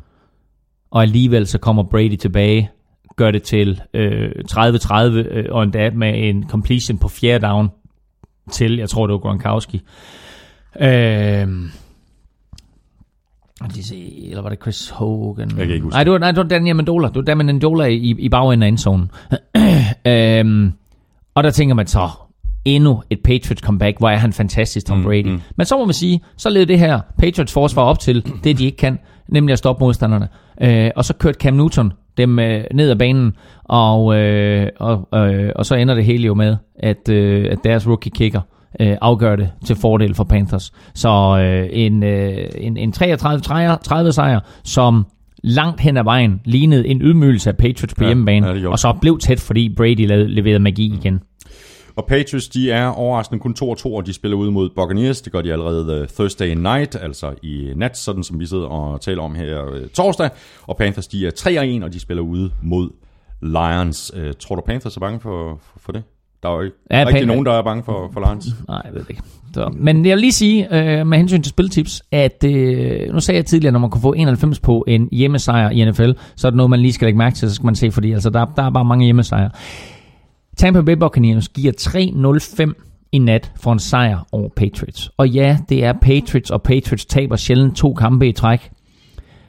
Og 0.90 1.02
alligevel 1.02 1.46
så 1.46 1.58
kommer 1.58 1.82
Brady 1.82 2.16
tilbage, 2.16 2.70
gør 3.16 3.30
det 3.30 3.42
til 3.42 3.80
øh, 3.94 4.30
30-30, 4.50 4.94
øh, 4.94 5.44
og 5.50 5.62
endda 5.62 5.90
med 5.90 6.28
en 6.28 6.48
completion 6.48 6.98
på 6.98 7.08
fjerde 7.08 7.46
down 7.46 7.68
til, 8.52 8.76
jeg 8.76 8.88
tror 8.88 9.06
det 9.06 9.12
var 9.12 9.18
Gronkowski. 9.18 9.80
Øh, 10.80 11.48
de 13.68 13.84
se, 13.84 14.28
eller 14.28 14.42
var 14.42 14.48
det 14.48 14.58
Chris 14.62 14.90
Hogan? 14.90 15.48
Jeg 15.48 15.66
kan 15.66 15.74
ikke 15.74 15.84
huske 15.84 15.94
Nej, 15.94 16.04
det 16.04 16.12
var, 16.12 16.18
nej, 16.18 16.30
det 16.30 16.36
var 16.36 16.48
Daniel 16.48 16.76
Mendola. 16.76 17.08
Det 17.08 17.16
var 17.16 17.22
Daniel 17.22 17.46
Mendola 17.46 17.84
i, 17.84 18.14
i 18.18 18.28
bagenden 18.28 18.62
af 18.62 18.68
endzonen. 18.68 19.10
øhm, 20.06 20.72
og 21.34 21.44
der 21.44 21.50
tænker 21.50 21.74
man 21.74 21.86
så, 21.86 22.08
endnu 22.64 23.02
et 23.10 23.20
Patriots 23.24 23.62
comeback, 23.62 23.98
hvor 23.98 24.08
er 24.08 24.16
han 24.16 24.32
fantastisk, 24.32 24.86
Tom 24.86 25.02
Brady. 25.02 25.24
Mm, 25.24 25.30
mm. 25.30 25.40
Men 25.56 25.66
så 25.66 25.78
må 25.78 25.84
man 25.84 25.94
sige, 25.94 26.20
så 26.36 26.50
led 26.50 26.66
det 26.66 26.78
her 26.78 27.00
Patriots 27.18 27.52
forsvar 27.52 27.82
op 27.82 27.98
til 27.98 28.32
det, 28.44 28.58
de 28.58 28.64
ikke 28.64 28.76
kan, 28.76 28.98
nemlig 29.28 29.52
at 29.52 29.58
stoppe 29.58 29.84
modstanderne. 29.84 30.28
Øh, 30.62 30.90
og 30.96 31.04
så 31.04 31.14
kørte 31.14 31.38
Cam 31.38 31.54
Newton 31.54 31.92
dem 32.16 32.38
øh, 32.38 32.64
ned 32.74 32.90
ad 32.90 32.96
banen, 32.96 33.36
og, 33.64 34.16
øh, 34.16 34.68
og, 34.80 35.08
øh, 35.14 35.52
og 35.56 35.66
så 35.66 35.74
ender 35.74 35.94
det 35.94 36.04
hele 36.04 36.26
jo 36.26 36.34
med, 36.34 36.56
at, 36.78 37.08
øh, 37.08 37.46
at 37.50 37.58
deres 37.64 37.86
rookie 37.88 38.10
kicker 38.10 38.40
øh, 38.80 38.96
afgør 39.00 39.36
det 39.36 39.50
til 39.66 39.76
fordel 39.76 40.14
for 40.14 40.24
Panthers. 40.24 40.72
Så 40.94 41.38
øh, 41.38 41.68
en, 41.72 42.02
øh, 42.02 42.48
en, 42.54 42.76
en 42.76 42.92
33-30 42.96 44.10
sejr, 44.10 44.40
som 44.64 45.06
langt 45.42 45.80
hen 45.80 45.96
ad 45.96 46.04
vejen 46.04 46.40
lignede 46.44 46.88
en 46.88 47.02
ydmygelse 47.02 47.50
af 47.50 47.56
Patriots 47.56 47.94
på 47.94 48.04
Ja, 48.04 48.08
hjemmebane, 48.08 48.46
ja, 48.46 48.68
og 48.68 48.78
så 48.78 48.94
blev 49.00 49.18
tæt, 49.18 49.40
fordi 49.40 49.74
Brady 49.76 50.06
leverede 50.28 50.58
magi 50.58 50.94
igen. 51.00 51.20
Og 51.96 52.06
Patriots, 52.06 52.48
de 52.48 52.70
er 52.70 52.86
overraskende 52.86 53.40
kun 53.40 53.54
2 53.54 53.70
og 53.70 53.78
2, 53.78 53.94
og 53.94 54.06
de 54.06 54.12
spiller 54.12 54.36
ud 54.36 54.50
mod 54.50 54.70
Buccaneers. 54.76 55.20
Det 55.22 55.32
gør 55.32 55.42
de 55.42 55.52
allerede 55.52 56.00
uh, 56.02 56.08
Thursday 56.08 56.54
night, 56.54 56.96
altså 57.02 57.34
i 57.42 57.72
nat, 57.76 57.96
sådan 57.96 58.22
som 58.22 58.40
vi 58.40 58.46
sidder 58.46 58.66
og 58.66 59.00
taler 59.00 59.22
om 59.22 59.34
her 59.34 59.62
uh, 59.62 59.88
torsdag. 59.94 60.30
Og 60.62 60.76
Panthers, 60.76 61.06
de 61.06 61.26
er 61.26 61.30
3 61.30 61.58
og 61.58 61.68
1, 61.68 61.82
og 61.82 61.92
de 61.92 62.00
spiller 62.00 62.22
ude 62.22 62.50
mod 62.62 62.90
Lions. 63.42 64.12
Uh, 64.16 64.32
tror 64.38 64.56
du, 64.56 64.62
Panthers 64.66 64.96
er 64.96 65.00
bange 65.00 65.20
for, 65.20 65.60
for, 65.62 65.78
for 65.78 65.92
det? 65.92 66.02
Der 66.42 66.48
er 66.48 66.54
jo 66.54 66.60
ikke 66.60 66.76
Ja, 66.90 66.98
rigtig 67.06 67.22
Pan- 67.22 67.26
nogen, 67.26 67.46
der 67.46 67.52
er 67.52 67.62
bange 67.62 67.82
for, 67.84 68.10
for 68.12 68.20
Lions. 68.20 68.46
Nej, 68.68 68.82
jeg 68.84 68.94
ved 68.94 69.00
det 69.00 69.10
ikke. 69.10 69.22
Så, 69.54 69.70
men 69.76 70.06
jeg 70.06 70.14
vil 70.14 70.20
lige 70.20 70.32
sige, 70.32 70.74
øh, 71.00 71.06
med 71.06 71.18
hensyn 71.18 71.42
til 71.42 71.50
spiltips, 71.50 72.02
at 72.12 72.44
øh, 72.44 73.12
nu 73.14 73.20
sagde 73.20 73.36
jeg 73.36 73.46
tidligere, 73.46 73.72
når 73.72 73.80
man 73.80 73.90
kunne 73.90 74.02
få 74.02 74.12
91 74.12 74.58
på 74.60 74.84
en 74.88 75.08
hjemmesejr 75.12 75.70
i 75.70 75.84
NFL, 75.90 76.10
så 76.36 76.46
er 76.46 76.50
det 76.50 76.56
noget, 76.56 76.70
man 76.70 76.80
lige 76.80 76.92
skal 76.92 77.06
lægge 77.06 77.18
mærke 77.18 77.36
til, 77.36 77.48
så 77.48 77.54
skal 77.54 77.64
man 77.66 77.74
se, 77.74 77.90
fordi 77.90 78.12
altså, 78.12 78.30
der, 78.30 78.44
der 78.56 78.62
er 78.62 78.70
bare 78.70 78.84
mange 78.84 79.04
hjemmesejre. 79.04 79.50
Tampa 80.56 80.80
Bay 80.82 80.92
Buccaneers 80.92 81.48
giver 81.48 81.72
3-0-5 82.70 83.08
i 83.12 83.18
nat 83.18 83.52
for 83.60 83.72
en 83.72 83.78
sejr 83.78 84.26
over 84.32 84.48
Patriots. 84.56 85.10
Og 85.16 85.28
ja, 85.28 85.58
det 85.68 85.84
er 85.84 85.92
Patriots, 85.92 86.50
og 86.50 86.62
Patriots 86.62 87.06
taber 87.06 87.36
sjældent 87.36 87.76
to 87.76 87.94
kampe 87.94 88.28
i 88.28 88.32
træk. 88.32 88.70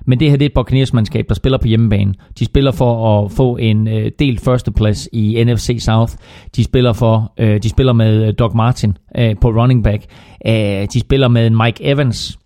Men 0.05 0.19
det 0.19 0.29
her 0.29 0.37
det 0.37 0.45
er 0.45 0.49
et 0.49 0.53
Buccaneers-mandskab, 0.53 1.25
der 1.29 1.35
spiller 1.35 1.57
på 1.57 1.67
hjemmebane. 1.67 2.13
De 2.39 2.45
spiller 2.45 2.71
for 2.71 3.23
at 3.25 3.31
få 3.31 3.57
en 3.57 3.87
øh, 3.87 4.11
delt 4.19 4.41
førsteplads 4.41 5.09
i 5.13 5.43
NFC 5.43 5.77
South. 5.79 6.13
De 6.55 6.63
spiller 6.63 6.93
for, 6.93 7.33
øh, 7.39 7.63
de 7.63 7.69
spiller 7.69 7.93
med 7.93 8.27
øh, 8.27 8.33
Doug 8.39 8.55
Martin 8.55 8.97
øh, 9.17 9.35
på 9.41 9.49
running 9.49 9.83
back. 9.83 10.05
Øh, 10.47 10.87
de 10.93 10.99
spiller 10.99 11.27
med 11.27 11.49
Mike 11.49 11.83
Evans 11.83 12.39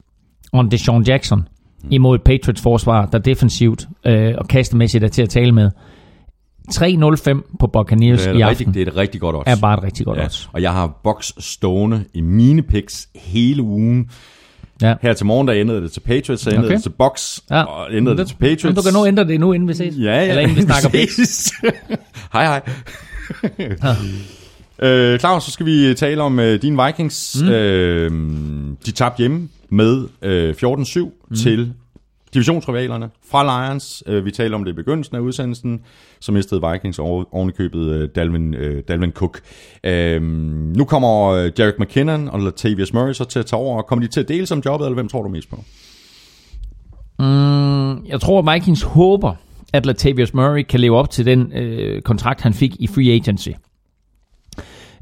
og 0.53 0.71
Deshaun 0.71 1.03
Jackson 1.03 1.47
imod 1.91 2.15
et 2.15 2.23
Patriots 2.23 2.61
forsvar, 2.61 3.05
der 3.05 3.17
defensivt 3.17 3.87
øh, 4.05 4.33
og 4.37 4.47
kastemæssigt 4.47 5.03
er 5.03 5.07
til 5.07 5.21
at 5.21 5.29
tale 5.29 5.51
med. 5.51 5.71
3-0-5 6.71 7.57
på 7.59 7.67
Buccaneers 7.67 8.21
Det 8.21 8.29
er, 8.29 8.33
i 8.33 8.41
aften 8.41 8.67
rigtig, 8.67 8.73
det 8.73 8.87
er 8.87 8.91
et 8.91 8.97
rigtig 8.97 9.21
godt 9.21 9.35
odds. 9.35 9.47
er 9.47 9.61
bare 9.61 9.77
et 9.77 9.83
rigtig 9.83 10.05
godt 10.05 10.17
ja. 10.17 10.23
odds. 10.23 10.49
Og 10.53 10.61
jeg 10.61 10.73
har 10.73 10.99
box 11.03 11.31
stående 11.39 12.05
i 12.13 12.21
mine 12.21 12.61
picks 12.61 13.09
hele 13.15 13.61
ugen. 13.61 14.09
Ja. 14.81 14.95
Her 15.01 15.13
til 15.13 15.25
morgen, 15.25 15.47
der 15.47 15.55
ændrede 15.55 15.81
det 15.81 15.91
til 15.91 15.99
Patriots, 15.99 16.43
så 16.43 16.49
ændrede 16.49 16.65
Okay. 16.67 16.75
det 16.75 16.83
til 16.83 16.89
Bucks, 16.89 17.41
Ja. 17.51 17.63
og 17.63 17.87
ændrede 17.93 18.17
det 18.17 18.27
til 18.27 18.35
Patriots. 18.35 18.63
Men 18.63 18.75
du 18.75 18.81
kan 18.81 18.93
nu 18.93 19.05
ændre 19.05 19.23
det 19.27 19.39
nu, 19.39 19.53
inden 19.53 19.69
vi 19.69 19.73
ses. 19.73 19.95
Ja, 19.97 20.03
ja. 20.03 20.29
Eller 20.29 20.41
inden 20.41 20.55
vi 20.57 20.61
snakker. 20.61 20.89
Præcis. 21.07 21.51
hej, 22.33 22.45
hej. 22.45 22.61
øh, 24.89 25.19
Claus, 25.19 25.43
så 25.43 25.51
skal 25.51 25.65
vi 25.65 25.93
tale 25.93 26.21
om 26.21 26.39
øh, 26.39 26.61
dine 26.61 26.85
Vikings. 26.85 27.37
Mm. 27.41 27.49
Øh, 27.49 28.11
de 28.85 28.91
tabte 28.91 29.19
hjemme 29.19 29.49
med 29.69 30.07
øh, 30.21 30.55
14-7 30.63 30.99
mm. 31.29 31.35
til 31.35 31.73
divisionsrivalerne 32.35 33.09
fra 33.31 33.67
Lions. 33.67 34.03
Øh, 34.07 34.25
vi 34.25 34.31
talte 34.31 34.55
om 34.55 34.63
det 34.63 34.71
i 34.71 34.75
begyndelsen 34.75 35.15
af 35.15 35.19
udsendelsen. 35.19 35.81
Så 36.19 36.31
mistede 36.31 36.61
Vikings 36.71 36.99
ovenikøbet 36.99 37.89
øh, 37.89 38.09
Dalvin, 38.15 38.53
øh, 38.53 38.83
Dalvin 38.87 39.11
Cook. 39.11 39.41
Øh, 39.83 40.21
nu 40.77 40.85
kommer 40.85 41.33
Jarek 41.59 41.79
McKinnon 41.79 42.27
og 42.27 42.39
Latavius 42.39 42.93
Murray 42.93 43.13
så 43.13 43.25
til 43.25 43.39
at 43.39 43.45
tage 43.45 43.59
over. 43.59 43.81
Kommer 43.81 44.05
de 44.05 44.11
til 44.11 44.19
at 44.19 44.27
dele 44.27 44.45
som 44.45 44.61
jobbet, 44.65 44.85
eller 44.85 44.95
hvem 44.95 45.07
tror 45.07 45.23
du 45.23 45.29
mest 45.29 45.49
på? 45.49 45.63
Mm, 47.19 48.05
jeg 48.05 48.21
tror, 48.21 48.49
at 48.49 48.53
Vikings 48.53 48.81
håber, 48.81 49.33
at 49.73 49.85
Latavius 49.85 50.33
Murray 50.33 50.63
kan 50.69 50.79
leve 50.79 50.97
op 50.97 51.09
til 51.09 51.25
den 51.25 51.51
øh, 51.53 52.01
kontrakt, 52.01 52.41
han 52.41 52.53
fik 52.53 52.75
i 52.79 52.87
free 52.87 53.11
agency. 53.11 53.49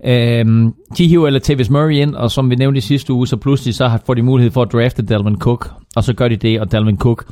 Øhm, 0.06 0.74
de 0.98 1.08
hiver 1.08 1.30
Latavius 1.30 1.70
Murray 1.70 1.92
ind, 1.94 2.16
og 2.16 2.32
som 2.32 2.50
vi 2.50 2.56
nævnte 2.56 2.78
i 2.78 2.82
sidste 2.82 3.14
uge, 3.14 3.28
så 3.28 3.38
pludselig 3.38 3.76
så 3.76 3.88
har- 3.88 4.02
får 4.06 4.14
de 4.14 4.22
mulighed 4.22 4.52
for 4.52 4.62
at 4.62 4.72
drafte 4.74 5.02
Dalvin 5.02 5.38
Cook, 5.40 5.70
og 5.96 6.04
så 6.04 6.14
gør 6.14 6.28
de 6.28 6.36
det, 6.36 6.60
og 6.60 6.72
Dalvin 6.72 6.98
Cook 6.98 7.26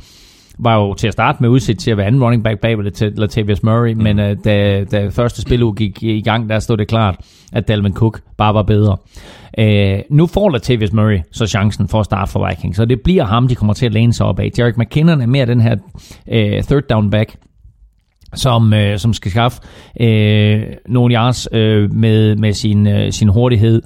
var 0.58 0.76
jo 0.76 0.94
til 0.94 1.06
at 1.06 1.12
starte 1.12 1.38
med 1.40 1.48
udsigt 1.48 1.80
til 1.80 1.90
at 1.90 1.96
være 1.96 2.06
anden 2.06 2.22
running 2.24 2.44
back 2.44 2.60
bag 2.60 2.78
ved 2.78 2.84
Lat- 2.84 3.18
Latavius 3.20 3.62
Murray, 3.62 3.92
mm. 3.92 4.02
men 4.02 4.18
øh, 4.18 4.36
da, 4.44 4.84
da 4.84 5.08
første 5.08 5.42
spiluge 5.42 5.74
gik 5.74 6.02
i 6.02 6.20
gang, 6.20 6.48
der 6.48 6.58
stod 6.58 6.76
det 6.76 6.88
klart, 6.88 7.16
at 7.52 7.68
Dalvin 7.68 7.94
Cook 7.94 8.20
bare 8.38 8.54
var 8.54 8.62
bedre. 8.62 8.96
Øh, 9.58 9.98
nu 10.10 10.26
får 10.26 10.48
Latavius 10.50 10.92
Murray 10.92 11.18
så 11.32 11.46
chancen 11.46 11.88
for 11.88 11.98
at 12.00 12.04
starte 12.04 12.32
for 12.32 12.48
Vikings, 12.48 12.76
så 12.76 12.84
det 12.84 13.00
bliver 13.00 13.24
ham, 13.24 13.48
de 13.48 13.54
kommer 13.54 13.74
til 13.74 13.86
at 13.86 13.92
læne 13.92 14.12
sig 14.12 14.26
op 14.26 14.38
af. 14.38 14.50
Jarek 14.58 14.78
McKinnon 14.78 15.20
er 15.20 15.26
mere 15.26 15.46
den 15.46 15.60
her 15.60 15.76
øh, 16.32 16.62
third 16.62 16.82
down 16.90 17.10
back, 17.10 17.34
som, 18.34 18.74
øh, 18.74 18.98
som 18.98 19.12
skal 19.14 19.30
skaffe 19.30 19.60
øh, 20.00 20.62
nogle 20.88 21.14
yards 21.14 21.48
øh, 21.52 21.94
med, 21.94 22.36
med 22.36 22.52
sin, 22.52 22.86
øh, 22.86 23.12
sin 23.12 23.28
hurtighed, 23.28 23.82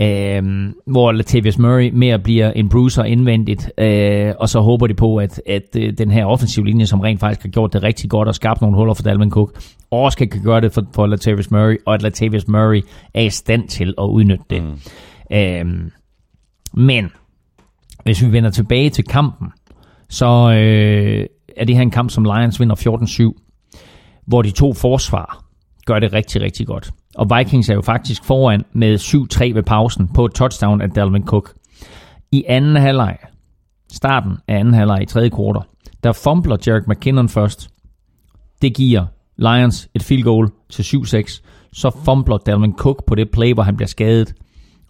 øh, 0.00 0.42
hvor 0.86 1.12
Latavius 1.12 1.58
Murray 1.58 1.90
mere 1.92 2.18
bliver 2.18 2.50
en 2.50 2.68
bruiser 2.68 3.04
indvendigt, 3.04 3.70
øh, 3.78 4.32
og 4.38 4.48
så 4.48 4.60
håber 4.60 4.86
de 4.86 4.94
på, 4.94 5.16
at, 5.16 5.42
at 5.46 5.76
øh, 5.78 5.92
den 5.98 6.10
her 6.10 6.24
offensiv 6.24 6.64
linje, 6.64 6.86
som 6.86 7.00
rent 7.00 7.20
faktisk 7.20 7.42
har 7.42 7.50
gjort 7.50 7.72
det 7.72 7.82
rigtig 7.82 8.10
godt 8.10 8.28
og 8.28 8.34
skabt 8.34 8.60
nogle 8.60 8.76
huller 8.76 8.94
for 8.94 9.02
Dalvin 9.02 9.30
Cook, 9.30 9.60
også 9.90 10.18
kan, 10.18 10.28
gøre 10.44 10.60
det 10.60 10.72
for, 10.72 10.86
for 10.94 11.06
Latavius 11.06 11.50
Murray, 11.50 11.76
og 11.86 11.94
at 11.94 12.02
Latavius 12.02 12.48
Murray 12.48 12.82
er 13.14 13.22
i 13.22 13.30
stand 13.30 13.68
til 13.68 13.94
at 13.98 14.04
udnytte 14.04 14.44
det. 14.50 14.62
Mm. 14.62 15.36
Øh, 15.36 15.90
men 16.74 17.10
hvis 18.04 18.22
vi 18.22 18.32
vender 18.32 18.50
tilbage 18.50 18.90
til 18.90 19.04
kampen, 19.04 19.48
så 20.08 20.26
øh, 20.26 21.26
er 21.56 21.64
det 21.64 21.76
her 21.76 21.82
en 21.82 21.90
kamp, 21.90 22.10
som 22.10 22.24
Lions 22.24 22.60
vinder 22.60 23.34
14-7 23.36 23.49
hvor 24.26 24.42
de 24.42 24.50
to 24.50 24.72
forsvar 24.72 25.44
gør 25.86 25.98
det 25.98 26.12
rigtig, 26.12 26.42
rigtig 26.42 26.66
godt. 26.66 26.90
Og 27.14 27.30
Vikings 27.36 27.68
er 27.68 27.74
jo 27.74 27.82
faktisk 27.82 28.24
foran 28.24 28.64
med 28.72 28.98
7-3 28.98 29.54
ved 29.54 29.62
pausen 29.62 30.08
på 30.08 30.24
et 30.24 30.32
touchdown 30.32 30.80
af 30.80 30.90
Dalvin 30.90 31.26
Cook. 31.26 31.54
I 32.32 32.44
anden 32.48 32.76
halvleg, 32.76 33.16
starten 33.92 34.32
af 34.48 34.58
anden 34.58 34.74
halvleg 34.74 35.02
i 35.02 35.06
tredje 35.06 35.28
kvartal, 35.28 35.62
der 36.04 36.12
fumbler 36.12 36.56
Jarek 36.66 36.88
McKinnon 36.88 37.28
først. 37.28 37.68
Det 38.62 38.74
giver 38.74 39.06
Lions 39.36 39.88
et 39.94 40.02
field 40.02 40.22
goal 40.22 40.50
til 40.70 40.82
7-6. 40.82 41.40
Så 41.72 41.90
fumbler 42.04 42.38
Dalvin 42.38 42.74
Cook 42.76 43.06
på 43.06 43.14
det 43.14 43.30
play, 43.30 43.54
hvor 43.54 43.62
han 43.62 43.76
bliver 43.76 43.88
skadet. 43.88 44.34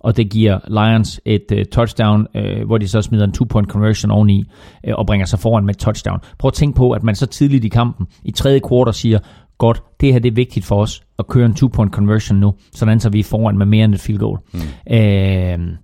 Og 0.00 0.16
det 0.16 0.30
giver 0.30 0.58
Lions 0.68 1.20
et 1.24 1.44
uh, 1.52 1.58
touchdown, 1.72 2.26
uh, 2.34 2.66
hvor 2.66 2.78
de 2.78 2.88
så 2.88 3.02
smider 3.02 3.24
en 3.24 3.32
two-point 3.32 3.66
conversion 3.68 4.10
oveni 4.10 4.44
uh, 4.88 4.94
og 4.94 5.06
bringer 5.06 5.26
sig 5.26 5.38
foran 5.38 5.64
med 5.64 5.74
et 5.74 5.78
touchdown. 5.78 6.18
Prøv 6.38 6.48
at 6.48 6.54
tænke 6.54 6.76
på, 6.76 6.90
at 6.90 7.02
man 7.02 7.14
så 7.14 7.26
tidligt 7.26 7.64
i 7.64 7.68
kampen, 7.68 8.06
i 8.24 8.30
tredje 8.30 8.60
kvartal, 8.60 8.94
siger, 8.94 9.18
godt, 9.58 9.82
det 10.00 10.12
her 10.12 10.20
det 10.20 10.30
er 10.30 10.34
vigtigt 10.34 10.66
for 10.66 10.82
os 10.82 11.02
at 11.18 11.26
køre 11.26 11.46
en 11.46 11.52
two-point 11.52 11.90
conversion 11.90 12.40
nu, 12.40 12.54
sådan 12.72 13.00
så 13.00 13.10
vi 13.10 13.18
er 13.18 13.24
foran 13.24 13.58
med 13.58 13.66
mere 13.66 13.84
end 13.84 13.94
et 13.94 14.00
field 14.00 14.18
goal. 14.18 14.38
Mm. 14.52 14.60
Uh, 14.90 15.76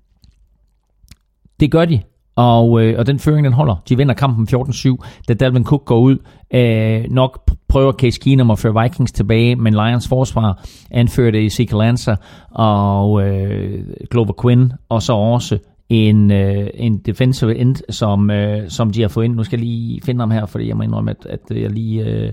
det 1.60 1.70
gør 1.70 1.84
de, 1.84 2.00
og, 2.36 2.82
øh, 2.82 2.98
og 2.98 3.06
den 3.06 3.18
føring, 3.18 3.44
den 3.44 3.52
holder. 3.52 3.82
De 3.88 3.96
vinder 3.96 4.14
kampen 4.14 4.48
14-7, 4.54 4.96
da 5.28 5.34
Dalvin 5.34 5.64
Cook 5.64 5.84
går 5.84 5.98
ud. 5.98 6.16
Øh, 6.54 7.04
nok 7.10 7.50
prøver 7.68 7.92
Case 7.92 8.20
Keenum 8.20 8.50
at 8.50 8.58
føre 8.58 8.82
Vikings 8.82 9.12
tilbage, 9.12 9.56
men 9.56 9.72
Lions 9.72 10.08
forsvar 10.08 10.64
anførte 10.90 11.46
Ezekiel 11.46 11.78
Lancer 11.78 12.16
og 12.50 13.28
øh, 13.28 13.84
Glover 14.10 14.32
Quinn, 14.42 14.72
og 14.88 15.02
så 15.02 15.12
også 15.12 15.58
en, 15.88 16.30
øh, 16.30 16.66
en 16.74 16.98
defensive 16.98 17.56
end, 17.56 17.76
som, 17.90 18.30
øh, 18.30 18.70
som 18.70 18.90
de 18.90 19.00
har 19.00 19.08
fået 19.08 19.24
ind. 19.24 19.34
Nu 19.34 19.44
skal 19.44 19.58
jeg 19.58 19.66
lige 19.66 20.00
finde 20.04 20.20
ham 20.20 20.30
her, 20.30 20.46
fordi 20.46 20.68
jeg 20.68 20.76
må 20.76 20.82
indrømme, 20.82 21.10
at, 21.10 21.26
at 21.26 21.56
jeg 21.56 21.70
lige... 21.70 22.04
Øh, 22.04 22.32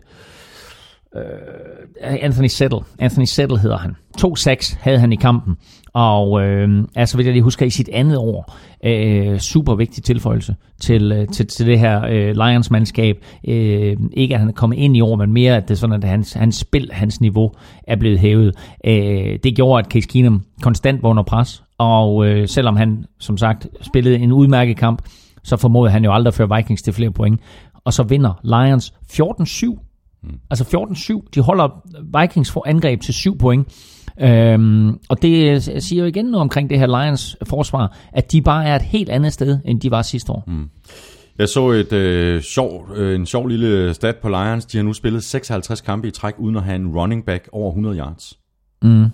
Øh, 1.15 2.17
Anthony 2.21 2.47
Settle. 2.47 2.79
Anthony 2.99 3.25
Settle 3.25 3.59
hedder 3.59 3.77
han. 3.77 3.95
To 4.17 4.35
sacks 4.35 4.77
havde 4.81 4.99
han 4.99 5.13
i 5.13 5.15
kampen, 5.15 5.57
og 5.93 6.41
øh, 6.41 6.83
altså 6.95 7.17
vil 7.17 7.23
jeg 7.23 7.33
lige 7.33 7.43
huske 7.43 7.65
i 7.65 7.69
sit 7.69 7.89
andet 7.93 8.17
år, 8.17 8.55
øh, 8.85 9.39
super 9.39 9.75
vigtig 9.75 10.03
tilføjelse 10.03 10.55
til, 10.81 11.11
øh, 11.11 11.27
til, 11.27 11.47
til 11.47 11.65
det 11.65 11.79
her 11.79 12.05
øh, 12.05 12.35
Lions-mandskab. 12.35 13.17
Øh, 13.47 13.97
ikke 14.13 14.33
at 14.33 14.39
han 14.39 14.49
er 14.49 14.53
kommet 14.53 14.77
ind 14.77 14.97
i 14.97 15.01
år, 15.01 15.15
men 15.15 15.33
mere 15.33 15.57
at 15.57 15.63
det 15.67 15.71
er 15.71 15.77
sådan, 15.77 16.03
at 16.03 16.09
hans, 16.09 16.33
hans 16.33 16.55
spil, 16.55 16.89
hans 16.91 17.21
niveau 17.21 17.51
er 17.87 17.95
blevet 17.95 18.19
hævet. 18.19 18.55
Øh, 18.85 19.39
det 19.43 19.55
gjorde, 19.55 19.79
at 19.79 19.91
Case 19.91 20.07
Keenum 20.07 20.43
konstant 20.61 21.03
var 21.03 21.09
under 21.09 21.23
pres, 21.23 21.63
og 21.77 22.25
øh, 22.27 22.47
selvom 22.47 22.75
han 22.75 23.05
som 23.19 23.37
sagt 23.37 23.67
spillede 23.81 24.19
en 24.19 24.31
udmærket 24.31 24.77
kamp, 24.77 25.01
så 25.43 25.57
formåede 25.57 25.91
han 25.91 26.03
jo 26.03 26.13
aldrig 26.13 26.27
at 26.31 26.33
føre 26.33 26.55
Vikings 26.55 26.81
til 26.81 26.93
flere 26.93 27.11
point. 27.11 27.39
Og 27.85 27.93
så 27.93 28.03
vinder 28.03 28.39
Lions 28.43 28.93
14-7 29.13 29.82
Altså 30.49 30.63
14-7. 31.23 31.29
De 31.35 31.41
holder 31.41 31.83
Vikings 32.21 32.51
for 32.51 32.63
angreb 32.67 33.01
til 33.01 33.13
7 33.13 33.37
point. 33.37 33.67
Øhm, 34.21 34.99
og 35.09 35.21
det 35.21 35.63
siger 35.83 36.01
jo 36.01 36.07
igen 36.07 36.25
noget 36.25 36.41
omkring 36.41 36.69
det 36.69 36.79
her 36.79 37.03
Lions 37.03 37.37
forsvar, 37.43 37.97
at 38.13 38.31
de 38.31 38.41
bare 38.41 38.65
er 38.65 38.75
et 38.75 38.81
helt 38.81 39.09
andet 39.09 39.33
sted, 39.33 39.59
end 39.65 39.81
de 39.81 39.91
var 39.91 40.01
sidste 40.01 40.31
år. 40.31 40.43
Mm. 40.47 40.69
Jeg 41.37 41.49
så 41.49 41.69
et 41.69 41.93
øh, 41.93 42.41
sjov, 42.41 42.87
øh, 42.95 43.15
en 43.15 43.25
sjov 43.25 43.47
lille 43.47 43.93
stat 43.93 44.15
på 44.15 44.29
Lions. 44.29 44.65
De 44.65 44.77
har 44.77 44.83
nu 44.83 44.93
spillet 44.93 45.23
56 45.23 45.81
kampe 45.81 46.07
i 46.07 46.11
træk, 46.11 46.33
uden 46.37 46.55
at 46.55 46.63
have 46.63 46.75
en 46.75 46.87
running 46.87 47.25
back 47.25 47.49
over 47.51 47.69
100 47.69 47.97
yards. 47.97 48.39
Mm. 48.83 49.05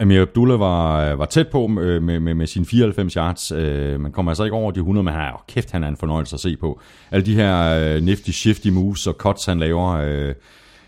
Amir 0.00 0.22
Abdullah 0.22 0.60
var, 0.60 1.14
var 1.14 1.24
tæt 1.24 1.48
på 1.48 1.62
øh, 1.80 2.02
med, 2.02 2.20
med, 2.20 2.34
med 2.34 2.46
sine 2.46 2.66
94 2.66 3.12
yards. 3.12 3.52
Øh, 3.52 4.00
man 4.00 4.12
kommer 4.12 4.30
altså 4.30 4.44
ikke 4.44 4.56
over 4.56 4.70
de 4.70 4.78
100, 4.78 5.04
men 5.04 5.14
han, 5.14 5.32
oh, 5.32 5.40
kæft, 5.48 5.70
han 5.70 5.84
er 5.84 5.88
en 5.88 5.96
fornøjelse 5.96 6.34
at 6.34 6.40
se 6.40 6.56
på. 6.56 6.80
Alle 7.10 7.26
de 7.26 7.34
her 7.34 7.64
øh, 7.64 8.02
nifty, 8.02 8.30
shifty 8.30 8.68
moves 8.68 9.06
og 9.06 9.14
cuts, 9.14 9.44
han 9.44 9.58
laver. 9.58 10.32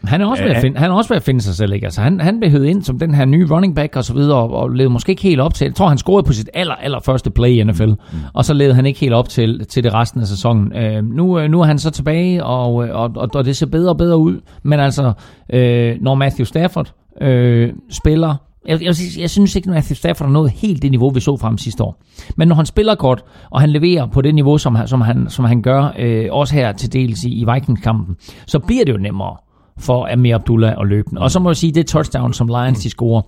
Han 0.04 0.20
er 0.20 0.26
også 0.26 0.42
ved 0.42 0.50
at 0.50 0.60
finde, 0.60 0.78
han 0.78 0.90
er 0.90 0.94
også 0.94 1.08
ved 1.08 1.16
at 1.16 1.22
finde 1.22 1.40
sig 1.40 1.54
selv, 1.54 1.72
ikke? 1.72 1.86
Altså, 1.86 2.00
han, 2.00 2.20
han 2.20 2.40
blev 2.40 2.64
ind 2.64 2.82
som 2.82 2.98
den 2.98 3.14
her 3.14 3.24
nye 3.24 3.46
running 3.50 3.74
back 3.74 3.96
og 3.96 4.04
så 4.04 4.14
videre, 4.14 4.36
og, 4.36 4.50
og 4.50 4.68
levede 4.68 4.92
måske 4.92 5.10
ikke 5.10 5.22
helt 5.22 5.40
op 5.40 5.54
til. 5.54 5.64
Jeg 5.64 5.74
tror, 5.74 5.88
han 5.88 5.98
scorede 5.98 6.26
på 6.26 6.32
sit 6.32 6.50
aller, 6.54 6.74
aller 6.74 7.00
første 7.00 7.30
play 7.30 7.48
i 7.48 7.62
NFL, 7.62 7.86
mm. 7.86 7.96
og 8.34 8.44
så 8.44 8.54
levede 8.54 8.74
han 8.74 8.86
ikke 8.86 9.00
helt 9.00 9.14
op 9.14 9.28
til, 9.28 9.66
til 9.66 9.84
det 9.84 9.94
resten 9.94 10.20
af 10.20 10.26
sæsonen. 10.26 10.76
Øh, 10.76 11.04
nu, 11.04 11.46
nu 11.46 11.60
er 11.60 11.64
han 11.64 11.78
så 11.78 11.90
tilbage, 11.90 12.44
og, 12.44 12.74
og, 12.74 13.10
og, 13.16 13.28
og 13.34 13.44
det 13.44 13.56
ser 13.56 13.66
bedre 13.66 13.90
og 13.90 13.96
bedre 13.96 14.16
ud. 14.16 14.40
Men 14.62 14.80
altså, 14.80 15.12
øh, 15.52 15.96
når 16.00 16.14
Matthew 16.14 16.44
Stafford 16.44 16.92
øh, 17.20 17.72
spiller 17.90 18.34
jeg, 18.68 18.82
jeg, 18.82 18.94
jeg 19.18 19.30
synes 19.30 19.56
ikke, 19.56 19.68
at 19.70 19.74
Matthew 19.74 19.94
Stafford 19.94 20.26
har 20.28 20.32
nået 20.32 20.50
helt 20.50 20.82
det 20.82 20.90
niveau, 20.90 21.10
vi 21.10 21.20
så 21.20 21.36
fra 21.36 21.48
ham 21.48 21.58
sidste 21.58 21.84
år. 21.84 22.02
Men 22.36 22.48
når 22.48 22.54
han 22.56 22.66
spiller 22.66 22.94
godt, 22.94 23.24
og 23.50 23.60
han 23.60 23.70
leverer 23.70 24.06
på 24.06 24.22
det 24.22 24.34
niveau, 24.34 24.58
som, 24.58 24.74
han- 24.74 24.88
som, 24.88 25.00
han, 25.00 25.26
som 25.28 25.44
han 25.44 25.62
gør, 25.62 25.94
øh, 25.98 26.26
også 26.30 26.54
her 26.54 26.72
til 26.72 26.92
dels 26.92 27.24
i, 27.24 27.30
i 27.40 27.44
Vikings-kampen, 27.54 28.16
så 28.46 28.58
bliver 28.58 28.84
det 28.84 28.92
jo 28.92 28.98
nemmere 28.98 29.36
for 29.78 30.12
Amir 30.12 30.34
Abdullah 30.34 30.74
at 30.80 30.86
løbe 30.86 31.10
den. 31.10 31.18
Og 31.18 31.30
så 31.30 31.40
må 31.40 31.48
jeg 31.50 31.56
sige, 31.56 31.72
det 31.72 31.86
touchdown, 31.86 32.32
som 32.32 32.46
Lions 32.46 32.78
de 32.82 32.90
scorer, 32.90 33.22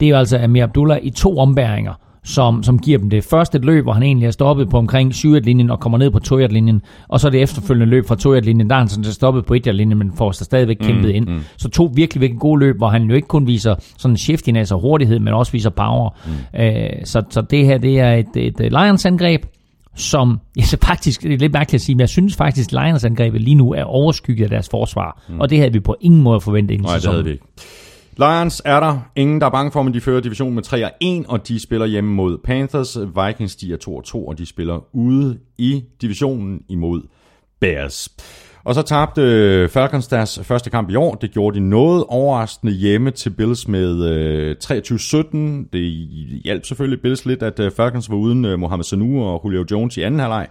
det 0.00 0.06
er 0.06 0.10
jo 0.10 0.16
altså 0.16 0.38
Amir 0.38 0.62
Abdullah 0.64 0.98
i 1.02 1.10
to 1.10 1.38
ombæringer, 1.38 1.92
som, 2.24 2.62
som 2.62 2.78
giver 2.78 2.98
dem 2.98 3.10
det. 3.10 3.24
Først 3.24 3.54
et 3.54 3.64
løb, 3.64 3.84
hvor 3.84 3.92
han 3.92 4.02
egentlig 4.02 4.26
er 4.26 4.30
stoppet 4.30 4.68
på 4.68 4.78
omkring 4.78 5.14
7 5.14 5.34
linjen 5.34 5.70
og 5.70 5.80
kommer 5.80 5.98
ned 5.98 6.10
på 6.10 6.18
2 6.18 6.36
linjen 6.36 6.82
og 7.08 7.20
så 7.20 7.30
det 7.30 7.42
efterfølgende 7.42 7.86
løb 7.86 8.06
fra 8.08 8.16
2 8.16 8.32
linjen 8.40 8.70
der 8.70 8.76
er 8.76 8.78
han 8.78 8.88
sådan 8.88 9.04
set 9.04 9.14
stoppet 9.14 9.44
på 9.44 9.54
1 9.54 9.74
linjen 9.74 9.98
men 9.98 10.12
får 10.16 10.32
sig 10.32 10.44
stadigvæk 10.44 10.76
kæmpet 10.80 11.10
ind. 11.10 11.28
Mm. 11.28 11.40
Så 11.56 11.68
to 11.68 11.90
virkelig, 11.94 12.20
virkelig 12.20 12.40
gode 12.40 12.60
løb, 12.60 12.76
hvor 12.76 12.88
han 12.88 13.02
jo 13.02 13.14
ikke 13.14 13.28
kun 13.28 13.46
viser 13.46 13.74
sådan 13.98 14.16
shiftiness 14.16 14.72
og 14.72 14.80
hurtighed, 14.80 15.18
men 15.18 15.34
også 15.34 15.52
viser 15.52 15.70
power. 15.70 16.10
Mm. 16.26 16.60
Øh, 16.60 16.90
så, 17.04 17.22
så 17.30 17.40
det 17.40 17.66
her, 17.66 17.78
det 17.78 18.00
er 18.00 18.12
et, 18.12 18.26
et, 18.36 18.60
et 18.60 18.72
Lions-angreb, 18.72 19.42
som, 19.96 20.40
jeg 20.56 20.64
så 20.64 20.76
faktisk, 20.82 21.22
det 21.22 21.32
er 21.32 21.38
lidt 21.38 21.52
mærkeligt 21.52 21.80
at 21.80 21.84
sige, 21.84 21.96
men 21.96 22.00
jeg 22.00 22.08
synes 22.08 22.36
faktisk, 22.36 22.72
at 22.72 22.84
Lions 22.84 23.04
angrebet 23.04 23.40
lige 23.40 23.54
nu 23.54 23.72
er 23.72 23.84
overskygget 23.84 24.44
af 24.44 24.50
deres 24.50 24.68
forsvar. 24.68 25.22
Mm. 25.28 25.40
Og 25.40 25.50
det 25.50 25.58
havde 25.58 25.72
vi 25.72 25.80
på 25.80 25.96
ingen 26.00 26.22
måde 26.22 26.40
forventet 26.40 26.74
inden 26.74 26.86
nej, 26.86 26.96
det 26.96 27.10
havde 27.10 27.24
vi 27.24 27.30
ikke. 27.30 27.44
Lions 28.16 28.62
er 28.64 28.80
der. 28.80 29.10
Ingen, 29.16 29.40
der 29.40 29.46
er 29.46 29.50
bange 29.50 29.72
for, 29.72 29.82
men 29.82 29.94
de 29.94 30.00
fører 30.00 30.20
divisionen 30.20 30.54
med 30.54 30.62
3 30.62 30.84
og 30.84 30.90
1, 31.00 31.24
og 31.28 31.48
de 31.48 31.60
spiller 31.60 31.86
hjemme 31.86 32.14
mod 32.14 32.38
Panthers. 32.38 32.98
Vikings, 32.98 33.56
de 33.56 33.72
er 33.72 33.76
2 33.76 33.96
og 33.96 34.04
2, 34.04 34.26
og 34.26 34.38
de 34.38 34.46
spiller 34.46 34.86
ude 34.92 35.38
i 35.58 35.84
divisionen 36.00 36.62
imod 36.68 37.02
Bears. 37.60 38.08
Og 38.64 38.74
så 38.74 38.82
tabte 38.82 39.22
øh, 39.22 39.68
Falcons 39.68 40.08
deres 40.08 40.40
første 40.42 40.70
kamp 40.70 40.90
i 40.90 40.94
år. 40.94 41.14
Det 41.14 41.30
gjorde 41.30 41.54
de 41.54 41.68
noget 41.68 42.04
overraskende 42.08 42.72
hjemme 42.72 43.10
til 43.10 43.30
Bills 43.30 43.68
med 43.68 44.04
øh, 44.04 44.56
23-17. 44.64 45.68
Det 45.72 45.80
hjalp 46.44 46.64
selvfølgelig 46.64 47.02
Bills 47.02 47.26
lidt, 47.26 47.42
at 47.42 47.60
øh, 47.60 47.70
Falcons 47.76 48.10
var 48.10 48.16
uden 48.16 48.44
øh, 48.44 48.58
Mohamed 48.58 48.84
Sanu 48.84 49.24
og 49.24 49.42
Julio 49.44 49.64
Jones 49.70 49.96
i 49.96 50.02
anden 50.02 50.20
halvleg. 50.20 50.48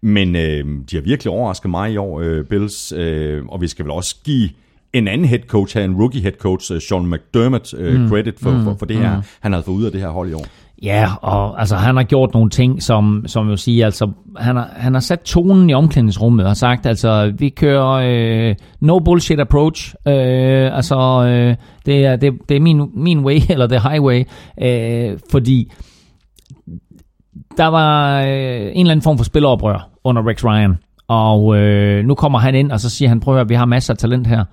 Men 0.00 0.36
øh, 0.36 0.64
de 0.90 0.96
har 0.96 1.00
virkelig 1.00 1.30
overrasket 1.30 1.70
mig 1.70 1.92
i 1.92 1.96
år, 1.96 2.20
øh, 2.20 2.44
Bills. 2.44 2.92
Øh, 2.92 3.46
og 3.46 3.60
vi 3.60 3.68
skal 3.68 3.84
vel 3.84 3.92
også 3.92 4.16
give 4.24 4.50
en 4.94 5.08
anden 5.08 5.26
head 5.26 5.40
coach 5.46 5.76
her, 5.76 5.84
en 5.84 5.94
rookie 5.94 6.22
head 6.22 6.32
coach, 6.32 6.72
øh, 6.72 6.80
Sean 6.80 7.06
McDermott, 7.10 7.74
øh, 7.78 8.00
mm. 8.00 8.08
credit 8.08 8.34
for, 8.42 8.60
for, 8.64 8.76
for 8.78 8.86
det 8.86 8.96
her, 8.96 9.22
han 9.40 9.52
havde 9.52 9.64
fået 9.64 9.76
ud 9.76 9.84
af 9.84 9.92
det 9.92 10.00
her 10.00 10.08
hold 10.08 10.30
i 10.30 10.32
år. 10.32 10.46
Ja, 10.82 11.08
og 11.22 11.60
altså, 11.60 11.76
han 11.76 11.96
har 11.96 12.02
gjort 12.02 12.34
nogle 12.34 12.50
ting, 12.50 12.82
som, 12.82 13.24
som 13.26 13.48
jo 13.48 13.56
siger, 13.56 13.84
altså, 13.84 14.10
han 14.36 14.56
har, 14.56 14.70
han 14.76 14.92
har 14.94 15.00
sat 15.00 15.20
tonen 15.20 15.70
i 15.70 15.74
omklædningsrummet 15.74 16.46
og 16.46 16.56
sagt, 16.56 16.86
altså, 16.86 17.32
vi 17.38 17.48
kører 17.48 17.90
øh, 17.90 18.54
no 18.80 18.98
bullshit 18.98 19.40
approach, 19.40 19.94
øh, 20.08 20.76
altså, 20.76 21.24
øh, 21.26 21.56
det 21.86 22.06
er, 22.06 22.16
det, 22.16 22.32
det 22.48 22.56
er 22.56 22.60
min, 22.60 22.90
min 22.94 23.24
way, 23.24 23.38
eller 23.50 23.66
the 23.66 23.80
highway, 23.90 24.24
øh, 24.62 25.18
fordi 25.30 25.72
der 27.56 27.66
var 27.66 28.20
øh, 28.22 28.26
en 28.26 28.30
eller 28.30 28.90
anden 28.90 29.02
form 29.02 29.18
for 29.18 29.24
spiloprør 29.24 29.88
under 30.04 30.28
Rex 30.28 30.44
Ryan, 30.44 30.74
og 31.08 31.56
øh, 31.56 32.04
nu 32.04 32.14
kommer 32.14 32.38
han 32.38 32.54
ind, 32.54 32.72
og 32.72 32.80
så 32.80 32.90
siger 32.90 33.08
han, 33.08 33.20
prøv 33.20 33.34
at 33.34 33.38
høre, 33.38 33.48
vi 33.48 33.54
har 33.54 33.66
masser 33.66 33.94
af 33.94 33.98
talent 33.98 34.26
her, 34.26 34.44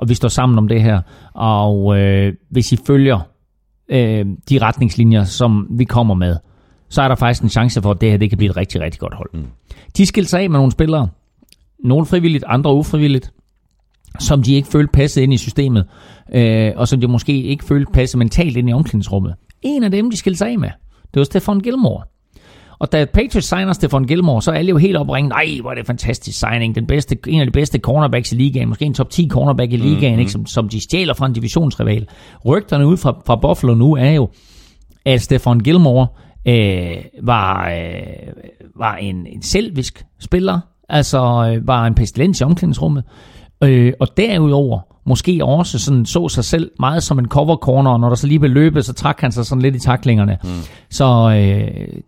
og 0.00 0.08
vi 0.08 0.14
står 0.14 0.28
sammen 0.28 0.58
om 0.58 0.68
det 0.68 0.82
her, 0.82 1.00
og 1.34 1.98
øh, 1.98 2.32
hvis 2.50 2.72
I 2.72 2.76
følger 2.86 3.20
øh, 3.88 4.26
de 4.50 4.58
retningslinjer, 4.58 5.24
som 5.24 5.66
vi 5.70 5.84
kommer 5.84 6.14
med, 6.14 6.36
så 6.88 7.02
er 7.02 7.08
der 7.08 7.14
faktisk 7.14 7.42
en 7.42 7.48
chance 7.48 7.82
for, 7.82 7.90
at 7.90 8.00
det 8.00 8.10
her 8.10 8.16
det 8.18 8.30
kan 8.30 8.38
blive 8.38 8.50
et 8.50 8.56
rigtig, 8.56 8.80
rigtig 8.80 9.00
godt 9.00 9.14
hold. 9.14 9.30
Mm. 9.34 9.46
De 9.96 10.06
skilte 10.06 10.30
sig 10.30 10.40
af 10.40 10.50
med 10.50 10.58
nogle 10.58 10.72
spillere, 10.72 11.08
nogle 11.84 12.06
frivilligt, 12.06 12.44
andre 12.46 12.74
ufrivilligt, 12.74 13.32
som 14.18 14.42
de 14.42 14.54
ikke 14.54 14.68
følte 14.68 14.92
passede 14.92 15.22
ind 15.22 15.32
i 15.32 15.36
systemet, 15.36 15.86
øh, 16.34 16.72
og 16.76 16.88
som 16.88 17.00
de 17.00 17.08
måske 17.08 17.42
ikke 17.42 17.64
følte 17.64 17.92
passede 17.92 18.18
mentalt 18.18 18.56
ind 18.56 18.70
i 18.70 18.72
omklædningsrummet. 18.72 19.34
En 19.62 19.84
af 19.84 19.90
dem, 19.90 20.10
de 20.10 20.16
skilte 20.16 20.38
sig 20.38 20.48
af 20.48 20.58
med, 20.58 20.70
det 21.14 21.20
var 21.20 21.24
Stefan 21.24 21.60
Gilmore. 21.60 22.02
Og 22.80 22.92
da 22.92 23.04
Patriots 23.04 23.48
signer 23.48 23.72
Stefan 23.72 24.04
Gilmore, 24.04 24.42
så 24.42 24.50
er 24.50 24.54
alle 24.54 24.68
jo 24.68 24.76
helt 24.76 24.96
opringet, 24.96 25.28
nej, 25.28 25.58
hvor 25.60 25.70
er 25.70 25.74
det 25.74 25.86
fantastisk 25.86 26.38
signing, 26.38 26.74
den 26.74 26.86
bedste, 26.86 27.16
en 27.26 27.40
af 27.40 27.46
de 27.46 27.52
bedste 27.52 27.78
cornerbacks 27.78 28.32
i 28.32 28.34
ligaen, 28.34 28.68
måske 28.68 28.84
en 28.84 28.94
top 28.94 29.10
10 29.10 29.28
cornerback 29.28 29.72
i 29.72 29.76
ligaen, 29.76 30.12
mm-hmm. 30.12 30.20
ikke, 30.20 30.32
som, 30.32 30.46
som 30.46 30.68
de 30.68 30.80
stjæler 30.80 31.14
fra 31.14 31.26
en 31.26 31.32
divisionsrival. 31.32 32.06
Rygterne 32.46 32.86
ud 32.86 32.96
fra, 32.96 33.20
fra 33.26 33.36
Buffalo 33.36 33.74
nu 33.74 33.96
er 33.96 34.10
jo, 34.10 34.28
at 35.04 35.22
Stefan 35.22 35.60
Gilmore 35.60 36.06
øh, 36.48 36.96
var, 37.22 37.70
øh, 37.70 38.02
var 38.76 38.96
en, 38.96 39.26
en 39.26 39.42
selvisk 39.42 40.04
spiller, 40.20 40.60
altså 40.88 41.52
øh, 41.54 41.66
var 41.66 41.86
en 41.86 41.94
pestilens 41.94 42.40
i 42.40 42.44
omklædningsrummet, 42.44 43.04
øh, 43.64 43.92
og 44.00 44.16
derudover 44.16 44.80
måske 45.06 45.44
også 45.44 45.78
sådan 45.78 46.06
så 46.06 46.28
sig 46.28 46.44
selv 46.44 46.70
meget 46.78 47.02
som 47.02 47.18
en 47.18 47.28
cover 47.28 47.56
corner, 47.56 47.90
og 47.90 48.00
når 48.00 48.08
der 48.08 48.16
så 48.16 48.26
lige 48.26 48.38
blev 48.38 48.50
løbet, 48.50 48.84
så 48.84 48.92
trak 48.92 49.20
han 49.20 49.32
sig 49.32 49.46
sådan 49.46 49.62
lidt 49.62 49.76
i 49.76 49.78
taklingerne. 49.78 50.38
Mm. 50.44 50.48
Så 50.90 51.06
øh, 51.36 52.00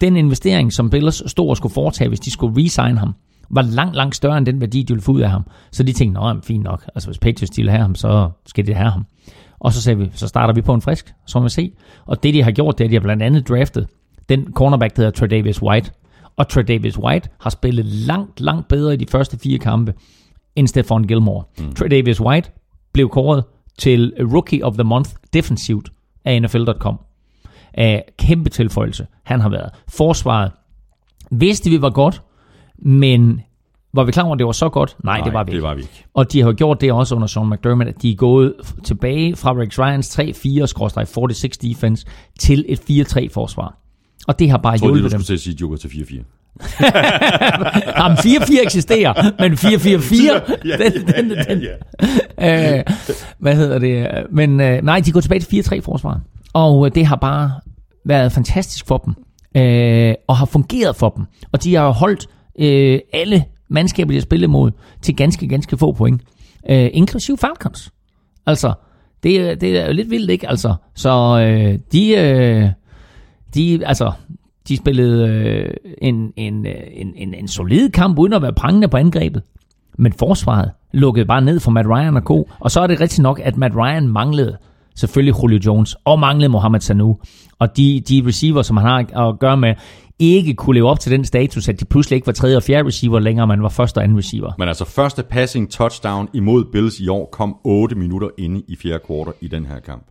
den 0.00 0.16
investering, 0.16 0.72
som 0.72 0.90
Bills 0.90 1.30
stod 1.30 1.48
og 1.48 1.56
skulle 1.56 1.72
foretage, 1.72 2.08
hvis 2.08 2.20
de 2.20 2.30
skulle 2.30 2.64
resign 2.64 2.98
ham, 2.98 3.14
var 3.50 3.62
langt, 3.62 3.96
langt 3.96 4.16
større 4.16 4.38
end 4.38 4.46
den 4.46 4.60
værdi, 4.60 4.82
de 4.82 4.92
ville 4.92 5.02
få 5.02 5.12
ud 5.12 5.20
af 5.20 5.30
ham. 5.30 5.46
Så 5.72 5.82
de 5.82 5.92
tænkte, 5.92 6.20
nå, 6.20 6.40
fint 6.42 6.64
nok. 6.64 6.84
Altså, 6.94 7.08
hvis 7.08 7.18
Patriots 7.18 7.58
vil 7.58 7.70
have 7.70 7.82
ham, 7.82 7.94
så 7.94 8.30
skal 8.46 8.66
de 8.66 8.74
have 8.74 8.90
ham. 8.90 9.06
Og 9.60 9.72
så 9.72 9.82
sagde 9.82 9.98
vi, 9.98 10.10
så 10.14 10.28
starter 10.28 10.54
vi 10.54 10.60
på 10.60 10.74
en 10.74 10.80
frisk, 10.80 11.14
så 11.26 11.38
må 11.38 11.42
vi 11.42 11.50
se. 11.50 11.72
Og 12.06 12.22
det, 12.22 12.34
de 12.34 12.42
har 12.42 12.50
gjort, 12.50 12.78
det 12.78 12.84
er, 12.84 12.88
at 12.88 12.90
de 12.90 12.96
har 12.96 13.00
blandt 13.00 13.22
andet 13.22 13.48
draftet 13.48 13.88
den 14.28 14.52
cornerback, 14.52 14.96
der 14.96 15.02
hedder 15.02 15.18
Tredavious 15.18 15.62
White. 15.62 15.90
Og 16.36 16.48
Tredavious 16.48 16.98
White 16.98 17.28
har 17.40 17.50
spillet 17.50 17.86
langt, 17.86 18.40
langt 18.40 18.68
bedre 18.68 18.94
i 18.94 18.96
de 18.96 19.06
første 19.06 19.38
fire 19.38 19.58
kampe, 19.58 19.94
end 20.56 20.68
Stefan 20.68 21.04
Gilmore. 21.04 21.44
Mm. 21.58 21.72
Tredavious 21.72 22.20
White 22.20 22.50
blev 22.92 23.08
kåret 23.08 23.44
til 23.78 24.12
Rookie 24.32 24.64
of 24.64 24.74
the 24.74 24.84
Month 24.84 25.10
defensivt 25.32 25.88
af 26.24 26.42
NFL.com 26.42 26.98
af 27.74 28.04
kæmpe 28.18 28.50
tilføjelse, 28.50 29.06
han 29.24 29.40
har 29.40 29.48
været. 29.48 29.70
Forsvaret 29.88 30.50
vidste 31.30 31.70
vi 31.70 31.82
var 31.82 31.90
godt, 31.90 32.22
men 32.78 33.40
var 33.94 34.04
vi 34.04 34.12
klar 34.12 34.24
over, 34.24 34.32
at 34.32 34.38
det 34.38 34.46
var 34.46 34.52
så 34.52 34.68
godt? 34.68 34.96
Nej, 35.04 35.16
Nej 35.18 35.24
det 35.24 35.32
var 35.32 35.44
vi 35.44 35.52
det 35.52 35.62
var 35.62 35.74
vi 35.74 35.80
ikke. 35.80 36.04
Og 36.14 36.32
de 36.32 36.42
har 36.42 36.52
gjort 36.52 36.80
det 36.80 36.92
også 36.92 37.14
under 37.14 37.26
Sean 37.26 37.50
McDermott, 37.50 37.88
at 37.88 38.02
de 38.02 38.10
er 38.10 38.16
gået 38.16 38.54
tilbage 38.84 39.36
fra 39.36 39.52
Rex 39.52 39.78
Ryans 39.78 40.18
3-4-46 41.64 41.68
defense 41.68 42.06
til 42.38 42.64
et 42.68 42.80
4-3 42.90 43.28
forsvar. 43.32 43.76
Og 44.28 44.38
det 44.38 44.50
har 44.50 44.58
bare 44.58 44.72
Jeg 44.72 44.80
tror, 44.80 44.86
hjulpet 44.88 45.02
du 45.10 45.16
dem. 45.16 45.22
skulle 45.22 45.38
til 45.38 45.50
at 45.50 45.58
sige, 45.58 45.68
går 45.68 45.76
til 45.76 45.88
4-4. 45.88 46.24
Jamen, 48.02 48.18
4-4 48.18 48.64
eksisterer, 48.64 49.12
men 49.40 49.52
4-4-4, 49.52 50.56
Ja, 50.68 50.76
den, 50.76 50.92
ja, 51.08 51.22
den, 51.22 51.30
ja, 51.30 51.54
den, 51.54 51.62
ja. 52.40 52.78
øh, 52.78 52.84
hvad 53.38 53.56
hedder 53.56 53.78
det? 53.78 54.08
Men 54.30 54.60
øh, 54.60 54.82
nej, 54.82 55.00
de 55.00 55.12
går 55.12 55.20
tilbage 55.20 55.40
til 55.40 55.62
4-3 55.62 55.80
forsvar. 55.80 56.20
Og 56.52 56.86
øh, 56.86 56.94
det 56.94 57.06
har 57.06 57.16
bare 57.16 57.52
været 58.04 58.32
fantastisk 58.32 58.86
for 58.86 58.98
dem, 58.98 59.14
øh, 59.62 60.14
og 60.28 60.36
har 60.36 60.46
fungeret 60.46 60.96
for 60.96 61.08
dem. 61.08 61.24
Og 61.52 61.62
de 61.62 61.74
har 61.74 61.90
holdt 61.90 62.26
øh, 62.58 62.98
alle 63.12 63.44
mandskaber, 63.68 64.10
de 64.10 64.16
har 64.16 64.22
spillet 64.22 64.50
mod, 64.50 64.70
til 65.02 65.16
ganske, 65.16 65.48
ganske 65.48 65.76
få 65.76 65.92
point. 65.92 66.22
Øh, 66.70 66.90
inklusiv 66.92 67.38
Falcons. 67.38 67.92
Altså, 68.46 68.72
det, 69.22 69.60
det 69.60 69.78
er 69.78 69.86
jo 69.86 69.92
lidt 69.92 70.10
vildt, 70.10 70.30
ikke? 70.30 70.48
Altså, 70.48 70.74
så 70.94 71.10
øh, 71.40 71.78
de, 71.92 72.10
øh, 72.16 72.68
de, 73.54 73.86
altså, 73.86 74.12
de 74.68 74.76
spillede 74.76 75.28
øh, 75.28 75.74
en, 76.02 76.32
en, 76.36 76.66
øh, 76.66 76.74
en, 76.92 77.12
en, 77.16 77.34
en 77.34 77.48
solid 77.48 77.90
kamp, 77.90 78.18
uden 78.18 78.32
at 78.32 78.42
være 78.42 78.52
prangende 78.52 78.88
på 78.88 78.96
angrebet. 78.96 79.42
Men 79.98 80.12
forsvaret 80.12 80.70
lukkede 80.92 81.26
bare 81.26 81.40
ned 81.40 81.60
for 81.60 81.70
Matt 81.70 81.88
Ryan 81.88 82.16
og 82.16 82.22
co. 82.22 82.48
Og 82.60 82.70
så 82.70 82.80
er 82.80 82.86
det 82.86 83.00
rigtigt 83.00 83.22
nok, 83.22 83.40
at 83.44 83.56
Matt 83.56 83.76
Ryan 83.76 84.08
manglede 84.08 84.56
selvfølgelig 84.96 85.42
Julio 85.42 85.58
Jones 85.66 85.96
og 86.04 86.18
manglede 86.18 86.48
Mohamed 86.48 86.80
Sanu. 86.80 87.18
Og 87.58 87.76
de, 87.76 88.02
de 88.08 88.22
receiver, 88.26 88.62
som 88.62 88.76
han 88.76 88.86
har 88.86 89.28
at 89.28 89.38
gøre 89.38 89.56
med, 89.56 89.74
ikke 90.18 90.54
kunne 90.54 90.74
leve 90.74 90.88
op 90.88 91.00
til 91.00 91.12
den 91.12 91.24
status, 91.24 91.68
at 91.68 91.80
de 91.80 91.84
pludselig 91.84 92.16
ikke 92.16 92.26
var 92.26 92.32
tredje 92.32 92.56
og 92.56 92.62
fjerde 92.62 92.86
receiver 92.88 93.18
længere, 93.18 93.46
man 93.46 93.62
var 93.62 93.68
første 93.68 93.98
og 93.98 94.04
anden 94.04 94.18
receiver. 94.18 94.52
Men 94.58 94.68
altså, 94.68 94.84
første 94.84 95.22
passing 95.22 95.70
touchdown 95.70 96.28
imod 96.34 96.64
Bills 96.72 97.00
i 97.00 97.08
år 97.08 97.28
kom 97.32 97.56
8 97.64 97.94
minutter 97.94 98.28
inde 98.38 98.62
i 98.68 98.76
fjerde 98.76 99.04
kvartal 99.06 99.34
i 99.40 99.48
den 99.48 99.66
her 99.66 99.80
kamp. 99.80 100.06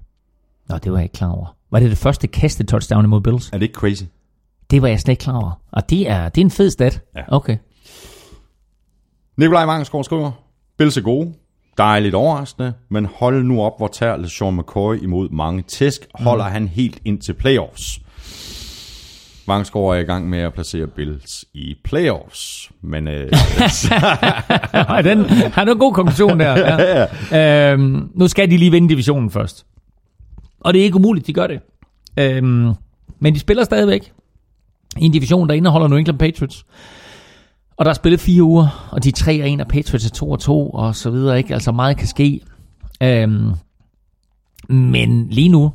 Nå, 0.69 0.77
det 0.77 0.91
var 0.91 0.97
jeg 0.97 1.05
ikke 1.05 1.13
klar 1.13 1.31
over. 1.31 1.55
Var 1.71 1.79
det 1.79 1.89
det 1.89 1.97
første 1.97 2.27
kastet 2.27 2.67
touchdown 2.67 3.05
imod 3.05 3.21
Bills? 3.21 3.49
Er 3.53 3.57
det 3.57 3.63
ikke 3.63 3.79
crazy? 3.79 4.03
Det 4.71 4.81
var 4.81 4.87
jeg 4.87 4.99
slet 4.99 5.11
ikke 5.11 5.21
klar 5.21 5.35
over. 5.35 5.51
Og 5.71 5.89
det 5.89 6.09
er, 6.09 6.29
det 6.29 6.41
er 6.41 6.45
en 6.45 6.51
fed 6.51 6.69
stat. 6.69 7.01
Ja. 7.15 7.21
Okay. 7.27 7.57
Nikolaj 9.37 9.65
Vangsgaard 9.65 10.03
skriver, 10.03 10.31
Bills 10.77 10.97
er 10.97 11.01
gode, 11.01 11.33
dejligt 11.79 12.15
overraskende, 12.15 12.73
men 12.89 13.05
hold 13.15 13.43
nu 13.43 13.61
op, 13.61 13.73
hvor 13.77 13.87
tager 13.87 14.27
Sean 14.27 14.55
McCoy 14.55 15.03
imod 15.03 15.29
mange 15.29 15.61
tæsk, 15.61 16.07
holder 16.15 16.47
mm. 16.47 16.51
han 16.51 16.67
helt 16.67 16.99
ind 17.05 17.21
til 17.21 17.33
playoffs. 17.33 17.99
Vangsgaard 19.47 19.95
er 19.95 19.99
i 19.99 20.03
gang 20.03 20.29
med 20.29 20.39
at 20.39 20.53
placere 20.53 20.87
Bills 20.87 21.45
i 21.53 21.75
playoffs, 21.83 22.71
men 22.81 23.07
øh, 23.07 23.21
den 25.09 25.25
har 25.29 25.65
en 25.65 25.77
god 25.77 25.93
konklusion 25.93 26.39
der. 26.39 26.55
Ja. 27.31 27.71
øhm, 27.73 28.09
nu 28.15 28.27
skal 28.27 28.51
de 28.51 28.57
lige 28.57 28.71
vinde 28.71 28.89
divisionen 28.89 29.31
først. 29.31 29.65
Og 30.59 30.73
det 30.73 30.79
er 30.79 30.83
ikke 30.83 30.95
umuligt, 30.95 31.27
de 31.27 31.33
gør 31.33 31.47
det. 31.47 31.59
Øhm, 32.19 32.73
men 33.19 33.33
de 33.33 33.39
spiller 33.39 33.63
stadigvæk 33.63 34.11
i 34.97 35.05
en 35.05 35.11
division, 35.11 35.49
der 35.49 35.55
indeholder 35.55 35.87
New 35.87 35.97
England 35.97 36.19
Patriots. 36.19 36.65
Og 37.79 37.85
der 37.85 37.89
er 37.89 37.95
spillet 37.95 38.19
fire 38.19 38.43
uger, 38.43 38.89
og 38.91 39.03
de 39.03 39.09
er 39.09 39.13
3 39.13 39.41
og 39.41 39.49
1, 39.49 39.61
og 39.61 39.67
Patriots 39.67 40.05
er 40.05 40.09
2 40.09 40.31
og 40.31 40.39
2, 40.39 40.69
og 40.69 40.95
så 40.95 41.09
videre. 41.09 41.37
Ikke? 41.37 41.53
Altså 41.53 41.71
meget 41.71 41.97
kan 41.97 42.07
ske. 42.07 42.41
Øhm, 43.03 43.51
men 44.69 45.27
lige 45.29 45.49
nu, 45.49 45.71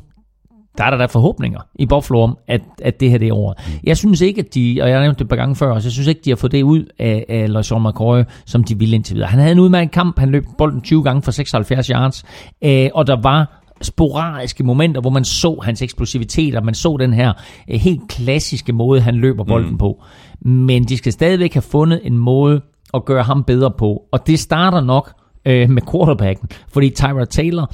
der 0.77 0.83
er 0.83 0.89
der 0.89 0.97
da 0.97 1.05
forhåbninger 1.05 1.59
i 1.75 1.85
Buffalo 1.85 2.21
om, 2.21 2.37
at, 2.47 2.61
at 2.81 2.99
det 2.99 3.11
her 3.11 3.17
det 3.17 3.27
er 3.27 3.33
over. 3.33 3.53
Jeg 3.83 3.97
synes 3.97 4.21
ikke, 4.21 4.41
at 4.41 4.55
de, 4.55 4.79
og 4.81 4.89
jeg 4.89 4.97
har 4.97 5.03
nævnt 5.03 5.19
det 5.19 5.25
et 5.25 5.29
par 5.29 5.35
gange 5.35 5.55
før, 5.55 5.79
så 5.79 5.87
jeg 5.87 5.91
synes 5.91 6.07
ikke, 6.07 6.21
de 6.25 6.29
har 6.29 6.35
fået 6.35 6.51
det 6.51 6.63
ud 6.63 6.85
af, 6.99 7.25
af 7.29 7.53
LeSean 7.53 7.83
McCoy, 7.83 8.23
som 8.45 8.63
de 8.63 8.79
ville 8.79 8.95
indtil 8.95 9.15
videre. 9.15 9.29
Han 9.29 9.39
havde 9.39 9.51
en 9.51 9.59
udmærket 9.59 9.91
kamp, 9.91 10.19
han 10.19 10.29
løb 10.29 10.45
bolden 10.57 10.81
20 10.81 11.03
gange 11.03 11.21
for 11.21 11.31
76 11.31 11.87
yards, 11.87 12.23
øh, 12.63 12.89
og 12.93 13.07
der 13.07 13.21
var 13.21 13.64
sporadiske 13.85 14.63
momenter, 14.63 15.01
hvor 15.01 15.09
man 15.09 15.25
så 15.25 15.59
hans 15.63 15.81
eksplosivitet, 15.81 16.55
og 16.55 16.65
man 16.65 16.73
så 16.73 16.97
den 16.99 17.13
her 17.13 17.33
øh, 17.71 17.79
helt 17.79 18.01
klassiske 18.09 18.73
måde, 18.73 19.01
han 19.01 19.15
løber 19.15 19.43
bolden 19.43 19.71
mm. 19.71 19.77
på. 19.77 20.03
Men 20.41 20.83
de 20.83 20.97
skal 20.97 21.11
stadigvæk 21.11 21.53
have 21.53 21.61
fundet 21.61 21.99
en 22.03 22.17
måde 22.17 22.61
at 22.93 23.05
gøre 23.05 23.23
ham 23.23 23.43
bedre 23.43 23.71
på, 23.77 24.03
og 24.11 24.27
det 24.27 24.39
starter 24.39 24.81
nok 24.81 25.13
øh, 25.45 25.69
med 25.69 25.81
quarterbacken, 25.91 26.49
fordi 26.67 26.89
Tyra 26.89 27.25
Taylor, 27.25 27.71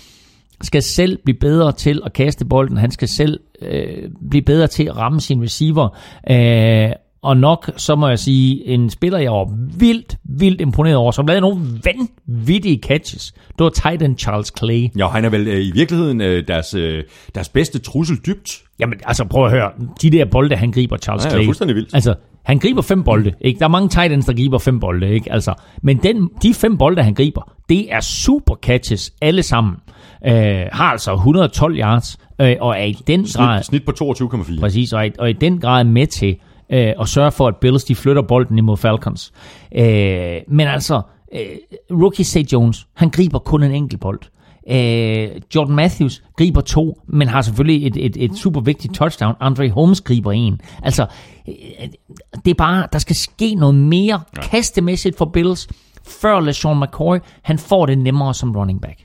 skal 0.64 0.82
selv 0.82 1.20
blive 1.24 1.40
bedre 1.40 1.72
til 1.72 2.02
at 2.06 2.14
kaste 2.14 2.46
bolden. 2.46 2.78
Han 2.78 2.92
skal 2.92 3.08
selv 3.08 3.40
øh, 3.62 4.10
blive 4.30 4.42
bedre 4.42 4.68
til 4.68 4.84
at 4.84 4.98
ramme 4.98 5.22
sin 5.22 5.44
receiver. 5.44 5.98
Øh, 6.30 6.92
og 7.24 7.38
nok, 7.38 7.72
så 7.78 7.96
må 7.96 8.08
jeg 8.08 8.20
sige, 8.20 8.68
en 8.68 8.90
spiller, 8.90 9.20
jeg 9.20 9.32
var 9.32 9.54
vildt, 9.78 10.18
vildt 10.24 10.62
imponeret 10.62 10.96
over, 10.96 11.12
som 11.12 11.26
lavede 11.28 11.42
nogle 11.42 11.60
vanvittige 12.28 12.80
catches. 12.84 13.32
Det 13.32 13.64
var 13.64 13.70
tight 13.70 14.02
end 14.04 14.18
Charles 14.18 14.54
Clay. 14.60 14.88
Ja, 14.98 15.08
han 15.08 15.26
er 15.26 15.30
vel 15.30 15.48
øh, 15.48 15.60
i 15.66 15.72
virkeligheden 15.72 16.22
øh, 16.22 16.48
deres, 16.48 16.74
øh, 16.74 17.04
deres 17.36 17.50
bedste 17.50 17.80
trussel 17.80 18.18
dybt. 18.26 18.62
Jamen, 18.80 19.00
altså 19.06 19.26
prøv 19.26 19.46
at 19.46 19.52
høre. 19.52 19.70
De 20.02 20.10
der 20.10 20.26
bolde, 20.26 20.56
han 20.56 20.72
griber, 20.72 20.98
Charles 20.98 21.26
Ja, 21.26 21.30
ja, 21.30 21.36
Clay. 21.36 21.46
fuldstændig 21.46 21.76
vildt. 21.76 21.94
Altså, 21.94 22.16
han 22.46 22.60
griber 22.60 22.82
fem 22.82 23.04
bolde. 23.04 23.34
Ikke? 23.42 23.60
Der 23.60 23.66
er 23.66 23.70
mange 23.70 23.90
tight 23.90 24.14
ends, 24.14 24.26
der 24.26 24.34
griber 24.34 24.58
fem 24.58 24.80
bolde. 24.80 25.10
Ikke? 25.14 25.32
Altså, 25.32 25.54
men 25.84 25.98
den, 25.98 26.30
de 26.44 26.54
fem 26.54 26.78
bolde, 26.78 27.04
han 27.04 27.14
griber, 27.14 27.52
det 27.70 27.94
er 27.94 28.00
super 28.00 28.56
catches 28.64 29.14
alle 29.22 29.44
sammen. 29.44 29.74
Øh, 30.28 30.34
har 30.72 30.84
altså 30.92 31.14
112 31.14 31.78
yards, 31.80 32.18
øh, 32.42 32.56
og 32.62 32.80
er 32.80 32.84
i 32.86 32.98
den 33.08 33.26
grad... 33.36 33.64
Snit, 33.64 33.82
snit 33.86 34.00
på 34.00 34.14
22,4. 34.32 34.60
Præcis, 34.60 34.94
og, 34.94 35.08
i- 35.08 35.12
og 35.20 35.30
i 35.30 35.34
den 35.34 35.60
grad 35.62 35.84
med 35.84 36.08
til 36.08 36.36
øh, 36.72 36.94
at 37.00 37.08
sørge 37.08 37.32
for, 37.32 37.48
at 37.48 37.56
Bills 37.56 37.84
de 37.84 37.96
flytter 37.96 38.22
bolden 38.22 38.58
imod 38.58 38.78
Falcons. 38.78 39.34
Øh, 39.76 40.38
men 40.48 40.68
altså, 40.68 41.02
øh, 41.34 41.40
rookie 41.92 42.26
Say 42.26 42.44
Jones, 42.54 42.88
han 42.94 43.10
griber 43.10 43.40
kun 43.40 43.64
en 43.64 43.72
enkelt 43.72 44.02
bold. 44.02 44.20
Øh, 44.70 45.30
Jordan 45.56 45.76
Matthews 45.76 46.24
griber 46.38 46.62
to, 46.62 47.02
men 47.08 47.28
har 47.28 47.42
selvfølgelig 47.42 47.88
et, 47.88 47.98
et, 48.06 48.24
et 48.24 48.38
super 48.38 48.62
vigtigt 48.62 48.96
touchdown. 48.96 49.36
Andre 49.40 49.70
Holmes 49.70 50.02
griber 50.02 50.32
en. 50.32 50.62
Altså, 50.84 51.06
øh, 51.48 51.54
det 52.46 52.52
er 52.52 52.56
bare, 52.58 52.88
der 52.94 53.00
skal 53.00 53.16
ske 53.16 53.56
noget 53.56 53.76
mere 53.76 54.22
ja. 54.38 54.42
kastemæssigt 54.42 55.18
for 55.18 55.26
Bills, 55.26 55.68
før 56.08 56.40
LeSean 56.40 56.80
McCoy, 56.80 57.18
han 57.42 57.58
får 57.58 57.86
det 57.86 57.98
nemmere 57.98 58.34
som 58.34 58.56
running 58.56 58.82
back. 58.82 59.00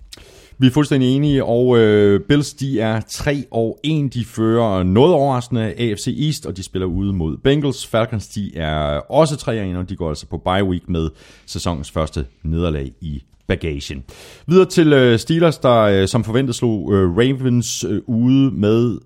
Vi 0.59 0.67
er 0.67 0.71
fuldstændig 0.71 1.17
enige, 1.17 1.45
og 1.45 1.79
øh, 1.79 2.21
Bills 2.21 2.55
de 2.55 2.81
er 2.81 3.01
3 3.01 3.45
og 3.51 3.79
1. 3.85 4.15
De 4.15 4.25
fører 4.25 4.83
noget 4.83 5.15
overraskende 5.15 5.63
AFC 5.63 6.17
East, 6.27 6.47
og 6.47 6.57
de 6.57 6.63
spiller 6.63 6.87
ude 6.87 7.13
mod 7.13 7.37
Bengals. 7.37 7.87
Falcons 7.87 8.29
de 8.29 8.57
er 8.57 8.77
også 9.11 9.37
3 9.37 9.61
og 9.61 9.69
1, 9.69 9.77
og 9.77 9.89
de 9.89 9.97
går 9.97 10.09
altså 10.09 10.27
på 10.27 10.39
bye 10.39 10.65
week 10.65 10.89
med 10.89 11.11
sæsonens 11.47 11.91
første 11.91 12.27
nederlag 12.43 12.93
i 13.01 13.23
bagagen. 13.49 14.05
Videre 14.47 14.67
til 14.67 14.93
øh, 14.93 15.19
Steelers, 15.19 15.59
der 15.59 15.81
øh, 15.81 16.09
som 16.09 16.25
forventet 16.25 16.55
slog 16.55 16.93
øh, 16.95 17.17
Ravens 17.17 17.85
øh, 17.85 18.01
ude 18.07 18.51
med 18.51 18.99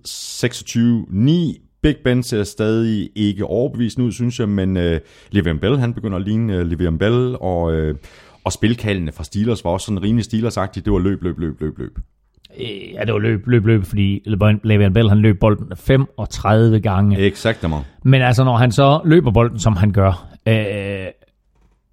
26-9. 1.56 1.66
Big 1.82 1.96
Ben 2.04 2.22
ser 2.22 2.44
stadig 2.44 3.10
ikke 3.14 3.44
overbevist 3.44 3.98
ud, 3.98 4.12
synes 4.12 4.40
jeg, 4.40 4.48
men 4.48 4.76
øh, 4.76 5.00
Le'Veon 5.34 5.58
Bell, 5.58 5.78
han 5.78 5.94
begynder 5.94 6.16
at 6.16 6.24
ligne 6.24 6.56
øh, 6.56 6.70
Le'Veon 6.70 6.96
Bell, 6.96 7.36
og, 7.40 7.72
øh, 7.72 7.94
og 8.44 8.52
spilkaldene 8.52 9.12
fra 9.12 9.24
Steelers 9.24 9.64
var 9.64 9.70
også 9.70 9.84
sådan 9.86 10.02
rimelig 10.02 10.24
Steelers-agtigt. 10.24 10.84
Det 10.84 10.92
var 10.92 10.98
løb, 10.98 11.22
løb, 11.22 11.38
løb, 11.38 11.60
løb, 11.60 11.78
løb. 11.78 11.98
Øh, 12.60 12.94
Ja, 12.94 13.04
det 13.04 13.12
var 13.12 13.18
løb, 13.18 13.46
løb, 13.46 13.66
løb, 13.66 13.84
fordi 13.84 14.22
Le'Veon 14.26 14.88
Bell, 14.92 15.08
han 15.08 15.18
løb 15.18 15.40
bolden 15.40 15.72
35 15.76 16.80
gange. 16.80 17.18
Exakt, 17.18 17.64
Men 18.04 18.22
altså, 18.22 18.44
når 18.44 18.56
han 18.56 18.72
så 18.72 19.00
løber 19.04 19.30
bolden, 19.30 19.58
som 19.58 19.76
han 19.76 19.92
gør, 19.92 20.28
øh, 20.48 20.54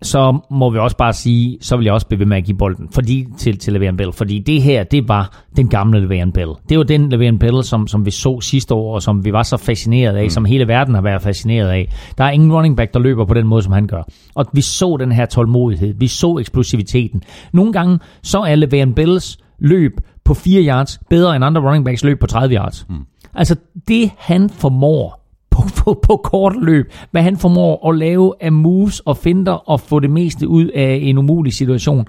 så 0.02 0.40
må 0.52 0.70
vi 0.70 0.78
også 0.78 0.98
bare 0.98 1.14
sige, 1.14 1.58
så 1.62 1.78
vil 1.78 1.84
jeg 1.84 1.94
også 1.94 2.08
blive 2.08 2.20
ved 2.20 2.26
med 2.26 2.38
at 2.38 2.44
give 2.44 2.58
bolden 2.58 2.90
fordi, 2.92 3.28
til, 3.38 3.58
til 3.58 3.72
Le'Veon 3.72 3.96
Bell. 3.96 4.14
Fordi 4.14 4.40
det 4.40 4.62
her, 4.62 4.84
det 4.84 5.08
var 5.08 5.44
den 5.56 5.68
gamle 5.70 6.00
Le'Veon 6.00 6.32
Bell. 6.32 6.50
Det 6.70 6.78
var 6.78 6.84
den 6.84 7.14
Le'Veon 7.14 7.38
Bell, 7.38 7.64
som, 7.64 7.88
som 7.88 8.06
vi 8.06 8.12
så 8.12 8.42
sidste 8.42 8.74
år, 8.74 8.96
og 8.96 9.02
som 9.02 9.26
vi 9.26 9.34
var 9.34 9.44
så 9.44 9.58
fascineret 9.58 10.16
af, 10.16 10.24
mm. 10.24 10.30
som 10.30 10.46
hele 10.46 10.68
verden 10.68 10.96
har 10.96 11.02
været 11.02 11.22
fascineret 11.22 11.70
af. 11.70 11.94
Der 12.18 12.24
er 12.24 12.30
ingen 12.30 12.54
running 12.54 12.78
back, 12.78 12.94
der 12.94 13.00
løber 13.00 13.26
på 13.26 13.34
den 13.34 13.48
måde, 13.48 13.62
som 13.62 13.74
han 13.74 13.88
gør. 13.88 14.04
Og 14.36 14.46
vi 14.54 14.62
så 14.62 14.98
den 15.00 15.12
her 15.12 15.26
tålmodighed. 15.26 15.94
Vi 15.98 16.08
så 16.08 16.38
eksplosiviteten. 16.38 17.24
Nogle 17.54 17.74
gange, 17.74 18.00
så 18.24 18.40
er 18.40 18.56
Le'Veon 18.56 18.94
Bells 18.94 19.38
løb 19.60 19.92
på 20.24 20.34
4 20.34 20.64
yards 20.64 21.00
bedre 21.10 21.36
end 21.36 21.46
andre 21.46 21.62
running 21.62 21.86
backs 21.86 22.04
løb 22.04 22.20
på 22.20 22.28
30 22.28 22.56
yards. 22.56 22.86
Mm. 22.90 22.96
Altså, 23.34 23.56
det 23.88 24.12
han 24.18 24.50
formår 24.50 25.27
på, 25.58 25.84
på, 25.84 26.00
på 26.04 26.18
kort 26.24 26.56
løb, 26.62 26.94
hvad 27.12 27.22
han 27.22 27.38
formår 27.38 27.90
at 27.90 27.98
lave 27.98 28.34
af 28.42 28.52
moves 28.52 29.00
og 29.00 29.18
finder 29.18 29.52
og 29.52 29.80
få 29.80 30.00
det 30.00 30.10
meste 30.10 30.48
ud 30.48 30.66
af 30.66 31.00
en 31.02 31.18
umulig 31.18 31.54
situation, 31.54 32.06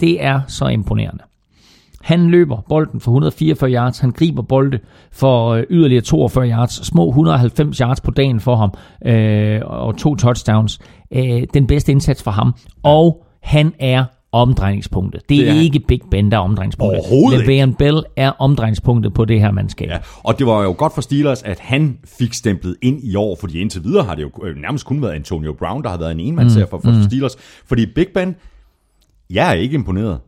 det 0.00 0.24
er 0.24 0.40
så 0.48 0.66
imponerende. 0.66 1.22
Han 2.02 2.30
løber 2.30 2.56
bolden 2.68 3.00
for 3.00 3.10
144 3.10 3.70
yards, 3.70 3.98
han 3.98 4.10
griber 4.10 4.42
bolde 4.42 4.78
for 5.12 5.48
øh, 5.48 5.64
yderligere 5.70 6.02
42 6.02 6.50
yards, 6.50 6.86
små 6.86 7.08
190 7.08 7.78
yards 7.78 8.00
på 8.00 8.10
dagen 8.10 8.40
for 8.40 8.56
ham, 8.56 8.74
øh, 9.06 9.60
og 9.64 9.96
to 9.96 10.14
touchdowns. 10.14 10.78
Øh, 11.10 11.42
den 11.54 11.66
bedste 11.66 11.92
indsats 11.92 12.22
for 12.22 12.30
ham, 12.30 12.54
og 12.82 13.24
han 13.42 13.72
er 13.78 14.04
omdrejningspunktet. 14.36 15.28
Det 15.28 15.36
er, 15.36 15.40
Det 15.40 15.48
er 15.48 15.54
han. 15.54 15.62
ikke 15.62 15.80
Big 15.80 16.00
Ben, 16.10 16.30
der 16.30 16.36
er 16.36 16.40
omdrejningspunktet. 16.40 17.00
Overhovedet. 17.00 17.40
Le'Veon 17.40 17.76
Bell 17.76 18.02
er 18.16 18.30
omdrejningspunktet 18.38 19.14
på 19.14 19.24
det 19.24 19.40
her 19.40 19.50
mandskab. 19.50 19.88
Ja, 19.88 19.98
og 20.24 20.38
det 20.38 20.46
var 20.46 20.62
jo 20.62 20.74
godt 20.78 20.94
for 20.94 21.00
Steelers, 21.00 21.42
at 21.42 21.58
han 21.58 21.98
fik 22.18 22.34
stemplet 22.34 22.76
ind 22.82 23.04
i 23.04 23.16
år, 23.16 23.36
fordi 23.40 23.60
indtil 23.60 23.84
videre 23.84 24.04
har 24.04 24.14
det 24.14 24.22
jo 24.22 24.30
øh, 24.44 24.56
nærmest 24.56 24.86
kun 24.86 25.02
været 25.02 25.12
Antonio 25.12 25.52
Brown, 25.52 25.82
der 25.82 25.88
har 25.88 25.98
været 25.98 26.12
en 26.12 26.20
enmandsserie 26.20 26.66
for, 26.70 26.80
for 26.84 26.90
mm. 26.90 27.02
Steelers. 27.02 27.36
Fordi 27.66 27.86
Big 27.94 28.06
Ben, 28.14 28.36
jeg 29.30 29.48
er 29.48 29.54
ikke 29.54 29.74
imponeret 29.74 30.18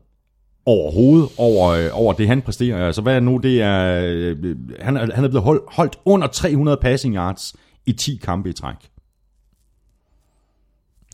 overhovedet 0.66 1.28
over, 1.36 1.68
øh, 1.70 1.88
over 1.92 2.12
det, 2.12 2.28
han 2.28 2.42
præsterer. 2.42 2.86
Altså, 2.86 3.02
hvad 3.02 3.16
er 3.16 3.20
nu? 3.20 3.36
Det 3.36 3.62
er, 3.62 4.02
øh, 4.04 4.56
han, 4.80 4.96
er, 4.96 5.14
han 5.14 5.24
er 5.24 5.28
blevet 5.28 5.44
holdt, 5.44 5.62
holdt 5.68 5.98
under 6.04 6.26
300 6.26 6.78
passing 6.82 7.14
yards 7.14 7.54
i 7.86 7.92
10 7.92 8.20
kampe 8.22 8.50
i 8.50 8.52
træk. 8.52 8.76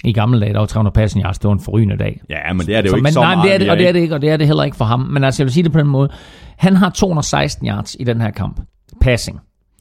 I 0.05 0.13
gamle 0.13 0.41
dage, 0.41 0.53
der 0.53 0.59
var 0.59 0.67
300 0.67 0.95
passing 0.95 1.25
yards, 1.25 1.39
det 1.39 1.49
var 1.49 1.53
en 1.55 1.61
forrygende 1.61 1.97
dag. 1.97 2.21
Ja, 2.31 2.53
men 2.53 2.67
det 2.67 2.77
er 2.77 2.81
det 2.81 2.89
jo 2.89 2.91
Så, 2.91 2.97
ikke 2.97 3.03
men, 3.03 3.13
så 3.13 3.21
nej, 3.21 3.35
meget. 3.35 3.47
det 3.47 3.55
er 3.55 3.59
det, 3.59 3.71
og 3.71 3.77
det 3.77 3.89
er 3.89 3.93
det 3.93 4.01
ikke, 4.01 4.15
og 4.15 4.23
det 4.23 4.31
er 4.31 4.37
det 4.37 4.47
heller 4.47 4.63
ikke 4.65 4.77
for 4.77 4.85
ham. 4.85 5.01
Men 5.01 5.25
altså, 5.25 5.43
jeg 5.43 5.47
vil 5.47 5.53
sige 5.53 5.65
det 5.65 5.73
på 5.73 5.79
den 5.79 5.87
måde. 5.87 6.09
Han 6.59 6.77
har 6.77 6.91
216 6.91 7.67
yards 7.69 7.97
i 8.01 8.05
den 8.05 8.21
her 8.21 8.31
kamp. 8.31 8.61
Passing. 9.01 9.41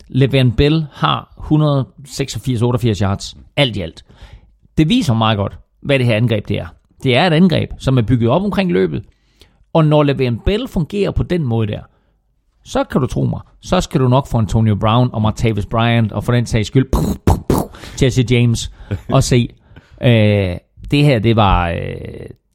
Le'Veon 0.09 0.55
Bell 0.57 0.85
har 0.91 1.33
186-88 1.37 3.01
yards. 3.03 3.37
Alt 3.57 3.75
i 3.77 3.81
alt. 3.81 4.03
Det 4.77 4.89
viser 4.89 5.13
meget 5.13 5.37
godt, 5.37 5.57
hvad 5.81 5.99
det 5.99 6.05
her 6.07 6.15
angreb 6.15 6.47
det 6.47 6.59
er. 6.59 6.65
Det 7.03 7.17
er 7.17 7.27
et 7.27 7.33
angreb, 7.33 7.69
som 7.79 7.97
er 7.97 8.01
bygget 8.01 8.29
op 8.29 8.41
omkring 8.43 8.71
løbet. 8.71 9.03
Og 9.73 9.85
når 9.85 10.03
Le'Veon 10.03 10.43
Bell 10.45 10.67
fungerer 10.67 11.11
på 11.11 11.23
den 11.23 11.43
måde 11.43 11.67
der, 11.67 11.79
så 12.65 12.83
kan 12.83 13.01
du 13.01 13.07
tro 13.07 13.23
mig, 13.23 13.39
så 13.61 13.81
skal 13.81 14.01
du 14.01 14.07
nok 14.07 14.27
få 14.27 14.37
Antonio 14.37 14.75
Brown 14.75 15.09
og 15.13 15.21
Martavis 15.21 15.65
Bryant, 15.65 16.11
og 16.11 16.23
for 16.23 16.31
den 16.33 16.45
sags 16.45 16.67
skyld, 16.67 16.85
Jesse 18.03 18.25
James, 18.31 18.71
og 19.11 19.23
se, 19.23 19.49
øh, 20.03 20.57
det 20.91 21.03
her, 21.03 21.19
det 21.19 21.35
var, 21.35 21.69
øh, 21.69 21.77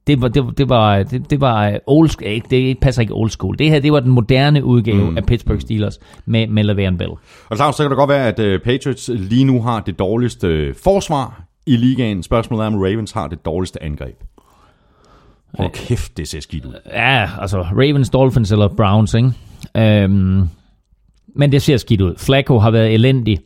det 0.06 0.22
var, 0.22 0.28
det, 0.28 0.44
var- 0.44 0.50
det 0.50 0.68
var, 0.68 1.02
det, 1.02 1.30
det 1.30 1.40
var 1.40 1.68
øh, 1.68 1.74
old 1.86 2.08
school, 2.08 2.30
ikke, 2.30 2.46
det 2.50 2.78
passer 2.80 3.02
ikke 3.02 3.14
old 3.14 3.30
school. 3.30 3.58
Det 3.58 3.70
her, 3.70 3.80
det 3.80 3.92
var 3.92 4.00
den 4.00 4.10
moderne 4.10 4.64
udgave 4.64 5.10
mm. 5.10 5.16
af 5.16 5.24
Pittsburgh 5.26 5.60
Steelers 5.60 5.98
med, 6.26 6.46
med 6.46 6.64
Le'Veon 6.64 6.96
Bell. 6.96 7.10
Og 7.48 7.56
Claus, 7.56 7.74
så 7.76 7.82
kan 7.82 7.90
det 7.90 7.96
godt 7.98 8.10
være, 8.10 8.28
at 8.28 8.38
øh, 8.38 8.60
Patriots 8.60 9.10
lige 9.14 9.44
nu 9.44 9.62
har 9.62 9.80
det 9.80 9.98
dårligste 9.98 10.46
øh, 10.46 10.74
forsvar 10.84 11.42
i 11.66 11.76
ligaen. 11.76 12.22
Spørgsmålet 12.22 12.62
er, 12.62 12.66
om 12.66 12.74
Ravens 12.74 13.12
har 13.12 13.28
det 13.28 13.44
dårligste 13.44 13.82
angreb. 13.82 14.16
Hold 15.58 15.70
kæft, 15.70 16.16
det 16.16 16.28
ser 16.28 16.40
skidt 16.40 16.64
ud. 16.64 16.74
Ja, 16.92 17.28
altså 17.40 17.62
Ravens, 17.62 18.10
Dolphins 18.10 18.52
eller 18.52 18.68
Browns, 18.76 19.14
ikke? 19.14 19.32
Øhm, 19.76 20.42
men 21.36 21.52
det 21.52 21.62
ser 21.62 21.76
skidt 21.76 22.00
ud. 22.00 22.14
Flacco 22.18 22.58
har 22.58 22.70
været 22.70 22.94
elendig. 22.94 23.38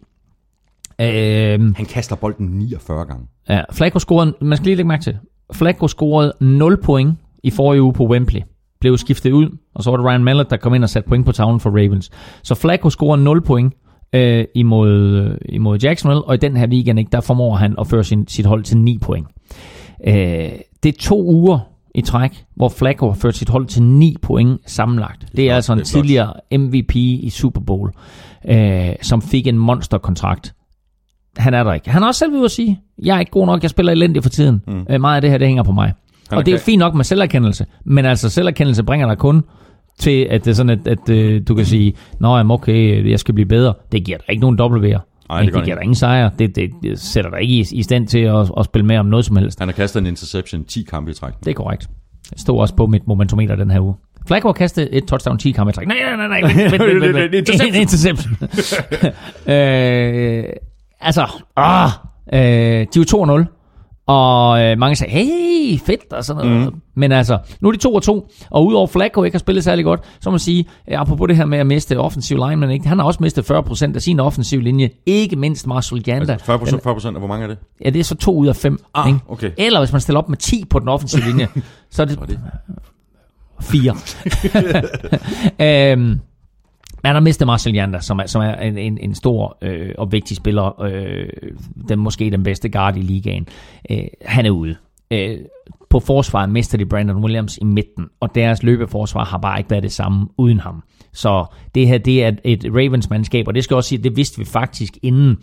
Øhm, 1.03 1.75
Han 1.77 1.87
kaster 1.87 2.17
bolden 2.17 2.47
49 2.47 3.05
gange. 3.05 3.27
Ja, 3.49 3.63
Flacco 3.73 3.99
scorede, 3.99 4.35
man 4.41 4.57
skal 4.57 4.65
lige 4.65 4.77
lægge 4.77 4.89
mærke 4.89 5.03
til, 5.03 5.17
Flacco 5.53 5.89
scorede 5.89 6.33
0 6.41 6.83
point 6.83 7.19
i 7.45 7.51
forrige 7.51 7.83
uge 7.83 7.93
på 7.93 8.07
Wembley. 8.07 8.41
Blev 8.81 8.99
skiftet 8.99 9.33
ud, 9.33 9.59
og 9.75 9.83
så 9.83 9.91
var 9.91 9.97
det 9.97 10.07
Ryan 10.07 10.25
Mallett, 10.25 10.51
der 10.51 10.57
kom 10.57 10.75
ind 10.75 10.85
og 10.85 10.91
satte 10.91 11.09
point 11.09 11.27
på 11.27 11.33
tavlen 11.33 11.61
for 11.61 11.71
Ravens. 11.71 12.11
Så 12.43 12.55
Flacco 12.55 12.91
scorede 12.91 13.25
0 13.25 13.43
point 13.43 13.75
øh, 14.13 14.45
imod, 14.55 14.91
øh, 14.91 15.39
imod 15.49 15.79
Jacksonville, 15.79 16.23
og 16.25 16.35
i 16.35 16.39
den 16.39 16.57
her 16.57 16.69
weekend, 16.69 16.99
ikke, 16.99 17.11
der 17.13 17.21
formår 17.21 17.57
han 17.57 17.75
at 17.79 17.87
føre 17.87 18.05
sin, 18.05 18.29
sit 18.29 18.47
hold 18.47 18.63
til 18.65 18.79
9 18.79 18.99
point. 18.99 19.27
Øh, 20.07 20.15
det 20.83 20.89
er 20.89 20.99
to 21.01 21.23
uger 21.25 21.59
i 21.95 22.01
træk, 22.01 22.45
hvor 22.57 22.69
Flacco 22.69 23.07
har 23.07 23.15
ført 23.15 23.37
sit 23.37 23.49
hold 23.49 23.67
til 23.67 23.83
9 23.83 24.17
point 24.23 24.61
sammenlagt. 24.67 25.27
Det 25.37 25.45
er 25.45 25.49
flot, 25.49 25.55
altså 25.55 25.73
en 25.73 25.79
det 25.79 25.85
er 25.85 25.89
tidligere 25.89 26.33
MVP 26.59 26.97
i 26.97 27.31
Super 27.31 27.61
Bowl, 27.61 27.91
øh, 28.49 28.89
som 29.03 29.23
fik 29.23 29.47
en 29.47 29.59
monsterkontrakt 29.59 30.55
han 31.37 31.55
er 31.55 31.65
der 31.65 31.73
ikke. 31.73 31.91
Han 31.91 32.03
har 32.03 32.09
også 32.09 32.19
selv 32.19 32.33
ved 32.33 32.45
at 32.45 32.51
sige, 32.51 32.81
jeg 33.05 33.17
er 33.17 33.21
ikke 33.21 33.33
god 33.33 33.47
nok, 33.47 33.63
jeg 33.63 33.71
spiller 33.71 33.93
elendigt 33.93 34.23
for 34.23 34.31
tiden. 34.31 34.63
Mm. 34.67 34.87
Øh, 34.91 35.01
meget 35.01 35.17
af 35.17 35.21
det 35.21 35.31
her, 35.31 35.39
det 35.39 35.47
hænger 35.47 35.63
på 35.63 35.73
mig. 35.73 35.93
Han 36.29 36.39
og 36.39 36.47
det 36.47 36.55
er 36.55 36.59
fint 36.59 36.79
nok 36.79 36.95
med 36.95 37.05
selverkendelse, 37.05 37.67
men 37.85 38.05
altså 38.05 38.29
selverkendelse 38.29 38.83
bringer 38.83 39.09
dig 39.09 39.19
kun 39.19 39.43
til, 39.99 40.27
at 40.31 40.45
det 40.45 40.51
er 40.51 40.55
sådan, 40.55 40.71
at, 40.71 40.89
at 40.89 41.09
øh, 41.09 41.43
du 41.49 41.55
kan 41.55 41.67
sige, 41.67 41.95
nå, 42.21 42.37
jamen, 42.37 42.51
okay, 42.51 43.11
jeg 43.11 43.21
skal 43.21 43.35
blive 43.35 43.47
bedre. 43.47 43.75
Det 43.93 44.05
giver 44.05 44.19
dig 44.19 44.27
ikke 44.31 44.41
nogen 44.41 44.61
W'er. 44.61 44.99
Nej, 45.29 45.43
det 45.43 45.55
det, 45.55 45.65
giver 45.65 45.77
dig 45.77 45.83
ingen 45.83 45.95
sejr. 45.95 46.29
Det, 46.29 46.57
det, 46.57 46.71
det 46.83 47.01
sætter 47.01 47.31
dig 47.31 47.41
ikke 47.41 47.55
i, 47.55 47.67
i 47.73 47.83
stand 47.83 48.07
til 48.09 48.19
at, 48.19 48.51
at 48.59 48.65
spille 48.65 48.87
med 48.87 48.97
om 48.97 49.07
noget 49.07 49.25
som 49.25 49.37
helst. 49.37 49.59
Han 49.59 49.69
har 49.69 49.73
kastet 49.73 50.01
en 50.01 50.07
interception 50.07 50.65
10 50.65 50.83
kampe 50.83 51.11
i 51.11 51.15
træk. 51.15 51.33
Det 51.45 51.51
er 51.51 51.55
korrekt. 51.55 51.89
Det 52.31 52.41
stod 52.41 52.61
også 52.61 52.75
på 52.75 52.87
mit 52.87 53.07
momentometer 53.07 53.57
den 53.57 53.71
her 53.71 53.81
uge. 53.81 53.95
Flacco 54.27 54.53
kastet 54.53 54.89
et 54.93 55.05
touchdown 55.05 55.39
10 55.39 55.51
kampe 55.51 55.71
i 55.71 55.73
træk. 55.73 55.87
Nej, 55.89 55.97
nej, 56.17 56.29
nej, 56.29 56.41
nej. 56.41 56.53
Vent, 56.53 56.73
vent, 56.73 57.03
vent, 57.03 57.33
vent. 57.33 57.35
Interception. 57.49 57.81
Interception. 57.81 58.37
øh, 59.55 60.45
altså, 61.03 61.27
ah, 61.57 61.91
øh, 62.33 62.41
de 62.41 63.01
er 63.01 63.05
jo 63.13 63.45
2-0. 63.45 63.59
Og 64.07 64.63
øh, 64.63 64.79
mange 64.79 64.97
sagde, 64.97 65.13
hey, 65.13 65.79
fedt 65.79 66.13
og 66.13 66.25
sådan 66.25 66.47
noget. 66.47 66.73
Mm. 66.73 66.81
Men 66.95 67.13
altså, 67.13 67.39
nu 67.61 67.69
er 67.69 67.73
de 67.73 67.79
2 67.79 67.95
og 67.95 68.03
2, 68.03 68.29
og 68.51 68.67
udover 68.67 68.87
Flacco 68.87 69.23
ikke 69.23 69.35
har 69.35 69.39
spillet 69.39 69.65
særlig 69.65 69.85
godt, 69.85 70.01
så 70.21 70.31
må 70.31 70.33
man 70.33 70.39
sige, 70.39 70.65
øh, 70.91 71.01
apropos 71.01 71.29
det 71.29 71.37
her 71.37 71.45
med 71.45 71.59
at 71.59 71.67
miste 71.67 71.99
offensiv 71.99 72.37
lineman, 72.37 72.71
ikke? 72.71 72.89
han 72.89 72.99
har 72.99 73.07
også 73.07 73.19
mistet 73.23 73.51
40% 73.51 73.95
af 73.95 74.03
sin 74.03 74.21
offensiv 74.21 74.61
linje, 74.61 74.91
ikke 75.07 75.37
mindst 75.37 75.67
Marshall 75.67 76.03
Janda. 76.07 76.33
Altså 76.33 76.47
40 76.47 76.59
procent, 76.59 76.83
40 76.83 76.95
procent, 76.95 77.19
hvor 77.19 77.27
mange 77.27 77.45
er 77.45 77.49
det? 77.49 77.59
Ja, 77.85 77.91
det 77.91 78.01
er 78.01 78.05
så 78.05 78.15
2 78.15 78.37
ud 78.37 78.47
af 78.47 78.57
5. 78.57 78.79
Ah, 78.95 79.09
ikke? 79.09 79.21
okay. 79.29 79.51
Eller 79.59 79.81
hvis 79.81 79.93
man 79.93 80.01
stiller 80.01 80.19
op 80.19 80.29
med 80.29 80.37
10 80.37 80.65
på 80.71 80.79
den 80.79 80.89
offensive 80.89 81.23
linje, 81.25 81.49
så 81.91 82.03
er 82.03 82.07
det, 82.07 82.19
det? 82.29 82.41
4. 83.61 83.97
øhm, 85.93 86.21
man 87.05 87.15
har 87.15 87.21
mistet 87.21 87.47
Marcel 87.47 87.75
Janda, 87.75 88.01
som 88.01 88.19
er, 88.19 88.27
som 88.27 88.43
er 88.43 88.55
en, 88.55 88.79
en, 88.79 88.99
en 88.99 89.15
stor 89.15 89.59
øh, 89.63 89.95
og 89.99 90.13
vigtig 90.13 90.37
spiller. 90.37 90.83
Øh, 90.83 91.29
den 91.89 91.99
måske 91.99 92.31
den 92.31 92.43
bedste 92.43 92.69
guard 92.69 92.97
i 92.97 93.01
ligaen. 93.01 93.47
Øh, 93.91 94.05
han 94.25 94.47
er 94.47 94.51
ude. 94.51 94.77
Øh, 95.11 95.39
på 95.91 96.01
forsvaret 96.01 96.51
mister 96.51 96.79
de 96.79 96.87
Brandon 96.87 97.25
Williams 97.25 97.59
i 97.59 97.65
midten, 97.65 98.05
og 98.21 98.35
deres 98.35 98.63
løbeforsvar 98.63 99.25
har 99.25 99.39
bare 99.39 99.59
ikke 99.59 99.71
været 99.71 99.83
det 99.83 99.93
samme 99.93 100.29
uden 100.39 100.61
ham. 100.61 100.83
Så 101.13 101.45
det 101.75 101.89
her, 101.89 101.99
det 101.99 102.25
er 102.25 102.33
et 102.45 102.65
Ravens-mandskab, 102.65 103.49
og 103.49 103.55
det 103.55 103.65
skal 103.65 103.75
også 103.75 103.89
sige, 103.89 104.03
det 104.03 104.17
vidste 104.17 104.39
vi 104.39 104.45
faktisk 104.45 104.99
inden. 105.03 105.37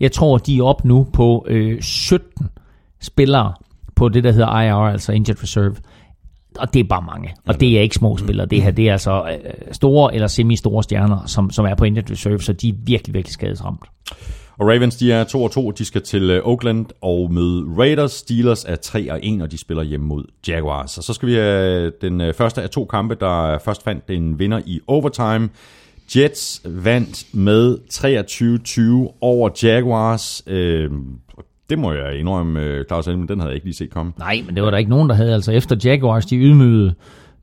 Jeg 0.00 0.12
tror, 0.12 0.38
de 0.38 0.58
er 0.58 0.62
op 0.62 0.84
nu 0.84 1.06
på 1.12 1.46
øh, 1.48 1.82
17 1.82 2.48
spillere 3.00 3.52
på 3.94 4.08
det, 4.08 4.24
der 4.24 4.32
hedder 4.32 4.60
IR, 4.60 4.74
altså 4.74 5.12
Injured 5.12 5.42
Reserve. 5.42 5.76
Og 6.58 6.74
det 6.74 6.80
er 6.80 6.84
bare 6.84 7.02
mange. 7.02 7.34
Og 7.46 7.60
det 7.60 7.78
er 7.78 7.80
ikke 7.80 7.94
små 7.94 8.16
spillere. 8.16 8.46
Det 8.46 8.62
her, 8.62 8.70
det 8.70 8.88
er 8.88 8.92
altså 8.92 9.38
øh, 9.44 9.52
store 9.72 10.14
eller 10.14 10.26
semi-store 10.26 10.82
stjerner, 10.82 11.26
som, 11.26 11.50
som 11.50 11.64
er 11.64 11.74
på 11.74 11.84
Injured 11.84 12.10
Reserve, 12.10 12.40
så 12.40 12.52
de 12.52 12.68
er 12.68 12.72
virkelig, 12.84 13.14
virkelig 13.14 13.32
skadesramt. 13.32 13.80
Og 14.58 14.68
Ravens, 14.68 14.96
de 14.96 15.12
er 15.12 15.24
2 15.24 15.42
og 15.42 15.50
2. 15.50 15.70
De 15.70 15.84
skal 15.84 16.02
til 16.02 16.30
øh, 16.30 16.46
Oakland 16.46 16.86
og 17.00 17.32
møde 17.32 17.66
Raiders. 17.78 18.12
Steelers 18.12 18.64
er 18.64 18.76
3 18.76 19.12
og 19.12 19.20
1, 19.22 19.42
og 19.42 19.50
de 19.52 19.58
spiller 19.58 19.82
hjemme 19.82 20.06
mod 20.06 20.24
Jaguars. 20.48 20.98
Og 20.98 21.04
så 21.04 21.12
skal 21.12 21.28
vi 21.28 21.34
have 21.34 21.92
den 22.00 22.20
øh, 22.20 22.34
første 22.34 22.62
af 22.62 22.70
to 22.70 22.84
kampe, 22.84 23.14
der 23.14 23.58
først 23.58 23.84
fandt 23.84 24.10
en 24.10 24.38
vinder 24.38 24.60
i 24.66 24.80
overtime. 24.86 25.48
Jets 26.16 26.62
vandt 26.64 27.34
med 27.34 27.78
23-20 29.08 29.16
over 29.20 29.50
Jaguars. 29.62 30.42
Øh, 30.46 30.90
det 31.72 31.78
må 31.78 31.92
jeg 31.92 32.18
indrømme, 32.18 32.60
øh, 32.60 32.84
Claus 32.84 33.08
Elm, 33.08 33.26
den 33.26 33.38
havde 33.38 33.50
jeg 33.50 33.54
ikke 33.54 33.66
lige 33.66 33.74
set 33.74 33.90
komme. 33.90 34.12
Nej, 34.18 34.42
men 34.46 34.54
det 34.54 34.62
var 34.62 34.70
der 34.70 34.78
ikke 34.78 34.90
nogen, 34.90 35.08
der 35.08 35.14
havde. 35.14 35.34
Altså 35.34 35.52
efter 35.52 35.76
Jaguars, 35.84 36.26
de 36.26 36.36
ydmygede 36.36 36.94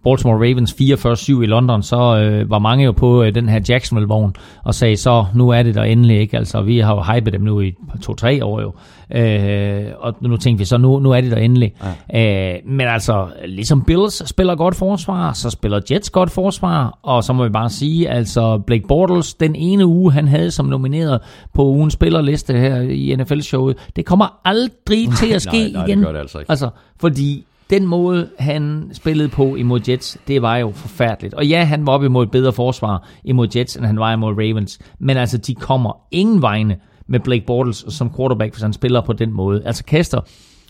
Baltimore 0.03 0.37
Ravens 0.37 0.73
44-7 0.73 1.41
i 1.41 1.45
London, 1.45 1.83
så 1.83 2.17
øh, 2.17 2.49
var 2.49 2.59
mange 2.59 2.85
jo 2.85 2.91
på 2.91 3.23
øh, 3.23 3.35
den 3.35 3.49
her 3.49 3.59
Jacksonville-vogn 3.69 4.35
og 4.63 4.75
sagde, 4.75 4.97
så 4.97 5.25
nu 5.35 5.49
er 5.49 5.63
det 5.63 5.75
der 5.75 5.83
endelig 5.83 6.19
ikke. 6.19 6.37
Altså 6.37 6.61
vi 6.61 6.79
har 6.79 6.95
jo 6.95 7.01
hypet 7.01 7.33
dem 7.33 7.41
nu 7.41 7.61
i 7.61 7.73
to-tre 8.01 8.45
år 8.45 8.61
jo. 8.61 8.73
Øh, 9.15 9.85
og 9.99 10.15
nu 10.21 10.37
tænkte 10.37 10.59
vi 10.59 10.65
så, 10.65 10.77
nu, 10.77 10.99
nu 10.99 11.11
er 11.11 11.21
det 11.21 11.31
der 11.31 11.37
endelig. 11.37 11.73
Ja. 12.13 12.53
Øh, 12.53 12.59
men 12.65 12.87
altså, 12.87 13.27
ligesom 13.45 13.81
Bills 13.81 14.29
spiller 14.29 14.55
godt 14.55 14.75
forsvar, 14.75 15.33
så 15.33 15.49
spiller 15.49 15.81
Jets 15.91 16.09
godt 16.09 16.31
forsvar, 16.31 16.99
og 17.03 17.23
så 17.23 17.33
må 17.33 17.43
vi 17.43 17.49
bare 17.49 17.69
sige, 17.69 18.09
altså 18.09 18.57
Blake 18.57 18.87
Bortles, 18.87 19.33
den 19.33 19.55
ene 19.55 19.85
uge, 19.85 20.11
han 20.11 20.27
havde 20.27 20.51
som 20.51 20.65
nomineret 20.65 21.19
på 21.53 21.65
ugens 21.65 21.93
spillerliste 21.93 22.53
her 22.53 22.81
i 22.81 23.15
NFL-showet, 23.15 23.77
det 23.95 24.05
kommer 24.05 24.39
aldrig 24.45 25.09
til 25.19 25.33
at 25.33 25.41
ske 25.41 25.51
Nej, 25.51 25.71
nej, 25.71 25.81
det 25.81 25.89
igen. 25.89 26.03
gør 26.03 26.11
det 26.11 26.19
altså 26.19 26.39
ikke. 26.39 26.51
Altså, 26.51 26.69
fordi 26.99 27.45
den 27.69 27.85
måde, 27.85 28.29
han 28.39 28.89
spillede 28.93 29.29
på 29.29 29.55
imod 29.55 29.79
Jets, 29.89 30.17
det 30.27 30.41
var 30.41 30.57
jo 30.57 30.71
forfærdeligt. 30.71 31.33
Og 31.33 31.47
ja, 31.47 31.63
han 31.63 31.87
var 31.87 31.93
op 31.93 32.03
imod 32.03 32.23
et 32.23 32.31
bedre 32.31 32.53
forsvar 32.53 33.07
imod 33.23 33.47
Jets, 33.55 33.75
end 33.75 33.85
han 33.85 33.99
var 33.99 34.13
imod 34.13 34.33
Ravens. 34.33 34.79
Men 34.99 35.17
altså, 35.17 35.37
de 35.37 35.55
kommer 35.55 35.93
ingen 36.11 36.41
vegne 36.41 36.77
med 37.07 37.19
Blake 37.19 37.45
Bortles 37.47 37.85
som 37.89 38.15
quarterback, 38.15 38.53
hvis 38.53 38.61
han 38.61 38.73
spiller 38.73 39.01
på 39.01 39.13
den 39.13 39.33
måde. 39.33 39.61
Altså 39.65 39.83
kaster 39.83 40.21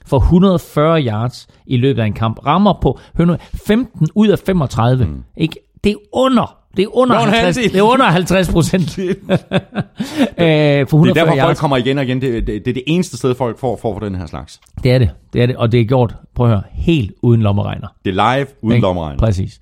for 0.05 0.17
140 0.17 1.03
yards 1.05 1.47
i 1.65 1.77
løbet 1.77 2.01
af 2.01 2.05
en 2.05 2.13
kamp. 2.13 2.45
Rammer 2.45 2.73
på 2.81 2.99
15 3.53 4.07
ud 4.15 4.27
af 4.27 4.39
35. 4.39 5.05
Mm. 5.05 5.23
Ikke? 5.37 5.55
Det 5.83 5.91
er 5.91 5.95
under 6.13 6.58
det 6.79 6.85
er 6.85 6.95
under, 6.97 7.19
Ron 7.19 7.27
50, 7.29 7.43
Hansen. 7.55 7.63
det 7.73 7.79
er 7.79 7.83
under 7.83 8.05
50 8.05 8.49
procent. 8.51 8.99
øh, 8.99 9.07
for 9.07 9.17
140 10.39 11.03
Det 11.03 11.09
er 11.09 11.13
derfor, 11.13 11.25
folk 11.27 11.39
yards. 11.39 11.59
kommer 11.59 11.77
igen 11.77 11.97
og 11.97 12.03
igen. 12.03 12.21
Det, 12.21 12.47
det, 12.47 12.65
det 12.65 12.67
er 12.67 12.73
det 12.73 12.83
eneste 12.87 13.17
sted, 13.17 13.35
folk 13.35 13.59
får, 13.59 13.79
får 13.81 13.93
for 13.99 14.05
den 14.05 14.15
her 14.15 14.25
slags. 14.25 14.59
Det 14.83 14.91
er 14.91 14.97
det. 14.97 15.09
Det 15.33 15.41
er 15.41 15.45
det. 15.45 15.55
Og 15.55 15.71
det 15.71 15.79
er 15.79 15.85
gjort, 15.85 16.15
prøv 16.35 16.45
at 16.45 16.51
høre, 16.51 16.63
helt 16.73 17.11
uden 17.21 17.41
lommeregner. 17.41 17.87
Det 18.05 18.17
er 18.17 18.35
live, 18.35 18.47
uden 18.61 18.75
Ikke? 18.75 18.81
lommeregner. 18.87 19.19
Præcis. 19.19 19.59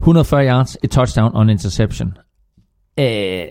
140 0.00 0.46
yards, 0.46 0.76
et 0.84 0.90
touchdown 0.90 1.34
og 1.34 1.42
en 1.42 1.48
interception. 1.50 2.12
Øh, 3.00 3.42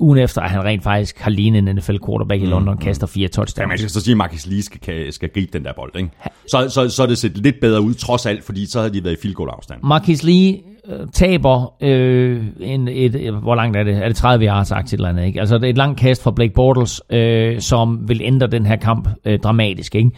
ugen 0.00 0.18
efter, 0.18 0.40
at 0.42 0.50
han 0.50 0.64
rent 0.64 0.82
faktisk 0.82 1.18
har 1.18 1.30
lignet 1.30 1.68
en 1.68 1.74
NFL 1.76 1.96
quarterback 2.06 2.42
i 2.42 2.46
London, 2.46 2.78
kaster 2.78 3.06
fire 3.06 3.22
Ja, 3.22 3.28
touchdowns. 3.28 3.68
man 3.68 3.78
skal 3.78 3.90
så 3.90 4.00
sige, 4.00 4.12
at 4.12 4.16
Marcus 4.18 4.46
Lee 4.46 4.62
skal, 4.62 5.12
skal 5.12 5.28
gribe 5.34 5.50
den 5.52 5.64
der 5.64 5.72
bold. 5.76 5.96
Ikke? 5.96 6.10
Så, 6.48 6.68
så, 6.68 6.88
så 6.88 7.02
er 7.02 7.06
det 7.06 7.18
set 7.18 7.38
lidt 7.38 7.56
bedre 7.60 7.80
ud, 7.80 7.94
trods 7.94 8.26
alt, 8.26 8.44
fordi 8.44 8.66
så 8.66 8.78
havde 8.80 8.94
de 8.94 9.04
været 9.04 9.16
i 9.16 9.20
field 9.22 9.34
goal 9.34 9.50
afstand. 9.50 9.80
Marquis 9.82 10.22
Lee 10.22 10.58
Øh, 10.88 11.06
taber 11.12 11.74
øh, 11.80 12.46
en, 12.60 12.88
et, 12.88 13.34
hvor 13.34 13.54
langt 13.54 13.76
er 13.76 13.82
det? 13.82 13.96
Er 13.96 14.06
det 14.06 14.16
30 14.16 14.46
yards 14.46 14.68
sagt 14.68 14.86
et 14.86 14.92
eller 14.92 15.08
andet, 15.08 15.24
ikke? 15.24 15.40
Altså 15.40 15.58
det 15.58 15.64
er 15.64 15.70
et 15.70 15.76
langt 15.76 16.00
kast 16.00 16.22
fra 16.22 16.30
Blake 16.30 16.52
Bortles, 16.54 17.02
øh, 17.10 17.60
som 17.60 18.08
vil 18.08 18.20
ændre 18.22 18.46
den 18.46 18.66
her 18.66 18.76
kamp 18.76 19.08
øh, 19.24 19.38
dramatisk, 19.38 19.94
ikke? 19.94 20.10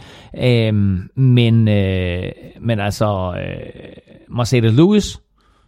Øh, 0.67 0.73
men, 1.15 1.67
øh, 1.67 2.31
men 2.61 2.79
altså 2.79 3.35
øh, 3.37 3.83
Mercedes 4.29 4.73
Lewis, 4.73 5.19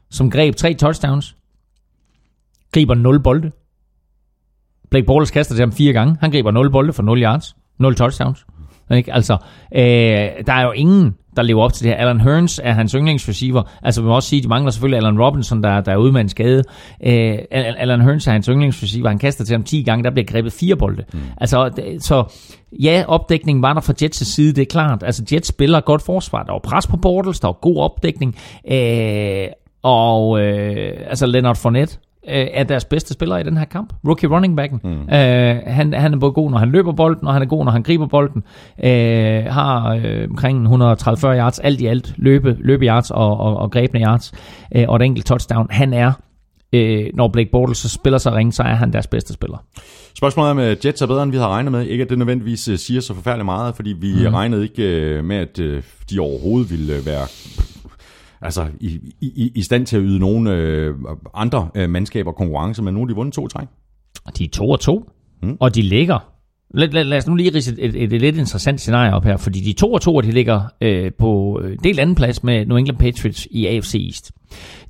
som 0.10 0.32
greb 0.32 0.56
tre 0.56 0.74
touchdowns, 0.74 1.36
griber 2.74 2.96
0 2.96 3.20
bolde. 3.20 3.52
Blake 4.90 5.06
Bortles 5.06 5.32
kaster 5.32 5.56
til 5.56 5.62
ham 5.62 5.72
fire 5.72 5.94
gange. 5.94 6.18
Han 6.20 6.32
griber 6.32 6.52
0 6.52 6.72
bolde 6.72 6.94
for 6.94 7.04
0 7.04 7.24
yards. 7.24 7.56
0 7.80 7.96
touchdowns. 7.96 8.46
Ikke? 8.92 9.14
Altså, 9.14 9.34
øh, 9.76 10.46
der 10.48 10.54
er 10.54 10.64
jo 10.64 10.72
ingen, 10.72 11.16
der 11.38 11.44
lever 11.44 11.64
op 11.64 11.74
til 11.74 11.84
det 11.84 11.92
her. 11.94 11.98
Alan 12.02 12.22
Hearns 12.22 12.62
er 12.64 12.74
hans 12.74 12.92
yndlingsreceiver. 12.92 13.64
Altså, 13.84 14.02
vi 14.02 14.08
må 14.08 14.16
også 14.16 14.30
sige, 14.30 14.44
de 14.44 14.48
mangler 14.48 14.72
selvfølgelig 14.72 14.98
Alan 14.98 15.22
Robinson, 15.22 15.64
der, 15.64 15.82
der 15.82 15.92
er 15.92 15.98
ude 15.98 16.12
med 16.12 16.22
en 16.22 16.30
skade. 16.30 16.64
Øh, 17.06 17.38
Al- 17.52 17.76
Alan 17.78 18.02
Hearns 18.02 18.28
er 18.28 18.32
hans 18.32 18.46
yndlingsreceiver. 18.46 19.10
Han 19.10 19.18
kaster 19.20 19.46
til 19.46 19.54
ham 19.54 19.64
10 19.64 19.84
gange, 19.84 20.04
der 20.04 20.10
bliver 20.12 20.26
grebet 20.26 20.54
fire 20.54 20.76
bolde. 20.76 21.04
Mm. 21.14 21.20
Altså, 21.38 21.70
så 22.00 22.24
ja, 22.84 23.04
opdækningen 23.08 23.62
var 23.62 23.74
der 23.74 23.82
fra 23.82 23.94
Jets' 24.02 24.26
side, 24.26 24.54
det 24.56 24.62
er 24.62 24.66
klart. 24.66 25.04
Altså, 25.04 25.24
Jets 25.32 25.48
spiller 25.48 25.80
godt 25.80 26.02
forsvar. 26.02 26.44
Der 26.44 26.52
var 26.52 26.60
pres 26.60 26.88
på 26.88 26.98
Bortles, 26.98 27.40
der 27.40 27.48
var 27.48 27.54
god 27.62 27.78
opdækning. 27.78 28.36
Øh, 28.72 29.48
og 29.84 30.40
øh, 30.42 30.94
altså, 31.10 31.26
Leonard 31.26 31.56
Fournette 31.56 31.98
øh, 32.30 32.48
er 32.54 32.64
deres 32.64 32.86
bedste 32.86 33.14
spiller 33.14 33.38
i 33.38 33.44
den 33.44 33.58
her 33.58 33.66
kamp. 33.66 33.94
Rookie 34.08 34.30
running 34.30 34.56
backen. 34.56 34.80
Mm. 34.84 35.14
Øh, 35.16 35.56
han, 35.66 35.94
han 35.94 36.14
er 36.14 36.18
både 36.18 36.32
god, 36.32 36.52
når 36.52 36.58
han 36.58 36.70
løber 36.70 36.92
bolden, 36.92 37.28
og 37.28 37.34
han 37.34 37.42
er 37.42 37.46
god, 37.46 37.66
når 37.66 37.72
han 37.72 37.84
griber 37.84 38.08
bolden. 38.08 38.44
Øh, 38.84 39.46
har 39.46 40.00
øh, 40.04 40.28
omkring 40.30 40.62
130 40.62 41.38
yards, 41.38 41.60
alt 41.60 41.82
i 41.82 41.86
alt, 41.86 42.14
løbe, 42.18 42.58
løbe 42.60 42.86
yards 42.86 43.12
og, 43.12 43.38
og, 43.40 43.58
og 43.58 43.72
grebne 43.72 44.00
yards, 44.00 44.34
øh, 44.76 44.86
og 44.88 44.96
et 44.96 45.02
enkelt 45.02 45.26
touchdown. 45.26 45.68
Han 45.70 45.94
er, 45.94 46.12
øh, 46.74 47.06
når 47.14 47.28
Blake 47.28 47.50
Bortles 47.52 47.78
så 47.78 47.90
spiller 47.90 48.18
sig 48.18 48.34
ring, 48.34 48.54
så 48.54 48.64
er 48.64 48.74
han 48.74 48.94
deres 48.94 49.08
bedste 49.08 49.34
spiller. 49.34 49.58
Spørgsmålet 50.18 50.50
er, 50.50 50.72
om 50.72 50.78
Jets 50.86 51.02
er 51.02 51.06
bedre, 51.06 51.24
end 51.24 51.32
vi 51.32 51.38
havde 51.38 51.50
regnet 51.50 51.72
med. 51.72 51.86
Ikke 51.86 52.04
at 52.04 52.10
det 52.10 52.18
nødvendigvis 52.18 52.68
øh, 52.68 52.78
siger 52.78 53.02
så 53.02 53.14
forfærdeligt 53.14 53.46
meget, 53.46 53.76
fordi 53.76 53.90
vi 53.90 54.14
mm. 54.28 54.34
regnede 54.34 54.64
ikke 54.64 54.84
øh, 54.84 55.24
med, 55.24 55.38
at 55.38 55.60
øh, 55.60 55.84
de 56.10 56.20
overhovedet 56.20 56.72
ville 56.72 56.94
være 57.06 57.28
altså, 58.42 58.68
i, 58.80 59.00
i, 59.22 59.52
i 59.56 59.62
stand 59.62 59.86
til 59.86 59.98
at 59.98 60.04
yde 60.06 60.20
nogle 60.20 60.54
øh, 60.54 60.96
andre 61.34 61.70
øh, 61.76 61.90
mandskaber 61.90 62.32
konkurrence, 62.32 62.84
men 62.84 62.94
nu 62.94 63.00
har 63.00 63.06
de 63.06 63.16
vundet 63.16 63.34
to 63.34 63.48
træk. 63.48 63.68
Og 64.26 64.38
de 64.38 64.44
er 64.44 64.50
2 64.50 64.70
og 64.70 64.80
2, 64.80 65.10
mm. 65.44 65.58
og 65.60 65.76
de 65.76 65.82
ligger... 65.82 66.34
Lad, 66.74 66.88
lad, 66.88 67.04
lad 67.04 67.18
os 67.18 67.28
nu 67.28 67.36
lige 67.36 67.56
rise 67.56 67.72
et, 67.72 67.96
et, 67.96 68.14
et, 68.14 68.22
lidt 68.22 68.38
interessant 68.38 68.82
scenarie 68.82 69.14
op 69.14 69.24
her, 69.24 69.38
fordi 69.38 69.60
de 69.60 69.74
2 69.74 69.94
og 69.94 70.02
2, 70.02 70.16
og 70.16 70.24
de 70.24 70.32
ligger 70.32 70.62
øh, 70.82 71.12
på 71.20 71.62
øh, 71.64 71.78
del 71.84 72.00
anden 72.00 72.16
plads 72.16 72.44
med 72.44 72.66
New 72.66 72.78
England 72.78 72.98
Patriots 72.98 73.48
i 73.52 73.66
AFC 73.66 73.96
East. 74.08 74.32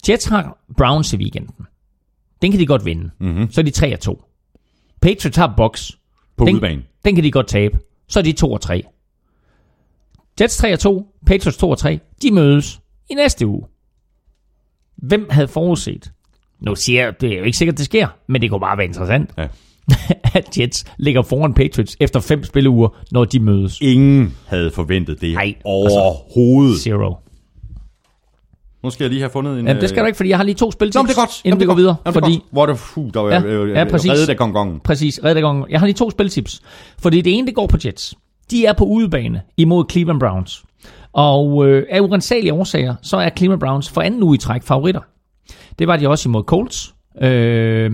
Jets 0.10 0.26
har 0.26 0.58
Browns 0.78 1.14
i 1.14 1.18
weekenden. 1.18 1.56
Den 2.42 2.52
kan 2.52 2.60
de 2.60 2.66
godt 2.66 2.86
vinde. 2.86 3.10
Mm-hmm. 3.20 3.52
Så 3.52 3.62
er 3.62 3.66
de 3.66 3.72
3 3.72 3.94
og 3.94 4.00
2. 4.00 4.24
Patriots 5.02 5.38
har 5.38 5.54
Bucks. 5.58 5.98
På 6.38 6.46
den, 6.46 6.56
udebane. 6.56 6.84
Den 7.06 7.16
kan 7.16 7.24
de 7.24 7.32
godt 7.32 7.48
tabe. 7.48 7.80
Så 8.08 8.20
er 8.20 8.24
de 8.24 8.32
2 8.32 8.52
og 8.52 8.62
3. 8.62 8.84
Jets 10.42 10.58
3 10.58 10.74
og 10.74 10.80
2, 10.80 11.06
Patriots 11.26 11.58
2 11.58 11.70
og 11.70 11.78
3. 11.78 12.00
De 12.22 12.32
mødes 12.32 12.82
i 13.10 13.14
næste 13.14 13.48
uge. 13.48 13.64
Hvem 14.98 15.28
havde 15.30 15.48
forudset? 15.48 16.12
Nu 16.62 16.76
siger 16.76 17.04
jeg, 17.04 17.22
det 17.22 17.34
er 17.34 17.38
jo 17.38 17.44
ikke 17.44 17.58
sikkert, 17.58 17.78
det 17.78 17.86
sker, 17.86 18.08
men 18.28 18.42
det 18.42 18.50
kunne 18.50 18.60
bare 18.60 18.78
være 18.78 18.86
interessant, 18.88 19.30
Ja. 19.38 19.48
at 20.38 20.58
Jets 20.60 20.86
ligger 20.98 21.22
foran 21.22 21.54
Patriots 21.54 21.98
efter 22.00 22.20
fem 22.20 22.44
spilleuger, 22.44 22.90
når 23.12 23.26
de 23.26 23.40
mødes. 23.40 23.82
Ingen 23.82 24.36
havde 24.48 24.72
forventet 24.72 25.22
det 25.22 25.34
Nej, 25.34 25.56
overhovedet. 25.64 26.80
Zero. 26.82 27.16
Nu 28.84 28.90
skal 28.90 29.04
jeg 29.04 29.10
lige 29.10 29.22
have 29.22 29.30
fundet 29.30 29.60
en... 29.60 29.68
Jamen, 29.68 29.82
det 29.82 29.90
skal 29.90 30.00
øh, 30.00 30.04
du 30.04 30.08
ikke, 30.08 30.18
fordi 30.18 30.30
jeg 30.30 30.38
har 30.38 30.44
lige 30.44 30.56
to 30.56 30.72
spil 30.72 30.92
Nå, 30.96 31.02
det 31.04 31.10
er 31.12 31.16
godt. 31.16 31.42
inden 31.46 31.46
Jamen, 31.46 31.60
vi 31.60 31.62
det 31.62 31.68
går 31.68 31.74
er 31.74 31.76
videre. 31.78 31.96
Jamen, 32.06 32.14
Fordi. 32.14 32.40
Hvor 32.52 32.62
er 32.62 32.66
det, 32.66 32.80
fu, 32.80 33.10
der 33.14 33.20
var 33.20 33.30
Ja, 33.32 33.44
øh, 33.44 33.70
ja, 33.72 33.84
præcis. 33.84 34.12
reddet 34.12 34.30
af 34.30 34.38
gongongen. 34.38 34.80
Præcis, 34.80 35.20
redde 35.24 35.42
gangen. 35.42 35.66
Jeg 35.70 35.80
har 35.80 35.88
lige 35.88 35.96
to 35.96 36.10
spiltips. 36.12 36.62
Fordi 37.00 37.22
det 37.22 37.34
ene, 37.38 37.48
det 37.48 37.56
går 37.56 37.68
på 37.68 37.78
Jets. 37.86 38.16
De 38.52 38.66
er 38.66 38.74
på 38.74 38.86
udebane 38.86 39.42
imod 39.58 39.86
Cleveland 39.92 40.20
Browns. 40.20 40.64
Og 41.18 41.68
øh, 41.68 41.86
af 41.90 42.00
urensagelige 42.00 42.54
årsager, 42.54 42.96
så 43.02 43.18
er 43.18 43.30
Cleveland 43.38 43.60
Browns 43.60 43.90
for 43.90 44.02
anden 44.02 44.24
uge 44.24 44.36
i 44.36 44.38
træk 44.38 44.64
favoritter. 44.64 45.02
Det 45.80 45.88
var 45.88 45.98
de 45.98 46.10
også 46.10 46.30
imod 46.30 46.44
Colts. 46.44 46.96
Øh, 47.22 47.92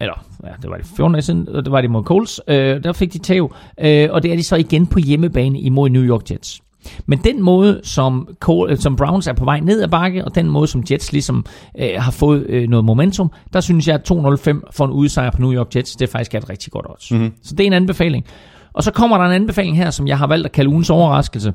eller 0.00 0.24
ja, 0.44 0.50
det 0.62 0.70
var 0.70 0.76
det 0.76 0.86
14 0.96 1.12
dage 1.12 1.22
siden, 1.22 1.48
og 1.48 1.64
det 1.64 1.72
var 1.72 1.80
det 1.80 1.90
mod 1.90 2.04
Colts, 2.04 2.40
øh, 2.48 2.84
der 2.84 2.92
fik 2.92 3.12
de 3.12 3.18
tæv, 3.18 3.54
øh, 3.80 4.08
og 4.10 4.22
det 4.22 4.32
er 4.32 4.36
de 4.36 4.42
så 4.42 4.56
igen 4.56 4.86
på 4.86 4.98
hjemmebane 4.98 5.60
imod 5.60 5.90
New 5.90 6.02
York 6.02 6.30
Jets. 6.30 6.60
Men 7.06 7.18
den 7.18 7.42
måde, 7.42 7.80
som, 7.84 8.28
Col- 8.44 8.70
øh, 8.70 8.78
som 8.78 8.96
Browns 8.96 9.26
er 9.26 9.32
på 9.32 9.44
vej 9.44 9.60
ned 9.60 9.82
ad 9.82 9.88
bakke, 9.88 10.24
og 10.24 10.34
den 10.34 10.50
måde, 10.50 10.66
som 10.66 10.84
Jets 10.90 11.12
ligesom 11.12 11.44
øh, 11.78 11.88
har 11.96 12.10
fået 12.10 12.46
øh, 12.48 12.68
noget 12.68 12.84
momentum, 12.84 13.30
der 13.52 13.60
synes 13.60 13.88
jeg, 13.88 13.94
at 13.94 14.02
205 14.02 14.64
for 14.70 14.84
en 14.84 14.90
udsejr 14.90 15.30
på 15.30 15.40
New 15.40 15.52
York 15.52 15.76
Jets, 15.76 15.96
det 15.96 16.08
er 16.08 16.12
faktisk 16.12 16.34
et 16.34 16.50
rigtig 16.50 16.72
godt 16.72 16.86
odds. 16.90 17.12
Mm-hmm. 17.12 17.32
Så 17.42 17.54
det 17.54 17.60
er 17.60 17.66
en 17.66 17.72
anbefaling. 17.72 18.24
Og 18.72 18.82
så 18.82 18.90
kommer 18.90 19.18
der 19.18 19.24
en 19.24 19.32
anbefaling 19.32 19.76
her, 19.76 19.90
som 19.90 20.08
jeg 20.08 20.18
har 20.18 20.26
valgt 20.26 20.46
at 20.46 20.52
kalde 20.52 20.70
ugens 20.70 20.90
overraskelse. 20.90 21.52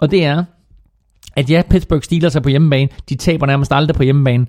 Og 0.00 0.10
det 0.10 0.24
er, 0.24 0.44
at 1.36 1.50
ja, 1.50 1.62
Pittsburgh 1.70 2.02
Steelers 2.02 2.36
er 2.36 2.40
på 2.40 2.48
hjemmebane. 2.48 2.88
De 3.08 3.14
taber 3.14 3.46
nærmest 3.46 3.72
aldrig 3.72 3.96
på 3.96 4.02
hjemmebane. 4.02 4.46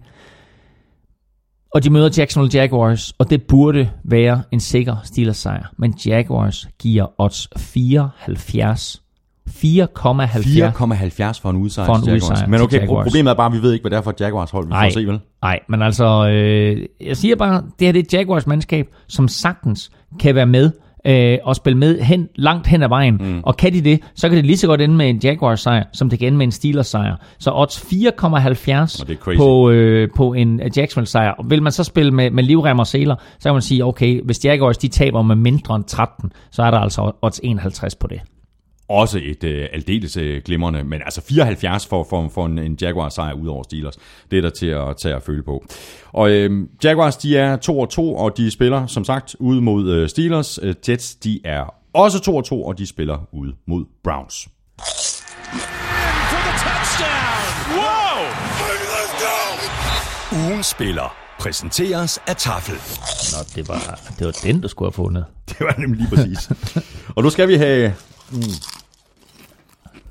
Og 1.74 1.84
de 1.84 1.90
møder 1.90 2.10
Jacksonville 2.18 2.60
Jaguars, 2.60 3.14
og 3.18 3.30
det 3.30 3.44
burde 3.44 3.90
være 4.04 4.44
en 4.52 4.60
sikker 4.60 4.96
Steelers 5.04 5.38
sejr. 5.38 5.74
Men 5.78 5.94
Jaguars 6.06 6.68
giver 6.80 7.06
odds 7.22 7.48
74. 7.58 9.02
4,70 9.50 9.56
4,70 9.56 11.42
for 11.42 11.50
en 11.50 11.56
udsejr 11.56 11.86
For 11.86 11.96
en 11.96 12.04
Jaguars. 12.04 12.22
udsejr 12.32 12.48
Men 12.48 12.62
okay, 12.62 12.80
Jaguars. 12.80 13.06
problemet 13.06 13.32
er 13.32 13.36
bare, 13.36 13.46
at 13.46 13.54
vi 13.54 13.62
ved 13.62 13.74
ikke, 13.74 13.84
hvad 13.84 13.92
det 13.92 13.98
er 13.98 14.02
for 14.02 14.12
et 14.12 14.22
Jaguars 14.22 14.52
hold, 14.52 14.68
vi 14.68 14.72
får 14.74 14.90
se, 14.94 15.08
vel? 15.08 15.20
Nej, 15.42 15.60
men 15.70 15.82
altså, 15.82 16.28
øh, 16.30 16.86
jeg 17.02 17.18
siger 17.18 17.36
bare, 17.36 17.64
det 17.80 17.88
her 17.88 17.92
det 17.92 18.00
er 18.00 18.04
et 18.04 18.14
Jaguars 18.14 18.48
mandskab, 18.48 18.88
som 19.08 19.28
sagtens 19.28 19.92
kan 20.20 20.36
være 20.36 20.46
med 20.46 20.72
øh, 21.06 21.38
og 21.44 21.56
spille 21.56 21.78
med 21.78 22.00
hen, 22.02 22.28
langt 22.36 22.68
hen 22.68 22.84
ad 22.84 22.88
vejen. 22.90 23.18
Mm. 23.20 23.40
Og 23.44 23.58
kan 23.58 23.74
de 23.74 23.82
det, 23.82 24.00
så 24.16 24.30
kan 24.30 24.38
det 24.38 24.46
lige 24.46 24.58
så 24.58 24.68
godt 24.68 24.82
ende 24.82 24.96
med 24.96 25.10
en 25.10 25.20
Jaguars 25.24 25.62
sejr, 25.62 25.84
som 25.94 26.10
det 26.10 26.20
kan 26.20 26.28
ende 26.28 26.38
med 26.38 26.46
en 26.46 26.52
Steelers 26.52 26.88
sejr. 26.88 27.16
Så 27.40 27.52
odds 27.54 27.78
4,70 27.78 29.02
Og 29.02 29.08
det 29.08 29.14
er 29.14 29.18
crazy. 29.20 29.38
på, 29.38 29.70
øh, 29.70 30.10
på 30.16 30.34
en 30.34 30.62
Jacksonville 30.78 31.08
sejr. 31.08 31.32
Og 31.32 31.50
vil 31.50 31.64
man 31.64 31.72
så 31.72 31.84
spille 31.84 32.12
med, 32.12 32.32
med 32.32 32.44
livrem 32.44 32.80
og 32.80 32.88
seler, 32.88 33.16
så 33.40 33.44
kan 33.44 33.54
man 33.54 33.62
sige, 33.62 33.86
okay, 33.86 34.22
hvis 34.26 34.46
Jaguars 34.46 34.78
de 34.78 34.88
taber 34.88 35.22
med 35.22 35.36
mindre 35.36 35.76
end 35.76 35.84
13, 35.84 36.32
så 36.52 36.64
er 36.64 36.72
der 36.72 36.78
altså 36.78 37.12
odds 37.22 37.40
51 37.44 37.96
på 37.96 38.08
det. 38.08 38.22
Også 38.92 39.20
et 39.24 39.44
øh, 39.44 39.68
aldeles 39.74 40.18
øh, 40.18 40.42
glimrende, 40.46 40.84
men 40.84 41.02
altså 41.06 41.22
74 41.22 41.88
for, 41.88 42.04
for, 42.10 42.30
for 42.30 42.46
en, 42.46 42.60
en 42.60 42.78
Jaguars 42.82 43.14
sejr 43.14 43.34
ud 43.34 43.48
over 43.48 43.64
Steelers. 43.64 43.98
Det 44.32 44.38
er 44.38 44.42
der 44.42 44.50
til 44.50 44.68
at 44.68 44.98
tage 44.98 45.16
at 45.16 45.24
føle 45.24 45.44
på. 45.44 45.66
Og 46.12 46.32
øh, 46.32 46.68
Jaguars, 46.84 47.18
de 47.18 47.38
er 47.38 47.58
2-2, 47.58 48.00
og 48.00 48.38
de 48.38 48.52
spiller 48.52 48.88
som 48.88 49.04
sagt 49.06 49.36
ude 49.40 49.62
mod 49.62 49.90
øh, 49.90 50.10
Steelers. 50.10 50.60
Øh, 50.62 50.76
Jets, 50.90 51.16
de 51.16 51.40
er 51.44 51.76
også 51.94 52.44
2-2, 52.54 52.68
og 52.68 52.78
de 52.78 52.88
spiller 52.88 53.28
ude 53.32 53.54
mod 53.68 53.86
Browns. 54.04 54.48
Ugen 60.32 60.64
spiller 60.64 61.16
præsenteres 61.40 62.20
af 62.28 62.36
Tafel. 62.36 62.76
Nå, 63.32 63.38
det 63.56 63.68
var, 63.68 64.00
det 64.20 64.26
var 64.26 64.32
den, 64.44 64.62
du 64.62 64.68
skulle 64.68 64.88
have 64.88 64.94
fundet. 64.94 65.26
Det 65.50 65.60
var 65.60 65.76
nemlig 65.78 66.02
lige 66.02 66.16
præcis. 66.16 66.50
og 67.16 67.24
nu 67.24 67.30
skal 67.30 67.48
vi 67.48 67.56
have... 67.56 67.94
Mm, 68.32 68.42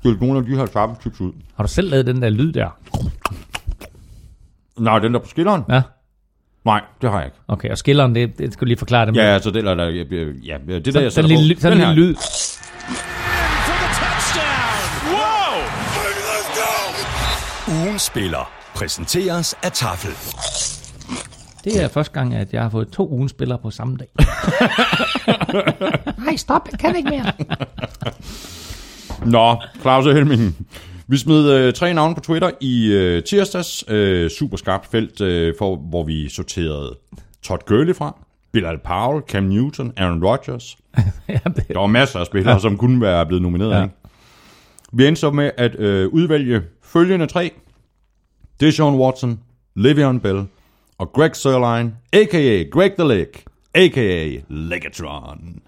skilt 0.01 0.21
nogle 0.21 0.39
af 0.39 0.45
de 0.45 0.55
her 0.55 0.65
sharpe 0.65 0.93
ud. 1.19 1.31
Har 1.55 1.63
du 1.63 1.67
selv 1.69 1.89
lavet 1.89 2.05
den 2.05 2.21
der 2.21 2.29
lyd 2.29 2.51
der? 2.53 2.69
Nej, 4.79 4.99
den 4.99 5.13
der 5.13 5.19
på 5.19 5.27
skilleren? 5.27 5.63
Ja. 5.69 5.81
Nej, 6.65 6.81
det 7.01 7.09
har 7.09 7.17
jeg 7.17 7.25
ikke. 7.25 7.37
Okay, 7.47 7.69
og 7.69 7.77
skilleren, 7.77 8.15
det, 8.15 8.37
det 8.37 8.53
skal 8.53 8.61
du 8.61 8.67
lige 8.67 8.77
forklare 8.77 9.05
det 9.05 9.13
med. 9.13 9.21
Ja, 9.23 9.27
altså 9.27 9.51
det 9.51 9.63
der, 9.63 9.75
der 9.75 9.85
ja, 9.85 10.57
ja, 10.67 10.79
det 10.79 10.93
der, 10.93 11.01
jeg 11.01 11.11
sådan 11.11 11.11
sætter 11.11 11.29
en 11.29 11.37
lille, 11.37 11.55
på. 11.55 11.61
sådan 11.61 11.77
Den 11.79 11.87
en 11.87 11.95
lille 11.95 12.09
lyd. 12.09 12.15
Ugen 17.67 17.99
spiller 17.99 18.51
præsenteres 18.75 19.55
af 19.63 19.71
Tafel. 19.71 20.11
Det 21.63 21.83
er 21.83 21.87
første 21.87 22.13
gang, 22.13 22.35
at 22.35 22.53
jeg 22.53 22.61
har 22.61 22.69
fået 22.69 22.89
to 22.89 23.09
ugens 23.09 23.31
spillere 23.31 23.57
på 23.57 23.71
samme 23.71 23.97
dag. 23.97 24.07
Nej, 26.25 26.35
stop, 26.35 26.67
jeg 26.71 26.79
kan 26.79 26.95
ikke 26.95 27.09
mere. 27.09 27.31
Nå, 29.25 29.61
Claus 29.81 30.05
og 30.05 30.13
Helming. 30.13 30.67
Vi 31.07 31.17
smed 31.17 31.51
øh, 31.51 31.73
tre 31.73 31.93
navne 31.93 32.15
på 32.15 32.21
Twitter 32.21 32.51
i 32.61 32.93
øh, 32.93 33.23
tirsdags. 33.23 33.83
Øh, 33.87 34.29
super 34.29 34.57
skarpt 34.57 34.91
felt, 34.91 35.21
øh, 35.21 35.53
for, 35.57 35.75
hvor 35.75 36.03
vi 36.03 36.29
sorterede 36.29 36.97
Todd 37.43 37.61
Gurley 37.65 37.95
fra. 37.95 38.19
Bilal 38.51 38.77
Powell, 38.77 39.23
Cam 39.27 39.43
Newton, 39.43 39.93
Aaron 39.97 40.23
Rodgers. 40.25 40.77
ja, 41.29 41.39
det, 41.45 41.67
Der 41.67 41.79
var 41.79 41.87
masser 41.87 42.19
af 42.19 42.25
spillere, 42.25 42.53
ja. 42.53 42.59
som 42.59 42.77
kunne 42.77 43.01
være 43.01 43.25
blevet 43.25 43.41
nomineret. 43.41 43.71
Ja. 43.71 43.83
Ikke? 43.83 43.95
Vi 44.93 45.07
endte 45.07 45.19
så 45.19 45.31
med 45.31 45.51
at 45.57 45.75
øh, 45.79 46.07
udvælge 46.07 46.61
følgende 46.83 47.27
tre. 47.27 47.51
Deshaun 48.59 48.95
Watson, 48.95 49.39
Le'Veon 49.79 50.19
Bell 50.19 50.43
og 50.97 51.11
Greg 51.13 51.35
Sørlein, 51.35 51.93
a.k.a. 52.13 52.63
Greg 52.71 52.91
the 52.99 53.07
Leg, 53.07 53.27
a.k.a. 53.73 54.41
Legatron. 54.49 55.59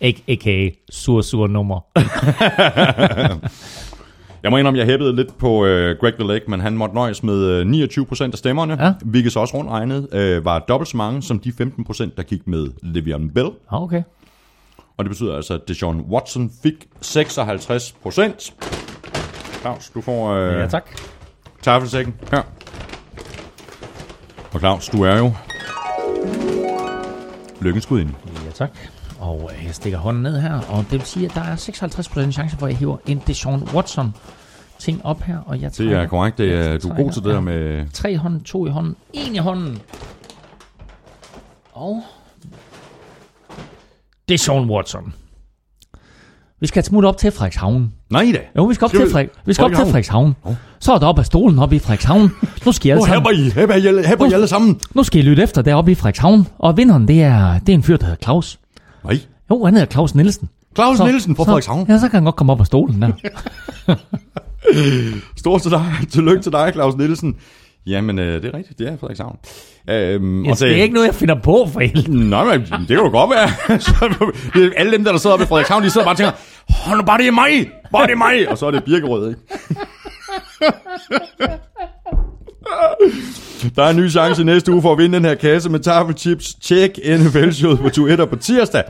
A.k.a. 0.00 0.70
sur, 0.90 1.20
sur 1.20 1.46
nummer. 1.46 1.80
Jeg 4.42 4.50
må 4.50 4.56
indrømme, 4.56 4.78
jeg 4.78 4.86
hæppede 4.86 5.16
lidt 5.16 5.38
på 5.38 5.64
øh, 5.64 5.96
Greg 6.00 6.14
the 6.14 6.26
Leg, 6.32 6.40
men 6.48 6.60
han 6.60 6.76
måtte 6.76 6.94
nøjes 6.94 7.22
med 7.22 7.34
øh, 7.44 7.66
29% 7.86 8.22
af 8.22 8.38
stemmerne, 8.38 8.84
Ja. 8.84 8.92
hvilket 9.04 9.32
så 9.32 9.40
også 9.40 9.56
rundt 9.56 9.70
regnet 9.70 10.08
øh, 10.12 10.44
var 10.44 10.58
dobbelt 10.58 10.88
så 10.90 10.96
mange 10.96 11.22
som 11.22 11.38
de 11.38 11.50
15%, 11.50 12.10
der 12.16 12.22
gik 12.22 12.46
med 12.46 12.66
Le'Veon 12.84 13.32
Bell. 13.34 13.48
Ah, 13.72 13.82
Okay. 13.82 14.02
Og 14.96 15.04
det 15.04 15.10
betyder 15.10 15.36
altså, 15.36 15.54
at 15.54 15.60
Deshaun 15.68 16.00
Watson 16.00 16.50
fik 16.62 16.74
56%. 17.04 18.52
Claus, 19.60 19.90
du 19.94 20.00
får 20.00 20.28
øh, 20.32 20.52
Ja, 20.60 20.66
tak. 20.66 20.84
tafelsækken 21.62 22.14
her. 22.30 22.42
Og 24.52 24.60
Claus, 24.60 24.88
du 24.88 25.02
er 25.02 25.18
jo 25.18 25.32
lykkens 27.60 27.86
gudinde. 27.86 28.12
Ja, 28.46 28.50
tak. 28.50 28.70
Og 29.18 29.50
øh, 29.58 29.64
jeg 29.66 29.74
stikker 29.74 29.98
hånden 29.98 30.22
ned 30.22 30.40
her, 30.40 30.60
og 30.68 30.82
det 30.90 30.92
vil 30.92 31.02
sige, 31.02 31.26
at 31.26 31.34
der 31.34 31.40
er 31.40 31.56
56% 31.56 32.30
chance 32.32 32.56
for, 32.56 32.66
at 32.66 32.70
jeg 32.72 32.78
hiver 32.78 32.96
en 33.06 33.22
Deshaun 33.26 33.68
Watson 33.74 34.14
ting 34.78 35.06
op 35.06 35.22
her, 35.22 35.38
og 35.46 35.60
jeg 35.60 35.78
Det 35.78 35.92
er 35.92 36.06
korrekt. 36.06 36.38
Det 36.38 36.54
er, 36.54 36.78
du 36.78 36.88
er 36.88 36.94
god 36.94 37.12
til 37.12 37.22
det 37.22 37.34
der 37.34 37.40
med... 37.40 37.86
Tre 37.92 38.16
hånden, 38.18 38.40
to 38.40 38.66
i 38.66 38.70
hånden, 38.70 38.96
en 39.12 39.34
i 39.34 39.38
hånden. 39.38 39.78
Og... 41.72 42.02
Det 44.28 44.34
er 44.34 44.38
Sean 44.38 44.70
Watson. 44.70 45.14
Vi 46.60 46.66
skal 46.66 46.84
smutte 46.84 47.06
op 47.06 47.16
til 47.16 47.30
Frederikshavn. 47.30 47.92
Nej 48.10 48.32
da. 48.34 48.38
Jo, 48.56 48.64
vi 48.64 48.74
skal 48.74 48.84
op 48.84 48.88
Skal 48.90 49.00
til, 49.00 49.06
vi- 49.06 49.12
Fred... 49.12 49.26
vi 49.44 49.52
skal 49.52 49.64
op 49.64 49.70
til 49.70 49.76
Frederikshavn? 49.76 50.34
Frederikshavn. 50.42 50.56
Så 50.80 50.92
er 50.94 50.98
der 50.98 51.06
op 51.06 51.18
af 51.18 51.26
stolen 51.26 51.58
oppe 51.58 51.76
i 51.76 51.78
Frederikshavn. 51.78 52.30
Nu 52.66 52.72
skal 52.72 52.86
I 52.86 52.90
alle 52.90 53.00
Nu 53.00 53.06
sammen... 53.06 53.34
I, 53.34 53.50
hæpper 53.50 53.74
I, 53.74 54.06
hæpper 54.06 54.26
I 54.30 54.32
alle 54.32 54.46
sammen. 54.48 54.80
Nu 54.94 55.02
skal 55.02 55.20
I 55.20 55.22
lytte 55.22 55.42
efter 55.42 55.62
deroppe 55.62 55.92
i 55.92 55.94
Frederikshavn. 55.94 56.46
Og 56.58 56.76
vinderen, 56.76 57.08
det 57.08 57.22
er, 57.22 57.58
det 57.58 57.68
er 57.68 57.74
en 57.74 57.82
fyr, 57.82 57.96
der 57.96 58.04
hedder 58.06 58.22
Claus. 58.22 58.58
Nej. 59.04 59.18
Jo, 59.50 59.64
han 59.64 59.74
hedder 59.74 59.86
Claus 59.92 60.14
Nielsen. 60.14 60.48
Claus 60.74 61.00
Nielsen 61.00 61.36
fra 61.36 61.42
så, 61.44 61.46
Frederikshavn. 61.46 61.86
Ja, 61.88 61.98
så 61.98 62.08
kan 62.08 62.14
han 62.16 62.24
godt 62.24 62.36
komme 62.36 62.52
op 62.52 62.60
af 62.60 62.66
stolen 62.66 63.02
der. 63.02 63.10
Stort 65.36 65.62
til 65.62 65.70
dig. 65.70 65.84
Tillykke 66.10 66.42
til 66.42 66.52
dig, 66.52 66.70
Claus 66.74 66.96
Nielsen. 66.96 67.36
Jamen, 67.86 68.18
øh, 68.18 68.42
det 68.42 68.54
er 68.54 68.58
rigtigt. 68.58 68.78
Det 68.78 68.88
er 68.88 68.96
Frederikshavn. 68.96 69.38
Øhm, 69.90 70.44
Ja, 70.44 70.50
det 70.50 70.62
er 70.62 70.82
ikke 70.82 70.94
noget, 70.94 71.06
jeg 71.06 71.14
finder 71.14 71.34
på 71.34 71.68
for 71.72 71.80
helvede. 71.80 72.30
Nej, 72.30 72.44
men 72.44 72.60
det 72.60 72.86
kan 72.88 72.96
jo 72.96 73.08
godt 73.10 73.30
være. 73.30 73.78
Så, 73.80 74.30
alle 74.76 74.92
dem, 74.92 75.04
der, 75.04 75.12
der 75.12 75.18
sidder 75.18 75.36
ved 75.36 75.46
Frederikshavn, 75.46 75.82
de 75.82 75.90
sidder 75.90 76.04
bare 76.04 76.12
og 76.12 76.16
tænker, 76.16 76.32
hold 76.72 76.98
nu 76.98 77.04
bare, 77.04 77.18
det 77.18 77.26
er 77.26 77.30
mig! 77.32 77.70
Bare 77.92 78.06
det 78.06 78.12
er 78.12 78.16
mig! 78.16 78.48
Og 78.48 78.58
så 78.58 78.66
er 78.66 78.70
det 78.70 78.84
birkerød, 78.84 79.28
ikke? 79.28 79.40
Der 83.76 83.82
er 83.82 83.90
en 83.90 83.96
ny 83.96 84.10
chance 84.10 84.44
næste 84.44 84.72
uge 84.72 84.82
for 84.82 84.92
at 84.92 84.98
vinde 84.98 85.16
den 85.16 85.24
her 85.24 85.34
kasse 85.34 85.70
med 85.70 85.80
taffelchips. 85.80 86.54
Tjek 86.54 86.98
NFL-showet 87.04 87.78
på 87.78 87.88
Twitter 87.88 88.24
på 88.24 88.36
tirsdag 88.36 88.84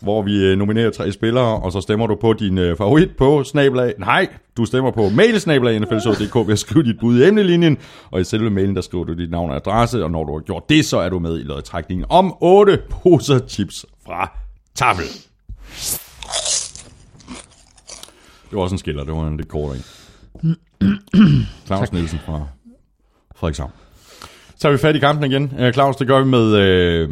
hvor 0.00 0.22
vi 0.22 0.44
øh, 0.44 0.58
nominerer 0.58 0.90
tre 0.90 1.12
spillere, 1.12 1.60
og 1.60 1.72
så 1.72 1.80
stemmer 1.80 2.06
du 2.06 2.14
på 2.14 2.32
din 2.32 2.58
øh, 2.58 2.76
favorit 2.76 3.10
på 3.18 3.44
snablag. 3.44 3.94
Nej, 3.98 4.28
du 4.56 4.64
stemmer 4.64 4.90
på 4.90 5.08
mailsnablag 5.08 5.80
nflshow.dk 5.80 6.34
ved 6.34 6.52
at 6.52 6.58
skrive 6.58 6.84
dit 6.84 7.00
bud 7.00 7.20
i 7.20 7.28
emnelinjen, 7.28 7.78
og 8.10 8.20
i 8.20 8.24
selve 8.24 8.50
mailen, 8.50 8.76
der 8.76 8.82
skriver 8.82 9.04
du 9.04 9.14
dit 9.14 9.30
navn 9.30 9.50
og 9.50 9.56
adresse, 9.56 10.04
og 10.04 10.10
når 10.10 10.24
du 10.24 10.32
har 10.32 10.40
gjort 10.40 10.68
det, 10.68 10.84
så 10.84 10.98
er 10.98 11.08
du 11.08 11.18
med 11.18 11.40
i 11.40 11.42
lodtrækningen 11.42 12.06
om 12.08 12.34
8 12.40 12.78
poser 12.90 13.40
chips 13.48 13.86
fra 14.06 14.32
Tafel. 14.74 15.04
Det 18.50 18.56
var 18.56 18.62
også 18.62 18.74
en 18.74 18.78
skiller, 18.78 19.04
det 19.04 19.14
var 19.14 19.26
en 19.26 19.36
lidt 19.36 19.48
kortere 19.48 19.76
en. 19.76 19.84
Claus 21.66 21.92
Nielsen 21.92 22.18
fra 22.26 22.46
Frederikshavn. 23.40 23.70
Så 24.56 24.68
er 24.68 24.72
vi 24.72 24.78
fat 24.78 24.96
i 24.96 24.98
kampen 24.98 25.30
igen. 25.30 25.52
Øh, 25.58 25.72
Claus, 25.72 25.96
det 25.96 26.06
gør 26.06 26.18
vi 26.20 26.28
med 26.28 26.56
øh, 26.56 27.08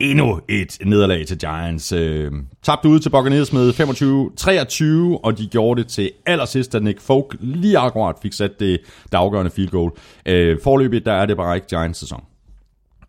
endnu 0.00 0.40
et 0.48 0.78
nederlag 0.84 1.26
til 1.26 1.38
Giants. 1.38 1.92
Øh, 1.92 2.32
tabte 2.62 2.88
ude 2.88 3.00
til 3.00 3.10
Buccaneers 3.10 3.52
med 3.52 3.70
25-23, 5.16 5.20
og 5.24 5.38
de 5.38 5.46
gjorde 5.46 5.82
det 5.82 5.90
til 5.90 6.10
allersidst, 6.26 6.72
da 6.72 6.78
Nick 6.78 7.00
Folk 7.00 7.36
lige 7.40 7.78
akkurat 7.78 8.16
fik 8.22 8.32
sat 8.32 8.60
det, 8.60 8.80
det 9.04 9.14
afgørende 9.14 9.50
field 9.50 9.70
goal. 9.70 9.90
Øh, 10.26 10.58
forløbig, 10.64 11.06
der 11.06 11.12
er 11.12 11.26
det 11.26 11.36
bare 11.36 11.54
ikke 11.54 11.66
Giants 11.66 11.98
sæson. 11.98 12.24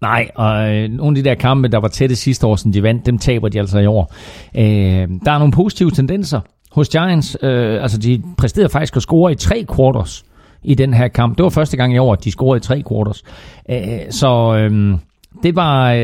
Nej, 0.02 0.30
og 0.36 0.74
øh, 0.74 0.90
nogle 0.90 1.18
af 1.18 1.24
de 1.24 1.30
der 1.30 1.36
kampe, 1.36 1.68
der 1.68 1.78
var 1.78 1.88
tætte 1.88 2.16
sidste 2.16 2.48
år, 2.48 2.56
som 2.56 2.72
de 2.72 2.84
vandt, 2.84 3.06
dem 3.06 3.18
taber 3.18 3.50
de 3.50 3.60
altså 3.60 3.80
i 3.80 3.86
år. 3.86 4.14
Øh, 4.56 4.64
der 5.26 5.32
er 5.32 5.38
nogle 5.38 5.54
positive 5.54 5.92
tendenser 5.92 6.42
hos 6.72 6.90
Giants. 6.90 7.38
Øh, 7.42 7.82
altså, 7.84 7.98
de 7.98 8.24
præsterede 8.38 8.70
faktisk 8.70 8.96
at 8.96 9.02
score 9.02 9.32
i 9.32 9.36
tre 9.36 9.66
quarters 9.76 10.26
i 10.66 10.74
den 10.74 10.94
her 10.94 11.08
kamp. 11.08 11.38
Det 11.38 11.44
var 11.44 11.50
første 11.50 11.78
gang 11.78 11.94
i 11.94 11.98
år, 11.98 12.14
at 12.14 12.24
de 12.24 12.32
scorede 12.32 12.58
i 12.58 12.62
tre 12.62 12.84
quarters. 12.90 13.24
Øh, 13.70 14.00
så 14.10 14.56
øh, 14.58 14.98
det 15.44 15.56
var, 15.56 15.94
øh, 15.94 16.00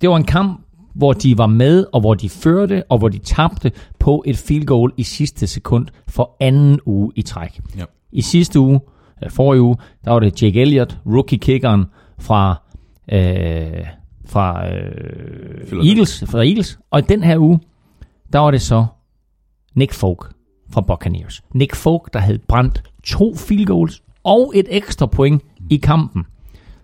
det 0.00 0.10
var 0.10 0.16
en 0.16 0.24
kamp, 0.24 0.60
hvor 0.94 1.12
de 1.12 1.38
var 1.38 1.46
med, 1.46 1.86
og 1.92 2.00
hvor 2.00 2.14
de 2.14 2.28
førte, 2.28 2.82
og 2.88 2.98
hvor 2.98 3.08
de 3.08 3.18
tabte 3.18 3.72
på 3.98 4.22
et 4.26 4.36
field 4.36 4.66
goal 4.66 4.92
i 4.96 5.02
sidste 5.02 5.46
sekund 5.46 5.86
for 6.08 6.36
anden 6.40 6.80
uge 6.86 7.12
i 7.16 7.22
træk. 7.22 7.60
Ja. 7.78 7.84
I 8.12 8.22
sidste 8.22 8.60
uge, 8.60 8.80
eller 9.20 9.30
forrige 9.30 9.62
uge, 9.62 9.76
der 10.04 10.10
var 10.10 10.20
det 10.20 10.42
Jake 10.42 10.60
Elliott, 10.60 10.98
rookie-kickeren 11.06 11.84
fra, 12.18 12.62
øh, 13.12 13.86
fra 14.26 14.68
øh, 14.68 15.88
Eagles, 15.88 16.24
fra 16.26 16.38
Eagles. 16.38 16.78
Og 16.90 16.98
i 16.98 17.02
den 17.02 17.22
her 17.22 17.38
uge, 17.38 17.60
der 18.32 18.38
var 18.38 18.50
det 18.50 18.62
så 18.62 18.86
Nick 19.74 19.92
Folk 19.92 20.32
fra 20.72 20.80
Buccaneers. 20.80 21.42
Nick 21.54 21.74
Folk, 21.74 22.12
der 22.12 22.18
havde 22.18 22.38
brændt 22.48 22.82
to 23.04 23.34
field 23.36 23.66
goals 23.66 24.02
og 24.24 24.52
et 24.54 24.66
ekstra 24.70 25.06
point 25.06 25.42
i 25.70 25.76
kampen. 25.76 26.24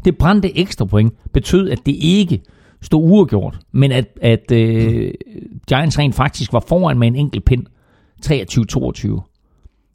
Det 0.05 0.19
brændte 0.19 0.59
ekstra 0.59 0.85
point 0.85 1.13
betød, 1.33 1.71
at 1.71 1.79
det 1.87 1.97
ikke 2.01 2.43
stod 2.83 3.03
uafgjort, 3.11 3.59
men 3.73 3.93
at, 3.93 4.07
at 4.23 4.53
øh, 4.53 5.15
Giants 5.69 5.99
rent 5.99 6.15
faktisk 6.15 6.53
var 6.53 6.65
foran 6.69 6.99
med 6.99 7.09
en 7.09 7.17
enkelt 7.17 7.45
pind. 7.45 7.67
23-22. 8.27 9.21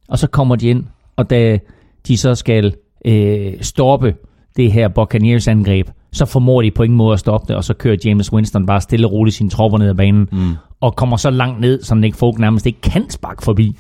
Og 0.08 0.20
så 0.20 0.28
kommer 0.28 0.56
de 0.56 0.68
ind, 0.68 0.86
og 1.16 1.30
da 1.30 1.60
de 2.08 2.18
så 2.18 2.36
skal 2.36 2.76
øh, 3.06 3.54
stoppe 3.62 4.16
det 4.56 4.72
her 4.72 4.88
Buccaneers 4.88 5.48
angreb, 5.48 5.90
så 6.14 6.26
formår 6.26 6.62
de 6.62 6.72
på 6.72 6.84
ingen 6.84 6.98
måde 6.98 7.14
at 7.14 7.20
stoppe 7.20 7.48
det, 7.48 7.56
og 7.56 7.64
så 7.64 7.74
kører 7.74 7.98
James 8.06 8.34
Winston 8.34 8.66
bare 8.66 8.82
stille 8.82 9.08
og 9.08 9.12
roligt 9.12 9.36
sine 9.36 9.50
tropper 9.50 9.78
ned 9.78 9.90
ad 9.90 9.96
banen, 9.96 10.30
mm. 10.32 10.56
og 10.82 10.96
kommer 10.96 11.18
så 11.18 11.30
langt 11.30 11.60
ned, 11.60 11.84
som 11.84 11.98
Nick 11.98 12.16
Folk 12.16 12.40
nærmest 12.40 12.66
ikke 12.66 12.82
kan 12.82 13.10
sparke 13.10 13.44
forbi, 13.44 13.78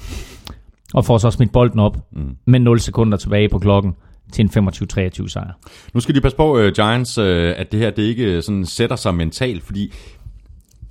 og 0.93 1.05
får 1.05 1.17
så 1.17 1.31
smidt 1.31 1.51
bolden 1.51 1.79
op 1.79 1.97
mm. 2.11 2.35
med 2.45 2.59
0 2.59 2.79
sekunder 2.79 3.17
tilbage 3.17 3.49
på 3.49 3.59
klokken 3.59 3.95
til 4.31 4.49
en 4.57 4.69
25-23 4.69 5.27
sejr. 5.27 5.51
Nu 5.93 5.99
skal 5.99 6.15
de 6.15 6.21
passe 6.21 6.37
på, 6.37 6.59
uh, 6.59 6.67
Giants, 6.67 7.17
uh, 7.17 7.25
at 7.57 7.71
det 7.71 7.79
her 7.79 7.89
det 7.89 8.03
ikke 8.03 8.23
øh, 8.23 8.43
sådan 8.43 8.65
sætter 8.65 8.95
sig 8.95 9.15
mentalt, 9.15 9.63
fordi 9.63 9.93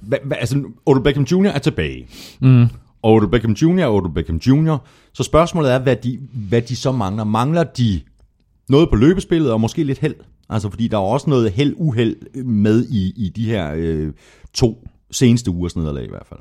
hva, 0.01 0.17
hva, 0.25 0.35
altså, 0.35 0.63
Odell 0.87 1.05
Beckham 1.05 1.25
Jr. 1.25 1.47
er 1.47 1.59
tilbage. 1.59 2.07
Mm. 2.41 2.67
Odell 3.03 3.31
Beckham 3.31 3.53
Jr. 3.53 3.81
er 3.81 3.89
Odell 3.89 4.15
Beckham 4.15 4.37
Jr. 4.37 4.77
Så 5.13 5.23
spørgsmålet 5.23 5.73
er, 5.73 5.79
hvad 5.79 5.97
de, 5.97 6.19
hvad 6.33 6.63
de 6.63 6.77
så 6.77 6.93
mangler. 6.93 7.25
Mangler 7.25 7.63
de 7.65 8.01
noget 8.69 8.89
på 8.91 8.97
løbespillet, 8.97 9.53
og 9.53 9.61
måske 9.61 9.85
lidt 9.85 9.99
held? 9.99 10.15
Altså, 10.51 10.71
fordi 10.71 10.89
der 10.89 10.97
er 10.97 11.03
også 11.03 11.31
noget 11.31 11.51
held-uheld 11.51 12.45
med 12.45 12.85
i, 12.85 13.13
i 13.17 13.29
de 13.29 13.45
her 13.45 13.73
øh, 13.77 14.13
to 14.55 14.89
seneste 15.11 15.51
ugers 15.51 15.77
nederlag 15.77 16.05
i 16.05 16.11
hvert 16.11 16.27
fald. 16.27 16.41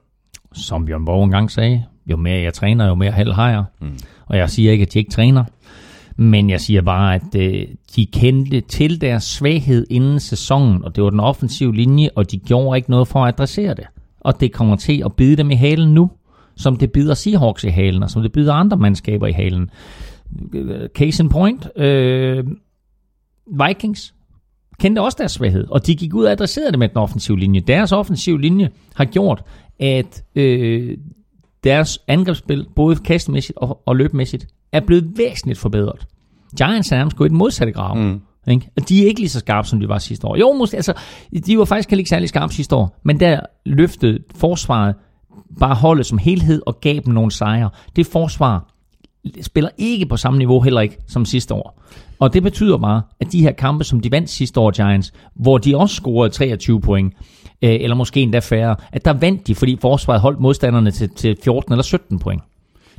Som 0.54 0.86
Bjørn 0.86 1.06
Borg 1.06 1.24
engang 1.24 1.52
sagde, 1.52 1.84
jo 2.08 2.18
mere 2.18 2.42
jeg 2.42 2.54
træner, 2.54 2.88
jo 2.88 2.96
mere 2.96 3.12
held 3.12 3.32
har 3.32 3.50
jeg. 3.50 3.64
Mm. 3.82 3.98
Og 4.26 4.38
jeg 4.38 4.50
siger 4.50 4.72
ikke, 4.72 4.82
at 4.82 4.94
de 4.94 5.00
ikke 5.00 5.12
træner. 5.12 5.44
Men 6.16 6.50
jeg 6.50 6.62
siger 6.62 6.82
bare, 6.82 7.16
at 7.16 7.36
øh, 7.36 7.68
de 7.96 8.06
kendte 8.06 8.62
til 8.62 9.02
deres 9.02 9.24
svaghed 9.24 9.88
inden 9.90 10.20
sæsonen, 10.20 10.86
og 10.86 10.96
det 10.96 11.04
var 11.04 11.10
den 11.10 11.20
offensive 11.20 11.76
linje, 11.76 12.10
og 12.16 12.32
de 12.32 12.38
gjorde 12.38 12.78
ikke 12.78 12.90
noget 12.90 13.08
for 13.08 13.26
at 13.26 13.34
adressere 13.34 13.74
det. 13.74 13.86
Og 14.20 14.40
det 14.40 14.54
kommer 14.54 14.76
til 14.76 15.02
at 15.06 15.14
bide 15.14 15.36
dem 15.36 15.52
i 15.52 15.56
halen 15.56 15.94
nu, 15.94 16.12
som 16.56 16.76
det 16.76 16.92
bider 16.92 17.14
Seahawks 17.14 17.64
i 17.64 17.70
halen, 17.70 18.04
og 18.04 18.10
som 18.10 18.22
det 18.22 18.32
bider 18.32 18.54
andre 18.54 18.78
mandskaber 18.78 19.28
i 19.28 19.32
halen. 19.32 19.70
Case 20.96 21.24
in 21.24 21.30
point, 21.30 21.68
øh, 21.76 22.44
Vikings 23.68 24.14
kendte 24.80 25.02
også 25.02 25.16
deres 25.20 25.32
svaghed, 25.32 25.68
og 25.70 25.88
de 25.88 25.96
gik 25.96 26.14
ud 26.14 26.26
og 26.26 26.32
adresserede 26.32 26.72
det 26.72 26.80
med 26.80 26.90
den 26.90 26.98
offensive 26.98 27.40
linje. 27.40 27.60
Deres 27.60 27.92
offensive 27.92 28.42
linje 28.42 28.70
har 28.96 29.06
gjort, 29.06 29.44
at 29.80 30.24
øh, 30.36 30.98
deres 31.64 32.00
angrebsspil, 32.08 32.66
både 32.76 32.96
kastemæssigt 32.96 33.58
og, 33.58 33.82
og 33.86 33.96
løbmæssigt, 33.96 34.48
er 34.72 34.80
blevet 34.80 35.18
væsentligt 35.18 35.60
forbedret. 35.60 36.08
Giants 36.58 36.92
er 36.92 36.98
nærmest 36.98 37.18
gået 37.18 37.28
i 37.28 37.30
den 37.30 37.38
modsatte 37.38 37.74
grav. 37.74 37.98
Mm. 37.98 38.22
Ikke? 38.48 38.70
Og 38.78 38.90
de 38.90 39.04
er 39.04 39.08
ikke 39.08 39.20
lige 39.20 39.30
så 39.30 39.40
skarpe, 39.40 39.68
som 39.68 39.80
de 39.80 39.90
var 39.90 39.98
sidste 39.98 40.28
år. 40.28 40.36
Jo, 40.38 40.54
måske, 40.54 40.78
altså, 40.78 40.94
de 41.46 41.58
var 41.58 41.66
faktisk 41.66 41.90
heller 41.90 42.00
ikke 42.00 42.10
særlig 42.10 42.30
skarpe 42.30 42.54
sidste 42.54 42.76
år, 42.76 43.00
men 43.04 43.20
der 43.20 43.40
løftede 43.66 44.20
forsvaret 44.36 44.96
bare 45.60 45.76
holdet 45.76 46.06
som 46.06 46.18
helhed 46.18 46.62
og 46.66 46.82
gav 46.82 47.00
dem 47.06 47.14
nogle 47.14 47.32
sejre. 47.32 47.70
Det 47.96 48.06
forsvar 48.06 48.74
spiller 49.42 49.70
ikke 49.78 50.06
på 50.06 50.18
samme 50.18 50.38
niveau 50.38 50.62
heller 50.62 50.82
ikke 50.82 50.98
som 51.08 51.26
sidste 51.26 51.54
år. 51.54 51.82
Og 52.20 52.34
det 52.34 52.44
betyder 52.44 52.78
bare, 52.78 53.02
at 53.20 53.32
de 53.32 53.42
her 53.42 53.52
kampe, 53.52 53.84
som 53.84 54.00
de 54.00 54.12
vandt 54.12 54.30
sidste 54.30 54.60
år, 54.60 54.72
Giants, 54.72 55.14
hvor 55.36 55.58
de 55.58 55.78
også 55.78 55.96
scorede 55.96 56.34
23 56.34 56.82
point, 56.82 57.14
øh, 57.62 57.78
eller 57.82 57.96
måske 57.96 58.22
endda 58.22 58.40
færre, 58.40 58.76
at 58.92 59.06
der 59.06 59.14
vandt 59.14 59.48
de, 59.48 59.56
fordi 59.56 59.78
forsvaret 59.82 60.22
holdt 60.22 60.40
modstanderne 60.40 60.92
til, 60.92 61.10
til 61.10 61.38
14 61.44 61.74
eller 61.74 61.84
17 61.84 62.20
point. 62.20 62.42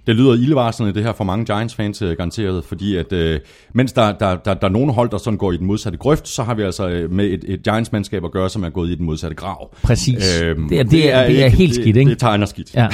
Det 0.06 0.16
lyder 0.16 0.34
ildevarslende, 0.34 0.94
det 0.94 1.02
her 1.02 1.12
for 1.12 1.24
mange 1.24 1.44
Giants-fans 1.44 2.02
øh, 2.02 2.16
garanteret, 2.16 2.64
fordi 2.64 2.96
at 2.96 3.12
øh, 3.12 3.40
mens 3.74 3.92
der, 3.92 4.12
der, 4.12 4.36
der, 4.36 4.54
der 4.54 4.66
er 4.66 4.72
nogle 4.72 4.92
hold, 4.92 5.10
der 5.10 5.18
sådan 5.18 5.36
går 5.36 5.52
i 5.52 5.56
den 5.56 5.66
modsatte 5.66 5.98
grøft, 5.98 6.28
så 6.28 6.42
har 6.42 6.54
vi 6.54 6.62
altså 6.62 6.88
øh, 6.88 7.10
med 7.10 7.24
et, 7.24 7.44
et 7.46 7.62
Giants-mandskab 7.62 8.24
at 8.24 8.30
gøre, 8.30 8.50
som 8.50 8.64
er 8.64 8.70
gået 8.70 8.90
i 8.90 8.94
den 8.94 9.06
modsatte 9.06 9.36
grav. 9.36 9.74
Præcis. 9.82 10.42
Øhm, 10.42 10.68
det, 10.68 10.78
er, 10.78 10.82
det, 10.82 11.12
er, 11.12 11.26
det 11.26 11.44
er 11.44 11.48
helt 11.48 11.74
skidt, 11.74 11.86
ikke? 11.86 12.00
Det, 12.00 12.06
det 12.06 12.18
tegner 12.18 12.46
skidt. 12.46 12.74
Ja. 12.74 12.88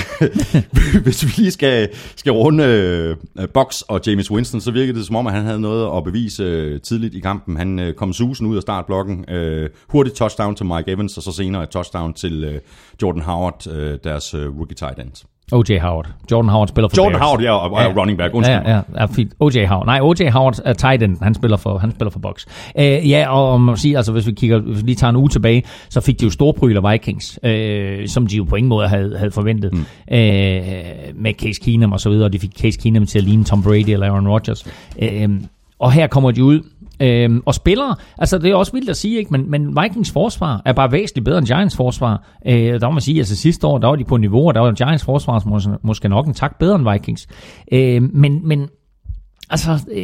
Hvis 1.05 1.25
vi 1.25 1.33
lige 1.37 1.51
skal, 1.51 1.89
skal 2.17 2.33
runde 2.33 2.65
øh, 3.39 3.49
Box 3.55 3.81
og 3.81 4.01
James 4.07 4.31
Winston, 4.31 4.61
så 4.61 4.71
virkede 4.71 4.99
det 4.99 5.07
som 5.07 5.17
om, 5.17 5.27
at 5.27 5.33
han 5.33 5.45
havde 5.45 5.61
noget 5.61 5.97
at 5.97 6.05
bevise 6.05 6.43
øh, 6.43 6.81
tidligt 6.81 7.15
i 7.15 7.21
kampen. 7.21 7.57
Han 7.57 7.79
øh, 7.79 7.95
kom 7.95 8.13
susen 8.13 8.47
ud 8.47 8.57
af 8.57 8.63
startblokken. 8.63 9.31
Øh, 9.31 9.71
hurtigt 9.89 10.17
touchdown 10.17 10.55
til 10.55 10.67
Mike 10.67 10.93
Evans, 10.93 11.17
og 11.17 11.23
så 11.23 11.33
senere 11.33 11.63
et 11.63 11.69
touchdown 11.69 12.15
til 12.15 12.45
øh, 12.45 12.61
Jordan 13.03 13.23
Howard, 13.23 13.67
øh, 13.67 13.99
deres 14.05 14.35
øh, 14.35 14.59
rookie 14.59 14.75
tight 14.75 14.99
end. 14.99 15.36
O.J. 15.53 15.79
Howard. 15.81 16.07
Jordan 16.31 16.49
Howard 16.49 16.69
spiller 16.69 16.89
for 16.89 16.97
Jordan 16.97 17.13
Bears. 17.13 17.25
Howard, 17.25 17.41
ja, 17.43 17.51
og, 17.53 17.83
Ja. 17.83 18.01
running 18.01 18.19
back. 18.19 18.35
Undskyld 18.35 18.57
Ja, 18.57 18.71
ja, 18.75 18.81
ja, 18.97 19.07
fint. 19.07 19.33
O.J. 19.41 19.67
Howard. 19.67 19.87
Nej, 19.87 20.01
O.J. 20.03 20.31
Howard 20.31 20.61
er 20.65 20.73
tight 20.73 21.03
end. 21.03 21.17
Han 21.23 21.35
spiller 21.35 21.57
for, 21.57 21.79
han 21.79 21.91
spiller 21.91 22.11
for 22.11 22.19
Bucks. 22.19 22.47
Uh, 22.79 22.83
ja, 23.11 23.29
og 23.29 23.61
man 23.61 23.77
sige, 23.77 23.97
altså 23.97 24.13
hvis 24.13 24.27
vi 24.27 24.33
kigger, 24.33 24.59
hvis 24.59 24.77
vi 24.77 24.83
lige 24.87 24.97
tager 24.97 25.11
en 25.11 25.17
uge 25.17 25.29
tilbage, 25.29 25.63
så 25.89 26.01
fik 26.01 26.21
de 26.21 26.25
jo 26.25 26.31
storbryler 26.31 26.91
Vikings, 26.91 27.39
uh, 27.45 28.07
som 28.07 28.27
de 28.27 28.37
jo 28.37 28.45
på 28.45 28.57
ingen 28.57 28.69
måde 28.69 28.89
havde, 28.89 29.19
havde 29.19 29.31
forventet. 29.31 29.73
Mm. 29.73 29.79
Uh, 29.79 29.87
med 31.23 31.33
Case 31.39 31.61
Keenum 31.65 31.93
og 31.93 32.01
så 32.01 32.11
videre, 32.11 32.25
og 32.25 32.33
de 32.33 32.39
fik 32.39 32.51
Case 32.61 32.79
Keenum 32.83 33.07
til 33.07 33.19
at 33.19 33.25
ligne 33.25 33.45
Tom 33.45 33.63
Brady 33.63 33.89
eller 33.91 34.07
Aaron 34.11 34.29
Rodgers. 34.29 34.67
Uh, 35.03 35.31
og 35.79 35.93
her 35.93 36.07
kommer 36.07 36.31
de 36.31 36.45
ud, 36.45 36.61
Øhm, 37.01 37.43
og 37.47 37.55
spillere, 37.55 37.97
altså 38.19 38.39
det 38.39 38.51
er 38.51 38.55
også 38.55 38.73
vildt 38.73 38.91
at 38.91 38.97
sige, 38.97 39.19
ikke? 39.19 39.31
Men, 39.31 39.51
men 39.51 39.77
Vikings 39.83 40.13
forsvar 40.13 40.63
er 40.65 40.73
bare 40.73 40.93
væsentligt 40.93 41.25
bedre 41.25 41.39
end 41.39 41.47
Giants 41.47 41.77
forsvar. 41.77 42.27
Øh, 42.47 42.81
der 42.81 42.89
må 42.89 42.93
man 42.93 43.01
sige, 43.01 43.19
altså 43.19 43.37
sidste 43.37 43.67
år, 43.67 43.79
der 43.79 43.89
var 43.89 43.97
de 43.97 44.05
på 44.05 44.17
niveau, 44.17 44.49
og 44.49 44.55
der 44.55 44.61
var 44.61 44.73
Giants 44.73 45.05
forsvar 45.05 45.43
måske, 45.47 45.71
måske 45.83 46.09
nok 46.09 46.27
en 46.27 46.35
tak 46.35 46.59
bedre 46.59 46.77
end 46.77 46.91
Vikings. 46.93 47.27
Øh, 47.73 48.03
men, 48.03 48.49
men 48.49 48.69
Altså, 49.51 49.71
øh, 49.93 50.01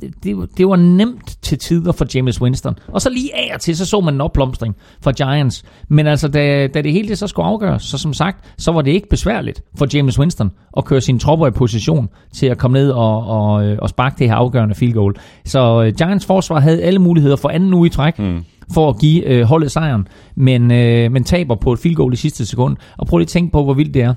det, 0.00 0.14
det, 0.22 0.36
var- 0.68 0.76
nemt 0.76 1.38
til 1.42 1.58
tider 1.58 1.92
for 1.92 2.06
James 2.14 2.40
Winston. 2.40 2.74
Og 2.88 3.00
så 3.02 3.10
lige 3.10 3.36
af 3.36 3.54
og 3.54 3.60
til, 3.60 3.76
så 3.76 3.86
så 3.86 4.00
man 4.00 4.14
en 4.14 4.20
opblomstring 4.20 4.76
fra 5.02 5.12
Giants. 5.12 5.64
Men 5.88 6.06
altså, 6.06 6.28
da, 6.28 6.66
da 6.66 6.82
det 6.82 6.92
hele 6.92 7.08
det 7.08 7.18
så 7.18 7.26
skulle 7.26 7.46
afgøres, 7.46 7.82
så 7.82 7.98
som 7.98 8.12
sagt, 8.14 8.54
så 8.58 8.72
var 8.72 8.82
det 8.82 8.90
ikke 8.90 9.08
besværligt 9.08 9.62
for 9.78 9.86
James 9.94 10.18
Winston 10.18 10.50
at 10.76 10.84
køre 10.84 11.00
sine 11.00 11.18
tropper 11.18 11.46
i 11.46 11.50
position 11.50 12.08
til 12.34 12.46
at 12.46 12.58
komme 12.58 12.78
ned 12.78 12.90
og, 12.90 13.26
og, 13.26 13.64
øh, 13.66 13.78
og 13.82 13.88
sparke 13.88 14.16
det 14.18 14.28
her 14.28 14.34
afgørende 14.34 14.74
field 14.74 14.92
goal. 14.94 15.14
Så 15.44 15.82
øh, 15.82 15.94
Giants 15.94 16.26
forsvar 16.26 16.60
havde 16.60 16.82
alle 16.82 16.98
muligheder 16.98 17.36
for 17.36 17.48
anden 17.48 17.74
uge 17.74 17.86
i 17.86 17.90
træk. 17.90 18.18
Mm 18.18 18.44
for 18.74 18.88
at 18.88 18.98
give 19.00 19.24
øh, 19.26 19.42
holdet 19.44 19.70
sejren, 19.70 20.08
men, 20.34 20.70
øh, 20.70 21.12
men 21.12 21.24
taber 21.24 21.54
på 21.54 21.72
et 21.72 21.78
field 21.78 21.96
goal 21.96 22.12
i 22.12 22.16
sidste 22.16 22.46
sekund. 22.46 22.76
Og 22.98 23.06
prøv 23.06 23.18
lige 23.18 23.24
at 23.24 23.28
tænke 23.28 23.52
på, 23.52 23.64
hvor 23.64 23.74
vildt 23.74 23.94
det 23.94 24.02
er. 24.02 24.14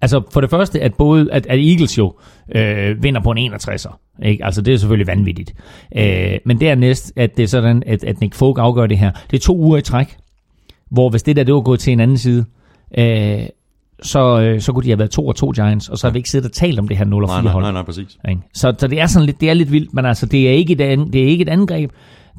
Altså 0.00 0.22
for 0.32 0.40
det 0.40 0.50
første, 0.50 0.80
at 0.80 0.94
både 0.94 1.32
at, 1.32 1.46
at 1.46 1.58
Eagles 1.58 1.98
jo 1.98 2.14
øh, 2.54 3.02
vinder 3.02 3.20
på 3.20 3.30
en 3.30 3.54
61'er. 3.54 3.96
Ikke? 4.24 4.44
Altså 4.44 4.62
det 4.62 4.74
er 4.74 4.78
selvfølgelig 4.78 5.06
vanvittigt. 5.06 5.54
Øh, 5.96 6.38
men 6.44 6.60
dernæst, 6.60 7.12
at 7.16 7.36
det 7.36 7.42
er 7.42 7.46
sådan, 7.46 7.82
at, 7.86 8.04
at 8.04 8.20
Nick 8.20 8.34
Folk 8.34 8.58
afgør 8.58 8.86
det 8.86 8.98
her. 8.98 9.10
Det 9.30 9.36
er 9.36 9.40
to 9.40 9.56
uger 9.56 9.78
i 9.78 9.82
træk, 9.82 10.16
hvor 10.90 11.10
hvis 11.10 11.22
det 11.22 11.36
der 11.36 11.44
det 11.44 11.54
var 11.54 11.60
gået 11.60 11.80
til 11.80 11.92
en 11.92 12.00
anden 12.00 12.18
side, 12.18 12.44
øh, 12.98 13.38
så, 14.02 14.40
øh, 14.40 14.60
så 14.60 14.72
kunne 14.72 14.84
de 14.84 14.88
have 14.88 14.98
været 14.98 15.10
to 15.10 15.26
og 15.26 15.36
to 15.36 15.50
Giants, 15.50 15.88
og 15.88 15.98
så 15.98 16.06
har 16.06 16.12
vi 16.12 16.18
ikke 16.18 16.30
siddet 16.30 16.48
og 16.50 16.52
talt 16.52 16.78
om 16.78 16.88
det 16.88 16.96
her 16.96 17.04
0 17.04 17.22
og 17.24 17.28
Nej, 17.28 17.36
4 17.36 17.44
nej, 17.44 17.52
hold. 17.52 17.64
nej, 17.64 17.72
nej, 17.72 17.82
præcis. 17.82 18.18
Ikke? 18.28 18.40
Så, 18.54 18.74
så 18.78 18.86
det 18.88 19.00
er 19.00 19.06
sådan 19.06 19.26
lidt, 19.26 19.40
det 19.40 19.50
er 19.50 19.54
lidt 19.54 19.72
vildt, 19.72 19.94
men 19.94 20.06
altså 20.06 20.26
det 20.26 20.48
er 20.48 20.52
ikke 20.52 20.72
et, 20.72 20.78
det 21.12 21.22
er 21.22 21.26
ikke 21.26 21.42
et 21.42 21.48
angreb, 21.48 21.90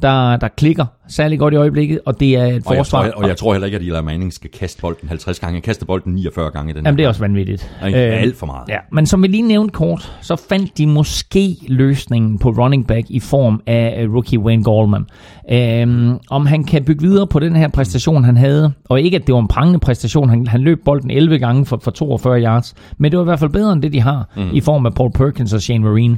der, 0.01 0.37
der 0.37 0.47
klikker 0.47 0.85
særlig 1.07 1.39
godt 1.39 1.53
i 1.53 1.57
øjeblikket, 1.57 1.99
og 2.05 2.19
det 2.19 2.35
er 2.35 2.45
et 2.45 2.45
Og 2.45 2.53
jeg, 2.53 2.63
forsvar. 2.63 3.03
tror, 3.11 3.21
og 3.23 3.27
jeg 3.27 3.37
tror 3.37 3.53
heller 3.53 3.65
ikke, 3.65 3.75
at 3.75 3.81
Eli 3.81 4.01
Manning 4.03 4.33
skal 4.33 4.49
kaste 4.59 4.81
bolden 4.81 5.07
50 5.09 5.39
gange. 5.39 5.53
Han 5.53 5.61
kaster 5.61 5.85
bolden 5.85 6.13
49 6.13 6.51
gange 6.51 6.73
den 6.73 6.85
Jamen, 6.85 6.97
det 6.97 7.03
er 7.03 7.07
også 7.07 7.21
vanvittigt. 7.21 7.71
kamp. 7.79 7.87
Ikke? 7.87 7.99
Alt 7.99 8.35
for 8.37 8.45
meget. 8.45 8.69
Ja, 8.69 8.77
men 8.91 9.05
som 9.05 9.23
vi 9.23 9.27
lige 9.27 9.43
nævnte 9.43 9.71
kort, 9.71 10.17
så 10.21 10.35
fandt 10.49 10.77
de 10.77 10.87
måske 10.87 11.55
løsningen 11.67 12.39
på 12.39 12.49
running 12.49 12.87
back 12.87 13.05
i 13.09 13.19
form 13.19 13.61
af 13.67 14.03
øh, 14.03 14.13
rookie 14.13 14.39
Wayne 14.39 14.63
Gallman. 14.63 15.05
Øhm, 15.51 16.17
om 16.29 16.45
han 16.45 16.63
kan 16.63 16.83
bygge 16.83 17.01
videre 17.01 17.27
på 17.27 17.39
den 17.39 17.55
her 17.55 17.67
præstation, 17.67 18.23
han 18.23 18.37
havde, 18.37 18.71
og 18.89 19.01
ikke 19.01 19.15
at 19.17 19.27
det 19.27 19.33
var 19.35 19.41
en 19.41 19.47
prangende 19.47 19.79
præstation, 19.79 20.29
han, 20.29 20.47
han 20.47 20.61
løb 20.61 20.79
bolden 20.85 21.11
11 21.11 21.39
gange 21.39 21.65
for, 21.65 21.79
for 21.83 21.91
42 21.91 22.41
yards, 22.43 22.75
men 22.97 23.11
det 23.11 23.17
var 23.17 23.23
i 23.23 23.29
hvert 23.29 23.39
fald 23.39 23.51
bedre 23.51 23.73
end 23.73 23.81
det, 23.81 23.93
de 23.93 24.01
har, 24.01 24.29
mm. 24.35 24.49
i 24.53 24.61
form 24.61 24.85
af 24.85 24.93
Paul 24.93 25.11
Perkins 25.11 25.53
og 25.53 25.61
Shane 25.61 25.83
Marine. 25.83 26.17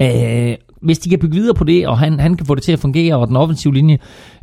Øh, 0.00 0.56
hvis 0.82 0.98
de 0.98 1.10
kan 1.10 1.18
bygge 1.18 1.34
videre 1.36 1.54
på 1.54 1.64
det, 1.64 1.86
og 1.88 1.98
han, 1.98 2.20
han 2.20 2.34
kan 2.36 2.46
få 2.46 2.54
det 2.54 2.62
til 2.62 2.72
at 2.72 2.78
fungere, 2.78 3.16
og 3.16 3.28
den 3.28 3.36
offensive 3.36 3.74
linje 3.74 3.98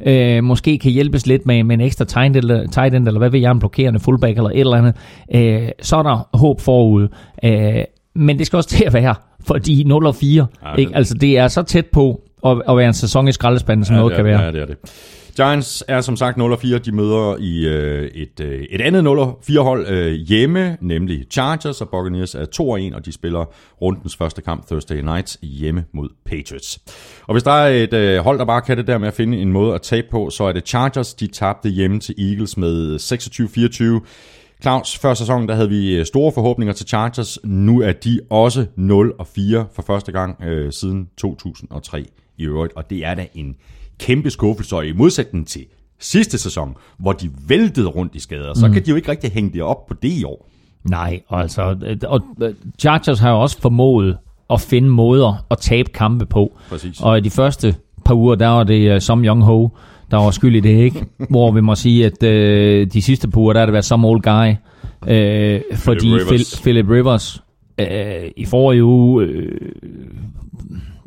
øh, 0.06 0.44
måske 0.44 0.78
kan 0.78 0.92
hjælpes 0.92 1.28
lidt 1.28 1.46
med, 1.46 1.64
med 1.64 1.74
en 1.76 1.82
ekstra 1.82 2.06
tight 2.06 2.26
end, 2.28 2.36
eller, 2.36 2.68
tight 2.68 2.96
end, 2.96 3.08
eller 3.08 3.20
hvad 3.20 3.30
ved 3.30 3.40
jeg, 3.40 3.52
en 3.52 3.60
blokerende 3.60 4.00
fullback 4.00 4.38
eller 4.38 4.50
et 4.50 4.60
eller 4.60 4.78
andet, 4.78 4.96
øh, 5.36 5.70
så 5.82 5.96
er 5.98 6.04
der 6.04 6.28
håb 6.38 6.62
forud. 6.62 7.08
Øh, 7.44 7.76
men 8.16 8.40
det 8.40 8.48
skal 8.48 8.58
også 8.58 8.70
til 8.70 8.84
at 8.86 8.94
være, 8.94 9.16
fordi 9.48 9.84
0 9.84 10.06
og 10.06 10.16
4, 10.16 10.46
Ja, 10.66 10.72
det- 10.72 10.80
ikke? 10.80 10.96
altså 10.96 11.14
det 11.14 11.38
er 11.38 11.48
så 11.48 11.64
tæt 11.64 11.86
på 11.86 12.22
at, 12.46 12.62
at 12.70 12.78
være 12.78 12.88
en 12.88 12.94
sæson 12.94 13.28
i 13.28 13.32
skraldespanden, 13.32 13.86
som 13.86 13.94
ja, 13.96 14.00
noget 14.00 14.12
ja, 14.12 14.16
kan 14.16 14.26
være. 14.26 14.42
Ja, 14.44 14.52
det 14.52 14.62
er 14.62 14.66
det. 14.66 14.78
Giants 15.36 15.84
er 15.88 16.02
som 16.02 16.16
sagt 16.18 16.38
0-4. 16.38 16.78
De 16.78 16.92
møder 16.92 17.38
i 17.40 17.68
øh, 17.68 18.08
et, 18.08 18.40
øh, 18.40 18.62
et 18.70 18.82
andet 18.82 19.02
0-4-hold 19.02 19.88
øh, 19.88 20.14
hjemme, 20.14 20.78
nemlig 20.82 21.26
Chargers, 21.32 21.82
og 21.82 21.90
Buccaneers 21.90 22.36
er 22.36 22.46
2-1, 22.92 22.96
og 22.96 23.06
de 23.06 23.12
spiller 23.12 23.46
rundens 23.82 24.16
første 24.16 24.42
kamp 24.42 24.68
Thursday 24.68 25.02
night 25.02 25.38
hjemme 25.42 25.86
mod 25.94 26.10
Patriots. 26.26 26.80
Og 27.28 27.34
hvis 27.34 27.44
der 27.44 27.52
er 27.52 27.84
et 27.84 27.94
øh, 27.94 28.18
hold, 28.24 28.40
der 28.40 28.46
bare 28.46 28.62
kan 28.62 28.78
det 28.78 28.88
der 28.88 28.98
med 28.98 29.08
at 29.08 29.14
finde 29.14 29.38
en 29.38 29.52
måde 29.52 29.76
at 29.76 29.82
tabe 29.82 30.08
på, 30.12 30.30
så 30.30 30.44
er 30.44 30.52
det 30.52 30.68
Chargers. 30.68 31.14
De 31.14 31.28
tabte 31.28 31.70
hjemme 31.70 32.00
til 32.00 32.16
Eagles 32.18 32.58
med 32.58 32.96
26-24. 34.04 34.62
Claus, 34.62 34.98
før 34.98 35.14
sæsonen, 35.14 35.50
der 35.50 35.56
havde 35.56 35.70
vi 35.70 35.96
øh, 35.96 36.06
store 36.06 36.32
forhåbninger 36.32 36.74
til 36.74 36.88
Chargers. 36.88 37.40
Nu 37.44 37.82
er 37.82 37.92
de 37.92 38.20
også 38.30 38.66
0-4 38.78 39.76
for 39.76 39.84
første 39.88 40.12
gang 40.12 40.44
øh, 40.44 40.72
siden 40.72 41.10
2003 41.18 42.06
i 42.38 42.46
øvrigt, 42.46 42.74
og 42.76 42.90
det 42.90 43.06
er 43.06 43.16
da 43.16 43.28
en 43.34 43.56
kæmpe 44.00 44.30
skuffelse, 44.30 44.76
og 44.76 44.88
i 44.88 44.92
modsætning 44.92 45.48
til 45.48 45.66
sidste 46.00 46.38
sæson, 46.38 46.76
hvor 46.98 47.12
de 47.12 47.30
væltede 47.48 47.88
rundt 47.88 48.16
i 48.16 48.20
skader, 48.20 48.54
så 48.54 48.70
kan 48.70 48.86
de 48.86 48.90
jo 48.90 48.96
ikke 48.96 49.12
rigtig 49.12 49.32
hænge 49.32 49.54
det 49.54 49.62
op 49.62 49.86
på 49.86 49.94
det 49.94 50.12
i 50.12 50.24
år. 50.24 50.50
Nej, 50.90 51.22
altså, 51.30 51.76
øh, 51.86 51.98
og 52.04 52.22
øh, 52.42 52.54
Chargers 52.80 53.20
har 53.20 53.32
jo 53.32 53.42
også 53.42 53.62
formået 53.62 54.18
at 54.50 54.62
finde 54.62 54.90
måder 54.90 55.46
at 55.52 55.58
tabe 55.58 55.92
kampe 55.92 56.26
på. 56.26 56.58
Præcis. 56.70 57.02
Og 57.02 57.18
i 57.18 57.22
de 57.22 57.30
første 57.30 57.76
par 58.06 58.16
uger, 58.16 58.36
der 58.36 58.48
var 58.48 58.64
det 58.64 58.96
uh, 58.96 59.02
Som 59.02 59.26
Young 59.26 59.44
Ho, 59.44 59.70
der 60.12 60.18
var 60.18 60.32
skyld 60.32 60.56
i 60.56 60.60
det, 60.60 60.84
ikke? 60.84 61.06
Hvor 61.30 61.52
vi 61.52 61.62
må 61.62 61.76
sige, 61.76 62.06
at 62.06 62.24
uh, 62.24 62.88
de 62.94 63.02
sidste 63.02 63.30
par 63.30 63.42
uger, 63.42 63.54
der 63.54 63.60
har 63.60 63.66
det 63.66 63.74
været 63.74 63.86
Some 63.86 64.08
Old 64.08 64.22
Guy. 64.22 64.50
Uh, 65.02 65.78
fordi 65.78 66.08
Rivers. 66.08 66.28
Phil, 66.28 66.46
Philip 66.62 66.90
Rivers 66.90 67.44
uh, 67.82 67.88
i 68.38 68.46
forrige 68.46 68.84
uge 68.84 69.26
uh, 69.26 69.58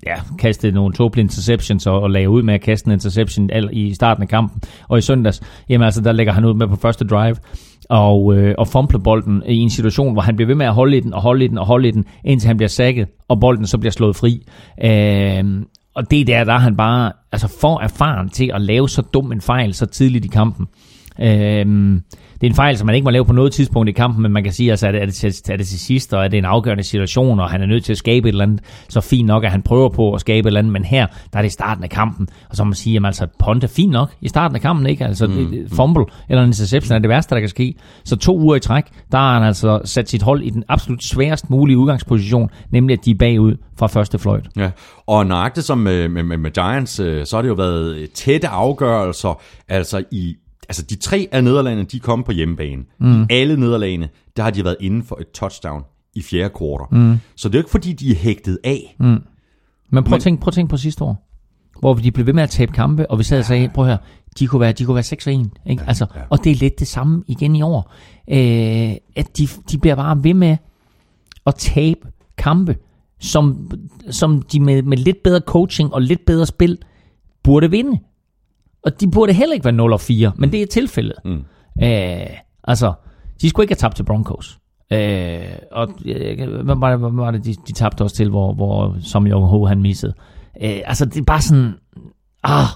ja, 0.08 0.20
kastede 0.38 0.72
nogle 0.72 0.94
tåbelige 0.94 1.22
interceptions 1.22 1.86
og, 1.86 2.02
og 2.02 2.10
lagde 2.10 2.30
ud 2.30 2.42
med 2.42 2.54
at 2.54 2.60
kaste 2.60 2.86
en 2.86 2.92
interception 2.92 3.50
i 3.72 3.94
starten 3.94 4.22
af 4.22 4.28
kampen. 4.28 4.62
Og 4.88 4.98
i 4.98 5.00
søndags, 5.00 5.40
jamen 5.68 5.84
altså, 5.84 6.00
der 6.00 6.12
lægger 6.12 6.32
han 6.32 6.44
ud 6.44 6.54
med 6.54 6.68
på 6.68 6.76
første 6.76 7.04
drive 7.04 7.36
og, 7.88 8.36
øh, 8.36 8.54
og 8.58 8.68
fumble 8.68 8.98
bolden 8.98 9.42
i 9.46 9.56
en 9.56 9.70
situation, 9.70 10.12
hvor 10.12 10.22
han 10.22 10.36
bliver 10.36 10.46
ved 10.46 10.54
med 10.54 10.66
at 10.66 10.74
holde 10.74 10.96
i 10.96 11.00
den 11.00 11.14
og 11.14 11.22
holde 11.22 11.44
i 11.44 11.48
den 11.48 11.58
og 11.58 11.66
holde 11.66 11.88
i 11.88 11.90
den, 11.90 12.04
indtil 12.24 12.46
han 12.46 12.56
bliver 12.56 12.68
sækket, 12.68 13.08
og 13.28 13.40
bolden 13.40 13.66
så 13.66 13.78
bliver 13.78 13.92
slået 13.92 14.16
fri. 14.16 14.42
Øh, 14.84 15.62
og 15.94 16.10
det 16.10 16.20
er 16.20 16.24
der, 16.24 16.44
der 16.44 16.52
er 16.52 16.58
han 16.58 16.76
bare 16.76 17.12
altså 17.32 17.48
for 17.60 17.80
erfaren 17.80 18.28
til 18.28 18.50
at 18.54 18.60
lave 18.60 18.88
så 18.88 19.02
dum 19.02 19.32
en 19.32 19.40
fejl 19.40 19.74
så 19.74 19.86
tidligt 19.86 20.24
i 20.24 20.28
kampen. 20.28 20.66
Øh, 21.20 22.00
det 22.40 22.46
er 22.46 22.50
en 22.50 22.54
fejl, 22.54 22.78
som 22.78 22.86
man 22.86 22.94
ikke 22.94 23.04
må 23.04 23.10
lave 23.10 23.24
på 23.24 23.32
noget 23.32 23.52
tidspunkt 23.52 23.88
i 23.88 23.92
kampen, 23.92 24.22
men 24.22 24.32
man 24.32 24.44
kan 24.44 24.52
sige, 24.52 24.70
altså, 24.70 24.86
er 24.86 24.92
det, 24.92 25.02
er 25.02 25.06
det, 25.06 25.14
til, 25.14 25.34
er 25.48 25.56
det 25.56 25.66
til 25.66 25.80
sidst, 25.80 26.14
og 26.14 26.24
er 26.24 26.28
det 26.28 26.38
en 26.38 26.44
afgørende 26.44 26.82
situation, 26.82 27.40
og 27.40 27.50
han 27.50 27.62
er 27.62 27.66
nødt 27.66 27.84
til 27.84 27.92
at 27.92 27.98
skabe 27.98 28.28
et 28.28 28.32
eller 28.32 28.44
andet, 28.44 28.60
så 28.88 29.00
fint 29.00 29.26
nok, 29.26 29.44
at 29.44 29.50
han 29.50 29.62
prøver 29.62 29.88
på 29.88 30.14
at 30.14 30.20
skabe 30.20 30.46
et 30.46 30.50
eller 30.50 30.58
andet, 30.58 30.72
men 30.72 30.84
her, 30.84 31.06
der 31.32 31.38
er 31.38 31.42
det 31.42 31.48
i 31.48 31.52
starten 31.52 31.84
af 31.84 31.90
kampen, 31.90 32.28
og 32.50 32.56
så 32.56 32.64
må 32.64 32.68
man 32.68 32.74
sige, 32.74 32.92
jamen 32.92 33.06
altså, 33.06 33.26
Ponte 33.38 33.68
fint 33.68 33.92
nok 33.92 34.12
i 34.20 34.28
starten 34.28 34.54
af 34.54 34.62
kampen, 34.62 34.86
ikke? 34.86 35.04
Altså, 35.04 35.26
mm. 35.26 35.68
fumble 35.72 36.04
eller 36.28 36.42
en 36.42 36.48
interception 36.48 36.96
er 36.96 36.98
det 36.98 37.08
værste, 37.08 37.34
der 37.34 37.40
kan 37.40 37.48
ske. 37.48 37.74
Så 38.04 38.16
to 38.16 38.38
uger 38.38 38.56
i 38.56 38.60
træk, 38.60 38.84
der 39.12 39.18
har 39.18 39.34
han 39.34 39.42
altså 39.42 39.80
sat 39.84 40.08
sit 40.08 40.22
hold 40.22 40.42
i 40.42 40.50
den 40.50 40.64
absolut 40.68 41.04
sværest 41.04 41.50
mulige 41.50 41.78
udgangsposition, 41.78 42.50
nemlig 42.70 42.98
at 42.98 43.04
de 43.04 43.10
er 43.10 43.14
bagud 43.14 43.56
fra 43.78 43.86
første 43.86 44.18
fløjt. 44.18 44.48
Ja, 44.56 44.70
og 45.06 45.26
nøjagtigt 45.26 45.66
som 45.66 45.78
med, 45.78 46.08
med, 46.08 46.22
med, 46.22 46.36
med 46.36 46.50
Giants, 46.50 47.00
øh, 47.00 47.26
så 47.26 47.36
har 47.36 47.42
det 47.42 47.48
jo 47.48 47.54
været 47.54 48.10
tætte 48.14 48.48
afgørelser, 48.48 49.40
altså 49.68 50.02
i 50.10 50.36
Altså 50.68 50.82
de 50.82 50.96
tre 50.96 51.28
af 51.32 51.44
nederlagene, 51.44 51.84
de 51.84 52.00
kom 52.00 52.22
på 52.24 52.32
hjemmebane. 52.32 52.82
Mm. 53.00 53.26
Alle 53.30 53.56
nederlagene, 53.56 54.08
der 54.36 54.42
har 54.42 54.50
de 54.50 54.64
været 54.64 54.76
inden 54.80 55.02
for 55.02 55.18
et 55.20 55.30
touchdown 55.30 55.82
i 56.14 56.22
fjerde 56.22 56.50
kvartal. 56.58 56.98
Mm. 56.98 57.18
Så 57.36 57.48
det 57.48 57.54
er 57.54 57.58
jo 57.58 57.60
ikke 57.60 57.70
fordi, 57.70 57.92
de 57.92 58.10
er 58.10 58.14
hægtet 58.14 58.58
af. 58.64 58.96
Mm. 59.00 59.06
Men 59.06 59.20
prøv, 59.90 60.02
Men- 60.04 60.14
at 60.14 60.20
tænke, 60.22 60.40
prøv 60.40 60.48
at 60.48 60.54
tænke 60.54 60.70
på 60.70 60.76
sidste 60.76 61.04
år, 61.04 61.28
hvor 61.80 61.94
de 61.94 62.10
blev 62.12 62.26
ved 62.26 62.32
med 62.32 62.42
at 62.42 62.50
tabe 62.50 62.72
kampe, 62.72 63.10
og 63.10 63.18
vi 63.18 63.24
sad 63.24 63.38
og 63.38 63.44
sagde, 63.44 63.68
prøv 63.74 63.86
her, 63.86 63.96
de 64.38 64.46
kunne 64.46 64.60
være, 64.60 64.72
de 64.72 64.84
kunne 64.84 64.94
være 64.94 65.02
6 65.04 65.26
og 65.26 65.34
1, 65.34 65.50
ikke? 65.66 65.84
Altså, 65.86 66.06
og 66.30 66.44
det 66.44 66.52
er 66.52 66.56
lidt 66.56 66.78
det 66.78 66.88
samme 66.88 67.22
igen 67.26 67.56
i 67.56 67.62
år. 67.62 67.92
Øh, 68.30 68.96
at 69.16 69.38
de, 69.38 69.48
de 69.70 69.78
bliver 69.78 69.94
bare 69.94 70.24
ved 70.24 70.34
med 70.34 70.56
at 71.46 71.54
tabe 71.54 72.00
kampe, 72.38 72.76
som, 73.20 73.70
som 74.10 74.42
de 74.42 74.60
med, 74.60 74.82
med 74.82 74.96
lidt 74.96 75.22
bedre 75.24 75.40
coaching 75.40 75.94
og 75.94 76.02
lidt 76.02 76.26
bedre 76.26 76.46
spil 76.46 76.78
burde 77.42 77.70
vinde. 77.70 77.98
Og 78.84 79.00
de 79.00 79.10
burde 79.10 79.32
heller 79.32 79.54
ikke 79.54 79.64
være 79.64 79.74
0 79.74 79.92
og 79.92 80.00
4, 80.00 80.32
men 80.36 80.52
det 80.52 80.62
er 80.62 80.66
tilfældet. 80.66 81.16
Mm. 81.24 81.44
Øh, 81.82 82.26
altså, 82.64 82.92
de 83.40 83.48
skulle 83.48 83.64
ikke 83.64 83.72
have 83.72 83.88
tabt 83.88 83.96
til 83.96 84.02
Broncos. 84.02 84.58
Øh, 84.92 85.40
og 85.72 85.88
øh, 86.06 86.62
hvad 86.64 86.76
var 86.76 86.90
det, 86.90 86.98
hvad 86.98 87.10
var 87.12 87.30
det 87.30 87.44
de, 87.44 87.54
de 87.68 87.72
tabte 87.72 88.02
også 88.02 88.16
til, 88.16 88.30
hvor, 88.30 88.52
hvor 88.52 88.96
som 89.02 89.26
Jong 89.26 89.46
Ho 89.46 89.66
han 89.66 89.82
missede. 89.82 90.14
Øh, 90.62 90.80
altså, 90.84 91.04
det 91.04 91.16
er 91.20 91.24
bare 91.24 91.40
sådan, 91.40 91.74
ah, 92.44 92.66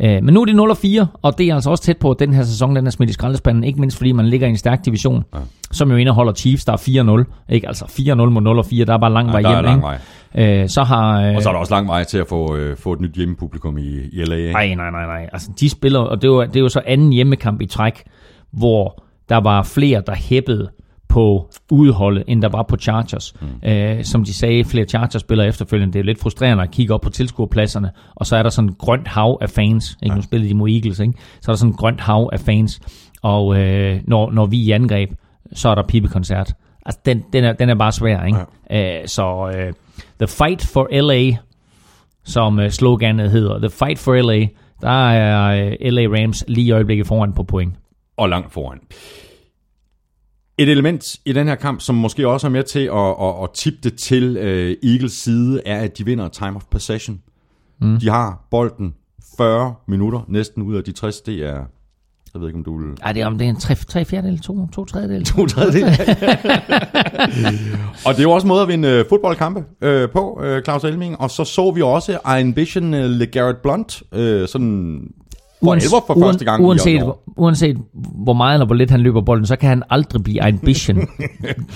Øh, 0.00 0.24
men 0.24 0.34
nu 0.34 0.40
er 0.40 0.44
det 0.44 0.56
0 0.56 0.70
og 0.70 0.76
4, 0.76 1.06
og 1.22 1.38
det 1.38 1.46
er 1.48 1.54
altså 1.54 1.70
også 1.70 1.82
tæt 1.82 1.96
på, 1.96 2.10
at 2.10 2.18
den 2.18 2.34
her 2.34 2.42
sæson 2.42 2.76
den 2.76 2.86
er 2.86 2.90
smidt 2.90 3.10
i 3.10 3.12
skraldespanden. 3.12 3.64
Ikke 3.64 3.80
mindst 3.80 3.96
fordi 3.96 4.12
man 4.12 4.26
ligger 4.26 4.46
i 4.46 4.50
en 4.50 4.56
stærk 4.56 4.84
division, 4.84 5.24
ja. 5.34 5.38
som 5.72 5.90
jo 5.90 5.96
indeholder 5.96 6.32
Chiefs, 6.32 6.64
der 6.64 6.72
er 6.72 7.24
4-0. 7.46 7.52
Ikke? 7.54 7.68
Altså 7.68 7.84
4-0 7.84 8.14
mod 8.14 8.42
0 8.42 8.58
og 8.58 8.66
4, 8.66 8.84
der 8.84 8.94
er 8.94 8.98
bare 8.98 9.12
lang 9.12 9.32
vej 9.32 9.42
der 9.42 9.48
er 9.48 9.54
hjem. 9.54 9.64
lang 9.64 9.76
ikke? 9.76 9.86
vej. 9.86 9.98
Øh, 10.34 10.68
så 10.68 10.82
har... 10.82 11.22
Øh, 11.22 11.36
Og 11.36 11.42
så 11.42 11.48
er 11.48 11.52
der 11.52 11.60
også 11.60 11.74
lang 11.74 11.88
vej 11.88 12.04
til 12.04 12.18
at 12.18 12.26
få, 12.28 12.56
øh, 12.56 12.76
få 12.76 12.92
et 12.92 13.00
nyt 13.00 13.14
hjemmepublikum 13.14 13.78
i, 13.78 13.82
i 14.12 14.24
LA. 14.24 14.36
Ikke? 14.36 14.52
Nej, 14.52 14.74
nej, 14.74 14.90
nej, 14.90 15.06
nej. 15.06 15.28
Altså, 15.32 15.50
de 15.60 15.68
spiller, 15.68 16.00
og 16.00 16.22
det 16.22 16.30
var, 16.30 16.44
det 16.44 16.56
er 16.56 16.60
jo 16.60 16.68
så 16.68 16.80
anden 16.86 17.12
hjemmekamp 17.12 17.60
i 17.60 17.66
træk, 17.66 18.02
hvor 18.52 19.04
der 19.28 19.36
var 19.36 19.62
flere, 19.62 20.02
der 20.06 20.14
hæppede 20.14 20.68
på 21.08 21.50
udholdet, 21.70 22.24
end 22.26 22.42
der 22.42 22.48
var 22.48 22.62
på 22.62 22.76
Chargers. 22.76 23.34
Mm. 23.62 23.68
Øh, 23.68 24.04
som 24.04 24.24
de 24.24 24.34
sagde, 24.34 24.64
flere 24.64 24.84
Chargers-spillere 24.84 25.46
efterfølgende. 25.48 25.92
Det 25.92 25.98
er 25.98 26.04
lidt 26.04 26.20
frustrerende 26.20 26.62
at 26.62 26.70
kigge 26.70 26.94
op 26.94 27.00
på 27.00 27.10
tilskuerpladserne, 27.10 27.90
og 28.16 28.26
så 28.26 28.36
er 28.36 28.42
der 28.42 28.50
sådan 28.50 28.70
et 28.70 28.78
grønt 28.78 29.08
hav 29.08 29.38
af 29.40 29.50
fans. 29.50 29.96
Ikke? 30.02 30.16
Nu 30.16 30.22
spillede 30.22 30.48
de 30.50 30.54
mod 30.54 30.70
Eagles, 30.70 31.00
ikke? 31.00 31.12
Så 31.40 31.50
er 31.50 31.54
der 31.54 31.58
sådan 31.58 31.72
et 31.72 31.78
grønt 31.78 32.00
hav 32.00 32.30
af 32.32 32.40
fans. 32.40 32.80
Og 33.22 33.58
øh, 33.60 34.00
når, 34.04 34.30
når 34.30 34.46
vi 34.46 34.60
er 34.62 34.66
i 34.66 34.70
angreb, 34.70 35.10
så 35.52 35.68
er 35.68 35.74
der 35.74 35.82
pibekoncert. 35.88 36.52
Altså, 36.88 37.00
den, 37.04 37.24
den, 37.32 37.44
er, 37.44 37.52
den 37.52 37.68
er 37.68 37.74
bare 37.74 37.92
svær, 37.92 38.24
ikke? 38.24 38.38
Ja. 38.70 39.00
Øh, 39.00 39.08
så 39.08 39.52
øh, 39.54 39.72
The 40.18 40.28
Fight 40.28 40.66
for 40.66 40.88
LA, 40.92 41.36
som 42.24 42.60
øh, 42.60 42.70
sloganet 42.70 43.30
hedder, 43.30 43.58
The 43.58 43.70
Fight 43.70 43.98
for 43.98 44.14
LA, 44.14 44.46
der 44.80 45.10
er 45.10 45.66
øh, 45.66 45.92
LA 45.92 46.02
Rams 46.02 46.44
lige 46.48 46.66
i 46.66 46.70
øjeblikket 46.70 47.06
foran 47.06 47.32
på 47.32 47.42
point. 47.42 47.74
og 48.16 48.28
langt 48.28 48.52
foran. 48.52 48.78
Et 50.58 50.68
element 50.68 51.16
i 51.24 51.32
den 51.32 51.48
her 51.48 51.54
kamp, 51.54 51.80
som 51.80 51.94
måske 51.94 52.28
også 52.28 52.46
er 52.46 52.50
med 52.50 52.62
til 52.62 52.80
at, 52.80 53.28
at, 53.28 53.42
at 53.42 53.50
tippe 53.54 53.78
det 53.82 53.98
til 53.98 54.36
øh, 54.36 54.76
Eagles 54.82 55.12
side, 55.12 55.62
er, 55.66 55.80
at 55.80 55.98
de 55.98 56.04
vinder 56.04 56.28
time 56.28 56.56
of 56.56 56.62
possession. 56.70 57.20
Mm. 57.80 57.96
De 58.00 58.08
har 58.08 58.46
bolden 58.50 58.94
40 59.36 59.74
minutter, 59.88 60.20
næsten 60.28 60.62
ud 60.62 60.76
af 60.76 60.84
de 60.84 60.92
60. 60.92 61.20
Det 61.20 61.46
er, 61.46 61.64
jeg 62.34 62.40
ved 62.40 62.48
ikke 62.48 62.58
om 62.58 62.64
du 62.64 62.78
vil... 62.78 62.96
Ej, 63.02 63.12
det 63.12 63.22
er 63.22 63.26
om 63.26 63.38
det 63.38 63.44
er 63.44 63.48
en 63.48 63.56
tre, 63.56 63.74
tre 63.74 64.04
fjerdedel, 64.04 64.38
to, 64.38 64.66
to 64.66 64.84
tredjedel. 64.84 65.24
To 65.24 65.46
tredjedel. 65.46 65.84
og 68.06 68.14
det 68.14 68.18
er 68.18 68.22
jo 68.22 68.30
også 68.30 68.44
en 68.44 68.48
måde 68.48 68.62
at 68.62 68.68
vinde 68.68 68.88
øh, 68.88 69.04
fodboldkampe 69.08 69.64
øh, 69.80 70.08
på, 70.10 70.40
øh, 70.44 70.62
Claus 70.62 70.84
Elming. 70.84 71.20
Og 71.20 71.30
så 71.30 71.44
så 71.44 71.70
vi 71.70 71.82
også 71.82 72.18
Ambition 72.24 72.94
øh, 72.94 73.10
LeGarrette 73.10 73.60
Blunt, 73.62 74.02
øh, 74.12 74.48
sådan 74.48 75.00
for 75.64 75.72
alvor 75.72 76.04
for 76.06 76.20
første 76.20 76.44
gang. 76.44 76.64
uanset, 76.64 77.02
uanset 77.36 77.76
hvor 78.24 78.32
meget 78.32 78.54
eller 78.54 78.66
hvor 78.66 78.74
lidt 78.74 78.90
han 78.90 79.00
løber 79.00 79.20
bolden, 79.20 79.46
så 79.46 79.56
kan 79.56 79.68
han 79.68 79.82
aldrig 79.90 80.22
blive 80.22 80.42
ambition. 80.42 80.98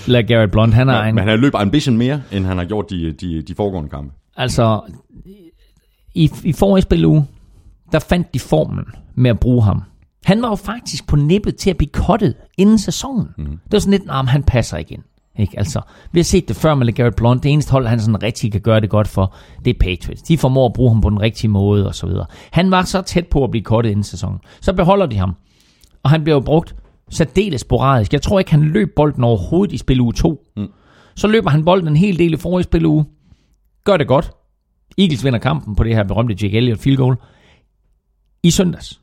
Lad 0.07 0.23
Garrett 0.23 0.51
Blunt, 0.51 0.73
han 0.73 0.89
er 0.89 1.01
en... 1.01 1.15
Men 1.15 1.19
han 1.19 1.29
har 1.29 1.35
løbet 1.35 1.57
Ambition 1.57 1.97
mere, 1.97 2.21
end 2.31 2.45
han 2.45 2.57
har 2.57 2.65
gjort 2.65 2.89
de, 2.89 3.11
de, 3.11 3.41
de 3.41 3.55
foregående 3.55 3.89
kampe. 3.89 4.13
Altså, 4.37 4.81
i, 6.15 6.31
i 6.43 6.53
forrige 6.53 6.81
spiluge, 6.81 7.25
der 7.91 7.99
fandt 7.99 8.33
de 8.33 8.39
formen 8.39 8.85
med 9.15 9.29
at 9.29 9.39
bruge 9.39 9.63
ham. 9.63 9.81
Han 10.25 10.41
var 10.41 10.49
jo 10.49 10.55
faktisk 10.55 11.07
på 11.07 11.15
nippet 11.15 11.55
til 11.55 11.69
at 11.69 11.77
blive 11.77 11.89
kottet 11.89 12.35
inden 12.57 12.77
sæsonen. 12.77 13.27
Mm. 13.37 13.45
Det 13.45 13.71
var 13.71 13.79
sådan 13.79 13.91
lidt, 13.91 14.05
nah, 14.05 14.27
han 14.27 14.43
passer 14.43 14.77
igen. 14.77 15.03
Ikke? 15.39 15.57
Altså, 15.57 15.81
vi 16.11 16.19
har 16.19 16.23
set 16.23 16.47
det 16.47 16.55
før 16.55 16.75
med 16.75 16.85
LeGarrette 16.85 17.15
Blunt. 17.15 17.43
Det 17.43 17.51
eneste 17.51 17.71
hold, 17.71 17.87
han 17.87 17.99
sådan 17.99 18.23
rigtig 18.23 18.51
kan 18.51 18.61
gøre 18.61 18.81
det 18.81 18.89
godt 18.89 19.07
for, 19.07 19.35
det 19.65 19.75
er 19.75 19.79
Patriots. 19.79 20.21
De 20.21 20.37
formår 20.37 20.65
at 20.65 20.73
bruge 20.73 20.91
ham 20.91 21.01
på 21.01 21.09
den 21.09 21.21
rigtige 21.21 21.49
måde 21.49 21.87
og 21.87 21.95
så 21.95 22.07
videre. 22.07 22.25
Han 22.51 22.71
var 22.71 22.83
så 22.83 23.01
tæt 23.01 23.27
på 23.27 23.43
at 23.43 23.51
blive 23.51 23.63
kottet 23.63 23.89
inden 23.91 24.03
sæsonen. 24.03 24.39
Så 24.61 24.73
beholder 24.73 25.05
de 25.05 25.17
ham. 25.17 25.35
Og 26.03 26.09
han 26.09 26.23
bliver 26.23 26.35
jo 26.35 26.39
brugt 26.39 26.75
særdeles 27.09 27.61
sporadisk. 27.61 28.13
Jeg 28.13 28.21
tror 28.21 28.39
ikke, 28.39 28.51
han 28.51 28.63
løb 28.63 28.95
bolden 28.95 29.23
overhovedet 29.23 29.73
i 29.73 29.77
spil 29.77 30.01
uge 30.01 30.13
2. 30.13 30.43
Mm. 30.57 30.67
Så 31.15 31.27
løber 31.27 31.49
han 31.49 31.65
bolden 31.65 31.87
en 31.87 31.97
hel 31.97 32.19
del 32.19 32.33
i 32.33 32.37
forrige 32.37 32.63
spil 32.63 32.85
uge. 32.85 33.05
Gør 33.83 33.97
det 33.97 34.07
godt. 34.07 34.31
Eagles 34.97 35.23
vinder 35.23 35.39
kampen 35.39 35.75
på 35.75 35.83
det 35.83 35.95
her 35.95 36.03
berømte 36.03 36.35
Jake 36.41 36.57
Elliott 36.57 36.81
field 36.81 36.97
goal. 36.97 37.15
I 38.43 38.51
søndags, 38.51 39.01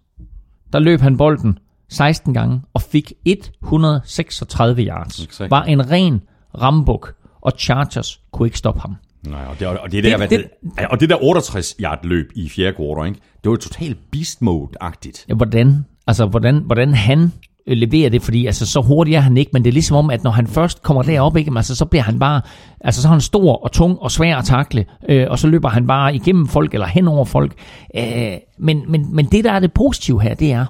der 0.72 0.78
løb 0.78 1.00
han 1.00 1.16
bolden 1.16 1.58
16 1.88 2.34
gange 2.34 2.60
og 2.74 2.82
fik 2.82 3.12
136 3.24 4.82
yards. 4.82 5.24
Exakt. 5.24 5.50
Var 5.50 5.62
en 5.62 5.90
ren 5.90 6.20
rambuk, 6.60 7.14
og 7.40 7.52
Chargers 7.58 8.20
kunne 8.32 8.46
ikke 8.46 8.58
stoppe 8.58 8.80
ham. 8.80 8.96
Nej, 9.26 9.44
og 9.44 9.58
det, 9.60 9.66
og 9.68 9.92
det, 9.92 10.04
der, 10.04 10.16
Det- 10.16 10.30
det, 10.30 10.44
det- 10.78 10.86
og 10.90 11.00
det 11.00 11.08
der 11.10 11.16
68 11.24 11.74
yard 11.80 12.04
løb 12.04 12.30
i 12.34 12.48
fjerde 12.48 12.76
quarter, 12.76 13.04
ikke? 13.04 13.18
det 13.44 13.44
var 13.44 13.50
jo 13.50 13.56
totalt 13.56 13.98
beast 14.12 14.42
mode-agtigt. 14.42 15.24
Ja, 15.28 15.34
hvordan, 15.34 15.84
altså, 16.06 16.26
hvordan, 16.26 16.58
hvordan 16.58 16.94
han 16.94 17.32
Øh, 17.70 17.76
levere 17.76 18.10
det, 18.10 18.22
fordi 18.22 18.46
altså, 18.46 18.66
så 18.66 18.80
hurtigt 18.80 19.16
er 19.16 19.20
han 19.20 19.36
ikke, 19.36 19.50
men 19.52 19.64
det 19.64 19.70
er 19.70 19.72
ligesom 19.72 19.96
om, 19.96 20.10
at 20.10 20.24
når 20.24 20.30
han 20.30 20.46
først 20.46 20.82
kommer 20.82 21.02
derop, 21.02 21.36
ikke, 21.36 21.52
altså, 21.56 21.74
så 21.74 21.84
bliver 21.84 22.02
han 22.02 22.18
bare, 22.18 22.40
altså 22.80 23.02
så 23.02 23.08
er 23.08 23.12
han 23.12 23.20
stor 23.20 23.56
og 23.64 23.72
tung 23.72 23.98
og 23.98 24.10
svær 24.10 24.36
at 24.36 24.44
takle, 24.44 24.84
øh, 25.08 25.26
og 25.30 25.38
så 25.38 25.48
løber 25.48 25.68
han 25.68 25.86
bare 25.86 26.14
igennem 26.14 26.46
folk 26.46 26.74
eller 26.74 26.86
hen 26.86 27.08
over 27.08 27.24
folk. 27.24 27.52
Øh, 27.96 28.32
men, 28.58 28.82
men, 28.88 29.14
men 29.14 29.26
det, 29.26 29.44
der 29.44 29.52
er 29.52 29.60
det 29.60 29.72
positive 29.72 30.22
her, 30.22 30.34
det 30.34 30.52
er, 30.52 30.66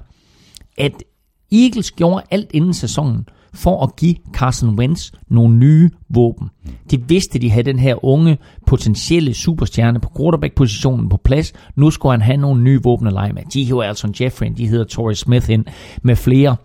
at 0.77 0.91
Eagles 1.51 1.91
gjorde 1.91 2.23
alt 2.31 2.49
inden 2.53 2.73
sæsonen 2.73 3.25
for 3.53 3.83
at 3.83 3.95
give 3.95 4.15
Carson 4.33 4.79
Wentz 4.79 5.11
nogle 5.27 5.55
nye 5.55 5.89
våben. 6.09 6.49
De 6.91 7.07
vidste, 7.07 7.39
de 7.39 7.51
havde 7.51 7.63
den 7.63 7.79
her 7.79 8.05
unge, 8.05 8.37
potentielle 8.67 9.33
superstjerne 9.33 9.99
på 9.99 10.11
quarterback-positionen 10.17 11.09
på 11.09 11.17
plads. 11.17 11.53
Nu 11.75 11.89
skulle 11.89 12.13
han 12.13 12.21
have 12.21 12.37
nogle 12.37 12.63
nye 12.63 12.79
våben 12.83 13.07
at 13.07 13.13
lege 13.13 13.33
med. 13.33 13.43
De 13.53 13.63
hedder 13.63 13.81
Alton 13.81 14.13
Jeffrey, 14.21 14.47
de 14.57 14.67
hedder 14.67 14.85
Torrey 14.85 15.13
Smith 15.13 15.49
ind 15.49 15.65
med 16.01 16.15
flere. 16.15 16.55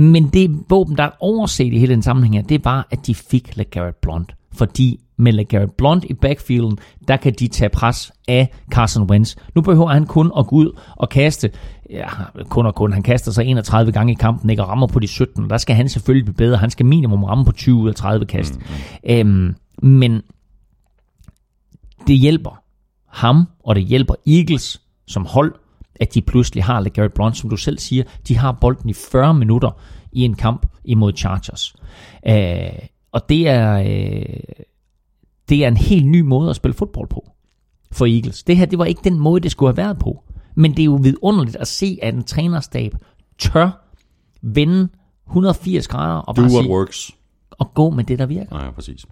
Men 0.00 0.28
det 0.28 0.64
våben, 0.68 0.96
der 0.96 1.04
er 1.04 1.10
overset 1.20 1.72
i 1.72 1.78
hele 1.78 1.94
den 1.94 2.02
sammenhæng 2.02 2.34
her, 2.34 2.42
det 2.42 2.64
var, 2.64 2.86
at 2.90 3.06
de 3.06 3.14
fik 3.14 3.56
LeGarrette 3.56 3.98
Blunt. 4.02 4.34
Fordi 4.52 5.00
med 5.16 5.32
LeGarrette 5.32 5.74
Blunt 5.78 6.04
i 6.04 6.14
backfielden, 6.14 6.78
der 7.08 7.16
kan 7.16 7.34
de 7.38 7.48
tage 7.48 7.68
pres 7.68 8.12
af 8.28 8.52
Carson 8.70 9.10
Wentz. 9.10 9.36
Nu 9.54 9.60
behøver 9.60 9.88
han 9.88 10.06
kun 10.06 10.32
at 10.38 10.46
gå 10.46 10.56
ud 10.56 10.78
og 10.96 11.08
kaste, 11.08 11.50
ja, 11.90 12.08
kun 12.48 12.66
og 12.66 12.74
kun, 12.74 12.92
han 12.92 13.02
kaster 13.02 13.32
sig 13.32 13.46
31 13.46 13.92
gange 13.92 14.12
i 14.12 14.16
kampen, 14.20 14.50
ikke, 14.50 14.62
og 14.62 14.68
rammer 14.68 14.86
på 14.86 14.98
de 14.98 15.08
17. 15.08 15.50
Der 15.50 15.58
skal 15.58 15.76
han 15.76 15.88
selvfølgelig 15.88 16.24
blive 16.24 16.46
bedre. 16.46 16.58
Han 16.58 16.70
skal 16.70 16.86
minimum 16.86 17.24
ramme 17.24 17.44
på 17.44 17.52
20 17.52 17.76
ud 17.76 17.88
af 17.88 17.94
30 17.94 18.26
kast. 18.26 18.58
Mm. 18.58 19.10
Øhm, 19.10 19.54
men 19.82 20.22
det 22.06 22.16
hjælper 22.16 22.62
ham, 23.06 23.44
og 23.64 23.74
det 23.74 23.84
hjælper 23.84 24.14
Eagles 24.26 24.80
som 25.06 25.26
hold, 25.26 25.54
at 26.00 26.14
de 26.14 26.22
pludselig 26.22 26.64
har 26.64 26.80
LeGarrette 26.80 27.14
Blunt, 27.14 27.36
som 27.36 27.50
du 27.50 27.56
selv 27.56 27.78
siger, 27.78 28.04
de 28.28 28.36
har 28.36 28.52
bolden 28.52 28.90
i 28.90 28.92
40 28.92 29.34
minutter 29.34 29.70
i 30.12 30.24
en 30.24 30.34
kamp 30.34 30.66
imod 30.84 31.12
Chargers. 31.16 31.74
Øh, 32.28 32.88
og 33.12 33.28
det 33.28 33.48
er, 33.48 33.78
øh, 33.78 34.66
det 35.48 35.64
er 35.64 35.68
en 35.68 35.76
helt 35.76 36.06
ny 36.06 36.20
måde 36.20 36.50
at 36.50 36.56
spille 36.56 36.74
fodbold 36.74 37.08
på 37.08 37.30
for 37.92 38.06
Eagles. 38.06 38.42
Det 38.42 38.56
her, 38.56 38.66
det 38.66 38.78
var 38.78 38.84
ikke 38.84 39.00
den 39.04 39.18
måde, 39.18 39.40
det 39.40 39.50
skulle 39.50 39.68
have 39.68 39.76
været 39.76 39.98
på. 39.98 40.22
Men 40.54 40.70
det 40.70 40.80
er 40.80 40.84
jo 40.84 40.98
vidunderligt 41.02 41.56
at 41.56 41.68
se, 41.68 41.98
at 42.02 42.14
en 42.14 42.24
trænerstab 42.24 42.94
tør 43.38 43.70
vende 44.42 44.88
180 45.26 45.88
grader 45.88 46.20
og 46.20 46.36
Do 46.36 46.42
bare 46.42 46.50
what 46.50 46.64
sige, 46.64 46.72
works 46.72 47.10
og 47.60 47.74
gå 47.74 47.90
med 47.90 48.04
det, 48.04 48.18
der 48.18 48.26
virker. 48.26 48.50
Nej, 48.50 48.70
præcis. 48.70 49.06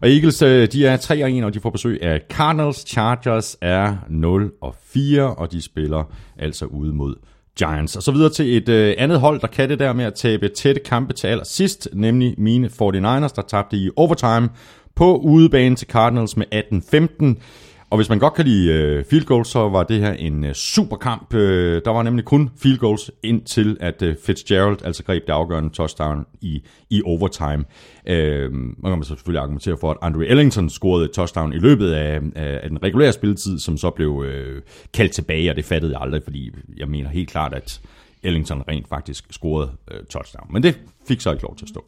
Og 0.00 0.10
Eagles, 0.10 0.42
øh, 0.42 0.68
de 0.72 0.86
er 0.86 0.96
3 0.96 1.24
og 1.24 1.32
1, 1.32 1.44
og 1.44 1.54
de 1.54 1.60
får 1.60 1.70
besøg 1.70 2.02
af 2.02 2.20
Cardinals. 2.30 2.88
Chargers 2.88 3.56
er 3.60 3.96
0 4.08 4.52
og 4.60 4.74
4, 4.84 5.34
og 5.34 5.52
de 5.52 5.62
spiller 5.62 6.04
altså 6.38 6.64
ude 6.64 6.92
mod 6.92 7.14
Giants. 7.58 7.96
Og 7.96 8.02
så 8.02 8.12
videre 8.12 8.30
til 8.30 8.56
et 8.56 8.68
øh, 8.68 8.94
andet 8.98 9.20
hold, 9.20 9.40
der 9.40 9.46
kan 9.46 9.68
det 9.68 9.78
der 9.78 9.92
med 9.92 10.04
at 10.04 10.14
tabe 10.14 10.48
tætte 10.48 10.80
kampe 10.80 11.12
til 11.12 11.26
allersidst, 11.26 11.88
nemlig 11.92 12.34
mine 12.38 12.66
49ers, 12.66 13.34
der 13.36 13.42
tabte 13.48 13.76
i 13.76 13.90
overtime 13.96 14.48
på 14.94 15.16
udebane 15.16 15.76
til 15.76 15.88
Cardinals 15.88 16.36
med 16.36 16.46
18-15. 16.54 17.42
Og 17.90 17.96
hvis 17.96 18.08
man 18.08 18.18
godt 18.18 18.34
kan 18.34 18.44
lide 18.44 18.72
øh, 18.72 19.04
field 19.04 19.24
goals, 19.24 19.48
så 19.48 19.68
var 19.68 19.82
det 19.82 20.00
her 20.00 20.12
en 20.12 20.44
øh, 20.44 20.54
super 20.54 20.96
kamp. 20.96 21.34
Øh, 21.34 21.82
der 21.84 21.90
var 21.90 22.02
nemlig 22.02 22.24
kun 22.24 22.50
field 22.56 22.78
goals 22.78 23.10
indtil 23.22 23.76
at 23.80 24.02
øh, 24.02 24.16
Fitzgerald 24.26 24.84
altså 24.84 25.04
greb 25.04 25.26
det 25.26 25.32
afgørende 25.32 25.70
touchdown 25.70 26.26
i, 26.40 26.62
i 26.90 27.02
overtime. 27.04 27.64
Øh, 28.06 28.52
man 28.52 28.74
kan 28.84 28.90
man 28.90 29.04
selvfølgelig 29.04 29.42
argumentere 29.42 29.76
for, 29.80 29.90
at 29.90 29.96
Andre 30.02 30.26
Ellington 30.26 30.70
scorede 30.70 31.04
et 31.04 31.10
touchdown 31.10 31.52
i 31.52 31.58
løbet 31.58 31.92
af, 31.92 32.20
af, 32.36 32.60
af 32.62 32.68
den 32.68 32.82
regulære 32.82 33.12
spilletid, 33.12 33.58
som 33.58 33.76
så 33.76 33.90
blev 33.90 34.24
øh, 34.26 34.62
kaldt 34.94 35.12
tilbage, 35.12 35.50
og 35.50 35.56
det 35.56 35.64
fattede 35.64 35.92
jeg 35.92 36.00
aldrig, 36.00 36.22
fordi 36.24 36.50
jeg 36.76 36.88
mener 36.88 37.08
helt 37.08 37.30
klart, 37.30 37.54
at 37.54 37.80
Ellington 38.22 38.62
rent 38.68 38.88
faktisk 38.88 39.24
scorede 39.30 39.70
øh, 39.90 40.00
touchdown. 40.10 40.52
Men 40.52 40.62
det 40.62 40.80
fik 41.08 41.20
så 41.20 41.32
ikke 41.32 41.42
lov 41.42 41.56
til 41.56 41.64
at 41.64 41.68
stå. 41.68 41.84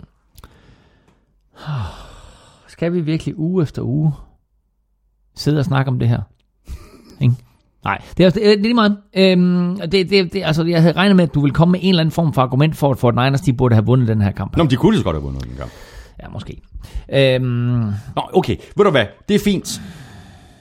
Skal 2.69 2.93
vi 2.93 3.01
virkelig 3.01 3.39
uge 3.39 3.63
efter 3.63 3.83
uge 3.83 4.13
sidde 5.39 5.59
og 5.59 5.65
snakke 5.65 5.91
om 5.91 5.99
det 5.99 6.09
her? 6.09 6.21
Ikke? 7.21 7.35
Nej, 7.85 8.03
det 8.17 8.27
er, 8.27 8.31
det 8.31 8.53
er 8.53 8.57
lige 8.57 8.75
meget. 8.75 8.99
Øhm, 9.17 9.77
det, 9.81 10.11
det, 10.11 10.33
det, 10.33 10.43
altså, 10.45 10.65
jeg 10.65 10.81
havde 10.81 10.97
regnet 10.97 11.17
med, 11.17 11.25
at 11.25 11.35
du 11.35 11.41
ville 11.41 11.55
komme 11.55 11.73
med 11.73 11.81
en 11.83 11.89
eller 11.89 12.01
anden 12.01 12.13
form 12.13 12.33
for 12.33 12.43
argument 12.43 12.77
for, 12.77 12.91
at 12.91 12.99
Fort 12.99 13.15
Niners 13.15 13.41
de 13.41 13.53
burde 13.53 13.75
have 13.75 13.87
vundet 13.87 14.09
den 14.09 14.21
her 14.21 14.33
kamp. 14.33 14.57
Nå, 14.57 14.63
men 14.63 14.71
de 14.71 14.77
kunne 14.77 14.97
så 14.97 15.05
godt 15.05 15.17
have 15.17 15.23
vundet 15.23 15.45
den 15.45 15.57
kamp. 15.59 15.71
Ja, 16.23 16.29
måske. 16.29 16.61
Øhm, 17.13 17.45
Nå, 18.17 18.23
okay. 18.33 18.57
Ved 18.77 18.85
du 18.85 18.91
hvad? 18.91 19.07
Det 19.29 19.35
er 19.35 19.39
fint. 19.39 19.81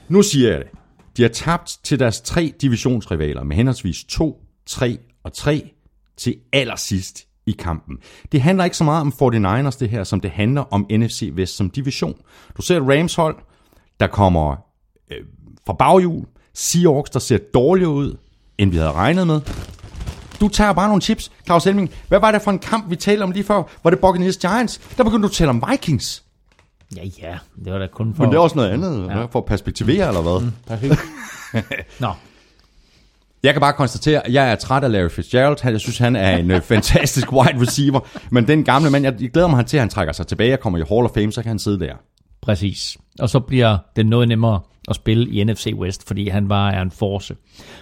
Nu 0.08 0.22
siger 0.22 0.50
jeg 0.50 0.58
det. 0.58 0.68
De 1.16 1.22
har 1.22 1.28
tabt 1.28 1.78
til 1.84 1.98
deres 1.98 2.20
tre 2.20 2.52
divisionsrivaler 2.60 3.44
med 3.44 3.56
henholdsvis 3.56 4.04
2, 4.04 4.40
3 4.66 4.98
og 5.24 5.32
3 5.32 5.70
til 6.16 6.36
allersidst 6.52 7.24
i 7.46 7.52
kampen. 7.58 7.96
Det 8.32 8.40
handler 8.40 8.64
ikke 8.64 8.76
så 8.76 8.84
meget 8.84 9.00
om 9.00 9.12
49ers 9.22 9.78
det 9.80 9.88
her, 9.88 10.04
som 10.04 10.20
det 10.20 10.30
handler 10.30 10.60
om 10.60 10.86
NFC 10.90 11.30
Vest 11.34 11.56
som 11.56 11.70
division. 11.70 12.14
Du 12.56 12.62
ser 12.62 12.80
Rams 12.80 13.14
hold, 13.14 13.36
der 14.00 14.06
kommer 14.06 14.67
øh, 15.10 15.16
fra 15.66 15.72
baghjul. 15.72 16.24
Seahawks, 16.54 17.10
der 17.10 17.18
ser 17.18 17.38
dårligere 17.54 17.90
ud, 17.92 18.16
end 18.58 18.70
vi 18.70 18.76
havde 18.76 18.92
regnet 18.92 19.26
med. 19.26 19.40
Du 20.40 20.48
tager 20.48 20.72
bare 20.72 20.88
nogle 20.88 21.02
chips, 21.02 21.30
Claus 21.46 21.64
Helming. 21.64 21.90
Hvad 22.08 22.20
var 22.20 22.30
det 22.32 22.42
for 22.42 22.50
en 22.50 22.58
kamp, 22.58 22.90
vi 22.90 22.96
talte 22.96 23.22
om 23.22 23.30
lige 23.30 23.44
før? 23.44 23.62
Var 23.84 23.90
det 23.90 23.98
Buccaneers 23.98 24.36
Giants? 24.36 24.78
Der 24.96 25.04
begyndte 25.04 25.22
du 25.22 25.28
at 25.28 25.32
tale 25.32 25.50
om 25.50 25.64
Vikings. 25.70 26.22
ja, 26.96 27.02
ja, 27.22 27.38
det 27.64 27.72
var 27.72 27.78
da 27.78 27.86
kun 27.86 28.14
for... 28.14 28.22
Men 28.22 28.30
det 28.32 28.36
er 28.36 28.40
også 28.42 28.56
noget 28.56 28.70
andet, 28.70 29.06
ja. 29.08 29.24
for 29.24 29.38
at 29.38 29.44
perspektivere, 29.44 30.08
eller 30.08 30.22
hvad? 30.22 30.50
Nå, 32.00 32.12
Jeg 33.42 33.52
kan 33.54 33.60
bare 33.60 33.72
konstatere, 33.72 34.26
at 34.26 34.32
jeg 34.32 34.50
er 34.50 34.54
træt 34.54 34.84
af 34.84 34.92
Larry 34.92 35.08
Fitzgerald. 35.10 35.62
Han- 35.62 35.72
Jeg 35.72 35.80
synes, 35.80 35.98
han 35.98 36.16
er 36.16 36.36
en 36.36 36.50
øh, 36.50 36.60
fantastisk 36.62 37.32
wide 37.32 37.60
receiver. 37.60 38.00
Men 38.30 38.46
den 38.48 38.64
gamle 38.64 38.90
mand, 38.90 39.04
jeg 39.04 39.22
jeg 39.22 39.30
glæder 39.30 39.48
mig 39.48 39.66
til, 39.66 39.76
at 39.76 39.80
han 39.80 39.88
trækker 39.90 40.12
sig 40.12 40.26
tilbage 40.26 40.52
og 40.52 40.60
kommer 40.60 40.78
i 40.78 40.82
Hall 40.88 41.04
of 41.04 41.10
Fame, 41.14 41.32
så 41.32 41.42
kan 41.42 41.48
han 41.48 41.58
sidde 41.58 41.80
der. 41.80 41.94
præcis. 42.42 42.96
Og 43.18 43.28
så 43.30 43.40
bliver 43.40 43.78
det 43.96 44.06
noget 44.06 44.28
nemmere 44.28 44.60
at 44.88 44.96
spille 44.96 45.30
i 45.30 45.44
NFC 45.44 45.72
West, 45.76 46.08
fordi 46.08 46.28
han 46.28 46.48
bare 46.48 46.74
er 46.74 46.82
en 46.82 46.90
force. 46.90 47.36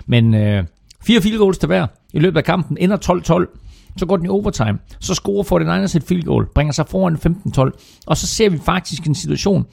Men 0.07 0.35
øh, 0.35 0.65
fire 1.03 1.21
field 1.21 1.39
goals 1.39 1.59
til 1.59 1.67
hver 1.67 1.87
i 2.13 2.19
løbet 2.19 2.37
af 2.37 2.45
kampen, 2.45 2.77
ender 2.81 2.97
12-12. 3.57 3.63
Så 3.99 4.07
går 4.07 4.17
den 4.17 4.27
i 4.27 4.29
overtime. 4.29 4.79
Så 5.01 5.15
scorer 5.15 5.43
49ers 5.85 5.97
et 5.97 6.03
field 6.03 6.23
goal, 6.23 6.47
bringer 6.55 6.73
sig 6.73 6.87
foran 6.89 7.17
15-12. 7.75 8.03
Og 8.07 8.17
så 8.17 8.27
ser 8.27 8.51
vi 8.51 8.59
faktisk 8.59 9.07
en 9.07 9.15
situation, 9.15 9.67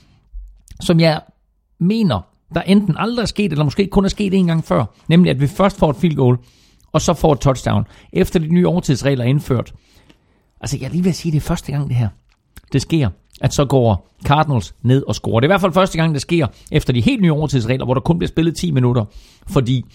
som 0.81 0.99
jeg 0.99 1.21
mener, 1.79 2.21
der 2.55 2.61
enten 2.61 2.95
aldrig 2.97 3.23
er 3.23 3.27
sket, 3.27 3.51
eller 3.51 3.63
måske 3.63 3.87
kun 3.87 4.05
er 4.05 4.09
sket 4.09 4.33
en 4.33 4.47
gang 4.47 4.63
før. 4.63 4.85
Nemlig, 5.07 5.29
at 5.29 5.41
vi 5.41 5.47
først 5.47 5.79
får 5.79 5.89
et 5.89 5.95
field 5.95 6.15
goal, 6.15 6.37
og 6.91 7.01
så 7.01 7.13
får 7.13 7.33
et 7.33 7.39
touchdown, 7.39 7.85
efter 8.13 8.39
de 8.39 8.47
nye 8.47 8.67
overtidsregler 8.67 9.23
er 9.23 9.29
indført. 9.29 9.73
Altså, 10.61 10.77
jeg 10.77 10.85
er 10.85 10.89
lige 10.89 11.03
ved 11.03 11.09
at 11.11 11.15
sige, 11.15 11.29
at 11.29 11.33
det 11.33 11.39
er 11.39 11.47
første 11.47 11.71
gang, 11.71 11.87
det 11.87 11.95
her. 11.95 12.09
Det 12.73 12.81
sker, 12.81 13.09
at 13.41 13.53
så 13.53 13.65
går 13.65 14.15
Cardinals 14.25 14.75
ned 14.81 15.03
og 15.07 15.15
scorer. 15.15 15.39
Det 15.39 15.45
er 15.45 15.49
i 15.49 15.53
hvert 15.53 15.61
fald 15.61 15.73
første 15.73 15.97
gang, 15.97 16.13
det 16.13 16.21
sker, 16.21 16.47
efter 16.71 16.93
de 16.93 17.01
helt 17.01 17.21
nye 17.21 17.31
overtidsregler, 17.31 17.85
hvor 17.85 17.93
der 17.93 18.01
kun 18.01 18.19
bliver 18.19 18.27
spillet 18.27 18.55
10 18.55 18.71
minutter. 18.71 19.05
Fordi 19.47 19.85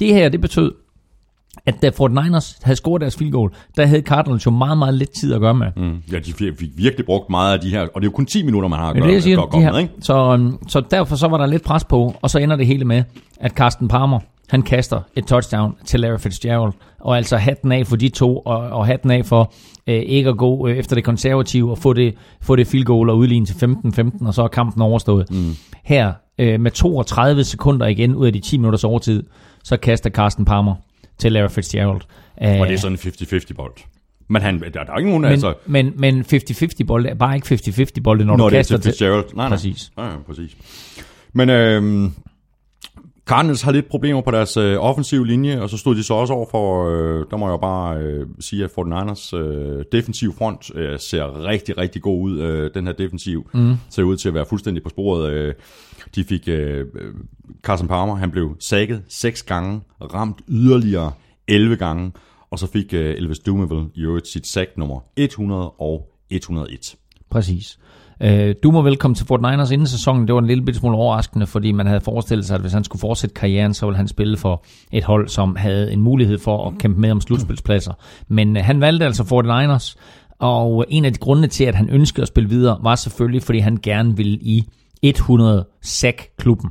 det 0.00 0.14
her, 0.14 0.28
det 0.28 0.40
betød, 0.40 0.72
at 1.66 1.82
da 1.82 1.88
Fort 1.88 2.10
Niners 2.10 2.58
havde 2.62 2.76
scoret 2.76 3.00
deres 3.00 3.16
field 3.16 3.32
goal, 3.32 3.50
der 3.76 3.86
havde 3.86 4.02
Cardinals 4.02 4.46
jo 4.46 4.50
meget, 4.50 4.78
meget 4.78 4.94
lidt 4.94 5.10
tid 5.10 5.34
at 5.34 5.40
gøre 5.40 5.54
med. 5.54 5.66
Mm. 5.76 6.02
Ja, 6.12 6.18
de 6.18 6.32
fik 6.32 6.70
virkelig 6.76 7.06
brugt 7.06 7.30
meget 7.30 7.54
af 7.54 7.60
de 7.60 7.70
her, 7.70 7.80
og 7.80 7.88
det 7.94 8.00
er 8.00 8.04
jo 8.04 8.10
kun 8.10 8.26
10 8.26 8.42
minutter, 8.42 8.68
man 8.68 8.78
har 8.78 8.88
at 8.88 8.96
gøre, 8.96 9.06
det, 9.06 9.14
jeg 9.14 9.22
siger, 9.22 9.36
gøre 9.36 9.60
de 9.60 9.64
her, 9.64 9.72
med, 9.72 9.80
ikke? 9.80 9.94
så, 10.00 10.32
øhm, 10.32 10.68
så 10.68 10.82
derfor 10.90 11.16
så 11.16 11.28
var 11.28 11.38
der 11.38 11.46
lidt 11.46 11.62
pres 11.62 11.84
på, 11.84 12.14
og 12.22 12.30
så 12.30 12.38
ender 12.38 12.56
det 12.56 12.66
hele 12.66 12.84
med, 12.84 13.02
at 13.40 13.52
Carsten 13.52 13.88
Palmer, 13.88 14.20
han 14.50 14.62
kaster 14.62 15.00
et 15.16 15.24
touchdown 15.26 15.76
til 15.84 16.00
Larry 16.00 16.18
Fitzgerald, 16.18 16.72
og 17.00 17.16
altså 17.16 17.36
hatten 17.36 17.72
af 17.72 17.86
for 17.86 17.96
de 17.96 18.08
to, 18.08 18.38
og, 18.38 18.56
og 18.56 18.86
hatten 18.86 19.10
af 19.10 19.26
for 19.26 19.52
øh, 19.86 19.94
ikke 19.94 20.30
at 20.30 20.36
gå 20.36 20.68
øh, 20.68 20.76
efter 20.76 20.96
det 20.96 21.04
konservative, 21.04 21.70
og 21.70 21.78
få 21.78 21.92
det, 21.92 22.14
få 22.42 22.56
det 22.56 22.66
field 22.66 22.84
goal 22.84 23.10
og 23.10 23.18
udligne 23.18 23.46
til 23.46 23.54
15-15, 23.54 24.26
og 24.26 24.34
så 24.34 24.42
er 24.42 24.48
kampen 24.48 24.82
overstået. 24.82 25.30
Mm. 25.30 25.56
Her, 25.84 26.12
øh, 26.38 26.60
med 26.60 26.70
32 26.70 27.44
sekunder 27.44 27.86
igen 27.86 28.14
ud 28.14 28.26
af 28.26 28.32
de 28.32 28.40
10 28.40 28.56
minutters 28.56 28.84
overtid, 28.84 29.22
så 29.64 29.76
kaster 29.76 30.10
Carsten 30.10 30.44
Palmer 30.44 30.74
til 31.18 31.32
Larry 31.32 31.50
Fitzgerald. 31.50 32.00
Og 32.36 32.66
det 32.66 32.74
er 32.74 32.78
sådan 32.78 32.98
en 33.04 33.12
50-50 33.12 33.54
bold. 33.54 33.72
Men 34.28 34.42
han, 34.42 34.60
der, 34.60 34.70
der 34.70 34.92
er 34.92 34.96
ikke 34.98 35.10
nogen, 35.10 35.22
men, 35.22 35.30
altså... 35.30 35.54
men, 35.66 35.92
men 35.96 36.20
50-50 36.20 36.84
bold 36.86 37.06
er 37.06 37.14
bare 37.14 37.34
ikke 37.34 37.54
50-50 37.54 38.00
bold, 38.04 38.24
når, 38.24 38.36
Når 38.36 38.48
du 38.48 38.50
det 38.50 38.56
er 38.56 38.58
kaster 38.58 38.76
til 38.76 38.90
Fitzgerald. 38.90 39.24
Nej, 39.34 39.48
nej. 39.48 39.56
Præcis. 39.56 39.90
Ja, 39.98 40.04
ja, 40.04 40.16
præcis. 40.26 40.56
Men 41.32 41.50
øhm, 41.50 42.12
Cardinals 43.30 43.62
har 43.62 43.72
lidt 43.72 43.88
problemer 43.88 44.20
på 44.20 44.30
deres 44.30 44.56
øh, 44.56 44.76
offensive 44.78 45.26
linje, 45.26 45.60
og 45.60 45.70
så 45.70 45.76
stod 45.76 45.94
de 45.94 46.02
så 46.02 46.14
også 46.14 46.32
over 46.32 46.46
for, 46.50 46.88
øh, 46.88 47.26
der 47.30 47.36
må 47.36 47.46
jeg 47.46 47.52
jo 47.52 47.56
bare 47.56 47.98
øh, 47.98 48.26
sige, 48.40 48.64
at 48.64 48.70
49ers 48.70 49.36
øh, 49.36 49.84
defensiv 49.92 50.34
front 50.34 50.70
øh, 50.74 50.98
ser 50.98 51.46
rigtig, 51.46 51.78
rigtig 51.78 52.02
god 52.02 52.22
ud. 52.22 52.38
Øh, 52.38 52.70
den 52.74 52.86
her 52.86 52.92
defensiv 52.92 53.50
mm. 53.54 53.74
ser 53.90 54.02
ud 54.02 54.16
til 54.16 54.28
at 54.28 54.34
være 54.34 54.46
fuldstændig 54.46 54.82
på 54.82 54.88
sporet. 54.88 55.32
Øh, 55.32 55.54
de 56.14 56.24
fik 56.24 56.48
øh, 56.48 56.86
øh, 56.94 57.14
Carson 57.62 57.88
Palmer, 57.88 58.14
han 58.14 58.30
blev 58.30 58.56
sækket 58.60 59.02
seks 59.08 59.42
gange, 59.42 59.80
ramt 60.00 60.40
yderligere 60.48 61.12
11 61.48 61.76
gange, 61.76 62.12
og 62.50 62.58
så 62.58 62.66
fik 62.66 62.94
øh, 62.94 63.14
Elvis 63.16 63.38
Doumeville 63.38 63.86
i 63.94 64.02
øvrigt 64.02 64.28
sit 64.28 64.46
sack 64.46 64.70
nummer 64.76 65.00
100 65.16 65.70
og 65.70 66.12
101. 66.30 66.96
Præcis. 67.30 67.78
Øh, 68.22 68.54
du 68.62 68.70
må 68.70 68.82
velkommen 68.82 69.14
til 69.14 69.26
Fort 69.26 69.40
Niners 69.40 69.70
inden 69.70 69.86
sæsonen. 69.86 70.26
Det 70.26 70.34
var 70.34 70.40
en 70.40 70.46
lille 70.46 70.74
smule 70.74 70.96
overraskende, 70.96 71.46
fordi 71.46 71.72
man 71.72 71.86
havde 71.86 72.00
forestillet 72.00 72.46
sig, 72.46 72.54
at 72.54 72.60
hvis 72.60 72.72
han 72.72 72.84
skulle 72.84 73.00
fortsætte 73.00 73.34
karrieren, 73.34 73.74
så 73.74 73.86
ville 73.86 73.96
han 73.96 74.08
spille 74.08 74.36
for 74.36 74.64
et 74.92 75.04
hold, 75.04 75.28
som 75.28 75.56
havde 75.56 75.92
en 75.92 76.00
mulighed 76.00 76.38
for 76.38 76.68
at 76.68 76.78
kæmpe 76.78 77.00
med 77.00 77.10
om 77.10 77.20
slutspilspladser. 77.20 77.92
Men 78.28 78.56
øh, 78.56 78.64
han 78.64 78.80
valgte 78.80 79.06
altså 79.06 79.24
Fort 79.24 79.44
Niners, 79.44 79.96
og 80.38 80.84
øh, 80.88 80.94
en 80.96 81.04
af 81.04 81.12
de 81.12 81.18
grunde 81.18 81.48
til, 81.48 81.64
at 81.64 81.74
han 81.74 81.90
ønskede 81.90 82.22
at 82.22 82.28
spille 82.28 82.48
videre, 82.48 82.78
var 82.82 82.94
selvfølgelig, 82.94 83.42
fordi 83.42 83.58
han 83.58 83.78
gerne 83.82 84.16
ville 84.16 84.38
i 84.42 84.64
100 85.02 85.66
sack-klubben. 85.82 86.70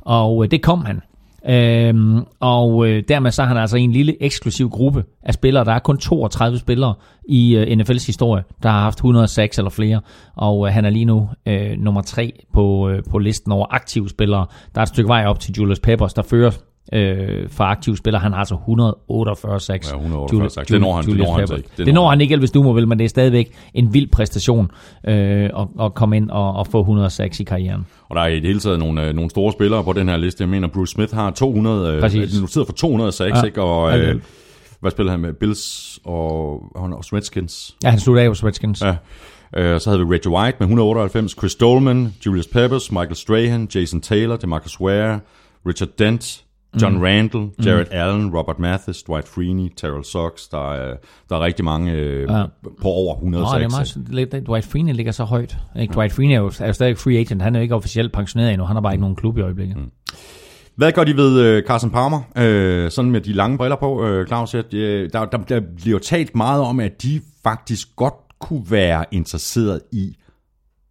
Og 0.00 0.44
øh, 0.44 0.50
det 0.50 0.62
kom 0.62 0.84
han. 0.84 1.00
Øhm, 1.48 2.24
og 2.40 2.88
øh, 2.88 3.02
dermed 3.08 3.30
så 3.30 3.42
har 3.42 3.48
han 3.48 3.56
altså 3.56 3.76
en 3.76 3.92
lille 3.92 4.22
eksklusiv 4.22 4.70
gruppe 4.70 5.04
af 5.22 5.34
spillere. 5.34 5.64
Der 5.64 5.72
er 5.72 5.78
kun 5.78 5.98
32 5.98 6.58
spillere 6.58 6.94
i 7.28 7.56
øh, 7.56 7.78
NFL's 7.78 8.06
historie, 8.06 8.44
der 8.62 8.68
har 8.68 8.80
haft 8.80 8.98
106 8.98 9.58
eller 9.58 9.70
flere. 9.70 10.00
Og 10.36 10.66
øh, 10.66 10.72
han 10.72 10.84
er 10.84 10.90
lige 10.90 11.04
nu 11.04 11.28
øh, 11.46 11.78
nummer 11.78 12.02
3 12.02 12.44
på, 12.52 12.88
øh, 12.88 13.02
på 13.10 13.18
listen 13.18 13.52
over 13.52 13.66
aktive 13.70 14.08
spillere. 14.08 14.46
Der 14.74 14.80
er 14.80 14.82
et 14.82 14.88
stykke 14.88 15.08
vej 15.08 15.26
op 15.26 15.40
til 15.40 15.54
Julius 15.54 15.80
Peppers, 15.80 16.14
der 16.14 16.22
fører 16.22 16.50
øh, 16.92 17.48
for 17.50 17.64
aktive 17.64 17.96
spillere. 17.96 18.20
Han 18.22 18.32
har 18.32 18.38
altså 18.38 18.54
148 18.54 19.60
sacks. 19.60 19.90
Ja, 19.90 19.96
148 19.96 20.50
sacks. 20.50 20.68
Det 20.68 20.80
når 20.80 20.92
han- 20.96 21.04
det 21.04 21.16
når 21.18 21.32
han 21.32 21.40
ikke. 21.56 21.68
Det 21.76 21.86
Det, 21.86 21.94
når 21.94 22.10
han 22.10 22.20
ikke, 22.20 22.34
Elvis 22.34 22.50
Dumo 22.50 22.70
vil, 22.70 22.88
men 22.88 22.98
det 22.98 23.04
er 23.04 23.08
stadigvæk 23.08 23.52
en 23.74 23.94
vild 23.94 24.08
præstation 24.10 24.70
øh, 25.08 25.14
at, 25.44 25.50
at 25.80 25.94
komme 25.94 26.16
ind 26.16 26.30
og, 26.30 26.52
og 26.52 26.66
få 26.66 26.80
106 26.80 27.40
i 27.40 27.44
karrieren. 27.44 27.86
Og 28.08 28.16
der 28.16 28.22
er 28.22 28.26
i 28.26 28.34
det 28.34 28.46
hele 28.46 28.60
taget 28.60 28.78
nogle, 28.78 29.08
øh, 29.08 29.14
nogle 29.14 29.30
store 29.30 29.52
spillere 29.52 29.84
på 29.84 29.92
den 29.92 30.08
her 30.08 30.16
liste. 30.16 30.42
Jeg 30.42 30.48
mener, 30.48 30.68
Bruce 30.68 30.92
Smith 30.92 31.14
har 31.14 31.30
200, 31.30 31.94
øh, 31.94 32.00
Præcis. 32.00 32.40
noteret 32.40 32.66
for 32.66 32.72
206, 32.74 33.36
Ja, 33.38 33.42
ikke? 33.42 33.62
Og 33.62 33.98
øh, 33.98 34.20
hvad 34.80 34.90
spiller 34.90 35.10
han 35.12 35.20
med? 35.20 35.32
Bills 35.32 35.98
og, 36.04 36.52
og 36.76 37.12
Redskins. 37.12 37.76
Ja, 37.84 37.90
han 37.90 37.98
slutter 38.00 38.22
af 38.22 38.28
hos 38.28 38.44
Redskins. 38.44 38.82
Ja. 38.82 38.94
Øh, 39.56 39.80
så 39.80 39.90
havde 39.90 40.06
vi 40.06 40.14
Reggie 40.14 40.32
White 40.32 40.56
med 40.60 40.66
198, 40.66 41.32
Chris 41.38 41.54
Dolman, 41.54 42.14
Julius 42.26 42.46
Peppers, 42.46 42.92
Michael 42.92 43.16
Strahan, 43.16 43.68
Jason 43.74 44.00
Taylor, 44.00 44.36
DeMarcus 44.36 44.80
Ware, 44.80 45.20
Richard 45.66 45.88
Dent, 45.98 46.42
John 46.82 46.94
Mm. 46.96 47.02
Randall, 47.02 47.48
Jared 47.64 47.86
Allen, 47.90 48.30
Robert 48.36 48.58
Mathis, 48.58 49.02
Dwight 49.02 49.28
Freeney, 49.28 49.68
Terrell 49.76 50.04
Sox. 50.04 50.48
Der 50.50 50.72
er, 50.72 50.96
der 51.28 51.36
er 51.36 51.40
rigtig 51.40 51.64
mange 51.64 51.92
øh, 51.92 52.30
Ja. 52.30 52.44
på 52.82 52.88
over 52.88 53.14
100 53.14 53.44
Nå, 53.44 53.58
det 53.58 53.64
er 53.64 53.68
meget, 54.30 54.46
Dwight 54.46 54.66
Freeney 54.66 54.92
ligger 54.94 55.12
så 55.12 55.24
højt. 55.24 55.56
Ikke? 55.80 55.94
Dwight 55.94 56.12
Freeney 56.12 56.34
er 56.34 56.38
jo, 56.38 56.52
er 56.60 56.66
jo 56.66 56.72
stadig 56.72 56.98
free 56.98 57.18
agent. 57.18 57.42
Han 57.42 57.54
er 57.54 57.60
jo 57.60 57.62
ikke 57.62 57.74
officielt 57.74 58.12
pensioneret 58.12 58.52
endnu. 58.52 58.64
Han 58.66 58.76
har 58.76 58.80
bare 58.80 58.92
ikke 58.94 59.00
nogen 59.00 59.16
klub 59.16 59.38
i 59.38 59.40
øjeblikket. 59.40 59.76
Mm. 59.76 59.90
Hvad 60.76 60.92
gør 60.92 61.04
de 61.04 61.16
ved 61.16 61.40
øh, 61.40 61.62
Carson 61.62 61.90
Palmer? 61.90 62.20
Øh, 62.36 62.90
sådan 62.90 63.10
med 63.10 63.20
de 63.20 63.32
lange 63.32 63.58
briller 63.58 63.76
på, 63.76 64.04
øh, 64.06 64.26
Claus. 64.26 64.54
Øh, 64.54 64.64
der, 64.72 65.08
der, 65.24 65.24
der 65.38 65.60
bliver 65.82 65.98
talt 65.98 66.34
meget 66.34 66.62
om, 66.62 66.80
at 66.80 67.02
de 67.02 67.20
faktisk 67.42 67.88
godt 67.96 68.14
kunne 68.40 68.64
være 68.70 69.04
interesseret 69.12 69.80
i 69.92 70.14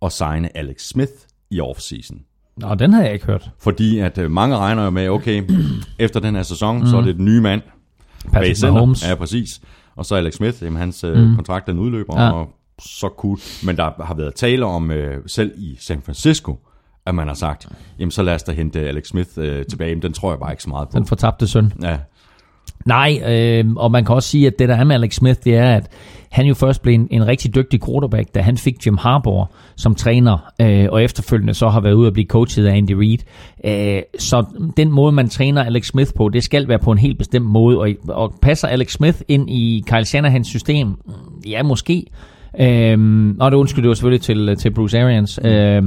at 0.02 0.11
signe 0.11 0.57
Alex 0.57 0.81
Smith 0.81 1.11
i 1.52 1.60
offseason. 1.60 2.18
Nå, 2.57 2.76
den 2.76 2.94
har 2.94 3.03
jeg 3.03 3.14
ikke 3.14 3.26
hørt. 3.26 3.49
Fordi 3.60 3.99
at 3.99 4.18
øh, 4.18 4.32
mange 4.32 4.57
regner 4.57 4.84
jo 4.84 4.90
med, 4.90 5.10
okay, 5.10 5.44
efter 5.99 6.19
den 6.19 6.36
her 6.36 6.44
sæson, 6.44 6.80
mm. 6.80 6.86
så 6.86 6.98
er 6.98 7.02
det 7.02 7.15
den 7.15 7.26
nye 7.26 7.41
mand. 7.41 7.61
Patrick. 8.32 8.61
Mahomes. 8.61 9.07
Ja, 9.07 9.15
præcis. 9.15 9.61
Og 9.95 10.06
så 10.06 10.15
Alex 10.15 10.34
Smith, 10.34 10.64
jamen, 10.64 10.80
hans 10.80 11.03
mm. 11.03 11.36
kontrakt 11.36 11.68
den 11.68 11.80
udløber, 11.80 12.22
ja. 12.22 12.32
og 12.32 12.49
så 12.80 13.10
cool. 13.18 13.40
Men 13.65 13.77
der 13.77 14.03
har 14.03 14.14
været 14.14 14.36
tale 14.36 14.65
om, 14.65 14.91
øh, 14.91 15.23
selv 15.27 15.52
i 15.57 15.77
San 15.80 16.02
Francisco, 16.02 16.60
at 17.06 17.15
man 17.15 17.27
har 17.27 17.34
sagt, 17.34 17.68
jamen 17.99 18.11
så 18.11 18.23
lad 18.23 18.36
os 18.36 18.44
da 18.44 18.52
hente 18.52 18.80
Alex 18.80 19.07
Smith 19.07 19.30
øh, 19.38 19.65
tilbage. 19.65 19.95
Men 19.95 20.02
den 20.02 20.14
tror 20.14 20.32
jeg 20.32 20.40
bare 20.40 20.52
ikke 20.52 20.64
så 20.64 20.69
meget 20.69 20.90
på. 20.90 20.98
Den 20.98 21.06
fortabte 21.06 21.48
søn. 21.48 21.73
Ja, 21.82 21.98
Nej, 22.85 23.21
øh, 23.27 23.65
og 23.75 23.91
man 23.91 24.05
kan 24.05 24.15
også 24.15 24.29
sige, 24.29 24.47
at 24.47 24.59
det 24.59 24.69
der 24.69 24.75
er 24.75 24.83
med 24.83 24.95
Alex 24.95 25.15
Smith, 25.15 25.39
det 25.43 25.55
er, 25.55 25.75
at 25.75 25.87
han 26.31 26.45
jo 26.45 26.53
først 26.53 26.81
blev 26.81 26.93
en, 26.93 27.07
en 27.11 27.27
rigtig 27.27 27.55
dygtig 27.55 27.81
quarterback, 27.85 28.35
da 28.35 28.41
han 28.41 28.57
fik 28.57 28.85
Jim 28.85 28.97
Harbaugh 28.97 29.47
som 29.75 29.95
træner, 29.95 30.51
øh, 30.61 30.87
og 30.91 31.03
efterfølgende 31.03 31.53
så 31.53 31.69
har 31.69 31.79
været 31.79 31.93
ude 31.93 32.07
at 32.07 32.13
blive 32.13 32.27
coachet 32.27 32.65
af 32.65 32.77
Andy 32.77 32.91
Reid. 32.91 33.17
Øh, 33.65 34.01
så 34.19 34.45
den 34.77 34.91
måde, 34.91 35.11
man 35.11 35.29
træner 35.29 35.63
Alex 35.63 35.87
Smith 35.87 36.11
på, 36.15 36.29
det 36.29 36.43
skal 36.43 36.67
være 36.67 36.79
på 36.79 36.91
en 36.91 36.97
helt 36.97 37.17
bestemt 37.17 37.45
måde, 37.45 37.79
og, 37.79 37.89
og 38.07 38.33
passer 38.41 38.67
Alex 38.67 38.91
Smith 38.91 39.17
ind 39.27 39.49
i 39.49 39.83
Kyle 39.87 40.05
Shanahans 40.05 40.47
system? 40.47 40.95
Ja, 41.47 41.63
måske. 41.63 42.05
Øh, 42.59 43.33
og 43.39 43.51
det 43.51 43.57
undskyld, 43.57 43.83
det 43.83 43.89
var 43.89 43.95
selvfølgelig 43.95 44.21
til, 44.21 44.55
til 44.55 44.71
Bruce 44.71 44.99
Arians. 44.99 45.39
Øh, 45.43 45.83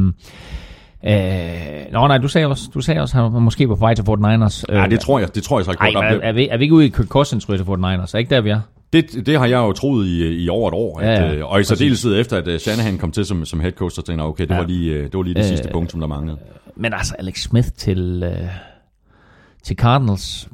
Øh, 1.06 1.12
nå 1.92 2.06
nej, 2.06 2.18
du 2.18 2.28
sagde 2.28 2.46
også, 2.46 2.70
du 2.74 2.80
sagde 2.80 3.00
også, 3.00 3.18
at 3.18 3.22
han 3.24 3.32
var 3.32 3.38
måske 3.38 3.66
på 3.68 3.74
vej 3.74 3.94
til 3.94 4.04
Fort 4.04 4.18
Niners. 4.18 4.64
ja 4.68 4.86
det 4.86 5.00
tror 5.00 5.18
jeg, 5.18 5.34
det 5.34 5.42
tror 5.42 5.58
jeg 5.58 5.64
så 5.64 5.70
ikke. 5.70 5.98
Ej, 5.98 6.10
er, 6.14 6.20
er, 6.22 6.32
vi, 6.32 6.48
er 6.50 6.56
vi 6.56 6.62
ikke 6.64 6.74
ude 6.74 6.86
i 6.86 6.88
Kirk 6.88 7.06
Cousins 7.06 7.48
ryger 7.48 7.56
til 7.58 7.66
Fort 7.66 7.78
Niners? 7.78 8.14
Er 8.14 8.18
ikke 8.18 8.34
der, 8.34 8.40
vi 8.40 8.50
er? 8.50 8.60
Det, 8.92 9.26
det 9.26 9.38
har 9.38 9.46
jeg 9.46 9.56
jo 9.56 9.72
troet 9.72 10.06
i, 10.06 10.44
i 10.44 10.48
over 10.48 10.68
et 10.68 10.74
år. 10.74 10.98
At, 11.00 11.06
Ja, 11.20 11.24
ja, 11.26 11.32
ja, 11.36 11.44
og 11.44 11.60
i 11.60 11.64
særdeleshed 11.64 12.20
efter, 12.20 12.36
at 12.36 12.48
øh, 12.48 12.58
Shanahan 12.60 12.98
kom 12.98 13.10
til 13.10 13.24
som, 13.26 13.44
som 13.44 13.60
head 13.60 13.72
coach, 13.72 13.94
så 13.96 14.02
tænkte 14.02 14.22
jeg, 14.22 14.28
okay, 14.28 14.44
det, 14.44 14.50
Ja. 14.50 14.56
var 14.60 14.66
lige, 14.66 14.92
øh, 14.94 15.02
det 15.04 15.14
var 15.14 15.22
lige 15.22 15.34
det 15.34 15.40
Øh, 15.40 15.46
sidste 15.46 15.68
punkt, 15.72 15.90
som 15.90 16.00
der 16.00 16.06
manglede. 16.06 16.38
Men 16.76 16.92
altså, 16.94 17.14
Alex 17.18 17.42
Smith 17.42 17.68
til, 17.76 18.22
øh, 18.26 18.48
til 19.62 19.76
Cardinals, 19.76 20.48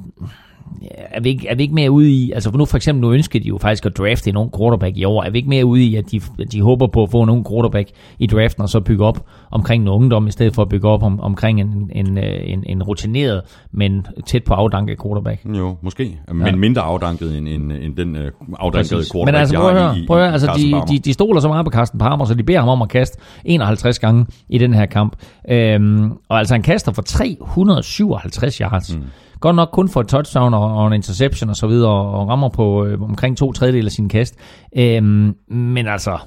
er, 1.11 1.21
vi 1.21 1.29
ikke, 1.29 1.49
er 1.49 1.55
vi 1.55 1.63
ikke 1.63 1.75
mere 1.75 1.91
ude 1.91 2.11
i, 2.11 2.33
altså 2.33 2.51
nu 2.51 2.65
for 2.65 2.77
eksempel, 2.77 3.01
nu 3.03 3.13
ønsker 3.13 3.41
de 3.41 3.49
jo 3.49 3.59
faktisk 3.59 3.87
at 3.87 3.99
drafte 3.99 4.31
en 4.31 4.37
ung 4.37 4.53
quarterback 4.59 4.97
i 4.97 5.05
år, 5.05 5.23
er 5.23 5.31
vi 5.31 5.39
ikke 5.39 5.49
mere 5.49 5.65
ude 5.67 5.85
i, 5.85 5.95
at 5.97 6.11
de, 6.11 6.21
at 6.41 6.53
de 6.53 6.63
håber 6.63 6.87
på 6.87 7.03
at 7.03 7.11
få 7.11 7.23
en 7.23 7.29
ung 7.31 7.47
quarterback 7.51 7.89
i 8.19 8.27
draften, 8.27 8.63
og 8.63 8.69
så 8.69 8.81
bygge 8.81 9.05
op 9.05 9.27
omkring 9.51 9.83
en 9.83 9.89
ungdom, 9.89 10.27
i 10.27 10.31
stedet 10.31 10.55
for 10.55 10.63
at 10.63 10.69
bygge 10.69 10.89
op 10.89 11.03
om, 11.03 11.21
omkring 11.21 11.61
en, 11.61 11.91
en, 11.93 12.19
øh, 12.19 12.25
en, 12.45 12.65
en 12.67 12.83
rutineret, 12.83 13.43
men 13.73 14.07
tæt 14.27 14.45
på 14.45 14.55
afdanket 14.55 15.03
quarterback? 15.03 15.41
Jo, 15.45 15.77
måske. 15.83 16.19
Men 16.33 16.47
Ja. 16.47 16.57
mindre 16.57 16.83
afdanket 16.83 17.39
end, 17.39 17.49
end, 17.49 17.73
end 17.73 17.97
den 17.97 18.17
øh, 18.17 18.31
afdankede 18.59 18.95
Præcis. 18.97 19.13
quarterback, 19.13 19.27
Men 19.35 19.41
altså, 19.41 19.57
prøv 19.57 19.69
at 19.69 19.83
høre, 19.83 19.99
i, 19.99 20.07
prøv 20.07 20.17
at 20.17 20.23
høre 20.25 20.33
altså, 20.33 20.51
de, 20.89 20.93
de, 20.95 20.99
de 20.99 21.13
stoler 21.13 21.41
så 21.41 21.49
meget 21.49 21.65
på 21.67 21.71
Carsten 21.71 21.99
Palmer, 21.99 22.25
så 22.25 22.35
de 22.35 22.43
beder 22.43 22.59
ham 22.61 22.69
om 22.69 22.83
at 22.83 22.89
kaste 22.89 23.19
51 23.45 23.99
gange 23.99 24.27
i 24.49 24.59
den 24.59 24.75
her 24.75 24.87
kamp. 24.87 25.17
Øhm, 25.51 26.13
og 26.29 26.39
altså, 26.39 26.55
han 26.55 26.63
kaster 26.63 26.93
for 26.93 27.03
357 27.03 28.57
yards. 28.59 28.97
Mm. 28.97 29.03
Godt 29.45 29.57
nok 29.57 29.69
kun 29.73 29.89
for 29.89 30.01
et 30.01 30.09
touchdown 30.09 30.55
og, 30.55 30.77
og 30.77 30.87
en 30.87 30.93
interception 30.93 31.51
og 31.51 31.57
så 31.57 31.67
videre, 31.67 31.91
og 31.91 32.29
rammer 32.29 32.49
på 32.49 32.85
øh, 32.85 33.03
omkring 33.03 33.37
to 33.37 33.53
tredjedel 33.53 33.87
af 33.87 33.93
sin 33.93 34.09
kast. 34.09 34.35
Øhm, 34.77 35.35
men 35.49 35.87
altså, 35.87 36.19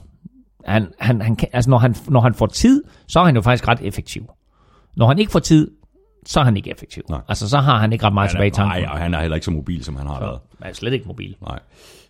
han, 0.65 0.87
han, 0.99 1.21
han, 1.21 1.35
kan- 1.35 1.47
altså 1.53 1.69
når, 1.69 1.77
han, 1.77 1.95
når 2.07 2.21
han 2.21 2.33
får 2.33 2.45
tid, 2.47 2.83
så 3.07 3.19
er 3.19 3.23
han 3.25 3.35
jo 3.35 3.41
faktisk 3.41 3.67
ret 3.67 3.79
effektiv. 3.81 4.21
Når 4.97 5.07
han 5.07 5.19
ikke 5.19 5.31
får 5.31 5.39
tid, 5.39 5.71
så 6.27 6.39
er 6.39 6.43
han 6.43 6.57
ikke 6.57 6.71
effektiv. 6.71 7.03
Nej. 7.09 7.19
Altså, 7.27 7.49
så 7.49 7.57
har 7.57 7.79
han 7.79 7.93
ikke 7.93 8.05
ret 8.05 8.13
meget 8.13 8.29
tilbage 8.29 8.47
i 8.47 8.51
han 8.55 8.65
er, 8.65 8.69
tanken. 8.69 8.83
nej, 8.83 8.93
og 8.93 8.99
han 8.99 9.13
er 9.13 9.21
heller 9.21 9.35
ikke 9.35 9.45
så 9.45 9.51
mobil, 9.51 9.83
som 9.83 9.95
han 9.95 10.07
har 10.07 10.19
været. 10.19 10.39
Han 10.61 10.71
er 10.71 10.75
slet 10.75 10.93
ikke 10.93 11.07
mobil. 11.07 11.35
Nej. 11.41 11.59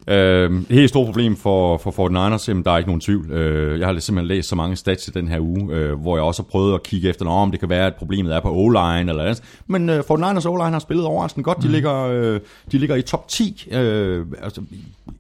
Øh, 0.10 0.72
helt 0.72 0.90
store 0.90 1.06
problem 1.06 1.36
for, 1.36 1.78
for 1.78 1.92
49ers, 1.92 2.46
jamen, 2.48 2.64
der 2.64 2.72
er 2.72 2.78
ikke 2.78 2.90
nogen 2.90 3.02
tvivl. 3.02 3.32
Øh, 3.32 3.80
jeg 3.80 3.88
har 3.88 4.00
simpelthen 4.00 4.28
læst 4.28 4.50
så 4.50 4.56
mange 4.56 4.76
stats 4.76 5.08
i 5.08 5.12
den 5.12 5.28
her 5.28 5.40
uge, 5.40 5.74
øh, 5.74 6.00
hvor 6.02 6.18
jeg 6.18 6.24
også 6.24 6.42
har 6.44 6.48
prøvet 6.48 6.74
at 6.74 6.84
kigge 6.84 7.10
efter, 7.10 7.26
om 7.26 7.52
det 7.52 7.60
kan 7.60 7.70
være, 7.70 7.86
at 7.86 7.96
problemet 7.96 8.36
er 8.36 8.40
på 8.40 8.50
O-line 8.54 9.10
eller 9.10 9.24
andet. 9.24 9.44
Men 9.68 9.90
øh, 9.90 10.00
49ers 10.00 10.48
O-line 10.48 10.72
har 10.72 10.80
spillet 10.80 11.06
overraskende 11.06 11.44
godt. 11.44 11.62
De, 11.64 11.68
ligger, 11.68 11.94
øh, 12.08 12.40
de 12.72 12.78
ligger 12.78 12.96
i 12.96 13.02
top 13.02 13.28
10 13.28 13.68
øh, 13.72 14.26
altså, 14.44 14.62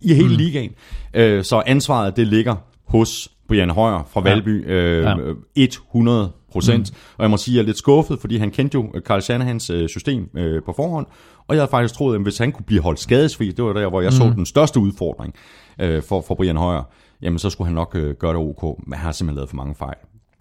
i 0.01 0.13
hele 0.13 0.29
mm. 0.29 0.35
ligaen. 0.35 0.71
Øh, 1.13 1.43
så 1.43 1.63
ansvaret, 1.65 2.17
det 2.17 2.27
ligger 2.27 2.55
hos 2.87 3.29
Brian 3.47 3.69
Højer 3.69 4.07
fra 4.13 4.21
Valby. 4.21 4.69
Øh, 4.69 5.03
Ja. 5.03 5.15
100 5.55 6.31
procent. 6.57 6.91
Mm. 6.91 6.97
Og 7.17 7.23
jeg 7.23 7.31
må 7.31 7.37
sige, 7.37 7.53
at 7.53 7.55
jeg 7.55 7.61
er 7.61 7.65
lidt 7.65 7.77
skuffet, 7.77 8.19
fordi 8.19 8.37
han 8.37 8.51
kendte 8.51 8.75
jo 8.75 8.91
Carl 8.99 9.21
Shanahans 9.21 9.69
øh, 9.69 9.89
system 9.89 10.29
øh, 10.37 10.63
på 10.63 10.73
forhånd. 10.73 11.07
Og 11.47 11.55
jeg 11.55 11.61
havde 11.61 11.69
faktisk 11.69 11.93
troet, 11.93 12.15
at 12.15 12.21
hvis 12.21 12.37
han 12.37 12.51
kunne 12.51 12.65
blive 12.65 12.81
holdt 12.81 12.99
skadesfri, 12.99 13.51
det 13.51 13.65
var 13.65 13.73
der, 13.73 13.89
hvor 13.89 14.01
jeg 14.01 14.09
mm. 14.09 14.17
så 14.17 14.33
den 14.35 14.45
største 14.45 14.79
udfordring 14.79 15.33
øh, 15.81 16.03
for, 16.03 16.21
for 16.27 16.35
Brian 16.35 16.57
Højer, 16.57 16.83
jamen 17.21 17.39
så 17.39 17.49
skulle 17.49 17.65
han 17.65 17.75
nok 17.75 17.95
øh, 17.95 18.15
gøre 18.15 18.33
det 18.33 18.41
ok. 18.41 18.79
Men 18.87 18.93
han 18.93 19.05
har 19.05 19.11
simpelthen 19.11 19.35
lavet 19.35 19.49
for 19.49 19.55
mange 19.55 19.75
fejl. 19.75 19.97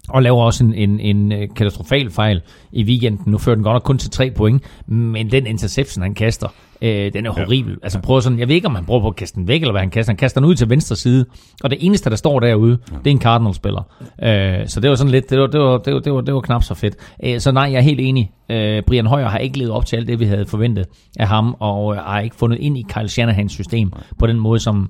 Og 0.09 0.23
laver 0.23 0.43
også 0.43 0.63
en, 0.63 0.73
en, 0.73 0.99
en 0.99 1.31
øh, 1.31 1.47
katastrofal 1.55 2.11
fejl 2.11 2.41
i 2.71 2.83
weekenden. 2.83 3.31
Nu 3.31 3.37
fører 3.37 3.55
den 3.55 3.63
godt 3.63 3.75
nok 3.75 3.83
kun 3.83 3.97
til 3.97 4.09
tre 4.11 4.31
point, 4.31 4.63
men 4.87 5.31
den 5.31 5.47
interception, 5.47 6.01
han 6.01 6.13
kaster, 6.13 6.47
øh, 6.81 7.13
den 7.13 7.25
er 7.25 7.31
horribel. 7.31 7.77
Altså 7.83 7.99
prøv 8.01 8.21
sådan, 8.21 8.39
jeg 8.39 8.47
ved 8.47 8.55
ikke, 8.55 8.67
om 8.67 8.75
han 8.75 8.85
prøver 8.85 9.01
på 9.01 9.07
at 9.07 9.15
kaste 9.15 9.35
den 9.35 9.47
væk, 9.47 9.61
eller 9.61 9.71
hvad 9.71 9.81
han 9.81 9.89
kaster. 9.89 10.11
Han 10.11 10.17
kaster 10.17 10.41
den 10.41 10.49
ud 10.49 10.55
til 10.55 10.69
venstre 10.69 10.95
side, 10.95 11.25
og 11.63 11.69
det 11.69 11.77
eneste, 11.81 12.09
der 12.09 12.15
står 12.15 12.39
derude, 12.39 12.77
ja. 12.91 12.97
det 12.97 13.07
er 13.07 13.11
en 13.11 13.21
Cardinals-spiller. 13.21 13.81
Øh, 14.23 14.67
så 14.67 14.79
det 14.79 14.89
var 14.89 14.95
sådan 14.95 15.11
lidt, 15.11 15.29
det 15.29 15.39
var, 15.39 15.47
det 15.47 15.59
var, 15.59 15.77
det 15.77 15.93
var, 15.93 15.99
det 15.99 16.13
var, 16.13 16.21
det 16.21 16.33
var 16.33 16.41
knap 16.41 16.63
så 16.63 16.73
fedt. 16.73 16.95
Øh, 17.23 17.39
så 17.39 17.51
nej, 17.51 17.63
jeg 17.63 17.77
er 17.77 17.81
helt 17.81 17.99
enig. 17.99 18.31
Øh, 18.49 18.83
Brian 18.83 19.05
Højer 19.05 19.27
har 19.27 19.37
ikke 19.37 19.57
levet 19.57 19.71
op 19.71 19.85
til 19.85 19.95
alt 19.95 20.07
det, 20.07 20.19
vi 20.19 20.25
havde 20.25 20.45
forventet 20.45 20.85
af 21.19 21.27
ham, 21.27 21.55
og 21.59 21.95
øh, 21.95 22.01
har 22.01 22.19
ikke 22.19 22.35
fundet 22.35 22.59
ind 22.59 22.77
i 22.77 22.85
Kyle 22.89 23.09
Shanahans 23.09 23.51
system 23.51 23.91
på 24.19 24.27
den 24.27 24.39
måde, 24.39 24.59
som 24.59 24.89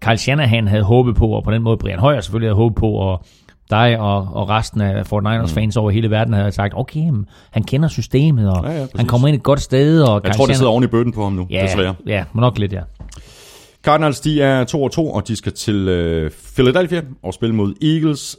Kyle 0.00 0.16
Shanahan 0.16 0.68
havde 0.68 0.82
håbet 0.82 1.16
på, 1.16 1.28
og 1.28 1.44
på 1.44 1.50
den 1.50 1.62
måde 1.62 1.76
Brian 1.76 1.98
Højer 1.98 2.20
selvfølgelig 2.20 2.48
havde 2.48 2.56
håbet 2.56 2.76
på, 2.76 2.90
og 2.90 3.24
dig 3.70 3.98
og, 3.98 4.28
og 4.32 4.48
resten 4.48 4.80
af 4.80 5.12
49ers 5.12 5.54
fans 5.54 5.76
over 5.76 5.90
hele 5.90 6.10
verden 6.10 6.34
havde 6.34 6.52
sagt, 6.52 6.74
okay, 6.76 7.12
han 7.50 7.64
kender 7.64 7.88
systemet, 7.88 8.50
og 8.50 8.64
Ja, 8.64 8.70
ja, 8.72 8.80
præcis. 8.80 8.96
han 8.96 9.06
kommer 9.06 9.28
ind 9.28 9.36
et 9.36 9.42
godt 9.42 9.60
sted. 9.60 10.02
Og 10.02 10.20
Jeg 10.24 10.34
tror, 10.36 10.46
det 10.46 10.56
sidder 10.56 10.70
oven 10.70 10.84
i 10.84 10.86
bøtten 10.86 11.12
på 11.12 11.22
ham 11.22 11.32
nu, 11.32 11.46
ja, 11.50 11.62
desværre. 11.62 11.94
Ja, 12.06 12.24
men 12.32 12.40
nok 12.40 12.58
lidt, 12.58 12.72
ja. 12.72 12.80
Cardinals, 13.82 14.20
de 14.20 14.42
er 14.42 14.64
2 14.64 14.82
og 14.82 14.92
2, 14.92 15.12
og 15.12 15.28
de 15.28 15.36
skal 15.36 15.52
til 15.52 15.88
øh, 15.88 16.30
Philadelphia 16.54 17.02
og 17.22 17.34
spille 17.34 17.54
mod 17.54 17.74
Eagles. 17.82 18.38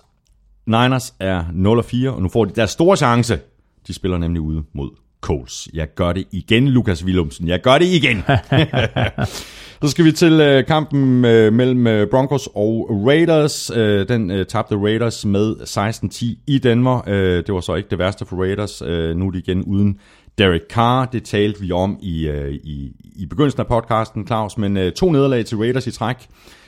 Niners 0.65 1.13
er 1.19 1.43
0 1.53 1.77
og 1.77 1.85
4, 1.85 2.09
og 2.09 2.21
nu 2.21 2.29
får 2.29 2.45
de 2.45 2.51
deres 2.55 2.69
store 2.71 2.97
chance. 2.97 3.39
De 3.87 3.93
spiller 3.93 4.17
nemlig 4.17 4.41
ude 4.41 4.63
mod 4.73 4.89
Coles. 5.21 5.69
Jeg 5.73 5.87
gør 5.95 6.13
det 6.13 6.27
igen, 6.31 6.67
Lukas 6.67 7.05
Willumsen. 7.05 7.47
Jeg 7.47 7.61
gør 7.61 7.77
det 7.77 7.85
igen. 7.85 8.23
Så 9.83 9.87
skal 9.87 10.05
vi 10.05 10.11
til 10.11 10.33
øh, 10.33 10.65
kampen 10.65 11.25
øh, 11.25 11.53
mellem 11.53 11.87
øh, 11.87 12.07
Broncos 12.09 12.49
og 12.55 12.89
Raiders. 13.07 13.71
Den 14.09 14.45
tabte 14.45 14.75
Raiders 14.75 15.25
med 15.25 15.55
16-10 15.55 16.43
i 16.47 16.57
Denver. 16.57 17.01
Øh, 17.07 17.43
det 17.45 17.53
var 17.53 17.61
så 17.61 17.75
ikke 17.75 17.89
det 17.89 17.99
værste 17.99 18.25
for 18.25 18.35
Raiders. 18.35 18.81
Nu 19.17 19.27
er 19.27 19.31
de 19.31 19.37
igen 19.39 19.63
uden 19.63 19.99
Derek 20.37 20.61
Carr. 20.69 21.05
Det 21.05 21.23
talte 21.23 21.61
vi 21.61 21.71
om 21.71 21.99
i, 22.01 22.29
i, 22.63 22.91
i 23.15 23.25
begyndelsen 23.25 23.59
af 23.59 23.67
podcasten, 23.67 24.27
Claus. 24.27 24.57
Men 24.57 24.91
to 24.91 25.11
nederlag 25.11 25.45
til 25.45 25.57
Raiders 25.57 25.87
i 25.87 25.91
træk. 25.91 26.15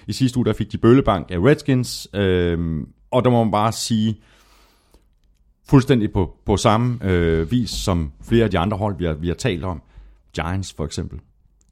I 0.08 0.14
sidste 0.14 0.38
uge 0.38 0.46
der 0.46 0.54
fik 0.54 0.72
de 0.72 0.78
bøllebank 0.78 1.28
af 1.32 1.38
Redskins. 1.38 2.08
Og 3.12 3.24
der 3.24 3.30
må 3.30 3.44
man 3.44 3.52
bare 3.52 3.72
sige, 3.72 4.16
fuldstændig 5.70 6.12
på, 6.12 6.36
på 6.46 6.58
samme 6.58 7.00
øh, 7.02 7.52
vis 7.52 7.70
som 7.70 8.12
flere 8.22 8.44
af 8.44 8.52
de 8.52 8.60
andre 8.60 8.78
hold, 8.78 8.98
vi 8.98 9.06
har, 9.06 9.14
vi 9.14 9.28
har 9.28 9.36
talt 9.36 9.64
om. 9.64 9.82
Giants 10.36 10.74
for 10.74 10.86
eksempel. 10.86 11.20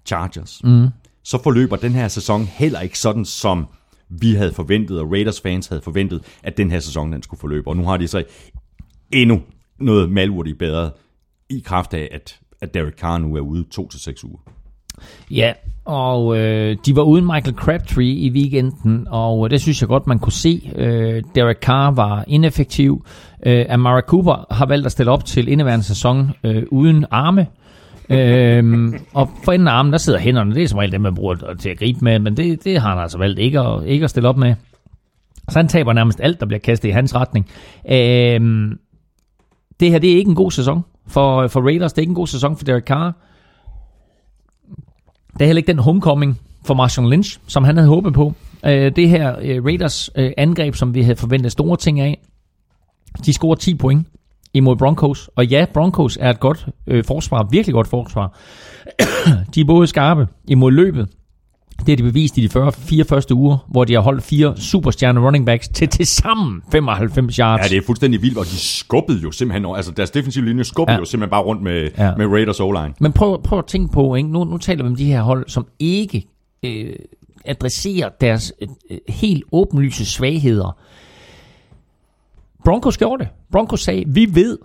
Chargers. 0.06 0.64
Mm. 0.64 0.88
Så 1.24 1.44
forløber 1.44 1.76
den 1.76 1.92
her 1.92 2.08
sæson 2.08 2.46
heller 2.46 2.80
ikke 2.80 3.00
sådan, 3.00 3.26
som 3.26 3.68
vi 4.10 4.34
havde 4.34 4.54
forventet, 4.54 5.00
og 5.00 5.12
Raiders 5.12 5.42
fans 5.42 5.68
havde 5.68 5.82
forventet, 5.82 6.24
at 6.44 6.58
den 6.58 6.72
her 6.72 6.80
sæson 6.80 7.14
den 7.14 7.24
skulle 7.24 7.40
forløbe. 7.40 7.68
Og 7.68 7.78
nu 7.78 7.84
har 7.84 7.98
de 7.98 8.08
så 8.08 8.24
endnu 9.12 9.42
noget 9.80 10.12
malurt 10.12 10.48
bedre 10.60 10.92
i 11.50 11.60
kraft 11.66 11.94
af, 11.94 12.10
at, 12.12 12.40
at 12.62 12.74
Derek 12.74 12.94
Carr 12.94 13.18
nu 13.18 13.36
er 13.36 13.42
ude 13.42 13.66
2-6 13.76 14.26
uger. 14.26 14.40
Ja, 15.32 15.54
og 15.92 16.38
øh, 16.38 16.78
de 16.86 16.96
var 16.96 17.02
uden 17.02 17.26
Michael 17.26 17.56
Crabtree 17.56 18.06
i 18.06 18.30
weekenden, 18.30 19.08
og 19.10 19.46
øh, 19.46 19.52
det 19.52 19.62
synes 19.62 19.82
jeg 19.82 19.88
godt, 19.88 20.08
man 20.08 20.20
kunne 20.20 20.34
se. 20.34 20.72
Øh, 20.76 21.24
Derek 21.36 21.58
Carr 21.58 21.92
var 21.92 22.24
ineffektiv. 22.28 23.06
Øh, 23.46 23.66
Amara 23.70 24.02
Cooper 24.02 24.54
har 24.54 24.66
valgt 24.66 24.86
at 24.86 24.92
stille 24.92 25.12
op 25.12 25.26
til 25.26 25.48
indeværende 25.48 25.86
sæson 25.86 26.32
øh, 26.44 26.64
uden 26.72 27.06
arme. 27.12 27.48
øhm, 28.10 28.94
og 29.14 29.30
for 29.44 29.52
enden 29.52 29.68
af 29.68 29.72
armen, 29.72 29.92
der 29.92 29.98
sidder 29.98 30.20
hænderne. 30.20 30.56
Det 30.56 30.64
er 30.64 30.68
som 30.68 30.78
regel 30.78 30.92
dem, 30.92 31.02
man 31.02 31.16
bruger 31.16 31.36
til 31.60 31.70
at 31.70 31.78
gribe 31.78 32.00
med, 32.02 32.20
men 32.20 32.38
det, 32.38 32.64
det 32.64 32.82
har 32.82 32.90
han 32.90 33.00
altså 33.00 33.18
valgt 33.18 33.40
ikke 33.40 33.60
at, 33.60 33.86
ikke 33.86 34.04
at 34.04 34.10
stille 34.10 34.30
op 34.30 34.38
med. 34.38 34.56
Så 35.50 35.60
han 35.60 35.68
taber 35.68 35.94
nærmest 35.94 36.20
alt, 36.24 36.40
der 36.40 36.46
bliver 36.46 36.60
kastet 36.60 36.90
i 36.90 36.92
hans 36.92 37.16
retning. 37.16 37.48
Øhm, 37.92 38.80
det 39.80 39.92
her, 39.92 40.00
det 40.00 40.12
er 40.12 40.18
ikke 40.18 40.30
en 40.30 40.36
god 40.36 40.52
sæson 40.52 40.82
for, 41.08 41.48
for 41.48 41.62
Raiders. 41.62 41.94
Det 41.94 41.98
er 41.98 42.02
ikke 42.02 42.12
en 42.12 42.16
god 42.16 42.28
sæson 42.28 42.58
for 42.58 42.66
Derek 42.66 42.84
Carr. 42.84 43.14
Det 45.42 45.46
er 45.46 45.48
heller 45.48 45.60
ikke 45.60 45.72
den 45.72 45.80
homecoming 45.80 46.40
for 46.66 46.74
Marshall 46.74 47.10
Lynch, 47.10 47.40
som 47.48 47.64
han 47.64 47.78
havde 47.78 47.90
håbet 47.90 48.14
på. 48.14 48.34
Øh, 48.66 48.96
det 48.96 49.10
her 49.10 49.36
øh, 49.42 49.66
Raiders 49.66 50.10
øh, 50.16 50.32
angreb, 50.38 50.76
som 50.76 50.94
vi 50.96 51.02
havde 51.02 51.16
forventet 51.16 51.52
store 51.52 51.78
ting 51.78 52.00
af, 52.00 52.20
de 53.26 53.34
scorer 53.34 53.56
10 53.56 53.76
point 53.76 54.08
imod 54.54 54.76
Broncos. 54.76 55.30
Og 55.36 55.46
ja, 55.46 55.66
Broncos 55.74 56.18
er 56.22 56.30
et 56.30 56.40
godt 56.40 56.68
øh, 56.88 57.04
forsvar, 57.04 57.48
virkelig 57.52 57.74
godt 57.74 57.88
forsvar. 57.88 58.38
de 59.56 59.62
er 59.62 59.66
både 59.66 59.88
skarpe 59.88 60.28
imod 60.48 60.72
løbet. 60.72 61.08
Det 61.86 61.90
har 61.90 61.96
de 61.96 62.04
bevist 62.04 62.38
i 62.38 62.42
de 62.42 62.50
40, 62.50 62.72
fire 62.72 63.06
første 63.06 63.36
uger, 63.36 63.58
hvor 63.68 63.86
de 63.86 63.94
har 63.94 64.02
holdt 64.02 64.24
fire 64.24 64.58
superstjerne 64.58 65.20
running 65.20 65.46
backs 65.46 65.68
til 65.68 65.88
til 65.88 66.08
sammen 66.08 66.62
95 66.72 67.36
yards. 67.36 67.62
Ja, 67.64 67.76
det 67.76 67.78
er 67.78 67.86
fuldstændig 67.86 68.22
vildt, 68.22 68.38
og 68.38 68.46
de 68.46 68.58
skubbede 68.58 69.20
jo 69.20 69.32
simpelthen, 69.32 69.76
altså 69.76 69.92
deres 69.92 70.12
defensive 70.12 70.46
linje 70.46 70.64
skubbede 70.64 70.94
ja. 70.94 71.00
Jo 71.00 71.06
simpelthen 71.06 71.30
bare 71.30 71.42
rundt 71.42 71.62
med, 71.62 71.90
ja. 71.98 72.06
Ja. 72.06 72.16
med 72.16 72.26
Raiders 72.28 72.60
O-line. 72.60 72.94
Men 73.00 73.14
prøv, 73.14 73.44
prøv 73.44 73.60
at 73.60 73.66
tænke 73.66 73.94
på, 73.94 74.16
ikke? 74.16 74.30
Nu, 74.30 74.44
nu 74.44 74.58
taler 74.58 74.84
vi 74.84 74.90
om 74.90 74.96
de 74.96 75.06
her 75.06 75.22
hold, 75.22 75.50
som 75.50 75.68
ikke 75.80 76.28
øh, 76.64 76.94
adresserer 77.46 78.10
deres 78.22 78.54
øh, 78.62 78.68
øh, 78.92 78.98
helt 79.10 79.44
åbenlyse 79.52 80.06
svagheder. 80.06 80.78
Broncos 82.66 82.98
gjorde 82.98 83.24
det. 83.24 83.32
Broncos 83.52 83.82
sagde, 83.82 84.04
vi 84.08 84.36
ved, 84.36 84.58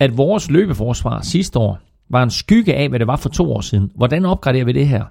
at 0.00 0.16
vores 0.16 0.50
løbeforsvar 0.50 1.20
sidste 1.22 1.58
år 1.58 1.78
var 2.08 2.22
en 2.22 2.30
skygge 2.30 2.74
af, 2.74 2.88
hvad 2.88 2.98
det 2.98 3.06
var 3.06 3.16
for 3.16 3.28
to 3.28 3.52
år 3.52 3.60
siden. 3.60 3.90
Hvordan 3.94 4.24
opgraderer 4.24 4.64
vi 4.64 4.72
det 4.72 4.88
her? 4.88 5.04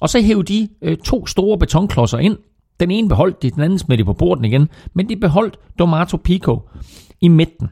Og 0.00 0.08
så 0.08 0.20
hævde 0.20 0.42
de 0.42 0.68
øh, 0.82 0.96
to 0.96 1.26
store 1.26 1.58
betonklodser 1.58 2.18
ind. 2.18 2.38
Den 2.80 2.90
ene 2.90 3.08
beholdt 3.08 3.42
de, 3.42 3.50
den 3.50 3.62
anden 3.62 3.78
smed 3.78 3.98
de 3.98 4.04
på 4.04 4.12
borden 4.12 4.44
igen. 4.44 4.68
Men 4.94 5.08
de 5.08 5.16
beholdt 5.16 5.58
Domato 5.78 6.16
Pico 6.16 6.62
i 7.20 7.28
midten. 7.28 7.68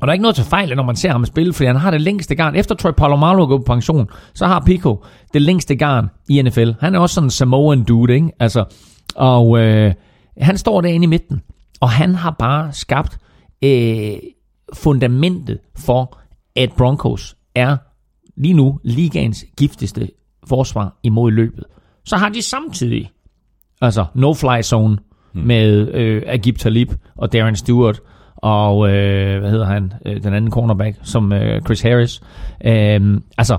Og 0.00 0.06
der 0.06 0.10
er 0.10 0.12
ikke 0.12 0.22
noget 0.22 0.36
til 0.36 0.44
fejl, 0.44 0.76
når 0.76 0.82
man 0.82 0.96
ser 0.96 1.10
ham 1.10 1.26
spille, 1.26 1.52
fordi 1.52 1.66
han 1.66 1.76
har 1.76 1.90
det 1.90 2.00
længste 2.00 2.34
garn. 2.34 2.54
Efter 2.54 2.74
Troy 2.74 2.90
Polamalu 2.96 3.46
går 3.46 3.56
på 3.58 3.62
pension, 3.62 4.08
så 4.34 4.46
har 4.46 4.62
Pico 4.66 5.04
det 5.32 5.42
længste 5.42 5.76
garn 5.76 6.10
i 6.28 6.42
NFL. 6.42 6.70
Han 6.80 6.94
er 6.94 6.98
også 6.98 7.14
sådan 7.14 7.26
en 7.26 7.30
Samoan 7.30 7.84
dude, 7.84 8.14
ikke? 8.14 8.30
Altså, 8.40 8.64
og 9.16 9.58
øh, 9.58 9.94
han 10.40 10.58
står 10.58 10.80
derinde 10.80 11.04
i 11.04 11.06
midten, 11.06 11.40
og 11.80 11.90
han 11.90 12.14
har 12.14 12.30
bare 12.38 12.72
skabt 12.72 13.18
øh, 13.64 14.12
fundamentet 14.74 15.58
for, 15.78 16.18
at 16.56 16.72
Broncos 16.76 17.36
er 17.54 17.76
lige 18.36 18.54
nu 18.54 18.80
ligaens 18.84 19.44
giftigste 19.56 20.08
forsvar 20.48 20.98
imod 21.02 21.30
løbet. 21.32 21.64
Så 22.04 22.16
har 22.16 22.28
de 22.28 22.42
samtidig 22.42 23.10
altså 23.80 24.04
no-fly 24.14 24.62
zone 24.62 24.98
hmm. 25.32 25.46
med 25.46 25.94
øh, 25.94 26.22
Agib 26.26 26.58
Talib 26.58 26.92
og 27.16 27.32
Darren 27.32 27.56
Stewart 27.56 28.00
og 28.36 28.90
øh, 28.90 29.40
hvad 29.40 29.50
hedder 29.50 29.66
han, 29.66 29.92
øh, 30.06 30.22
den 30.22 30.34
anden 30.34 30.50
cornerback, 30.50 30.98
som 31.02 31.32
øh, 31.32 31.62
Chris 31.62 31.80
Harris. 31.80 32.20
Øh, 32.64 33.20
altså, 33.38 33.58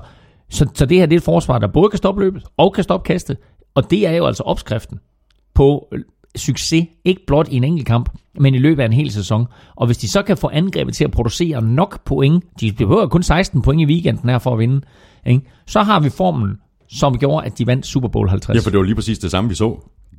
så, 0.50 0.66
så 0.74 0.86
det 0.86 0.98
her 0.98 1.06
det 1.06 1.14
er 1.14 1.18
et 1.18 1.24
forsvar, 1.24 1.58
der 1.58 1.66
både 1.66 1.90
kan 1.90 1.96
stoppe 1.98 2.22
løbet 2.22 2.44
og 2.56 2.72
kan 2.72 2.84
stoppe 2.84 3.06
kastet, 3.06 3.36
og 3.74 3.90
det 3.90 4.06
er 4.06 4.12
jo 4.12 4.26
altså 4.26 4.42
opskriften 4.42 4.98
på 5.54 5.94
succes, 6.36 6.86
ikke 7.04 7.26
blot 7.26 7.48
i 7.48 7.56
en 7.56 7.64
enkelt 7.64 7.86
kamp, 7.86 8.10
men 8.34 8.54
i 8.54 8.58
løbet 8.58 8.82
af 8.82 8.86
en 8.86 8.92
hel 8.92 9.10
sæson. 9.10 9.46
Og 9.76 9.86
hvis 9.86 9.98
de 9.98 10.08
så 10.08 10.22
kan 10.22 10.36
få 10.36 10.48
angrebet 10.52 10.94
til 10.94 11.04
at 11.04 11.10
producere 11.10 11.62
nok 11.62 12.04
point, 12.04 12.44
de 12.60 12.72
behøver 12.72 13.06
kun 13.06 13.22
16 13.22 13.62
point 13.62 13.80
i 13.80 13.84
weekenden 13.84 14.28
her 14.28 14.38
for 14.38 14.52
at 14.52 14.58
vinde, 14.58 14.80
ikke? 15.26 15.50
så 15.66 15.82
har 15.82 16.00
vi 16.00 16.10
formlen, 16.10 16.56
som 16.92 17.18
gjorde, 17.18 17.46
at 17.46 17.58
de 17.58 17.66
vandt 17.66 17.86
Super 17.86 18.08
Bowl 18.08 18.28
50. 18.28 18.54
Ja, 18.56 18.60
for 18.60 18.70
det 18.70 18.78
var 18.78 18.84
lige 18.84 18.94
præcis 18.94 19.18
det 19.18 19.30
samme, 19.30 19.50
vi 19.50 19.54
så. 19.56 19.76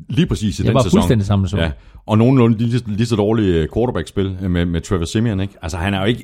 Lige 0.09 0.25
præcis 0.25 0.59
i 0.59 0.61
Det 0.61 0.67
den 0.67 0.73
var 0.75 0.81
sæson. 0.81 0.97
fuldstændig 0.97 1.27
samme 1.27 1.47
sæson. 1.47 1.59
Ja. 1.59 1.71
Og 2.05 2.17
nogenlunde 2.17 2.57
lige, 2.57 2.81
lige 2.87 3.05
så 3.07 3.15
dårlige 3.15 3.67
quarterback-spil 3.73 4.37
øh, 4.41 4.51
med, 4.51 4.65
med 4.65 4.81
Trevor 4.81 5.05
Simeon, 5.05 5.39
ikke? 5.39 5.53
Altså, 5.61 5.77
han 5.77 5.93
er 5.93 5.99
jo 5.99 6.05
ikke... 6.05 6.23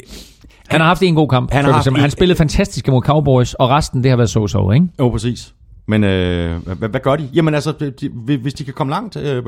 Han 0.67 0.81
har 0.81 0.87
haft 0.87 1.03
en 1.03 1.15
god 1.15 1.27
kamp. 1.29 1.51
Han 1.53 1.65
har 1.65 1.71
haft 1.71 1.87
en- 1.87 1.95
han 1.95 2.11
spillede 2.11 2.37
fantastisk 2.37 2.87
mod 2.87 3.01
Cowboys, 3.01 3.53
og 3.53 3.69
resten 3.69 4.03
det 4.03 4.09
har 4.11 4.17
været 4.17 4.29
så-så, 4.29 4.71
ikke? 4.73 4.87
Jo, 4.99 5.09
præcis. 5.09 5.53
Men 5.87 6.03
øh, 6.03 6.61
hvad, 6.77 6.89
hvad 6.89 6.99
gør 6.99 7.15
de? 7.15 7.29
Jamen 7.33 7.53
altså, 7.53 7.71
de, 8.01 8.37
hvis 8.37 8.53
de 8.53 8.63
kan 8.63 8.73
komme 8.73 8.91
langt, 8.91 9.15
øh, 9.17 9.43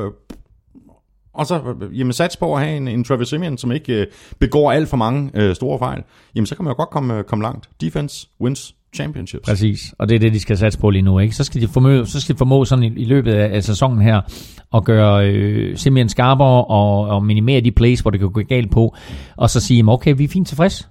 og 1.40 1.46
så 1.46 1.76
jamen, 1.94 2.14
sats 2.14 2.38
på 2.38 2.56
at 2.56 2.62
have 2.62 2.78
en, 2.78 2.88
en 2.88 3.04
Travis 3.04 3.28
Simeon, 3.28 3.58
som 3.58 3.72
ikke 3.72 3.94
øh, 3.94 4.08
begår 4.40 4.72
alt 4.72 4.90
for 4.90 4.98
mange 4.98 5.32
øh, 5.34 5.56
store 5.56 5.80
fejl, 5.80 6.04
jamen 6.36 6.46
så 6.46 6.56
kan 6.56 6.66
man 6.66 6.72
jo 6.72 6.76
godt 6.76 6.90
komme, 6.90 7.18
øh, 7.18 7.24
komme 7.24 7.44
langt. 7.44 7.70
Defense 7.82 8.28
wins 8.42 8.76
championships. 8.96 9.50
Præcis, 9.50 9.94
og 9.98 10.10
det 10.10 10.16
er 10.16 10.20
det, 10.20 10.34
de 10.34 10.40
skal 10.40 10.58
satse 10.58 10.80
på 10.80 10.90
lige 10.90 11.02
nu. 11.02 11.20
Ikke? 11.20 11.36
Så, 11.36 11.44
skal 11.44 11.62
de 11.62 11.68
formå, 11.68 12.06
så 12.06 12.22
skal 12.22 12.36
de 12.36 12.38
formå 12.38 12.66
sådan 12.66 12.84
i, 12.84 12.88
i 12.88 13.06
løbet 13.06 13.34
af, 13.34 13.56
af 13.56 13.64
sæsonen 13.64 14.02
her 14.02 14.22
at 14.74 14.84
gøre 14.84 15.28
øh, 15.28 15.78
simpelthen 15.78 16.10
skarpere 16.10 16.66
og, 16.66 17.02
og 17.02 17.26
minimere 17.26 17.62
de 17.62 17.72
plays, 17.72 18.00
hvor 18.00 18.12
det 18.12 18.20
kan 18.20 18.30
gå 18.30 18.42
galt 18.42 18.72
på, 18.72 18.96
og 19.38 19.50
så 19.50 19.60
sige, 19.60 19.84
okay, 19.88 20.14
vi 20.18 20.24
er 20.24 20.28
fint 20.28 20.48
tilfreds. 20.48 20.90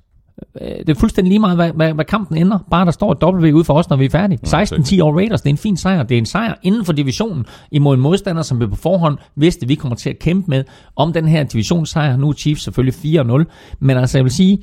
Øh, 0.60 0.68
Det 0.68 0.88
er 0.88 0.94
fuldstændig 0.94 1.30
lige 1.30 1.38
meget, 1.38 1.56
hvad, 1.56 1.72
hvad, 1.72 1.92
hvad 1.92 2.04
kampen 2.04 2.36
ender. 2.36 2.58
Bare 2.70 2.84
der 2.84 2.90
står 2.90 3.12
et 3.12 3.22
W 3.22 3.56
ude 3.56 3.64
for 3.64 3.74
os, 3.74 3.90
når 3.90 3.96
vi 3.96 4.04
er 4.04 4.10
færdige. 4.10 4.38
16-10 4.46 5.00
over 5.00 5.16
Raiders, 5.16 5.40
det 5.40 5.48
er 5.48 5.52
en 5.52 5.58
fin 5.58 5.76
sejr. 5.76 6.02
Det 6.02 6.14
er 6.14 6.18
en 6.18 6.26
sejr 6.26 6.54
inden 6.62 6.84
for 6.84 6.92
divisionen 6.92 7.46
imod 7.72 7.94
en 7.96 8.00
modstander, 8.00 8.42
som 8.42 8.60
vi 8.60 8.66
på 8.66 8.76
forhånd 8.76 9.18
vidste, 9.36 9.68
vi 9.68 9.74
kommer 9.74 9.96
til 9.96 10.10
at 10.10 10.18
kæmpe 10.18 10.50
med 10.50 10.64
om 10.96 11.12
den 11.12 11.28
her 11.28 11.42
divisionssejr. 11.44 12.16
Nu 12.16 12.28
er 12.28 12.32
Chiefs 12.32 12.62
selvfølgelig 12.62 13.20
4-0. 13.22 13.44
Men 13.80 13.96
altså, 13.96 14.18
jeg 14.18 14.24
vil 14.24 14.32
sige, 14.32 14.58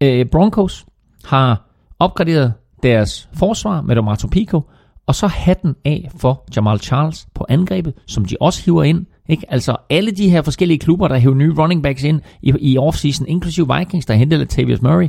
øh, 0.00 0.26
Broncos 0.26 0.86
har 1.24 1.68
opgraderet 1.98 2.52
deres 2.82 3.28
forsvar 3.34 3.80
med 3.80 3.96
Domato 3.96 4.28
Pico, 4.28 4.62
og 5.06 5.14
så 5.14 5.26
hatten 5.26 5.74
af 5.84 6.10
for 6.16 6.44
Jamal 6.56 6.78
Charles 6.78 7.26
på 7.34 7.46
angrebet, 7.48 7.94
som 8.06 8.24
de 8.24 8.36
også 8.40 8.64
hiver 8.64 8.82
ind. 8.82 9.06
Ikke? 9.28 9.52
Altså 9.52 9.76
alle 9.90 10.10
de 10.10 10.30
her 10.30 10.42
forskellige 10.42 10.78
klubber, 10.78 11.08
der 11.08 11.16
hiver 11.16 11.34
nye 11.34 11.54
running 11.58 11.82
backs 11.82 12.04
ind 12.04 12.20
i, 12.42 12.52
i 12.60 12.78
offseason, 12.78 13.26
inklusive 13.26 13.76
Vikings, 13.78 14.06
der 14.06 14.14
hentede 14.14 14.40
Latavius 14.40 14.82
Murray, 14.82 15.08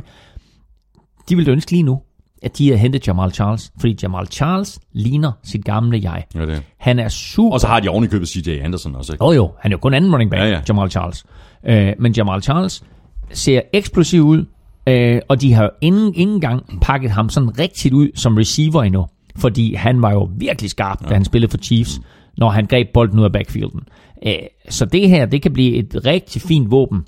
de 1.28 1.36
vil 1.36 1.48
ønske 1.48 1.70
lige 1.70 1.82
nu, 1.82 2.00
at 2.42 2.58
de 2.58 2.70
har 2.70 2.76
hentet 2.76 3.08
Jamal 3.08 3.30
Charles, 3.30 3.72
fordi 3.80 3.98
Jamal 4.02 4.26
Charles 4.26 4.80
ligner 4.92 5.32
sit 5.42 5.64
gamle 5.64 6.00
jeg. 6.02 6.24
Ja, 6.34 6.46
det. 6.46 6.62
Han 6.78 6.98
er 6.98 7.08
super 7.08 7.52
Og 7.52 7.60
så 7.60 7.66
har 7.66 7.80
de 7.80 7.88
oven 7.88 8.04
i 8.04 8.06
købet 8.06 8.28
CJ 8.28 8.50
Anderson 8.62 8.94
også. 8.94 9.12
Ikke? 9.12 9.24
jo 9.24 9.32
jo, 9.32 9.52
han 9.60 9.72
er 9.72 9.74
jo 9.74 9.78
kun 9.78 9.94
anden 9.94 10.12
running 10.12 10.30
back, 10.30 10.40
Ja, 10.40 10.44
ja, 10.44 10.50
ja. 10.50 10.56
ja. 10.56 10.62
Jamal 10.68 10.90
Charles. 10.90 11.24
Øh, 11.66 11.92
men 11.98 12.12
Jamal 12.12 12.42
Charles 12.42 12.84
ser 13.32 13.60
eksplosiv 13.72 14.22
ud, 14.22 14.44
øh, 14.86 15.20
og 15.28 15.40
de 15.40 15.52
har 15.52 15.62
jo 15.62 15.70
ingen, 15.80 16.14
ingen 16.14 16.40
gang 16.40 16.80
pakket 16.82 17.10
ham 17.10 17.28
sådan 17.28 17.58
rigtigt 17.58 17.94
ud 17.94 18.08
som 18.14 18.36
receiver 18.36 18.82
endnu. 18.82 19.06
Fordi 19.36 19.74
han 19.74 20.02
var 20.02 20.12
jo 20.12 20.30
virkelig 20.36 20.70
skarp, 20.70 21.02
ja. 21.02 21.08
da 21.08 21.14
han 21.14 21.24
spillede 21.24 21.50
for 21.50 21.58
Chiefs, 21.58 22.00
når 22.38 22.50
han 22.50 22.66
greb 22.66 22.88
bolden 22.94 23.18
ud 23.18 23.24
af 23.24 23.32
backfielden. 23.32 23.80
Øh, 24.26 24.34
så 24.68 24.84
det 24.84 25.08
her, 25.08 25.26
det 25.26 25.42
kan 25.42 25.52
blive 25.52 25.74
et 25.74 26.00
rigtig 26.06 26.42
fint 26.42 26.70
våben 26.70 27.04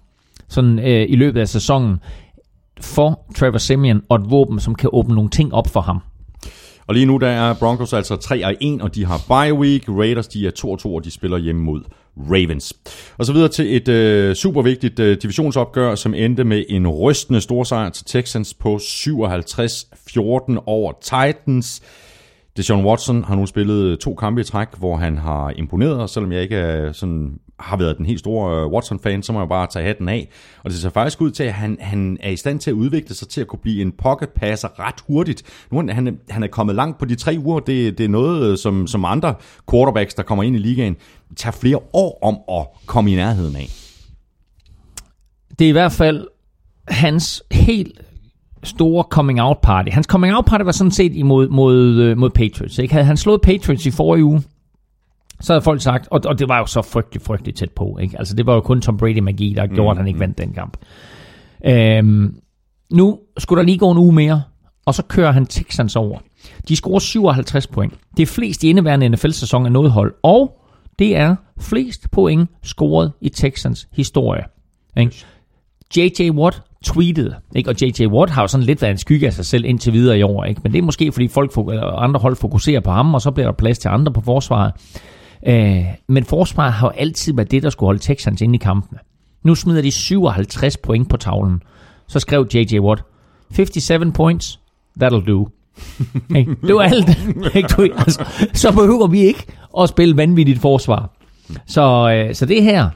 sådan 0.48 0.78
øh, 0.78 1.06
i 1.08 1.16
løbet 1.16 1.40
af 1.40 1.48
sæsonen 1.48 2.00
for 2.80 3.20
Trevor 3.36 3.58
Simeon, 3.58 4.02
og 4.08 4.16
et 4.16 4.30
våben, 4.30 4.60
som 4.60 4.74
kan 4.74 4.90
åbne 4.92 5.14
nogle 5.14 5.30
ting 5.30 5.54
op 5.54 5.68
for 5.68 5.80
ham. 5.80 6.00
Og 6.86 6.94
lige 6.94 7.06
nu 7.06 7.16
der 7.16 7.28
er 7.28 7.54
Broncos 7.54 7.92
altså 7.92 8.16
3 8.16 8.46
og 8.46 8.54
1, 8.60 8.82
og 8.82 8.94
de 8.94 9.04
har 9.04 9.18
bye 9.28 9.54
week. 9.54 9.88
Raiders 9.88 10.28
de 10.28 10.46
er 10.46 10.50
2 10.50 10.70
og 10.70 10.78
2, 10.78 10.94
og 10.94 11.04
de 11.04 11.10
spiller 11.10 11.38
hjemme 11.38 11.62
mod 11.62 11.80
Ravens. 12.16 12.74
Og 13.18 13.26
så 13.26 13.32
videre 13.32 13.48
til 13.48 13.76
et 13.76 13.88
øh, 13.88 14.34
super 14.34 14.62
vigtigt 14.62 14.98
øh, 14.98 15.16
divisionsopgør, 15.22 15.94
som 15.94 16.14
endte 16.14 16.44
med 16.44 16.64
en 16.68 16.88
rystende 16.88 17.40
storsejr 17.40 17.90
til 17.90 18.04
Texans 18.06 18.54
på 18.54 18.76
57-14 18.76 20.56
over 20.66 20.92
Titans. 21.02 21.82
Deshaun 22.56 22.84
Watson 22.84 23.24
har 23.24 23.36
nu 23.36 23.46
spillet 23.46 23.84
øh, 23.84 23.98
to 23.98 24.14
kampe 24.14 24.40
i 24.40 24.44
træk, 24.44 24.68
hvor 24.78 24.96
han 24.96 25.18
har 25.18 25.50
imponeret, 25.50 26.00
og 26.00 26.10
selvom 26.10 26.32
jeg 26.32 26.42
ikke 26.42 26.56
er 26.56 26.92
sådan, 26.92 27.38
har 27.58 27.76
været 27.76 27.98
den 27.98 28.06
helt 28.06 28.18
store 28.18 28.60
øh, 28.60 28.66
Watson-fan, 28.66 29.22
så 29.22 29.32
må 29.32 29.38
jeg 29.38 29.48
bare 29.48 29.66
tage 29.66 29.86
hatten 29.86 30.08
af. 30.08 30.28
Og 30.64 30.70
det 30.70 30.78
ser 30.78 30.90
faktisk 30.90 31.20
ud 31.20 31.30
til, 31.30 31.44
at 31.44 31.52
han, 31.52 31.76
han 31.80 32.18
er 32.20 32.30
i 32.30 32.36
stand 32.36 32.60
til 32.60 32.70
at 32.70 32.74
udvikle 32.74 33.14
sig 33.14 33.28
til 33.28 33.40
at 33.40 33.46
kunne 33.46 33.58
blive 33.62 33.82
en 33.82 33.92
pocket-passer 33.92 34.80
ret 34.80 34.94
hurtigt. 35.06 35.42
Nu 35.70 35.78
er 35.78 35.92
han, 35.92 36.18
han 36.30 36.42
er 36.42 36.46
kommet 36.46 36.76
langt 36.76 36.98
på 36.98 37.04
de 37.04 37.14
tre 37.14 37.36
uger. 37.38 37.60
Det, 37.60 37.98
det 37.98 38.04
er 38.04 38.08
noget, 38.08 38.50
øh, 38.50 38.58
som, 38.58 38.86
som 38.86 39.04
andre 39.04 39.34
quarterbacks, 39.70 40.14
der 40.14 40.22
kommer 40.22 40.42
ind 40.42 40.56
i 40.56 40.58
ligaen, 40.58 40.96
tager 41.36 41.52
flere 41.52 41.80
år 41.92 42.18
om 42.22 42.58
at 42.58 42.66
komme 42.86 43.12
i 43.12 43.14
nærheden 43.14 43.56
af. 43.56 43.68
Det 45.58 45.64
er 45.64 45.68
i 45.68 45.72
hvert 45.72 45.92
fald 45.92 46.26
hans 46.88 47.42
helt 47.50 48.01
store 48.64 49.04
coming 49.10 49.40
out 49.40 49.58
party. 49.58 49.90
Hans 49.90 50.06
coming 50.06 50.34
out 50.34 50.44
party 50.44 50.64
var 50.64 50.72
sådan 50.72 50.90
set 50.90 51.16
imod 51.16 51.48
mod, 51.48 51.76
øh, 51.76 52.18
mod 52.18 52.30
Patriots. 52.30 52.78
Ikke? 52.78 52.94
Havde 52.94 53.06
han 53.06 53.16
slået 53.16 53.40
Patriots 53.40 53.86
i 53.86 53.90
forrige 53.90 54.24
uge, 54.24 54.42
så 55.40 55.52
havde 55.52 55.62
folk 55.62 55.82
sagt, 55.82 56.08
og, 56.10 56.20
og 56.24 56.38
det 56.38 56.48
var 56.48 56.58
jo 56.58 56.66
så 56.66 56.82
frygtelig, 56.82 57.22
frygtelig 57.22 57.54
tæt 57.54 57.70
på. 57.70 57.98
Ikke? 57.98 58.18
Altså 58.18 58.36
det 58.36 58.46
var 58.46 58.54
jo 58.54 58.60
kun 58.60 58.80
Tom 58.80 58.96
Brady 58.96 59.18
magi, 59.18 59.54
der 59.56 59.66
gjorde, 59.66 59.90
at 59.90 59.96
han 59.96 60.06
ikke 60.06 60.20
vandt 60.20 60.38
den 60.38 60.52
kamp. 60.52 60.76
Øhm, 61.64 62.36
nu 62.90 63.18
skulle 63.38 63.58
der 63.58 63.66
lige 63.66 63.78
gå 63.78 63.90
en 63.90 63.98
uge 63.98 64.12
mere, 64.12 64.42
og 64.86 64.94
så 64.94 65.02
kører 65.02 65.32
han 65.32 65.46
Texans 65.46 65.96
over. 65.96 66.18
De 66.68 66.76
scorer 66.76 66.98
57 66.98 67.66
point. 67.66 67.94
Det 68.16 68.22
er 68.22 68.26
flest 68.26 68.64
i 68.64 68.68
indeværende 68.68 69.08
NFL-sæson 69.08 69.66
af 69.66 69.72
noget 69.72 69.90
hold, 69.90 70.14
og 70.22 70.58
det 70.98 71.16
er 71.16 71.36
flest 71.60 72.10
point 72.10 72.50
scoret 72.62 73.12
i 73.20 73.28
Texans 73.28 73.88
historie. 73.92 74.44
Ikke? 74.96 75.24
J.J. 75.96 76.30
Watt 76.30 76.62
tweetet, 76.82 77.36
ikke? 77.56 77.70
og 77.70 77.76
J.J. 77.82 78.06
Watt 78.06 78.30
har 78.30 78.42
jo 78.42 78.48
sådan 78.48 78.66
lidt 78.66 78.82
været 78.82 78.92
en 78.92 78.98
skygge 78.98 79.26
af 79.26 79.32
sig 79.32 79.46
selv 79.46 79.64
indtil 79.64 79.92
videre 79.92 80.18
i 80.18 80.22
år, 80.22 80.44
ikke? 80.44 80.60
men 80.64 80.72
det 80.72 80.78
er 80.78 80.82
måske 80.82 81.12
fordi 81.12 81.28
folk 81.28 81.56
eller 81.56 81.92
andre 81.92 82.20
hold 82.20 82.36
fokuserer 82.36 82.80
på 82.80 82.90
ham, 82.90 83.14
og 83.14 83.20
så 83.20 83.30
bliver 83.30 83.46
der 83.46 83.52
plads 83.52 83.78
til 83.78 83.88
andre 83.88 84.12
på 84.12 84.20
forsvaret. 84.20 84.72
Øh, 85.46 85.84
men 86.08 86.24
forsvaret 86.24 86.72
har 86.72 86.86
jo 86.86 86.90
altid 86.90 87.34
været 87.34 87.50
det, 87.50 87.62
der 87.62 87.70
skulle 87.70 87.88
holde 87.88 88.00
Texans 88.00 88.40
inde 88.40 88.54
i 88.54 88.58
kampene. 88.58 88.98
Nu 89.44 89.54
smider 89.54 89.82
de 89.82 89.90
57 89.90 90.76
point 90.76 91.08
på 91.08 91.16
tavlen. 91.16 91.62
Så 92.08 92.20
skrev 92.20 92.46
J.J. 92.54 92.78
Watt, 92.78 93.02
57 93.50 94.12
points, 94.14 94.60
that'll 95.02 95.26
do. 95.26 95.48
Ikke? 96.36 96.56
det 96.66 96.74
var 96.74 96.82
alt. 96.82 97.18
Altså, 97.98 98.24
så 98.52 98.72
behøver 98.72 99.06
vi 99.06 99.20
ikke 99.20 99.46
at 99.80 99.88
spille 99.88 100.16
vanvittigt 100.16 100.60
forsvar. 100.60 101.10
Så, 101.66 102.10
øh, 102.10 102.34
så 102.34 102.46
det 102.46 102.62
her, 102.62 102.90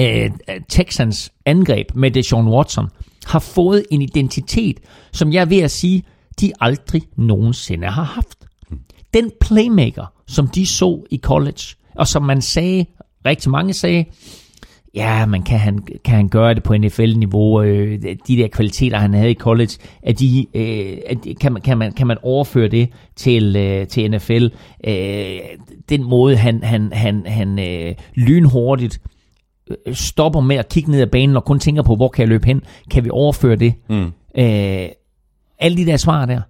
Øh, 0.00 0.24
øh, 0.24 0.60
Texans 0.68 1.32
angreb 1.46 1.86
med 1.94 2.10
Deshaun 2.10 2.48
Watson, 2.48 2.88
har 3.26 3.38
fået 3.38 3.84
en 3.90 4.02
identitet, 4.02 4.80
som 5.12 5.32
jeg 5.32 5.40
er 5.40 5.44
ved 5.44 5.58
at 5.58 5.70
sige, 5.70 6.02
de 6.40 6.52
aldrig 6.60 7.02
nogensinde 7.16 7.86
har 7.86 8.02
haft. 8.02 8.38
Den 9.14 9.30
playmaker, 9.40 10.12
som 10.26 10.48
de 10.48 10.66
så 10.66 11.04
i 11.10 11.18
college, 11.18 11.62
og 11.94 12.06
som 12.06 12.22
man 12.22 12.42
sagde, 12.42 12.86
rigtig 13.26 13.50
mange 13.50 13.72
sagde, 13.72 14.04
ja, 14.94 15.26
men 15.26 15.42
kan 15.42 15.58
han, 15.58 15.86
kan 16.04 16.14
han 16.14 16.28
gøre 16.28 16.54
det 16.54 16.62
på 16.62 16.76
NFL-niveau? 16.76 17.62
Øh, 17.62 18.02
de 18.28 18.36
der 18.36 18.48
kvaliteter, 18.48 18.98
han 18.98 19.14
havde 19.14 19.30
i 19.30 19.34
college, 19.34 19.72
er 20.02 20.12
de, 20.12 20.46
øh, 20.54 20.98
er 21.06 21.14
de, 21.14 21.34
kan, 21.34 21.52
man, 21.52 21.62
kan, 21.62 21.78
man, 21.78 21.92
kan 21.92 22.06
man 22.06 22.18
overføre 22.22 22.68
det 22.68 22.88
til, 23.16 23.56
øh, 23.56 23.86
til 23.86 24.10
NFL? 24.10 24.48
Øh, 24.86 25.38
den 25.88 26.04
måde, 26.04 26.36
han, 26.36 26.62
han, 26.62 26.92
han, 26.92 27.26
han 27.26 27.58
øh, 27.58 27.94
lynhurtigt 28.14 29.00
stopper 29.92 30.40
med 30.40 30.56
at 30.56 30.68
kigge 30.68 30.90
ned 30.90 31.00
ad 31.00 31.06
banen 31.06 31.36
og 31.36 31.44
kun 31.44 31.58
tænker 31.58 31.82
på, 31.82 31.96
hvor 31.96 32.08
kan 32.08 32.20
jeg 32.22 32.28
løbe 32.28 32.46
hen? 32.46 32.62
Kan 32.90 33.04
vi 33.04 33.10
overføre 33.10 33.56
det? 33.56 33.74
Mm. 33.88 34.12
Øh, 34.38 34.88
alle 35.58 35.76
de 35.76 35.86
der 35.86 35.96
svar 35.96 36.26
der, 36.26 36.40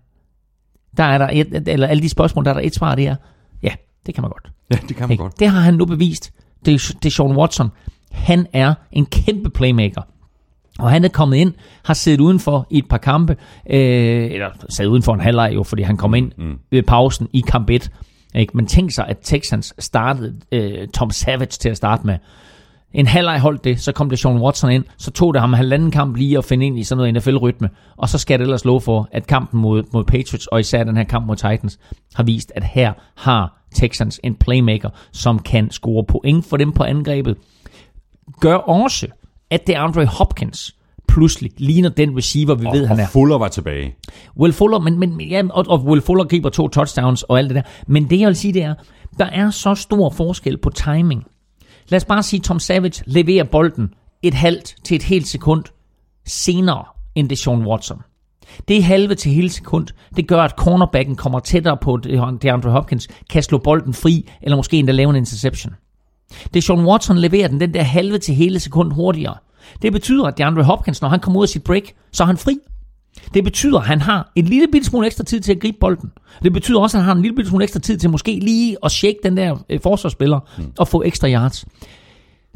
der 0.96 1.04
er 1.04 1.18
der 1.18 1.28
et, 1.32 1.68
eller 1.68 1.86
alle 1.86 2.02
de 2.02 2.08
spørgsmål, 2.08 2.44
der 2.44 2.50
er 2.50 2.54
der 2.54 2.60
et 2.60 2.74
svar, 2.74 2.94
det 2.94 3.06
er, 3.06 3.16
ja, 3.62 3.70
det 4.06 4.14
kan 4.14 4.22
man 4.22 4.30
godt. 4.30 4.52
Ja, 4.70 4.76
det 4.88 4.96
kan 4.96 5.02
man 5.02 5.10
Ikke? 5.10 5.22
godt. 5.22 5.40
Det 5.40 5.48
har 5.48 5.60
han 5.60 5.74
nu 5.74 5.84
bevist. 5.84 6.32
Det 6.64 6.74
er, 6.74 6.94
det 7.02 7.06
er 7.06 7.10
Sean 7.10 7.36
Watson. 7.36 7.70
Han 8.12 8.46
er 8.52 8.74
en 8.92 9.06
kæmpe 9.06 9.50
playmaker. 9.50 10.02
Og 10.78 10.90
han 10.90 11.04
er 11.04 11.08
kommet 11.08 11.36
ind, 11.36 11.54
har 11.84 11.94
siddet 11.94 12.20
udenfor 12.20 12.66
i 12.70 12.78
et 12.78 12.88
par 12.88 12.98
kampe, 12.98 13.36
øh, 13.70 14.30
eller 14.30 14.50
sad 14.68 14.86
udenfor 14.86 15.14
en 15.14 15.20
halvleg 15.20 15.50
jo, 15.54 15.62
fordi 15.62 15.82
han 15.82 15.96
kom 15.96 16.14
ind 16.14 16.32
mm. 16.38 16.58
ved 16.70 16.82
pausen 16.82 17.28
i 17.32 17.40
kamp 17.40 17.70
1. 17.70 17.90
Ikke? 18.34 18.56
Men 18.56 18.66
tænk 18.66 18.90
sig, 18.92 19.06
at 19.08 19.18
Texans 19.22 19.74
startede 19.78 20.36
øh, 20.52 20.88
Tom 20.88 21.10
Savage 21.10 21.46
til 21.46 21.68
at 21.68 21.76
starte 21.76 22.06
med. 22.06 22.18
En 22.94 23.06
halvleg 23.06 23.40
holdt 23.40 23.64
det, 23.64 23.80
så 23.80 23.92
kom 23.92 24.10
det 24.10 24.18
Sean 24.18 24.38
Watson 24.38 24.70
ind, 24.70 24.84
så 24.98 25.10
tog 25.10 25.34
det 25.34 25.40
ham 25.40 25.50
en 25.50 25.56
halvanden 25.56 25.90
kamp 25.90 26.16
lige 26.16 26.38
at 26.38 26.44
finde 26.44 26.66
ind 26.66 26.78
i 26.78 26.84
sådan 26.84 26.98
noget 26.98 27.14
NFL-rytme, 27.14 27.68
og 27.96 28.08
så 28.08 28.18
skal 28.18 28.38
det 28.38 28.44
ellers 28.44 28.64
love 28.64 28.80
for, 28.80 29.08
at 29.12 29.26
kampen 29.26 29.60
mod, 29.60 29.82
mod 29.92 30.04
Patriots, 30.04 30.46
og 30.46 30.60
især 30.60 30.84
den 30.84 30.96
her 30.96 31.04
kamp 31.04 31.26
mod 31.26 31.36
Titans, 31.36 31.78
har 32.14 32.22
vist, 32.22 32.52
at 32.54 32.64
her 32.64 32.92
har 33.14 33.62
Texans 33.74 34.20
en 34.24 34.34
playmaker, 34.34 34.90
som 35.12 35.38
kan 35.38 35.70
score 35.70 36.04
point 36.04 36.46
for 36.46 36.56
dem 36.56 36.72
på 36.72 36.82
angrebet. 36.82 37.36
Gør 38.40 38.54
også, 38.54 39.06
at 39.50 39.66
det 39.66 39.74
Andre 39.74 40.06
Hopkins 40.06 40.76
pludselig 41.08 41.50
ligner 41.58 41.88
den 41.88 42.16
receiver, 42.16 42.54
vi 42.54 42.66
ved, 42.72 42.86
han 42.86 42.98
er. 42.98 43.02
Og 43.02 43.08
Fuller 43.08 43.38
var 43.38 43.48
tilbage. 43.48 43.94
Will 44.36 44.52
Fuller, 44.52 44.78
men, 44.78 44.98
men, 44.98 45.20
ja, 45.20 45.42
og, 45.50 45.64
og 45.68 45.84
Will 45.84 46.02
Fuller 46.02 46.24
griber 46.24 46.48
to 46.48 46.68
touchdowns 46.68 47.22
og 47.22 47.38
alt 47.38 47.48
det 47.48 47.54
der. 47.54 47.62
Men 47.86 48.10
det 48.10 48.20
jeg 48.20 48.26
vil 48.26 48.36
sige, 48.36 48.52
det 48.52 48.62
er, 48.62 48.74
der 49.18 49.24
er 49.24 49.50
så 49.50 49.74
stor 49.74 50.10
forskel 50.10 50.58
på 50.58 50.70
timing. 50.70 51.24
Lad 51.88 51.96
os 51.96 52.04
bare 52.04 52.22
sige, 52.22 52.40
Tom 52.40 52.58
Savage 52.58 53.02
leverer 53.06 53.44
bolden 53.44 53.94
et 54.22 54.34
halvt 54.34 54.76
til 54.84 54.94
et 54.94 55.02
helt 55.02 55.28
sekund 55.28 55.64
senere 56.26 56.84
end 57.14 57.28
det 57.28 57.38
Sean 57.38 57.66
Watson. 57.66 58.02
Det 58.68 58.84
halve 58.84 59.14
til 59.14 59.32
hele 59.32 59.50
sekund, 59.50 59.86
det 60.16 60.28
gør, 60.28 60.42
at 60.42 60.50
cornerbacken 60.50 61.16
kommer 61.16 61.40
tættere 61.40 61.76
på 61.76 61.96
DeAndre 62.42 62.70
Hopkins, 62.70 63.08
kan 63.30 63.42
slå 63.42 63.58
bolden 63.58 63.94
fri, 63.94 64.28
eller 64.42 64.56
måske 64.56 64.76
endda 64.76 64.92
lave 64.92 65.10
en 65.10 65.16
interception. 65.16 65.74
Det 66.54 66.64
Sean 66.64 66.86
Watson 66.86 67.18
leverer 67.18 67.48
den, 67.48 67.60
den 67.60 67.74
der 67.74 67.82
halve 67.82 68.18
til 68.18 68.34
hele 68.34 68.60
sekund 68.60 68.92
hurtigere. 68.92 69.36
Det 69.82 69.92
betyder, 69.92 70.24
at 70.24 70.38
DeAndre 70.38 70.62
Hopkins, 70.62 71.02
når 71.02 71.08
han 71.08 71.20
kommer 71.20 71.40
ud 71.40 71.44
af 71.44 71.48
sit 71.48 71.64
break, 71.64 71.82
så 72.12 72.22
er 72.22 72.26
han 72.26 72.36
fri. 72.36 72.58
Det 73.34 73.44
betyder, 73.44 73.78
at 73.78 73.86
han 73.86 74.00
har 74.00 74.32
en 74.34 74.44
lille 74.44 74.68
bitte 74.72 74.86
smule 74.86 75.06
ekstra 75.06 75.24
tid 75.24 75.40
til 75.40 75.52
at 75.52 75.60
gribe 75.60 75.76
bolden. 75.80 76.10
Det 76.42 76.52
betyder 76.52 76.80
også, 76.80 76.96
at 76.96 77.02
han 77.02 77.08
har 77.08 77.14
en 77.14 77.22
lille 77.22 77.34
bitte 77.36 77.48
smule 77.48 77.64
ekstra 77.64 77.80
tid 77.80 77.98
til 77.98 78.10
måske 78.10 78.38
lige 78.38 78.76
at 78.82 78.90
shake 78.90 79.18
den 79.22 79.36
der 79.36 79.56
øh, 79.70 79.80
forsvarsspiller 79.82 80.40
mm. 80.58 80.72
og 80.78 80.88
få 80.88 81.02
ekstra 81.02 81.28
yards. 81.28 81.64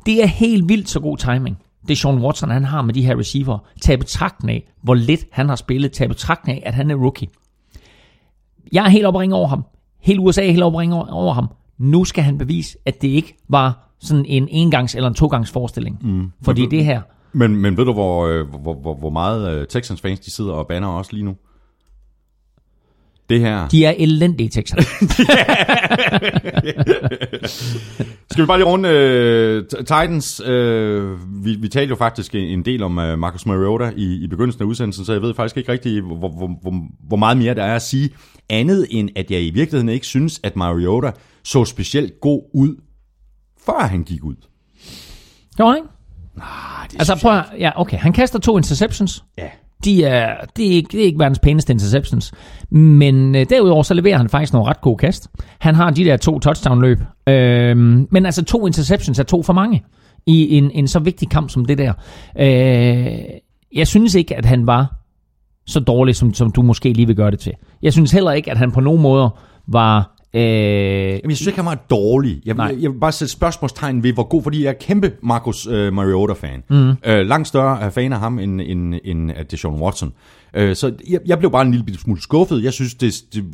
Det 0.06 0.22
er 0.22 0.26
helt 0.26 0.68
vildt 0.68 0.88
så 0.88 1.00
god 1.00 1.16
timing. 1.16 1.58
Det 1.88 1.98
Sean 1.98 2.18
Watson, 2.18 2.50
han 2.50 2.64
har 2.64 2.82
med 2.82 2.94
de 2.94 3.02
her 3.02 3.18
receiver. 3.18 3.58
Tag 3.82 3.94
i 3.94 3.96
betragtning 3.96 4.50
af, 4.56 4.70
hvor 4.82 4.94
lidt 4.94 5.24
han 5.30 5.48
har 5.48 5.56
spillet. 5.56 5.92
Tag 5.92 6.04
i 6.04 6.08
betragtning 6.08 6.58
af, 6.58 6.68
at 6.68 6.74
han 6.74 6.90
er 6.90 6.94
rookie. 6.94 7.28
Jeg 8.72 8.84
er 8.84 8.88
helt 8.88 9.06
oppe 9.06 9.34
over 9.34 9.48
ham. 9.48 9.64
Hele 10.00 10.20
USA 10.20 10.42
er 10.46 10.50
helt 10.50 10.62
oppe 10.62 10.78
over 11.10 11.32
ham. 11.32 11.48
Nu 11.78 12.04
skal 12.04 12.24
han 12.24 12.38
bevise, 12.38 12.78
at 12.86 13.02
det 13.02 13.08
ikke 13.08 13.36
var 13.48 13.94
sådan 14.00 14.24
en 14.24 14.48
engangs- 14.48 14.96
eller 14.96 15.08
en 15.08 15.14
togangs 15.14 15.50
forestilling. 15.50 15.98
Mm. 16.02 16.30
Fordi 16.42 16.66
det 16.66 16.84
her, 16.84 17.02
Men, 17.32 17.56
men 17.56 17.76
ved 17.76 17.84
du, 17.84 17.92
hvor, 17.92 18.26
øh, 18.26 18.48
hvor, 18.48 18.74
hvor, 18.74 18.94
hvor 18.94 19.10
meget 19.10 19.54
øh, 19.54 19.66
Texans 19.66 20.00
fans 20.00 20.20
de 20.20 20.30
sidder 20.30 20.52
og 20.52 20.66
banner 20.66 20.88
også 20.88 21.12
lige 21.12 21.24
nu? 21.24 21.36
Det 23.30 23.40
her. 23.40 23.68
de 23.68 23.84
er 23.84 23.94
elendige 23.98 24.48
Texans. 24.48 24.86
Skal 28.30 28.42
vi 28.42 28.46
bare 28.46 28.58
lige 28.58 28.66
runde 28.68 28.88
uh, 29.58 29.78
Titans? 29.78 30.40
Uh, 30.40 30.48
vi, 31.44 31.54
vi 31.54 31.68
talte 31.68 31.90
jo 31.90 31.96
faktisk 31.96 32.34
en, 32.34 32.64
del 32.64 32.82
om 32.82 32.98
uh, 32.98 33.18
Marcus 33.18 33.46
Mariota 33.46 33.92
i, 33.96 34.24
i 34.24 34.26
begyndelsen 34.26 34.62
af 34.62 34.66
udsendelsen, 34.66 35.04
så 35.04 35.12
jeg 35.12 35.22
ved 35.22 35.34
faktisk 35.34 35.56
ikke 35.56 35.72
rigtig, 35.72 36.00
hvor, 36.00 36.16
hvor, 36.16 36.58
hvor, 36.62 36.86
hvor 37.08 37.16
meget 37.16 37.36
mere 37.36 37.54
der 37.54 37.64
er 37.64 37.74
at 37.74 37.82
sige. 37.82 38.10
Andet 38.48 38.86
end, 38.90 39.10
at 39.16 39.30
jeg 39.30 39.42
i 39.42 39.50
virkeligheden 39.50 39.88
ikke 39.88 40.06
synes, 40.06 40.40
at 40.42 40.56
Mariota 40.56 41.12
så 41.44 41.64
specielt 41.64 42.20
god 42.20 42.42
ud, 42.54 42.76
før 43.66 43.86
han 43.86 44.02
gik 44.02 44.24
ud. 44.24 44.36
Gjorde 45.56 45.72
han 45.72 45.82
ikke? 45.82 45.99
Ah, 46.42 46.88
det 46.90 46.98
Altså 46.98 47.18
prøv 47.22 47.32
at, 47.36 47.44
ja, 47.58 47.70
okay. 47.80 47.96
Han 47.96 48.12
kaster 48.12 48.38
to 48.38 48.56
interceptions. 48.56 49.24
Ja. 49.38 49.48
De 49.84 50.04
er, 50.04 50.34
det, 50.56 50.66
er 50.66 50.70
ikke, 50.70 50.88
det 50.92 51.00
er 51.00 51.04
ikke 51.04 51.18
verdens 51.18 51.38
pæneste 51.38 51.72
interceptions. 51.72 52.32
Men 52.70 53.34
øh, 53.34 53.46
derudover 53.50 53.82
så 53.82 53.94
leverer 53.94 54.16
han 54.16 54.28
faktisk 54.28 54.52
nogle 54.52 54.68
ret 54.68 54.80
gode 54.80 54.96
kast. 54.96 55.28
Han 55.58 55.74
har 55.74 55.90
de 55.90 56.04
der 56.04 56.16
to 56.16 56.38
touchdown-løb. 56.38 56.98
Øhm, 57.26 58.08
men 58.10 58.26
altså 58.26 58.44
to 58.44 58.66
interceptions 58.66 59.18
er 59.18 59.22
to 59.22 59.42
for 59.42 59.52
mange 59.52 59.84
i 60.26 60.56
en, 60.56 60.70
en 60.70 60.88
så 60.88 60.98
vigtig 60.98 61.28
kamp 61.28 61.50
som 61.50 61.64
det 61.64 61.78
der. 61.78 61.92
Øh, 62.38 63.18
jeg 63.74 63.86
synes 63.86 64.14
ikke, 64.14 64.36
at 64.36 64.44
han 64.44 64.66
var 64.66 64.96
så 65.66 65.80
dårlig, 65.80 66.16
som, 66.16 66.34
som 66.34 66.52
du 66.52 66.62
måske 66.62 66.92
lige 66.92 67.06
vil 67.06 67.16
gøre 67.16 67.30
det 67.30 67.38
til. 67.38 67.52
Jeg 67.82 67.92
synes 67.92 68.12
heller 68.12 68.32
ikke, 68.32 68.50
at 68.50 68.58
han 68.58 68.72
på 68.72 68.80
nogen 68.80 69.02
måder 69.02 69.40
var 69.66 70.19
Øh, 70.34 70.42
Jamen, 70.42 71.30
jeg 71.30 71.36
synes 71.36 71.46
ikke, 71.46 71.58
han 71.58 71.66
var 71.66 71.74
dårlig. 71.90 72.42
Jeg, 72.46 72.56
jeg, 72.58 72.76
jeg 72.80 72.90
vil 72.90 72.98
bare 72.98 73.12
sætte 73.12 73.32
spørgsmålstegn 73.32 74.02
ved, 74.02 74.12
hvor 74.12 74.28
god, 74.28 74.42
fordi 74.42 74.64
jeg 74.64 74.68
er 74.68 74.74
kæmpe 74.80 75.12
Marcus 75.22 75.66
øh, 75.66 75.92
Mariota-fan. 75.92 76.62
Mm. 76.68 76.90
Øh, 77.06 77.26
langt 77.26 77.48
større 77.48 77.80
er 77.80 77.90
fan 77.90 78.12
af 78.12 78.18
ham, 78.18 78.38
end, 78.38 78.60
end, 78.60 78.94
end 79.04 79.30
af 79.30 79.46
Deshaun 79.46 79.80
Watson. 79.82 80.12
Øh, 80.54 80.76
så 80.76 80.92
jeg, 81.10 81.20
jeg 81.26 81.38
blev 81.38 81.50
bare 81.50 81.62
en 81.62 81.70
lille 81.70 81.98
smule 81.98 82.22
skuffet. 82.22 82.64
Jeg 82.64 82.72
synes, 82.72 82.94
det, 82.94 83.14
det, 83.34 83.44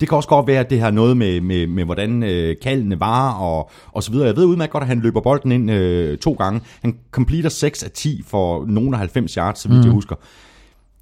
det 0.00 0.08
kan 0.08 0.16
også 0.16 0.28
godt 0.28 0.46
være, 0.46 0.60
at 0.60 0.70
det 0.70 0.80
har 0.80 0.90
noget 0.90 1.16
med, 1.16 1.40
med, 1.40 1.66
med 1.66 1.84
hvordan 1.84 2.22
øh, 2.22 2.56
kaldene 2.62 3.00
var, 3.00 3.32
og, 3.32 3.70
og 3.92 4.02
så 4.02 4.10
videre. 4.10 4.26
Jeg 4.26 4.36
ved 4.36 4.44
udmærket 4.44 4.72
godt, 4.72 4.82
at 4.82 4.88
han 4.88 5.00
løber 5.00 5.20
bolden 5.20 5.52
ind 5.52 5.70
øh, 5.70 6.18
to 6.18 6.32
gange. 6.32 6.60
Han 6.82 6.96
completer 7.10 7.48
6 7.48 7.82
af 7.82 7.90
10 7.90 8.22
for 8.26 8.66
nogen 8.66 8.94
af 8.94 8.98
90 8.98 9.34
yards, 9.34 9.58
så 9.58 9.68
vidt 9.68 9.80
mm. 9.80 9.84
jeg 9.84 9.92
husker. 9.92 10.16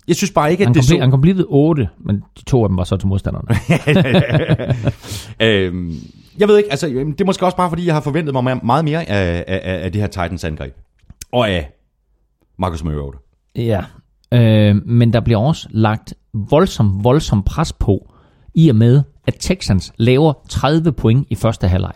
Jeg 0.09 0.17
synes 0.17 0.31
bare 0.31 0.51
ikke, 0.51 0.63
at 0.63 0.67
han, 0.67 0.75
det 0.75 0.81
komple- 0.81 0.87
så... 0.87 0.99
han 1.01 1.11
completed 1.11 1.45
8, 1.49 1.89
men 1.99 2.17
de 2.39 2.45
to 2.45 2.63
af 2.63 2.69
dem 2.69 2.77
var 2.77 2.85
så 2.85 2.97
til 2.97 3.09
modstanderne. 3.09 3.49
Øhm, 5.41 5.95
jeg 6.39 6.49
ved 6.49 6.57
ikke, 6.59 6.71
altså 6.71 6.87
det 6.89 7.21
er 7.21 7.25
måske 7.25 7.45
også 7.45 7.57
bare 7.57 7.69
fordi, 7.69 7.87
jeg 7.87 7.95
har 7.95 8.01
forventet 8.01 8.33
mig 8.35 8.53
me- 8.53 8.67
meget 8.67 8.85
mere 8.85 9.09
af, 9.09 9.45
af, 9.49 9.61
af 9.85 9.93
det 9.93 10.01
her 10.01 10.09
Titans 10.09 10.45
angreb. 10.45 10.75
Og 11.33 11.49
af 11.51 11.71
Marcus 12.59 12.85
Mariota. 12.85 13.19
ja. 13.57 13.85
Øh, 14.35 14.77
men 14.87 15.13
der 15.13 15.21
bliver 15.21 15.39
også 15.41 15.69
lagt 15.71 16.15
voldsom, 16.35 17.05
voldsom 17.05 17.43
pres 17.43 17.73
på, 17.73 18.13
i 18.55 18.69
og 18.69 18.77
med, 18.77 19.03
at 19.27 19.37
Texans 19.41 19.93
laver 19.97 20.33
30 20.49 20.93
point 20.93 21.27
i 21.31 21.35
første 21.35 21.69
halvleg. 21.69 21.93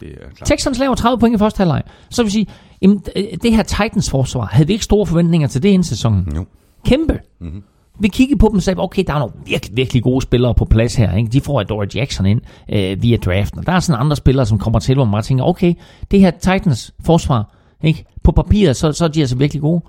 Det 0.00 0.08
er 0.08 0.14
klart. 0.36 0.48
Texans 0.48 0.78
laver 0.78 0.94
30 0.94 1.18
point 1.18 1.34
i 1.34 1.38
første 1.38 1.58
halvleg. 1.58 1.82
Så 2.10 2.22
vil 2.22 2.32
sige, 2.32 2.46
jamen, 2.82 2.98
det 3.42 3.52
her 3.56 3.62
Titans 3.62 4.10
forsvar, 4.10 4.44
havde 4.46 4.66
vi 4.66 4.72
ikke 4.72 4.84
store 4.84 5.06
forventninger 5.06 5.48
til 5.48 5.62
det 5.62 5.68
inden 5.68 5.84
sæsonen? 5.84 6.32
Jo. 6.36 6.46
Kæmpe. 6.84 7.20
Mm-hmm. 7.40 7.62
Vi 8.00 8.08
kiggede 8.08 8.38
på 8.38 8.48
dem 8.48 8.56
og 8.56 8.62
sagde, 8.62 8.80
okay, 8.80 9.04
der 9.06 9.14
er 9.14 9.18
nogle 9.18 9.34
virkelig, 9.46 9.76
virkelig 9.76 10.02
gode 10.02 10.22
spillere 10.22 10.54
på 10.54 10.64
plads 10.64 10.94
her. 10.94 11.16
Ikke? 11.16 11.30
De 11.30 11.40
får 11.40 11.60
Adore 11.60 11.86
Jackson 11.94 12.26
ind 12.26 12.40
øh, 12.72 13.02
via 13.02 13.16
draften. 13.16 13.58
Og 13.58 13.66
der 13.66 13.72
er 13.72 13.80
sådan 13.80 14.00
andre 14.00 14.16
spillere, 14.16 14.46
som 14.46 14.58
kommer 14.58 14.78
til, 14.78 14.94
hvor 14.94 15.04
man 15.04 15.12
bare 15.12 15.22
tænker, 15.22 15.44
okay, 15.44 15.74
det 16.10 16.20
her 16.20 16.30
Titans 16.30 16.94
forsvar, 17.04 17.54
ikke? 17.82 18.04
på 18.22 18.32
papiret, 18.32 18.76
så, 18.76 18.92
så 18.92 19.04
er 19.04 19.08
de 19.08 19.20
altså 19.20 19.36
virkelig 19.36 19.60
gode. 19.60 19.82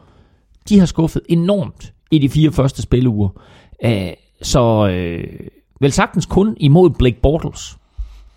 De 0.69 0.79
har 0.79 0.85
skuffet 0.85 1.21
enormt 1.29 1.93
i 2.11 2.19
de 2.19 2.29
fire 2.29 2.51
første 2.51 2.81
spilleuger. 2.81 3.29
Øh, 3.85 4.09
så 4.41 4.87
øh, 4.87 5.23
vel 5.81 5.91
sagtens 5.91 6.25
kun 6.25 6.55
imod 6.59 6.89
Blake 6.89 7.21
Bortles, 7.21 7.77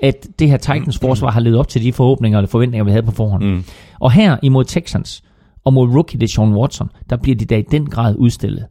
at 0.01 0.27
det 0.39 0.49
her 0.49 0.57
Titans 0.57 0.99
forsvar 0.99 1.31
har 1.31 1.41
levet 1.41 1.59
op 1.59 1.69
til 1.69 1.83
de 1.83 1.93
forhåbninger 1.93 2.43
og 2.43 2.49
forventninger, 2.49 2.85
vi 2.85 2.91
havde 2.91 3.03
på 3.03 3.13
forhånd. 3.13 3.45
Mm. 3.45 3.65
Og 4.01 4.13
her 4.13 4.37
imod 4.43 4.65
Texans 4.65 5.25
og 5.65 5.73
mod 5.73 5.89
rookie 5.89 6.21
Deshaun 6.21 6.55
Watson, 6.55 6.91
der 7.11 7.17
bliver 7.17 7.37
de 7.37 7.45
da 7.45 7.57
i 7.57 7.63
den 7.63 7.87
grad 7.91 8.15
udstillet. 8.19 8.67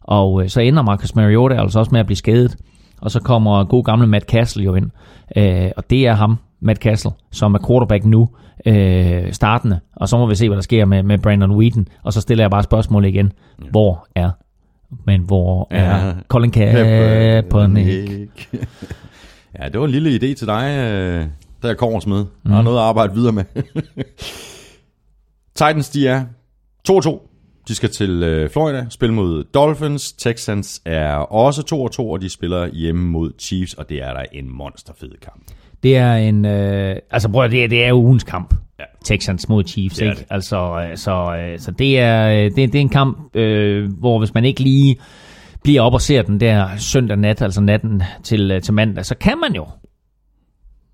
Og 0.00 0.42
øh, 0.42 0.48
så 0.48 0.60
ender 0.60 0.82
Marcus 0.82 1.14
Mariota 1.14 1.54
altså 1.62 1.78
også 1.78 1.90
med 1.92 2.00
at 2.00 2.06
blive 2.06 2.16
skadet. 2.16 2.56
Og 3.00 3.10
så 3.10 3.20
kommer 3.20 3.64
god 3.64 3.84
gamle 3.84 4.06
Matt 4.06 4.24
Castle 4.24 4.64
jo 4.64 4.74
ind. 4.74 4.90
Øh, 5.36 5.70
og 5.76 5.90
det 5.90 6.06
er 6.06 6.14
ham, 6.14 6.36
Matt 6.60 6.78
Castle, 6.82 7.10
som 7.32 7.54
er 7.54 7.58
quarterback 7.68 8.04
nu, 8.04 8.28
øh, 8.66 9.32
startende. 9.32 9.80
Og 9.96 10.08
så 10.08 10.18
må 10.18 10.26
vi 10.26 10.34
se, 10.34 10.48
hvad 10.48 10.56
der 10.56 10.62
sker 10.62 10.84
med, 10.84 11.02
med 11.02 11.18
Brandon 11.18 11.50
Wheaton. 11.56 11.88
Og 12.02 12.12
så 12.12 12.20
stiller 12.20 12.44
jeg 12.44 12.50
bare 12.50 12.62
spørgsmålet 12.62 13.08
igen. 13.08 13.32
Ja. 13.64 13.68
Hvor 13.70 14.06
er, 14.14 14.30
men 15.04 15.20
hvor 15.20 15.68
er 15.70 16.06
Ja. 16.06 16.12
Colin 16.28 16.50
Kaepernick? 16.50 18.48
ja, 19.58 19.68
det 19.68 19.80
var 19.80 19.86
en 19.86 19.92
lille 19.92 20.10
idé 20.10 20.34
til 20.34 20.46
dig, 20.46 20.76
øh, 20.78 21.26
der 21.62 21.70
er 21.70 21.74
korsmed. 21.74 22.24
Mm. 22.44 22.50
Der 22.50 22.58
er 22.58 22.62
noget 22.62 22.78
at 22.78 22.82
arbejde 22.84 23.14
videre 23.14 23.32
med. 23.32 23.44
Titans, 25.54 25.90
de 25.90 26.08
er 26.08 26.24
2-2. 26.90 27.32
De 27.68 27.74
skal 27.74 27.88
til 27.90 28.22
øh, 28.22 28.50
Florida, 28.50 28.86
spille 28.90 29.14
mod 29.14 29.44
Dolphins. 29.44 30.12
Texans 30.12 30.82
er 30.84 31.12
også 31.14 31.90
2-2, 31.98 32.00
og 32.02 32.20
de 32.22 32.28
spiller 32.28 32.66
hjemme 32.72 33.04
mod 33.10 33.32
Chiefs, 33.38 33.74
og 33.74 33.88
det 33.88 34.02
er 34.02 34.12
der 34.12 34.22
en 34.32 34.56
monsterfed 34.56 35.10
kamp. 35.22 35.42
Det 35.82 35.96
er 35.96 36.12
en... 36.14 36.44
Øh, 36.44 36.96
altså 37.10 37.28
prøv 37.28 37.44
at, 37.44 37.50
det, 37.50 37.64
er- 37.64 37.68
det 37.68 37.84
er 37.84 37.88
jo 37.88 37.96
ugens 37.96 38.24
kamp. 38.24 38.54
Ja. 38.78 38.84
Texans 39.04 39.48
mod 39.48 39.64
Chiefs, 39.64 39.96
Det 39.96 40.02
ikke? 40.04 40.16
det. 40.16 40.26
Altså, 40.30 40.86
øh, 40.90 40.96
så, 40.96 41.36
øh, 41.36 41.58
så 41.58 41.70
det 41.70 41.98
er, 42.00 42.28
øh, 42.28 42.44
det, 42.44 42.56
det 42.56 42.74
er 42.74 42.80
en 42.80 42.88
kamp, 42.88 43.36
øh, 43.36 43.92
hvor 43.98 44.18
hvis 44.18 44.34
man 44.34 44.44
ikke 44.44 44.60
lige 44.60 44.96
bliver 45.62 45.82
op 45.82 45.94
og 45.94 46.00
ser 46.00 46.22
den 46.22 46.40
der 46.40 46.68
søndag 46.76 47.16
nat, 47.16 47.42
altså 47.42 47.60
natten 47.60 48.02
til, 48.22 48.60
til 48.62 48.74
mandag, 48.74 49.04
så 49.06 49.14
kan 49.14 49.38
man 49.40 49.54
jo, 49.54 49.66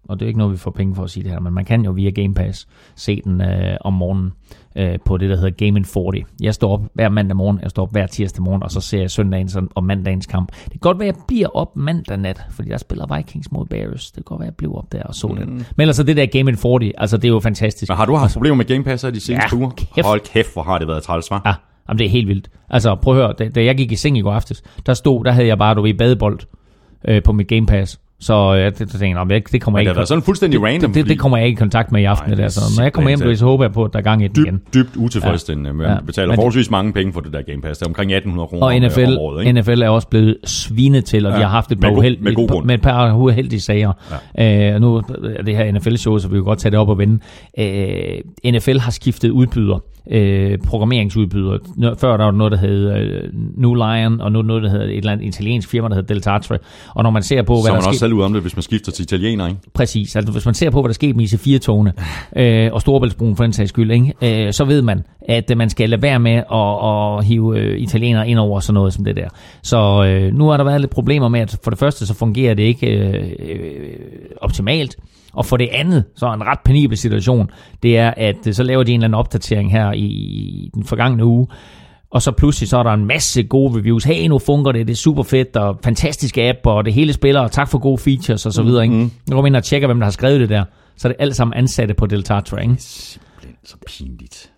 og 0.08 0.20
det 0.20 0.26
er 0.26 0.28
ikke 0.28 0.38
noget, 0.38 0.52
vi 0.52 0.58
får 0.58 0.70
penge 0.70 0.94
for 0.94 1.04
at 1.04 1.10
sige 1.10 1.22
det 1.24 1.32
her, 1.32 1.40
men 1.40 1.52
man 1.52 1.64
kan 1.64 1.84
jo 1.84 1.90
via 1.90 2.10
Game 2.10 2.34
Pass 2.34 2.68
se 2.96 3.20
den 3.24 3.40
øh, 3.40 3.76
om 3.80 3.92
morgenen 3.92 4.32
øh, 4.76 4.98
på 5.04 5.16
det, 5.16 5.30
der 5.30 5.36
hedder 5.36 5.50
Game 5.66 5.78
in 5.78 5.84
40. 5.84 6.12
Jeg 6.42 6.54
står 6.54 6.72
op 6.72 6.80
hver 6.94 7.08
mandag 7.08 7.36
morgen, 7.36 7.58
jeg 7.62 7.70
står 7.70 7.82
op 7.82 7.92
hver 7.92 8.06
tirsdag 8.06 8.42
morgen, 8.42 8.62
og 8.62 8.70
så 8.70 8.80
ser 8.80 9.00
jeg 9.00 9.10
søndagens 9.10 9.56
og 9.74 9.84
mandagens 9.84 10.26
kamp. 10.26 10.52
Det 10.64 10.70
kan 10.70 10.80
godt 10.80 10.98
være, 10.98 11.08
at 11.08 11.14
jeg 11.16 11.22
bliver 11.28 11.48
op 11.56 11.76
mandag 11.76 12.18
nat, 12.18 12.42
fordi 12.50 12.68
der 12.68 12.76
spiller 12.76 13.16
Vikings 13.16 13.52
mod 13.52 13.66
Bears. 13.66 14.06
Det 14.06 14.14
kan 14.14 14.22
godt 14.24 14.40
være, 14.40 14.46
at 14.46 14.50
jeg 14.50 14.56
bliver 14.56 14.74
op 14.78 14.92
der 14.92 15.02
og 15.02 15.14
så 15.14 15.26
mm. 15.26 15.36
den. 15.36 15.48
Men 15.48 15.64
ellers 15.78 15.98
er 15.98 16.04
det 16.04 16.16
der 16.16 16.26
Game 16.26 16.50
in 16.50 16.56
40, 16.56 16.92
altså 16.98 17.16
det 17.16 17.24
er 17.24 17.28
jo 17.32 17.40
fantastisk. 17.40 17.90
Men 17.90 17.96
har 17.96 18.06
du 18.06 18.14
haft 18.14 18.32
problemer 18.32 18.56
med 18.56 18.64
Game 18.64 18.84
Pass 18.84 19.02
de 19.02 19.20
seneste 19.20 19.56
Ja, 19.56 19.56
uger? 19.56 19.70
kæft. 19.70 20.06
Hold 20.06 20.20
kæft, 20.20 20.52
hvor 20.52 20.62
har 20.62 20.78
det 20.78 20.88
været 20.88 21.02
træls, 21.02 21.30
var? 21.30 21.42
Ja, 21.46 21.54
jamen 21.88 21.98
det 21.98 22.04
er 22.06 22.10
helt 22.10 22.28
vildt. 22.28 22.48
Altså 22.70 22.94
prøv 22.94 23.14
at 23.14 23.22
høre, 23.22 23.34
da, 23.38 23.48
da 23.48 23.64
jeg 23.64 23.76
gik 23.76 23.92
i 23.92 23.96
seng 23.96 24.18
i 24.18 24.20
går 24.20 24.32
aftes, 24.32 24.62
der 24.86 24.94
stod, 24.94 25.24
der 25.24 25.30
havde 25.32 25.46
jeg 25.46 25.58
bare, 25.58 25.74
du 25.74 25.82
ved, 25.82 25.94
badebold 25.94 26.38
øh, 27.08 27.22
på 27.22 27.32
mit 27.32 27.48
Game 27.48 27.66
Pass. 27.66 28.00
Så 28.22 28.54
øh, 28.54 28.64
det, 28.64 28.78
det 28.78 28.88
tænkte 28.88 29.06
jeg, 29.06 29.14
"Nå, 29.14 29.24
men 29.24 29.30
det, 29.42 29.52
det 29.52 29.60
kommer 29.62 29.78
jeg 29.78 29.84
det 29.86 29.90
ikke 29.90 29.96
været 29.96 30.08
sådan 30.08 30.22
fuldstændig 30.22 30.60
det, 30.60 30.66
random, 30.68 30.92
det, 30.92 31.02
det, 31.02 31.10
det, 31.10 31.18
kommer 31.18 31.38
jeg 31.38 31.46
ikke 31.46 31.56
i 31.56 31.58
kontakt 31.58 31.92
med 31.92 32.00
i 32.00 32.04
aften. 32.04 32.24
Nej, 32.30 32.34
det 32.34 32.38
der. 32.38 32.48
det 32.48 32.56
er 32.56 32.60
Så 32.60 32.74
når 32.80 32.82
jeg 32.84 32.92
kommer 32.92 33.10
hjem, 33.10 33.36
så 33.36 33.44
håber 33.44 33.64
jeg 33.64 33.72
på, 33.72 33.84
at 33.84 33.92
der 33.92 33.98
er 33.98 34.02
gang 34.02 34.24
i 34.24 34.28
den 34.28 34.44
igen. 34.44 34.54
Dybt, 34.54 34.74
dybt 34.74 34.96
utilfredsstillende. 34.96 35.72
Man 35.72 35.86
Ja. 35.86 35.96
betaler 36.06 36.28
Men- 36.28 36.34
forholdsvis 36.34 36.70
mange 36.70 36.92
penge 36.92 37.12
for 37.12 37.20
det 37.20 37.32
der 37.32 37.42
Game 37.42 37.62
Pass. 37.62 37.78
Det 37.78 37.86
er 37.86 37.90
omkring 37.90 38.12
1800 38.12 38.48
kroner 38.48 38.62
Og 38.66 38.72
om- 38.74 38.82
NFL, 38.82 39.12
om 39.12 39.18
året, 39.18 39.46
ikke? 39.46 39.60
NFL 39.60 39.82
er 39.82 39.88
også 39.88 40.08
blevet 40.08 40.36
svinet 40.44 41.04
til, 41.04 41.26
og 41.26 41.32
ja, 41.32 41.36
de 41.36 41.40
Ja, 41.40 41.46
har 41.46 41.54
haft 41.54 41.72
et 41.72 41.80
med 41.80 41.88
par 41.88 41.96
uheld, 41.96 42.18
med 42.20 42.34
god 42.34 42.50
et 42.58 42.64
med 42.64 42.74
et 42.74 42.82
par 42.82 43.14
uheldige 43.14 43.60
sager. 43.60 43.92
Ja. 44.38 44.68
Øh, 44.68 44.74
og 44.74 44.80
nu 44.80 44.96
er 44.96 45.42
det 45.46 45.56
her 45.56 45.72
NFL-show, 45.72 46.18
så 46.18 46.28
vi 46.28 46.34
kan 46.34 46.44
godt 46.44 46.58
tage 46.58 46.70
det 46.70 46.78
op 46.78 46.88
og 46.88 46.98
vende. 46.98 47.18
Øh, 47.58 48.52
NFL 48.52 48.78
har 48.78 48.90
skiftet 48.90 49.30
udbyder, 49.30 49.82
øh, 50.10 50.58
programmeringsudbyder. 50.58 51.58
Før 51.98 52.16
der 52.16 52.24
var 52.24 52.30
noget, 52.30 52.52
der 52.52 52.58
hed 52.58 52.92
øh, 52.96 53.22
New 53.56 53.74
Lion, 53.74 54.20
og 54.20 54.32
nu 54.32 54.42
noget, 54.42 54.62
der 54.62 54.70
hedder 54.70 54.84
et 54.84 54.96
eller 54.96 55.12
andet 55.12 55.26
italiensk 55.26 55.68
firma, 55.68 55.88
der 55.88 55.94
hedder 55.94 56.14
Deltatre. 56.14 56.58
Og 56.94 57.02
når 57.02 57.10
man 57.10 57.22
ser 57.22 57.42
på, 57.42 57.56
Så 57.56 57.62
hvad 57.62 57.68
der 57.68 57.74
man 57.74 57.82
sker... 57.82 57.88
også 57.88 57.98
selv 57.98 58.12
ud 58.12 58.22
om 58.22 58.32
det, 58.32 58.42
hvis 58.42 58.56
man 58.56 58.62
skifter 58.62 58.92
til 58.92 59.02
italiener, 59.02 59.46
ikke? 59.48 59.60
Præcis. 59.74 60.16
Altså, 60.16 60.32
hvis 60.32 60.44
man 60.44 60.54
ser 60.54 60.70
på, 60.70 60.80
hvad 60.82 60.88
der 60.88 60.94
sker 60.94 61.14
med 61.14 61.24
IC4-togene 61.24 61.92
øh, 62.36 62.72
og 62.72 62.80
Storebæltsbroen 62.80 63.36
for 63.36 63.44
den 63.44 63.52
sags 63.52 63.68
skyld, 63.68 63.90
ikke? 63.90 64.46
Øh, 64.46 64.52
så 64.52 64.64
ved 64.64 64.82
man, 64.82 65.02
at 65.28 65.50
øh, 65.50 65.56
man 65.58 65.70
skal 65.70 65.90
lade 65.90 66.02
være 66.02 66.18
med 66.18 66.32
at, 66.52 67.18
at 67.18 67.24
hive 67.24 67.58
øh, 67.58 67.78
italienere 67.78 68.28
ind 68.28 68.38
over 68.38 68.60
sådan 68.60 68.74
noget 68.74 68.92
som 68.92 69.04
det 69.04 69.16
der. 69.16 69.28
Så 69.62 70.04
øh, 70.06 70.34
nu 70.34 70.48
har 70.48 70.56
der 70.56 70.64
været 70.64 70.80
lidt 70.80 70.90
problemer 70.90 71.28
med, 71.28 71.40
at 71.40 71.56
for 71.64 71.70
det 71.70 71.78
første, 71.78 72.06
så 72.06 72.14
fungerer 72.14 72.54
det 72.54 72.62
ikke 72.62 72.86
øh, 72.86 73.30
øh, 73.38 73.90
optimalt. 74.40 74.96
Og 75.32 75.46
for 75.46 75.56
det 75.56 75.68
andet, 75.72 76.04
så 76.16 76.26
er 76.26 76.32
en 76.32 76.42
ret 76.42 76.58
penibel 76.64 76.96
situation, 76.98 77.50
det 77.82 77.98
er, 77.98 78.14
at 78.16 78.46
øh, 78.46 78.54
så 78.54 78.62
laver 78.62 78.82
de 78.82 78.92
en 78.92 79.00
eller 79.00 79.04
anden 79.04 79.18
opdatering 79.18 79.72
her 79.72 79.92
i, 79.92 80.70
den 80.74 80.84
forgangne 80.84 81.24
uge, 81.24 81.46
og 82.10 82.22
så 82.22 82.32
pludselig 82.32 82.68
så 82.68 82.78
er 82.78 82.82
der 82.82 82.90
en 82.92 83.04
masse 83.04 83.42
gode 83.42 83.78
reviews. 83.78 84.04
Hey, 84.04 84.26
nu 84.28 84.38
fungerer 84.38 84.72
det, 84.72 84.86
det 84.86 84.92
er 84.92 84.96
super 84.96 85.22
fedt, 85.22 85.56
og 85.56 85.78
fantastisk 85.84 86.38
app, 86.38 86.58
og 86.64 86.84
det 86.84 86.92
hele 86.92 87.12
spiller, 87.12 87.40
og 87.40 87.52
tak 87.52 87.68
for 87.68 87.78
gode 87.78 87.98
features, 87.98 88.46
og 88.46 88.52
så 88.52 88.62
videre. 88.62 88.82
Ikke? 88.82 88.94
Nu 88.96 89.10
går 89.30 89.42
man 89.42 89.46
ind 89.46 89.56
og 89.56 89.64
tjekker, 89.64 89.88
hvem 89.88 89.98
der 90.00 90.06
har 90.06 90.10
skrevet 90.10 90.40
det 90.40 90.48
der. 90.48 90.64
Så 90.96 91.08
er 91.08 91.12
det 91.12 91.16
alt 91.22 91.36
sammen 91.36 91.58
ansatte 91.58 91.94
på 91.94 92.06
Deltatra. 92.06 92.56
Ikke? 92.60 92.74
Simpelthen 92.78 93.56
så 93.64 93.76
pinligt. 93.86 94.52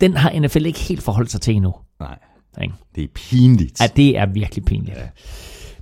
Den 0.00 0.16
har 0.16 0.40
NFL 0.40 0.66
ikke 0.66 0.78
helt 0.78 1.02
forholdt 1.02 1.30
sig 1.30 1.40
til 1.40 1.54
endnu. 1.54 1.74
Nej, 2.00 2.18
Ikke? 2.62 2.74
det 2.94 3.04
er 3.04 3.08
pinligt. 3.14 3.80
Ja, 3.80 3.86
det 3.96 4.18
er 4.18 4.26
virkelig 4.26 4.64
pinligt. 4.64 4.96
Ja. 4.96 5.02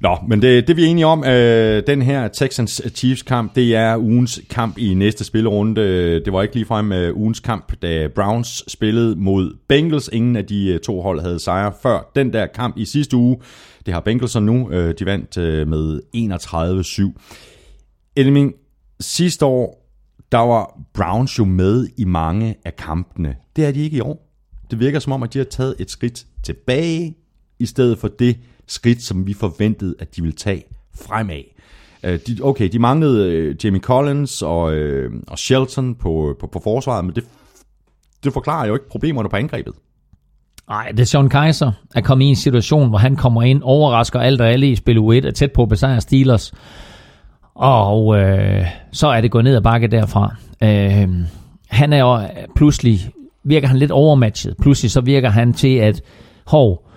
Nå, 0.00 0.16
men 0.28 0.42
det, 0.42 0.68
det 0.68 0.76
vi 0.76 0.84
er 0.84 0.88
enige 0.88 1.06
om, 1.06 1.24
øh, 1.24 1.82
den 1.86 2.02
her 2.02 2.28
Texans-Chiefs 2.28 3.24
kamp, 3.24 3.54
det 3.54 3.76
er 3.76 3.96
ugens 3.96 4.40
kamp 4.50 4.78
i 4.78 4.94
næste 4.94 5.24
spillerunde. 5.24 5.80
Det 6.24 6.32
var 6.32 6.42
ikke 6.42 6.54
ligefrem 6.54 6.92
øh, 6.92 7.16
ugens 7.16 7.40
kamp, 7.40 7.72
da 7.82 8.08
Browns 8.14 8.64
spillede 8.72 9.16
mod 9.16 9.56
Bengals. 9.68 10.10
Ingen 10.12 10.36
af 10.36 10.46
de 10.46 10.68
øh, 10.68 10.80
to 10.80 11.00
hold 11.00 11.20
havde 11.20 11.38
sejre 11.38 11.72
før 11.82 12.10
den 12.14 12.32
der 12.32 12.46
kamp 12.46 12.78
i 12.78 12.84
sidste 12.84 13.16
uge. 13.16 13.36
Det 13.86 13.94
har 13.94 14.00
Bengals 14.00 14.30
så 14.30 14.40
nu. 14.40 14.70
Øh, 14.70 14.94
de 14.98 15.06
vandt 15.06 15.36
øh, 15.38 15.68
med 15.68 16.00
31-7. 17.16 18.12
Elming, 18.16 18.52
sidste 19.00 19.46
år, 19.46 19.92
der 20.32 20.38
var 20.38 20.80
Browns 20.94 21.38
jo 21.38 21.44
med 21.44 21.88
i 21.96 22.04
mange 22.04 22.54
af 22.64 22.76
kampene. 22.76 23.36
Det 23.56 23.64
er 23.64 23.72
de 23.72 23.80
ikke 23.80 23.96
i 23.96 24.00
år. 24.00 24.28
Det 24.70 24.80
virker 24.80 24.98
som 24.98 25.12
om, 25.12 25.22
at 25.22 25.32
de 25.32 25.38
har 25.38 25.44
taget 25.44 25.74
et 25.78 25.90
skridt 25.90 26.26
tilbage, 26.44 27.16
i 27.58 27.66
stedet 27.66 27.98
for 27.98 28.08
det 28.08 28.36
skridt, 28.68 29.02
som 29.02 29.26
vi 29.26 29.34
forventede, 29.34 29.94
at 29.98 30.16
de 30.16 30.22
ville 30.22 30.36
tage 30.36 30.64
fremad. 31.00 31.42
Øh, 32.02 32.18
de, 32.26 32.38
okay, 32.42 32.68
de 32.68 32.78
manglede 32.78 33.32
øh, 33.32 33.56
Jamie 33.64 33.80
Collins 33.80 34.42
og, 34.42 34.74
øh, 34.74 35.12
og 35.26 35.38
Shelton 35.38 35.94
på, 35.94 36.36
på, 36.40 36.46
på 36.46 36.60
forsvaret, 36.64 37.04
men 37.04 37.14
det, 37.14 37.24
det 38.24 38.32
forklarer 38.32 38.66
jo 38.66 38.74
ikke 38.74 38.88
problemerne 38.88 39.28
på 39.28 39.36
angrebet. 39.36 39.74
Nej, 40.68 40.88
det 40.90 41.00
er 41.00 41.04
Sean 41.04 41.28
Kaiser 41.28 41.72
er 41.94 42.00
kommet 42.00 42.24
i 42.24 42.28
en 42.28 42.36
situation, 42.36 42.88
hvor 42.88 42.98
han 42.98 43.16
kommer 43.16 43.42
ind, 43.42 43.62
overrasker 43.62 44.20
alt 44.20 44.40
og 44.40 44.48
alle 44.48 44.70
i 44.70 44.76
spil 44.76 44.98
U1, 44.98 45.26
er 45.26 45.30
tæt 45.30 45.52
på 45.52 45.62
at 45.62 45.68
besejre 45.68 46.00
Steelers. 46.00 46.52
Og 47.54 48.18
øh, 48.18 48.66
så 48.92 49.08
er 49.08 49.20
det 49.20 49.30
gået 49.30 49.44
ned 49.44 49.56
ad 49.56 49.60
bakke 49.60 49.86
derfra. 49.86 50.34
Øh, 50.62 51.08
han 51.68 51.92
er 51.92 51.98
jo 51.98 52.20
pludselig, 52.56 53.00
virker 53.44 53.68
han 53.68 53.76
lidt 53.76 53.90
overmatchet. 53.90 54.54
Pludselig 54.62 54.90
så 54.90 55.00
virker 55.00 55.30
han 55.30 55.52
til, 55.52 55.76
at 55.76 56.02
hov, 56.46 56.87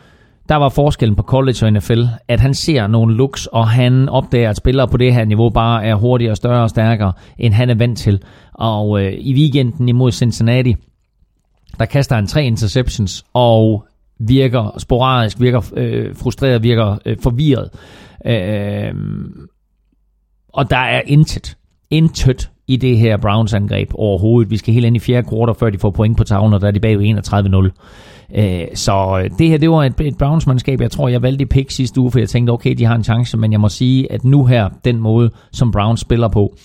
der 0.52 0.58
var 0.58 0.70
forskellen 0.70 1.16
på 1.16 1.24
college 1.24 1.66
og 1.66 1.74
NFL, 1.74 2.04
at 2.28 2.40
han 2.40 2.54
ser 2.54 2.88
nogle 2.88 3.16
looks, 3.16 3.46
og 3.46 3.68
han 3.68 4.10
opdager, 4.10 4.50
at 4.50 4.58
spillere 4.58 4.88
på 4.88 4.98
det 4.98 5.14
her 5.14 5.26
niveau 5.26 5.50
bare 5.50 5.86
er 5.86 5.96
hurtigere, 5.96 6.36
større 6.36 6.64
og 6.64 6.70
stærkere, 6.70 7.14
end 7.38 7.54
han 7.54 7.70
er 7.70 7.76
vant 7.76 7.98
til. 7.98 8.24
Og 8.54 9.04
øh, 9.04 9.14
i 9.14 9.34
weekenden 9.34 9.90
imod 9.90 10.12
Cincinnati, 10.12 10.76
der 11.80 11.86
kaster 11.86 12.16
han 12.16 12.28
tre 12.28 12.46
interceptions, 12.46 13.26
og 13.34 13.86
virker 14.20 14.76
sporadisk, 14.78 15.40
virker 15.40 15.62
øh, 15.76 16.16
frustreret, 16.16 16.64
virker 16.64 16.98
øh, 17.06 17.18
forvirret. 17.24 17.70
Øh, 18.26 18.94
og 20.54 20.70
der 20.70 20.78
er 20.78 21.02
intet, 21.08 21.58
intet 21.90 22.52
i 22.68 22.78
det 22.78 22.98
her 22.98 23.18
Browns 23.18 23.54
angreb 23.54 23.92
overhovedet. 23.94 24.52
Vi 24.52 24.58
skal 24.58 24.74
helt 24.74 24.86
ind 24.86 24.96
i 24.96 25.00
fjerde 25.00 25.28
kvartal, 25.28 25.56
før 25.56 25.70
de 25.70 25.80
får 25.80 25.92
point 25.92 26.18
på 26.18 26.24
tavlen, 26.24 26.54
og 26.54 26.62
der 26.62 26.68
er 26.68 26.72
de 26.72 26.80
bagud 26.80 27.72
31-0. 27.74 28.11
Øh, 28.36 28.68
så 28.74 29.22
øh, 29.24 29.30
det 29.38 29.50
her, 29.50 29.58
det 29.58 29.70
var 29.70 29.84
et, 29.84 29.94
et 30.02 30.18
Browns-mandskab. 30.18 30.82
Jeg 30.82 30.92
tror, 30.92 31.08
jeg 31.08 31.22
valgte 31.22 31.42
i 31.42 31.46
pick 31.46 31.72
sidste 31.72 32.02
uge, 32.02 32.12
for 32.12 32.20
jeg 32.20 32.30
tænkte, 32.30 32.52
okay, 32.52 32.76
de 32.76 32.86
har 32.86 32.96
en 32.96 33.04
chance, 33.04 33.38
men 33.38 33.52
jeg 33.52 33.60
må 33.60 33.70
sige, 33.70 34.12
at 34.12 34.24
nu 34.24 34.46
her, 34.46 34.70
den 34.86 35.00
måde, 35.00 35.32
som 35.52 35.72
Browns 35.72 36.00
spiller 36.00 36.28
på, 36.28 36.56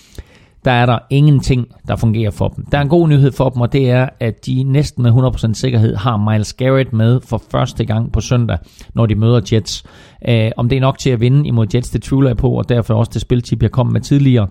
der 0.65 0.73
er 0.73 0.85
der 0.85 0.99
ingenting, 1.09 1.67
der 1.87 1.95
fungerer 1.95 2.31
for 2.31 2.47
dem. 2.47 2.65
Der 2.71 2.77
er 2.77 2.81
en 2.81 2.89
god 2.89 3.07
nyhed 3.07 3.31
for 3.31 3.49
dem, 3.49 3.61
og 3.61 3.73
det 3.73 3.89
er, 3.89 4.09
at 4.19 4.45
de 4.45 4.63
næsten 4.63 5.03
med 5.03 5.11
100% 5.11 5.53
sikkerhed 5.53 5.95
har 5.95 6.31
Miles 6.31 6.53
Garrett 6.53 6.93
med 6.93 7.21
for 7.21 7.41
første 7.51 7.85
gang 7.85 8.11
på 8.11 8.21
søndag, 8.21 8.57
når 8.93 9.05
de 9.05 9.15
møder 9.15 9.41
Jets. 9.53 9.83
Øh, 10.29 10.51
om 10.57 10.69
det 10.69 10.75
er 10.75 10.81
nok 10.81 10.97
til 10.97 11.09
at 11.09 11.19
vinde 11.19 11.47
imod 11.47 11.67
Jets, 11.75 11.89
det 11.89 12.01
tvivler 12.01 12.29
jeg 12.29 12.37
på, 12.37 12.49
og 12.49 12.69
derfor 12.69 12.93
også 12.93 13.11
det 13.13 13.21
spiltip, 13.21 13.61
jeg 13.63 13.71
kom 13.71 13.87
med 13.87 14.01
tidligere. 14.01 14.47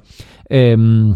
Øhm, 0.50 1.14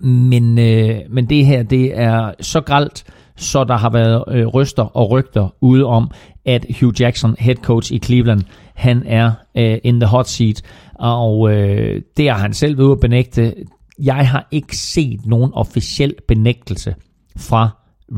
men, 0.00 0.58
øh, 0.58 0.96
men 1.10 1.28
det 1.28 1.46
her, 1.46 1.62
det 1.62 1.98
er 1.98 2.32
så 2.40 2.60
gralt, 2.60 3.04
så 3.36 3.64
der 3.64 3.76
har 3.76 3.90
været 3.90 4.24
øh, 4.28 4.46
ryster 4.46 4.82
og 4.82 5.10
rygter 5.10 5.54
ude 5.60 5.84
om, 5.84 6.10
at 6.44 6.66
Hugh 6.80 7.00
Jackson, 7.00 7.36
head 7.38 7.56
coach 7.56 7.92
i 7.92 7.98
Cleveland, 7.98 8.42
han 8.74 9.02
er 9.06 9.32
øh, 9.56 9.78
in 9.84 10.00
the 10.00 10.06
hot 10.06 10.28
seat, 10.28 10.62
og 10.94 11.52
øh, 11.52 12.02
det 12.16 12.30
har 12.30 12.38
han 12.38 12.54
selv 12.54 12.78
ved 12.78 12.92
at 12.92 13.00
benægte. 13.00 13.54
Jeg 14.02 14.28
har 14.28 14.48
ikke 14.50 14.76
set 14.76 15.26
nogen 15.26 15.50
officiel 15.54 16.14
benægtelse 16.28 16.94
fra 17.36 17.68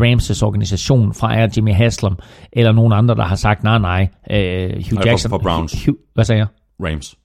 Ramses 0.01 0.43
organisation, 0.43 1.15
fra 1.15 1.49
Jimmy 1.57 1.73
Haslam, 1.73 2.19
eller 2.53 2.73
nogen 2.73 2.93
andre, 2.93 3.15
der 3.15 3.25
har 3.25 3.36
sagt, 3.36 3.62
nej, 3.62 3.78
nej, 3.78 4.09
øh, 4.31 4.70
Hugh 4.91 5.07
Jackson... 5.07 5.28
for 5.28 5.39
Browns. 5.39 5.85
Hugh, 5.85 5.99
hvad 6.15 6.25
sagde 6.25 6.39
jeg? 6.39 6.47
Rams. 6.81 7.17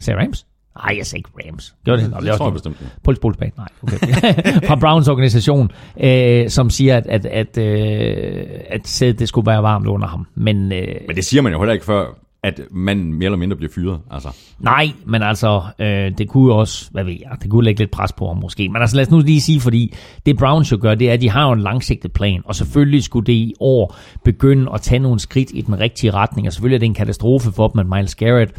Sagde 0.00 0.20
Rams? 0.20 0.47
Nej, 0.84 0.94
jeg 0.98 1.06
sagde 1.06 1.18
ikke 1.20 1.30
Rams. 1.48 1.74
Gjorde 1.84 2.02
det? 2.02 2.10
Nå, 2.10 2.20
Det 2.20 2.28
var 2.30 2.36
tror 2.36 2.46
jeg 2.46 2.52
bestemt. 2.52 2.76
Puls 3.04 3.36
bag. 3.38 3.52
Nej, 3.56 3.68
okay. 3.82 3.98
Fra 4.68 4.76
Browns 4.76 5.08
organisation, 5.08 5.70
øh, 6.00 6.48
som 6.50 6.70
siger, 6.70 6.96
at, 6.96 7.06
at, 7.06 7.26
at, 7.26 7.58
øh, 7.58 8.46
at 8.68 8.88
sædet, 8.88 9.18
det 9.18 9.28
skulle 9.28 9.46
være 9.46 9.62
varmt 9.62 9.86
under 9.86 10.08
ham. 10.08 10.26
Men, 10.34 10.72
øh, 10.72 10.86
Men 11.06 11.16
det 11.16 11.24
siger 11.24 11.42
man 11.42 11.52
jo 11.52 11.58
heller 11.58 11.72
ikke 11.72 11.86
før, 11.86 12.06
at 12.42 12.60
man 12.70 13.12
mere 13.12 13.24
eller 13.24 13.36
mindre 13.38 13.56
bliver 13.56 13.72
fyret. 13.74 13.98
Altså. 14.10 14.28
nej, 14.58 14.88
men 15.06 15.22
altså, 15.22 15.62
øh, 15.78 16.12
det 16.18 16.28
kunne 16.28 16.54
også, 16.54 16.88
hvad 16.90 17.04
ved 17.04 17.12
jeg, 17.12 17.30
det 17.42 17.50
kunne 17.50 17.64
lægge 17.64 17.80
lidt 17.80 17.90
pres 17.90 18.12
på 18.12 18.26
ham 18.28 18.36
måske. 18.36 18.68
Men 18.68 18.82
altså, 18.82 18.96
lad 18.96 19.06
os 19.06 19.10
nu 19.10 19.18
lige 19.18 19.40
sige, 19.40 19.60
fordi 19.60 19.94
det 20.26 20.38
Browns 20.38 20.72
jo 20.72 20.78
gør, 20.80 20.94
det 20.94 21.08
er, 21.08 21.12
at 21.12 21.20
de 21.20 21.30
har 21.30 21.46
jo 21.46 21.52
en 21.52 21.60
langsigtet 21.60 22.12
plan, 22.12 22.42
og 22.44 22.54
selvfølgelig 22.54 23.02
skulle 23.02 23.26
det 23.26 23.32
i 23.32 23.54
år 23.60 23.96
begynde 24.24 24.70
at 24.74 24.80
tage 24.80 24.98
nogle 24.98 25.20
skridt 25.20 25.50
i 25.54 25.60
den 25.60 25.80
rigtige 25.80 26.10
retning, 26.10 26.46
og 26.46 26.52
selvfølgelig 26.52 26.74
er 26.74 26.78
det 26.78 26.86
en 26.86 26.94
katastrofe 26.94 27.52
for 27.52 27.68
dem, 27.68 27.78
at 27.80 27.86
Miles 27.86 28.14
Garrett 28.14 28.52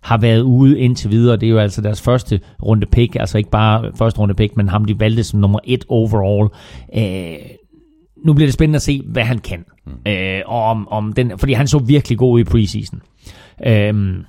har 0.00 0.18
været 0.18 0.40
ude 0.40 0.78
indtil 0.78 1.10
videre. 1.10 1.36
Det 1.36 1.46
er 1.46 1.50
jo 1.50 1.58
altså 1.58 1.80
deres 1.80 2.00
første 2.00 2.40
runde 2.62 2.86
pick, 2.86 3.16
altså 3.20 3.38
ikke 3.38 3.50
bare 3.50 3.92
første 3.94 4.20
runde 4.20 4.34
pick, 4.34 4.56
men 4.56 4.68
ham 4.68 4.84
de 4.84 5.00
valgte 5.00 5.24
som 5.24 5.40
nummer 5.40 5.58
et 5.64 5.84
overall. 5.88 6.48
Øh, 6.96 7.46
nu 8.24 8.34
bliver 8.34 8.46
det 8.46 8.54
spændende 8.54 8.76
at 8.76 8.82
se, 8.82 9.02
hvad 9.06 9.24
han 9.24 9.38
kan. 9.38 9.64
Mm. 9.86 10.10
Øh, 10.10 10.42
og 10.46 10.64
om, 10.64 10.88
om 10.88 11.12
den, 11.12 11.38
fordi 11.38 11.52
han 11.52 11.66
så 11.66 11.78
virkelig 11.78 12.18
god 12.18 12.34
ud 12.34 12.40
i 12.40 12.44
preseason. 12.44 13.02
Øh, 13.66 14.24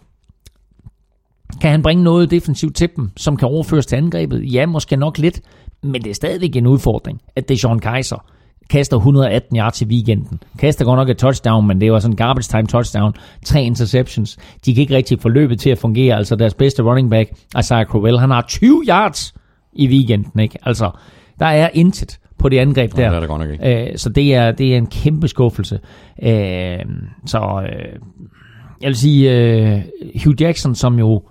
kan 1.61 1.71
han 1.71 1.83
bringe 1.83 2.03
noget 2.03 2.31
defensivt 2.31 2.75
til 2.75 2.89
dem, 2.95 3.09
som 3.17 3.37
kan 3.37 3.47
overføres 3.47 3.85
til 3.85 3.95
angrebet? 3.95 4.53
Ja, 4.53 4.65
måske 4.65 4.95
nok 4.95 5.17
lidt, 5.17 5.41
men 5.83 6.01
det 6.01 6.09
er 6.09 6.13
stadigvæk 6.13 6.55
en 6.55 6.67
udfordring, 6.67 7.21
at 7.35 7.49
det 7.49 7.55
er 7.55 7.59
Sean 7.59 7.79
Kaiser 7.79 8.25
kaster 8.71 8.97
118 8.97 9.57
yards 9.57 9.81
i 9.81 9.85
weekenden. 9.85 10.39
Kaster 10.59 10.85
godt 10.85 10.97
nok 10.97 11.09
et 11.09 11.17
touchdown, 11.17 11.67
men 11.67 11.81
det 11.81 11.91
var 11.91 11.99
sådan 11.99 12.13
en 12.13 12.17
garbage 12.17 12.47
time 12.49 12.67
touchdown. 12.67 13.13
Tre 13.45 13.63
interceptions. 13.63 14.37
De 14.65 14.73
kan 14.73 14.81
ikke 14.81 14.95
rigtig 14.95 15.19
få 15.19 15.29
løbet 15.29 15.59
til 15.59 15.69
at 15.69 15.77
fungere. 15.77 16.17
Altså 16.17 16.35
deres 16.35 16.53
bedste 16.53 16.83
running 16.83 17.09
back, 17.09 17.31
Isaiah 17.59 17.85
Crowell, 17.85 18.19
han 18.19 18.29
har 18.29 18.41
20 18.41 18.83
yards 18.87 19.33
i 19.73 19.87
weekenden. 19.87 20.39
Ikke? 20.39 20.57
Altså, 20.63 20.91
der 21.39 21.45
er 21.45 21.69
intet 21.73 22.19
på 22.37 22.49
det 22.49 22.57
angreb 22.57 22.91
der. 22.91 23.09
det 23.09 23.15
er 23.15 23.19
der 23.19 23.27
godt 23.27 23.41
nok 23.41 23.49
ikke. 23.49 23.91
Øh, 23.91 23.97
så 23.97 24.09
det 24.09 24.35
er, 24.35 24.51
det 24.51 24.73
er 24.73 24.77
en 24.77 24.87
kæmpe 24.87 25.27
skuffelse. 25.27 25.79
Øh, 26.23 26.79
så 27.25 27.63
øh, 27.65 27.99
jeg 28.81 28.87
vil 28.87 28.95
sige, 28.95 29.31
øh, 29.31 29.81
Hugh 30.23 30.41
Jackson, 30.41 30.75
som 30.75 30.99
jo, 30.99 31.23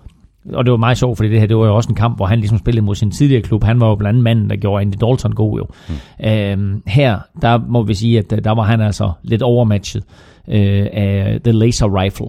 og 0.53 0.65
det 0.65 0.71
var 0.71 0.77
meget 0.77 0.97
sjovt, 0.97 1.17
fordi 1.17 1.29
det 1.29 1.39
her, 1.39 1.47
det 1.47 1.57
var 1.57 1.65
jo 1.65 1.75
også 1.75 1.89
en 1.89 1.95
kamp, 1.95 2.15
hvor 2.15 2.25
han 2.25 2.39
ligesom 2.39 2.57
spillede 2.57 2.85
mod 2.85 2.95
sin 2.95 3.11
tidligere 3.11 3.41
klub. 3.41 3.63
Han 3.63 3.79
var 3.79 3.87
jo 3.87 3.95
blandt 3.95 4.09
andet 4.09 4.23
manden, 4.23 4.49
der 4.49 4.55
gjorde 4.55 4.81
Andy 4.81 4.95
Dalton 5.01 5.31
god 5.31 5.57
jo. 5.57 5.67
Mm. 5.89 6.27
Øh, 6.27 6.81
her, 6.87 7.19
der 7.41 7.59
må 7.67 7.83
vi 7.83 7.93
sige, 7.93 8.19
at 8.19 8.33
øh, 8.33 8.43
der 8.43 8.51
var 8.51 8.63
han 8.63 8.81
altså 8.81 9.11
lidt 9.23 9.41
overmatchet 9.41 10.03
øh, 10.47 10.87
af 10.93 11.39
The 11.43 11.51
Laser 11.51 12.01
Rifle. 12.01 12.27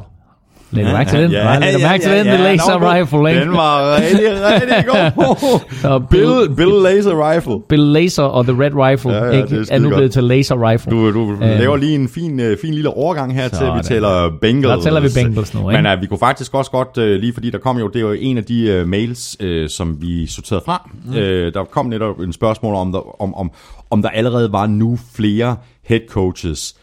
Lidt 0.72 0.86
mærke 0.86 1.10
til 1.10 1.22
den? 1.22 1.30
Ja, 1.30 1.70
lidt 1.70 1.82
mærke 1.82 2.02
til 2.02 2.12
den, 2.12 2.26
The 2.26 2.36
Laser 2.36 2.78
Nå, 2.78 2.92
Rifle, 2.92 3.30
ikke? 3.30 3.40
Den 3.40 3.52
var 3.52 3.96
rigtig, 3.96 4.28
rigtig 4.30 4.84
god. 4.92 5.60
Så 5.80 5.98
Bill, 6.10 6.56
Bill, 6.56 6.82
Laser 6.82 7.30
Rifle. 7.30 7.52
Bill 7.68 7.82
Laser 7.82 8.22
og 8.22 8.44
The 8.44 8.62
Red 8.62 8.70
Rifle 8.74 9.12
Ja, 9.12 9.24
ja, 9.24 9.30
ikke? 9.30 9.48
det 9.48 9.70
er 9.70 9.74
er, 9.74 9.78
nu 9.78 9.88
blevet 9.88 10.12
til 10.12 10.24
Laser 10.24 10.70
Rifle. 10.70 10.90
Du, 10.90 11.12
du 11.12 11.36
laver 11.40 11.76
lige 11.76 11.94
en 11.94 12.08
fin, 12.08 12.40
øh, 12.40 12.56
fin 12.62 12.74
lille 12.74 12.90
overgang 12.90 13.34
her 13.34 13.48
til, 13.48 13.66
vi 13.76 13.82
tæller 13.82 14.30
Bengals. 14.40 14.74
Der 14.74 14.80
tæller 14.82 15.00
vi 15.00 15.08
Bengals 15.14 15.54
nu, 15.54 15.70
ikke? 15.70 15.82
Men 15.82 15.92
uh, 15.92 16.00
vi 16.02 16.06
kunne 16.06 16.18
faktisk 16.18 16.54
også 16.54 16.70
godt, 16.70 16.98
uh, 16.98 17.04
lige 17.04 17.32
fordi 17.34 17.50
der 17.50 17.58
kom 17.58 17.78
jo, 17.78 17.88
det 17.88 17.96
er 17.96 18.00
jo 18.00 18.12
en 18.12 18.38
af 18.38 18.44
de 18.44 18.80
uh, 18.80 18.88
mails, 18.88 19.36
uh, 19.44 19.48
som 19.68 20.02
vi 20.02 20.26
sorterede 20.26 20.62
fra. 20.66 20.90
Mm. 21.04 21.10
Uh, 21.10 21.16
der 21.18 21.64
kom 21.70 21.86
netop 21.86 22.20
en 22.20 22.32
spørgsmål 22.32 22.74
om, 22.74 22.92
der, 22.92 23.22
om, 23.22 23.34
om, 23.34 23.50
om 23.90 24.02
der 24.02 24.08
allerede 24.08 24.52
var 24.52 24.66
nu 24.66 24.98
flere 25.14 25.56
head 25.88 26.00
coaches, 26.08 26.74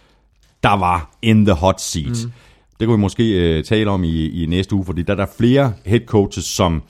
der 0.63 0.77
var 0.77 1.09
in 1.21 1.45
the 1.45 1.55
hot 1.55 1.81
seat. 1.81 2.17
Mm. 2.25 2.31
Det 2.79 2.87
kunne 2.87 2.97
vi 2.97 3.01
måske 3.01 3.57
uh, 3.57 3.63
tale 3.63 3.91
om 3.91 4.03
i, 4.03 4.43
i 4.43 4.45
næste 4.45 4.75
uge, 4.75 4.85
fordi 4.85 5.01
der 5.01 5.13
er 5.13 5.17
der 5.17 5.25
flere 5.37 5.73
head 5.85 6.05
coaches, 6.05 6.45
som 6.45 6.83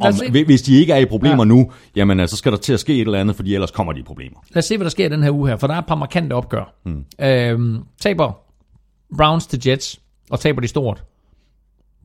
om, 0.00 0.14
hvis 0.46 0.62
de 0.62 0.80
ikke 0.80 0.92
er 0.92 0.98
i 0.98 1.04
problemer 1.04 1.44
ja. 1.44 1.44
nu, 1.44 1.72
jamen 1.96 2.20
uh, 2.20 2.26
så 2.26 2.36
skal 2.36 2.52
der 2.52 2.58
til 2.58 2.72
at 2.72 2.80
ske 2.80 2.94
et 2.94 3.00
eller 3.00 3.20
andet, 3.20 3.36
fordi 3.36 3.54
ellers 3.54 3.70
kommer 3.70 3.92
de 3.92 4.00
i 4.00 4.02
problemer. 4.02 4.38
Lad 4.50 4.58
os 4.58 4.64
se, 4.64 4.76
hvad 4.76 4.84
der 4.84 4.90
sker 4.90 5.08
den 5.08 5.22
her 5.22 5.30
uge 5.30 5.48
her, 5.48 5.56
for 5.56 5.66
der 5.66 5.74
er 5.74 5.78
et 5.78 5.86
par 5.86 5.94
markante 5.94 6.32
opgør. 6.32 6.74
Mm. 6.84 7.04
Øhm, 7.20 7.78
taber 8.00 8.32
Browns 9.16 9.46
til 9.46 9.60
Jets, 9.66 10.00
og 10.30 10.40
taber 10.40 10.60
de 10.60 10.68
stort. 10.68 11.04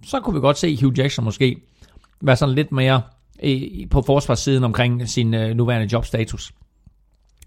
Så 0.05 0.19
kunne 0.19 0.33
vi 0.33 0.39
godt 0.39 0.57
se 0.57 0.77
Hugh 0.81 0.99
Jackson 0.99 1.25
måske 1.25 1.57
være 2.21 2.35
sådan 2.35 2.55
lidt 2.55 2.71
mere 2.71 3.01
i, 3.43 3.87
på 3.91 4.01
forsvarssiden 4.01 4.63
omkring 4.63 5.09
sin 5.09 5.33
øh, 5.33 5.55
nuværende 5.55 5.89
jobstatus. 5.93 6.51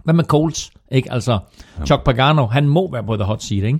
Hvad 0.04 0.14
med 0.14 0.24
Colts? 0.24 0.70
Ikke? 0.90 1.12
Altså, 1.12 1.38
Chuck 1.86 2.04
Pagano, 2.04 2.46
han 2.46 2.68
må 2.68 2.92
være 2.92 3.04
på 3.04 3.16
the 3.16 3.24
hot 3.24 3.42
seat, 3.42 3.64
ikke? 3.64 3.78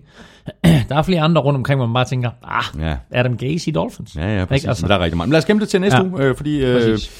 Der 0.88 0.96
er 0.96 1.02
flere 1.02 1.20
andre 1.20 1.42
rundt 1.42 1.56
omkring, 1.56 1.78
hvor 1.78 1.86
man 1.86 1.94
bare 1.94 2.04
tænker, 2.04 2.30
ah, 2.44 2.64
Ja. 2.80 2.96
Adam 3.10 3.36
Gase 3.36 3.70
i 3.70 3.72
Dolphins. 3.72 4.16
Ja, 4.16 4.38
ja, 4.38 4.44
præcis. 4.44 4.62
Ikke? 4.64 4.68
Altså, 4.68 4.84
Men 4.86 4.90
der 4.90 4.96
er 4.96 5.00
rigtig 5.04 5.16
meget. 5.16 5.28
Men 5.28 5.32
lad 5.32 5.38
os 5.38 5.44
gemme 5.44 5.60
det 5.60 5.68
til 5.68 5.80
næste 5.80 5.96
Ja. 5.98 6.04
uge, 6.04 6.22
øh, 6.22 6.36
fordi 6.36 6.64
øh, 6.64 6.74
Præcis. 6.74 7.10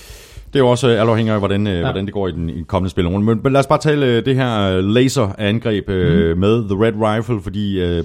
det 0.46 0.56
er 0.56 0.58
jo 0.58 0.68
også 0.68 0.88
øh, 0.88 1.00
alt 1.00 1.10
afhængig 1.10 1.32
af, 1.34 1.38
hvordan, 1.40 1.66
øh, 1.66 1.74
ja. 1.74 1.80
hvordan 1.80 2.04
det 2.06 2.14
går 2.14 2.28
i 2.28 2.32
den, 2.32 2.50
i 2.50 2.56
den 2.56 2.64
kommende 2.64 2.90
spillerunde. 2.90 3.26
Men, 3.26 3.40
men 3.42 3.52
lad 3.52 3.60
os 3.60 3.66
bare 3.66 3.78
tale 3.78 4.06
øh, 4.06 4.24
det 4.24 4.34
her 4.36 4.80
laserangreb 4.80 5.88
mm. 5.88 5.94
med 6.40 6.68
The 6.68 6.84
Red 6.84 6.92
Rifle, 7.16 7.40
fordi 7.42 7.80
øh, 7.80 8.04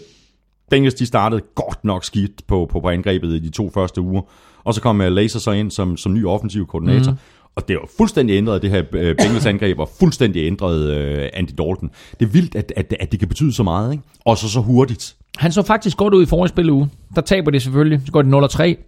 Bengals 0.69 0.93
de 0.93 1.05
startede 1.05 1.41
godt 1.55 1.83
nok 1.85 2.03
skidt 2.05 2.31
på, 2.47 2.67
på, 2.71 2.79
på 2.79 2.89
angrebet 2.89 3.27
i 3.35 3.39
de 3.39 3.49
to 3.49 3.71
første 3.73 4.01
uger. 4.01 4.21
Og 4.63 4.73
så 4.73 4.81
kom 4.81 5.01
øh, 5.01 5.11
Laser 5.11 5.39
så 5.39 5.51
ind 5.51 5.71
som, 5.71 5.97
som 5.97 6.13
ny 6.13 6.25
offensiv 6.25 6.67
koordinator. 6.67 7.11
Mm. 7.11 7.17
Og 7.55 7.67
det 7.67 7.75
var 7.75 7.89
fuldstændig 7.97 8.37
ændret, 8.37 8.61
det 8.61 8.69
her 8.69 8.83
øh, 8.91 9.15
Bengals 9.15 9.45
angreb, 9.45 9.79
og 9.79 9.89
fuldstændig 9.99 10.47
ændret 10.47 10.89
øh, 10.89 11.29
Andy 11.33 11.49
Dalton. 11.57 11.89
Det 12.19 12.25
er 12.25 12.29
vildt, 12.29 12.55
at, 12.55 12.73
at, 12.75 12.93
at 12.99 13.11
det 13.11 13.19
kan 13.19 13.27
betyde 13.27 13.53
så 13.53 13.63
meget, 13.63 13.91
ikke? 13.91 14.03
Og 14.25 14.37
så 14.37 14.49
så 14.49 14.59
hurtigt. 14.59 15.15
Han 15.37 15.51
så 15.51 15.61
faktisk 15.61 15.97
godt 15.97 16.13
ud 16.13 16.23
i 16.23 16.25
forrige 16.25 16.49
spilleuge. 16.49 16.89
Der 17.15 17.21
taber 17.21 17.51
de 17.51 17.59
selvfølgelig. 17.59 18.01
Så 18.05 18.11
går 18.11 18.21
det 18.21 18.33
0-3. 18.33 18.87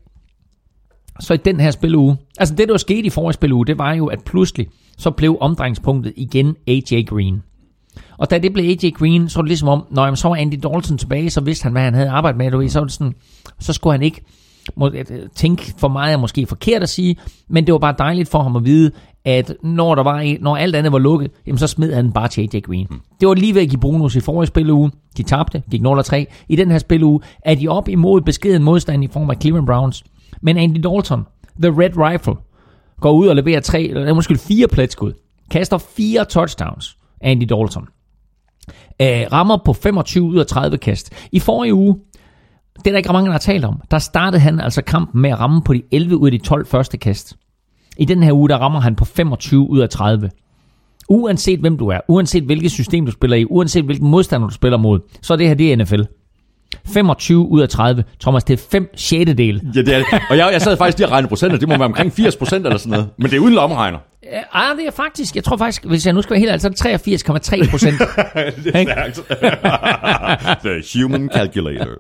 Så 1.19 1.33
i 1.33 1.37
den 1.37 1.59
her 1.59 1.71
spilleuge. 1.71 2.17
Altså 2.37 2.55
det, 2.55 2.67
der 2.67 2.73
var 2.73 2.77
sket 2.77 3.05
i 3.05 3.09
forrige 3.09 3.33
spilleuge, 3.33 3.65
det 3.65 3.77
var 3.77 3.93
jo, 3.93 4.05
at 4.05 4.23
pludselig 4.23 4.67
så 4.97 5.11
blev 5.11 5.37
omdrejningspunktet 5.41 6.13
igen 6.15 6.55
AJ 6.67 7.03
Green. 7.07 7.43
Og 8.17 8.29
da 8.29 8.37
det 8.37 8.53
blev 8.53 8.65
AJ 8.65 8.89
Green, 8.89 9.29
så 9.29 9.37
var 9.37 9.41
det 9.41 9.49
ligesom 9.49 9.67
om, 9.67 9.85
når 9.91 10.15
så 10.15 10.27
var 10.27 10.35
Andy 10.35 10.55
Dalton 10.63 10.97
tilbage, 10.97 11.29
så 11.29 11.41
vidste 11.41 11.63
han, 11.63 11.71
hvad 11.71 11.81
han 11.81 11.93
havde 11.93 12.09
arbejdet 12.09 12.37
med. 12.37 12.51
Du 12.51 12.57
ved, 12.57 12.69
så, 12.69 12.79
var 12.79 12.85
det 12.85 12.93
sådan, 12.93 13.13
så 13.59 13.73
skulle 13.73 13.93
han 13.93 14.01
ikke 14.01 14.21
tænke 15.35 15.73
for 15.77 15.87
meget 15.87 16.13
er 16.13 16.17
måske 16.17 16.45
forkert 16.45 16.83
at 16.83 16.89
sige, 16.89 17.15
men 17.49 17.65
det 17.65 17.71
var 17.73 17.79
bare 17.79 17.95
dejligt 17.97 18.29
for 18.29 18.43
ham 18.43 18.55
at 18.55 18.65
vide, 18.65 18.91
at 19.25 19.53
når, 19.63 19.95
der 19.95 20.03
var, 20.03 20.19
en- 20.19 20.37
når 20.41 20.57
alt 20.57 20.75
andet 20.75 20.91
var 20.91 20.99
lukket, 20.99 21.31
jamen 21.47 21.57
så 21.57 21.67
smed 21.67 21.93
han 21.93 22.11
bare 22.11 22.27
til 22.27 22.41
AJ 22.53 22.59
Green. 22.59 22.87
Mm. 22.89 23.01
Det 23.19 23.27
var 23.27 23.33
lige 23.33 23.55
ved 23.55 23.61
at 23.61 23.69
give 23.69 23.79
bonus 23.79 24.15
i 24.15 24.19
forrige 24.19 24.47
spilleuge. 24.47 24.91
De 25.17 25.23
tabte, 25.23 25.63
gik 25.71 25.81
0-3. 25.81 26.25
I 26.49 26.55
den 26.55 26.71
her 26.71 26.77
spilleuge 26.77 27.19
er 27.41 27.55
de 27.55 27.67
op 27.67 27.89
imod 27.89 28.21
beskeden 28.21 28.63
modstand 28.63 29.03
i 29.03 29.07
form 29.07 29.29
af 29.29 29.35
Cleveland 29.41 29.67
Browns. 29.67 30.03
Men 30.41 30.57
Andy 30.57 30.77
Dalton, 30.83 31.25
The 31.61 31.71
Red 31.81 31.97
Rifle, 32.11 32.33
går 33.01 33.11
ud 33.11 33.27
og 33.27 33.35
leverer 33.35 33.59
tre, 33.59 33.81
eller 33.83 34.13
måske 34.13 34.35
fire 34.37 34.67
pletskud. 34.67 35.13
Kaster 35.51 35.77
fire 35.77 36.25
touchdowns, 36.25 36.97
Andy 37.21 37.43
Dalton. 37.43 37.87
Øh, 39.01 39.21
rammer 39.31 39.57
på 39.65 39.73
25 39.73 40.23
ud 40.23 40.37
af 40.37 40.45
30 40.47 40.77
kast. 40.77 41.13
I 41.31 41.39
forrige 41.39 41.73
uge, 41.73 41.95
det 42.77 42.87
er 42.87 42.91
der 42.91 42.97
ikke 42.97 43.11
mange, 43.13 43.25
der 43.25 43.31
har 43.31 43.39
talt 43.39 43.65
om, 43.65 43.81
der 43.91 43.99
startede 43.99 44.41
han 44.41 44.59
altså 44.59 44.81
kampen 44.81 45.21
med 45.21 45.29
at 45.29 45.39
ramme 45.39 45.61
på 45.61 45.73
de 45.73 45.81
11 45.91 46.17
ud 46.17 46.27
af 46.27 46.31
de 46.31 46.37
12 46.37 46.65
første 46.65 46.97
kast. 46.97 47.37
I 47.97 48.05
den 48.05 48.23
her 48.23 48.33
uge, 48.33 48.49
der 48.49 48.57
rammer 48.57 48.79
han 48.79 48.95
på 48.95 49.05
25 49.05 49.69
ud 49.69 49.79
af 49.79 49.89
30. 49.89 50.29
Uanset 51.09 51.59
hvem 51.59 51.77
du 51.77 51.87
er, 51.87 51.99
uanset 52.07 52.43
hvilket 52.43 52.71
system 52.71 53.05
du 53.05 53.11
spiller 53.11 53.37
i, 53.37 53.45
uanset 53.45 53.85
hvilken 53.85 54.09
modstander 54.09 54.47
du 54.47 54.53
spiller 54.53 54.77
mod, 54.77 54.99
så 55.21 55.33
er 55.33 55.37
det 55.37 55.47
her 55.47 55.53
det 55.53 55.73
er 55.73 55.77
NFL. 55.77 56.01
25 56.93 57.47
ud 57.49 57.61
af 57.61 57.69
30. 57.69 58.03
Thomas, 58.21 58.43
det 58.43 58.59
er 58.59 58.63
5 58.71 58.89
6. 58.95 59.11
Ja, 59.11 59.23
det 59.23 59.93
er 59.93 59.97
det. 59.97 60.05
Og 60.29 60.37
jeg, 60.37 60.49
jeg 60.51 60.61
sad 60.61 60.77
faktisk 60.77 60.97
lige 60.97 61.07
og 61.07 61.11
regnede 61.11 61.29
procenter. 61.29 61.57
Det 61.57 61.67
må 61.67 61.77
være 61.77 61.85
omkring 61.85 62.13
80 62.13 62.35
procent 62.35 62.65
eller 62.65 62.77
sådan 62.77 62.91
noget. 62.91 63.09
Men 63.17 63.29
det 63.29 63.35
er 63.37 63.39
uden 63.39 63.53
lommeregner. 63.53 63.97
Ah, 64.53 64.77
det 64.77 64.87
er 64.87 64.91
faktisk, 64.91 65.35
jeg 65.35 65.43
tror 65.43 65.57
faktisk, 65.57 65.85
hvis 65.85 66.05
jeg 66.05 66.13
nu 66.13 66.21
skal 66.21 66.31
være 66.31 66.39
helt 66.39 66.49
ærlig, 66.49 66.61
så 66.61 66.67
er 66.67 66.97
det 66.97 67.63
83,3 67.63 67.69
procent. 67.69 67.97
The 70.63 70.83
human 71.01 71.29
calculator. 71.33 71.91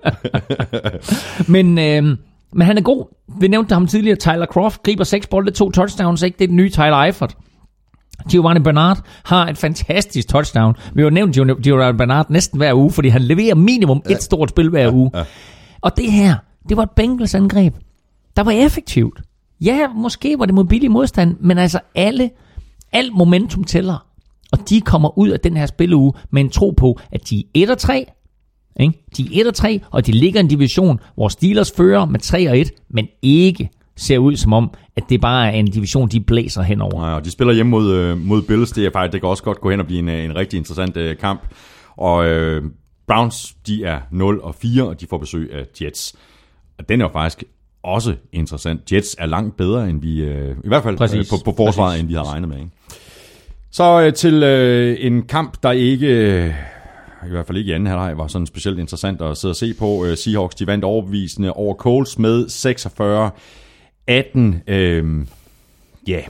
men, 1.51 1.77
øh, 1.77 2.17
men 2.53 2.67
han 2.67 2.77
er 2.77 2.81
god. 2.81 3.15
Vi 3.39 3.47
nævnte 3.47 3.73
ham 3.73 3.87
tidligere. 3.87 4.15
Tyler 4.15 4.45
Croft 4.45 4.83
griber 4.83 5.03
6 5.03 5.27
bolde, 5.27 5.51
to 5.51 5.71
touchdowns. 5.71 6.21
Ikke? 6.21 6.37
Det 6.37 6.43
er 6.43 6.47
den 6.47 6.55
nye 6.55 6.69
Tyler 6.69 6.97
Eifert. 7.01 7.35
Giovanni 8.31 8.59
Bernard 8.59 8.97
har 9.23 9.47
et 9.47 9.57
fantastisk 9.57 10.27
touchdown. 10.27 10.75
Vi 10.93 11.01
har 11.01 11.03
jo 11.03 11.09
nævnt 11.09 11.37
Giovanni- 11.37 11.97
Bernard 11.97 12.25
næsten 12.29 12.57
hver 12.57 12.73
uge, 12.73 12.91
fordi 12.91 13.09
han 13.09 13.21
leverer 13.21 13.55
minimum 13.55 14.01
et 14.09 14.23
stort 14.23 14.49
spil 14.49 14.69
hver 14.69 14.91
uge. 14.93 15.11
Og 15.81 15.97
det 15.97 16.11
her, 16.11 16.35
det 16.69 16.77
var 16.77 16.83
et 16.83 16.91
Bengals 16.95 17.35
angreb, 17.35 17.75
der 18.37 18.43
var 18.43 18.51
effektivt. 18.51 19.21
Ja, 19.61 19.87
måske 19.95 20.35
var 20.39 20.45
det 20.45 20.55
mod 20.55 20.65
billig 20.65 20.91
modstand, 20.91 21.35
men 21.39 21.57
altså 21.57 21.79
alle, 21.95 22.29
alt 22.91 23.13
momentum 23.13 23.63
tæller. 23.63 24.05
Og 24.51 24.69
de 24.69 24.81
kommer 24.81 25.17
ud 25.17 25.29
af 25.29 25.39
den 25.39 25.57
her 25.57 25.65
spilleuge 25.65 26.13
med 26.31 26.41
en 26.41 26.49
tro 26.49 26.69
på, 26.77 26.99
at 27.11 27.29
de 27.29 27.39
er 27.39 27.43
1 27.53 27.69
og 27.69 27.77
3, 27.77 28.05
ikke? 28.79 29.03
De 29.17 29.23
er 29.23 29.41
1 29.41 29.47
og 29.47 29.53
3, 29.53 29.81
og 29.91 30.05
de 30.07 30.11
ligger 30.11 30.39
i 30.39 30.43
en 30.43 30.47
division, 30.49 30.99
hvor 31.15 31.27
Steelers 31.27 31.71
fører 31.77 32.05
med 32.05 32.19
3 32.19 32.49
og 32.49 32.59
1, 32.59 32.71
men 32.89 33.07
ikke 33.21 33.69
ser 33.95 34.17
ud 34.17 34.35
som 34.35 34.53
om, 34.53 34.71
at 34.95 35.03
det 35.09 35.21
bare 35.21 35.47
er 35.47 35.51
en 35.51 35.65
division, 35.65 36.09
de 36.09 36.19
blæser 36.19 36.61
henover. 36.61 37.01
Nej, 37.01 37.13
og 37.13 37.25
de 37.25 37.31
spiller 37.31 37.53
hjemme 37.53 37.69
mod, 37.69 37.91
øh, 37.91 38.17
mod 38.17 38.41
Bills. 38.41 38.71
Det, 38.71 38.85
er 38.85 38.89
faktisk, 38.93 39.13
det 39.13 39.21
kan 39.21 39.29
også 39.29 39.43
godt 39.43 39.61
gå 39.61 39.69
hen 39.69 39.79
og 39.79 39.85
blive 39.85 39.99
en, 39.99 40.09
øh, 40.09 40.23
en 40.25 40.35
rigtig 40.35 40.57
interessant 40.57 40.97
øh, 40.97 41.17
kamp. 41.17 41.41
Og 41.97 42.25
øh, 42.25 42.63
Browns, 43.07 43.55
de 43.67 43.83
er 43.83 43.99
0 44.11 44.39
og 44.39 44.55
4, 44.55 44.83
og 44.83 45.01
de 45.01 45.07
får 45.09 45.17
besøg 45.17 45.53
af 45.53 45.65
Jets. 45.81 46.15
Og 46.77 46.89
den 46.89 47.01
er 47.01 47.05
jo 47.05 47.09
faktisk 47.13 47.43
også 47.83 48.15
interessant. 48.31 48.91
Jets 48.91 49.15
er 49.19 49.25
langt 49.25 49.57
bedre, 49.57 49.89
end 49.89 50.01
vi, 50.01 50.21
øh, 50.21 50.55
i 50.63 50.67
hvert 50.67 50.83
fald 50.83 50.97
Præcis. 50.97 51.33
øh, 51.33 51.39
på, 51.39 51.51
på 51.51 51.55
forsvaret, 51.57 51.89
Præcis. 51.89 52.01
end 52.01 52.07
vi 52.07 52.13
havde 52.13 52.27
regnet 52.27 52.49
med. 52.49 52.57
Ikke? 52.57 52.71
Så 53.71 54.01
øh, 54.01 54.13
til 54.13 54.43
øh, 54.43 54.97
en 54.99 55.21
kamp, 55.21 55.63
der 55.63 55.71
ikke, 55.71 56.07
øh, 56.07 56.53
i 57.27 57.29
hvert 57.29 57.45
fald 57.45 57.57
ikke 57.57 57.71
i 57.71 57.73
anden 57.73 57.87
halvleg, 57.87 58.17
var 58.17 58.27
sådan 58.27 58.47
specielt 58.47 58.79
interessant 58.79 59.21
at 59.21 59.37
sidde 59.37 59.51
og 59.51 59.55
se 59.55 59.73
på. 59.73 60.05
Seahawks, 60.15 60.55
de 60.55 60.67
vandt 60.67 60.83
overbevisende 60.83 61.53
over 61.53 61.75
Colts 61.75 62.19
med 62.19 62.49
46-18. 64.09 64.73
Øh, 64.73 65.25
ja, 66.07 66.21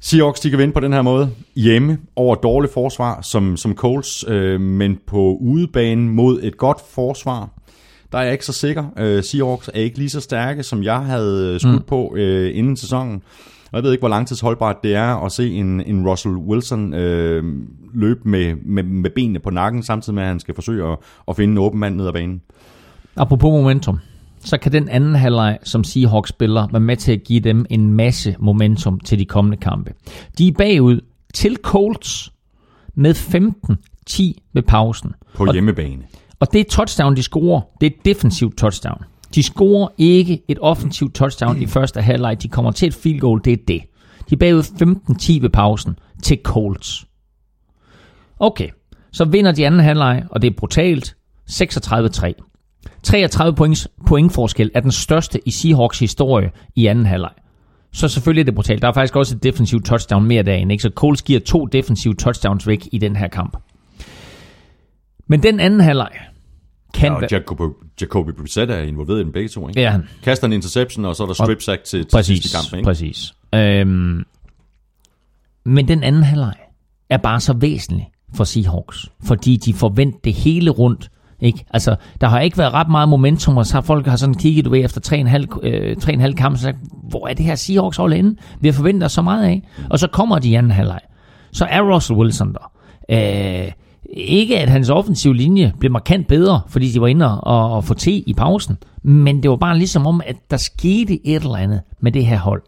Seahawks, 0.00 0.40
de 0.40 0.50
kan 0.50 0.58
vinde 0.58 0.72
på 0.72 0.80
den 0.80 0.92
her 0.92 1.02
måde. 1.02 1.30
Hjemme 1.56 1.98
over 2.16 2.34
dårligt 2.34 2.72
forsvar, 2.72 3.22
som, 3.22 3.56
som 3.56 3.74
Colts, 3.74 4.24
øh, 4.28 4.60
men 4.60 4.98
på 5.06 5.38
udebane 5.40 6.10
mod 6.10 6.40
et 6.42 6.56
godt 6.56 6.78
forsvar. 6.90 7.50
Der 8.12 8.18
er 8.18 8.22
jeg 8.22 8.32
ikke 8.32 8.44
så 8.44 8.52
sikker. 8.52 8.84
Øh, 8.98 9.22
Seahawks 9.24 9.68
er 9.68 9.80
ikke 9.80 9.98
lige 9.98 10.10
så 10.10 10.20
stærke, 10.20 10.62
som 10.62 10.82
jeg 10.82 10.98
havde 10.98 11.52
øh, 11.54 11.60
skudt 11.60 11.74
mm. 11.74 11.82
på 11.86 12.14
øh, 12.16 12.56
inden 12.56 12.76
sæsonen. 12.76 13.22
Og 13.72 13.76
jeg 13.76 13.82
ved 13.82 13.92
ikke, 13.92 14.02
hvor 14.02 14.08
langtidsholdbart 14.08 14.76
det 14.82 14.94
er 14.94 15.24
at 15.24 15.32
se 15.32 15.50
en, 15.50 15.80
en 15.80 16.08
Russell 16.08 16.34
Wilson 16.34 16.94
øh, 16.94 17.44
løbe 17.94 18.28
med, 18.28 18.54
med, 18.54 18.82
med 18.82 19.10
benene 19.10 19.38
på 19.38 19.50
nakken, 19.50 19.82
samtidig 19.82 20.14
med, 20.14 20.22
at 20.22 20.28
han 20.28 20.40
skal 20.40 20.54
forsøge 20.54 20.92
at, 20.92 20.98
at 21.28 21.36
finde 21.36 21.52
en 21.52 21.58
åben 21.58 21.80
mand 21.80 21.96
ned 21.96 22.06
ad 22.06 22.12
banen. 22.12 22.42
Apropos 23.16 23.50
momentum, 23.50 23.98
så 24.46 24.58
kan 24.58 24.72
den 24.72 24.88
anden 24.88 25.14
halvleg, 25.14 25.58
som 25.62 25.84
Seahawks 25.84 26.28
spiller, 26.30 26.68
være 26.72 26.80
med 26.80 26.96
til 26.96 27.12
at 27.12 27.24
give 27.24 27.40
dem 27.40 27.66
en 27.70 27.92
masse 27.92 28.36
momentum 28.38 29.00
til 29.00 29.18
de 29.18 29.24
kommende 29.24 29.56
kampe. 29.56 29.92
De 30.38 30.48
er 30.48 30.52
bagud 30.52 31.00
til 31.34 31.56
Colts 31.62 32.32
med 32.94 33.14
15-10 33.14 34.50
ved 34.52 34.62
pausen. 34.62 35.12
På 35.34 35.44
Og- 35.44 35.52
hjemmebane. 35.52 36.02
Og 36.40 36.52
det 36.52 36.66
touchdown, 36.66 37.16
de 37.16 37.22
scorer, 37.22 37.60
det 37.80 37.86
er 37.86 37.90
et 37.90 38.04
defensivt 38.04 38.56
touchdown. 38.58 38.98
De 39.34 39.42
scorer 39.42 39.88
ikke 39.98 40.42
et 40.48 40.58
offensivt 40.60 41.14
touchdown 41.14 41.62
i 41.62 41.66
første 41.66 42.02
halvleg. 42.02 42.42
De 42.42 42.48
kommer 42.48 42.70
til 42.70 42.86
et 42.88 42.94
field 42.94 43.20
goal, 43.20 43.40
det 43.44 43.52
er 43.52 43.56
det. 43.68 43.82
De 44.30 44.34
er 44.34 44.36
bagud 44.36 44.62
15-10 44.62 45.42
ved 45.42 45.50
pausen 45.50 45.98
til 46.22 46.38
Colts. 46.44 47.06
Okay, 48.38 48.68
så 49.12 49.24
vinder 49.24 49.52
de 49.52 49.66
anden 49.66 49.80
halvleg, 49.80 50.24
og 50.30 50.42
det 50.42 50.50
er 50.50 50.54
brutalt. 50.56 51.16
36-3. 51.50 52.32
33 53.06 53.54
points, 53.54 53.88
pointforskel 54.06 54.70
er 54.74 54.80
den 54.80 54.92
største 54.92 55.40
i 55.48 55.50
Seahawks 55.50 55.98
historie 55.98 56.50
i 56.76 56.86
anden 56.86 57.06
halvleg. 57.06 57.30
Så 57.92 58.08
selvfølgelig 58.08 58.40
er 58.40 58.44
det 58.44 58.54
brutalt. 58.54 58.82
Der 58.82 58.88
er 58.88 58.92
faktisk 58.92 59.16
også 59.16 59.36
et 59.36 59.42
defensivt 59.42 59.84
touchdown 59.84 60.24
mere 60.24 60.42
derinde. 60.42 60.72
Ikke? 60.72 60.82
Så 60.82 60.90
Colts 60.94 61.22
giver 61.22 61.40
to 61.40 61.66
defensive 61.66 62.14
touchdowns 62.14 62.66
væk 62.66 62.88
i 62.92 62.98
den 62.98 63.16
her 63.16 63.28
kamp. 63.28 63.56
Men 65.26 65.42
den 65.42 65.60
anden 65.60 65.80
halvleg 65.80 66.10
kan 66.94 67.06
Ja, 67.08 67.14
og 67.14 67.20
være... 67.20 67.68
Jacoby, 68.00 68.30
Brissett 68.38 68.70
er 68.70 68.78
involveret 68.78 69.20
i 69.20 69.24
den 69.24 69.32
begge 69.32 69.48
to, 69.48 69.68
ikke? 69.68 69.80
Ja, 69.80 69.98
Kaster 70.22 70.46
en 70.46 70.52
interception, 70.52 71.04
og 71.04 71.16
så 71.16 71.22
er 71.22 71.26
der 71.26 71.34
strip 71.34 71.62
sack 71.62 71.84
til, 71.84 72.04
til 72.04 72.10
præcis, 72.12 72.42
sidste 72.42 72.56
kamp, 72.56 72.76
ikke? 72.76 72.86
præcis. 72.86 73.34
Øhm, 73.54 74.24
men 75.64 75.88
den 75.88 76.02
anden 76.02 76.22
halvleg 76.22 76.54
er 77.10 77.16
bare 77.16 77.40
så 77.40 77.52
væsentlig 77.52 78.10
for 78.34 78.44
Seahawks, 78.44 79.06
fordi 79.24 79.56
de 79.56 79.74
forventer 79.74 80.18
det 80.24 80.34
hele 80.34 80.70
rundt. 80.70 81.10
Ikke? 81.40 81.64
Altså, 81.70 81.96
der 82.20 82.26
har 82.26 82.40
ikke 82.40 82.58
været 82.58 82.72
ret 82.72 82.88
meget 82.88 83.08
momentum, 83.08 83.56
og 83.56 83.66
så 83.66 83.74
har 83.74 83.80
folk 83.80 84.06
har 84.06 84.16
sådan 84.16 84.34
kigget 84.34 84.64
du 84.64 84.70
ved, 84.70 84.84
efter 84.84 85.00
3,5 85.60 85.66
øh, 85.66 85.96
3,5 85.96 86.32
kampe, 86.32 86.54
og 86.54 86.58
sagt, 86.58 86.76
hvor 87.08 87.28
er 87.28 87.34
det 87.34 87.44
her 87.44 87.54
Seahawks 87.54 87.96
hold 87.96 88.12
inde? 88.12 88.36
Vi 88.60 88.68
har 88.68 88.72
forventet 88.72 89.04
os 89.04 89.12
så 89.12 89.22
meget 89.22 89.44
af. 89.44 89.62
Og 89.90 89.98
så 89.98 90.06
kommer 90.06 90.38
de 90.38 90.48
i 90.48 90.54
anden 90.54 90.72
halvleg. 90.72 91.00
Så 91.52 91.64
er 91.64 91.94
Russell 91.94 92.18
Wilson 92.18 92.52
der. 92.52 92.72
Øh, 93.10 93.72
ikke 94.10 94.58
at 94.58 94.68
hans 94.68 94.90
offensive 94.90 95.36
linje 95.36 95.72
blev 95.78 95.92
markant 95.92 96.28
bedre, 96.28 96.60
fordi 96.68 96.88
de 96.92 97.00
var 97.00 97.06
inde 97.06 97.40
og, 97.40 97.70
og 97.72 97.84
få 97.84 97.94
te 97.94 98.12
i 98.12 98.34
pausen, 98.36 98.76
men 99.02 99.42
det 99.42 99.50
var 99.50 99.56
bare 99.56 99.78
ligesom 99.78 100.06
om, 100.06 100.20
at 100.26 100.36
der 100.50 100.56
skete 100.56 101.26
et 101.26 101.42
eller 101.42 101.56
andet 101.56 101.80
med 102.00 102.12
det 102.12 102.26
her 102.26 102.38
hold. 102.38 102.62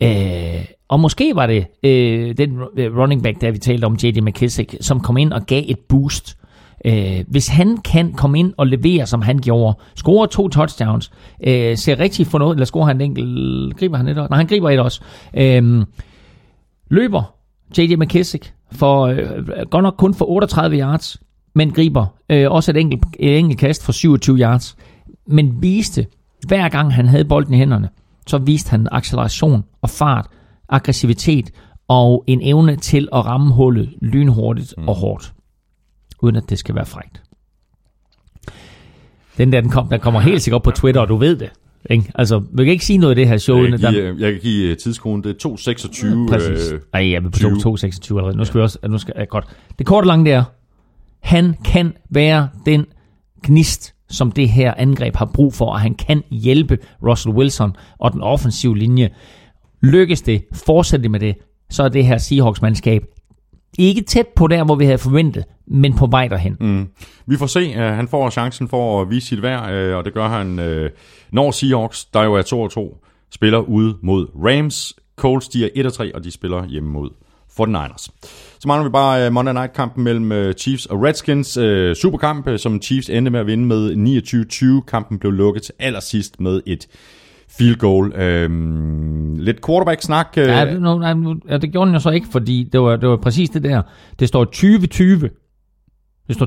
Øh, 0.00 0.64
og 0.88 1.00
måske 1.00 1.32
var 1.34 1.46
det 1.46 1.66
øh, 1.82 2.36
den 2.36 2.58
øh, 2.76 2.96
running 2.98 3.22
back, 3.22 3.40
der 3.40 3.50
vi 3.50 3.58
talte 3.58 3.84
om, 3.84 3.96
J.D. 4.02 4.22
McKissick, 4.22 4.76
som 4.80 5.00
kom 5.00 5.16
ind 5.16 5.32
og 5.32 5.46
gav 5.46 5.62
et 5.66 5.78
boost. 5.88 6.36
Øh, 6.84 7.24
hvis 7.28 7.48
han 7.48 7.76
kan 7.76 8.12
komme 8.12 8.38
ind 8.38 8.52
og 8.56 8.66
levere, 8.66 9.06
som 9.06 9.22
han 9.22 9.38
gjorde, 9.38 9.78
score 9.94 10.26
to 10.26 10.48
touchdowns, 10.48 11.12
øh, 11.46 11.76
ser 11.76 11.98
rigtig 11.98 12.26
fornuftigt, 12.26 12.56
eller 12.56 12.66
scorer 12.66 12.86
han 12.86 12.96
en 12.96 13.00
enkelt, 13.00 13.76
griber 13.76 13.96
han 13.96 14.08
et 14.08 14.18
også? 14.18 14.28
Nej, 14.30 14.36
han 14.36 14.46
griber 14.46 14.70
et 14.70 14.80
også. 14.80 15.00
Øh, 15.34 15.84
løber 16.90 17.36
J.D. 17.78 17.98
McKissick 17.98 18.52
for 18.72 19.06
øh, 19.06 19.18
godt 19.70 19.82
nok 19.82 19.94
kun 19.98 20.14
for 20.14 20.30
38 20.30 20.78
yards, 20.78 21.20
men 21.54 21.70
griber 21.70 22.06
øh, 22.30 22.50
også 22.50 22.70
et 22.70 22.76
enkelt, 22.76 23.02
et 23.20 23.38
enkelt 23.38 23.60
kast 23.60 23.84
for 23.84 23.92
27 23.92 24.38
yards. 24.38 24.76
Men 25.26 25.62
viste, 25.62 26.06
hver 26.46 26.68
gang 26.68 26.94
han 26.94 27.06
havde 27.06 27.24
bolden 27.24 27.54
i 27.54 27.56
hænderne, 27.56 27.88
så 28.26 28.38
viste 28.38 28.70
han 28.70 28.88
acceleration 28.92 29.64
og 29.82 29.90
fart, 29.90 30.26
aggressivitet 30.68 31.50
og 31.88 32.24
en 32.26 32.40
evne 32.42 32.76
til 32.76 33.08
at 33.12 33.26
ramme 33.26 33.52
hullet 33.52 33.94
lynhurtigt 34.02 34.74
mm. 34.78 34.88
og 34.88 34.94
hårdt, 34.94 35.34
uden 36.26 36.36
at 36.36 36.50
det 36.50 36.58
skal 36.58 36.74
være 36.74 36.86
frægt. 36.86 37.22
Den 39.38 39.52
der, 39.52 39.60
den, 39.60 39.70
kom, 39.70 39.88
den 39.88 40.00
kommer 40.00 40.20
helt 40.20 40.42
sikkert 40.42 40.56
op 40.58 40.62
på 40.62 40.70
Twitter, 40.70 41.00
og 41.00 41.08
du 41.08 41.16
ved 41.16 41.36
det. 41.36 41.50
Ikke? 41.90 42.12
Altså, 42.14 42.38
vi 42.52 42.64
kan 42.64 42.72
ikke 42.72 42.84
sige 42.84 42.98
noget 42.98 43.10
af 43.10 43.16
det 43.16 43.28
her 43.28 43.38
show. 43.38 43.62
Jeg 43.62 43.70
kan 43.70 43.80
der- 43.80 43.90
give, 43.92 44.16
jeg 44.18 44.32
kan 44.32 44.40
give 44.40 44.70
øh, 44.70 44.76
tidskoden, 44.76 45.24
det 45.24 45.44
er 45.44 45.48
2.26. 45.48 46.28
Præcis. 46.32 46.72
Øh, 46.72 46.80
Ej, 46.94 47.10
jeg 47.10 47.16
er 47.16 47.20
på 47.20 47.30
20. 47.30 47.50
2.26 47.50 48.16
allerede. 48.16 48.36
Nu 48.36 48.44
skal 48.44 48.58
vi 48.58 48.62
også... 48.62 48.78
Nu 48.88 48.98
skal, 48.98 49.14
ja, 49.18 49.24
godt. 49.24 49.44
Det 49.78 49.86
korte 49.86 50.06
lange 50.06 50.24
det 50.24 50.32
er, 50.32 50.44
han 51.20 51.54
kan 51.64 51.92
være 52.10 52.48
den 52.66 52.86
gnist, 53.46 53.94
som 54.08 54.32
det 54.32 54.48
her 54.48 54.74
angreb 54.76 55.16
har 55.16 55.30
brug 55.34 55.54
for, 55.54 55.66
og 55.66 55.80
han 55.80 55.94
kan 55.94 56.22
hjælpe 56.30 56.78
Russell 57.02 57.34
Wilson 57.34 57.76
og 57.98 58.12
den 58.12 58.20
offensive 58.22 58.78
linje. 58.78 59.10
Lykkes 59.82 60.22
det, 60.22 60.44
fortsætter 60.52 61.02
det 61.02 61.10
med 61.10 61.20
det, 61.20 61.34
så 61.70 61.82
er 61.82 61.88
det 61.88 62.06
her 62.06 62.18
Seahawks-mandskab 62.18 63.04
ikke 63.78 64.02
tæt 64.02 64.26
på 64.36 64.46
der, 64.46 64.64
hvor 64.64 64.74
vi 64.74 64.84
havde 64.84 64.98
forventet, 64.98 65.44
men 65.66 65.96
på 65.96 66.06
vej 66.06 66.28
derhen. 66.28 66.56
Mm. 66.60 66.88
Vi 67.26 67.36
får 67.36 67.46
se. 67.46 67.70
Uh, 67.70 67.82
han 67.82 68.08
får 68.08 68.30
chancen 68.30 68.68
for 68.68 69.02
at 69.02 69.10
vise 69.10 69.26
sit 69.26 69.42
værd, 69.42 69.90
uh, 69.90 69.96
og 69.96 70.04
det 70.04 70.14
gør 70.14 70.28
han, 70.28 70.58
uh, 70.58 70.90
når 71.32 71.50
Seahawks, 71.50 72.04
der 72.04 72.22
jo 72.22 72.34
er 72.34 72.98
2-2, 72.98 73.28
spiller 73.34 73.58
ude 73.58 73.96
mod 74.02 74.26
Rams. 74.34 74.94
Colts, 75.16 75.48
de 75.48 75.64
er 75.64 75.88
1-3, 75.88 76.10
og 76.14 76.24
de 76.24 76.30
spiller 76.30 76.66
hjemme 76.66 76.90
mod 76.90 77.10
49ers. 77.60 78.08
Så 78.58 78.68
mangler 78.68 78.88
vi 78.88 78.92
bare 78.92 79.26
uh, 79.26 79.32
Monday 79.32 79.52
Night-kampen 79.52 80.04
mellem 80.04 80.30
uh, 80.30 80.52
Chiefs 80.52 80.86
og 80.86 81.02
Redskins. 81.02 81.58
Uh, 81.58 81.92
superkamp, 81.94 82.46
uh, 82.46 82.56
som 82.56 82.82
Chiefs 82.82 83.10
endte 83.10 83.30
med 83.30 83.40
at 83.40 83.46
vinde 83.46 83.64
med 83.64 83.92
29-20. 84.82 84.90
Kampen 84.90 85.18
blev 85.18 85.32
lukket 85.32 85.62
til 85.62 85.74
allersidst 85.78 86.40
med 86.40 86.60
et 86.66 86.88
field 87.58 87.76
goal. 87.76 88.06
Uh, 88.06 89.38
lidt 89.38 89.66
quarterback-snak. 89.66 90.34
Uh, 90.36 90.42
Ja, 90.42 90.64
det, 90.64 90.82
no, 90.82 91.34
ja, 91.48 91.58
det 91.58 91.72
gjorde 91.72 91.86
den 91.86 91.94
jo 91.94 92.00
så 92.00 92.10
ikke, 92.10 92.26
fordi 92.30 92.68
det 92.72 92.80
var, 92.80 92.96
det 92.96 93.08
var 93.08 93.16
præcis 93.16 93.50
det 93.50 93.62
der. 93.62 93.82
Det 94.18 94.28
står 94.28 94.46
20-20 95.24 95.28
Det 96.28 96.34
står 96.34 96.46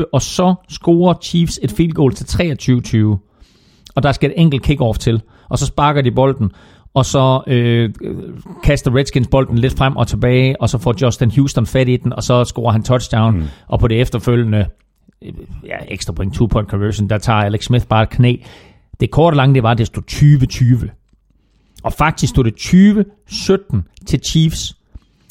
20-20, 0.00 0.04
og 0.12 0.22
så 0.22 0.54
scorer 0.68 1.14
Chiefs 1.22 1.60
et 1.62 1.72
field 1.72 1.92
goal 1.92 2.12
til 2.12 2.24
23-20. 2.24 3.92
Og 3.96 4.02
der 4.02 4.12
skal 4.12 4.30
et 4.30 4.40
enkelt 4.40 4.62
kickoff 4.62 4.98
til. 4.98 5.22
Og 5.48 5.58
så 5.58 5.66
sparker 5.66 6.02
de 6.02 6.10
bolden, 6.10 6.50
og 6.94 7.04
så 7.04 7.42
øh, 7.46 7.90
kaster 8.64 8.96
Redskins 8.96 9.28
bolden 9.28 9.58
lidt 9.58 9.78
frem 9.78 9.96
og 9.96 10.06
tilbage, 10.06 10.60
og 10.60 10.68
så 10.68 10.78
får 10.78 10.94
Justin 11.02 11.30
Houston 11.30 11.66
fat 11.66 11.88
i 11.88 11.96
den, 11.96 12.12
og 12.12 12.22
så 12.22 12.44
scorer 12.44 12.72
han 12.72 12.82
touchdown, 12.82 13.36
mm. 13.36 13.44
og 13.68 13.80
på 13.80 13.88
det 13.88 14.00
efterfølgende 14.00 14.66
øh, 15.24 15.32
ja, 15.64 15.76
ekstra 15.88 16.12
point, 16.12 16.34
two 16.34 16.46
point 16.46 16.70
conversion, 16.70 17.08
der 17.08 17.18
tager 17.18 17.38
Alex 17.38 17.64
Smith 17.64 17.86
bare 17.86 18.02
et 18.02 18.10
knæ. 18.10 18.36
Det 19.00 19.10
korte 19.10 19.34
og 19.34 19.36
lange, 19.36 19.54
det 19.54 19.62
var, 19.62 19.70
at 19.70 19.78
det 19.78 19.86
stod 19.86 20.02
20-20. 20.10 21.80
Og 21.84 21.92
faktisk 21.92 22.30
stod 22.30 22.44
det 22.44 22.54
20-17 22.54 24.04
til 24.06 24.20
Chiefs, 24.24 24.76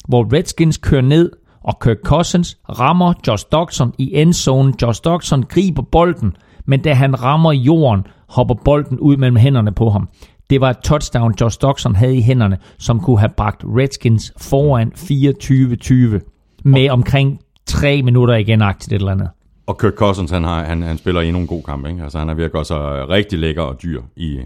hvor 0.08 0.32
Redskins 0.36 0.76
kører 0.76 1.02
ned, 1.02 1.30
og 1.64 1.80
Kirk 1.80 1.96
Cousins 2.04 2.58
rammer 2.68 3.12
Josh 3.26 3.46
Dodson 3.52 3.92
i 3.98 4.14
endzone. 4.14 4.72
Josh 4.82 5.00
Dodson 5.04 5.42
griber 5.42 5.82
bolden, 5.82 6.36
men 6.64 6.82
da 6.82 6.94
han 6.94 7.22
rammer 7.22 7.52
jorden, 7.52 8.06
hopper 8.28 8.54
bolden 8.54 8.98
ud 8.98 9.16
mellem 9.16 9.36
hænderne 9.36 9.72
på 9.72 9.90
ham. 9.90 10.08
Det 10.50 10.60
var 10.60 10.70
et 10.70 10.78
touchdown, 10.78 11.34
Josh 11.40 11.58
Dodson 11.62 11.94
havde 11.94 12.16
i 12.16 12.22
hænderne, 12.22 12.58
som 12.78 13.00
kunne 13.00 13.18
have 13.18 13.32
bragt 13.36 13.64
Redskins 13.64 14.32
foran 14.40 14.92
24-20 14.96 16.62
med 16.64 16.90
omkring 16.90 17.40
3 17.66 18.02
minutter 18.02 18.34
igen 18.34 18.62
agtigt 18.62 18.92
et 18.92 18.96
eller 18.96 19.12
andet. 19.12 19.28
Og 19.66 19.78
Kirk 19.78 19.94
Cousins, 19.94 20.30
han, 20.30 20.44
har, 20.44 20.64
han, 20.64 20.82
han 20.82 20.98
spiller 20.98 21.20
endnu 21.20 21.40
en 21.40 21.46
god 21.46 21.62
kamp. 21.62 21.86
Ikke? 21.86 22.02
Altså, 22.02 22.18
han 22.18 22.28
er 22.28 22.34
virkelig 22.34 22.58
også 22.58 23.06
rigtig 23.08 23.38
lækker 23.38 23.62
og 23.62 23.82
dyr 23.82 24.02
i, 24.16 24.40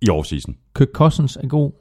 i 0.00 0.10
offseason. 0.10 0.56
Kirk 0.76 0.88
Cousins 0.94 1.36
er 1.42 1.48
god. 1.48 1.72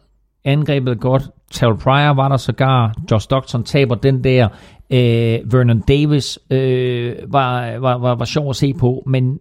Angrebet 0.44 0.92
er 0.92 0.96
godt. 0.96 1.24
Terrell 1.52 1.78
Pryor 1.78 2.14
var 2.14 2.30
der 2.30 2.38
sågar. 2.38 2.96
Josh 3.12 3.24
Stockton 3.24 3.64
taber 3.64 3.96
den 3.96 4.24
der. 4.24 4.48
Øh, 4.90 5.54
Vernon 5.54 5.80
Davis 5.80 6.40
øh, 6.50 7.16
var, 7.28 7.78
var, 7.78 7.98
var, 7.98 8.16
var 8.16 8.26
sjov 8.26 8.50
at 8.50 8.56
se 8.56 8.74
på, 8.74 9.04
men 9.08 9.40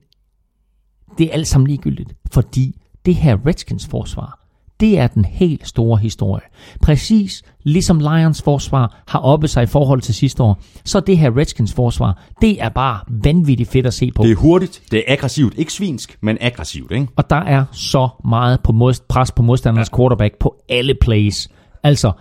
det 1.18 1.26
er 1.26 1.32
alt 1.32 1.46
sammen 1.46 1.66
ligegyldigt, 1.66 2.14
fordi 2.32 2.80
det 3.06 3.14
her 3.14 3.38
Redskins 3.46 3.86
forsvar, 3.86 4.43
det 4.80 4.98
er 4.98 5.06
den 5.06 5.24
helt 5.24 5.68
store 5.68 5.98
historie. 5.98 6.42
Præcis 6.82 7.42
ligesom 7.62 7.98
Lions 7.98 8.42
forsvar 8.42 9.02
har 9.08 9.18
oppe 9.18 9.48
sig 9.48 9.62
i 9.62 9.66
forhold 9.66 10.00
til 10.00 10.14
sidste 10.14 10.42
år, 10.42 10.62
så 10.84 11.00
det 11.00 11.18
her 11.18 11.36
Redskins 11.36 11.72
forsvar, 11.72 12.24
det 12.40 12.62
er 12.62 12.68
bare 12.68 13.00
vanvittigt 13.08 13.70
fedt 13.70 13.86
at 13.86 13.94
se 13.94 14.10
på. 14.10 14.22
Det 14.22 14.30
er 14.30 14.36
hurtigt, 14.36 14.82
det 14.90 14.98
er 14.98 15.12
aggressivt. 15.12 15.54
Ikke 15.58 15.72
svinsk, 15.72 16.18
men 16.20 16.38
aggressivt. 16.40 16.92
Ikke? 16.92 17.06
Og 17.16 17.30
der 17.30 17.36
er 17.36 17.64
så 17.72 18.08
meget 18.24 18.60
på 18.62 18.72
mod, 18.72 18.94
pres 19.08 19.32
på 19.32 19.42
modstandernes 19.42 19.90
ja. 19.92 19.96
quarterback 19.96 20.38
på 20.38 20.54
alle 20.68 20.94
plays. 21.00 21.48
Altså, 21.82 22.12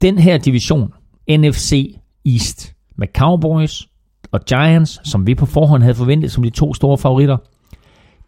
den 0.00 0.18
her 0.18 0.38
division, 0.38 0.92
NFC 1.30 1.96
East, 2.26 2.74
med 2.96 3.08
Cowboys 3.16 3.88
og 4.32 4.40
Giants, 4.44 5.10
som 5.10 5.26
vi 5.26 5.34
på 5.34 5.46
forhånd 5.46 5.82
havde 5.82 5.94
forventet 5.94 6.32
som 6.32 6.42
de 6.42 6.50
to 6.50 6.74
store 6.74 6.98
favoritter, 6.98 7.36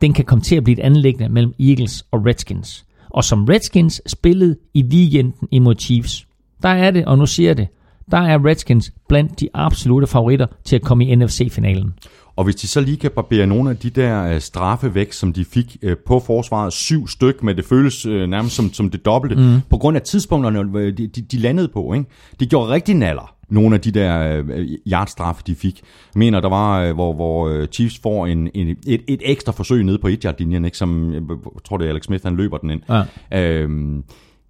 den 0.02 0.12
kan 0.12 0.24
komme 0.24 0.42
til 0.42 0.56
at 0.56 0.64
blive 0.64 0.78
et 0.78 0.84
anlæggende 0.84 1.28
mellem 1.28 1.54
Eagles 1.60 2.04
og 2.10 2.26
Redskins. 2.26 2.84
Og 3.10 3.24
som 3.24 3.44
Redskins 3.44 4.02
spillede 4.06 4.56
i 4.74 4.84
weekenden 4.84 5.48
imod 5.50 5.74
Chiefs, 5.80 6.26
der 6.62 6.68
er 6.68 6.90
det, 6.90 7.04
og 7.04 7.18
nu 7.18 7.26
siger 7.26 7.54
det, 7.54 7.68
der 8.10 8.18
er 8.18 8.46
Redskins 8.46 8.92
blandt 9.08 9.40
de 9.40 9.48
absolute 9.54 10.06
favoritter 10.06 10.46
til 10.64 10.76
at 10.76 10.82
komme 10.82 11.06
i 11.06 11.14
NFC-finalen. 11.14 11.94
Og 12.36 12.44
hvis 12.44 12.56
de 12.56 12.68
så 12.68 12.80
lige 12.80 12.96
kan 12.96 13.10
barbere 13.10 13.46
nogle 13.46 13.70
af 13.70 13.76
de 13.76 13.90
der 13.90 14.24
øh, 14.24 14.40
straffe 14.40 14.94
væk, 14.94 15.12
som 15.12 15.32
de 15.32 15.44
fik 15.44 15.76
øh, 15.82 15.96
på 16.06 16.20
forsvaret, 16.20 16.72
syv 16.72 17.08
styk, 17.08 17.42
men 17.42 17.56
det 17.56 17.64
føles 17.64 18.06
øh, 18.06 18.28
nærmest 18.28 18.56
som, 18.56 18.72
som 18.72 18.90
det 18.90 19.04
dobbelte, 19.04 19.36
mm. 19.36 19.60
på 19.70 19.76
grund 19.76 19.96
af 19.96 20.02
tidspunkterne, 20.02 20.78
øh, 20.78 20.96
de, 20.96 21.06
de, 21.06 21.22
de 21.22 21.38
landede 21.38 21.68
på. 21.68 21.92
Ikke? 21.92 22.06
De 22.40 22.46
gjorde 22.46 22.70
rigtig 22.70 22.94
naller 22.94 23.34
nogle 23.52 23.74
af 23.74 23.80
de 23.80 23.90
der 23.90 24.42
øh, 24.48 24.68
yardstraffe, 24.86 25.42
de 25.46 25.54
fik. 25.54 25.80
Jeg 26.14 26.18
mener, 26.18 26.40
der 26.40 26.48
var, 26.48 26.80
øh, 26.80 26.94
hvor, 26.94 27.12
hvor 27.12 27.48
øh, 27.48 27.68
Chiefs 27.68 27.98
får 28.02 28.26
en, 28.26 28.50
en, 28.54 28.68
et, 28.86 29.02
et 29.08 29.22
ekstra 29.24 29.52
forsøg 29.52 29.84
nede 29.84 29.98
på 29.98 30.08
et 30.08 30.22
yard 30.22 30.34
linjen 30.38 30.64
ikke? 30.64 30.76
som 30.76 31.12
jeg 31.12 31.22
tror, 31.64 31.76
det 31.76 31.86
er 31.86 31.90
Alex 31.90 32.04
Smith, 32.04 32.24
han 32.24 32.36
løber 32.36 32.58
den 32.58 32.70
ind. 32.70 32.82
Ja. 32.88 33.02
Øhm, 33.40 34.02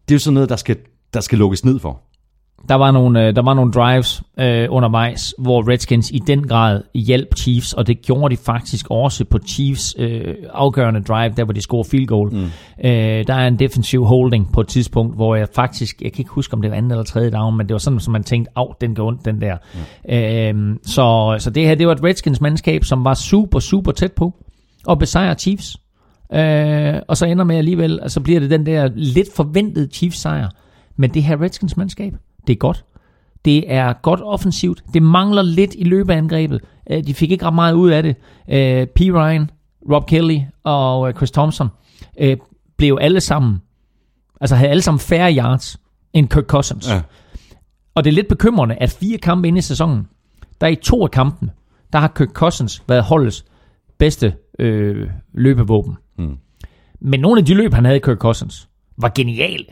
det 0.09 0.15
er 0.15 0.15
jo 0.15 0.19
sådan 0.19 0.35
noget, 0.35 0.49
der 0.49 0.57
skal, 0.57 0.77
der 1.15 1.21
skal 1.21 1.39
lukkes 1.39 1.65
ned 1.65 1.79
for. 1.79 2.01
Der 2.69 2.75
var 2.75 2.91
nogle, 2.91 3.27
øh, 3.27 3.37
der 3.37 3.43
var 3.43 3.55
nogle 3.55 3.73
drives 3.73 4.23
øh, 4.39 4.67
undervejs, 4.71 5.35
hvor 5.39 5.71
Redskins 5.71 6.11
i 6.11 6.19
den 6.19 6.47
grad 6.47 6.83
hjalp 6.95 7.37
Chiefs, 7.37 7.73
og 7.73 7.87
det 7.87 8.03
gjorde 8.03 8.37
de 8.37 8.41
faktisk 8.47 8.87
også 8.91 9.25
på 9.25 9.39
Chiefs 9.39 9.95
øh, 9.99 10.35
afgørende 10.53 11.03
drive, 11.03 11.33
der 11.37 11.45
hvor 11.45 11.53
de 11.53 11.61
scorede 11.61 11.89
field 11.89 12.07
goal. 12.07 12.35
Mm. 12.35 12.45
Øh, 12.85 13.27
der 13.27 13.35
er 13.35 13.47
en 13.47 13.59
defensiv 13.59 14.05
holding 14.05 14.53
på 14.53 14.61
et 14.61 14.69
tidspunkt, 14.69 15.17
hvor 15.17 15.37
jeg 15.37 15.49
faktisk, 15.55 16.03
jeg 16.03 16.13
kan 16.13 16.21
ikke 16.21 16.31
huske, 16.31 16.55
om 16.55 16.63
det 16.63 16.71
var 16.71 16.77
anden 16.77 16.91
eller 16.91 17.05
tredje 17.05 17.31
down, 17.31 17.57
men 17.57 17.67
det 17.67 17.73
var 17.73 17.79
sådan, 17.79 18.01
som 18.01 18.13
man 18.13 18.23
tænkte, 18.23 18.51
af, 18.57 18.75
den 18.81 18.95
går 18.95 19.07
ondt, 19.07 19.25
den 19.25 19.41
der. 19.41 19.57
Mm. 20.55 20.71
Øh, 20.73 20.77
så, 20.83 21.37
så 21.39 21.51
det 21.51 21.67
her, 21.67 21.75
det 21.75 21.87
var 21.87 21.93
et 21.93 22.05
Redskins 22.05 22.41
mandskab, 22.41 22.85
som 22.85 23.05
var 23.05 23.15
super, 23.15 23.59
super 23.59 23.93
tæt 23.93 24.13
på 24.13 24.35
at 24.91 24.99
besejre 24.99 25.35
Chiefs. 25.35 25.77
Øh, 26.35 26.95
og 27.09 27.17
så 27.17 27.27
ender 27.27 27.45
med 27.45 27.57
alligevel, 27.57 28.01
altså 28.03 28.21
bliver 28.21 28.41
det 28.41 28.51
den 28.51 28.67
der 28.67 28.91
lidt 28.95 29.29
forventede 29.37 29.89
Chiefs 29.93 30.19
sejr. 30.19 30.49
Men 30.97 31.11
det 31.11 31.23
her 31.23 31.41
Redskins 31.41 31.77
mandskab, 31.77 32.13
det 32.47 32.53
er 32.53 32.57
godt. 32.57 32.85
Det 33.45 33.73
er 33.73 33.93
godt 33.93 34.21
offensivt. 34.23 34.85
Det 34.95 35.03
mangler 35.03 35.43
lidt 35.43 35.75
i 35.79 35.85
løbeangrebet. 35.85 36.61
Øh, 36.91 37.07
de 37.07 37.15
fik 37.15 37.31
ikke 37.31 37.47
ret 37.47 37.55
meget 37.55 37.75
ud 37.75 37.91
af 37.91 38.03
det. 38.03 38.17
Øh, 38.49 38.87
P. 38.87 39.01
Ryan, 39.01 39.51
Rob 39.91 40.07
Kelly 40.07 40.39
og 40.65 41.09
øh, 41.09 41.15
Chris 41.15 41.31
Thompson 41.31 41.69
blev 42.77 42.99
alle 43.01 43.21
sammen, 43.21 43.63
altså 44.41 44.57
havde 44.57 44.71
alle 44.71 44.83
sammen 44.83 44.99
færre 44.99 45.37
yards 45.37 45.81
end 46.13 46.29
Kirk 46.29 46.45
Cousins. 46.45 46.89
Ja. 46.89 47.01
Og 47.95 48.05
det 48.05 48.11
er 48.11 48.15
lidt 48.15 48.29
bekymrende, 48.29 48.75
at 48.75 48.91
fire 48.91 49.19
kampe 49.19 49.49
inde 49.49 49.59
i 49.59 49.63
sæsonen, 49.63 50.09
der 50.61 50.67
i 50.67 50.77
to 50.77 51.03
af 51.03 51.11
kampene, 51.11 51.51
der 51.93 51.99
har 51.99 52.09
Kirk 52.09 52.29
Cousins 52.29 52.83
været 52.89 53.03
holdets 53.03 53.45
bedste 53.99 54.35
øh, 54.59 55.11
løbevåben. 55.33 55.97
Mm. 56.19 56.37
Men 57.01 57.21
nogle 57.21 57.39
af 57.39 57.45
de 57.45 57.55
løb, 57.55 57.75
han 57.75 57.85
havde 57.85 57.97
i 57.97 58.01
Kirk 58.01 58.19
Cousins, 58.19 58.69
var 58.97 59.13
geniale. 59.15 59.65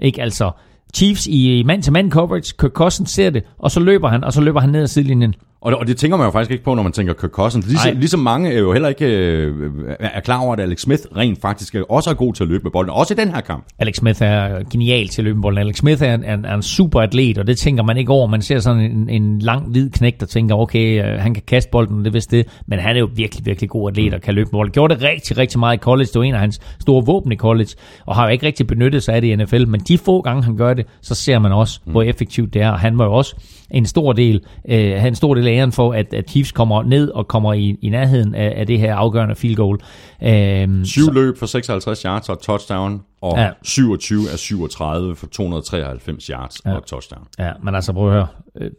Ikke 0.00 0.22
altså, 0.22 0.50
Chiefs 0.94 1.26
i 1.26 1.62
mand-til-mand 1.66 2.10
coverage. 2.10 2.54
Kirk 2.58 2.72
Cousins 2.72 3.10
ser 3.10 3.30
det, 3.30 3.42
og 3.58 3.70
så 3.70 3.80
løber 3.80 4.08
han, 4.08 4.24
og 4.24 4.32
så 4.32 4.40
løber 4.40 4.60
han 4.60 4.70
ned 4.70 4.82
ad 4.82 4.86
sidelinjen. 4.86 5.34
Og 5.64 5.72
det, 5.72 5.78
og 5.78 5.86
det 5.86 5.96
tænker 5.96 6.16
man 6.16 6.24
jo 6.24 6.30
faktisk 6.30 6.50
ikke 6.50 6.64
på, 6.64 6.74
når 6.74 6.82
man 6.82 6.92
tænker 6.92 7.12
Kirk 7.12 7.30
Cousins. 7.30 7.66
Ligesom, 7.66 7.96
ligesom 7.96 8.20
mange 8.20 8.52
er 8.52 8.58
jo 8.58 8.72
heller 8.72 8.88
ikke 8.88 9.06
øh, 9.06 9.70
er 10.00 10.20
klar 10.20 10.40
over, 10.40 10.52
at 10.52 10.60
Alex 10.60 10.80
Smith 10.80 11.02
rent 11.16 11.40
faktisk 11.40 11.74
også 11.88 12.10
er 12.10 12.14
god 12.14 12.34
til 12.34 12.44
at 12.44 12.48
løbe 12.48 12.62
med 12.62 12.70
bolden. 12.70 12.90
Også 12.90 13.14
i 13.14 13.16
den 13.16 13.34
her 13.34 13.40
kamp. 13.40 13.64
Alex 13.78 13.96
Smith 13.96 14.22
er 14.22 14.62
genial 14.70 15.08
til 15.08 15.22
at 15.22 15.24
løbe 15.24 15.36
med 15.36 15.42
bolden. 15.42 15.58
Alex 15.58 15.76
Smith 15.76 16.02
er 16.02 16.14
en, 16.14 16.24
er, 16.24 16.36
er 16.44 16.54
en 16.54 16.62
super 16.62 17.00
atlet, 17.00 17.38
og 17.38 17.46
det 17.46 17.58
tænker 17.58 17.82
man 17.82 17.96
ikke 17.96 18.12
over. 18.12 18.26
Man 18.26 18.42
ser 18.42 18.58
sådan 18.58 18.82
en, 18.82 19.08
en 19.08 19.38
lang 19.38 19.70
hvid 19.70 19.90
knæk, 19.90 20.20
der 20.20 20.26
tænker, 20.26 20.54
okay, 20.54 21.04
øh, 21.04 21.20
han 21.20 21.34
kan 21.34 21.42
kaste 21.46 21.70
bolden, 21.70 21.98
det 21.98 22.06
er 22.06 22.10
vist 22.10 22.30
det. 22.30 22.46
Men 22.66 22.78
han 22.78 22.96
er 22.96 23.00
jo 23.00 23.08
virkelig, 23.14 23.46
virkelig 23.46 23.70
god 23.70 23.90
atlet 23.90 24.14
og 24.14 24.20
kan 24.20 24.34
løbe 24.34 24.46
med 24.46 24.52
bolden. 24.52 24.72
Gjorde 24.72 24.94
det 24.94 25.02
rigtig, 25.02 25.38
rigtig 25.38 25.60
meget 25.60 25.76
i 25.76 25.80
college. 25.80 26.06
Det 26.06 26.18
var 26.18 26.22
en 26.22 26.34
af 26.34 26.40
hans 26.40 26.60
store 26.80 27.06
våben 27.06 27.32
i 27.32 27.36
college, 27.36 27.70
og 28.06 28.14
har 28.14 28.24
jo 28.24 28.30
ikke 28.30 28.46
rigtig 28.46 28.66
benyttet 28.66 29.02
sig 29.02 29.14
af 29.14 29.20
det 29.20 29.28
i 29.28 29.36
NFL. 29.36 29.66
Men 29.66 29.80
de 29.80 29.98
få 29.98 30.20
gange, 30.20 30.42
han 30.42 30.56
gør 30.56 30.74
det, 30.74 30.86
så 31.02 31.14
ser 31.14 31.38
man 31.38 31.52
også, 31.52 31.80
hvor 31.84 32.02
effektivt 32.02 32.54
det 32.54 32.62
er. 32.62 32.70
Og 32.70 32.78
han 32.80 32.98
var 32.98 33.04
jo 33.04 33.12
også 33.12 33.36
en 33.74 33.86
stor 33.86 34.12
del, 34.12 34.40
øh, 34.68 35.06
en 35.06 35.14
stor 35.14 35.34
del 35.34 35.46
af 35.46 35.52
æren 35.52 35.72
for, 35.72 35.92
at, 35.92 36.14
at 36.14 36.30
Chiefs 36.30 36.52
kommer 36.52 36.82
ned 36.82 37.10
og 37.10 37.28
kommer 37.28 37.52
i, 37.52 37.76
i 37.82 37.88
nærheden 37.88 38.34
af, 38.34 38.52
af 38.56 38.66
det 38.66 38.78
her 38.78 38.94
afgørende 38.94 39.34
field 39.34 39.56
goal. 39.56 39.78
Øh, 40.22 40.84
Syv 40.84 41.04
så, 41.04 41.10
løb 41.12 41.38
for 41.38 41.46
56 41.46 42.02
yards 42.02 42.28
og 42.28 42.40
touchdown, 42.42 43.02
og 43.20 43.38
ja. 43.38 43.50
27 43.62 44.30
af 44.32 44.38
37 44.38 45.16
for 45.16 45.26
293 45.26 46.26
yards 46.26 46.56
ja. 46.66 46.74
og 46.74 46.86
touchdown. 46.86 47.26
Ja, 47.38 47.50
men 47.62 47.74
altså 47.74 47.92
prøv 47.92 48.06
at 48.06 48.12
høre. 48.12 48.26
Øh, 48.60 48.70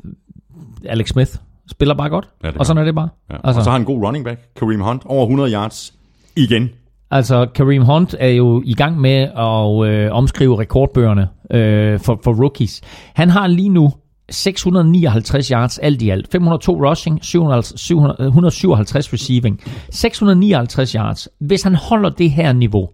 Alex 0.86 1.08
Smith 1.08 1.32
spiller 1.72 1.96
bare 1.96 2.10
godt, 2.10 2.30
ja, 2.44 2.52
og 2.56 2.66
sådan 2.66 2.82
er 2.82 2.86
det 2.86 2.96
bare. 2.96 3.10
Ja. 3.30 3.36
Altså. 3.44 3.60
Og 3.60 3.64
så 3.64 3.70
har 3.70 3.72
han 3.72 3.82
en 3.82 3.86
god 3.86 4.06
running 4.06 4.26
back, 4.26 4.40
Kareem 4.56 4.82
Hunt, 4.82 5.02
over 5.06 5.24
100 5.24 5.54
yards 5.54 5.94
igen. 6.36 6.70
Altså, 7.12 7.46
Kareem 7.56 7.82
Hunt 7.82 8.16
er 8.20 8.28
jo 8.28 8.62
i 8.66 8.74
gang 8.74 9.02
med 9.02 9.30
at 9.38 9.90
øh, 9.90 10.12
omskrive 10.12 10.60
rekordbøgerne 10.60 11.28
øh, 11.52 12.00
for, 12.00 12.20
for 12.24 12.34
rookies. 12.34 12.82
Han 13.14 13.30
har 13.30 13.48
lige 13.48 13.70
nu 13.70 13.92
659 14.30 15.48
yards 15.48 15.80
alt 15.80 16.02
i 16.02 16.10
alt. 16.10 16.32
502 16.32 16.90
rushing, 16.90 17.26
757 17.26 19.08
øh, 19.08 19.14
receiving. 19.14 19.62
659 19.90 20.92
yards. 20.92 21.28
Hvis 21.40 21.64
han 21.64 21.76
holder 21.76 22.10
det 22.10 22.32
her 22.32 22.54
niveau, 22.54 22.90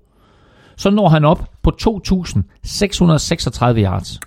så 0.77 0.89
når 0.89 1.09
han 1.09 1.25
op 1.25 1.51
på 1.63 1.71
2.636 1.81 1.91
yards. 3.77 4.19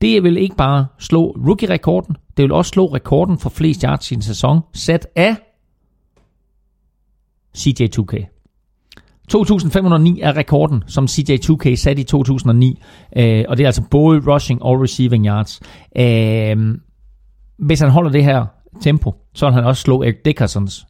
Det 0.00 0.22
vil 0.22 0.36
ikke 0.36 0.56
bare 0.56 0.86
slå 0.98 1.30
rookie-rekorden, 1.30 2.16
det 2.36 2.42
vil 2.42 2.52
også 2.52 2.68
slå 2.68 2.86
rekorden 2.86 3.38
for 3.38 3.50
flest 3.50 3.82
yards 3.82 4.10
i 4.10 4.14
en 4.14 4.22
sæson, 4.22 4.60
sat 4.72 5.06
af 5.16 5.36
CJ2K. 7.58 8.33
2.509 9.32 10.18
er 10.22 10.36
rekorden, 10.36 10.82
som 10.86 11.04
CJ2K 11.04 11.74
satte 11.74 12.00
i 12.02 12.04
2009, 12.04 12.82
øh, 13.16 13.44
og 13.48 13.56
det 13.56 13.62
er 13.62 13.68
altså 13.68 13.82
både 13.90 14.32
rushing 14.32 14.62
og 14.62 14.80
receiving 14.82 15.26
yards. 15.26 15.60
Øh, 15.98 16.74
hvis 17.58 17.80
han 17.80 17.90
holder 17.90 18.10
det 18.10 18.24
her 18.24 18.46
tempo, 18.80 19.14
så 19.34 19.46
vil 19.46 19.54
han 19.54 19.64
også 19.64 19.82
slå 19.82 20.02
Eric 20.02 20.14
Dickersons 20.24 20.86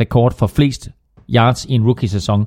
rekord 0.00 0.34
for 0.38 0.46
flest 0.46 0.88
yards 1.34 1.64
i 1.64 1.72
en 1.72 1.82
rookie-sæson. 1.84 2.40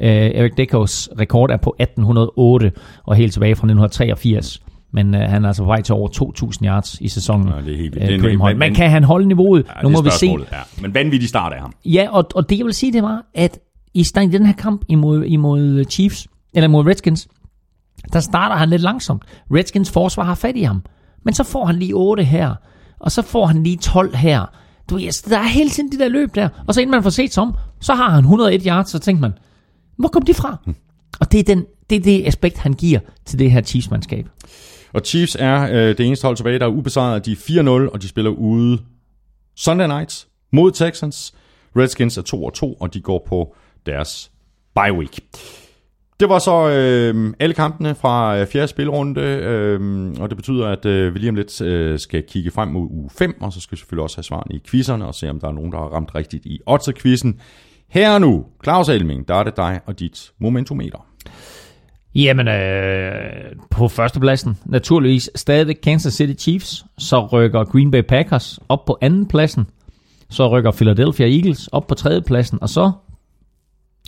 Øh, 0.00 0.06
Eric 0.10 0.52
Dickers 0.56 1.08
rekord 1.20 1.50
er 1.50 1.56
på 1.56 1.74
1808, 1.80 2.72
og 3.04 3.16
helt 3.16 3.32
tilbage 3.32 3.54
fra 3.56 3.66
1983. 3.66 4.62
Men 4.92 5.14
øh, 5.14 5.20
han 5.20 5.44
er 5.44 5.48
altså 5.48 5.62
på 5.62 5.66
vej 5.66 5.82
til 5.82 5.94
over 5.94 6.08
2.000 6.52 6.66
yards 6.66 7.00
i 7.00 7.08
sæsonen. 7.08 7.48
Ja, 7.48 7.54
det 7.64 7.72
er 7.72 7.76
helt 7.76 7.94
vildt. 7.94 8.04
øh, 8.06 8.12
Det 8.12 8.20
Kareem 8.20 8.34
en- 8.34 8.40
Hunt. 8.40 8.50
men- 8.52 8.58
Men 8.58 8.74
kan 8.74 8.90
han 8.90 9.04
holde 9.04 9.26
niveauet? 9.28 9.66
Ja, 9.76 9.82
nu 9.82 9.88
må 9.88 10.02
vi 10.02 10.10
se. 10.10 10.26
Ja. 10.26 10.58
Men 10.82 10.94
vanvittig 10.94 11.28
start 11.28 11.52
af 11.52 11.60
ham. 11.60 11.72
Ja, 11.84 12.06
og, 12.10 12.24
og 12.34 12.50
det 12.50 12.58
jeg 12.58 12.66
vil 12.66 12.74
sige, 12.74 12.92
det 12.92 13.02
var, 13.02 13.22
at 13.34 13.58
i, 13.94 14.00
i 14.00 14.26
den 14.26 14.46
her 14.46 14.52
kamp 14.52 14.84
imod, 14.88 15.24
imod 15.24 15.84
Chiefs, 15.90 16.28
eller 16.54 16.68
imod 16.68 16.86
Redskins, 16.86 17.28
der 18.12 18.20
starter 18.20 18.56
han 18.56 18.70
lidt 18.70 18.82
langsomt. 18.82 19.22
Redskins 19.50 19.90
forsvar 19.90 20.24
har 20.24 20.34
fat 20.34 20.56
i 20.56 20.62
ham. 20.62 20.82
Men 21.24 21.34
så 21.34 21.44
får 21.44 21.64
han 21.64 21.76
lige 21.76 21.94
8 21.94 22.24
her, 22.24 22.54
og 23.00 23.12
så 23.12 23.22
får 23.22 23.46
han 23.46 23.62
lige 23.62 23.76
12 23.76 24.14
her. 24.16 24.46
Du 24.90 24.94
ved, 24.94 25.04
altså, 25.04 25.24
der 25.30 25.38
er 25.38 25.42
hele 25.48 25.70
tiden 25.70 25.92
de 25.92 25.98
der 25.98 26.08
løb 26.08 26.34
der. 26.34 26.48
Og 26.66 26.74
så 26.74 26.80
inden 26.80 26.90
man 26.90 27.02
får 27.02 27.10
set 27.10 27.34
sig 27.34 27.42
om, 27.42 27.54
så 27.80 27.94
har 27.94 28.10
han 28.10 28.18
101 28.18 28.62
yards, 28.66 28.90
så 28.90 28.98
tænker 28.98 29.20
man, 29.20 29.32
hvor 29.96 30.08
kom 30.08 30.22
de 30.22 30.34
fra? 30.34 30.56
Og 31.20 31.32
det 31.32 31.40
er, 31.40 31.44
den, 31.44 31.64
det 31.90 31.96
er 31.96 32.00
det 32.00 32.26
aspekt, 32.26 32.58
han 32.58 32.72
giver 32.72 33.00
til 33.24 33.38
det 33.38 33.50
her 33.50 33.62
Chiefs-mandskab. 33.62 34.28
Og 34.92 35.00
Chiefs 35.04 35.36
er 35.40 35.62
øh, 35.62 35.98
det 35.98 36.00
eneste 36.00 36.24
hold 36.26 36.36
tilbage, 36.36 36.58
der 36.58 36.66
er 36.66 36.70
ubesejret. 36.70 37.26
De 37.26 37.32
er 37.32 37.36
4-0, 37.88 37.92
og 37.92 38.02
de 38.02 38.08
spiller 38.08 38.30
ude 38.30 38.78
Sunday 39.56 39.86
night 39.86 40.26
mod 40.52 40.72
Texans. 40.72 41.34
Redskins 41.76 42.18
er 42.18 42.22
2-2, 42.74 42.78
og 42.80 42.94
de 42.94 43.00
går 43.00 43.24
på 43.28 43.56
deres 43.86 44.30
bye 44.74 44.92
week. 44.92 45.20
Det 46.20 46.28
var 46.28 46.38
så 46.38 46.68
øh, 46.68 47.34
alle 47.40 47.54
kampene 47.54 47.94
fra 47.94 48.38
øh, 48.38 48.46
fjerde 48.46 48.68
spilrunde, 48.68 49.20
øh, 49.20 50.10
og 50.20 50.30
det 50.30 50.36
betyder, 50.36 50.68
at 50.68 50.86
øh, 50.86 51.14
vi 51.14 51.18
lige 51.18 51.28
om 51.28 51.34
lidt 51.34 51.60
øh, 51.60 51.98
skal 51.98 52.22
kigge 52.28 52.50
frem 52.50 52.68
mod 52.68 52.88
uge 52.90 53.10
5, 53.18 53.42
og 53.42 53.52
så 53.52 53.60
skal 53.60 53.76
vi 53.76 53.78
selvfølgelig 53.78 54.02
også 54.02 54.16
have 54.16 54.24
svarene 54.24 54.54
i 54.54 54.60
quizzerne, 54.66 55.06
og 55.06 55.14
se 55.14 55.30
om 55.30 55.40
der 55.40 55.48
er 55.48 55.52
nogen, 55.52 55.72
der 55.72 55.78
har 55.78 55.84
ramt 55.84 56.14
rigtigt 56.14 56.46
i 56.46 56.60
odds-quizzen. 56.66 57.40
Her 57.88 58.14
og 58.14 58.20
nu, 58.20 58.44
Claus 58.64 58.88
Elming, 58.88 59.28
der 59.28 59.34
er 59.34 59.42
det 59.42 59.56
dig 59.56 59.80
og 59.86 59.98
dit 59.98 60.32
momentometer. 60.38 61.06
Jamen, 62.14 62.48
øh, 62.48 63.22
på 63.70 63.88
førstepladsen, 63.88 64.58
naturligvis 64.64 65.30
stadigvæk 65.34 65.78
Kansas 65.82 66.12
City 66.12 66.42
Chiefs. 66.42 66.84
Så 66.98 67.26
rykker 67.26 67.64
Green 67.64 67.90
Bay 67.90 68.02
Packers 68.02 68.58
op 68.68 68.84
på 68.84 68.98
anden 69.00 69.26
pladsen. 69.26 69.66
Så 70.30 70.48
rykker 70.48 70.70
Philadelphia 70.70 71.26
Eagles 71.26 71.68
op 71.68 71.86
på 71.86 71.94
tredje 71.94 72.22
pladsen. 72.22 72.58
Og 72.62 72.68
så 72.68 72.92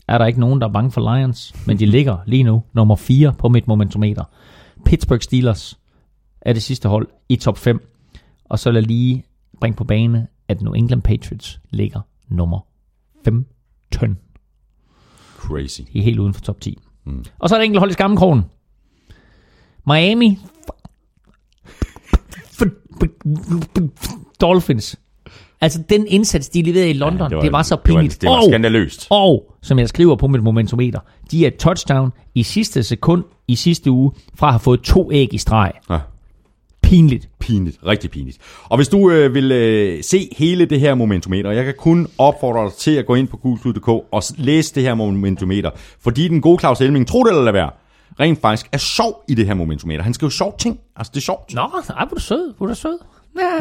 er 0.09 0.19
der 0.19 0.27
ikke 0.27 0.41
nogen, 0.41 0.61
der 0.61 0.69
er 0.69 0.73
bange 0.73 0.91
for 0.91 1.17
Lions. 1.17 1.55
Men 1.67 1.79
de 1.79 1.87
ligger 1.87 2.17
lige 2.27 2.43
nu 2.43 2.63
nummer 2.73 2.97
4 2.97 3.35
på 3.39 3.49
mit 3.49 3.69
momentometer. 3.69 4.25
Pittsburgh 4.85 5.23
Steelers 5.23 5.79
er 6.41 6.53
det 6.53 6.63
sidste 6.63 6.89
hold 6.89 7.09
i 7.29 7.37
top 7.37 7.59
5. 7.59 7.89
Og 8.45 8.59
så 8.59 8.71
jeg 8.71 8.83
lige 8.83 9.25
bringe 9.61 9.77
på 9.77 9.85
bane, 9.85 10.27
at 10.49 10.63
New 10.63 10.73
England 10.73 11.03
Patriots 11.03 11.61
ligger 11.71 12.01
nummer 12.29 12.61
15. 13.25 14.19
Crazy. 15.37 15.81
De 15.93 15.99
er 15.99 16.03
helt 16.03 16.19
uden 16.19 16.35
for 16.35 16.41
top 16.41 16.61
10. 16.61 16.79
Mm. 17.05 17.25
Og 17.39 17.49
så 17.49 17.55
er 17.55 17.59
der 17.59 17.65
enkelt 17.65 17.79
hold 17.79 17.91
i 17.91 17.93
skammekrogen. 17.93 18.43
Miami. 19.87 20.39
Dolphins. 24.41 25.01
Altså 25.61 25.83
den 25.89 26.07
indsats, 26.07 26.49
de 26.49 26.63
leverede 26.63 26.91
i 26.91 26.93
London, 26.93 27.21
ja, 27.21 27.29
det, 27.29 27.37
var, 27.37 27.43
det 27.43 27.53
var 27.53 27.63
så 27.63 27.77
pinligt. 27.77 28.21
Det 28.21 28.29
var, 28.29 28.35
det 28.35 28.39
var 28.39 28.43
og, 28.43 28.51
skandaløst. 28.51 29.07
og, 29.11 29.53
som 29.63 29.79
jeg 29.79 29.89
skriver 29.89 30.17
på 30.17 30.27
mit 30.27 30.43
momentometer, 30.43 31.01
de 31.31 31.47
er 31.47 31.51
touchdown 31.59 32.13
i 32.35 32.43
sidste 32.43 32.83
sekund 32.83 33.25
i 33.49 33.57
sidste 33.57 33.91
uge, 33.91 34.13
fra 34.35 34.47
at 34.47 34.53
have 34.53 34.61
fået 34.61 34.81
to 34.81 35.13
æg 35.13 35.35
i 35.35 35.39
streg. 35.39 35.73
Ja. 35.91 35.99
Pinligt. 36.83 37.29
Pinligt, 37.39 37.79
rigtig 37.87 38.11
pinligt. 38.11 38.39
Og 38.65 38.77
hvis 38.77 38.89
du 38.89 39.11
øh, 39.11 39.35
vil 39.35 39.53
øh, 39.53 40.05
se 40.05 40.29
hele 40.37 40.65
det 40.65 40.81
her 40.81 40.95
momentometer, 40.95 41.51
jeg 41.51 41.65
kan 41.65 41.75
kun 41.79 42.09
opfordre 42.19 42.65
dig 42.65 42.73
til 42.73 42.91
at 42.91 43.07
gå 43.07 43.15
ind 43.15 43.29
på 43.29 43.37
gulklud.dk 43.37 43.89
og 43.89 44.23
læse 44.37 44.75
det 44.75 44.83
her 44.83 44.95
momentometer, 44.95 45.71
fordi 46.01 46.29
den 46.29 46.41
gode 46.41 46.61
Claus 46.61 46.81
Elming, 46.81 47.09
tro 47.09 47.23
det 47.23 47.31
eller 47.31 47.45
lad 47.45 47.53
være, 47.53 47.71
rent 48.21 48.41
faktisk 48.41 48.69
er 48.73 48.79
sjov 48.79 49.25
i 49.29 49.35
det 49.35 49.47
her 49.47 49.55
momentometer. 49.55 50.03
Han 50.03 50.15
skriver 50.15 50.31
sjov 50.31 50.59
ting, 50.59 50.81
altså 50.97 51.11
det 51.15 51.21
er 51.21 51.25
sjovt. 51.25 51.55
Nå, 51.55 51.61
ej, 51.61 51.69
hvor 51.87 51.95
er 52.01 52.05
du 52.05 52.21
sød, 52.21 52.55
hvor 52.59 52.67
er 52.67 52.71
du 52.71 52.75
sød. 52.75 52.99
Ja. 53.39 53.59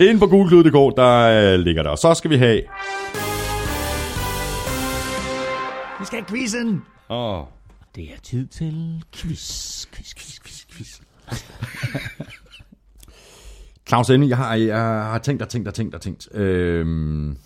Inde 0.08 0.20
på 0.20 0.26
gulklud.dk, 0.26 0.96
der 0.96 1.52
øh, 1.54 1.58
ligger 1.60 1.82
der. 1.82 1.90
Og 1.90 1.98
så 1.98 2.14
skal 2.14 2.30
vi 2.30 2.36
have... 2.36 2.62
Vi 6.00 6.04
skal 6.04 6.18
have 6.18 6.26
quizzen. 6.28 6.82
Åh, 7.10 7.40
Det 7.96 8.04
er 8.04 8.16
tid 8.22 8.46
til 8.46 9.02
quiz, 9.16 9.86
quiz, 9.86 10.14
quiz, 10.14 10.38
quiz, 10.40 10.64
quiz. 10.72 11.00
Claus 13.88 14.10
Elming, 14.10 14.28
jeg 14.30 14.38
har, 14.38 14.54
jeg 14.54 14.78
har 14.82 15.18
tænkt 15.18 15.42
og 15.42 15.48
tænkt 15.48 15.68
og 15.68 15.74
tænkt 15.74 15.94
og 15.94 16.00
tænkt. 16.00 16.28
Øhm, 16.34 17.36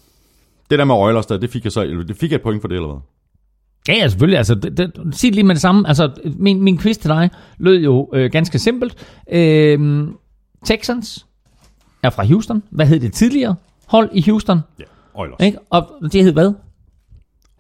det 0.71 0.79
der 0.79 0.85
med 0.85 0.95
Oilers, 0.95 1.27
der, 1.27 1.37
det 1.39 1.51
fik 1.51 1.65
jeg 1.65 1.73
så 1.73 1.85
det 1.85 2.17
fik 2.17 2.31
jeg 2.31 2.37
et 2.37 2.43
point 2.43 2.61
for 2.61 2.69
det, 2.69 2.75
eller 2.75 2.89
hvad? 2.89 3.01
Ja, 3.89 3.95
ja, 3.95 4.09
selvfølgelig. 4.09 4.39
Altså, 4.39 4.55
det, 4.55 4.77
det, 4.77 4.93
sig 5.13 5.33
lige 5.33 5.45
med 5.45 5.55
det 5.55 5.63
samme. 5.63 5.89
Altså, 5.89 6.11
min, 6.37 6.63
min 6.63 6.79
quiz 6.79 6.97
til 6.97 7.11
dig 7.11 7.31
lød 7.59 7.81
jo 7.81 8.11
øh, 8.15 8.31
ganske 8.31 8.59
simpelt. 8.59 9.07
Øh, 9.33 10.09
Texans 10.65 11.27
er 12.03 12.11
fra 12.11 12.25
Houston. 12.25 12.63
Hvad 12.71 12.87
hed 12.87 13.01
det 13.01 13.13
tidligere 13.13 13.55
hold 13.87 14.11
i 14.13 14.23
Houston? 14.23 14.61
Ja, 14.79 14.85
Oilers. 15.15 15.41
Ikke? 15.41 15.59
Og 15.71 15.89
det 16.13 16.25
hed 16.25 16.33
hvad? 16.33 16.53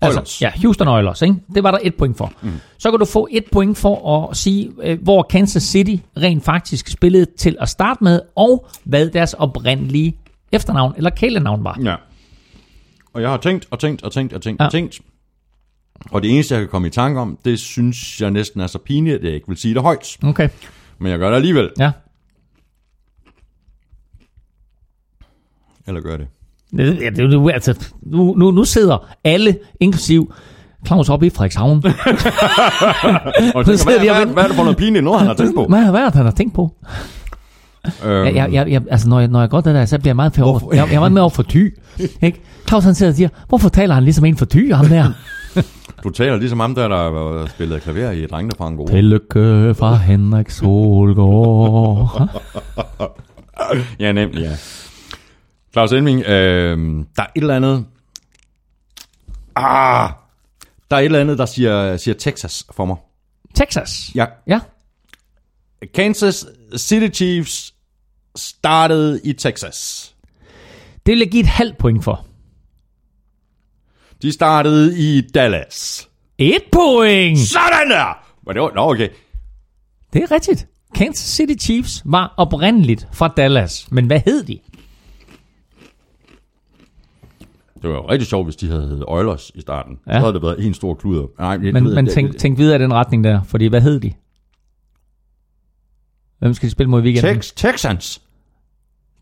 Oilers. 0.02 0.16
Altså, 0.16 0.39
ja, 0.40 0.52
Houston 0.62 0.89
Oilers. 0.89 1.23
Ikke? 1.23 1.34
Det 1.55 1.62
var 1.62 1.70
der 1.70 1.78
et 1.82 1.94
point 1.94 2.16
for. 2.16 2.32
Mm. 2.42 2.50
Så 2.78 2.90
kan 2.90 2.99
du 3.00 3.05
få 3.05 3.28
et 3.31 3.44
point 3.52 3.78
for 3.78 4.28
at 4.31 4.36
sige, 4.36 4.70
øh, 4.82 5.02
hvor 5.02 5.23
Kansas 5.23 5.62
City 5.62 5.97
rent 6.16 6.44
faktisk 6.44 6.89
spillede 6.89 7.26
til 7.39 7.57
at 7.60 7.68
starte 7.68 8.05
med, 8.05 8.20
og 8.36 8.66
hvad 8.84 9.10
deres 9.10 9.34
oprindelige 9.34 10.16
efternavn 10.52 10.94
eller 10.97 11.10
kælenavn 11.10 11.65
var. 11.65 11.78
Ja. 11.84 11.94
Og 13.12 13.23
jeg 13.23 13.31
har 13.31 13.36
tænkt 13.36 13.66
og 13.70 13.78
tænkt 13.78 14.02
og 14.02 14.12
tænkt 14.12 14.32
og 14.32 14.42
tænkt. 14.42 14.60
Ja. 14.60 14.66
og 14.66 14.73
tænkt. 14.73 15.00
Og 16.10 16.22
det 16.22 16.30
eneste, 16.34 16.54
jeg 16.54 16.62
kan 16.62 16.68
komme 16.68 16.88
i 16.88 16.90
tanke 16.90 17.20
om, 17.20 17.38
det 17.44 17.58
synes 17.58 18.20
jeg 18.20 18.30
næsten 18.30 18.60
er 18.60 18.66
så 18.66 18.78
pinligt, 18.78 19.16
at 19.18 19.24
jeg 19.24 19.32
ikke 19.32 19.48
vil 19.48 19.56
sige 19.56 19.74
det 19.74 19.82
højt. 19.82 20.16
Okay, 20.22 20.48
Men 20.98 21.10
jeg 21.12 21.18
gør 21.18 21.28
det 21.28 21.36
alligevel. 21.36 21.70
ja. 21.78 21.90
Eller 25.86 26.00
gør 26.00 26.16
det. 26.16 26.26
Ja, 26.78 26.84
det, 27.10 27.16
det, 27.30 27.50
altså, 27.52 27.86
nu, 28.02 28.34
nu, 28.38 28.50
nu 28.50 28.64
sidder 28.64 29.08
alle, 29.24 29.58
inklusiv 29.80 30.32
Claus 30.86 31.08
oppe 31.08 31.26
i 31.26 31.30
Frederikshavn. 31.30 31.76
Og 33.54 33.66
tænker, 33.66 33.84
hvad, 33.84 33.98
hvad, 33.98 34.18
venter. 34.18 34.32
hvad 34.32 34.42
er 34.42 34.46
det 34.46 34.56
for 34.56 34.62
noget 34.62 34.76
pinligt 34.76 35.04
noget, 35.04 35.18
han 35.20 35.26
har 35.28 35.34
tænkt 35.34 35.54
på? 35.54 35.66
Hvad, 35.66 35.90
hvad 35.90 36.00
er 36.00 36.04
det, 36.04 36.14
han 36.14 36.24
har 36.24 36.32
tænkt 36.32 36.54
på? 36.54 36.74
Øhm, 38.04 38.26
Jeg, 38.36 38.52
jeg, 38.52 38.68
jeg, 38.70 38.82
altså, 38.90 39.08
når 39.08 39.20
jeg, 39.20 39.28
når 39.28 39.40
jeg 39.40 39.50
går 39.50 39.60
det 39.60 39.74
der, 39.74 39.84
så 39.84 39.98
bliver 39.98 40.10
jeg 40.10 40.16
meget, 40.16 40.38
over, 40.38 40.60
jeg, 40.74 40.86
jeg 40.88 40.94
er 40.94 40.98
meget 40.98 41.12
med 41.12 41.20
over 41.22 41.30
for 41.30 41.42
ty. 41.42 41.68
Ikke? 42.22 42.40
Claus 42.68 42.84
han 42.84 42.94
sidder 42.94 43.12
og 43.12 43.16
siger, 43.16 43.28
hvorfor 43.48 43.68
taler 43.68 43.94
han 43.94 44.04
ligesom 44.04 44.24
en 44.24 44.36
for 44.36 44.44
ty, 44.44 44.72
ham 44.72 44.86
der? 44.86 45.12
Du 46.04 46.10
taler 46.10 46.36
ligesom 46.36 46.60
ham 46.60 46.74
der, 46.74 46.88
der 46.88 46.96
har 46.96 47.46
spillet 47.46 47.82
klaver 47.82 48.10
i 48.10 48.26
Drengene 48.26 48.54
fra 48.58 48.66
Angora. 48.66 48.92
Tillykke 48.92 49.74
fra 49.78 49.94
Henrik 49.96 50.50
Solgaard. 50.50 52.28
Ja, 53.98 54.12
nemlig, 54.12 54.42
ja. 54.42 54.56
Claus 55.72 55.92
Elming, 55.92 56.20
øh, 56.20 57.04
der 57.16 57.22
er 57.22 57.26
et 57.36 57.40
eller 57.40 57.56
andet... 57.56 57.86
Ah! 59.56 60.10
Der 60.90 60.96
er 60.96 61.00
et 61.00 61.04
eller 61.04 61.20
andet, 61.20 61.38
der 61.38 61.46
siger, 61.46 61.96
siger 61.96 62.14
Texas 62.14 62.66
for 62.72 62.84
mig. 62.84 62.96
Texas. 63.54 64.10
Ja, 64.14 64.26
Ja. 64.46 64.60
Kansas 65.94 66.46
City 66.76 67.16
Chiefs 67.16 67.74
startede 68.36 69.20
i 69.24 69.32
Texas. 69.32 70.10
Det 71.06 71.12
vil 71.12 71.18
jeg 71.18 71.30
give 71.30 71.40
et 71.40 71.46
halvt 71.46 71.78
point 71.78 72.04
for. 72.04 72.26
De 74.23 74.32
startede 74.32 74.99
i 74.99 75.20
Dallas. 75.20 76.08
Et 76.39 76.62
point! 76.73 77.39
Sådan 77.39 77.90
der! 77.90 78.24
Men 78.47 78.55
det 78.55 78.62
var, 78.62 78.73
nå, 78.74 78.90
okay. 78.90 79.08
Det 80.12 80.23
er 80.23 80.31
rigtigt. 80.31 80.66
Kansas 80.94 81.28
City 81.28 81.65
Chiefs 81.65 82.02
var 82.05 82.34
oprindeligt 82.36 83.08
fra 83.12 83.28
Dallas. 83.36 83.90
Men 83.90 84.07
hvad 84.07 84.20
hed 84.24 84.44
de? 84.44 84.58
Det 87.82 87.90
var 87.90 87.97
jo 87.97 88.08
rigtig 88.10 88.26
sjovt, 88.28 88.47
hvis 88.47 88.57
de 88.57 88.68
havde 88.68 88.82
heddet 88.89 89.05
Oilers 89.08 89.50
i 89.55 89.60
starten. 89.60 89.99
Ja. 90.07 90.12
Så 90.12 90.18
havde 90.18 90.32
det 90.32 90.42
været 90.42 90.66
en 90.66 90.74
stor 90.74 90.94
kluder. 90.94 91.26
Nej, 91.39 91.57
det, 91.57 91.74
Men, 91.74 91.84
ved, 91.84 91.94
men 91.94 92.07
det- 92.07 92.15
tænk, 92.15 92.32
det- 92.32 92.40
tænk 92.40 92.58
videre 92.58 92.76
i 92.76 92.82
den 92.82 92.94
retning 92.94 93.24
der. 93.24 93.42
Fordi 93.42 93.66
hvad 93.66 93.81
hed 93.81 94.00
de? 94.00 94.12
Hvem 96.39 96.55
skal 96.55 96.66
de 96.66 96.70
spille 96.70 96.90
mod 96.90 97.00
i 97.00 97.05
weekenden? 97.05 97.34
Tex, 97.34 97.52
Texans. 97.57 98.23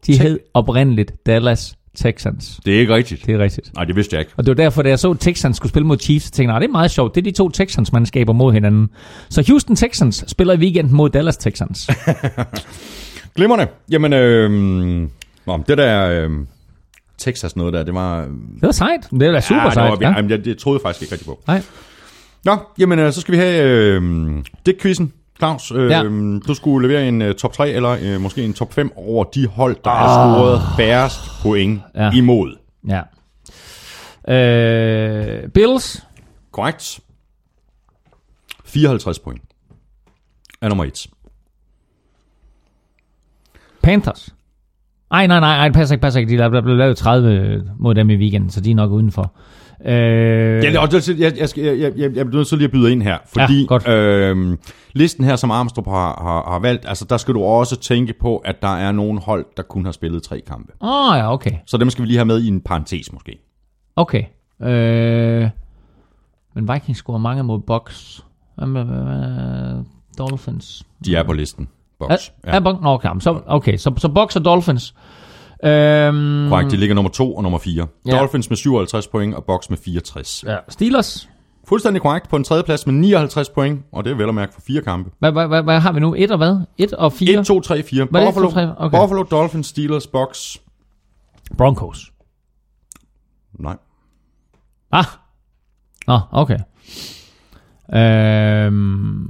De 0.06 0.12
Tex- 0.12 0.22
hed 0.22 0.38
oprindeligt 0.54 1.26
Dallas 1.26 1.77
Texans. 1.98 2.60
Det 2.64 2.76
er 2.76 2.80
ikke 2.80 2.94
rigtigt. 2.94 3.26
Det 3.26 3.34
er 3.34 3.38
rigtigt. 3.38 3.74
Nej, 3.74 3.84
det 3.84 3.96
vidste 3.96 4.14
jeg 4.14 4.20
ikke. 4.20 4.32
Og 4.36 4.46
det 4.46 4.56
var 4.56 4.64
derfor, 4.64 4.82
da 4.82 4.88
jeg 4.88 4.98
så 4.98 5.14
Texans 5.14 5.56
skulle 5.56 5.70
spille 5.70 5.86
mod 5.86 5.98
Chiefs, 5.98 6.24
så 6.24 6.30
tænkte 6.30 6.42
jeg, 6.42 6.52
"Nej, 6.52 6.58
det 6.58 6.66
er 6.66 6.72
meget 6.72 6.90
sjovt. 6.90 7.14
Det 7.14 7.20
er 7.20 7.24
de 7.24 7.36
to 7.36 7.48
Texans-mandskaber 7.48 8.32
mod 8.32 8.52
hinanden. 8.52 8.88
Så 9.30 9.44
Houston 9.48 9.76
Texans 9.76 10.24
spiller 10.26 10.54
i 10.54 10.56
weekenden 10.58 10.94
mod 10.94 11.10
Dallas 11.10 11.36
Texans. 11.36 11.90
Glimrende. 13.36 13.66
Jamen, 13.90 14.12
øh, 14.12 14.50
nå, 15.46 15.64
det 15.68 15.78
der 15.78 16.08
øh, 16.10 16.30
Texas 17.18 17.56
noget 17.56 17.72
der, 17.74 17.82
det 17.82 17.94
var... 17.94 18.20
Det 18.20 18.62
var 18.62 18.72
sejt. 18.72 19.08
Det 19.20 19.32
var 19.32 19.40
super 19.40 19.62
ja, 19.62 19.70
sejt. 19.70 19.90
var, 19.90 19.98
Ja. 20.00 20.08
jamen, 20.16 20.30
det, 20.30 20.44
det 20.44 20.58
troede 20.58 20.76
jeg 20.76 20.82
faktisk 20.82 21.02
ikke 21.02 21.12
rigtig 21.12 21.26
på. 21.26 21.40
Nej. 21.46 21.62
Nå, 22.44 22.56
jamen, 22.78 22.98
øh, 22.98 23.12
så 23.12 23.20
skal 23.20 23.32
vi 23.32 23.38
have 23.38 23.62
øh, 23.62 24.02
det 24.66 24.78
quizzen. 24.82 25.12
Claus, 25.38 25.72
øh, 25.72 25.90
ja. 25.90 26.02
Ja. 26.02 26.08
du 26.48 26.54
skulle 26.54 26.88
levere 26.88 27.08
en 27.08 27.22
uh, 27.22 27.32
top 27.32 27.52
3, 27.52 27.70
eller 27.70 27.96
øh, 28.02 28.20
måske 28.20 28.44
en 28.44 28.52
top 28.52 28.72
5 28.72 28.92
over 28.96 29.24
de 29.24 29.46
hold, 29.46 29.76
der 29.84 29.90
har 29.90 30.34
scoret 30.34 30.62
færrest 30.76 31.20
point 31.42 31.80
ja. 31.94 32.10
Imod. 32.12 32.56
Ja. 32.88 33.02
Øh, 34.34 35.48
Bills. 35.48 36.06
Korrekt. 36.52 37.00
54 38.64 39.18
point. 39.18 39.42
er 40.60 40.68
nummer 40.68 40.84
1. 40.84 41.06
Panthers. 43.82 44.34
Ej, 45.10 45.26
nej, 45.26 45.40
nej, 45.40 45.56
nej, 45.56 45.72
passer 45.72 45.94
ikke, 45.94 46.02
passer 46.02 46.20
ikke. 46.20 46.32
De 46.32 46.76
lavet 46.76 46.96
30 46.96 47.70
mod 47.78 47.94
dem 47.94 48.10
i 48.10 48.16
weekenden, 48.16 48.50
så 48.50 48.60
de 48.60 48.70
er 48.70 48.74
nok 48.74 48.90
udenfor. 48.90 49.32
Øh, 49.84 49.92
Ja, 49.92 50.60
det, 50.70 50.78
og 50.78 50.90
det, 50.90 51.08
jeg, 51.08 51.18
jeg, 51.38 51.48
jeg, 51.56 51.78
jeg, 51.78 51.92
jeg, 51.96 52.16
jeg 52.16 52.26
bliver 52.26 52.34
nødt 52.34 52.48
til 52.48 52.58
lige 52.58 52.64
at 52.66 52.72
byde 52.72 52.92
ind 52.92 53.02
her, 53.02 53.18
fordi 53.26 53.60
Ja, 53.60 53.66
godt. 53.66 53.88
øhm, 53.88 54.58
listen 54.92 55.24
her, 55.24 55.36
som 55.36 55.50
Armstrong 55.50 55.88
har, 55.90 56.18
har, 56.22 56.52
har 56.52 56.58
valgt, 56.58 56.84
altså 56.88 57.04
der 57.04 57.16
skal 57.16 57.34
du 57.34 57.42
også 57.42 57.76
tænke 57.76 58.14
på, 58.20 58.36
at 58.36 58.62
der 58.62 58.76
er 58.76 58.92
nogle 58.92 59.20
hold, 59.20 59.46
der 59.56 59.62
kun 59.62 59.84
har 59.84 59.92
spillet 59.92 60.22
tre 60.22 60.40
kampe. 60.46 60.72
Åh, 60.80 61.10
oh, 61.10 61.16
ja, 61.18 61.32
okay. 61.32 61.52
Så 61.66 61.76
dem 61.76 61.90
skal 61.90 62.02
vi 62.02 62.06
lige 62.06 62.16
have 62.18 62.24
med 62.26 62.40
i 62.42 62.48
en 62.48 62.60
parentes 62.60 63.12
måske. 63.12 63.38
Okay. 63.96 64.22
Øh, 64.62 65.48
men 66.54 66.68
Vikings 66.72 66.98
scorer 66.98 67.18
mange 67.18 67.42
mod 67.42 67.58
Bucks. 67.58 68.24
Hvad, 68.56 69.84
Dolphins? 70.18 70.86
De 71.04 71.16
er 71.16 71.22
på 71.22 71.32
listen. 71.32 71.68
Box. 71.98 72.10
Ja. 72.46 72.50
Er, 72.50 72.60
Bucks? 72.60 72.78
Okay, 72.84 73.08
så, 73.20 73.40
okay, 73.46 73.76
så, 73.76 73.92
så 73.96 74.08
Bucks 74.08 74.36
og 74.36 74.44
Dolphins. 74.44 74.94
Øhm, 75.64 76.48
Korrekt, 76.48 76.70
de 76.70 76.76
ligger 76.76 76.94
nummer 76.94 77.10
2 77.10 77.36
og 77.36 77.42
nummer 77.42 77.58
4. 77.58 77.86
Ja. 78.06 78.10
Dolphins 78.18 78.50
med 78.50 78.56
57 78.56 79.06
point 79.08 79.34
og 79.34 79.44
Box 79.44 79.68
med 79.70 79.78
64. 79.84 80.44
ja. 80.46 80.56
Steelers. 80.68 81.28
Fuldstændig 81.68 82.02
korrekt 82.02 82.28
på 82.28 82.36
en 82.36 82.44
tredje 82.44 82.62
plads 82.62 82.86
med 82.86 82.94
59 82.94 83.48
point, 83.48 83.82
og 83.92 84.04
det 84.04 84.10
er 84.10 84.14
vel 84.16 84.28
at 84.28 84.34
mærke 84.34 84.54
for 84.54 84.60
fire 84.60 84.82
kampe. 84.82 85.10
Hvad, 85.18 85.32
hvad, 85.32 85.46
hvad, 85.48 85.62
hvad 85.62 85.80
har 85.80 85.92
vi 85.92 86.00
nu? 86.00 86.14
Et 86.18 86.30
og 86.30 86.36
hvad? 86.36 86.56
Et 86.78 86.92
og 86.92 87.12
fire? 87.12 87.40
1, 87.40 87.46
2, 87.46 87.60
3, 87.60 87.82
4. 87.82 88.08
Var 88.10 88.24
Buffalo, 88.26 88.46
to, 88.46 88.52
tre? 88.52 88.74
Okay. 88.78 88.98
Buffalo, 88.98 89.22
Dolphins, 89.22 89.66
Steelers, 89.66 90.06
Box. 90.06 90.56
Broncos. 91.58 92.12
Nej. 93.58 93.76
Ah. 94.92 95.04
Nå, 96.06 96.20
okay. 96.32 96.58
Øhm, 97.94 99.26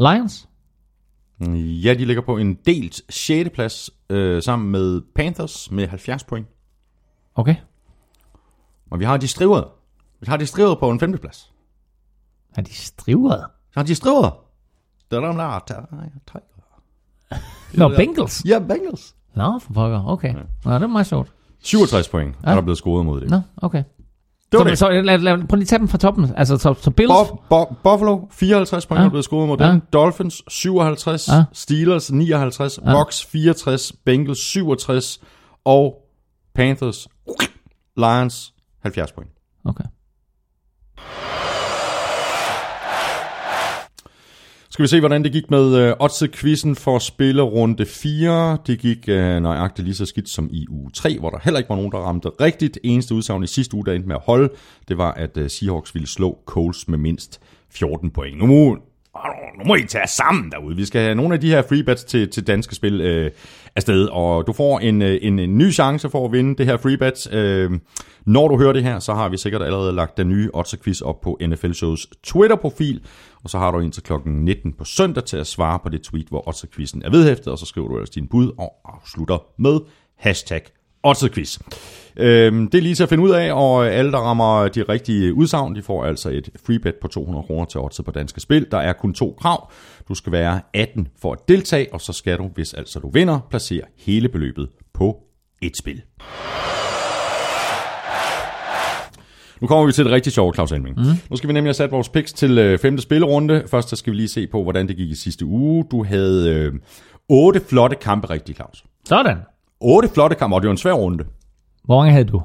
Lions? 0.00 0.48
Ja, 1.84 1.94
de 1.94 2.04
ligger 2.04 2.22
på 2.22 2.36
en 2.36 2.54
delt 2.54 3.02
6. 3.08 3.50
plads 3.54 3.90
øh, 4.10 4.42
sammen 4.42 4.70
med 4.70 5.02
Panthers 5.14 5.70
med 5.70 5.88
70 5.88 6.24
point. 6.24 6.46
Okay. 7.34 7.56
Og 8.90 8.98
vi 8.98 9.04
har 9.04 9.16
de 9.16 9.28
strivede. 9.28 9.68
Vi 10.20 10.26
har 10.28 10.36
de 10.36 10.46
strivede 10.46 10.76
på 10.76 10.90
en 10.90 11.00
5. 11.00 11.18
plads. 11.18 11.52
Er 12.56 12.62
de 12.62 12.74
strivret? 12.74 13.44
Så 13.70 13.80
har 13.80 13.82
de 13.82 13.94
strivede. 13.94 14.34
Det 15.10 15.16
er 15.16 15.20
dem 15.20 15.36
der. 15.36 15.60
Tiger. 15.66 16.40
Nå, 17.78 17.88
Bengals. 17.96 18.44
Ja, 18.44 18.58
Bengals. 18.58 19.14
Nå, 19.34 19.58
for 19.58 19.72
pokker. 19.72 20.04
Okay. 20.06 20.34
Nå, 20.64 20.74
det 20.74 20.82
er 20.82 20.86
meget 20.86 21.06
sjovt. 21.06 21.32
67 21.62 22.08
point 22.08 22.36
ja. 22.44 22.50
er 22.50 22.54
der 22.54 22.62
blevet 22.62 22.78
scoret 22.78 23.06
mod 23.06 23.20
det. 23.20 23.30
Nå, 23.30 23.40
okay. 23.56 23.84
Det 24.52 24.58
var 24.58 24.64
så, 24.64 24.70
det. 24.70 24.78
så 24.78 24.90
lad, 24.90 25.18
lad, 25.18 25.46
prøv 25.48 25.56
lige 25.56 25.64
at 25.64 25.68
tage 25.68 25.78
dem 25.78 25.88
fra 25.88 25.98
toppen. 25.98 26.30
Altså, 26.36 26.58
så, 26.58 26.74
så 26.80 26.90
Bills. 26.90 27.12
Buff, 27.12 27.30
bu- 27.30 27.74
Buffalo 27.82 28.20
54 28.30 28.86
point 28.86 29.02
Ja. 29.04 29.08
blevet 29.08 29.24
scoret 29.24 29.48
mod 29.48 29.56
Ja. 29.60 29.68
dem. 29.70 29.80
Dolphins 29.92 30.42
57, 30.48 31.28
Ja. 31.28 31.44
Steelers 31.52 32.12
59, 32.12 32.78
Bucks 32.96 33.24
64, 33.26 33.92
Bengals 34.04 34.38
67 34.38 35.20
og 35.64 35.94
Panthers 36.54 37.08
Lions 37.96 38.52
70 38.82 39.12
point. 39.12 39.30
Okay. 39.64 39.84
Skal 44.72 44.82
vi 44.82 44.88
se, 44.88 45.00
hvordan 45.00 45.24
det 45.24 45.32
gik 45.32 45.50
med 45.50 45.76
øh, 45.76 45.94
Otze-quizzen 46.00 46.76
for 46.76 46.98
spillerunde 46.98 47.86
4. 47.86 48.58
Det 48.66 48.78
gik 48.78 49.08
øh, 49.08 49.40
nøjagtigt 49.40 49.86
lige 49.86 49.94
så 49.94 50.06
skidt 50.06 50.28
som 50.28 50.48
i 50.52 50.66
uge 50.70 50.90
3, 50.94 51.18
hvor 51.18 51.30
der 51.30 51.38
heller 51.44 51.58
ikke 51.58 51.70
var 51.70 51.76
nogen, 51.76 51.92
der 51.92 51.98
ramte 51.98 52.28
rigtigt. 52.28 52.78
Eneste 52.84 53.14
udsagn 53.14 53.42
i 53.42 53.46
sidste 53.46 53.74
uge, 53.74 53.86
der 53.86 53.92
endte 53.92 54.08
med 54.08 54.16
at 54.16 54.22
holde, 54.24 54.48
det 54.88 54.98
var, 54.98 55.12
at 55.12 55.36
øh, 55.36 55.50
Seahawks 55.50 55.94
ville 55.94 56.08
slå 56.08 56.38
Coles 56.46 56.88
med 56.88 56.98
mindst 56.98 57.40
14 57.70 58.10
point. 58.10 58.38
Nu 58.38 58.46
må, 58.46 58.78
nu 59.58 59.64
må 59.66 59.74
I 59.74 59.82
tage 59.82 60.08
sammen 60.08 60.50
derude. 60.50 60.76
Vi 60.76 60.84
skal 60.84 61.00
have 61.00 61.14
nogle 61.14 61.34
af 61.34 61.40
de 61.40 61.48
her 61.48 61.62
free 61.62 61.82
bets 61.82 62.04
til, 62.04 62.30
til 62.30 62.46
danske 62.46 62.74
spil 62.74 63.00
øh, 63.00 63.30
afsted, 63.76 64.08
og 64.12 64.46
du 64.46 64.52
får 64.52 64.78
en, 64.78 65.02
øh, 65.02 65.18
en, 65.22 65.38
en 65.38 65.58
ny 65.58 65.72
chance 65.72 66.10
for 66.10 66.24
at 66.24 66.32
vinde 66.32 66.56
det 66.56 66.66
her 66.66 66.76
free 66.76 66.96
bets. 66.96 67.28
Øh, 67.32 67.70
når 68.26 68.48
du 68.48 68.58
hører 68.58 68.72
det 68.72 68.82
her, 68.82 68.98
så 68.98 69.14
har 69.14 69.28
vi 69.28 69.36
sikkert 69.36 69.62
allerede 69.62 69.92
lagt 69.92 70.16
den 70.16 70.28
nye 70.28 70.50
Otze-quiz 70.54 71.02
op 71.02 71.20
på 71.20 71.38
NFL 71.46 71.72
Shows 71.72 72.06
Twitter-profil, 72.22 73.00
og 73.44 73.50
så 73.50 73.58
har 73.58 73.70
du 73.70 73.80
indtil 73.80 74.02
klokken 74.02 74.44
19 74.44 74.72
på 74.72 74.84
søndag 74.84 75.24
til 75.24 75.36
at 75.36 75.46
svare 75.46 75.78
på 75.82 75.88
det 75.88 76.02
tweet, 76.02 76.28
hvor 76.28 76.48
Otze-quizzen 76.48 77.02
er 77.04 77.10
vedhæftet, 77.10 77.46
og 77.46 77.58
så 77.58 77.66
skriver 77.66 77.88
du 77.88 77.94
ellers 77.94 78.10
din 78.10 78.28
bud 78.28 78.52
og 78.58 78.72
afslutter 78.84 79.38
med 79.58 79.80
hashtag 80.16 80.62
Otterquiz. 81.02 81.58
Øhm, 82.16 82.68
det 82.68 82.78
er 82.78 82.82
lige 82.82 82.94
til 82.94 83.02
at 83.02 83.08
finde 83.08 83.24
ud 83.24 83.30
af, 83.30 83.52
og 83.52 83.88
alle, 83.88 84.12
der 84.12 84.18
rammer 84.18 84.68
de 84.68 84.82
rigtige 84.82 85.34
udsagn, 85.34 85.76
de 85.76 85.82
får 85.82 86.04
altså 86.04 86.30
et 86.30 86.50
freebet 86.66 86.94
på 87.00 87.08
200 87.08 87.46
kroner 87.46 87.64
til 87.64 87.80
Otze 87.80 88.02
på 88.02 88.10
Danske 88.10 88.40
Spil. 88.40 88.66
Der 88.70 88.78
er 88.78 88.92
kun 88.92 89.14
to 89.14 89.36
krav. 89.40 89.72
Du 90.08 90.14
skal 90.14 90.32
være 90.32 90.60
18 90.74 91.08
for 91.20 91.32
at 91.32 91.38
deltage, 91.48 91.92
og 91.92 92.00
så 92.00 92.12
skal 92.12 92.38
du, 92.38 92.50
hvis 92.54 92.74
altså 92.74 92.98
du 92.98 93.10
vinder, 93.10 93.40
placere 93.50 93.82
hele 93.96 94.28
beløbet 94.28 94.68
på 94.92 95.18
et 95.62 95.76
spil. 95.76 96.02
Nu 99.62 99.66
kommer 99.68 99.86
vi 99.86 99.92
til 99.92 100.04
det 100.04 100.12
rigtig 100.12 100.32
sjove, 100.32 100.54
Claus 100.54 100.72
Elming. 100.72 100.96
Mm. 100.96 101.04
Nu 101.30 101.36
skal 101.36 101.48
vi 101.48 101.52
nemlig 101.52 101.68
have 101.68 101.74
sat 101.74 101.90
vores 101.90 102.08
picks 102.08 102.32
til 102.32 102.58
øh, 102.58 102.78
femte 102.78 103.02
spillerunde. 103.02 103.62
Først 103.70 103.88
så 103.88 103.96
skal 103.96 104.10
vi 104.12 104.16
lige 104.16 104.28
se 104.28 104.46
på, 104.46 104.62
hvordan 104.62 104.88
det 104.88 104.96
gik 104.96 105.10
i 105.10 105.14
sidste 105.14 105.44
uge. 105.46 105.84
Du 105.90 106.04
havde 106.04 106.48
øh, 106.50 106.72
otte 107.28 107.60
flotte 107.68 107.96
kampe 107.96 108.30
rigtigt, 108.30 108.56
Claus. 108.56 108.84
Sådan. 109.08 109.36
Otte 109.80 110.08
flotte 110.08 110.36
kampe, 110.36 110.56
og 110.56 110.62
det 110.62 110.68
var 110.68 110.72
en 110.72 110.78
svær 110.78 110.92
runde. 110.92 111.24
Hvor 111.84 111.96
mange 111.96 112.12
havde 112.12 112.24
du? 112.24 112.42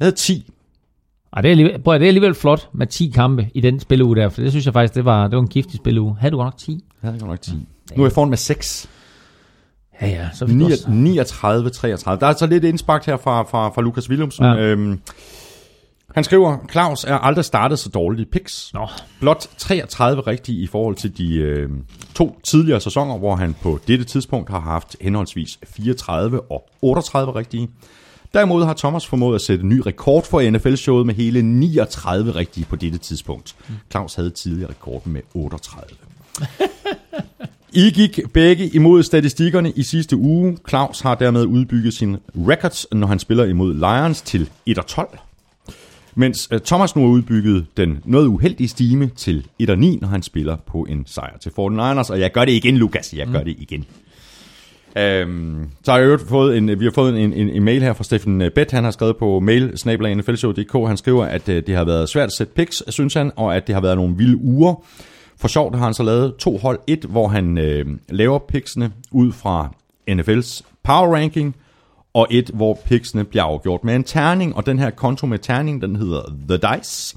Jeg 0.00 0.04
havde 0.04 0.16
10. 0.16 0.50
Ej, 1.36 1.40
det 1.42 1.48
er, 1.48 1.50
alligevel, 1.50 1.82
prøv, 1.82 1.94
det 1.94 2.02
er 2.02 2.06
alligevel 2.08 2.34
flot 2.34 2.68
med 2.72 2.86
10 2.86 3.12
kampe 3.14 3.48
i 3.54 3.60
den 3.60 3.80
spilleuge 3.80 4.16
der, 4.16 4.28
for 4.28 4.40
det 4.40 4.50
synes 4.50 4.64
jeg 4.66 4.72
faktisk, 4.74 4.94
det 4.94 5.04
var, 5.04 5.22
det 5.28 5.36
var 5.36 5.42
en 5.42 5.48
giftig 5.48 5.76
spilleuge. 5.76 6.16
Havde 6.20 6.32
du 6.32 6.36
godt 6.36 6.46
nok 6.46 6.58
10? 6.58 6.84
Jeg 7.02 7.08
havde 7.10 7.20
godt 7.20 7.30
nok 7.30 7.40
10. 7.40 7.52
Nu 7.96 8.02
er 8.02 8.06
jeg 8.06 8.12
foran 8.12 8.28
med 8.30 8.36
6. 8.38 8.88
Ja, 10.02 10.06
ja. 10.08 10.28
Så 10.34 10.44
er 10.44 10.48
vi 10.48 10.64
også- 10.64 10.90
39, 10.90 11.70
33. 11.70 12.20
Der 12.20 12.26
er 12.26 12.32
så 12.36 12.46
lidt 12.46 12.64
indsparkt 12.64 13.06
her 13.06 13.16
fra, 13.16 13.42
fra, 13.42 13.68
fra 13.68 13.82
Lukas 13.82 14.10
Willumsen. 14.10 14.44
Ja. 14.44 14.56
Øhm, 14.56 15.00
han 16.14 16.24
skriver, 16.24 16.58
Claus 16.70 17.04
er 17.04 17.14
aldrig 17.14 17.44
startet 17.44 17.78
så 17.78 17.88
dårligt 17.88 18.28
i 18.28 18.30
picks. 18.30 18.70
Nå. 18.74 18.88
Blot 19.20 19.48
33 19.58 20.20
rigtige 20.20 20.62
i 20.62 20.66
forhold 20.66 20.96
til 20.96 21.18
de 21.18 21.34
øh, 21.34 21.68
to 22.14 22.40
tidligere 22.44 22.80
sæsoner, 22.80 23.18
hvor 23.18 23.36
han 23.36 23.54
på 23.62 23.78
dette 23.88 24.04
tidspunkt 24.04 24.50
har 24.50 24.60
haft 24.60 24.96
henholdsvis 25.00 25.58
34 25.66 26.40
og 26.40 26.68
38 26.82 27.34
rigtige. 27.34 27.68
Derimod 28.34 28.64
har 28.64 28.74
Thomas 28.74 29.06
formået 29.06 29.34
at 29.34 29.40
sætte 29.40 29.66
ny 29.66 29.82
rekord 29.86 30.24
for 30.24 30.50
NFL-showet 30.50 31.06
med 31.06 31.14
hele 31.14 31.42
39 31.42 32.34
rigtige 32.34 32.66
på 32.70 32.76
dette 32.76 32.98
tidspunkt. 32.98 33.54
Claus 33.90 34.14
havde 34.14 34.30
tidligere 34.30 34.70
rekorden 34.70 35.12
med 35.12 35.20
38. 35.34 35.96
I 37.72 37.90
gik 37.90 38.20
begge 38.32 38.68
imod 38.68 39.02
statistikkerne 39.02 39.70
i 39.70 39.82
sidste 39.82 40.16
uge. 40.16 40.58
Claus 40.68 41.00
har 41.00 41.14
dermed 41.14 41.44
udbygget 41.44 41.94
sin 41.94 42.16
records, 42.36 42.86
når 42.92 43.06
han 43.06 43.18
spiller 43.18 43.44
imod 43.44 43.74
Lions 43.74 44.22
til 44.22 44.50
1 44.66 44.78
og 44.78 44.86
12. 44.86 45.18
Mens 46.14 46.48
øh, 46.52 46.60
Thomas 46.60 46.96
nu 46.96 47.02
har 47.02 47.08
udbygget 47.08 47.66
den 47.76 47.98
noget 48.04 48.26
uheldige 48.26 48.68
stime 48.68 49.10
til 49.16 49.46
1 49.58 49.70
og 49.70 49.78
9, 49.78 49.98
når 50.00 50.08
han 50.08 50.22
spiller 50.22 50.56
på 50.66 50.86
en 50.88 51.06
sejr 51.06 51.38
til 51.38 51.50
49ers. 51.50 52.12
Og 52.12 52.20
jeg 52.20 52.32
gør 52.32 52.44
det 52.44 52.52
igen, 52.52 52.76
Lukas. 52.76 53.14
Jeg 53.14 53.26
gør 53.26 53.42
det 53.42 53.56
igen. 53.58 53.84
Øhm, 54.96 55.68
så 55.84 55.92
har 55.92 55.98
jeg 55.98 56.06
jo 56.06 56.18
fået 56.28 56.56
en, 56.56 56.80
vi 56.80 56.84
har 56.84 56.92
fået 56.92 57.24
en, 57.24 57.32
en, 57.32 57.48
en 57.48 57.64
mail 57.64 57.82
her 57.82 57.92
fra 57.92 58.04
Steffen 58.04 58.38
Bett. 58.54 58.70
Han 58.70 58.84
har 58.84 58.90
skrevet 58.90 59.16
på 59.16 59.40
mail 59.40 59.78
Han 60.86 60.96
skriver, 60.96 61.24
at 61.24 61.48
øh, 61.48 61.62
det 61.66 61.76
har 61.76 61.84
været 61.84 62.08
svært 62.08 62.26
at 62.26 62.32
sætte 62.32 62.52
picks, 62.52 62.82
synes 62.88 63.14
han, 63.14 63.32
og 63.36 63.56
at 63.56 63.66
det 63.66 63.74
har 63.74 63.82
været 63.82 63.96
nogle 63.96 64.16
vilde 64.16 64.36
uger. 64.36 64.84
For 65.36 65.48
sjovt 65.48 65.76
har 65.76 65.84
han 65.84 65.94
så 65.94 66.02
lavet 66.02 66.36
to 66.36 66.56
hold. 66.56 66.78
Et, 66.86 67.04
hvor 67.04 67.28
han 67.28 67.58
øh, 67.58 67.86
laver 68.08 68.38
picksene 68.38 68.92
ud 69.10 69.32
fra 69.32 69.74
NFL's 70.10 70.62
power 70.82 71.14
ranking, 71.14 71.56
og 72.14 72.26
et, 72.30 72.50
hvor 72.54 72.78
picksene 72.84 73.24
bliver 73.24 73.42
afgjort 73.42 73.84
med 73.84 73.96
en 73.96 74.04
terning. 74.04 74.56
Og 74.56 74.66
den 74.66 74.78
her 74.78 74.90
konto 74.90 75.26
med 75.26 75.38
terning, 75.38 75.82
den 75.82 75.96
hedder 75.96 76.22
The 76.48 76.56
Dice. 76.56 77.16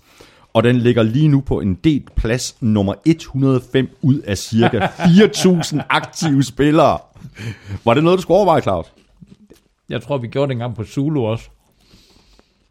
Og 0.53 0.63
den 0.63 0.75
ligger 0.75 1.03
lige 1.03 1.27
nu 1.27 1.41
på 1.41 1.59
en 1.59 1.75
delt 1.75 2.15
plads 2.15 2.55
nummer 2.61 2.93
105 3.05 3.89
ud 4.01 4.19
af 4.19 4.37
cirka 4.37 4.79
4.000 4.87 5.79
aktive 5.89 6.43
spillere. 6.43 6.97
Var 7.85 7.93
det 7.93 8.03
noget, 8.03 8.17
du 8.17 8.21
skulle 8.21 8.35
overveje, 8.35 8.61
Claus? 8.61 8.85
Jeg 9.89 10.01
tror, 10.01 10.17
vi 10.17 10.27
gjorde 10.27 10.47
det 10.47 10.53
engang 10.53 10.75
på 10.75 10.83
Zulu 10.83 11.25
også. 11.25 11.49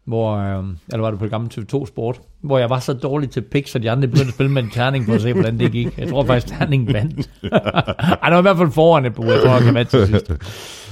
Hvor, 0.05 0.35
øh, 0.35 0.63
eller 0.91 1.01
var 1.01 1.09
det 1.09 1.19
på 1.19 1.25
det 1.25 1.31
gamle 1.31 1.49
TV2 1.53 1.85
Sport, 1.85 2.21
hvor 2.41 2.57
jeg 2.57 2.69
var 2.69 2.79
så 2.79 2.93
dårlig 2.93 3.29
til 3.29 3.41
picks, 3.41 3.71
så 3.71 3.79
de 3.79 3.91
andre 3.91 4.07
begyndte 4.07 4.27
at 4.27 4.33
spille 4.33 4.51
med 4.51 4.63
en 4.63 4.69
terning 4.69 5.05
for 5.05 5.13
at 5.13 5.21
se, 5.21 5.33
hvordan 5.33 5.59
det 5.59 5.71
gik. 5.71 5.97
Jeg 5.97 6.09
tror 6.09 6.25
faktisk, 6.25 6.57
terningen 6.57 6.93
vandt. 6.93 7.29
Ej, 8.23 8.29
det 8.29 8.33
var 8.33 8.37
i 8.37 8.41
hvert 8.41 8.57
fald 8.57 8.71
foran 8.71 9.05
et 9.05 9.13
bud. 9.13 9.25
Jeg 9.25 9.41
tror, 9.41 9.49
jeg 9.49 9.73
kan 9.73 9.85
til 9.85 10.07
sidst. 10.07 10.31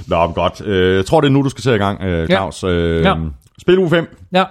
Nå, 0.06 0.32
godt. 0.32 0.60
Øh, 0.60 0.96
Jeg 0.96 1.06
tror, 1.06 1.20
det 1.20 1.28
er 1.28 1.32
nu, 1.32 1.42
du 1.42 1.48
skal 1.48 1.62
sætte 1.64 1.76
i 1.76 1.78
gang, 1.78 2.02
øh, 2.02 2.28
Claus. 2.28 2.64
Øh, 2.64 3.02
Ja. 3.02 3.14
Spil 3.60 3.78
u 3.78 3.88
5. 3.88 4.16
Ja, 4.32 4.44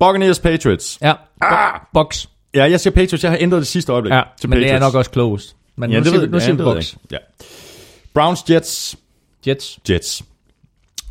Buccaneers 0.00 0.38
Patriots. 0.38 0.98
ja. 1.02 1.12
Ah! 1.42 1.80
Box. 1.94 2.26
Ja, 2.54 2.70
jeg 2.70 2.80
siger 2.80 2.94
Patriots. 2.94 3.22
Jeg 3.24 3.30
har 3.32 3.38
ændret 3.40 3.58
det 3.58 3.66
sidste 3.66 3.92
øjeblik 3.92 4.12
Ja, 4.12 4.22
til 4.40 4.48
men 4.50 4.58
det 4.58 4.66
er 4.66 4.72
Patriots. 4.72 4.92
nok 4.94 4.98
også 4.98 5.10
close. 5.12 5.54
Men 5.76 5.90
Ja, 5.90 5.96
nu 5.98 6.04
det 6.04 6.08
siger 6.10 6.20
ved, 6.20 6.26
vi, 6.26 6.30
nu 6.32 6.36
ja, 6.38 6.44
siger 6.44 6.52
vi 6.54 6.58
det 6.58 6.66
ved 6.66 6.74
box. 6.74 6.94
Ja. 7.10 7.16
Browns 8.14 8.44
Jets. 8.50 8.96
Jets, 9.46 9.78
Jets. 9.90 10.22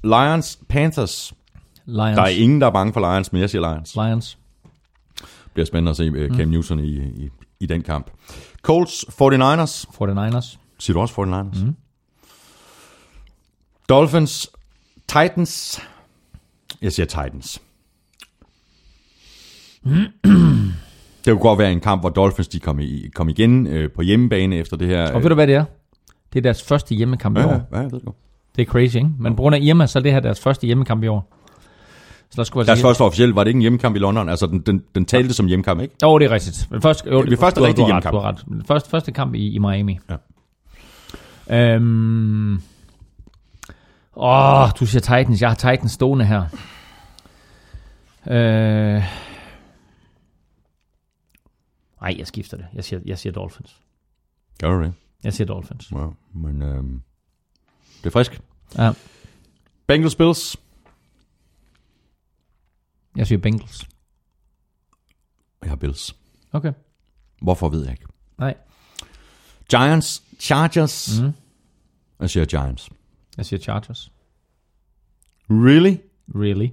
Lions 0.04 0.60
Panthers. 0.70 1.34
Lions, 1.86 2.16
Der 2.16 2.22
er 2.24 2.28
ingen, 2.28 2.62
der 2.62 2.68
er 2.68 2.72
bange 2.72 2.94
for 2.94 3.00
Lions, 3.14 3.34
men 3.34 3.42
jeg 3.42 3.50
siger 3.50 3.72
Lions. 3.74 3.96
Lions, 3.96 4.38
bliver 5.54 5.66
spændende 5.66 5.90
at 5.90 5.98
se 5.98 6.12
uh, 6.32 6.38
Cam 6.38 6.48
Newton 6.48 6.80
i, 6.80 6.88
i, 6.98 7.30
i 7.60 7.66
den 7.66 7.82
kamp. 7.82 8.12
Colts 8.62 9.06
49ers. 9.10 9.86
49ers. 10.02 10.58
Siger 10.80 10.94
du 10.94 11.00
også 11.00 11.14
49ers? 11.14 11.66
Mm. 11.66 11.76
Dolphins 13.90 14.52
Titans. 15.08 15.82
Jeg 16.82 16.92
siger 16.92 17.06
Titans. 17.06 17.62
det 21.26 21.34
kunne 21.34 21.40
godt 21.40 21.60
være 21.60 21.72
en 21.72 21.80
kamp, 21.80 22.02
hvor 22.02 22.10
Dolphins 22.10 22.48
de 22.48 22.60
kom, 22.60 22.80
i, 22.80 23.10
kom 23.16 23.30
igen 23.30 23.68
øh, 23.68 23.92
på 23.92 24.02
hjemmebane 24.02 24.56
efter 24.56 24.78
det 24.78 24.88
her. 24.88 25.12
Og 25.12 25.24
ved 25.24 25.30
du, 25.30 25.36
hvad 25.36 25.48
det 25.48 25.56
er? 25.56 25.66
Det 26.34 26.40
er 26.40 26.44
deres 26.44 26.64
første 26.64 26.96
hjemmekamp 26.96 27.38
i 27.38 27.40
ja, 27.40 27.48
år. 27.48 27.68
ja, 27.72 27.78
jeg 27.78 27.92
ved 27.92 28.00
det 28.00 28.06
godt. 28.06 28.16
Det 28.56 28.62
er 28.62 28.66
crazy, 28.66 28.96
ikke? 28.96 29.10
Men 29.20 29.36
på 29.36 29.42
grund 29.42 29.56
af 29.56 29.60
Irma, 29.62 29.88
så 29.88 30.00
er 30.00 30.04
det 30.04 30.12
her 30.12 30.20
deres 30.20 30.40
første 30.40 30.68
hjemmekamp 30.68 31.04
i 31.04 31.08
år. 31.08 31.34
Så 32.30 32.34
der 32.38 32.44
skulle 32.44 32.68
Deres 32.68 32.82
første 32.82 33.02
officielt 33.02 33.36
var 33.36 33.44
det 33.44 33.50
ikke 33.50 33.58
en 33.58 33.62
hjemmekamp 33.62 33.96
i 33.96 34.00
London. 34.00 34.30
Altså, 34.30 34.48
den, 34.48 34.60
den, 34.60 34.84
den 34.96 35.06
talte 35.06 35.34
som 35.34 35.46
hjemmekamp, 35.46 35.82
ikke? 35.82 35.96
Jo, 36.04 36.20
det 36.20 36.26
er 36.26 36.32
rigtigt. 36.32 36.68
Men 36.72 36.82
først, 36.82 37.06
jo, 37.06 37.24
Det 37.24 37.34
er 37.34 37.38
første 37.38 37.62
rigtige 37.62 37.86
hjemmekamp. 37.86 38.14
Du 38.14 38.20
har 38.20 38.28
ret. 38.28 38.66
Første, 38.68 38.90
første 38.90 39.12
kamp 39.12 39.36
i, 39.36 39.54
i 39.54 39.58
Miami. 39.58 40.00
Ja. 41.50 41.76
Øhm... 41.76 42.62
Åh, 44.20 44.70
du 44.80 44.86
siger 44.86 45.02
Titans. 45.02 45.42
Jeg 45.42 45.50
har 45.50 45.56
Titans 45.56 45.92
stående 45.92 46.26
her. 46.26 46.42
Øh... 48.28 49.04
Nej, 52.02 52.16
jeg 52.18 52.28
skifter 52.28 52.58
det. 52.58 52.68
Jeg 52.74 52.84
siger, 52.84 53.00
jeg 53.06 53.18
siger 53.20 53.34
Dolphins. 53.34 53.82
Gør 54.60 54.70
du 54.70 54.84
det? 54.84 54.94
Jeg 55.24 55.34
siger 55.34 55.48
Dolphins. 55.48 55.92
Ja, 55.92 56.08
men 56.34 56.62
øh, 56.62 56.84
det 57.98 58.06
er 58.06 58.10
frisk. 58.10 58.42
Ja, 58.78 58.92
Bengals 59.88 60.16
Bills. 60.16 60.58
jeg 63.16 63.28
siger 63.28 63.40
Bengals. 63.40 63.88
Jeg 65.62 65.70
har 65.72 65.76
Bills. 65.76 66.16
Okay. 66.52 66.74
Hvorfor 67.42 67.70
ved 67.70 67.82
jeg 67.84 67.92
ikke. 67.92 68.06
Nej, 68.38 68.56
Giants 69.70 70.24
Chargers. 70.40 71.22
Mm. 71.22 71.32
Jeg 72.20 72.30
siger 72.30 72.46
Giants. 72.46 72.90
Jeg 73.38 73.46
siger 73.46 73.60
Chargers. 73.60 74.12
Really? 75.50 75.96
Really? 76.36 76.68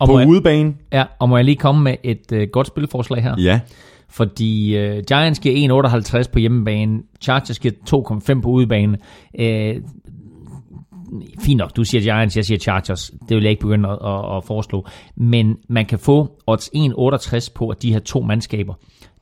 Og 0.00 0.08
På 0.08 0.18
jeg, 0.18 0.28
udebane? 0.28 0.74
ja, 0.92 1.04
og 1.18 1.28
må 1.28 1.36
jeg 1.36 1.44
lige 1.44 1.56
komme 1.56 1.82
med 1.82 1.94
et 2.02 2.32
øh, 2.32 2.48
godt 2.52 2.66
spilforslag 2.66 3.22
her? 3.22 3.34
Ja. 3.38 3.60
Fordi 4.08 4.76
øh, 4.76 5.04
Giants 5.08 5.40
giver 5.40 5.88
1,58 6.24 6.32
på 6.32 6.38
hjemmebane, 6.38 7.02
Chargers 7.20 7.58
giver 7.58 7.74
2,5 8.34 8.40
på 8.40 8.48
udebane. 8.48 8.98
Øh, 9.38 9.76
fint 11.40 11.58
nok, 11.58 11.76
du 11.76 11.84
siger 11.84 12.00
Giants, 12.02 12.36
jeg 12.36 12.44
siger 12.44 12.58
Chargers. 12.58 13.10
Det 13.28 13.36
vil 13.36 13.42
jeg 13.42 13.50
ikke 13.50 13.60
begynde 13.60 13.88
at, 13.88 13.98
at, 14.04 14.36
at 14.36 14.44
foreslå. 14.44 14.86
Men 15.16 15.56
man 15.68 15.86
kan 15.86 15.98
få 15.98 16.40
odds 16.46 16.70
1,68 16.76 17.52
på, 17.54 17.68
at 17.68 17.82
de 17.82 17.92
her 17.92 17.98
to 18.00 18.20
mandskaber, 18.20 18.74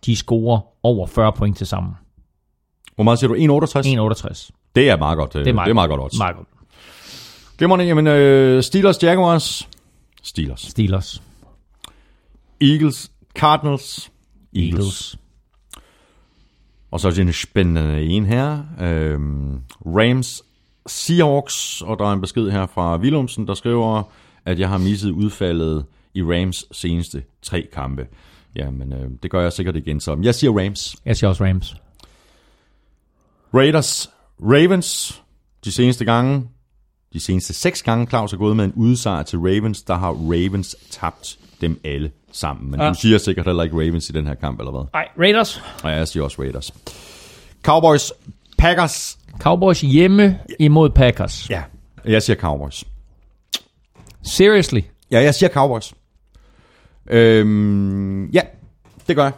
de 0.07 0.17
scorer 0.17 0.61
over 0.83 1.07
40 1.07 1.33
point 1.33 1.57
til 1.57 1.67
sammen. 1.67 1.93
Hvor 2.95 3.05
meget 3.05 3.19
siger 3.19 3.29
du? 3.29 3.35
1,68? 3.35 4.25
1,68. 4.27 4.51
Det 4.79 4.89
er 4.89 4.97
meget 4.97 5.17
godt. 5.19 5.37
øh, 5.37 5.45
Det 5.45 5.51
er 5.51 5.55
meget, 5.55 5.67
det 5.67 5.71
er 5.71 5.75
meget 5.75 5.91
godt 5.91 6.01
odds. 6.01 6.19
Meget 6.19 6.37
godt. 6.37 6.49
Glimrende. 7.59 7.85
Jamen, 7.85 8.07
øh, 8.07 8.63
Steelers 8.63 9.03
Jaguars. 9.03 9.69
Steelers. 10.23 10.61
Steelers. 10.61 11.23
Eagles 12.61 13.11
Cardinals. 13.39 14.11
Eagles. 14.57 14.75
Eagles. 14.75 15.19
Og 16.91 17.01
så 17.01 17.09
er 17.09 17.13
det 17.13 17.21
en 17.21 17.33
spændende 17.33 18.03
en 18.03 18.27
her. 18.27 18.59
Øhm, 18.81 19.61
Rams 19.87 20.43
Seahawks, 20.87 21.83
og 21.83 21.99
der 21.99 22.05
er 22.05 22.13
en 22.13 22.21
besked 22.21 22.51
her 22.51 22.67
fra 22.67 22.97
Willumsen, 22.97 23.47
der 23.47 23.55
skriver, 23.55 24.03
at 24.45 24.59
jeg 24.59 24.69
har 24.69 24.79
misset 24.79 25.11
udfaldet 25.11 25.85
i 26.15 26.23
Rams 26.23 26.65
seneste 26.73 27.23
tre 27.43 27.69
kampe. 27.73 28.07
Jamen, 28.57 28.93
øh, 28.93 29.11
det 29.23 29.31
gør 29.31 29.41
jeg 29.43 29.53
sikkert 29.53 29.77
igen, 29.77 30.01
så 30.01 30.19
jeg 30.23 30.35
siger 30.35 30.59
Rams. 30.59 30.97
Jeg 31.05 31.17
siger 31.17 31.29
også 31.31 31.45
Rams. 31.45 31.77
Raiders 33.55 34.11
Ravens, 34.41 35.23
de 35.65 35.73
seneste 35.73 36.05
gange, 36.05 36.49
de 37.13 37.21
seneste 37.21 37.55
seks 37.55 37.83
gange, 37.83 38.07
Claus 38.07 38.33
er 38.33 38.37
gået 38.37 38.57
med 38.57 38.65
en 38.65 38.73
udsejr 38.77 39.23
til 39.23 39.39
Ravens, 39.39 39.83
der 39.83 39.95
har 39.95 40.11
Ravens 40.11 40.77
tabt 40.91 41.39
dem 41.61 41.81
alle 41.85 42.11
sammen. 42.33 42.71
Men 42.71 42.81
ja. 42.81 42.89
Du 42.89 42.95
siger 42.95 43.19
sikkert 43.19 43.47
heller 43.47 43.63
ikke 43.63 43.77
Ravens 43.77 44.09
i 44.09 44.13
den 44.13 44.27
her 44.27 44.35
kamp, 44.35 44.59
eller 44.59 44.71
hvad? 44.71 44.83
Nej, 44.93 45.09
Raiders. 45.19 45.63
Og 45.83 45.91
jeg 45.91 46.09
siger 46.09 46.25
også 46.25 46.43
Raiders. 46.43 46.75
Cowboys 47.63 48.13
Packers. 48.59 49.19
Cowboys 49.39 49.81
hjemme 49.81 50.39
imod 50.59 50.91
Packers. 50.91 51.51
Ja, 51.51 51.63
jeg 52.05 52.23
siger 52.23 52.37
Cowboys. 52.37 52.85
Seriously. 54.23 54.81
Ja, 55.11 55.23
jeg 55.23 55.35
siger 55.35 55.51
Cowboys. 55.51 55.95
Øhm, 57.07 58.27
ja, 58.31 58.41
det 59.09 59.17
gør 59.17 59.25
jeg. 59.25 59.33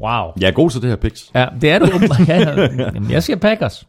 Wow. 0.00 0.32
Jeg 0.40 0.48
er 0.48 0.52
god 0.52 0.70
til 0.70 0.82
det 0.82 0.90
her 0.90 0.96
picks. 0.96 1.30
Ja, 1.34 1.48
det 1.60 1.70
er 1.70 1.78
du. 1.78 1.86
ja, 2.28 2.60
jamen, 2.94 3.10
jeg 3.10 3.22
siger 3.22 3.36
Packers. 3.36 3.88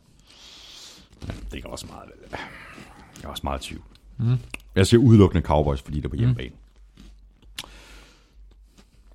Det 1.51 1.63
er 1.65 1.69
også 1.69 1.85
meget, 1.85 2.09
jeg 3.21 3.23
er 3.23 3.27
også 3.27 3.41
meget 3.43 3.61
tvivl. 3.61 3.83
Mm. 4.17 4.37
Jeg 4.75 4.87
siger 4.87 5.01
udelukkende 5.01 5.45
Cowboys, 5.45 5.81
fordi 5.81 5.97
det 5.97 6.05
er 6.05 6.09
på 6.09 6.15
hjemmebane. 6.15 6.49
Mm. 6.49 6.55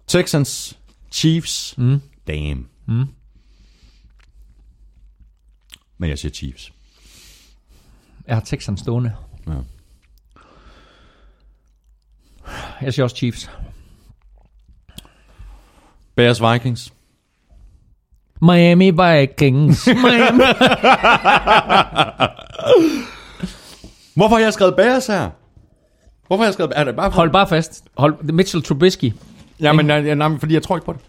Texans, 0.07 0.79
Chiefs, 1.11 1.79
mm. 1.79 2.01
damn. 2.27 2.69
Mm. 2.87 3.07
Men 5.99 6.11
jeg 6.11 6.19
siger 6.19 6.33
Chiefs. 6.33 6.73
Jeg 8.27 8.37
har 8.37 8.43
Texans 8.43 8.81
stående. 8.81 9.15
Ja. 9.47 9.53
Jeg 12.81 12.95
siger 12.95 13.05
også 13.05 13.17
Chiefs. 13.17 13.51
Bears, 16.17 16.43
Vikings. 16.53 16.93
Miami 18.43 18.91
Vikings. 18.91 19.87
Miami. 20.05 20.43
Hvorfor 24.15 24.37
har 24.37 24.43
jeg 24.43 24.53
skrevet 24.53 24.77
Bears 24.77 25.07
her? 25.07 25.31
Hvorfor 26.27 26.43
har 26.43 26.47
jeg 26.47 26.53
skrevet 26.55 26.73
Er 26.77 26.85
det 26.85 26.97
bare 26.97 27.11
for... 27.11 27.17
Hold 27.17 27.31
bare 27.31 27.47
fast. 27.49 27.85
Hold 27.97 28.33
Mitchell 28.33 28.63
Trubisky. 28.63 29.13
Jamen, 29.61 29.87
nej, 29.87 30.01
nej, 30.03 30.15
nej, 30.15 30.39
fordi 30.39 30.55
jeg 30.55 30.63
tror 30.63 30.77
ikke 30.77 30.87
på 30.87 30.93
det. 30.93 31.01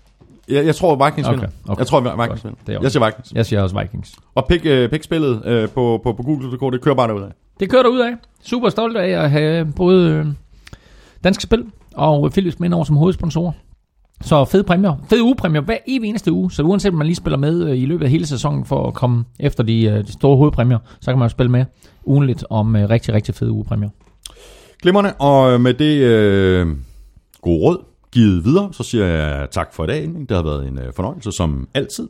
Jeg, 0.50 0.66
jeg 0.66 0.76
tror, 0.76 1.06
Vikings 1.06 1.28
Okay, 1.28 1.38
vinder. 1.40 1.52
okay. 1.68 1.80
Jeg 1.80 1.88
tror, 1.88 2.22
Vikings 2.22 2.44
vinder. 2.44 2.58
Det 2.68 2.76
er 2.76 2.80
Jeg 2.82 2.92
siger 2.92 3.06
Vikings. 3.06 3.32
Jeg 3.36 3.46
siger 3.46 3.62
også 3.62 3.80
Vikings. 3.80 4.16
Og 4.36 4.46
pick, 4.48 4.66
uh, 4.66 4.90
pick 4.90 5.04
spillet 5.04 5.64
uh, 5.64 5.70
på, 5.70 6.00
på, 6.04 6.14
på 6.14 6.24
Google.dk, 6.24 6.74
det 6.74 6.82
kører 6.82 6.96
bare 6.96 7.08
derudad. 7.08 7.30
Det 7.60 7.70
kører 7.70 7.84
der 7.84 7.90
ud 7.90 8.00
af. 8.00 8.12
Super 8.44 8.70
stolt 8.70 8.98
af 8.98 9.24
at 9.24 9.32
have 9.32 9.66
både 9.76 10.10
øh, 10.12 10.26
Danske 11.24 11.44
Spil 11.44 11.66
og 11.96 12.32
Philips 12.32 12.60
med 12.60 12.74
over 12.74 12.84
som 12.84 12.96
hovedsponsorer. 12.96 13.52
Så 14.22 14.46
fede 14.46 14.64
præmier. 14.64 14.96
Fede 15.10 15.24
ugepræmier 15.24 15.62
hver 15.62 15.78
evig 15.88 16.10
eneste 16.10 16.32
uge. 16.32 16.52
Så 16.52 16.64
uanset 16.64 16.92
om 16.92 16.98
man 16.98 17.08
lige 17.08 17.16
spiller 17.16 17.38
med 17.38 17.70
øh, 17.70 17.78
i 17.78 17.86
løbet 17.86 18.06
af 18.06 18.12
hele 18.12 18.26
sæsonen 18.26 18.66
for 18.66 18.88
at 18.88 18.94
komme 18.94 19.26
efter 19.40 19.64
de, 19.64 19.86
øh, 19.86 20.08
de 20.08 20.12
store 20.12 20.38
hovedpræmier, 20.38 20.78
så 21.02 21.12
kan 21.12 21.20
man 21.20 21.26
jo 21.26 21.30
spille 21.30 21.52
med 21.52 21.66
ugenligt 22.06 22.46
om 22.50 22.76
øh, 22.76 22.90
rigtig, 22.90 23.14
rigtig 23.14 23.36
fede 23.36 23.52
ugepræmier. 23.52 23.90
Glimmerne, 24.82 25.14
og 25.14 25.54
øh, 25.54 25.62
med 25.62 25.74
det 25.74 25.98
øh, 25.98 26.68
gode 27.42 27.60
råd 27.60 27.78
givet 28.12 28.46
videre, 28.46 28.70
så 28.72 28.84
siger 28.84 29.06
jeg 29.06 29.48
tak 29.52 29.74
for 29.74 29.84
i 29.84 29.88
dag. 29.88 30.02
Det 30.02 30.32
har 30.32 30.44
været 30.44 30.68
en 30.68 30.80
øh, 30.80 30.94
fornøjelse 30.96 31.32
som 31.32 31.68
altid. 31.74 32.10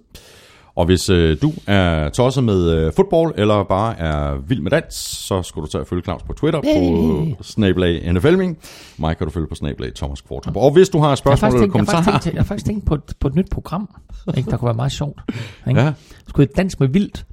Og 0.76 0.86
hvis 0.86 1.10
øh, 1.10 1.38
du 1.42 1.54
er 1.68 2.10
tosset 2.10 2.44
med 2.44 2.72
øh, 2.72 2.92
fodbold, 2.96 3.34
eller 3.38 3.64
bare 3.64 4.00
er 4.00 4.36
vild 4.48 4.62
med 4.62 4.72
dans, 4.72 4.96
så 4.96 5.42
skal 5.44 5.62
du 5.62 5.68
tage 5.68 5.82
at 5.82 5.88
følge 5.88 6.04
Claus 6.04 6.24
på 6.24 6.34
Twitter 6.34 6.62
på 6.62 7.44
snablag 7.44 8.14
NFLming. 8.14 8.58
Mig 8.98 9.18
kan 9.18 9.28
du 9.28 9.34
følge 9.34 9.48
på 9.48 9.56
snablag 9.56 9.94
Thomas 9.96 10.22
Kvartrup. 10.22 10.56
Og 10.56 10.72
hvis 10.74 10.90
du 10.90 11.00
har 11.00 11.08
Jeg 11.10 11.18
spørgsmål 11.18 11.48
eller 11.52 11.62
tænkt, 11.62 11.76
jeg 11.76 11.80
har 11.80 11.86
kommentarer... 11.86 12.04
faktisk 12.04 12.24
tænkt, 12.24 12.36
jeg 12.36 12.42
har 12.44 12.48
faktisk 12.48 12.66
tænkt 12.66 12.86
på, 12.86 12.94
et, 12.96 13.02
på 13.20 13.28
et 13.28 13.36
nyt 13.36 13.50
program, 13.52 13.90
ikke, 14.38 14.52
der 14.52 14.58
kunne 14.58 14.66
være 14.68 14.76
meget 14.76 14.92
sjovt. 14.92 15.22
Ikke? 15.70 15.82
Ja. 15.82 15.94
Skulle 16.30 16.50
et 16.50 16.58
dans 16.58 16.80
med 16.80 16.88
vildt. 16.88 17.26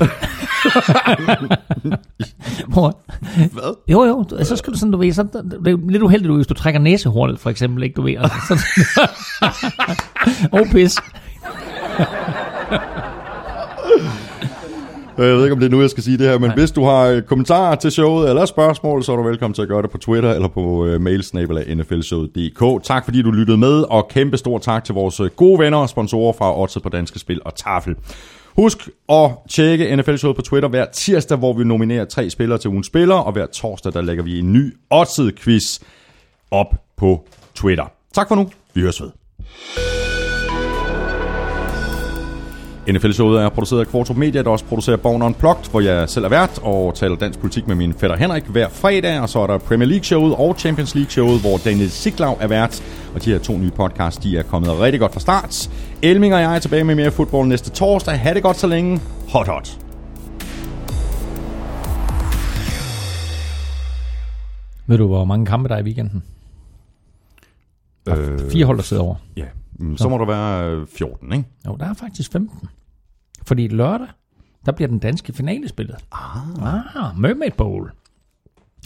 Hvor, 2.68 2.98
Hvad? 3.52 3.74
jo, 3.88 4.04
jo, 4.04 4.22
du- 4.30 4.44
så 4.44 4.56
skal 4.56 4.72
du 4.72 4.78
sådan, 4.78 4.92
du 4.92 4.98
ved, 4.98 5.12
så, 5.12 5.22
det 5.22 5.68
er 5.72 5.90
lidt 5.90 6.02
uheldigt, 6.02 6.28
du, 6.28 6.34
hvis 6.36 6.46
du 6.46 6.54
trækker 6.54 6.80
næsehornet, 6.80 7.38
for 7.40 7.50
eksempel, 7.50 7.82
ikke, 7.82 7.94
du 7.94 8.02
ved. 8.02 8.14
Altså, 8.18 8.36
sådan, 8.48 8.62
oh, 10.52 10.70
pis. 10.72 10.96
Jeg 15.18 15.26
ved 15.26 15.42
ikke, 15.42 15.52
om 15.52 15.58
det 15.60 15.66
er 15.66 15.70
nu, 15.70 15.80
jeg 15.80 15.90
skal 15.90 16.02
sige 16.02 16.18
det 16.18 16.26
her, 16.26 16.38
men 16.38 16.48
Nej. 16.48 16.56
hvis 16.56 16.70
du 16.70 16.84
har 16.84 17.04
øh, 17.04 17.22
kommentarer 17.22 17.74
til 17.74 17.90
showet 17.90 18.28
eller 18.28 18.44
spørgsmål, 18.46 19.04
så 19.04 19.12
er 19.12 19.16
du 19.16 19.22
velkommen 19.22 19.54
til 19.54 19.62
at 19.62 19.68
gøre 19.68 19.82
det 19.82 19.90
på 19.90 19.98
Twitter 19.98 20.32
eller 20.32 20.48
på 20.48 20.96
mailsnabel 21.00 21.76
nflshowet.dk. 21.76 22.84
Tak 22.84 23.04
fordi 23.04 23.22
du 23.22 23.30
lyttede 23.30 23.58
med, 23.58 23.84
og 23.90 24.08
kæmpe 24.08 24.36
stor 24.36 24.58
tak 24.58 24.84
til 24.84 24.94
vores 24.94 25.20
øh, 25.20 25.30
gode 25.36 25.58
venner 25.58 25.78
og 25.78 25.88
sponsorer 25.88 26.32
fra 26.32 26.60
Odds 26.60 26.78
på 26.82 26.88
Danske 26.88 27.18
Spil 27.18 27.40
og 27.44 27.54
Tafel. 27.54 27.96
Husk 28.56 28.88
at 29.08 29.30
tjekke 29.50 29.96
NFL 29.96 30.16
Showet 30.16 30.36
på 30.36 30.42
Twitter 30.42 30.68
hver 30.68 30.84
tirsdag, 30.92 31.38
hvor 31.38 31.52
vi 31.52 31.64
nominerer 31.64 32.04
tre 32.04 32.30
spillere 32.30 32.58
til 32.58 32.70
ugens 32.70 32.86
spiller, 32.86 33.14
og 33.14 33.32
hver 33.32 33.46
torsdag, 33.46 33.92
der 33.92 34.02
lægger 34.02 34.24
vi 34.24 34.38
en 34.38 34.52
ny 34.52 34.76
oddset 34.90 35.34
quiz 35.38 35.80
op 36.50 36.74
på 36.96 37.28
Twitter. 37.54 37.84
Tak 38.14 38.28
for 38.28 38.34
nu. 38.34 38.50
Vi 38.74 38.80
høres 38.80 39.02
ved. 39.02 39.10
NFL-showet 42.88 43.42
er 43.42 43.48
produceret 43.48 43.80
af 43.80 43.86
Kvartrup 43.86 44.16
Media, 44.16 44.42
der 44.42 44.50
også 44.50 44.64
producerer 44.64 44.96
Born 44.96 45.22
Unplugged, 45.22 45.70
hvor 45.70 45.80
jeg 45.80 46.08
selv 46.08 46.24
er 46.24 46.28
vært 46.28 46.58
og 46.62 46.94
taler 46.94 47.16
dansk 47.16 47.38
politik 47.38 47.68
med 47.68 47.74
min 47.74 47.94
fætter 47.94 48.16
Henrik 48.16 48.44
hver 48.44 48.68
fredag. 48.68 49.20
Og 49.20 49.28
så 49.28 49.38
er 49.38 49.46
der 49.46 49.58
Premier 49.58 49.88
League-showet 49.88 50.34
og 50.34 50.54
Champions 50.58 50.94
League-showet, 50.94 51.40
hvor 51.40 51.56
Daniel 51.64 51.90
Siglau 51.90 52.36
er 52.40 52.46
vært. 52.46 52.82
Og 53.14 53.24
de 53.24 53.30
her 53.30 53.38
to 53.38 53.58
nye 53.58 53.70
podcasts, 53.70 54.22
de 54.22 54.38
er 54.38 54.42
kommet 54.42 54.80
rigtig 54.80 55.00
godt 55.00 55.12
fra 55.12 55.20
start. 55.20 55.70
Elming 56.02 56.34
og 56.34 56.40
jeg 56.40 56.54
er 56.54 56.58
tilbage 56.58 56.84
med 56.84 56.94
mere 56.94 57.10
fodbold 57.10 57.48
næste 57.48 57.70
torsdag. 57.70 58.18
Ha' 58.18 58.34
det 58.34 58.42
godt 58.42 58.56
så 58.56 58.66
længe. 58.66 59.00
Hot 59.28 59.48
hot. 59.48 59.78
Ved 64.86 64.98
du, 64.98 65.06
hvor 65.06 65.24
mange 65.24 65.46
kampe 65.46 65.68
der 65.68 65.74
er 65.74 65.80
i 65.80 65.84
weekenden? 65.84 66.22
Øh, 68.08 68.50
Fire 68.50 68.64
hold, 68.64 68.76
der 68.76 68.82
sidder 68.82 69.02
over. 69.02 69.14
Ja, 69.36 69.44
mm, 69.44 69.63
så 69.96 70.08
må 70.08 70.18
der 70.18 70.24
være 70.24 70.70
øh, 70.70 70.86
14, 70.86 71.32
ikke? 71.32 71.44
Jo, 71.66 71.76
der 71.76 71.86
er 71.86 71.94
faktisk 71.94 72.32
15. 72.32 72.68
Fordi 73.46 73.68
lørdag, 73.68 74.06
der 74.66 74.72
bliver 74.72 74.88
den 74.88 74.98
danske 74.98 75.32
finale 75.32 75.68
spillet. 75.68 75.96
Ah. 76.12 76.96
ah 76.96 77.18
Mermaid 77.18 77.50
Bowl. 77.50 77.90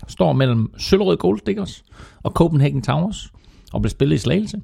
Står 0.09 0.33
mellem 0.33 0.73
Søllerød 0.79 1.17
Gold 1.17 1.41
Diggers 1.47 1.85
og 2.23 2.31
Copenhagen 2.31 2.83
Towers 2.83 3.33
og 3.73 3.83
bliver 3.83 3.91
spillet 3.91 4.17
i 4.17 4.19
Slagelse. 4.19 4.61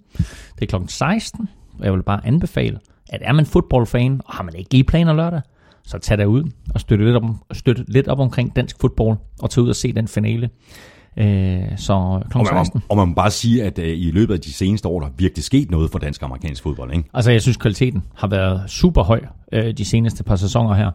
Det 0.54 0.62
er 0.62 0.66
klokken 0.66 0.88
16, 0.88 1.48
og 1.78 1.84
jeg 1.84 1.92
vil 1.92 2.02
bare 2.02 2.26
anbefale, 2.26 2.78
at 3.08 3.20
er 3.24 3.32
man 3.32 3.46
fodboldfan, 3.46 4.20
og 4.24 4.34
har 4.34 4.44
man 4.44 4.54
ikke 4.54 4.70
lige 4.70 4.84
planer 4.84 5.12
lørdag, 5.12 5.42
så 5.82 5.98
tag 5.98 6.18
derud 6.18 6.50
og 6.74 6.80
støtte 6.80 7.04
lidt, 7.04 7.16
om, 7.16 7.38
støtte 7.52 7.84
lidt 7.88 8.08
op 8.08 8.18
omkring 8.18 8.56
dansk 8.56 8.76
fodbold, 8.80 9.16
og 9.42 9.50
tage 9.50 9.64
ud 9.64 9.68
og 9.68 9.76
se 9.76 9.92
den 9.92 10.08
finale. 10.08 10.50
Øh, 11.16 11.62
så 11.76 11.92
Og 11.92 12.22
klokken 12.30 12.54
man, 12.54 12.64
16. 12.64 12.78
må, 12.78 12.80
og 12.88 12.96
man 12.96 13.08
må 13.08 13.14
bare 13.14 13.30
sige, 13.30 13.64
at 13.64 13.78
øh, 13.78 13.98
i 13.98 14.10
løbet 14.10 14.34
af 14.34 14.40
de 14.40 14.52
seneste 14.52 14.88
år, 14.88 15.00
der 15.00 15.06
er 15.06 15.10
virkelig 15.18 15.44
sket 15.44 15.70
noget 15.70 15.90
for 15.90 15.98
dansk 15.98 16.22
og 16.22 16.26
amerikansk 16.26 16.62
fodbold, 16.62 16.92
ikke? 16.92 17.08
Altså, 17.14 17.30
jeg 17.30 17.42
synes, 17.42 17.56
kvaliteten 17.56 18.02
har 18.14 18.28
været 18.28 18.70
super 18.70 19.02
høj 19.02 19.20
øh, 19.52 19.74
de 19.74 19.84
seneste 19.84 20.24
par 20.24 20.36
sæsoner 20.36 20.74
her. 20.74 20.86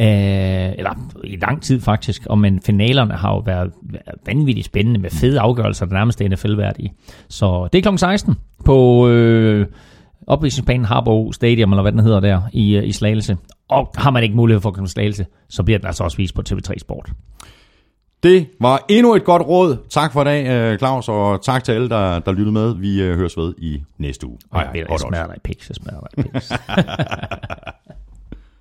Øh, 0.00 0.74
eller 0.78 0.90
i 1.24 1.36
lang 1.36 1.62
tid 1.62 1.80
faktisk. 1.80 2.26
Og 2.26 2.38
men 2.38 2.60
finalerne 2.60 3.14
har 3.14 3.32
jo 3.32 3.38
været 3.38 3.70
været 3.82 4.18
vanvittigt 4.26 4.66
spændende 4.66 5.00
med 5.00 5.10
fede 5.10 5.40
afgørelser, 5.40 5.86
der 5.86 5.92
nærmest 5.92 6.20
er 6.20 6.28
NFL-værdige. 6.28 6.92
Så 7.28 7.68
det 7.72 7.86
er 7.86 7.90
kl. 7.90 7.96
16 7.96 8.34
på 8.64 9.08
øh, 9.08 9.66
opvisningsbanen 10.26 10.84
Harbo 10.84 11.32
Stadium, 11.32 11.72
eller 11.72 11.82
hvad 11.82 11.92
den 11.92 12.00
hedder 12.00 12.20
der, 12.20 12.42
i, 12.52 12.76
øh, 12.76 12.88
i 12.88 12.92
Slagelse. 12.92 13.36
Og 13.68 13.92
har 13.96 14.10
man 14.10 14.22
ikke 14.22 14.36
mulighed 14.36 14.60
for 14.60 14.68
at 14.68 14.74
komme 14.74 14.86
til 14.86 14.92
Slagelse, 14.92 15.26
så 15.48 15.62
bliver 15.62 15.78
den 15.78 15.86
altså 15.86 16.04
også 16.04 16.16
vist 16.16 16.34
på 16.34 16.42
TV3 16.48 16.78
Sport. 16.78 17.12
Det 18.22 18.48
var 18.60 18.84
endnu 18.88 19.14
et 19.14 19.24
godt 19.24 19.42
råd. 19.42 19.76
Tak 19.90 20.12
for 20.12 20.20
i 20.20 20.24
dag, 20.24 20.46
øh, 20.46 20.78
Claus, 20.78 21.08
og 21.08 21.42
tak 21.42 21.64
til 21.64 21.72
alle, 21.72 21.88
der, 21.88 22.18
der 22.18 22.32
lyttede 22.32 22.52
med. 22.52 22.74
Vi 22.74 23.02
øh, 23.02 23.16
høres 23.16 23.36
ved 23.36 23.54
i 23.58 23.82
næste 23.98 24.26
uge. 24.26 24.38
Hej. 24.52 24.70
Jeg 24.74 25.00
smadrer 25.00 25.26
dig 25.26 25.36
i 25.36 25.40
piks, 25.44 25.68
jeg 25.68 25.76
smadrer 25.76 26.00
dig 26.00 26.24
i 26.24 26.28
piks. 26.28 26.52